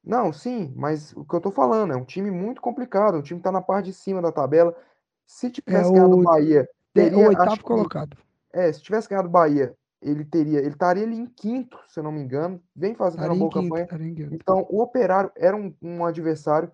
Não, 0.07 0.33
sim, 0.33 0.73
mas 0.77 1.13
o 1.17 1.25
que 1.25 1.35
eu 1.35 1.41
tô 1.41 1.51
falando 1.51 1.93
é 1.93 1.97
um 1.97 2.05
time 2.05 2.31
muito 2.31 2.61
complicado, 2.63 3.19
um 3.19 3.23
time 3.23 3.41
que 3.41 3.45
tá 3.45 3.51
na 3.51 3.61
parte 3.61 3.87
de 3.87 3.93
cima 3.93 4.23
da 4.23 4.31
tabela. 4.31 4.73
Se 5.27 5.49
É 5.49 5.51
tivesse 5.51 5.93
ganhado 5.93 6.15
o 6.15 6.21
o, 6.21 6.23
Bahia, 6.23 6.69
teria, 6.95 7.19
o 7.19 7.23
acho 7.23 7.29
oitavo 7.29 7.57
que, 7.57 7.63
colocado. 7.65 8.17
é, 8.53 8.73
se 8.73 8.81
tivesse 8.81 9.09
ganhado 9.09 9.27
o 9.27 9.31
Bahia, 9.33 9.77
ele 10.01 10.25
teria, 10.25 10.61
ele 10.61 10.69
estaria 10.69 11.03
ali 11.03 11.17
em 11.17 11.27
quinto, 11.27 11.77
se 11.89 11.99
eu 11.99 12.05
não 12.05 12.13
me 12.13 12.21
engano, 12.21 12.63
vem 12.75 12.95
fazendo 12.95 13.25
uma 13.25 13.35
boa 13.35 13.51
campanha. 13.51 13.89
Então, 14.31 14.65
o 14.71 14.81
Operário 14.81 15.33
era 15.35 15.57
um, 15.57 15.75
um 15.83 16.05
adversário 16.05 16.71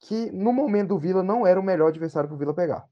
que, 0.00 0.30
no 0.32 0.52
momento 0.52 0.88
do 0.88 0.98
Vila, 0.98 1.22
não 1.22 1.46
era 1.46 1.60
o 1.60 1.62
melhor 1.62 1.88
adversário 1.88 2.28
pro 2.28 2.36
Vila 2.36 2.52
pegar. 2.52 2.88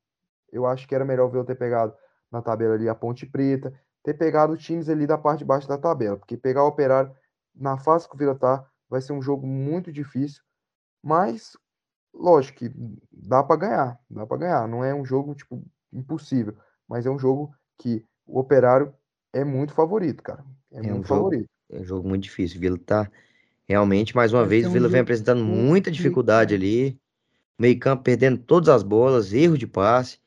Eu 0.53 0.65
acho 0.65 0.87
que 0.87 0.95
era 0.95 1.05
melhor 1.05 1.27
o 1.27 1.31
Vila 1.31 1.45
ter 1.45 1.57
pegado 1.57 1.93
na 2.31 2.41
tabela 2.41 2.75
ali 2.75 2.89
a 2.89 2.95
Ponte 2.95 3.27
Preta, 3.27 3.73
ter 4.05 4.15
pegado 4.15 4.57
times 4.57 4.89
ali 4.89 5.09
da 5.09 5.19
parte 5.19 5.41
de 5.41 5.45
baixo 5.45 5.67
da 5.67 5.77
tabela, 5.77 6.17
porque 6.17 6.37
pegar 6.37 6.63
o 6.63 6.69
Operário 6.69 7.13
na 7.53 7.77
fase 7.77 8.09
que 8.09 8.15
o 8.15 8.19
Vila 8.19 8.37
tá, 8.37 8.65
vai 8.95 9.03
ser 9.03 9.13
um 9.13 9.21
jogo 9.23 9.47
muito 9.47 9.93
difícil, 9.93 10.43
mas 11.03 11.57
lógico 12.15 12.61
que 12.61 12.71
dá 13.13 13.43
para 13.43 13.57
ganhar, 13.57 14.01
dá 14.09 14.27
para 14.27 14.37
ganhar, 14.39 14.69
não 14.69 14.85
é 14.85 14.95
um 14.95 15.05
jogo 15.05 15.35
tipo 15.35 15.61
impossível, 15.93 16.57
mas 16.89 17.07
é 17.07 17.11
um 17.11 17.19
jogo 17.19 17.53
que 17.79 18.05
o 18.27 18.39
Operário 18.39 18.95
é 19.33 19.45
muito 19.45 19.75
favorito, 19.75 20.23
cara. 20.23 20.45
É, 20.73 20.79
É 20.79 20.93
um 20.93 20.95
muito 20.95 21.09
jogo, 21.09 21.25
favorito. 21.25 21.51
é 21.73 21.81
um 21.81 21.85
jogo 21.85 22.09
muito 22.09 22.23
difícil. 22.23 22.59
O 22.59 22.61
Vila 22.61 22.79
tá 22.79 23.11
realmente, 23.67 24.15
mais 24.15 24.33
uma 24.33 24.43
Vai 24.43 24.51
vez, 24.51 24.67
um 24.67 24.71
Vila 24.71 24.89
vem 24.89 25.01
apresentando 25.01 25.45
muita 25.45 25.91
dificuldade 25.91 26.55
ali. 26.55 26.97
Meio 27.59 27.79
campo 27.79 28.03
perdendo 28.05 28.39
todas 28.39 28.69
as 28.69 28.83
bolas, 28.83 29.33
erro 29.33 29.59
de 29.59 29.67
passe. 29.67 30.19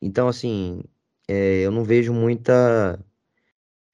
Então, 0.00 0.28
assim, 0.28 0.84
é, 1.28 1.62
eu 1.62 1.70
não 1.72 1.84
vejo 1.84 2.12
muita. 2.12 2.98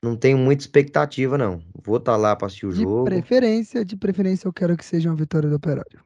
Não 0.03 0.17
tenho 0.17 0.39
muita 0.39 0.63
expectativa, 0.63 1.37
não. 1.37 1.63
Vou 1.83 1.99
estar 1.99 2.17
lá 2.17 2.35
para 2.35 2.47
assistir 2.47 2.67
o 2.67 2.73
De 2.73 2.83
jogo. 2.83 3.05
preferência, 3.05 3.85
de 3.85 3.97
preferência, 3.97 4.49
eu 4.49 4.53
quero 4.53 4.77
que 4.77 4.85
seja 4.85 5.11
uma 5.11 5.17
vitória 5.17 5.49
do 5.49 5.57
Operário. 5.57 6.01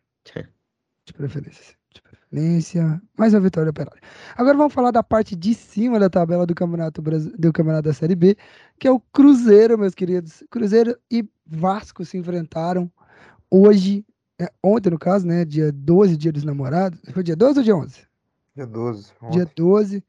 De 1.06 1.12
preferência. 1.12 1.76
De 1.92 2.02
preferência. 2.02 3.00
Mais 3.16 3.34
uma 3.34 3.40
vitória 3.40 3.66
do 3.66 3.70
Operário. 3.70 4.00
Agora 4.36 4.56
vamos 4.56 4.72
falar 4.72 4.90
da 4.90 5.02
parte 5.02 5.36
de 5.36 5.54
cima 5.54 6.00
da 6.00 6.10
tabela 6.10 6.44
do 6.44 6.54
Campeonato, 6.54 7.00
do 7.02 7.52
campeonato 7.52 7.88
da 7.88 7.94
Série 7.94 8.16
B, 8.16 8.36
que 8.80 8.88
é 8.88 8.90
o 8.90 8.98
Cruzeiro, 8.98 9.78
meus 9.78 9.94
queridos. 9.94 10.42
Cruzeiro 10.50 10.98
e 11.10 11.24
Vasco 11.46 12.04
se 12.04 12.16
enfrentaram 12.18 12.90
hoje, 13.48 14.04
é, 14.40 14.50
ontem 14.62 14.90
no 14.90 14.98
caso, 14.98 15.24
né? 15.26 15.44
Dia 15.44 15.70
12, 15.70 16.16
dia 16.16 16.32
dos 16.32 16.42
namorados. 16.42 16.98
Foi 17.12 17.22
dia 17.22 17.36
12 17.36 17.58
ou 17.60 17.64
dia 17.64 17.76
11? 17.76 18.00
Dia 18.56 18.66
12, 18.66 19.12
Dia 19.30 19.42
ontem. 19.42 19.52
12. 19.54 20.04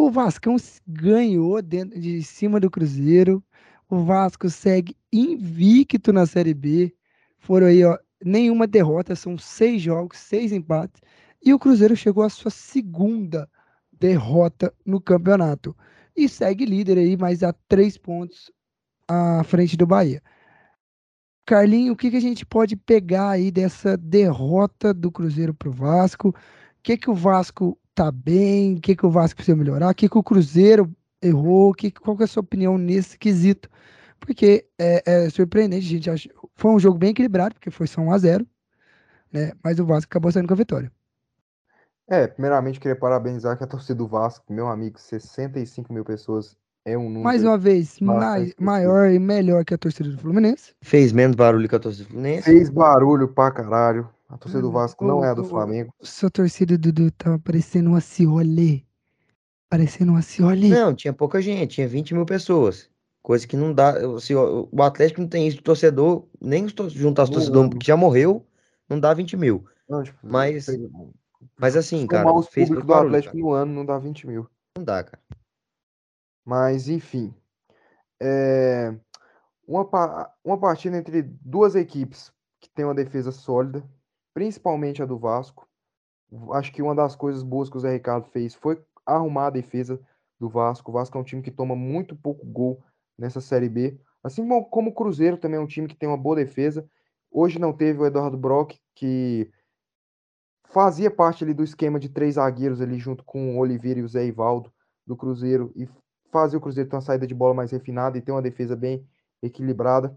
O 0.00 0.12
Vascão 0.12 0.54
ganhou 0.86 1.60
dentro 1.60 2.00
de 2.00 2.22
cima 2.22 2.60
do 2.60 2.70
Cruzeiro. 2.70 3.42
O 3.90 4.04
Vasco 4.04 4.48
segue 4.48 4.96
invicto 5.12 6.12
na 6.12 6.24
Série 6.24 6.54
B. 6.54 6.94
Foram 7.36 7.66
aí, 7.66 7.82
ó, 7.82 7.98
nenhuma 8.24 8.68
derrota, 8.68 9.16
são 9.16 9.36
seis 9.36 9.82
jogos, 9.82 10.18
seis 10.18 10.52
empates. 10.52 11.02
E 11.44 11.52
o 11.52 11.58
Cruzeiro 11.58 11.96
chegou 11.96 12.22
à 12.22 12.30
sua 12.30 12.48
segunda 12.48 13.50
derrota 13.92 14.72
no 14.86 15.00
campeonato. 15.00 15.76
E 16.16 16.28
segue 16.28 16.64
líder 16.64 16.96
aí, 16.96 17.16
mas 17.16 17.42
a 17.42 17.52
três 17.68 17.98
pontos 17.98 18.52
à 19.08 19.42
frente 19.42 19.76
do 19.76 19.84
Bahia. 19.84 20.22
Carlinho, 21.44 21.94
o 21.94 21.96
que, 21.96 22.12
que 22.12 22.18
a 22.18 22.20
gente 22.20 22.46
pode 22.46 22.76
pegar 22.76 23.30
aí 23.30 23.50
dessa 23.50 23.96
derrota 23.96 24.94
do 24.94 25.10
Cruzeiro 25.10 25.52
pro 25.52 25.72
Vasco? 25.72 26.28
O 26.28 26.34
que, 26.84 26.96
que 26.96 27.10
o 27.10 27.14
Vasco 27.16 27.76
tá 27.98 28.12
bem? 28.12 28.76
O 28.76 28.80
que, 28.80 28.94
que 28.94 29.04
o 29.04 29.10
Vasco 29.10 29.34
precisa 29.34 29.56
melhorar? 29.56 29.90
O 29.90 29.94
que, 29.94 30.08
que 30.08 30.16
o 30.16 30.22
Cruzeiro 30.22 30.88
errou? 31.20 31.74
Que, 31.74 31.90
qual 31.90 32.16
que 32.16 32.22
é 32.22 32.26
a 32.26 32.28
sua 32.28 32.42
opinião 32.42 32.78
nesse 32.78 33.18
quesito? 33.18 33.68
Porque 34.20 34.66
é, 34.78 35.02
é 35.04 35.30
surpreendente, 35.30 35.84
a 35.84 35.90
gente 35.90 36.08
acha. 36.08 36.30
Foi 36.54 36.70
um 36.70 36.78
jogo 36.78 36.96
bem 36.96 37.10
equilibrado, 37.10 37.56
porque 37.56 37.72
foi 37.72 37.88
só 37.88 38.00
1 38.00 38.12
a 38.12 38.18
0 38.18 38.46
né? 39.32 39.52
Mas 39.64 39.80
o 39.80 39.84
Vasco 39.84 40.08
acabou 40.08 40.30
saindo 40.30 40.46
com 40.46 40.54
a 40.54 40.56
vitória. 40.56 40.92
É, 42.08 42.28
primeiramente 42.28 42.78
queria 42.78 42.96
parabenizar 42.96 43.58
que 43.58 43.64
a 43.64 43.66
torcida 43.66 43.96
do 43.96 44.06
Vasco, 44.06 44.50
meu 44.50 44.68
amigo, 44.68 44.98
65 44.98 45.92
mil 45.92 46.04
pessoas 46.04 46.56
é 46.84 46.96
um 46.96 47.10
Mais 47.20 47.42
número 47.42 47.50
uma 47.50 47.58
vez, 47.58 47.98
maior 48.58 49.10
e 49.10 49.18
melhor 49.18 49.64
que 49.64 49.74
a 49.74 49.78
torcida 49.78 50.08
do 50.08 50.18
Fluminense. 50.18 50.72
Fez 50.80 51.12
menos 51.12 51.34
barulho 51.34 51.68
que 51.68 51.74
a 51.74 51.80
torcida 51.80 52.04
do 52.04 52.10
Fluminense. 52.10 52.44
Fez 52.44 52.70
barulho 52.70 53.26
pra 53.26 53.50
caralho. 53.50 54.08
A 54.28 54.36
torcida 54.36 54.60
do 54.62 54.70
Vasco 54.70 55.04
não 55.06 55.24
é 55.24 55.30
a 55.30 55.34
do 55.34 55.42
o- 55.42 55.44
o- 55.44 55.48
Flamengo. 55.48 55.92
Sua 56.02 56.30
torcida, 56.30 56.76
Dudu, 56.76 57.10
tava 57.12 57.38
parecendo 57.38 57.90
uma 57.90 58.00
ciolê. 58.00 58.84
Parecendo 59.70 60.12
uma 60.12 60.22
ciolê. 60.22 60.68
Não, 60.68 60.94
tinha 60.94 61.12
pouca 61.12 61.40
gente, 61.40 61.74
tinha 61.76 61.88
20 61.88 62.14
mil 62.14 62.26
pessoas. 62.26 62.90
Coisa 63.22 63.46
que 63.46 63.56
não 63.56 63.72
dá. 63.74 63.90
assim, 64.16 64.34
o 64.34 64.82
Atlético 64.82 65.20
não 65.20 65.28
tem 65.28 65.46
isso 65.46 65.56
de 65.58 65.62
torcedor, 65.62 66.26
nem 66.40 66.66
juntar 66.90 67.24
os 67.24 67.30
torcedores 67.30 67.70
que 67.78 67.86
já 67.86 67.96
morreu, 67.96 68.46
não 68.88 68.98
dá 69.00 69.12
20 69.12 69.36
mil. 69.36 69.66
Não, 69.88 70.02
tipo, 70.02 70.18
Mas- 70.22 70.66
Mas 71.58 71.76
assim, 71.76 72.06
cara, 72.06 72.32
os 72.32 72.48
fez 72.48 72.68
públicos 72.68 72.70
muito 72.70 72.86
do 72.86 72.86
barulho, 72.86 73.08
Atlético 73.10 73.32
cara. 73.34 73.44
no 73.44 73.52
ano 73.52 73.72
não 73.74 73.84
dá 73.86 73.98
20 73.98 74.26
mil. 74.26 74.46
Não 74.76 74.84
dá, 74.84 75.04
cara. 75.04 75.22
Mas, 76.44 76.88
enfim. 76.88 77.34
É, 78.20 78.94
uma, 79.66 79.84
pa- 79.84 80.32
uma 80.44 80.58
partida 80.58 80.96
entre 80.96 81.22
duas 81.22 81.74
equipes 81.74 82.32
que 82.60 82.68
tem 82.70 82.84
uma 82.84 82.94
defesa 82.94 83.30
sólida, 83.30 83.84
principalmente 84.38 85.02
a 85.02 85.04
do 85.04 85.18
Vasco. 85.18 85.68
Acho 86.52 86.72
que 86.72 86.80
uma 86.80 86.94
das 86.94 87.16
coisas 87.16 87.42
boas 87.42 87.68
que 87.68 87.76
o 87.76 87.80
Zé 87.80 87.94
Ricardo 87.94 88.28
fez 88.28 88.54
foi 88.54 88.80
arrumar 89.04 89.48
a 89.48 89.50
defesa 89.50 90.00
do 90.38 90.48
Vasco. 90.48 90.92
O 90.92 90.94
Vasco 90.94 91.18
é 91.18 91.20
um 91.20 91.24
time 91.24 91.42
que 91.42 91.50
toma 91.50 91.74
muito 91.74 92.14
pouco 92.14 92.46
gol 92.46 92.80
nessa 93.18 93.40
Série 93.40 93.68
B. 93.68 93.98
Assim 94.22 94.48
como 94.70 94.90
o 94.90 94.94
Cruzeiro 94.94 95.36
também 95.36 95.58
é 95.58 95.60
um 95.60 95.66
time 95.66 95.88
que 95.88 95.96
tem 95.96 96.08
uma 96.08 96.16
boa 96.16 96.36
defesa. 96.36 96.88
Hoje 97.32 97.58
não 97.58 97.72
teve 97.72 97.98
o 97.98 98.06
Eduardo 98.06 98.38
Brock, 98.38 98.76
que 98.94 99.50
fazia 100.68 101.10
parte 101.10 101.42
ali 101.42 101.52
do 101.52 101.64
esquema 101.64 101.98
de 101.98 102.08
três 102.08 102.36
zagueiros 102.36 102.80
ali 102.80 102.96
junto 102.96 103.24
com 103.24 103.56
o 103.56 103.58
Oliveira 103.58 103.98
e 103.98 104.04
o 104.04 104.08
Zé 104.08 104.24
Ivaldo 104.24 104.72
do 105.04 105.16
Cruzeiro 105.16 105.72
e 105.74 105.88
fazia 106.30 106.58
o 106.58 106.62
Cruzeiro 106.62 106.88
ter 106.88 106.94
uma 106.94 107.02
saída 107.02 107.26
de 107.26 107.34
bola 107.34 107.54
mais 107.54 107.72
refinada 107.72 108.16
e 108.16 108.22
ter 108.22 108.30
uma 108.30 108.42
defesa 108.42 108.76
bem 108.76 109.04
equilibrada. 109.42 110.16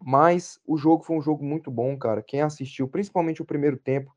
Mas 0.00 0.60
o 0.66 0.76
jogo 0.76 1.02
foi 1.02 1.16
um 1.16 1.22
jogo 1.22 1.44
muito 1.44 1.70
bom, 1.70 1.96
cara. 1.96 2.22
Quem 2.22 2.40
assistiu, 2.40 2.88
principalmente 2.88 3.42
o 3.42 3.44
primeiro 3.44 3.76
tempo, 3.76 4.14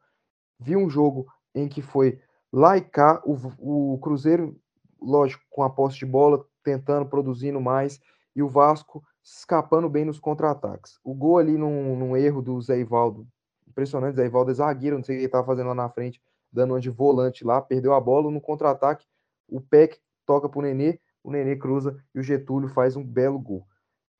viu 0.59 0.79
um 0.79 0.89
jogo 0.89 1.27
em 1.55 1.67
que 1.67 1.81
foi 1.81 2.19
lá 2.51 2.77
e 2.77 2.81
cá, 2.81 3.21
o, 3.25 3.93
o 3.93 3.97
Cruzeiro, 3.99 4.55
lógico, 5.01 5.43
com 5.49 5.63
a 5.63 5.69
posse 5.69 5.97
de 5.97 6.05
bola, 6.05 6.45
tentando, 6.63 7.07
produzindo 7.07 7.59
mais, 7.59 7.99
e 8.35 8.43
o 8.43 8.47
Vasco 8.47 9.03
escapando 9.23 9.89
bem 9.89 10.05
nos 10.05 10.19
contra-ataques. 10.19 10.99
O 11.03 11.13
gol 11.13 11.37
ali 11.37 11.57
num, 11.57 11.95
num 11.95 12.17
erro 12.17 12.41
do 12.41 12.59
Zé 12.61 12.79
Ivaldo, 12.79 13.27
impressionante, 13.67 14.15
Zé 14.15 14.25
Ivaldo 14.25 14.51
é 14.51 14.53
zagueiro, 14.53 14.97
não 14.97 15.03
sei 15.03 15.15
o 15.15 15.17
que 15.17 15.21
ele 15.21 15.25
estava 15.27 15.45
fazendo 15.45 15.67
lá 15.67 15.75
na 15.75 15.89
frente, 15.89 16.21
dando 16.51 16.73
uma 16.73 16.79
de 16.79 16.89
volante 16.89 17.43
lá, 17.43 17.61
perdeu 17.61 17.93
a 17.93 17.99
bola 17.99 18.29
no 18.29 18.41
contra-ataque, 18.41 19.05
o 19.47 19.61
Peck 19.61 19.99
toca 20.25 20.49
pro 20.49 20.61
Nenê, 20.61 20.99
o 21.23 21.31
Nenê 21.31 21.55
cruza 21.55 21.97
e 22.13 22.19
o 22.19 22.23
Getúlio 22.23 22.69
faz 22.69 22.95
um 22.95 23.03
belo 23.03 23.39
gol. 23.39 23.65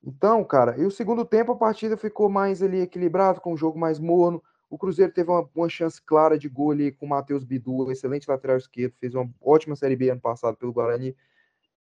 Então, 0.04 0.42
cara, 0.44 0.76
e 0.78 0.84
o 0.84 0.90
segundo 0.90 1.24
tempo 1.24 1.52
a 1.52 1.56
partida 1.56 1.96
ficou 1.96 2.28
mais 2.28 2.62
ali 2.62 2.80
equilibrado, 2.80 3.40
com 3.40 3.52
um 3.52 3.56
jogo 3.56 3.78
mais 3.78 4.00
morno. 4.00 4.42
O 4.68 4.76
Cruzeiro 4.76 5.12
teve 5.12 5.30
uma, 5.30 5.48
uma 5.54 5.68
chance 5.68 6.02
clara 6.02 6.36
de 6.36 6.48
gol 6.48 6.72
ali 6.72 6.90
com 6.90 7.06
o 7.06 7.08
Matheus 7.08 7.44
Bidu, 7.44 7.90
excelente 7.90 8.28
lateral 8.28 8.56
esquerdo, 8.56 8.94
fez 8.98 9.14
uma 9.14 9.30
ótima 9.40 9.76
Série 9.76 9.94
B 9.94 10.10
ano 10.10 10.20
passado 10.20 10.56
pelo 10.56 10.72
Guarani. 10.72 11.16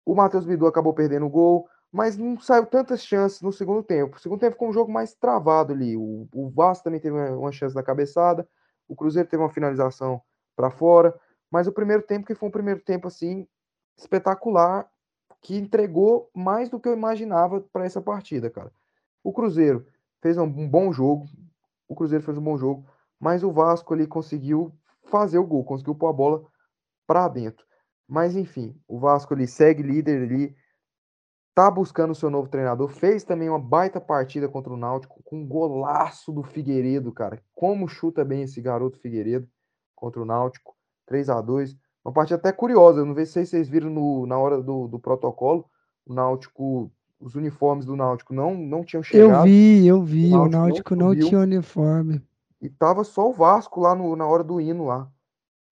O 0.06 0.14
Matheus 0.14 0.46
Bidu 0.46 0.68
acabou 0.68 0.94
perdendo 0.94 1.26
o 1.26 1.30
gol, 1.30 1.68
mas 1.92 2.18
não 2.18 2.40
saiu 2.40 2.66
tantas 2.66 3.04
chances 3.04 3.42
no 3.42 3.52
segundo 3.52 3.82
tempo. 3.82 4.18
O 4.18 4.20
segundo 4.20 4.40
tempo 4.40 4.54
ficou 4.54 4.70
um 4.70 4.74
jogo 4.74 4.92
mais 4.92 5.16
travado 5.16 5.74
ali. 5.74 5.98
O, 5.98 6.28
o 6.34 6.50
Vasco 6.50 6.84
também 6.84 7.00
teve 7.00 7.16
uma, 7.16 7.32
uma 7.32 7.52
chance 7.52 7.74
da 7.74 7.82
cabeçada, 7.82 8.48
o 8.88 8.96
Cruzeiro 8.96 9.30
teve 9.30 9.42
uma 9.42 9.50
finalização 9.50 10.22
para 10.56 10.70
fora, 10.70 11.18
mas 11.50 11.68
o 11.68 11.72
primeiro 11.72 12.04
tempo 12.04 12.28
que 12.28 12.36
foi 12.36 12.50
um 12.50 12.52
primeiro 12.52 12.82
tempo 12.82 13.08
assim 13.08 13.48
espetacular 13.98 14.88
que 15.44 15.58
entregou 15.58 16.32
mais 16.34 16.70
do 16.70 16.80
que 16.80 16.88
eu 16.88 16.94
imaginava 16.94 17.60
para 17.60 17.86
essa 17.86 18.02
partida, 18.02 18.50
cara. 18.50 18.72
O 19.22 19.34
Cruzeiro 19.34 19.86
fez 20.22 20.38
um 20.38 20.48
bom 20.48 20.92
jogo, 20.94 21.28
o 21.88 21.94
Cruzeiro 21.94 22.24
fez 22.24 22.38
um 22.38 22.42
bom 22.42 22.58
jogo, 22.58 22.90
mas 23.20 23.44
o 23.44 23.52
Vasco 23.52 23.94
ali 23.94 24.08
conseguiu 24.08 24.74
fazer 25.04 25.38
o 25.38 25.46
gol, 25.46 25.66
conseguiu 25.66 25.94
pôr 25.94 26.08
a 26.08 26.14
bola 26.14 26.46
para 27.06 27.28
dentro. 27.28 27.66
Mas 28.08 28.38
enfim, 28.38 28.74
o 28.88 28.98
Vasco 28.98 29.34
ali 29.34 29.46
segue 29.46 29.84
líder 29.84 30.24
ali, 30.24 30.56
tá 31.54 31.70
buscando 31.70 32.12
o 32.12 32.16
seu 32.16 32.30
novo 32.30 32.48
treinador, 32.48 32.88
fez 32.88 33.26
também 33.26 33.50
uma 33.50 33.60
baita 33.60 34.00
partida 34.00 34.48
contra 34.48 34.72
o 34.72 34.78
Náutico, 34.78 35.22
com 35.24 35.42
um 35.42 35.48
golaço 35.48 36.32
do 36.32 36.42
Figueiredo, 36.42 37.12
cara. 37.12 37.44
Como 37.54 37.88
chuta 37.88 38.24
bem 38.24 38.44
esse 38.44 38.62
garoto 38.62 38.98
Figueiredo 38.98 39.48
contra 39.94 40.22
o 40.22 40.26
Náutico, 40.26 40.74
3 41.06 41.30
a 41.30 41.42
2 41.42 41.78
uma 42.04 42.14
partida 42.14 42.38
até 42.38 42.52
curiosa, 42.52 43.00
eu 43.02 43.06
não 43.06 43.14
sei 43.16 43.26
se 43.26 43.46
vocês 43.48 43.70
viram 43.70 43.90
no, 43.90 44.26
na 44.26 44.38
hora 44.38 44.62
do, 44.62 44.88
do 44.88 45.00
protocolo, 45.00 45.70
o 46.06 46.14
Náutico, 46.14 46.92
os 47.20 47.36
uniformes 47.36 47.86
do 47.86 47.96
Náutico 47.96 48.34
não, 48.34 48.56
não 48.56 48.84
tinham 48.84 49.04
Eu 49.12 49.38
chegado. 49.38 49.44
vi, 49.44 49.86
eu 49.88 50.04
vi. 50.04 50.36
O 50.38 50.48
Náutico 50.48 50.50
não 50.50 50.50
Náutico 50.50 50.96
não 50.96 51.10
subiu. 51.10 51.28
tinha 51.28 51.40
uniforme. 51.42 52.22
E 52.62 52.70
tava 52.70 53.04
só 53.04 53.30
o 53.30 53.34
Vasco 53.34 53.80
lá 53.82 53.94
no, 53.96 54.16
na 54.16 54.26
hora 54.26 54.44
do 54.44 54.60
hino 54.60 54.86
lá. 54.86 55.10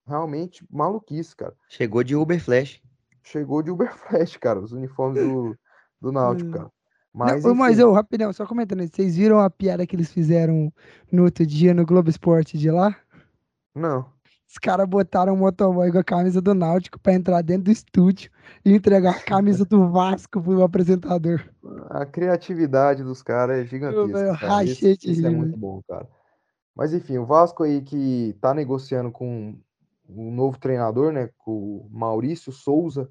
Realmente 0.06 0.66
maluquice, 0.70 1.36
cara. 1.36 1.56
Chegou 1.68 2.03
de 2.03 2.16
Uber 2.16 2.41
Flash. 2.44 2.82
Chegou 3.24 3.62
de 3.62 3.72
Uber 3.72 3.94
Flash, 3.98 4.38
cara, 4.38 4.60
os 4.60 4.72
uniformes 4.72 5.22
do, 5.24 5.58
do 6.02 6.12
Náutico, 6.12 6.49
Hum. 6.49 6.53
cara. 6.53 6.72
Mas, 7.14 7.34
Mas, 7.34 7.44
não, 7.44 7.56
mas 7.56 7.78
eu, 7.80 7.91
rapidão, 7.91 8.32
só 8.32 8.45
comentando, 8.45 8.88
vocês 8.88 9.18
viram 9.18 9.40
a 9.40 9.49
piada 9.49 9.86
que 9.86 9.95
eles 9.95 10.12
fizeram 10.14 10.72
no 11.12 11.24
outro 11.26 11.45
dia 11.45 11.74
no 11.74 11.86
Globo 11.86 12.10
Esporte 12.10 12.58
de 12.58 12.72
lá? 12.72 12.95
não. 13.76 14.06
Os 14.51 14.57
caras 14.57 14.85
botaram 14.85 15.33
um 15.33 15.38
motoboy 15.38 15.89
com 15.93 15.99
a 15.99 16.03
camisa 16.03 16.41
do 16.41 16.53
Náutico 16.53 16.99
pra 16.99 17.13
entrar 17.13 17.41
dentro 17.41 17.63
do 17.63 17.71
estúdio 17.71 18.30
e 18.65 18.73
entregar 18.73 19.15
a 19.15 19.23
camisa 19.23 19.63
do 19.63 19.89
Vasco 19.89 20.43
pro 20.43 20.61
apresentador. 20.61 21.41
A 21.89 22.05
criatividade 22.05 23.01
dos 23.01 23.23
caras 23.23 23.59
é 23.59 23.65
gigantesca, 23.65 24.07
velho, 24.07 24.38
cara. 24.38 24.63
Isso, 24.65 24.81
de 24.81 25.11
isso 25.11 25.25
é 25.25 25.30
muito 25.30 25.57
bom, 25.57 25.81
cara. 25.88 26.05
Mas 26.75 26.93
enfim, 26.93 27.17
o 27.17 27.25
Vasco 27.25 27.63
aí 27.63 27.81
que 27.81 28.38
tá 28.41 28.53
negociando 28.53 29.09
com 29.09 29.57
um 30.09 30.35
novo 30.35 30.59
treinador, 30.59 31.13
né? 31.13 31.30
Com 31.38 31.53
o 31.53 31.89
Maurício 31.89 32.51
Souza, 32.51 33.09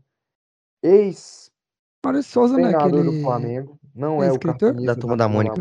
ex-treinador 0.82 1.60
Mário 2.04 2.22
Souza 2.22 2.58
não 2.58 2.66
é 2.68 2.72
do 2.72 2.78
aquele. 2.78 3.22
Flamengo. 3.22 3.80
Não 3.94 4.22
é 4.22 4.26
é 4.26 4.30
o 4.30 4.34
escritor? 4.34 4.58
cartunista 4.58 4.94
Da 4.94 5.00
Turma 5.00 5.16
da 5.16 5.26
Mônica. 5.26 5.54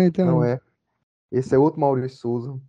Então, 0.00 0.26
Não 0.26 0.44
é. 0.44 0.60
Esse 1.30 1.54
é 1.54 1.58
outro 1.58 1.80
Maurício 1.80 2.18
Souza. 2.18 2.60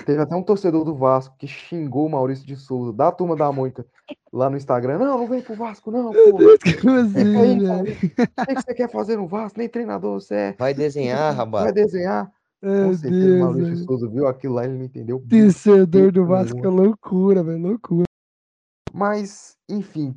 Teve 0.00 0.20
até 0.20 0.34
um 0.34 0.42
torcedor 0.42 0.84
do 0.84 0.94
Vasco 0.94 1.34
que 1.38 1.46
xingou 1.46 2.06
o 2.06 2.10
Maurício 2.10 2.46
de 2.46 2.56
Souza, 2.56 2.92
da 2.92 3.12
turma 3.12 3.36
da 3.36 3.50
Mônica, 3.52 3.86
lá 4.32 4.48
no 4.48 4.56
Instagram. 4.56 4.98
Não, 4.98 5.18
não 5.18 5.26
vem 5.26 5.42
pro 5.42 5.54
Vasco, 5.54 5.90
não, 5.90 6.10
Meu 6.10 6.30
pô. 6.32 6.38
Deus, 6.38 6.58
como 6.80 6.96
assim? 6.98 7.66
Maurício. 7.66 8.06
O 8.06 8.46
que 8.46 8.54
que 8.54 8.62
você 8.62 8.74
quer 8.74 8.90
fazer 8.90 9.16
no 9.16 9.26
Vasco? 9.26 9.58
Nem 9.58 9.68
treinador 9.68 10.20
você 10.20 10.34
é. 10.34 10.52
Vai 10.58 10.74
desenhar, 10.74 11.34
Vai 11.34 11.44
rapaz. 11.44 11.72
desenhar. 11.72 12.30
Com 12.60 12.94
certeza 12.94 13.24
o 13.24 13.28
Deus, 13.28 13.40
Maurício 13.40 13.74
velho. 13.74 13.84
Souza 13.86 14.08
viu 14.08 14.26
aquilo 14.28 14.54
lá 14.54 14.62
e 14.64 14.68
ele 14.68 14.78
não 14.78 14.84
entendeu. 14.84 15.24
Torcedor 15.28 16.12
do 16.12 16.24
Vasco 16.24 16.58
é 16.64 16.68
loucura, 16.68 17.42
velho, 17.42 17.60
loucura. 17.60 18.04
Mas, 18.92 19.56
enfim, 19.68 20.14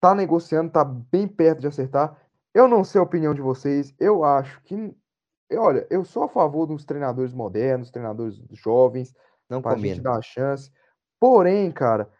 tá 0.00 0.14
negociando, 0.14 0.70
tá 0.70 0.84
bem 0.84 1.28
perto 1.28 1.60
de 1.60 1.66
acertar. 1.66 2.16
Eu 2.54 2.66
não 2.66 2.82
sei 2.82 2.98
a 2.98 3.04
opinião 3.04 3.34
de 3.34 3.42
vocês. 3.42 3.94
Eu 4.00 4.24
acho 4.24 4.62
que. 4.62 4.94
Eu- 5.48 5.62
Olha, 5.62 5.86
eu 5.90 6.04
sou 6.04 6.22
a 6.24 6.28
favor 6.28 6.66
dos 6.66 6.84
treinadores 6.84 7.32
modernos, 7.32 7.90
treinadores 7.90 8.40
jovens, 8.52 9.14
Não 9.48 9.62
pra 9.62 9.72
gente 9.72 9.82
combina. 9.82 10.02
dar 10.02 10.12
uma 10.12 10.22
chance. 10.22 10.70
Porém, 11.20 11.70
cara, 11.72 12.10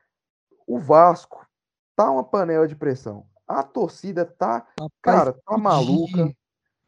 o 0.67 0.79
Vasco 0.79 1.47
tá 1.95 2.11
uma 2.11 2.25
panela 2.25 2.67
de 2.67 2.77
pressão. 2.77 3.27
A 3.47 3.63
torcida 3.63 4.25
tá, 4.25 4.67
cara, 5.03 5.33
tá 5.33 5.57
maluca. 5.59 6.35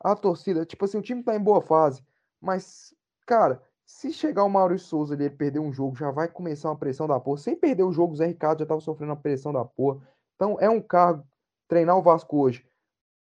A 0.00 0.14
torcida, 0.14 0.64
tipo 0.64 0.84
assim, 0.84 0.98
o 0.98 1.02
time 1.02 1.22
tá 1.22 1.34
em 1.34 1.40
boa 1.42 1.60
fase, 1.60 2.04
mas, 2.40 2.94
cara, 3.26 3.60
se 3.84 4.12
chegar 4.12 4.44
o 4.44 4.48
Maurício 4.48 4.86
Souza 4.88 5.14
ali, 5.14 5.24
ele 5.24 5.34
perder 5.36 5.58
um 5.58 5.72
jogo, 5.72 5.96
já 5.96 6.10
vai 6.10 6.28
começar 6.28 6.68
uma 6.68 6.76
pressão 6.76 7.06
da 7.08 7.18
porra. 7.18 7.38
Sem 7.38 7.56
perder 7.56 7.82
o 7.82 7.92
jogo, 7.92 8.12
o 8.12 8.16
Zé 8.16 8.26
Ricardo 8.26 8.60
já 8.60 8.66
tava 8.66 8.80
sofrendo 8.80 9.10
uma 9.12 9.20
pressão 9.20 9.52
da 9.52 9.64
porra. 9.64 10.00
Então, 10.36 10.56
é 10.60 10.68
um 10.70 10.80
cargo 10.80 11.26
treinar 11.66 11.96
o 11.96 12.02
Vasco 12.02 12.38
hoje. 12.38 12.64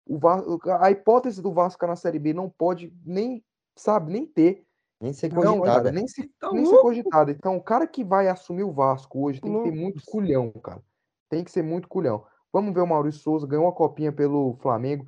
O 0.09 0.17
Vasco, 0.17 0.59
a 0.71 0.89
hipótese 0.89 1.41
do 1.41 1.53
Vasco 1.53 1.73
ficar 1.73 1.87
na 1.87 1.95
Série 1.95 2.17
B 2.17 2.33
não 2.33 2.49
pode 2.49 2.91
nem, 3.05 3.43
sabe, 3.77 4.11
nem 4.11 4.25
ter. 4.25 4.65
Nem 4.99 5.13
ser 5.13 5.31
Não, 5.31 5.41
Não, 5.43 5.61
cara, 5.61 5.73
cogitada. 5.75 5.91
nem 5.91 6.07
se, 6.07 6.27
Tá 6.39 6.51
nem 6.51 6.65
ser 6.65 6.71
louco. 6.71 6.87
cogitado. 6.87 7.31
Então, 7.31 7.55
o 7.55 7.63
cara 7.63 7.85
que 7.87 8.03
vai 8.03 8.27
assumir 8.27 8.63
o 8.63 8.71
Vasco 8.73 9.23
hoje 9.23 9.39
tem 9.39 9.53
que 9.63 9.69
ter 9.69 9.75
muito 9.75 10.03
culhão, 10.05 10.51
cara. 10.51 10.81
Tem 11.29 11.43
que 11.43 11.51
ser 11.51 11.61
muito 11.61 11.87
culhão. 11.87 12.25
Vamos 12.51 12.73
ver 12.73 12.81
o 12.81 12.87
Maurício 12.87 13.21
Souza, 13.21 13.45
ganhou 13.47 13.65
uma 13.65 13.71
copinha 13.71 14.11
pelo 14.11 14.57
Flamengo. 14.61 15.05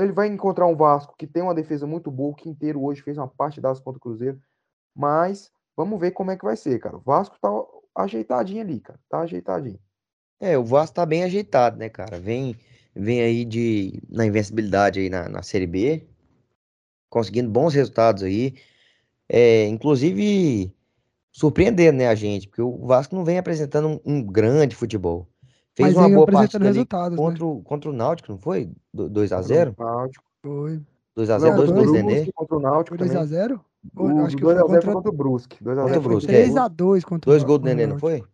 Ele 0.00 0.12
vai 0.12 0.26
encontrar 0.28 0.66
um 0.66 0.74
Vasco 0.74 1.14
que 1.16 1.26
tem 1.26 1.42
uma 1.42 1.54
defesa 1.54 1.86
muito 1.86 2.10
boa. 2.10 2.32
O 2.32 2.34
Quinteiro 2.34 2.82
hoje 2.82 3.02
fez 3.02 3.18
uma 3.18 3.28
parte 3.28 3.60
das 3.60 3.78
contra 3.78 3.98
o 3.98 4.00
Cruzeiro. 4.00 4.40
Mas 4.96 5.50
vamos 5.76 6.00
ver 6.00 6.10
como 6.12 6.30
é 6.30 6.36
que 6.36 6.44
vai 6.44 6.56
ser, 6.56 6.78
cara. 6.80 6.96
O 6.96 7.00
Vasco 7.00 7.36
tá 7.40 7.48
ajeitadinho 7.94 8.62
ali, 8.62 8.80
cara. 8.80 8.98
Tá 9.08 9.20
ajeitadinho. 9.20 9.78
É, 10.40 10.56
o 10.56 10.64
Vasco 10.64 10.96
tá 10.96 11.04
bem 11.06 11.24
ajeitado, 11.24 11.76
né, 11.76 11.88
cara? 11.88 12.18
Vem, 12.18 12.56
vem 12.98 13.20
aí 13.20 13.44
de 13.44 14.02
na 14.08 14.26
invencibilidade 14.26 15.00
aí 15.00 15.08
na, 15.08 15.28
na 15.28 15.42
Série 15.42 15.66
B, 15.66 16.06
conseguindo 17.08 17.48
bons 17.48 17.74
resultados 17.74 18.22
aí. 18.22 18.54
É, 19.28 19.66
inclusive 19.66 20.74
surpreendendo, 21.32 21.98
né, 21.98 22.08
a 22.08 22.14
gente, 22.14 22.48
porque 22.48 22.62
o 22.62 22.86
Vasco 22.86 23.14
não 23.14 23.24
vem 23.24 23.38
apresentando 23.38 23.88
um, 23.88 24.00
um 24.04 24.22
grande 24.22 24.74
futebol. 24.74 25.28
Fez 25.74 25.94
Mas 25.94 25.96
uma 25.96 26.16
boa 26.16 26.26
partida 26.26 26.64
ali 26.66 26.78
resultados, 26.78 27.16
né? 27.16 27.24
contra 27.24 27.46
o, 27.46 27.62
contra 27.62 27.90
o 27.90 27.92
Náutico, 27.92 28.32
não 28.32 28.38
foi? 28.38 28.68
2x0? 28.96 29.74
Náutico. 29.78 30.24
Foi. 30.42 30.80
2x0, 31.16 31.40
Não, 31.40 31.56
dois 31.56 31.70
dois 31.70 31.70
gols 31.70 31.86
do 31.86 31.92
Nenê. 31.92 32.32
Contra 32.32 32.56
o 32.56 32.60
Náutico 32.60 32.98
Foi 32.98 33.08
também. 33.08 33.22
2x0? 33.22 33.60
O 33.94 34.24
Acho 34.24 34.36
que 34.36 34.42
foi 34.42 34.54
2x0 34.54 34.58
foi 34.58 34.74
contra. 34.74 34.92
contra 34.92 35.10
o 35.10 35.14
Brusque. 35.14 35.64
2x0 35.64 35.76
Contra 35.76 35.84
o 35.84 35.88
foi 35.88 36.00
Brusque, 36.02 36.26
contra 36.26 36.40
o 36.40 36.44
é. 36.44 36.48
3x2 36.48 37.04
contra 37.04 37.30
Dois 37.30 37.42
o 37.42 37.46
gols 37.46 37.58
do 37.58 37.62
contra 37.62 37.72
o 37.72 37.76
Nenê, 37.76 37.86
não 37.86 37.98
foi? 37.98 38.24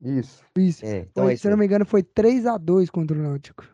Isso. 0.00 0.44
Isso. 0.56 0.84
É, 0.84 0.98
então 1.00 1.24
Foi, 1.24 1.32
é 1.32 1.34
isso 1.34 1.42
se 1.42 1.48
eu 1.48 1.50
não 1.50 1.58
me 1.58 1.66
engano, 1.66 1.84
foi 1.84 2.02
3x2 2.02 2.90
contra 2.90 3.18
o 3.18 3.22
Náutico. 3.22 3.64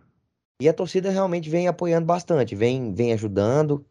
E 0.61 0.69
a 0.69 0.73
torcida 0.73 1.11
realmente 1.11 1.51
vem 1.51 1.69
apoiando 1.69 2.07
bastante, 2.07 2.55
vem, 2.55 2.95
vem 2.95 3.13
ajudando, 3.13 3.85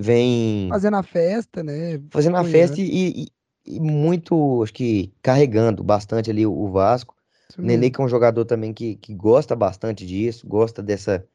vem 0.00 0.70
Fazendo 0.70 0.96
a 0.96 1.02
festa, 1.02 1.62
né? 1.62 1.98
fazendo 2.10 2.36
a 2.36 2.44
festa 2.44 2.80
e, 2.80 3.24
e- 3.24 3.28
e 3.66 3.80
muito, 3.80 4.62
acho 4.62 4.72
que 4.72 5.12
carregando 5.22 5.84
bastante 5.84 6.30
ali 6.30 6.46
o, 6.46 6.52
o 6.52 6.70
Vasco. 6.70 7.14
Isso 7.50 7.60
Nenê 7.60 7.90
que 7.90 8.00
é 8.00 8.04
um 8.04 8.08
jogador 8.08 8.44
também 8.44 8.72
que, 8.72 8.96
que 8.96 9.14
gosta 9.14 9.54
bastante 9.54 10.06
disso, 10.06 10.46
gosta 10.46 10.82
dessa, 10.82 11.26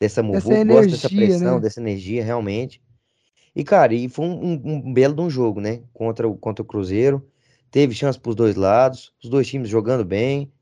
dessa 0.00 0.22
muvuca, 0.22 0.64
Dessa 0.64 0.64
gosta 0.66 0.96
dessa 0.96 1.08
energia, 1.08 1.38
pressão, 1.38 1.56
né? 1.56 1.62
dessa 1.62 1.80
energia, 1.80 2.24
realmente. 2.24 2.82
E, 3.56 3.64
cara, 3.64 3.94
e 3.94 4.08
foi 4.08 4.26
um, 4.26 4.54
um- 4.54 4.62
um 4.88 4.94
belo 4.94 5.14
de 5.16 5.22
um 5.22 5.30
jogo, 5.30 5.60
né? 5.60 5.82
Contra 5.94 6.28
o, 6.28 6.36
contra 6.38 6.62
o 6.62 6.66
Cruzeiro. 6.66 7.26
Teve 7.70 7.94
chance 7.94 8.18
pros 8.20 8.36
dois 8.36 8.56
lados, 8.56 9.14
os 9.22 9.30
dois 9.30 9.48
times 9.48 9.68
jogando 9.70 10.04
bem. 10.06 10.52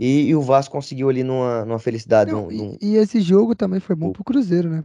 E, 0.00 0.28
e 0.28 0.34
o 0.34 0.40
Vasco 0.40 0.72
conseguiu 0.72 1.10
ali 1.10 1.22
numa, 1.22 1.64
numa 1.66 1.78
felicidade. 1.78 2.32
Não, 2.32 2.44
num- 2.44 2.50
e, 2.50 2.56
num- 2.56 2.78
e 2.80 2.96
esse 2.96 3.20
jogo 3.20 3.54
também 3.54 3.80
foi 3.80 3.94
bom 3.94 4.10
pro 4.10 4.24
Cruzeiro, 4.24 4.70
né? 4.70 4.82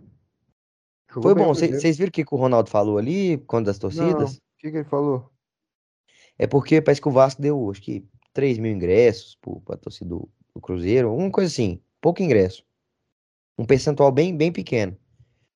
Jogou 1.10 1.32
Foi 1.32 1.35
bom. 1.35 1.53
Vocês 1.53 1.98
viram 1.98 2.10
o 2.10 2.11
que, 2.11 2.26
que 2.26 2.35
o 2.35 2.38
Ronaldo 2.38 2.69
falou 2.69 2.98
ali, 2.98 3.38
quando 3.48 3.68
das 3.68 3.77
Não, 3.77 3.80
torcidas? 3.80 4.34
o 4.35 4.42
que, 4.60 4.72
que 4.72 4.77
ele 4.77 4.84
falou? 4.84 5.32
É 6.38 6.45
porque 6.45 6.82
parece 6.82 7.00
que 7.02 7.08
o 7.08 7.11
Vasco 7.11 7.42
deu, 7.42 7.72
acho 7.72 7.82
que 7.82 8.06
3 8.34 8.58
mil 8.58 8.72
ingressos 8.74 9.38
pro- 9.42 9.61
pra 9.61 9.77
torcida 9.77 10.10
do, 10.10 10.30
do 10.53 10.60
Cruzeiro, 10.60 11.16
uma 11.16 11.32
coisa 11.32 11.50
assim, 11.50 11.80
pouco 12.02 12.22
ingresso. 12.22 12.66
Um 13.58 13.66
percentual 13.66 14.11
bem, 14.11 14.35
bem 14.35 14.52
pequeno. 14.52 14.98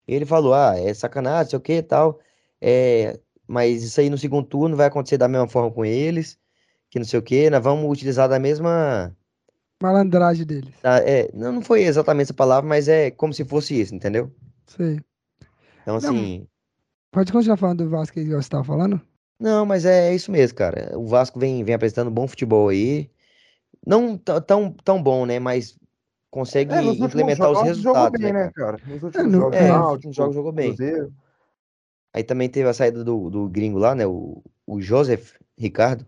Ele 0.08 0.26
falou, 0.26 0.54
ah, 0.54 0.78
é 0.80 0.94
sacanagem, 0.94 1.50
sei 1.52 1.58
o 1.58 1.62
que 1.62 1.74
e 1.74 1.84
tal, 1.84 2.20
é, 2.62 3.20
mas 3.48 3.84
isso 3.84 4.00
aí 4.00 4.10
no 4.10 4.18
segundo 4.18 4.48
turno 4.48 4.76
vai 4.78 4.88
acontecer 4.88 5.18
da 5.18 5.28
mesma 5.28 5.48
forma 5.48 5.70
com 5.72 5.84
eles, 5.86 6.40
que 6.90 6.98
não 6.98 7.06
sei 7.06 7.20
o 7.20 7.24
que, 7.24 7.50
nós 7.50 7.64
vamos 7.64 7.92
utilizar 7.92 8.30
da 8.30 8.40
mesma... 8.40 9.16
Malandragem 9.82 10.45
deles. 10.45 10.75
tá, 10.82 10.99
é, 10.99 11.30
não, 11.33 11.51
não 11.53 11.61
foi 11.61 11.83
exatamente 11.83 12.25
essa 12.27 12.33
palavra, 12.33 12.67
mas 12.67 12.88
é 12.88 13.11
como 13.11 13.33
se 13.33 13.45
fosse 13.45 13.80
isso, 13.80 13.95
entendeu? 13.95 14.33
Sei. 14.67 15.03
Então, 15.82 15.95
assim, 15.98 16.48
Pode 17.11 17.32
continuar 17.32 17.58
falando 17.58 17.83
do 17.83 17.90
Vasco 17.90 18.16
que 18.16 18.25
você 18.25 18.49
tava 18.49 18.64
falando? 18.64 18.99
não, 19.40 19.66
mas 19.66 19.85
é, 19.85 20.09
é 20.11 20.16
isso 20.16 20.32
mesmo, 20.32 20.58
cara. 20.58 20.98
O 20.98 21.08
Vasco 21.08 21.40
vem, 21.40 21.64
vem 21.64 21.75
apresentando 21.75 22.11
bom 22.11 22.27
futebol 22.27 22.69
aí, 22.69 23.09
não 23.85 24.17
tão, 24.17 24.41
tão, 24.41 24.74
tão 24.74 25.03
bom, 25.03 25.25
né, 25.25 25.40
mas 25.40 25.77
consegue 26.32 26.74
É, 26.74 26.82
implementar 27.06 27.51
os 27.51 27.59
jogos 27.59 27.77
jogou 27.82 27.95
resultados, 28.03 28.22
bem, 28.22 28.33
né, 28.33 28.45
né, 28.45 28.51
cara? 28.56 28.77
cara? 28.80 28.82
Nos 28.93 29.03
últimos 29.03 29.32
no- 29.32 29.40
jogos, 29.40 29.58
é, 29.58 29.72
últimos 29.80 30.16
jogos 30.16 30.35
jogou 30.35 30.51
bem. 30.53 30.75
Cruzeiro. 30.75 31.14
Aí 32.14 32.24
também 32.24 32.49
teve 32.49 32.67
a 32.69 32.74
saída 32.74 33.03
do, 33.03 33.30
do 33.30 33.49
gringo 33.49 33.77
lá, 33.80 33.95
né? 33.95 34.06
O, 34.06 34.43
o 34.66 34.82
Joseph 34.82 35.33
Ricardo. 35.58 36.06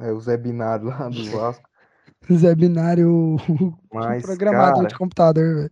É, 0.00 0.12
o 0.12 0.20
Zé 0.20 0.36
Binário 0.36 0.86
lá 0.86 1.08
do 1.08 1.22
Vasco. 1.30 1.68
Zé 2.32 2.54
Binário, 2.54 3.36
Mas, 3.92 4.22
programador 4.22 4.86
de 4.86 4.94
cara, 4.94 4.98
computador, 4.98 5.54
velho. 5.54 5.70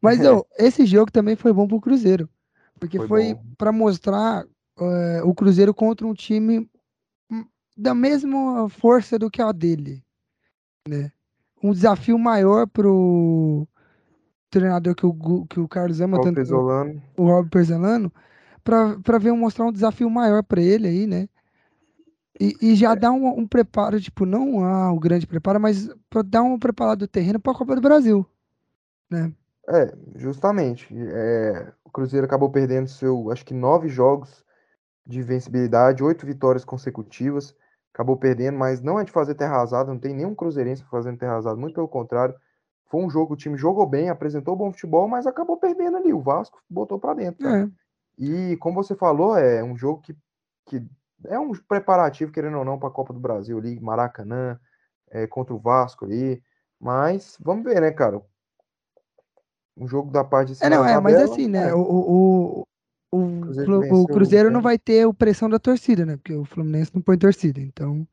Mas, 0.00 0.20
É. 0.20 0.30
ô, 0.30 0.46
esse 0.58 0.84
jogo 0.86 1.10
também 1.10 1.36
foi 1.36 1.52
bom 1.52 1.66
pro 1.66 1.80
Cruzeiro. 1.80 2.28
Porque 2.78 2.98
Foi 2.98 3.08
foi, 3.08 3.36
pra 3.56 3.72
mostrar 3.72 4.44
eh, 4.78 5.22
o 5.24 5.34
Cruzeiro 5.34 5.72
contra 5.72 6.06
um 6.06 6.12
time 6.14 6.68
da 7.76 7.94
mesma 7.94 8.68
força 8.68 9.18
do 9.18 9.30
que 9.30 9.40
a 9.40 9.52
dele, 9.52 10.02
né? 10.88 11.10
Um 11.62 11.72
desafio 11.72 12.18
maior 12.18 12.66
pro 12.66 13.66
treinador 14.50 14.94
que 14.94 15.06
o, 15.06 15.46
que 15.46 15.60
o 15.60 15.68
Carlos 15.68 16.00
ama 16.00 16.16
Paulo 16.16 16.34
tanto, 16.34 16.40
Pesolano. 16.40 17.02
o 17.16 17.24
Rob 17.26 17.48
Perzolano, 17.48 18.12
pra, 18.62 18.98
pra 19.00 19.18
ver 19.18 19.32
mostrar 19.32 19.66
um 19.66 19.72
desafio 19.72 20.10
maior 20.10 20.42
pra 20.44 20.60
ele 20.62 20.88
aí, 20.88 21.06
né? 21.06 21.28
E, 22.40 22.56
e 22.60 22.72
É. 22.72 22.76
já 22.76 22.94
dar 22.94 23.12
um, 23.12 23.26
um 23.40 23.46
preparo, 23.46 24.00
tipo, 24.00 24.26
não 24.26 24.64
ah, 24.64 24.92
um 24.92 24.98
grande 24.98 25.26
preparo, 25.26 25.60
mas 25.60 25.88
pra 26.10 26.22
dar 26.22 26.42
um 26.42 26.58
preparado 26.58 27.00
do 27.00 27.08
terreno 27.08 27.40
pra 27.40 27.54
Copa 27.54 27.74
do 27.74 27.80
Brasil. 27.80 28.26
É, 29.68 29.94
justamente. 30.16 30.88
É, 30.92 31.72
o 31.84 31.90
Cruzeiro 31.90 32.26
acabou 32.26 32.50
perdendo 32.50 32.88
seu, 32.88 33.30
acho 33.30 33.44
que 33.44 33.54
nove 33.54 33.88
jogos 33.88 34.44
de 35.06 35.20
invencibilidade, 35.20 36.02
oito 36.04 36.26
vitórias 36.26 36.64
consecutivas. 36.64 37.54
Acabou 37.92 38.16
perdendo, 38.16 38.58
mas 38.58 38.80
não 38.82 38.98
é 38.98 39.04
de 39.04 39.12
fazer 39.12 39.34
terra 39.34 39.54
arrasada, 39.56 39.92
não 39.92 39.98
tem 40.00 40.14
nenhum 40.14 40.34
cruzeirense 40.34 40.84
fazendo 40.84 41.18
terra 41.18 41.32
arrasada, 41.32 41.56
muito 41.56 41.74
pelo 41.74 41.88
contrário. 41.88 42.34
Foi 42.86 43.02
um 43.02 43.10
jogo, 43.10 43.34
o 43.34 43.36
time 43.36 43.56
jogou 43.56 43.86
bem, 43.86 44.08
apresentou 44.10 44.56
bom 44.56 44.70
futebol, 44.72 45.08
mas 45.08 45.26
acabou 45.26 45.56
perdendo 45.56 45.96
ali. 45.96 46.12
O 46.12 46.20
Vasco 46.20 46.60
botou 46.68 46.98
pra 46.98 47.14
dentro, 47.14 47.42
cara. 47.42 47.64
É, 47.64 47.68
E 48.18 48.56
como 48.58 48.82
você 48.82 48.94
falou, 48.94 49.36
é 49.36 49.62
um 49.64 49.76
jogo 49.76 50.00
que, 50.02 50.16
que 50.66 50.86
é 51.26 51.38
um 51.38 51.52
preparativo, 51.52 52.32
querendo 52.32 52.58
ou 52.58 52.64
não, 52.64 52.78
para 52.78 52.88
a 52.88 52.92
Copa 52.92 53.12
do 53.12 53.20
Brasil 53.20 53.58
ali, 53.58 53.78
Maracanã, 53.80 54.58
é, 55.10 55.26
contra 55.26 55.54
o 55.54 55.58
Vasco 55.58 56.04
ali. 56.04 56.42
Mas 56.80 57.36
vamos 57.40 57.64
ver, 57.64 57.80
né, 57.80 57.90
cara? 57.90 58.20
Um 59.76 59.88
jogo 59.88 60.10
da 60.10 60.22
parte 60.22 60.48
de 60.48 60.52
é, 60.52 60.56
cima 60.56 60.70
não, 60.70 60.84
da 60.84 60.90
é, 60.90 61.00
mas 61.00 61.14
tabela, 61.14 61.32
assim, 61.32 61.48
né? 61.48 61.68
é, 61.68 61.74
O, 61.74 61.80
o, 61.80 62.64
o, 63.12 63.18
o, 63.18 63.40
Cruzeiro 63.40 63.94
o 63.94 64.06
Cruzeiro 64.06 64.50
não 64.50 64.60
vai 64.60 64.78
ter 64.78 65.06
a 65.06 65.12
pressão 65.12 65.48
da 65.48 65.58
torcida, 65.58 66.04
né? 66.04 66.16
Porque 66.16 66.34
o 66.34 66.44
Fluminense 66.44 66.92
não 66.94 67.02
põe 67.02 67.18
torcida. 67.18 67.60
Então, 67.60 68.06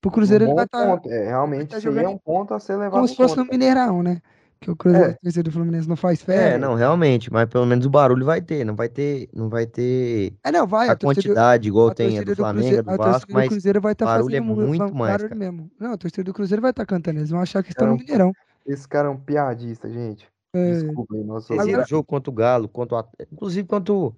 pro 0.00 0.10
Cruzeiro 0.10 0.44
um 0.44 0.48
ele 0.48 0.52
bom 0.52 0.56
vai 0.56 0.64
estar 0.64 0.86
ponto. 0.86 1.10
É, 1.10 1.26
realmente, 1.26 1.70
tá 1.70 1.76
aí 1.76 1.80
é 1.80 1.82
jogando 1.82 2.10
um 2.10 2.18
ponto 2.18 2.54
a 2.54 2.60
ser 2.60 2.76
levado 2.76 2.92
como 2.92 3.08
se 3.08 3.16
fosse 3.16 3.36
no 3.36 3.44
Mineirão, 3.44 4.02
né? 4.02 4.22
Que 4.60 4.70
o 4.70 4.76
Cruzeiro, 4.76 5.16
É. 5.22 5.42
do 5.42 5.52
Fluminense 5.52 5.88
não 5.88 5.94
faz 5.96 6.20
É, 6.22 6.24
festa. 6.24 6.58
não, 6.58 6.74
realmente, 6.74 7.32
mas 7.32 7.48
pelo 7.48 7.64
menos 7.64 7.86
o 7.86 7.90
barulho 7.90 8.26
vai 8.26 8.40
ter, 8.42 8.64
não 8.64 8.74
vai 8.74 8.88
ter, 8.88 9.28
não 9.32 9.48
vai 9.48 9.66
ter 9.66 10.34
É, 10.44 10.50
não, 10.50 10.66
vai. 10.66 10.88
a 10.88 10.92
A 10.92 10.96
torcida, 10.96 11.28
quantidade 11.28 11.68
igual 11.68 11.88
a 11.88 11.94
tem 11.94 12.18
a 12.18 12.22
do 12.22 12.26
do 12.26 12.36
Flamengo, 12.36 12.66
a 12.66 12.70
Cruzeiro, 12.82 12.82
do 12.98 13.04
Vasco, 13.12 13.28
do 13.28 13.34
mas 13.34 13.48
Cruzeiro 13.48 13.80
vai 13.80 13.92
estar 13.92 14.04
barulho 14.06 14.36
é 14.36 14.40
muito 14.40 14.78
va- 14.78 14.90
mais, 14.92 15.16
barulho 15.22 15.36
mesmo. 15.38 15.70
Não, 15.78 15.92
a 15.92 15.96
torcida 15.96 16.24
do 16.24 16.34
Cruzeiro 16.34 16.60
vai 16.60 16.72
estar 16.72 16.84
cantando, 16.86 17.20
eles 17.20 17.30
vão 17.30 17.40
achar 17.40 17.62
que 17.62 17.70
estão 17.70 17.86
no. 17.88 17.96
Mineirão. 17.96 18.32
Esse 18.66 18.86
cara 18.88 19.06
é 19.08 19.10
um 19.10 19.16
piadista, 19.16 19.88
gente. 19.90 20.26
É, 20.52 20.72
Desculpa 20.72 21.14
aí, 21.14 21.22
nosso 21.24 21.46
Vocês 21.48 21.60
Agora- 21.60 21.86
jogo 21.86 22.04
contra 22.04 22.30
o 22.30 22.34
Galo, 22.34 22.68
contra 22.68 22.98
o, 22.98 23.04
inclusive 23.32 23.68
contra 23.68 23.92
o, 23.94 24.14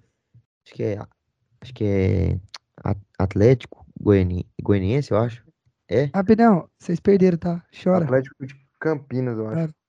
acho 0.65 0.75
que 0.75 0.83
é, 0.83 0.99
acho 1.61 1.75
que 1.75 1.85
é 1.85 2.39
Atlético 3.19 3.85
Goiani- 4.01 4.47
Goianiense, 4.63 5.11
eu 5.11 5.19
acho. 5.19 5.45
É? 5.89 6.09
rapidão, 6.15 6.69
vocês 6.79 6.99
perderam, 7.01 7.37
tá? 7.37 7.63
Chora. 7.83 8.05
Atlético 8.05 8.47
de 8.47 8.55
Campinas, 8.79 9.37
eu 9.37 9.49
acho. 9.49 9.59
É. 9.59 9.80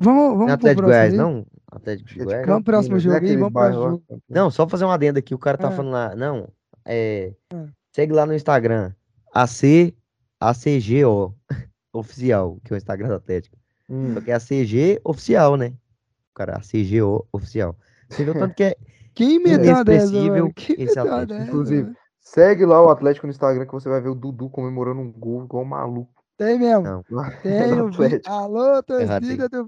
Vamos, 0.00 0.22
Não 0.22 0.32
é 0.32 0.36
vamos 0.36 0.44
pro 0.46 0.52
Atlético 0.54 0.82
próximo 0.82 0.86
Goiás, 0.88 1.12
aí? 1.12 1.18
não? 1.18 1.46
Atlético 1.70 2.08
de 2.08 2.14
que 2.14 2.20
é 2.20 2.24
Goiás? 2.24 2.46
Vamos 2.46 2.62
pro 2.64 2.72
próximo 2.72 2.98
jogo 2.98 3.20
né? 3.20 3.30
aí, 3.30 3.36
vamos 3.36 3.52
pro 3.52 3.72
jogo. 3.72 4.02
Não, 4.28 4.50
só 4.50 4.66
fazer 4.68 4.84
uma 4.84 4.94
adenda 4.94 5.18
aqui, 5.18 5.34
o 5.34 5.38
cara 5.38 5.58
tá 5.58 5.68
Ah. 5.68 5.70
falando 5.72 5.92
lá, 5.92 6.16
não, 6.16 6.48
é, 6.84 7.34
Ah. 7.54 7.66
segue 7.94 8.12
lá 8.12 8.24
no 8.26 8.34
Instagram, 8.34 8.92
AC, 9.34 9.94
ACGO, 10.40 11.34
oficial, 11.92 12.58
que 12.64 12.72
é 12.72 12.76
o 12.76 12.78
Instagram 12.78 13.08
do 13.08 13.14
Atlético. 13.14 13.56
Hum. 13.88 14.14
Só 14.14 14.20
que 14.20 14.30
é 14.30 14.34
ACG 14.34 15.00
oficial, 15.04 15.56
né? 15.56 15.72
O 16.30 16.34
cara, 16.34 16.56
ACGO 16.56 17.26
oficial. 17.32 17.76
Você 18.08 18.24
viu 18.24 18.34
tanto 18.34 18.54
que 18.54 18.62
é 18.64 18.76
dessa, 19.14 19.82
inexpressível 19.82 20.52
esse 20.78 20.98
Atlético. 20.98 21.26
dessa, 21.26 21.44
Inclusive? 21.44 21.92
Segue 22.20 22.64
lá 22.64 22.82
o 22.84 22.90
Atlético 22.90 23.26
no 23.26 23.30
Instagram 23.32 23.66
que 23.66 23.72
você 23.72 23.88
vai 23.88 24.00
ver 24.00 24.08
o 24.08 24.14
Dudu 24.14 24.48
comemorando 24.48 25.00
um 25.00 25.10
gol 25.12 25.44
igual 25.44 25.62
um 25.64 25.66
maluco. 25.66 26.19
Tem 26.40 26.58
mesmo. 26.58 26.82
Não, 26.82 27.04
Lá 27.10 27.30
Tem 27.42 27.70
no 27.70 27.84
o. 27.84 27.88
Atlético. 27.88 28.30
Alô, 28.32 28.82
torcida 28.82 29.46
do, 29.50 29.64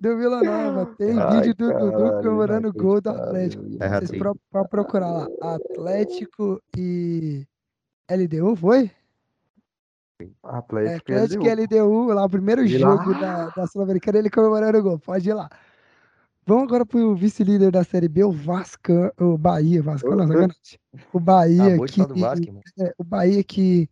do 0.00 0.16
Vila 0.16 0.42
Nova. 0.42 0.86
Tem 0.96 1.18
Ai, 1.20 1.42
vídeo 1.42 1.54
do 1.54 1.78
Dudu 1.78 2.10
comemorando 2.22 2.68
o 2.68 2.72
gol 2.72 3.02
do 3.02 3.10
Atlético. 3.10 3.62
Vocês 3.62 4.10
pro, 4.12 4.34
pode 4.50 4.68
procurar 4.70 5.10
lá. 5.10 5.28
Atlético 5.42 6.58
e 6.74 7.46
LDU, 8.10 8.56
foi? 8.56 8.90
É, 10.22 10.26
Atlético, 10.42 11.12
e 11.12 11.14
Atlético 11.16 11.44
e 11.44 11.54
LDU. 11.54 11.76
LDU, 11.84 12.14
lá 12.14 12.24
o 12.24 12.30
primeiro 12.30 12.64
E 12.64 12.78
lá- 12.78 12.96
jogo 12.96 13.12
da, 13.20 13.48
da 13.50 13.66
Sul-Americana, 13.66 14.16
ele 14.16 14.30
comemorando 14.30 14.78
o 14.78 14.82
gol. 14.82 14.98
Pode 14.98 15.28
ir 15.28 15.34
lá. 15.34 15.50
Vamos 16.46 16.62
agora 16.64 16.86
pro 16.86 17.14
vice-líder 17.14 17.70
da 17.70 17.84
Série 17.84 18.08
B, 18.08 18.24
o 18.24 18.32
Vasco, 18.32 18.90
o 19.20 19.36
Bahia, 19.36 19.82
Vasco, 19.82 20.08
não. 20.14 20.48
O 21.12 21.20
Bahia 21.20 21.76
de 21.76 21.92
que, 21.92 22.02
Vasco, 22.18 22.60
é, 22.80 22.94
o 22.96 23.04
Bahia 23.04 23.44
que 23.44 23.86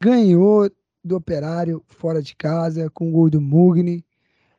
ganhou 0.00 0.70
do 1.06 1.16
Operário 1.16 1.82
fora 1.88 2.22
de 2.22 2.34
casa 2.36 2.90
com 2.90 3.08
o 3.08 3.12
gol 3.12 3.30
do 3.30 3.40
Mugni. 3.40 4.04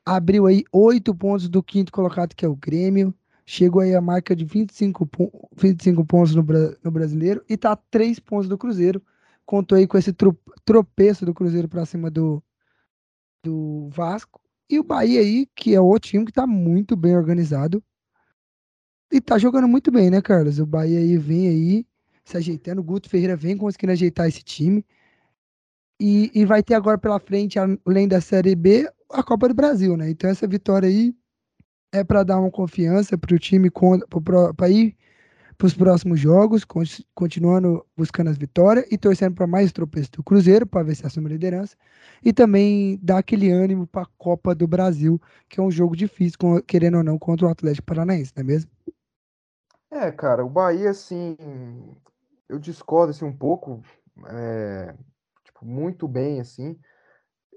Abriu 0.06 0.48
aí 0.48 0.64
oito 0.72 1.14
pontos 1.16 1.50
do 1.50 1.64
quinto 1.64 1.92
colocado, 1.92 2.35
que 2.35 2.45
é 2.45 2.50
o 2.50 2.56
Grêmio. 2.56 3.14
Chegou 3.45 3.82
aí 3.82 3.95
a 3.95 4.01
marca 4.01 4.35
de 4.35 4.45
25, 4.45 5.06
pon- 5.06 5.32
25 5.58 6.06
pontos 6.06 6.35
no, 6.35 6.43
no 6.84 6.92
Brasileiro 6.92 7.43
e 7.50 7.58
tá 7.58 7.74
a 7.74 7.76
três 7.76 8.19
pontos 8.19 8.48
do 8.50 8.58
Cruzeiro. 8.58 9.01
Contou 9.45 9.77
aí 9.77 9.88
com 9.88 9.98
esse 9.98 10.14
tro- 10.14 10.38
tropeço 10.66 11.26
do 11.26 11.34
Cruzeiro 11.34 11.67
para 11.69 11.85
cima 11.85 12.11
do, 12.11 12.43
do 13.43 13.90
Vasco. 13.90 14.42
E 14.69 14.80
o 14.80 14.84
Bahia 14.84 15.22
aí, 15.22 15.48
que 15.56 15.74
é 15.74 15.82
outro 15.82 16.09
time 16.09 16.26
que 16.26 16.32
tá 16.32 16.45
muito 16.45 16.95
bem 16.95 17.16
organizado. 17.16 17.84
E 19.11 19.22
tá 19.22 19.38
jogando 19.38 19.67
muito 19.67 19.92
bem, 19.92 20.09
né, 20.09 20.22
Carlos? 20.22 20.59
O 20.59 20.66
Bahia 20.66 21.00
aí 21.00 21.17
vem 21.17 21.48
aí 21.48 21.85
se 22.26 22.38
ajeitando. 22.38 22.82
O 22.82 22.84
Guto 22.84 23.09
Ferreira 23.09 23.35
vem 23.38 23.56
conseguindo 23.58 23.93
ajeitar 23.93 24.27
esse 24.27 24.43
time. 24.43 24.85
E, 26.00 26.32
e 26.34 26.45
vai 26.45 26.61
ter 26.61 26.76
agora 26.76 26.98
pela 26.98 27.19
frente, 27.19 27.58
além 27.85 28.08
da 28.08 28.22
Série 28.22 28.56
B, 28.56 28.90
a 29.11 29.24
Copa 29.24 29.48
do 29.48 29.53
Brasil, 29.56 29.98
né? 29.98 30.09
Então 30.09 30.30
essa 30.30 30.48
vitória 30.48 30.88
aí 30.88 31.14
é 31.92 32.03
para 32.03 32.24
dar 32.24 32.40
uma 32.40 32.51
confiança 32.51 33.17
pro 33.17 33.40
time 33.40 33.72
para 34.56 34.69
ir 34.69 34.95
para 35.58 35.67
os 35.67 35.74
próximos 35.76 36.19
jogos, 36.19 36.66
con- 36.66 36.84
continuando 37.16 37.85
buscando 37.98 38.30
as 38.30 38.38
vitórias 38.38 38.85
e 38.92 38.98
torcendo 38.98 39.35
para 39.35 39.48
mais 39.48 39.72
tropeço 39.72 40.11
do 40.14 40.24
Cruzeiro 40.24 40.67
para 40.67 40.84
ver 40.84 40.95
se 40.95 41.06
assume 41.06 41.27
a 41.27 41.30
liderança 41.32 41.76
e 42.24 42.34
também 42.34 43.00
dar 43.01 43.19
aquele 43.19 43.51
ânimo 43.51 43.88
para 43.88 44.03
a 44.03 44.08
Copa 44.17 44.56
do 44.56 44.67
Brasil, 44.67 45.22
que 45.50 45.59
é 45.59 45.64
um 45.64 45.72
jogo 45.72 45.95
difícil, 45.95 46.40
querendo 46.67 46.98
ou 46.98 47.03
não, 47.03 47.19
contra 47.19 47.48
o 47.48 47.50
Atlético 47.50 47.88
Paranaense, 47.88 48.34
não 48.35 48.42
é 48.42 48.45
mesmo? 48.45 48.72
É, 49.90 50.11
cara, 50.11 50.45
o 50.45 50.50
Bahia, 50.50 50.90
assim, 50.92 51.35
eu 52.50 52.59
discordo 52.59 53.11
assim, 53.11 53.26
um 53.26 53.35
pouco, 53.35 53.82
é, 54.30 54.95
muito 55.61 56.08
bem, 56.08 56.40
assim. 56.40 56.80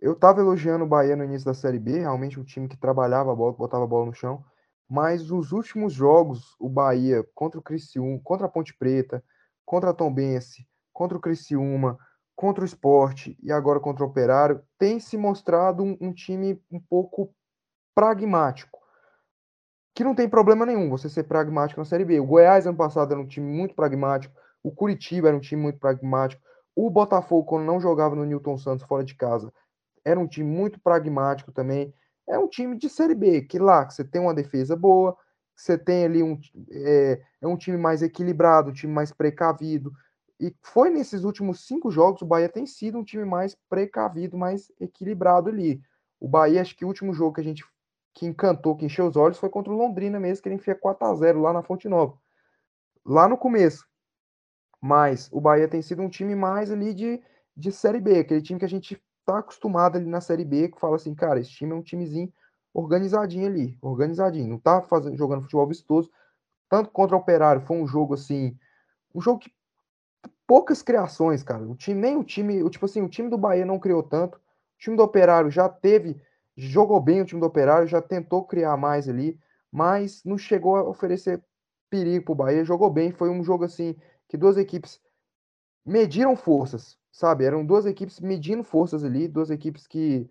Eu 0.01 0.15
tava 0.15 0.41
elogiando 0.41 0.85
o 0.85 0.89
Bahia 0.89 1.15
no 1.15 1.25
início 1.25 1.47
da 1.47 1.55
Série 1.55 1.79
B, 1.79 2.01
realmente 2.01 2.41
um 2.41 2.45
time 2.45 2.69
que 2.69 2.77
trabalhava 2.77 3.33
a 3.33 3.35
bola, 3.35 3.53
botava 3.53 3.85
a 3.85 3.87
bola 3.87 4.07
no 4.07 4.15
chão. 4.15 4.43
Mas 4.89 5.29
nos 5.29 5.53
últimos 5.53 5.93
jogos, 5.93 6.57
o 6.59 6.69
Bahia 6.69 7.25
contra 7.35 7.61
o 7.61 7.63
Criciúma, 7.63 8.21
contra 8.25 8.47
a 8.47 8.49
Ponte 8.49 8.75
Preta, 8.77 9.23
contra 9.65 9.91
a 9.91 9.95
Tombense, 9.95 10.67
contra 10.93 11.17
o 11.17 11.21
Criciúma, 11.21 11.99
contra 12.35 12.63
o 12.63 12.67
Esporte 12.67 13.39
e 13.43 13.53
agora 13.53 13.79
contra 13.79 14.03
o 14.03 14.09
Operário, 14.09 14.63
tem 14.79 14.99
se 14.99 15.17
mostrado 15.17 15.83
um, 15.83 15.97
um 16.01 16.13
time 16.13 16.61
um 16.73 16.81
pouco 16.81 17.33
pragmático. 17.95 18.81
Que 19.95 20.03
não 20.03 20.15
tem 20.15 20.29
problema 20.29 20.65
nenhum 20.65 20.89
você 20.89 21.09
ser 21.09 21.25
pragmático 21.25 21.81
na 21.81 21.85
Série 21.85 22.05
B. 22.05 22.19
O 22.19 22.27
Goiás, 22.27 22.67
ano 22.67 22.77
passado, 22.77 23.13
era 23.13 23.21
um 23.21 23.27
time 23.27 23.47
muito 23.47 23.75
pragmático. 23.75 24.35
O 24.63 24.71
Curitiba 24.71 25.29
era 25.29 25.37
um 25.37 25.41
time 25.41 25.61
muito 25.61 25.79
pragmático. 25.79 26.43
O 26.87 26.91
Botafogo, 26.91 27.45
quando 27.45 27.67
não 27.67 27.81
jogava 27.81 28.17
no 28.17 28.25
Newton 28.25 28.57
Santos 28.57 28.85
fora 28.87 29.05
de 29.05 29.15
casa, 29.15 29.53
era 30.05 30.19
um 30.19 30.27
time 30.27 30.49
muito 30.49 30.81
pragmático 30.81 31.53
também 31.53 31.93
é 32.31 32.39
um 32.39 32.49
time 32.49 32.77
de 32.77 32.89
Série 32.89 33.15
B, 33.15 33.43
que 33.43 33.59
lá 33.59 33.85
que 33.85 33.93
você 33.93 34.05
tem 34.05 34.21
uma 34.21 34.33
defesa 34.33 34.77
boa, 34.77 35.17
você 35.55 35.77
tem 35.77 36.05
ali 36.05 36.23
um, 36.23 36.39
é, 36.71 37.21
é 37.41 37.47
um 37.47 37.57
time 37.57 37.77
mais 37.77 38.03
equilibrado, 38.03 38.71
um 38.71 38.73
time 38.73 38.93
mais 38.93 39.13
precavido. 39.13 39.93
E 40.39 40.55
foi 40.63 40.91
nesses 40.91 41.25
últimos 41.25 41.67
cinco 41.67 41.91
jogos, 41.91 42.23
o 42.23 42.27
Bahia 42.27 42.49
tem 42.49 42.67
sido 42.67 42.99
um 42.99 43.05
time 43.05 43.25
mais 43.25 43.57
precavido, 43.69 44.39
mais 44.39 44.71
equilibrado 44.81 45.51
ali. 45.51 45.83
O 46.21 46.29
Bahia, 46.29 46.63
acho 46.63 46.77
que 46.77 46.85
o 46.85 46.89
último 46.89 47.13
jogo 47.13 47.35
que 47.35 47.41
a 47.41 47.45
gente 47.45 47.65
que 48.15 48.27
encantou, 48.27 48.77
que 48.77 48.85
encheu 48.85 49.07
os 49.07 49.17
olhos, 49.17 49.39
foi 49.39 49.49
contra 49.49 49.73
o 49.73 49.77
Londrina 49.77 50.19
mesmo, 50.19 50.43
que 50.43 50.49
ele 50.49 50.57
enfia 50.57 50.75
4 50.75 51.07
a 51.07 51.15
0 51.15 51.43
lá 51.43 51.53
na 51.53 51.63
Fonte 51.63 51.89
Nova. 51.89 52.17
Lá 53.05 53.29
no 53.29 53.37
começo. 53.37 53.90
Mas 54.81 55.29
o 55.33 55.41
Bahia 55.41 55.69
tem 55.69 55.83
sido 55.83 56.03
um 56.03 56.09
time 56.09 56.35
mais 56.35 56.71
ali 56.71 56.95
de, 56.95 57.23
de 57.57 57.71
Série 57.71 58.01
B, 58.01 58.21
aquele 58.21 58.41
time 58.41 58.59
que 58.59 58.65
a 58.65 58.69
gente 58.69 59.01
tá 59.27 59.39
acostumado 59.39 59.97
ali 59.97 60.07
na 60.07 60.21
Série 60.21 60.45
B, 60.45 60.69
que 60.69 60.81
fala 60.81 60.97
assim, 60.97 61.15
cara, 61.15 61.39
esse 61.39 61.51
time 61.51 61.73
é 61.73 61.75
um 61.75 61.83
timezinho 61.83 62.33
organizadinho 62.73 63.47
ali, 63.47 63.77
organizadinho, 63.83 64.49
não 64.49 64.59
tá 64.59 64.81
fazendo, 64.83 65.17
jogando 65.17 65.43
futebol 65.43 65.67
vistoso, 65.67 66.11
tanto 66.69 66.91
contra 66.91 67.17
o 67.17 67.21
Operário, 67.21 67.63
foi 67.63 67.77
um 67.77 67.87
jogo 67.87 68.15
assim, 68.15 68.57
um 69.15 69.21
jogo 69.21 69.41
que 69.41 69.53
poucas 70.47 70.83
criações, 70.83 71.43
cara, 71.43 71.63
o 71.63 71.75
time, 71.75 72.01
nem 72.01 72.17
o 72.17 72.25
time, 72.25 72.63
o, 72.63 72.71
tipo 72.71 72.85
assim, 72.85 73.03
o 73.03 73.09
time 73.09 73.29
do 73.29 73.39
Bahia 73.39 73.67
não 73.67 73.79
criou 73.79 74.03
tanto, 74.03 74.37
o 74.37 74.79
time 74.79 74.97
do 74.97 75.03
Operário 75.03 75.51
já 75.51 75.69
teve, 75.69 76.21
jogou 76.57 77.01
bem 77.01 77.21
o 77.21 77.25
time 77.25 77.41
do 77.41 77.47
Operário, 77.47 77.87
já 77.87 78.01
tentou 78.01 78.45
criar 78.45 78.77
mais 78.77 79.09
ali, 79.09 79.39
mas 79.71 80.23
não 80.25 80.39
chegou 80.39 80.77
a 80.77 80.89
oferecer 80.89 81.43
perigo 81.89 82.27
pro 82.27 82.35
Bahia, 82.35 82.65
jogou 82.65 82.91
bem, 82.91 83.11
foi 83.11 83.31
um 83.31 83.43
jogo 83.43 83.65
assim, 83.65 83.97
que 84.31 84.37
duas 84.37 84.57
equipes 84.57 85.01
mediram 85.85 86.37
forças, 86.37 86.97
sabe? 87.11 87.45
Eram 87.45 87.67
duas 87.67 87.85
equipes 87.85 88.21
medindo 88.21 88.63
forças 88.63 89.03
ali, 89.03 89.27
duas 89.27 89.51
equipes 89.51 89.89
que, 89.89 90.31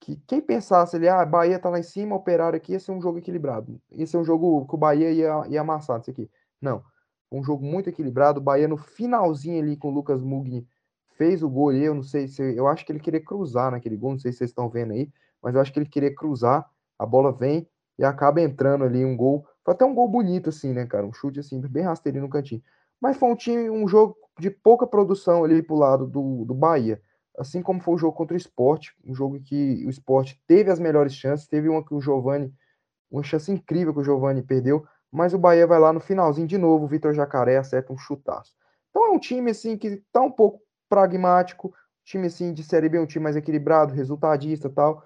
que 0.00 0.16
quem 0.26 0.40
pensasse 0.40 0.96
ali, 0.96 1.06
ah, 1.06 1.22
Bahia 1.22 1.58
tá 1.58 1.68
lá 1.68 1.78
em 1.78 1.82
cima, 1.82 2.16
Operário 2.16 2.56
aqui, 2.56 2.72
ia 2.72 2.80
ser 2.80 2.92
um 2.92 3.00
jogo 3.00 3.18
equilibrado. 3.18 3.78
Ia 3.92 4.06
ser 4.06 4.16
um 4.16 4.24
jogo 4.24 4.66
que 4.66 4.74
o 4.74 4.78
Bahia 4.78 5.10
ia, 5.12 5.46
ia 5.48 5.60
amassar 5.60 6.00
isso 6.00 6.10
aqui. 6.10 6.30
Não. 6.58 6.82
Um 7.30 7.44
jogo 7.44 7.62
muito 7.62 7.90
equilibrado. 7.90 8.40
O 8.40 8.42
Bahia 8.42 8.66
no 8.66 8.78
finalzinho 8.78 9.62
ali 9.62 9.76
com 9.76 9.88
o 9.88 9.94
Lucas 9.94 10.22
Mugni 10.22 10.66
fez 11.18 11.42
o 11.42 11.50
gol. 11.50 11.74
Eu 11.74 11.94
não 11.94 12.02
sei 12.02 12.26
se. 12.28 12.40
Eu 12.56 12.66
acho 12.66 12.86
que 12.86 12.92
ele 12.92 13.00
queria 13.00 13.22
cruzar 13.22 13.70
naquele 13.70 13.98
gol, 13.98 14.12
não 14.12 14.18
sei 14.18 14.32
se 14.32 14.38
vocês 14.38 14.50
estão 14.50 14.70
vendo 14.70 14.92
aí, 14.92 15.12
mas 15.42 15.54
eu 15.54 15.60
acho 15.60 15.70
que 15.70 15.78
ele 15.78 15.88
queria 15.88 16.14
cruzar. 16.14 16.66
A 16.98 17.04
bola 17.04 17.32
vem 17.32 17.68
e 17.98 18.04
acaba 18.04 18.40
entrando 18.40 18.84
ali 18.84 19.04
um 19.04 19.14
gol. 19.14 19.46
Foi 19.62 19.74
até 19.74 19.84
um 19.84 19.94
gol 19.94 20.08
bonito, 20.08 20.48
assim, 20.48 20.72
né, 20.72 20.86
cara? 20.86 21.04
Um 21.04 21.12
chute 21.12 21.40
assim, 21.40 21.60
bem 21.60 21.82
rasteirinho 21.82 22.24
no 22.24 22.30
cantinho. 22.30 22.62
Mas 23.00 23.16
foi 23.16 23.28
um 23.28 23.36
time, 23.36 23.70
um 23.70 23.86
jogo 23.86 24.16
de 24.38 24.50
pouca 24.50 24.86
produção 24.86 25.44
ali 25.44 25.62
pro 25.62 25.76
lado 25.76 26.06
do, 26.06 26.44
do 26.44 26.54
Bahia. 26.54 27.00
Assim 27.38 27.62
como 27.62 27.80
foi 27.80 27.94
o 27.94 27.98
jogo 27.98 28.16
contra 28.16 28.34
o 28.34 28.38
Sport, 28.38 28.90
um 29.04 29.14
jogo 29.14 29.40
que 29.40 29.84
o 29.86 29.90
Sport 29.90 30.34
teve 30.46 30.70
as 30.70 30.78
melhores 30.78 31.14
chances, 31.14 31.46
teve 31.46 31.68
uma 31.68 31.84
que 31.84 31.94
o 31.94 32.00
Giovani, 32.00 32.52
uma 33.10 33.22
chance 33.22 33.50
incrível 33.52 33.92
que 33.92 34.00
o 34.00 34.04
Giovani 34.04 34.42
perdeu, 34.42 34.86
mas 35.12 35.34
o 35.34 35.38
Bahia 35.38 35.66
vai 35.66 35.78
lá 35.78 35.92
no 35.92 36.00
finalzinho 36.00 36.46
de 36.46 36.58
novo, 36.58 36.84
o 36.84 36.88
Vitor 36.88 37.12
Jacaré 37.12 37.56
acerta 37.56 37.92
um 37.92 37.98
chutaço. 37.98 38.54
Então 38.90 39.06
é 39.06 39.10
um 39.10 39.18
time 39.18 39.50
assim 39.50 39.76
que 39.76 40.02
tá 40.10 40.22
um 40.22 40.30
pouco 40.30 40.60
pragmático, 40.88 41.74
time 42.04 42.26
assim 42.26 42.52
de 42.52 42.62
Série 42.62 42.88
B, 42.88 42.98
um 42.98 43.06
time 43.06 43.22
mais 43.22 43.36
equilibrado, 43.36 43.92
resultadista 43.92 44.70
tal, 44.70 45.04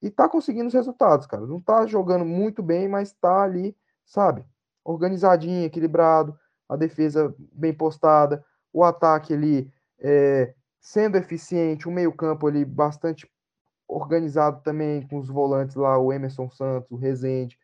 e 0.00 0.10
tá 0.10 0.28
conseguindo 0.28 0.68
os 0.68 0.74
resultados, 0.74 1.26
cara. 1.26 1.46
Não 1.46 1.60
tá 1.60 1.86
jogando 1.86 2.24
muito 2.24 2.62
bem, 2.62 2.86
mas 2.86 3.12
tá 3.12 3.42
ali, 3.42 3.76
sabe? 4.04 4.46
Organizadinho, 4.84 5.64
equilibrado, 5.64 6.38
a 6.68 6.76
defesa 6.76 7.34
bem 7.52 7.72
postada, 7.72 8.44
o 8.72 8.82
ataque 8.82 9.32
ali 9.32 9.70
é, 9.98 10.54
sendo 10.80 11.16
eficiente, 11.16 11.88
o 11.88 11.92
meio-campo 11.92 12.46
ali 12.46 12.64
bastante 12.64 13.28
organizado 13.88 14.62
também, 14.62 15.06
com 15.06 15.18
os 15.18 15.28
volantes 15.28 15.76
lá, 15.76 15.98
o 15.98 16.12
Emerson 16.12 16.50
Santos, 16.50 16.90
o 16.90 16.96
Rezende. 16.96 17.58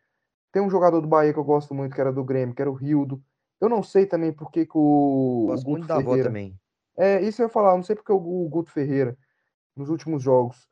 Tem 0.51 0.61
um 0.61 0.69
jogador 0.69 1.01
do 1.01 1.07
Bahia 1.07 1.33
que 1.33 1.39
eu 1.39 1.43
gosto 1.43 1.73
muito, 1.73 1.95
que 1.95 2.01
era 2.01 2.11
do 2.11 2.23
Grêmio, 2.23 2.55
que 2.55 2.61
era 2.61 2.71
o 2.71 2.75
Rildo. 2.75 3.21
Eu 3.59 3.69
não 3.69 3.83
sei 3.83 4.05
também 4.05 4.31
por 4.33 4.51
que, 4.51 4.65
que 4.65 4.77
o. 4.77 5.45
Gosto 5.47 5.67
o 5.67 5.69
muito 5.71 5.87
da 5.87 5.97
avó 5.97 6.17
também. 6.17 6.57
É, 6.97 7.21
isso 7.21 7.41
eu 7.41 7.45
ia 7.45 7.49
falar, 7.49 7.75
não 7.75 7.83
sei 7.83 7.95
porque 7.95 8.11
o, 8.11 8.17
o 8.17 8.49
Guto 8.49 8.71
Ferreira, 8.71 9.17
nos 9.75 9.89
últimos 9.89 10.21
jogos, 10.21 10.67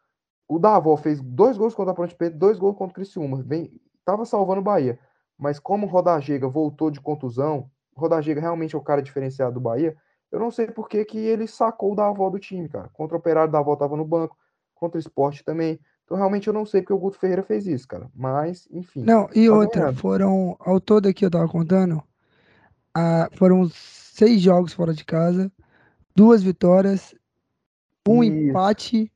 o 0.47 0.57
Davó 0.59 0.97
fez 0.97 1.21
dois 1.21 1.57
gols 1.57 1.75
contra 1.75 1.91
a 1.91 1.95
Ponte 1.95 2.15
Preta, 2.15 2.35
dois 2.35 2.57
gols 2.57 2.75
contra 2.75 2.91
o 2.91 2.95
Criciúma. 2.95 3.41
Bem, 3.43 3.71
tava 4.03 4.25
salvando 4.25 4.61
o 4.61 4.63
Bahia. 4.63 4.99
Mas 5.37 5.59
como 5.59 5.85
o 5.85 5.89
Rodagega 5.89 6.47
voltou 6.47 6.91
de 6.91 6.99
contusão, 6.99 7.69
Rodagega 7.99 8.41
realmente 8.41 8.75
é 8.75 8.77
o 8.77 8.83
cara 8.83 9.01
diferenciado 9.01 9.53
do 9.53 9.59
Bahia, 9.59 9.95
eu 10.31 10.39
não 10.39 10.51
sei 10.51 10.67
por 10.67 10.87
que, 10.87 11.03
que 11.05 11.17
ele 11.17 11.47
sacou 11.47 11.95
da 11.95 12.07
avó 12.07 12.29
do 12.29 12.39
time, 12.39 12.69
cara. 12.69 12.89
Contra 12.89 13.15
o 13.15 13.19
Operário 13.19 13.51
da 13.51 13.59
avó 13.59 13.75
tava 13.75 13.97
no 13.97 14.05
banco, 14.05 14.37
contra 14.75 14.97
o 14.97 14.99
esporte 14.99 15.43
também. 15.43 15.79
Então, 16.05 16.17
realmente, 16.17 16.47
eu 16.47 16.53
não 16.53 16.65
sei 16.65 16.81
porque 16.81 16.93
o 16.93 16.99
Guto 16.99 17.19
Ferreira 17.19 17.43
fez 17.43 17.67
isso, 17.67 17.87
cara. 17.87 18.09
Mas, 18.15 18.67
enfim. 18.71 19.03
Não, 19.03 19.29
e 19.33 19.47
tá 19.47 19.53
outra, 19.53 19.93
foram, 19.93 20.55
ao 20.59 20.79
todo 20.79 21.07
aqui 21.07 21.25
eu 21.25 21.31
tava 21.31 21.47
contando, 21.47 22.01
a, 22.93 23.29
foram 23.35 23.69
seis 23.69 24.41
jogos 24.41 24.73
fora 24.73 24.93
de 24.93 25.05
casa, 25.05 25.51
duas 26.15 26.41
vitórias, 26.41 27.13
um 28.07 28.23
isso. 28.23 28.33
empate 28.33 29.11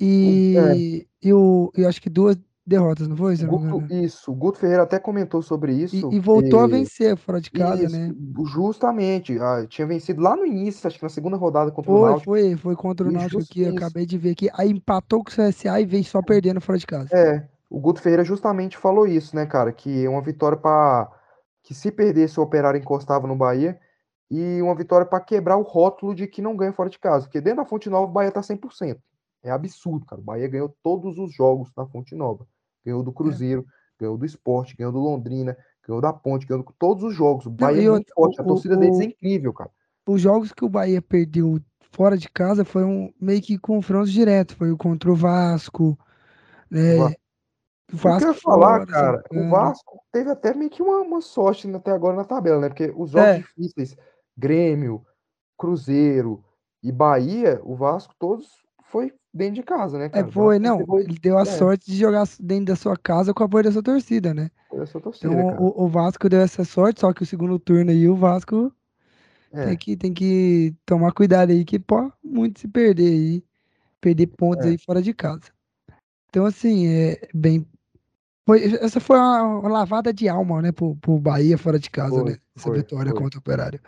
e, 0.00 0.56
é. 0.56 1.26
e, 1.28 1.32
o, 1.32 1.70
e 1.76 1.84
acho 1.84 2.00
que 2.00 2.10
duas 2.10 2.38
derrotas, 2.66 3.06
não 3.06 3.16
foi? 3.16 3.36
Guto, 3.36 3.92
isso, 3.92 4.32
o 4.32 4.34
Guto 4.34 4.58
Ferreira 4.58 4.84
até 4.84 4.98
comentou 4.98 5.42
sobre 5.42 5.74
isso. 5.74 6.10
E, 6.10 6.16
e 6.16 6.20
voltou 6.20 6.60
a 6.60 6.66
vencer 6.66 7.16
fora 7.16 7.40
de 7.40 7.50
casa, 7.50 7.84
isso, 7.84 7.96
né? 7.96 8.12
Justamente, 8.46 9.38
ah, 9.38 9.66
tinha 9.68 9.86
vencido 9.86 10.22
lá 10.22 10.34
no 10.34 10.46
início, 10.46 10.86
acho 10.86 10.96
que 10.96 11.02
na 11.02 11.10
segunda 11.10 11.36
rodada 11.36 11.70
contra 11.70 11.92
foi, 11.92 12.00
o 12.00 12.04
Náutico. 12.04 12.24
Foi, 12.24 12.56
foi 12.56 12.76
contra 12.76 13.06
o 13.06 13.12
Náutico 13.12 13.44
que 13.44 13.62
eu 13.62 13.72
acabei 13.72 14.06
de 14.06 14.16
ver 14.16 14.30
aqui. 14.30 14.48
Aí 14.54 14.70
empatou 14.70 15.22
com 15.22 15.30
o 15.30 15.34
CSA 15.34 15.80
e 15.80 15.84
veio 15.84 16.04
só 16.04 16.22
perdendo 16.22 16.60
fora 16.60 16.78
de 16.78 16.86
casa. 16.86 17.08
É, 17.12 17.46
o 17.68 17.78
Guto 17.78 18.00
Ferreira 18.00 18.24
justamente 18.24 18.78
falou 18.78 19.06
isso, 19.06 19.36
né, 19.36 19.44
cara? 19.44 19.70
Que 19.72 20.04
é 20.04 20.08
uma 20.08 20.22
vitória 20.22 20.56
para 20.56 21.10
que 21.62 21.74
se 21.74 21.90
perdesse 21.90 22.40
o 22.40 22.42
Operário 22.42 22.80
encostava 22.80 23.26
no 23.26 23.36
Bahia 23.36 23.78
e 24.30 24.60
uma 24.62 24.74
vitória 24.74 25.06
para 25.06 25.20
quebrar 25.20 25.56
o 25.56 25.62
rótulo 25.62 26.14
de 26.14 26.26
que 26.26 26.42
não 26.42 26.56
ganha 26.56 26.72
fora 26.72 26.90
de 26.90 26.98
casa, 26.98 27.24
porque 27.24 27.40
dentro 27.40 27.62
da 27.62 27.68
Fonte 27.68 27.88
Nova 27.88 28.06
o 28.06 28.12
Bahia 28.12 28.32
tá 28.32 28.40
100%. 28.40 28.98
É 29.42 29.50
absurdo, 29.50 30.06
cara. 30.06 30.20
O 30.20 30.24
Bahia 30.24 30.48
ganhou 30.48 30.74
todos 30.82 31.18
os 31.18 31.34
jogos 31.34 31.70
na 31.76 31.86
Fonte 31.86 32.14
Nova 32.14 32.46
ganhou 32.84 33.02
do 33.02 33.10
é. 33.10 33.14
Cruzeiro, 33.14 33.64
é. 33.66 34.00
ganhou 34.00 34.18
do 34.18 34.26
Esporte, 34.26 34.76
ganhou 34.76 34.92
do 34.92 34.98
Londrina, 34.98 35.56
ganhou 35.86 36.00
da 36.00 36.12
Ponte, 36.12 36.46
ganhou 36.46 36.64
todos 36.78 37.02
os 37.02 37.14
jogos. 37.14 37.46
O 37.46 37.50
Bahia 37.50 37.82
Não, 37.82 37.88
é 37.88 37.90
muito 37.92 38.12
forte, 38.14 38.40
a 38.40 38.44
torcida 38.44 38.76
o, 38.76 38.78
deles 38.78 39.00
é 39.00 39.04
incrível, 39.04 39.52
cara. 39.52 39.70
Os 40.06 40.20
jogos 40.20 40.52
que 40.52 40.64
o 40.64 40.68
Bahia 40.68 41.00
perdeu 41.00 41.60
fora 41.92 42.16
de 42.16 42.28
casa 42.28 42.64
foram 42.64 43.12
meio 43.20 43.40
que 43.40 43.58
confrontos 43.58 44.12
diretos. 44.12 44.56
Foi 44.56 44.70
o 44.70 44.76
contra 44.76 45.10
o 45.10 45.14
Vasco, 45.14 45.98
né? 46.70 46.96
O 47.92 47.96
Vasco 47.96 48.28
eu 48.28 48.34
falar, 48.34 48.80
fora, 48.80 48.86
cara, 48.86 49.24
o 49.30 49.48
Vasco 49.48 50.00
teve 50.10 50.30
até 50.30 50.54
meio 50.54 50.70
que 50.70 50.82
uma, 50.82 51.00
uma 51.00 51.20
sorte 51.20 51.70
até 51.74 51.92
agora 51.92 52.16
na 52.16 52.24
tabela, 52.24 52.60
né? 52.60 52.68
Porque 52.68 52.92
os 52.96 53.10
jogos 53.10 53.28
é. 53.28 53.38
difíceis, 53.38 53.96
Grêmio, 54.36 55.04
Cruzeiro 55.56 56.44
e 56.82 56.90
Bahia, 56.90 57.60
o 57.62 57.76
Vasco 57.76 58.14
todos 58.18 58.48
foi 58.84 59.12
dentro 59.34 59.56
de 59.56 59.62
casa, 59.64 59.98
né, 59.98 60.06
é, 60.06 60.08
cara? 60.08 60.28
É, 60.28 60.30
foi, 60.30 60.58
não. 60.60 60.80
Ele 60.98 61.18
deu 61.20 61.36
a 61.36 61.42
é. 61.42 61.44
sorte 61.44 61.90
de 61.90 61.96
jogar 61.96 62.24
dentro 62.38 62.66
da 62.66 62.76
sua 62.76 62.96
casa 62.96 63.34
com 63.34 63.42
a 63.42 63.46
apoio 63.46 63.64
da 63.64 63.72
sua 63.72 63.82
torcida, 63.82 64.32
né? 64.32 64.50
Da 64.72 64.86
sua 64.86 65.00
torcida, 65.00 65.34
então, 65.34 65.56
o, 65.58 65.84
o, 65.84 65.88
Vasco 65.88 66.28
deu 66.28 66.40
essa 66.40 66.64
sorte, 66.64 67.00
só 67.00 67.12
que 67.12 67.22
o 67.22 67.26
segundo 67.26 67.58
turno 67.58 67.90
aí, 67.90 68.08
o 68.08 68.14
Vasco 68.14 68.72
é. 69.52 69.66
tem, 69.66 69.76
que, 69.76 69.96
tem 69.96 70.14
que 70.14 70.74
tomar 70.86 71.12
cuidado 71.12 71.50
aí, 71.50 71.64
que 71.64 71.78
pode 71.78 72.12
muito 72.22 72.60
se 72.60 72.68
perder 72.68 73.08
aí, 73.08 73.44
perder 74.00 74.28
pontos 74.28 74.66
é. 74.66 74.70
aí 74.70 74.78
fora 74.78 75.02
de 75.02 75.12
casa. 75.12 75.52
Então, 76.28 76.46
assim, 76.46 76.86
é 76.86 77.28
bem. 77.34 77.66
Foi, 78.46 78.62
essa 78.62 79.00
foi 79.00 79.16
uma, 79.16 79.42
uma, 79.60 79.68
lavada 79.68 80.12
de 80.12 80.28
alma, 80.28 80.60
né, 80.60 80.70
pro, 80.70 80.94
pro 80.96 81.18
Bahia 81.18 81.56
fora 81.56 81.78
de 81.78 81.90
casa, 81.90 82.14
foi, 82.14 82.24
né? 82.24 82.38
Essa 82.54 82.68
foi, 82.68 82.76
vitória 82.78 83.10
foi. 83.10 83.20
contra 83.20 83.38
o 83.38 83.40
Operário. 83.40 83.80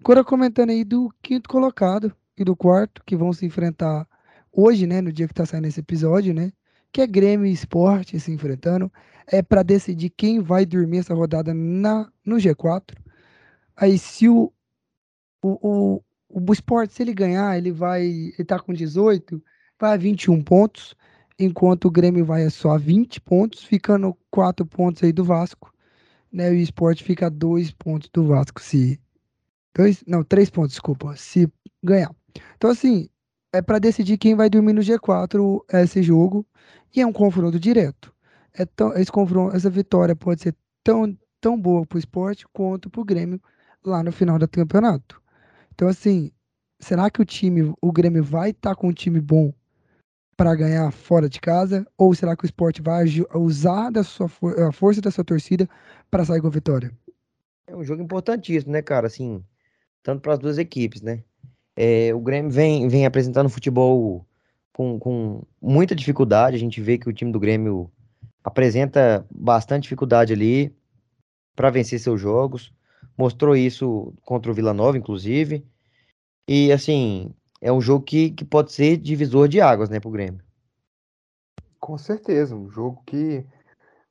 Agora 0.00 0.24
comentando 0.24 0.70
aí 0.70 0.84
do 0.84 1.12
quinto 1.22 1.48
colocado 1.48 2.12
e 2.36 2.44
do 2.44 2.56
quarto, 2.56 3.02
que 3.06 3.16
vão 3.16 3.32
se 3.32 3.46
enfrentar 3.46 4.06
hoje, 4.52 4.86
né, 4.86 5.00
no 5.00 5.12
dia 5.12 5.26
que 5.26 5.32
está 5.32 5.46
saindo 5.46 5.66
esse 5.66 5.80
episódio, 5.80 6.34
né, 6.34 6.52
que 6.92 7.00
é 7.00 7.06
Grêmio 7.06 7.46
e 7.46 7.52
Esporte 7.52 8.20
se 8.20 8.30
enfrentando, 8.30 8.92
é 9.26 9.42
para 9.42 9.62
decidir 9.62 10.10
quem 10.10 10.40
vai 10.40 10.66
dormir 10.66 10.98
essa 10.98 11.14
rodada 11.14 11.54
na, 11.54 12.10
no 12.24 12.36
G4. 12.36 12.96
Aí 13.76 13.98
se 13.98 14.28
o, 14.28 14.52
o, 15.42 16.00
o, 16.28 16.44
o 16.48 16.52
Sport, 16.52 16.90
se 16.90 17.02
ele 17.02 17.14
ganhar, 17.14 17.56
ele 17.56 17.72
vai, 17.72 18.04
ele 18.04 18.44
tá 18.44 18.58
com 18.58 18.72
18, 18.72 19.42
vai 19.78 19.94
a 19.94 19.96
21 19.96 20.42
pontos, 20.42 20.94
enquanto 21.38 21.86
o 21.86 21.90
Grêmio 21.90 22.24
vai 22.24 22.44
a 22.44 22.50
só 22.50 22.76
20 22.76 23.20
pontos, 23.20 23.64
ficando 23.64 24.16
4 24.30 24.64
pontos 24.66 25.02
aí 25.02 25.12
do 25.12 25.24
Vasco, 25.24 25.72
né? 26.30 26.52
E 26.52 26.58
o 26.58 26.62
Sport 26.62 27.02
fica 27.02 27.26
a 27.26 27.30
2 27.30 27.72
pontos 27.72 28.08
do 28.12 28.26
Vasco 28.26 28.60
se 28.60 29.00
dois, 29.74 30.04
não, 30.06 30.22
3 30.22 30.50
pontos, 30.50 30.72
desculpa, 30.72 31.16
se 31.16 31.50
ganhar. 31.82 32.14
Então 32.56 32.70
assim, 32.70 33.08
é 33.52 33.60
para 33.60 33.78
decidir 33.78 34.16
quem 34.16 34.34
vai 34.34 34.48
dormir 34.48 34.72
no 34.72 34.80
G4 34.80 35.64
esse 35.74 36.02
jogo 36.02 36.46
e 36.94 37.00
é 37.00 37.06
um 37.06 37.12
confronto 37.12 37.60
direto. 37.60 38.12
É 38.54 38.64
tão, 38.64 38.94
esse 38.94 39.12
confronto, 39.12 39.54
essa 39.54 39.68
vitória 39.68 40.16
pode 40.16 40.42
ser 40.42 40.54
tão, 40.82 41.16
tão 41.40 41.60
boa 41.60 41.86
para 41.86 41.96
o 41.96 41.98
esporte 41.98 42.46
quanto 42.52 42.88
para 42.88 43.00
o 43.00 43.04
Grêmio 43.04 43.40
lá 43.84 44.02
no 44.02 44.10
final 44.10 44.38
do 44.38 44.48
campeonato. 44.48 45.20
Então, 45.74 45.88
assim, 45.88 46.30
será 46.80 47.10
que 47.10 47.20
o 47.20 47.24
time, 47.24 47.74
o 47.80 47.92
Grêmio 47.92 48.24
vai 48.24 48.50
estar 48.50 48.70
tá 48.70 48.76
com 48.76 48.88
um 48.88 48.92
time 48.92 49.20
bom 49.20 49.52
para 50.36 50.54
ganhar 50.54 50.90
fora 50.90 51.28
de 51.28 51.40
casa? 51.40 51.86
Ou 51.96 52.14
será 52.14 52.36
que 52.36 52.44
o 52.44 52.46
esporte 52.46 52.80
vai 52.80 53.04
usar 53.34 53.90
da 53.90 54.02
sua, 54.02 54.30
a 54.68 54.72
força 54.72 55.00
da 55.00 55.10
sua 55.10 55.24
torcida 55.24 55.68
para 56.10 56.24
sair 56.24 56.40
com 56.40 56.46
a 56.46 56.50
vitória? 56.50 56.90
É 57.66 57.76
um 57.76 57.84
jogo 57.84 58.02
importantíssimo, 58.02 58.72
né, 58.72 58.82
cara? 58.82 59.06
Assim, 59.06 59.44
tanto 60.02 60.20
para 60.20 60.34
as 60.34 60.38
duas 60.38 60.58
equipes, 60.58 61.00
né? 61.00 61.22
É, 61.76 62.14
o 62.14 62.20
Grêmio 62.20 62.50
vem, 62.50 62.86
vem 62.88 63.06
apresentando 63.06 63.48
futebol 63.48 64.26
com, 64.72 64.98
com 64.98 65.42
muita 65.60 65.94
dificuldade. 65.94 66.56
A 66.56 66.58
gente 66.58 66.80
vê 66.80 66.98
que 66.98 67.08
o 67.08 67.12
time 67.12 67.32
do 67.32 67.40
Grêmio 67.40 67.90
apresenta 68.44 69.26
bastante 69.30 69.84
dificuldade 69.84 70.32
ali 70.32 70.74
para 71.54 71.70
vencer 71.70 71.98
seus 72.00 72.20
jogos. 72.20 72.72
Mostrou 73.16 73.56
isso 73.56 74.12
contra 74.22 74.50
o 74.50 74.54
Vila 74.54 74.72
Nova, 74.72 74.98
inclusive. 74.98 75.64
E 76.48 76.72
assim, 76.72 77.32
é 77.60 77.72
um 77.72 77.80
jogo 77.80 78.04
que, 78.04 78.30
que 78.30 78.44
pode 78.44 78.72
ser 78.72 78.96
divisor 78.96 79.48
de 79.48 79.60
águas, 79.60 79.88
né, 79.88 80.00
pro 80.00 80.10
Grêmio. 80.10 80.42
Com 81.78 81.96
certeza, 81.98 82.54
um 82.54 82.70
jogo 82.70 83.02
que 83.06 83.44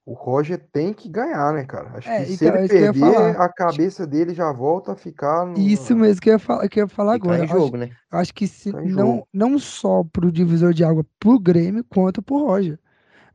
o 0.05 0.13
Roger 0.13 0.57
tem 0.71 0.93
que 0.93 1.07
ganhar, 1.07 1.53
né, 1.53 1.63
cara? 1.65 1.91
Acho 1.97 2.09
É, 2.09 2.23
que 2.23 2.31
se 2.37 2.45
então, 2.45 2.55
é 2.55 2.65
ele 2.65 2.79
ia 2.79 2.93
perder, 2.93 3.41
a 3.41 3.49
cabeça 3.49 4.07
dele 4.07 4.33
já 4.33 4.51
volta 4.51 4.93
a 4.93 4.95
ficar 4.95 5.45
no. 5.45 5.57
Isso 5.59 5.95
mesmo 5.95 6.21
que 6.21 6.29
eu 6.29 6.33
ia 6.33 6.39
falar, 6.39 6.67
que 6.69 6.79
eu 6.79 6.83
ia 6.85 6.87
falar 6.87 7.13
Ficar 7.13 7.25
agora. 7.25 7.37
em 7.37 7.47
Eu 7.47 7.55
acho, 7.55 7.65
jogo, 7.65 7.77
né? 7.77 7.91
acho 8.11 8.33
que 8.33 8.47
se 8.47 8.71
não, 8.71 8.89
jogo. 8.89 9.27
não 9.33 9.59
só 9.59 10.03
pro 10.03 10.31
divisor 10.31 10.73
de 10.73 10.83
água 10.83 11.05
pro 11.19 11.39
Grêmio, 11.39 11.83
quanto 11.83 12.21
pro 12.21 12.37
Roger. 12.45 12.79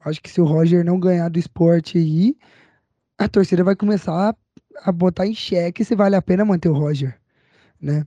Acho 0.05 0.23
que 0.23 0.31
se 0.31 0.41
o 0.41 0.45
Roger 0.45 0.85
não 0.85 1.01
ganhar 1.01 1.29
do 1.29 1.39
esporte 1.39 1.99
aí, 1.99 2.37
a 3.19 3.29
torcida 3.29 3.65
vai 3.65 3.77
começar 3.77 4.31
a, 4.31 4.37
a 4.89 4.93
botar 4.93 5.27
em 5.27 5.35
xeque 5.35 5.85
se 5.85 5.95
vale 5.95 6.17
a 6.17 6.23
pena 6.23 6.45
manter 6.45 6.69
o 6.69 6.75
Roger, 6.75 7.19
né? 7.81 8.07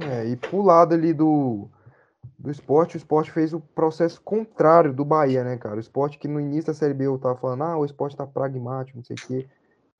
É, 0.00 0.26
e 0.28 0.36
pro 0.36 0.60
lado 0.62 0.94
ali 0.94 1.12
do, 1.14 1.68
do 2.38 2.50
esporte, 2.50 2.96
o 2.96 2.98
esporte 2.98 3.30
fez 3.30 3.52
o 3.52 3.60
processo 3.60 4.20
contrário 4.20 4.92
do 4.92 5.04
Bahia, 5.04 5.42
né, 5.42 5.56
cara? 5.56 5.76
O 5.76 5.80
esporte 5.80 6.18
que 6.18 6.28
no 6.28 6.40
início 6.40 6.66
da 6.66 6.74
Série 6.74 6.94
B 6.94 7.06
eu 7.06 7.18
tava 7.18 7.36
falando, 7.36 7.62
ah, 7.62 7.78
o 7.78 7.84
esporte 7.84 8.16
tá 8.16 8.26
pragmático, 8.26 8.98
não 8.98 9.04
sei 9.04 9.16
o 9.16 9.26
quê. 9.26 9.48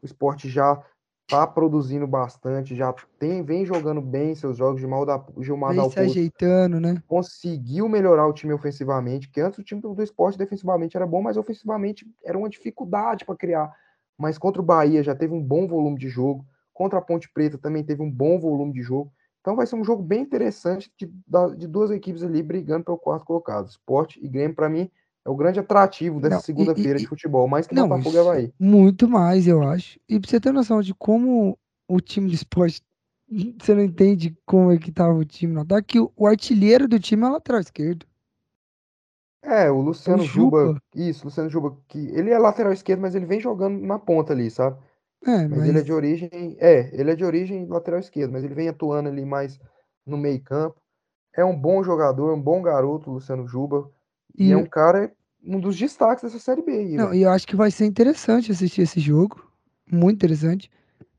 O 0.02 0.06
esporte 0.06 0.48
já 0.48 0.82
tá 1.26 1.46
produzindo 1.46 2.06
bastante, 2.06 2.76
já 2.76 2.94
tem, 3.18 3.42
vem 3.42 3.64
jogando 3.64 4.00
bem 4.00 4.34
seus 4.34 4.56
jogos. 4.56 4.80
Gilmar, 4.80 5.04
da, 5.04 5.24
Gilmar 5.40 5.74
Vem 5.74 5.88
se 5.88 5.96
Dalpozo 5.96 6.10
ajeitando, 6.10 6.80
né? 6.80 7.02
conseguiu 7.06 7.88
melhorar 7.88 8.26
o 8.26 8.32
time 8.32 8.52
ofensivamente, 8.52 9.28
porque 9.28 9.40
antes 9.40 9.58
o 9.58 9.64
time 9.64 9.80
do, 9.80 9.94
do 9.94 10.02
esporte 10.02 10.38
defensivamente 10.38 10.96
era 10.96 11.06
bom, 11.06 11.22
mas 11.22 11.36
ofensivamente 11.36 12.06
era 12.24 12.36
uma 12.36 12.48
dificuldade 12.48 13.24
para 13.24 13.36
criar. 13.36 13.72
Mas 14.18 14.38
contra 14.38 14.62
o 14.62 14.64
Bahia 14.64 15.02
já 15.02 15.14
teve 15.14 15.34
um 15.34 15.42
bom 15.42 15.66
volume 15.66 15.98
de 15.98 16.08
jogo, 16.08 16.46
contra 16.72 16.98
a 16.98 17.02
Ponte 17.02 17.30
Preta 17.32 17.58
também 17.58 17.82
teve 17.82 18.02
um 18.02 18.10
bom 18.10 18.38
volume 18.38 18.72
de 18.72 18.82
jogo. 18.82 19.12
Então 19.46 19.54
vai 19.54 19.64
ser 19.64 19.76
um 19.76 19.84
jogo 19.84 20.02
bem 20.02 20.22
interessante 20.22 20.90
de, 20.98 21.08
de 21.56 21.68
duas 21.68 21.92
equipes 21.92 22.24
ali 22.24 22.42
brigando 22.42 22.84
pelo 22.84 22.98
quarto 22.98 23.24
colocado. 23.24 23.68
Esporte 23.68 24.18
e 24.20 24.28
Grêmio, 24.28 24.56
para 24.56 24.68
mim, 24.68 24.90
é 25.24 25.30
o 25.30 25.36
grande 25.36 25.60
atrativo 25.60 26.18
dessa 26.18 26.40
segunda-feira 26.40 26.98
de 26.98 27.06
futebol, 27.06 27.46
mais 27.46 27.64
que 27.64 27.72
Não, 27.72 27.88
Botafogo 27.88 28.16
e 28.16 28.18
isso, 28.18 28.28
Havaí. 28.28 28.52
muito 28.58 29.08
mais, 29.08 29.46
eu 29.46 29.62
acho. 29.62 30.00
E 30.08 30.18
pra 30.18 30.28
você 30.28 30.40
ter 30.40 30.52
noção 30.52 30.82
de 30.82 30.92
como 30.92 31.56
o 31.86 32.00
time 32.00 32.28
de 32.28 32.34
esporte, 32.34 32.82
você 33.62 33.72
não 33.72 33.84
entende 33.84 34.36
como 34.44 34.72
é 34.72 34.78
que 34.78 34.90
tava 34.90 35.14
o 35.14 35.24
time 35.24 35.52
no 35.52 35.60
ataque, 35.60 35.92
que 35.92 36.00
o, 36.00 36.26
artilheiro 36.26 36.88
do 36.88 36.98
time 36.98 37.22
é 37.22 37.28
o 37.28 37.32
lateral 37.34 37.60
esquerdo. 37.60 38.04
É, 39.44 39.70
o 39.70 39.76
É 39.76 39.78
o 39.78 39.80
Luciano 39.80 40.24
Juba, 40.24 40.66
Juba. 40.66 40.82
isso, 40.92 41.24
Luciano 41.24 41.48
Juba, 41.48 41.76
que 41.86 42.08
ele 42.08 42.30
é 42.30 42.38
lateral 42.38 42.72
esquerdo, 42.72 43.00
mas 43.00 43.14
ele 43.14 43.26
vem 43.26 43.38
jogando 43.38 43.80
na 43.80 43.96
ponta 43.96 44.32
ali, 44.32 44.50
sabe? 44.50 44.76
É, 45.24 45.48
Mas 45.48 45.64
ele 45.66 45.78
é 45.78 45.82
mas 45.82 45.82
de 45.82 45.92
origem, 45.92 46.56
é, 46.60 46.90
ele 46.98 47.10
é 47.12 47.16
de 47.16 47.24
origem 47.24 47.66
lateral 47.66 48.00
esquerdo, 48.00 48.32
mas 48.32 48.44
ele 48.44 48.54
vem 48.54 48.68
atuando 48.68 49.08
ali 49.08 49.24
mais 49.24 49.58
no 50.06 50.16
meio-campo. 50.16 50.80
É 51.36 51.44
um 51.44 51.56
bom 51.58 51.82
jogador, 51.84 52.34
um 52.34 52.42
bom 52.42 52.62
garoto, 52.62 53.10
Luciano 53.12 53.46
Juba, 53.48 53.90
e 54.40 54.50
E- 54.50 54.52
é 54.52 54.56
um 54.58 54.66
cara, 54.66 55.12
um 55.44 55.60
dos 55.60 55.78
destaques 55.78 56.24
dessa 56.24 56.38
Série 56.40 56.62
B 56.62 56.72
aí, 56.72 56.98
Não, 56.98 57.12
velho. 57.12 57.14
e 57.14 57.22
eu 57.22 57.30
acho 57.30 57.46
que 57.46 57.56
vai 57.56 57.70
ser 57.70 57.86
interessante 57.86 58.50
assistir 58.52 58.82
esse 58.82 59.00
jogo. 59.00 59.44
Muito 59.90 60.16
interessante. 60.16 60.70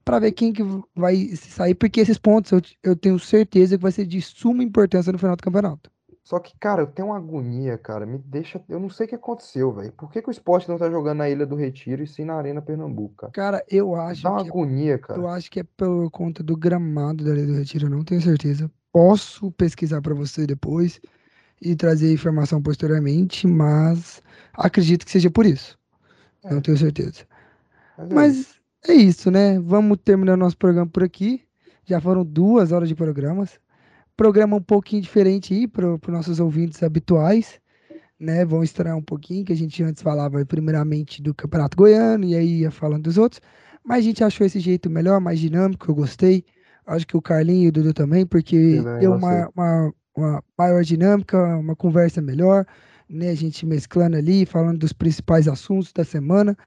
Pra 0.06 0.20
ver 0.20 0.34
quem 0.34 0.54
que 0.54 0.64
vai 0.96 1.36
sair, 1.38 1.76
porque 1.76 2.02
esses 2.02 2.18
pontos 2.18 2.52
eu, 2.52 2.62
eu 2.84 2.96
tenho 2.96 3.20
certeza 3.20 3.78
que 3.78 3.84
vai 3.84 3.92
ser 3.94 4.06
de 4.08 4.22
suma 4.22 4.64
importância 4.64 5.12
no 5.14 5.20
final 5.20 5.36
do 5.36 5.44
campeonato. 5.44 5.92
Só 6.28 6.40
que, 6.40 6.54
cara, 6.60 6.82
eu 6.84 6.88
tenho 6.88 7.08
uma 7.10 7.18
agonia, 7.18 7.78
cara, 7.78 8.06
me 8.06 8.18
deixa, 8.20 8.64
eu 8.70 8.80
não 8.80 8.90
sei 8.90 9.06
o 9.06 9.10
que 9.10 9.16
aconteceu, 9.16 9.74
velho. 9.74 9.94
Por 9.94 10.12
que 10.12 10.22
que 10.22 10.30
o 10.30 10.32
Sport 10.32 10.68
não 10.68 10.78
tá 10.78 10.90
jogando 10.90 11.20
na 11.20 11.30
Ilha 11.30 11.46
do 11.46 11.56
Retiro 11.56 12.04
e 12.04 12.08
sim 12.08 12.26
na 12.26 12.36
Arena 12.36 12.62
Pernambuco, 12.62 13.16
cara? 13.16 13.34
Cara, 13.34 13.64
eu 13.70 13.96
acho 13.96 14.24
Dá 14.24 14.32
uma 14.32 14.42
que 14.42 14.48
é, 14.50 14.52
agonia, 14.52 15.00
eu 15.14 15.28
cara. 15.28 15.28
acho 15.28 15.52
que 15.52 15.60
é 15.60 15.64
por 15.64 16.10
conta 16.12 16.44
do 16.44 16.58
gramado 16.58 17.24
da 17.24 17.32
Ilha 17.32 17.46
do 17.48 17.54
Retiro, 17.56 17.88
eu 17.88 17.90
não 17.92 18.04
tenho 18.04 18.22
certeza. 18.22 18.72
Posso 18.92 19.52
pesquisar 19.52 20.02
pra 20.02 20.14
você 20.16 20.48
depois 20.48 21.00
e 21.62 21.76
trazer 21.76 22.14
informação 22.14 22.62
posteriormente, 22.62 23.48
mas 23.48 24.22
acredito 24.54 25.06
que 25.06 25.12
seja 25.12 25.32
por 25.32 25.46
isso. 25.46 25.78
Não 26.50 26.60
É, 26.60 26.62
tenho 26.62 26.78
certeza. 26.78 27.28
mas 27.98 28.12
é 28.12 28.24
isso. 28.24 28.48
Mas 28.48 28.60
é 28.88 28.94
isso, 28.94 29.32
né? 29.32 29.60
Vamos 29.60 30.00
terminar 30.04 30.38
nosso 30.38 30.58
programa 30.58 30.90
por 30.90 31.04
aqui. 31.04 31.44
Já 31.86 32.02
foram 32.02 32.26
duas 32.26 32.72
horas 32.72 32.90
de 32.90 32.96
programas. 32.96 33.60
Programa 34.18 34.58
um 34.58 34.62
pouquinho 34.62 35.02
diferente 35.02 35.54
aí 35.54 35.68
para 35.68 35.94
os 35.94 36.02
nossos 36.08 36.40
ouvintes 36.40 36.84
habituais, 36.84 37.62
né? 38.20 38.44
Vão 38.44 38.64
estranhar 38.64 38.98
um 38.98 39.02
pouquinho, 39.02 39.46
que 39.46 39.54
a 39.54 39.56
gente 39.56 39.84
antes 39.84 40.02
falava 40.02 40.44
primeiramente 40.46 41.22
do 41.22 41.34
Campeonato 41.34 41.78
Goiano 41.78 42.26
e 42.26 42.36
aí 42.36 42.62
ia 42.62 42.72
falando 42.72 43.04
dos 43.04 43.18
outros. 43.18 43.40
Mas 43.86 44.00
a 44.00 44.02
gente 44.02 44.24
achou 44.24 44.46
esse 44.46 44.60
jeito 44.60 44.90
melhor, 44.90 45.22
mais 45.22 45.40
dinâmico, 45.40 45.90
eu 45.90 45.96
gostei. 45.96 46.44
Acho 46.86 47.06
que 47.08 47.16
o 47.16 47.22
Carlinho 47.22 47.66
e 47.66 47.68
o 47.70 47.72
Dudu 47.72 47.94
também, 47.94 48.26
porque 48.26 48.82
deu 49.00 49.14
uma, 49.14 49.50
uma, 49.56 49.94
uma 50.16 50.44
maior 50.58 50.84
dinâmica, 50.84 51.58
uma 51.58 51.76
conversa 51.76 52.22
melhor, 52.22 52.66
né? 53.08 53.30
A 53.30 53.36
gente 53.36 53.66
mesclando 53.66 54.18
ali, 54.18 54.46
falando 54.46 54.80
dos 54.80 54.92
principais 54.94 55.48
assuntos 55.48 55.94
da 55.94 56.04
semana 56.04 56.58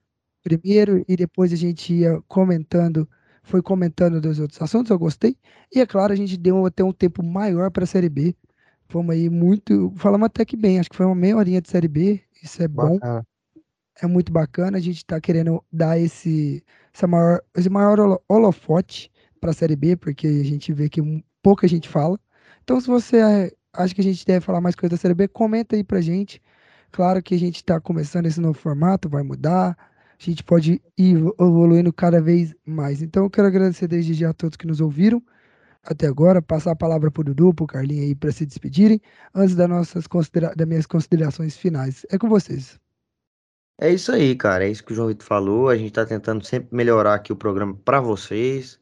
primeiro 0.42 1.04
e 1.06 1.16
depois 1.16 1.52
a 1.52 1.56
gente 1.56 1.92
ia 1.92 2.20
comentando, 2.28 3.08
foi 3.42 3.62
comentando 3.62 4.20
dos 4.20 4.38
outros 4.38 4.60
assuntos, 4.62 4.90
eu 4.90 4.98
gostei. 4.98 5.36
E 5.74 5.80
é 5.80 5.86
claro, 5.86 6.12
a 6.12 6.16
gente 6.16 6.36
deu 6.36 6.64
até 6.66 6.84
um 6.84 6.92
tempo 6.92 7.22
maior 7.24 7.70
para 7.70 7.84
a 7.84 7.86
Série 7.86 8.08
B. 8.08 8.34
Fomos 8.88 9.14
aí 9.14 9.28
muito, 9.30 9.92
falamos 9.96 10.26
até 10.26 10.44
que 10.44 10.56
bem, 10.56 10.78
acho 10.80 10.90
que 10.90 10.96
foi 10.96 11.06
uma 11.06 11.14
meia 11.14 11.36
horinha 11.36 11.60
de 11.60 11.68
Série 11.70 11.88
B, 11.88 12.22
isso 12.42 12.62
é 12.62 12.68
bom, 12.68 12.94
Bacana. 12.94 13.26
é 14.02 14.06
muito 14.06 14.32
bacana. 14.32 14.78
A 14.78 14.80
gente 14.80 14.98
está 14.98 15.20
querendo 15.20 15.62
dar 15.72 15.98
esse, 15.98 16.64
essa 16.92 17.06
maior, 17.06 17.40
esse 17.56 17.68
maior 17.70 17.98
holo- 18.00 18.22
holofote 18.28 19.10
para 19.40 19.50
a 19.50 19.54
Série 19.54 19.76
B, 19.76 19.96
porque 19.96 20.26
a 20.26 20.44
gente 20.44 20.72
vê 20.72 20.88
que 20.88 21.00
pouca 21.42 21.66
gente 21.68 21.88
fala. 21.88 22.18
Então, 22.62 22.80
se 22.80 22.86
você 22.88 23.18
eh, 23.18 23.52
acha 23.72 23.94
que 23.94 24.00
a 24.00 24.04
gente 24.04 24.24
deve 24.24 24.44
falar 24.44 24.60
mais 24.60 24.74
coisa 24.74 24.90
da 24.96 25.00
Série 25.00 25.14
B, 25.14 25.28
comenta 25.28 25.76
aí 25.76 25.84
pra 25.84 26.00
gente. 26.00 26.40
Claro 26.92 27.22
que 27.22 27.34
a 27.34 27.38
gente 27.38 27.56
está 27.56 27.80
começando 27.80 28.26
esse 28.26 28.40
novo 28.40 28.58
formato, 28.58 29.08
vai 29.08 29.22
mudar. 29.22 29.76
A 30.20 30.22
gente 30.22 30.44
pode 30.44 30.82
ir 30.98 31.16
evo- 31.16 31.34
evoluindo 31.40 31.92
cada 31.92 32.20
vez 32.20 32.54
mais. 32.66 33.00
Então, 33.00 33.24
eu 33.24 33.30
quero 33.30 33.48
agradecer 33.48 33.88
desde 33.88 34.12
já 34.12 34.30
a 34.30 34.34
todos 34.34 34.56
que 34.56 34.66
nos 34.66 34.80
ouviram 34.80 35.22
até 35.82 36.06
agora. 36.06 36.42
Passar 36.42 36.72
a 36.72 36.76
palavra 36.76 37.10
para 37.10 37.22
o 37.22 37.24
Dudu, 37.24 37.54
para 37.54 37.64
o 37.64 37.66
Carlinhos 37.66 38.04
aí, 38.04 38.14
para 38.14 38.30
se 38.30 38.44
despedirem, 38.44 39.00
antes 39.34 39.54
das, 39.54 39.68
nossas 39.68 40.06
considera 40.06 40.54
das 40.54 40.68
minhas 40.68 40.86
considerações 40.86 41.56
finais. 41.56 42.04
É 42.10 42.18
com 42.18 42.28
vocês. 42.28 42.78
É 43.78 43.90
isso 43.90 44.12
aí, 44.12 44.36
cara. 44.36 44.64
É 44.66 44.70
isso 44.70 44.84
que 44.84 44.92
o 44.92 44.94
João 44.94 45.08
Vitor 45.08 45.26
falou. 45.26 45.68
A 45.70 45.76
gente 45.76 45.92
tá 45.92 46.04
tentando 46.04 46.44
sempre 46.44 46.68
melhorar 46.76 47.14
aqui 47.14 47.32
o 47.32 47.36
programa 47.36 47.74
para 47.74 48.00
vocês. 48.00 48.78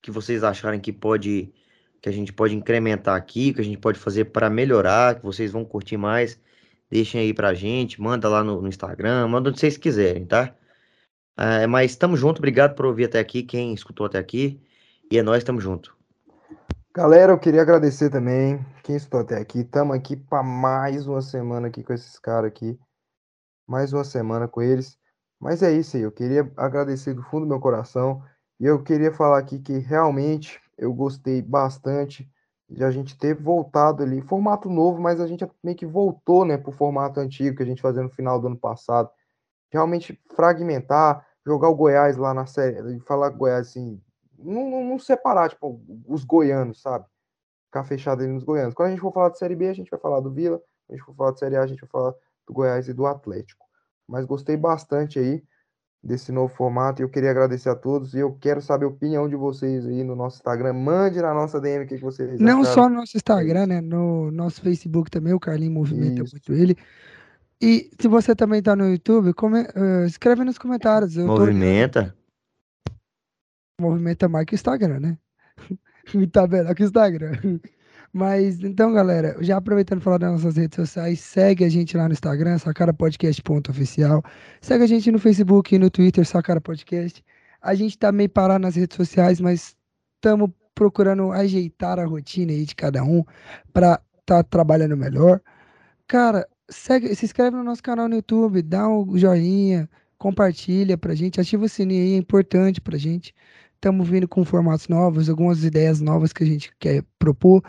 Que 0.00 0.10
vocês 0.10 0.42
acharem 0.42 0.80
que 0.80 0.92
pode, 0.92 1.52
que 2.00 2.08
a 2.08 2.12
gente 2.12 2.32
pode 2.32 2.54
incrementar 2.56 3.14
aqui, 3.16 3.52
que 3.52 3.60
a 3.60 3.64
gente 3.64 3.78
pode 3.78 3.98
fazer 3.98 4.26
para 4.26 4.48
melhorar, 4.50 5.16
que 5.16 5.22
vocês 5.22 5.52
vão 5.52 5.64
curtir 5.64 5.96
mais. 5.98 6.40
Deixem 6.90 7.20
aí 7.20 7.34
pra 7.34 7.54
gente, 7.54 8.00
manda 8.00 8.28
lá 8.28 8.42
no, 8.44 8.60
no 8.62 8.68
Instagram, 8.68 9.28
manda 9.28 9.50
onde 9.50 9.60
vocês 9.60 9.76
quiserem, 9.76 10.26
tá? 10.26 10.54
É, 11.36 11.66
mas 11.66 11.96
tamo 11.96 12.16
junto, 12.16 12.38
obrigado 12.38 12.74
por 12.74 12.86
ouvir 12.86 13.04
até 13.04 13.18
aqui, 13.18 13.42
quem 13.42 13.72
escutou 13.72 14.06
até 14.06 14.18
aqui. 14.18 14.60
E 15.10 15.18
é 15.18 15.22
nóis, 15.22 15.44
tamo 15.44 15.60
junto. 15.60 15.96
Galera, 16.94 17.32
eu 17.32 17.38
queria 17.38 17.62
agradecer 17.62 18.10
também 18.10 18.64
quem 18.82 18.96
estou 18.96 19.20
até 19.20 19.38
aqui. 19.38 19.60
Estamos 19.60 19.96
aqui 19.96 20.14
para 20.14 20.42
mais 20.42 21.06
uma 21.06 21.22
semana 21.22 21.68
aqui 21.68 21.82
com 21.82 21.92
esses 21.92 22.18
caras 22.18 22.48
aqui. 22.48 22.78
Mais 23.66 23.92
uma 23.92 24.04
semana 24.04 24.46
com 24.46 24.60
eles. 24.60 24.98
Mas 25.40 25.62
é 25.62 25.72
isso 25.72 25.96
aí. 25.96 26.02
Eu 26.02 26.12
queria 26.12 26.52
agradecer 26.56 27.14
do 27.14 27.22
fundo 27.22 27.46
do 27.46 27.48
meu 27.48 27.60
coração. 27.60 28.22
E 28.60 28.66
eu 28.66 28.82
queria 28.82 29.10
falar 29.10 29.38
aqui 29.38 29.58
que 29.58 29.78
realmente 29.78 30.60
eu 30.76 30.92
gostei 30.92 31.40
bastante 31.40 32.30
de 32.68 32.84
a 32.84 32.90
gente 32.90 33.16
ter 33.16 33.34
voltado 33.34 34.02
ali, 34.02 34.20
formato 34.20 34.68
novo, 34.68 35.00
mas 35.00 35.20
a 35.20 35.26
gente 35.26 35.46
meio 35.62 35.76
que 35.76 35.86
voltou, 35.86 36.44
né, 36.44 36.56
pro 36.56 36.72
formato 36.72 37.20
antigo 37.20 37.56
que 37.56 37.62
a 37.62 37.66
gente 37.66 37.82
fazia 37.82 38.02
no 38.02 38.10
final 38.10 38.40
do 38.40 38.46
ano 38.46 38.56
passado. 38.56 39.10
Realmente 39.72 40.20
fragmentar, 40.36 41.26
jogar 41.44 41.68
o 41.68 41.74
Goiás 41.74 42.16
lá 42.16 42.34
na 42.34 42.46
série, 42.46 43.00
falar 43.00 43.30
Goiás 43.30 43.68
assim, 43.68 44.00
não, 44.38 44.70
não, 44.70 44.84
não, 44.84 44.98
separar, 44.98 45.48
tipo, 45.48 45.80
os 46.06 46.24
goianos, 46.24 46.80
sabe? 46.82 47.06
Ficar 47.66 47.84
fechado 47.84 48.22
ali 48.22 48.32
nos 48.32 48.44
goianos. 48.44 48.74
Quando 48.74 48.88
a 48.88 48.90
gente 48.90 49.00
for 49.00 49.12
falar 49.12 49.30
de 49.30 49.38
Série 49.38 49.56
B, 49.56 49.68
a 49.68 49.72
gente 49.72 49.90
vai 49.90 50.00
falar 50.00 50.20
do 50.20 50.30
Vila, 50.30 50.58
quando 50.58 50.90
a 50.90 50.96
gente 50.96 51.06
for 51.06 51.14
falar 51.14 51.32
de 51.32 51.38
Série 51.38 51.56
A, 51.56 51.62
a 51.62 51.66
gente 51.66 51.80
vai 51.80 51.88
falar 51.88 52.12
do 52.46 52.52
Goiás 52.52 52.88
e 52.88 52.92
do 52.92 53.06
Atlético. 53.06 53.64
Mas 54.06 54.24
gostei 54.24 54.56
bastante 54.56 55.18
aí 55.18 55.42
desse 56.02 56.32
novo 56.32 56.52
formato 56.52 57.00
e 57.00 57.04
eu 57.04 57.08
queria 57.08 57.30
agradecer 57.30 57.68
a 57.68 57.76
todos 57.76 58.12
e 58.12 58.18
eu 58.18 58.36
quero 58.40 58.60
saber 58.60 58.86
a 58.86 58.88
opinião 58.88 59.28
de 59.28 59.36
vocês 59.36 59.86
aí 59.86 60.02
no 60.02 60.16
nosso 60.16 60.36
Instagram. 60.36 60.72
Mande 60.72 61.22
na 61.22 61.32
nossa 61.32 61.60
DM 61.60 61.84
o 61.84 61.86
que, 61.86 61.96
vocês 61.96 62.40
Não 62.40 62.62
acharam. 62.62 62.74
só 62.74 62.88
no 62.88 62.96
nosso 62.96 63.16
Instagram, 63.16 63.66
né? 63.66 63.80
No 63.80 64.30
nosso 64.32 64.60
Facebook 64.60 65.10
também, 65.10 65.32
o 65.32 65.38
Carlinho 65.38 65.70
movimenta 65.70 66.24
Isso. 66.24 66.34
muito 66.34 66.52
ele. 66.52 66.76
E 67.62 67.88
se 68.00 68.08
você 68.08 68.34
também 68.34 68.60
tá 68.60 68.74
no 68.74 68.90
YouTube, 68.90 69.32
come, 69.34 69.60
uh, 69.60 70.04
escreve 70.04 70.42
nos 70.42 70.58
comentários. 70.58 71.16
movimenta. 71.16 72.12
Tô... 72.84 72.92
Movimenta 73.80 74.28
mais 74.28 74.46
que 74.46 74.54
o 74.54 74.56
Instagram, 74.56 74.98
né? 74.98 75.18
tá 76.32 76.48
melhor 76.48 76.74
que 76.74 76.82
o 76.82 76.86
Instagram. 76.86 77.32
Mas 78.12 78.60
então, 78.62 78.92
galera, 78.92 79.36
já 79.40 79.56
aproveitando 79.56 80.02
falar 80.02 80.18
das 80.18 80.32
nossas 80.32 80.56
redes 80.56 80.76
sociais, 80.76 81.20
segue 81.20 81.64
a 81.64 81.68
gente 81.68 81.96
lá 81.96 82.08
no 82.08 82.12
Instagram, 82.12 82.58
sacarapodcast.oficial. 82.58 84.22
Segue 84.60 84.84
a 84.84 84.86
gente 84.86 85.10
no 85.12 85.18
Facebook 85.18 85.74
e 85.74 85.78
no 85.78 85.88
Twitter, 85.88 86.26
Sacara 86.26 86.60
Podcast. 86.60 87.24
A 87.62 87.74
gente 87.74 87.96
tá 87.96 88.10
meio 88.10 88.28
parado 88.28 88.60
nas 88.60 88.74
redes 88.74 88.96
sociais, 88.96 89.40
mas 89.40 89.76
estamos 90.16 90.50
procurando 90.74 91.30
ajeitar 91.30 91.98
a 91.98 92.04
rotina 92.04 92.52
aí 92.52 92.66
de 92.66 92.74
cada 92.74 93.02
um 93.04 93.24
para 93.72 94.02
tá 94.26 94.42
trabalhando 94.42 94.96
melhor. 94.96 95.40
Cara, 96.06 96.46
segue, 96.72 97.14
se 97.14 97.24
inscreve 97.24 97.56
no 97.56 97.62
nosso 97.62 97.82
canal 97.82 98.08
no 98.08 98.16
YouTube, 98.16 98.62
dá 98.62 98.88
um 98.88 99.16
joinha, 99.16 99.88
compartilha 100.18 100.96
pra 100.98 101.14
gente, 101.14 101.40
ativa 101.40 101.64
o 101.64 101.68
sininho 101.68 102.02
aí, 102.02 102.14
é 102.14 102.16
importante 102.16 102.80
pra 102.80 102.98
gente. 102.98 103.34
Estamos 103.74 104.08
vindo 104.08 104.28
com 104.28 104.44
formatos 104.44 104.88
novos, 104.88 105.28
algumas 105.28 105.64
ideias 105.64 106.00
novas 106.00 106.32
que 106.32 106.44
a 106.44 106.46
gente 106.46 106.72
quer 106.78 107.04
propor. 107.18 107.62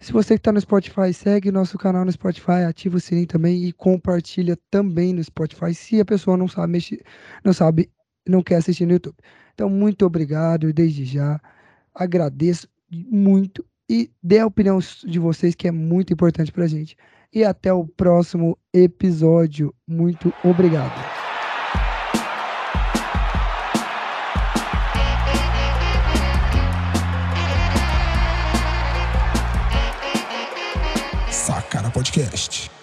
Se 0.00 0.12
você 0.12 0.34
que 0.34 0.40
está 0.40 0.52
no 0.52 0.60
Spotify, 0.60 1.12
segue 1.12 1.50
nosso 1.50 1.76
canal 1.76 2.04
no 2.04 2.12
Spotify, 2.12 2.64
ativa 2.68 2.96
o 2.96 3.00
sininho 3.00 3.26
também 3.26 3.64
e 3.64 3.72
compartilha 3.72 4.56
também 4.70 5.12
no 5.12 5.22
Spotify, 5.22 5.74
se 5.74 6.00
a 6.00 6.04
pessoa 6.04 6.36
não 6.36 6.48
sabe 6.48 6.72
mexer, 6.72 7.02
não 7.44 7.52
sabe, 7.52 7.90
não 8.26 8.42
quer 8.42 8.56
assistir 8.56 8.86
no 8.86 8.92
YouTube. 8.92 9.16
Então, 9.54 9.68
muito 9.68 10.06
obrigado 10.06 10.72
desde 10.72 11.04
já. 11.04 11.40
Agradeço 11.92 12.68
muito 12.90 13.64
e 13.90 14.10
dê 14.22 14.38
a 14.38 14.46
opinião 14.46 14.78
de 14.78 15.18
vocês, 15.18 15.54
que 15.54 15.66
é 15.66 15.72
muito 15.72 16.12
importante 16.12 16.52
para 16.52 16.64
a 16.64 16.68
gente. 16.68 16.96
E 17.32 17.44
até 17.44 17.72
o 17.72 17.86
próximo 17.86 18.58
episódio. 18.72 19.74
Muito 19.86 20.32
obrigado. 20.44 21.18
Podcast. 31.98 32.77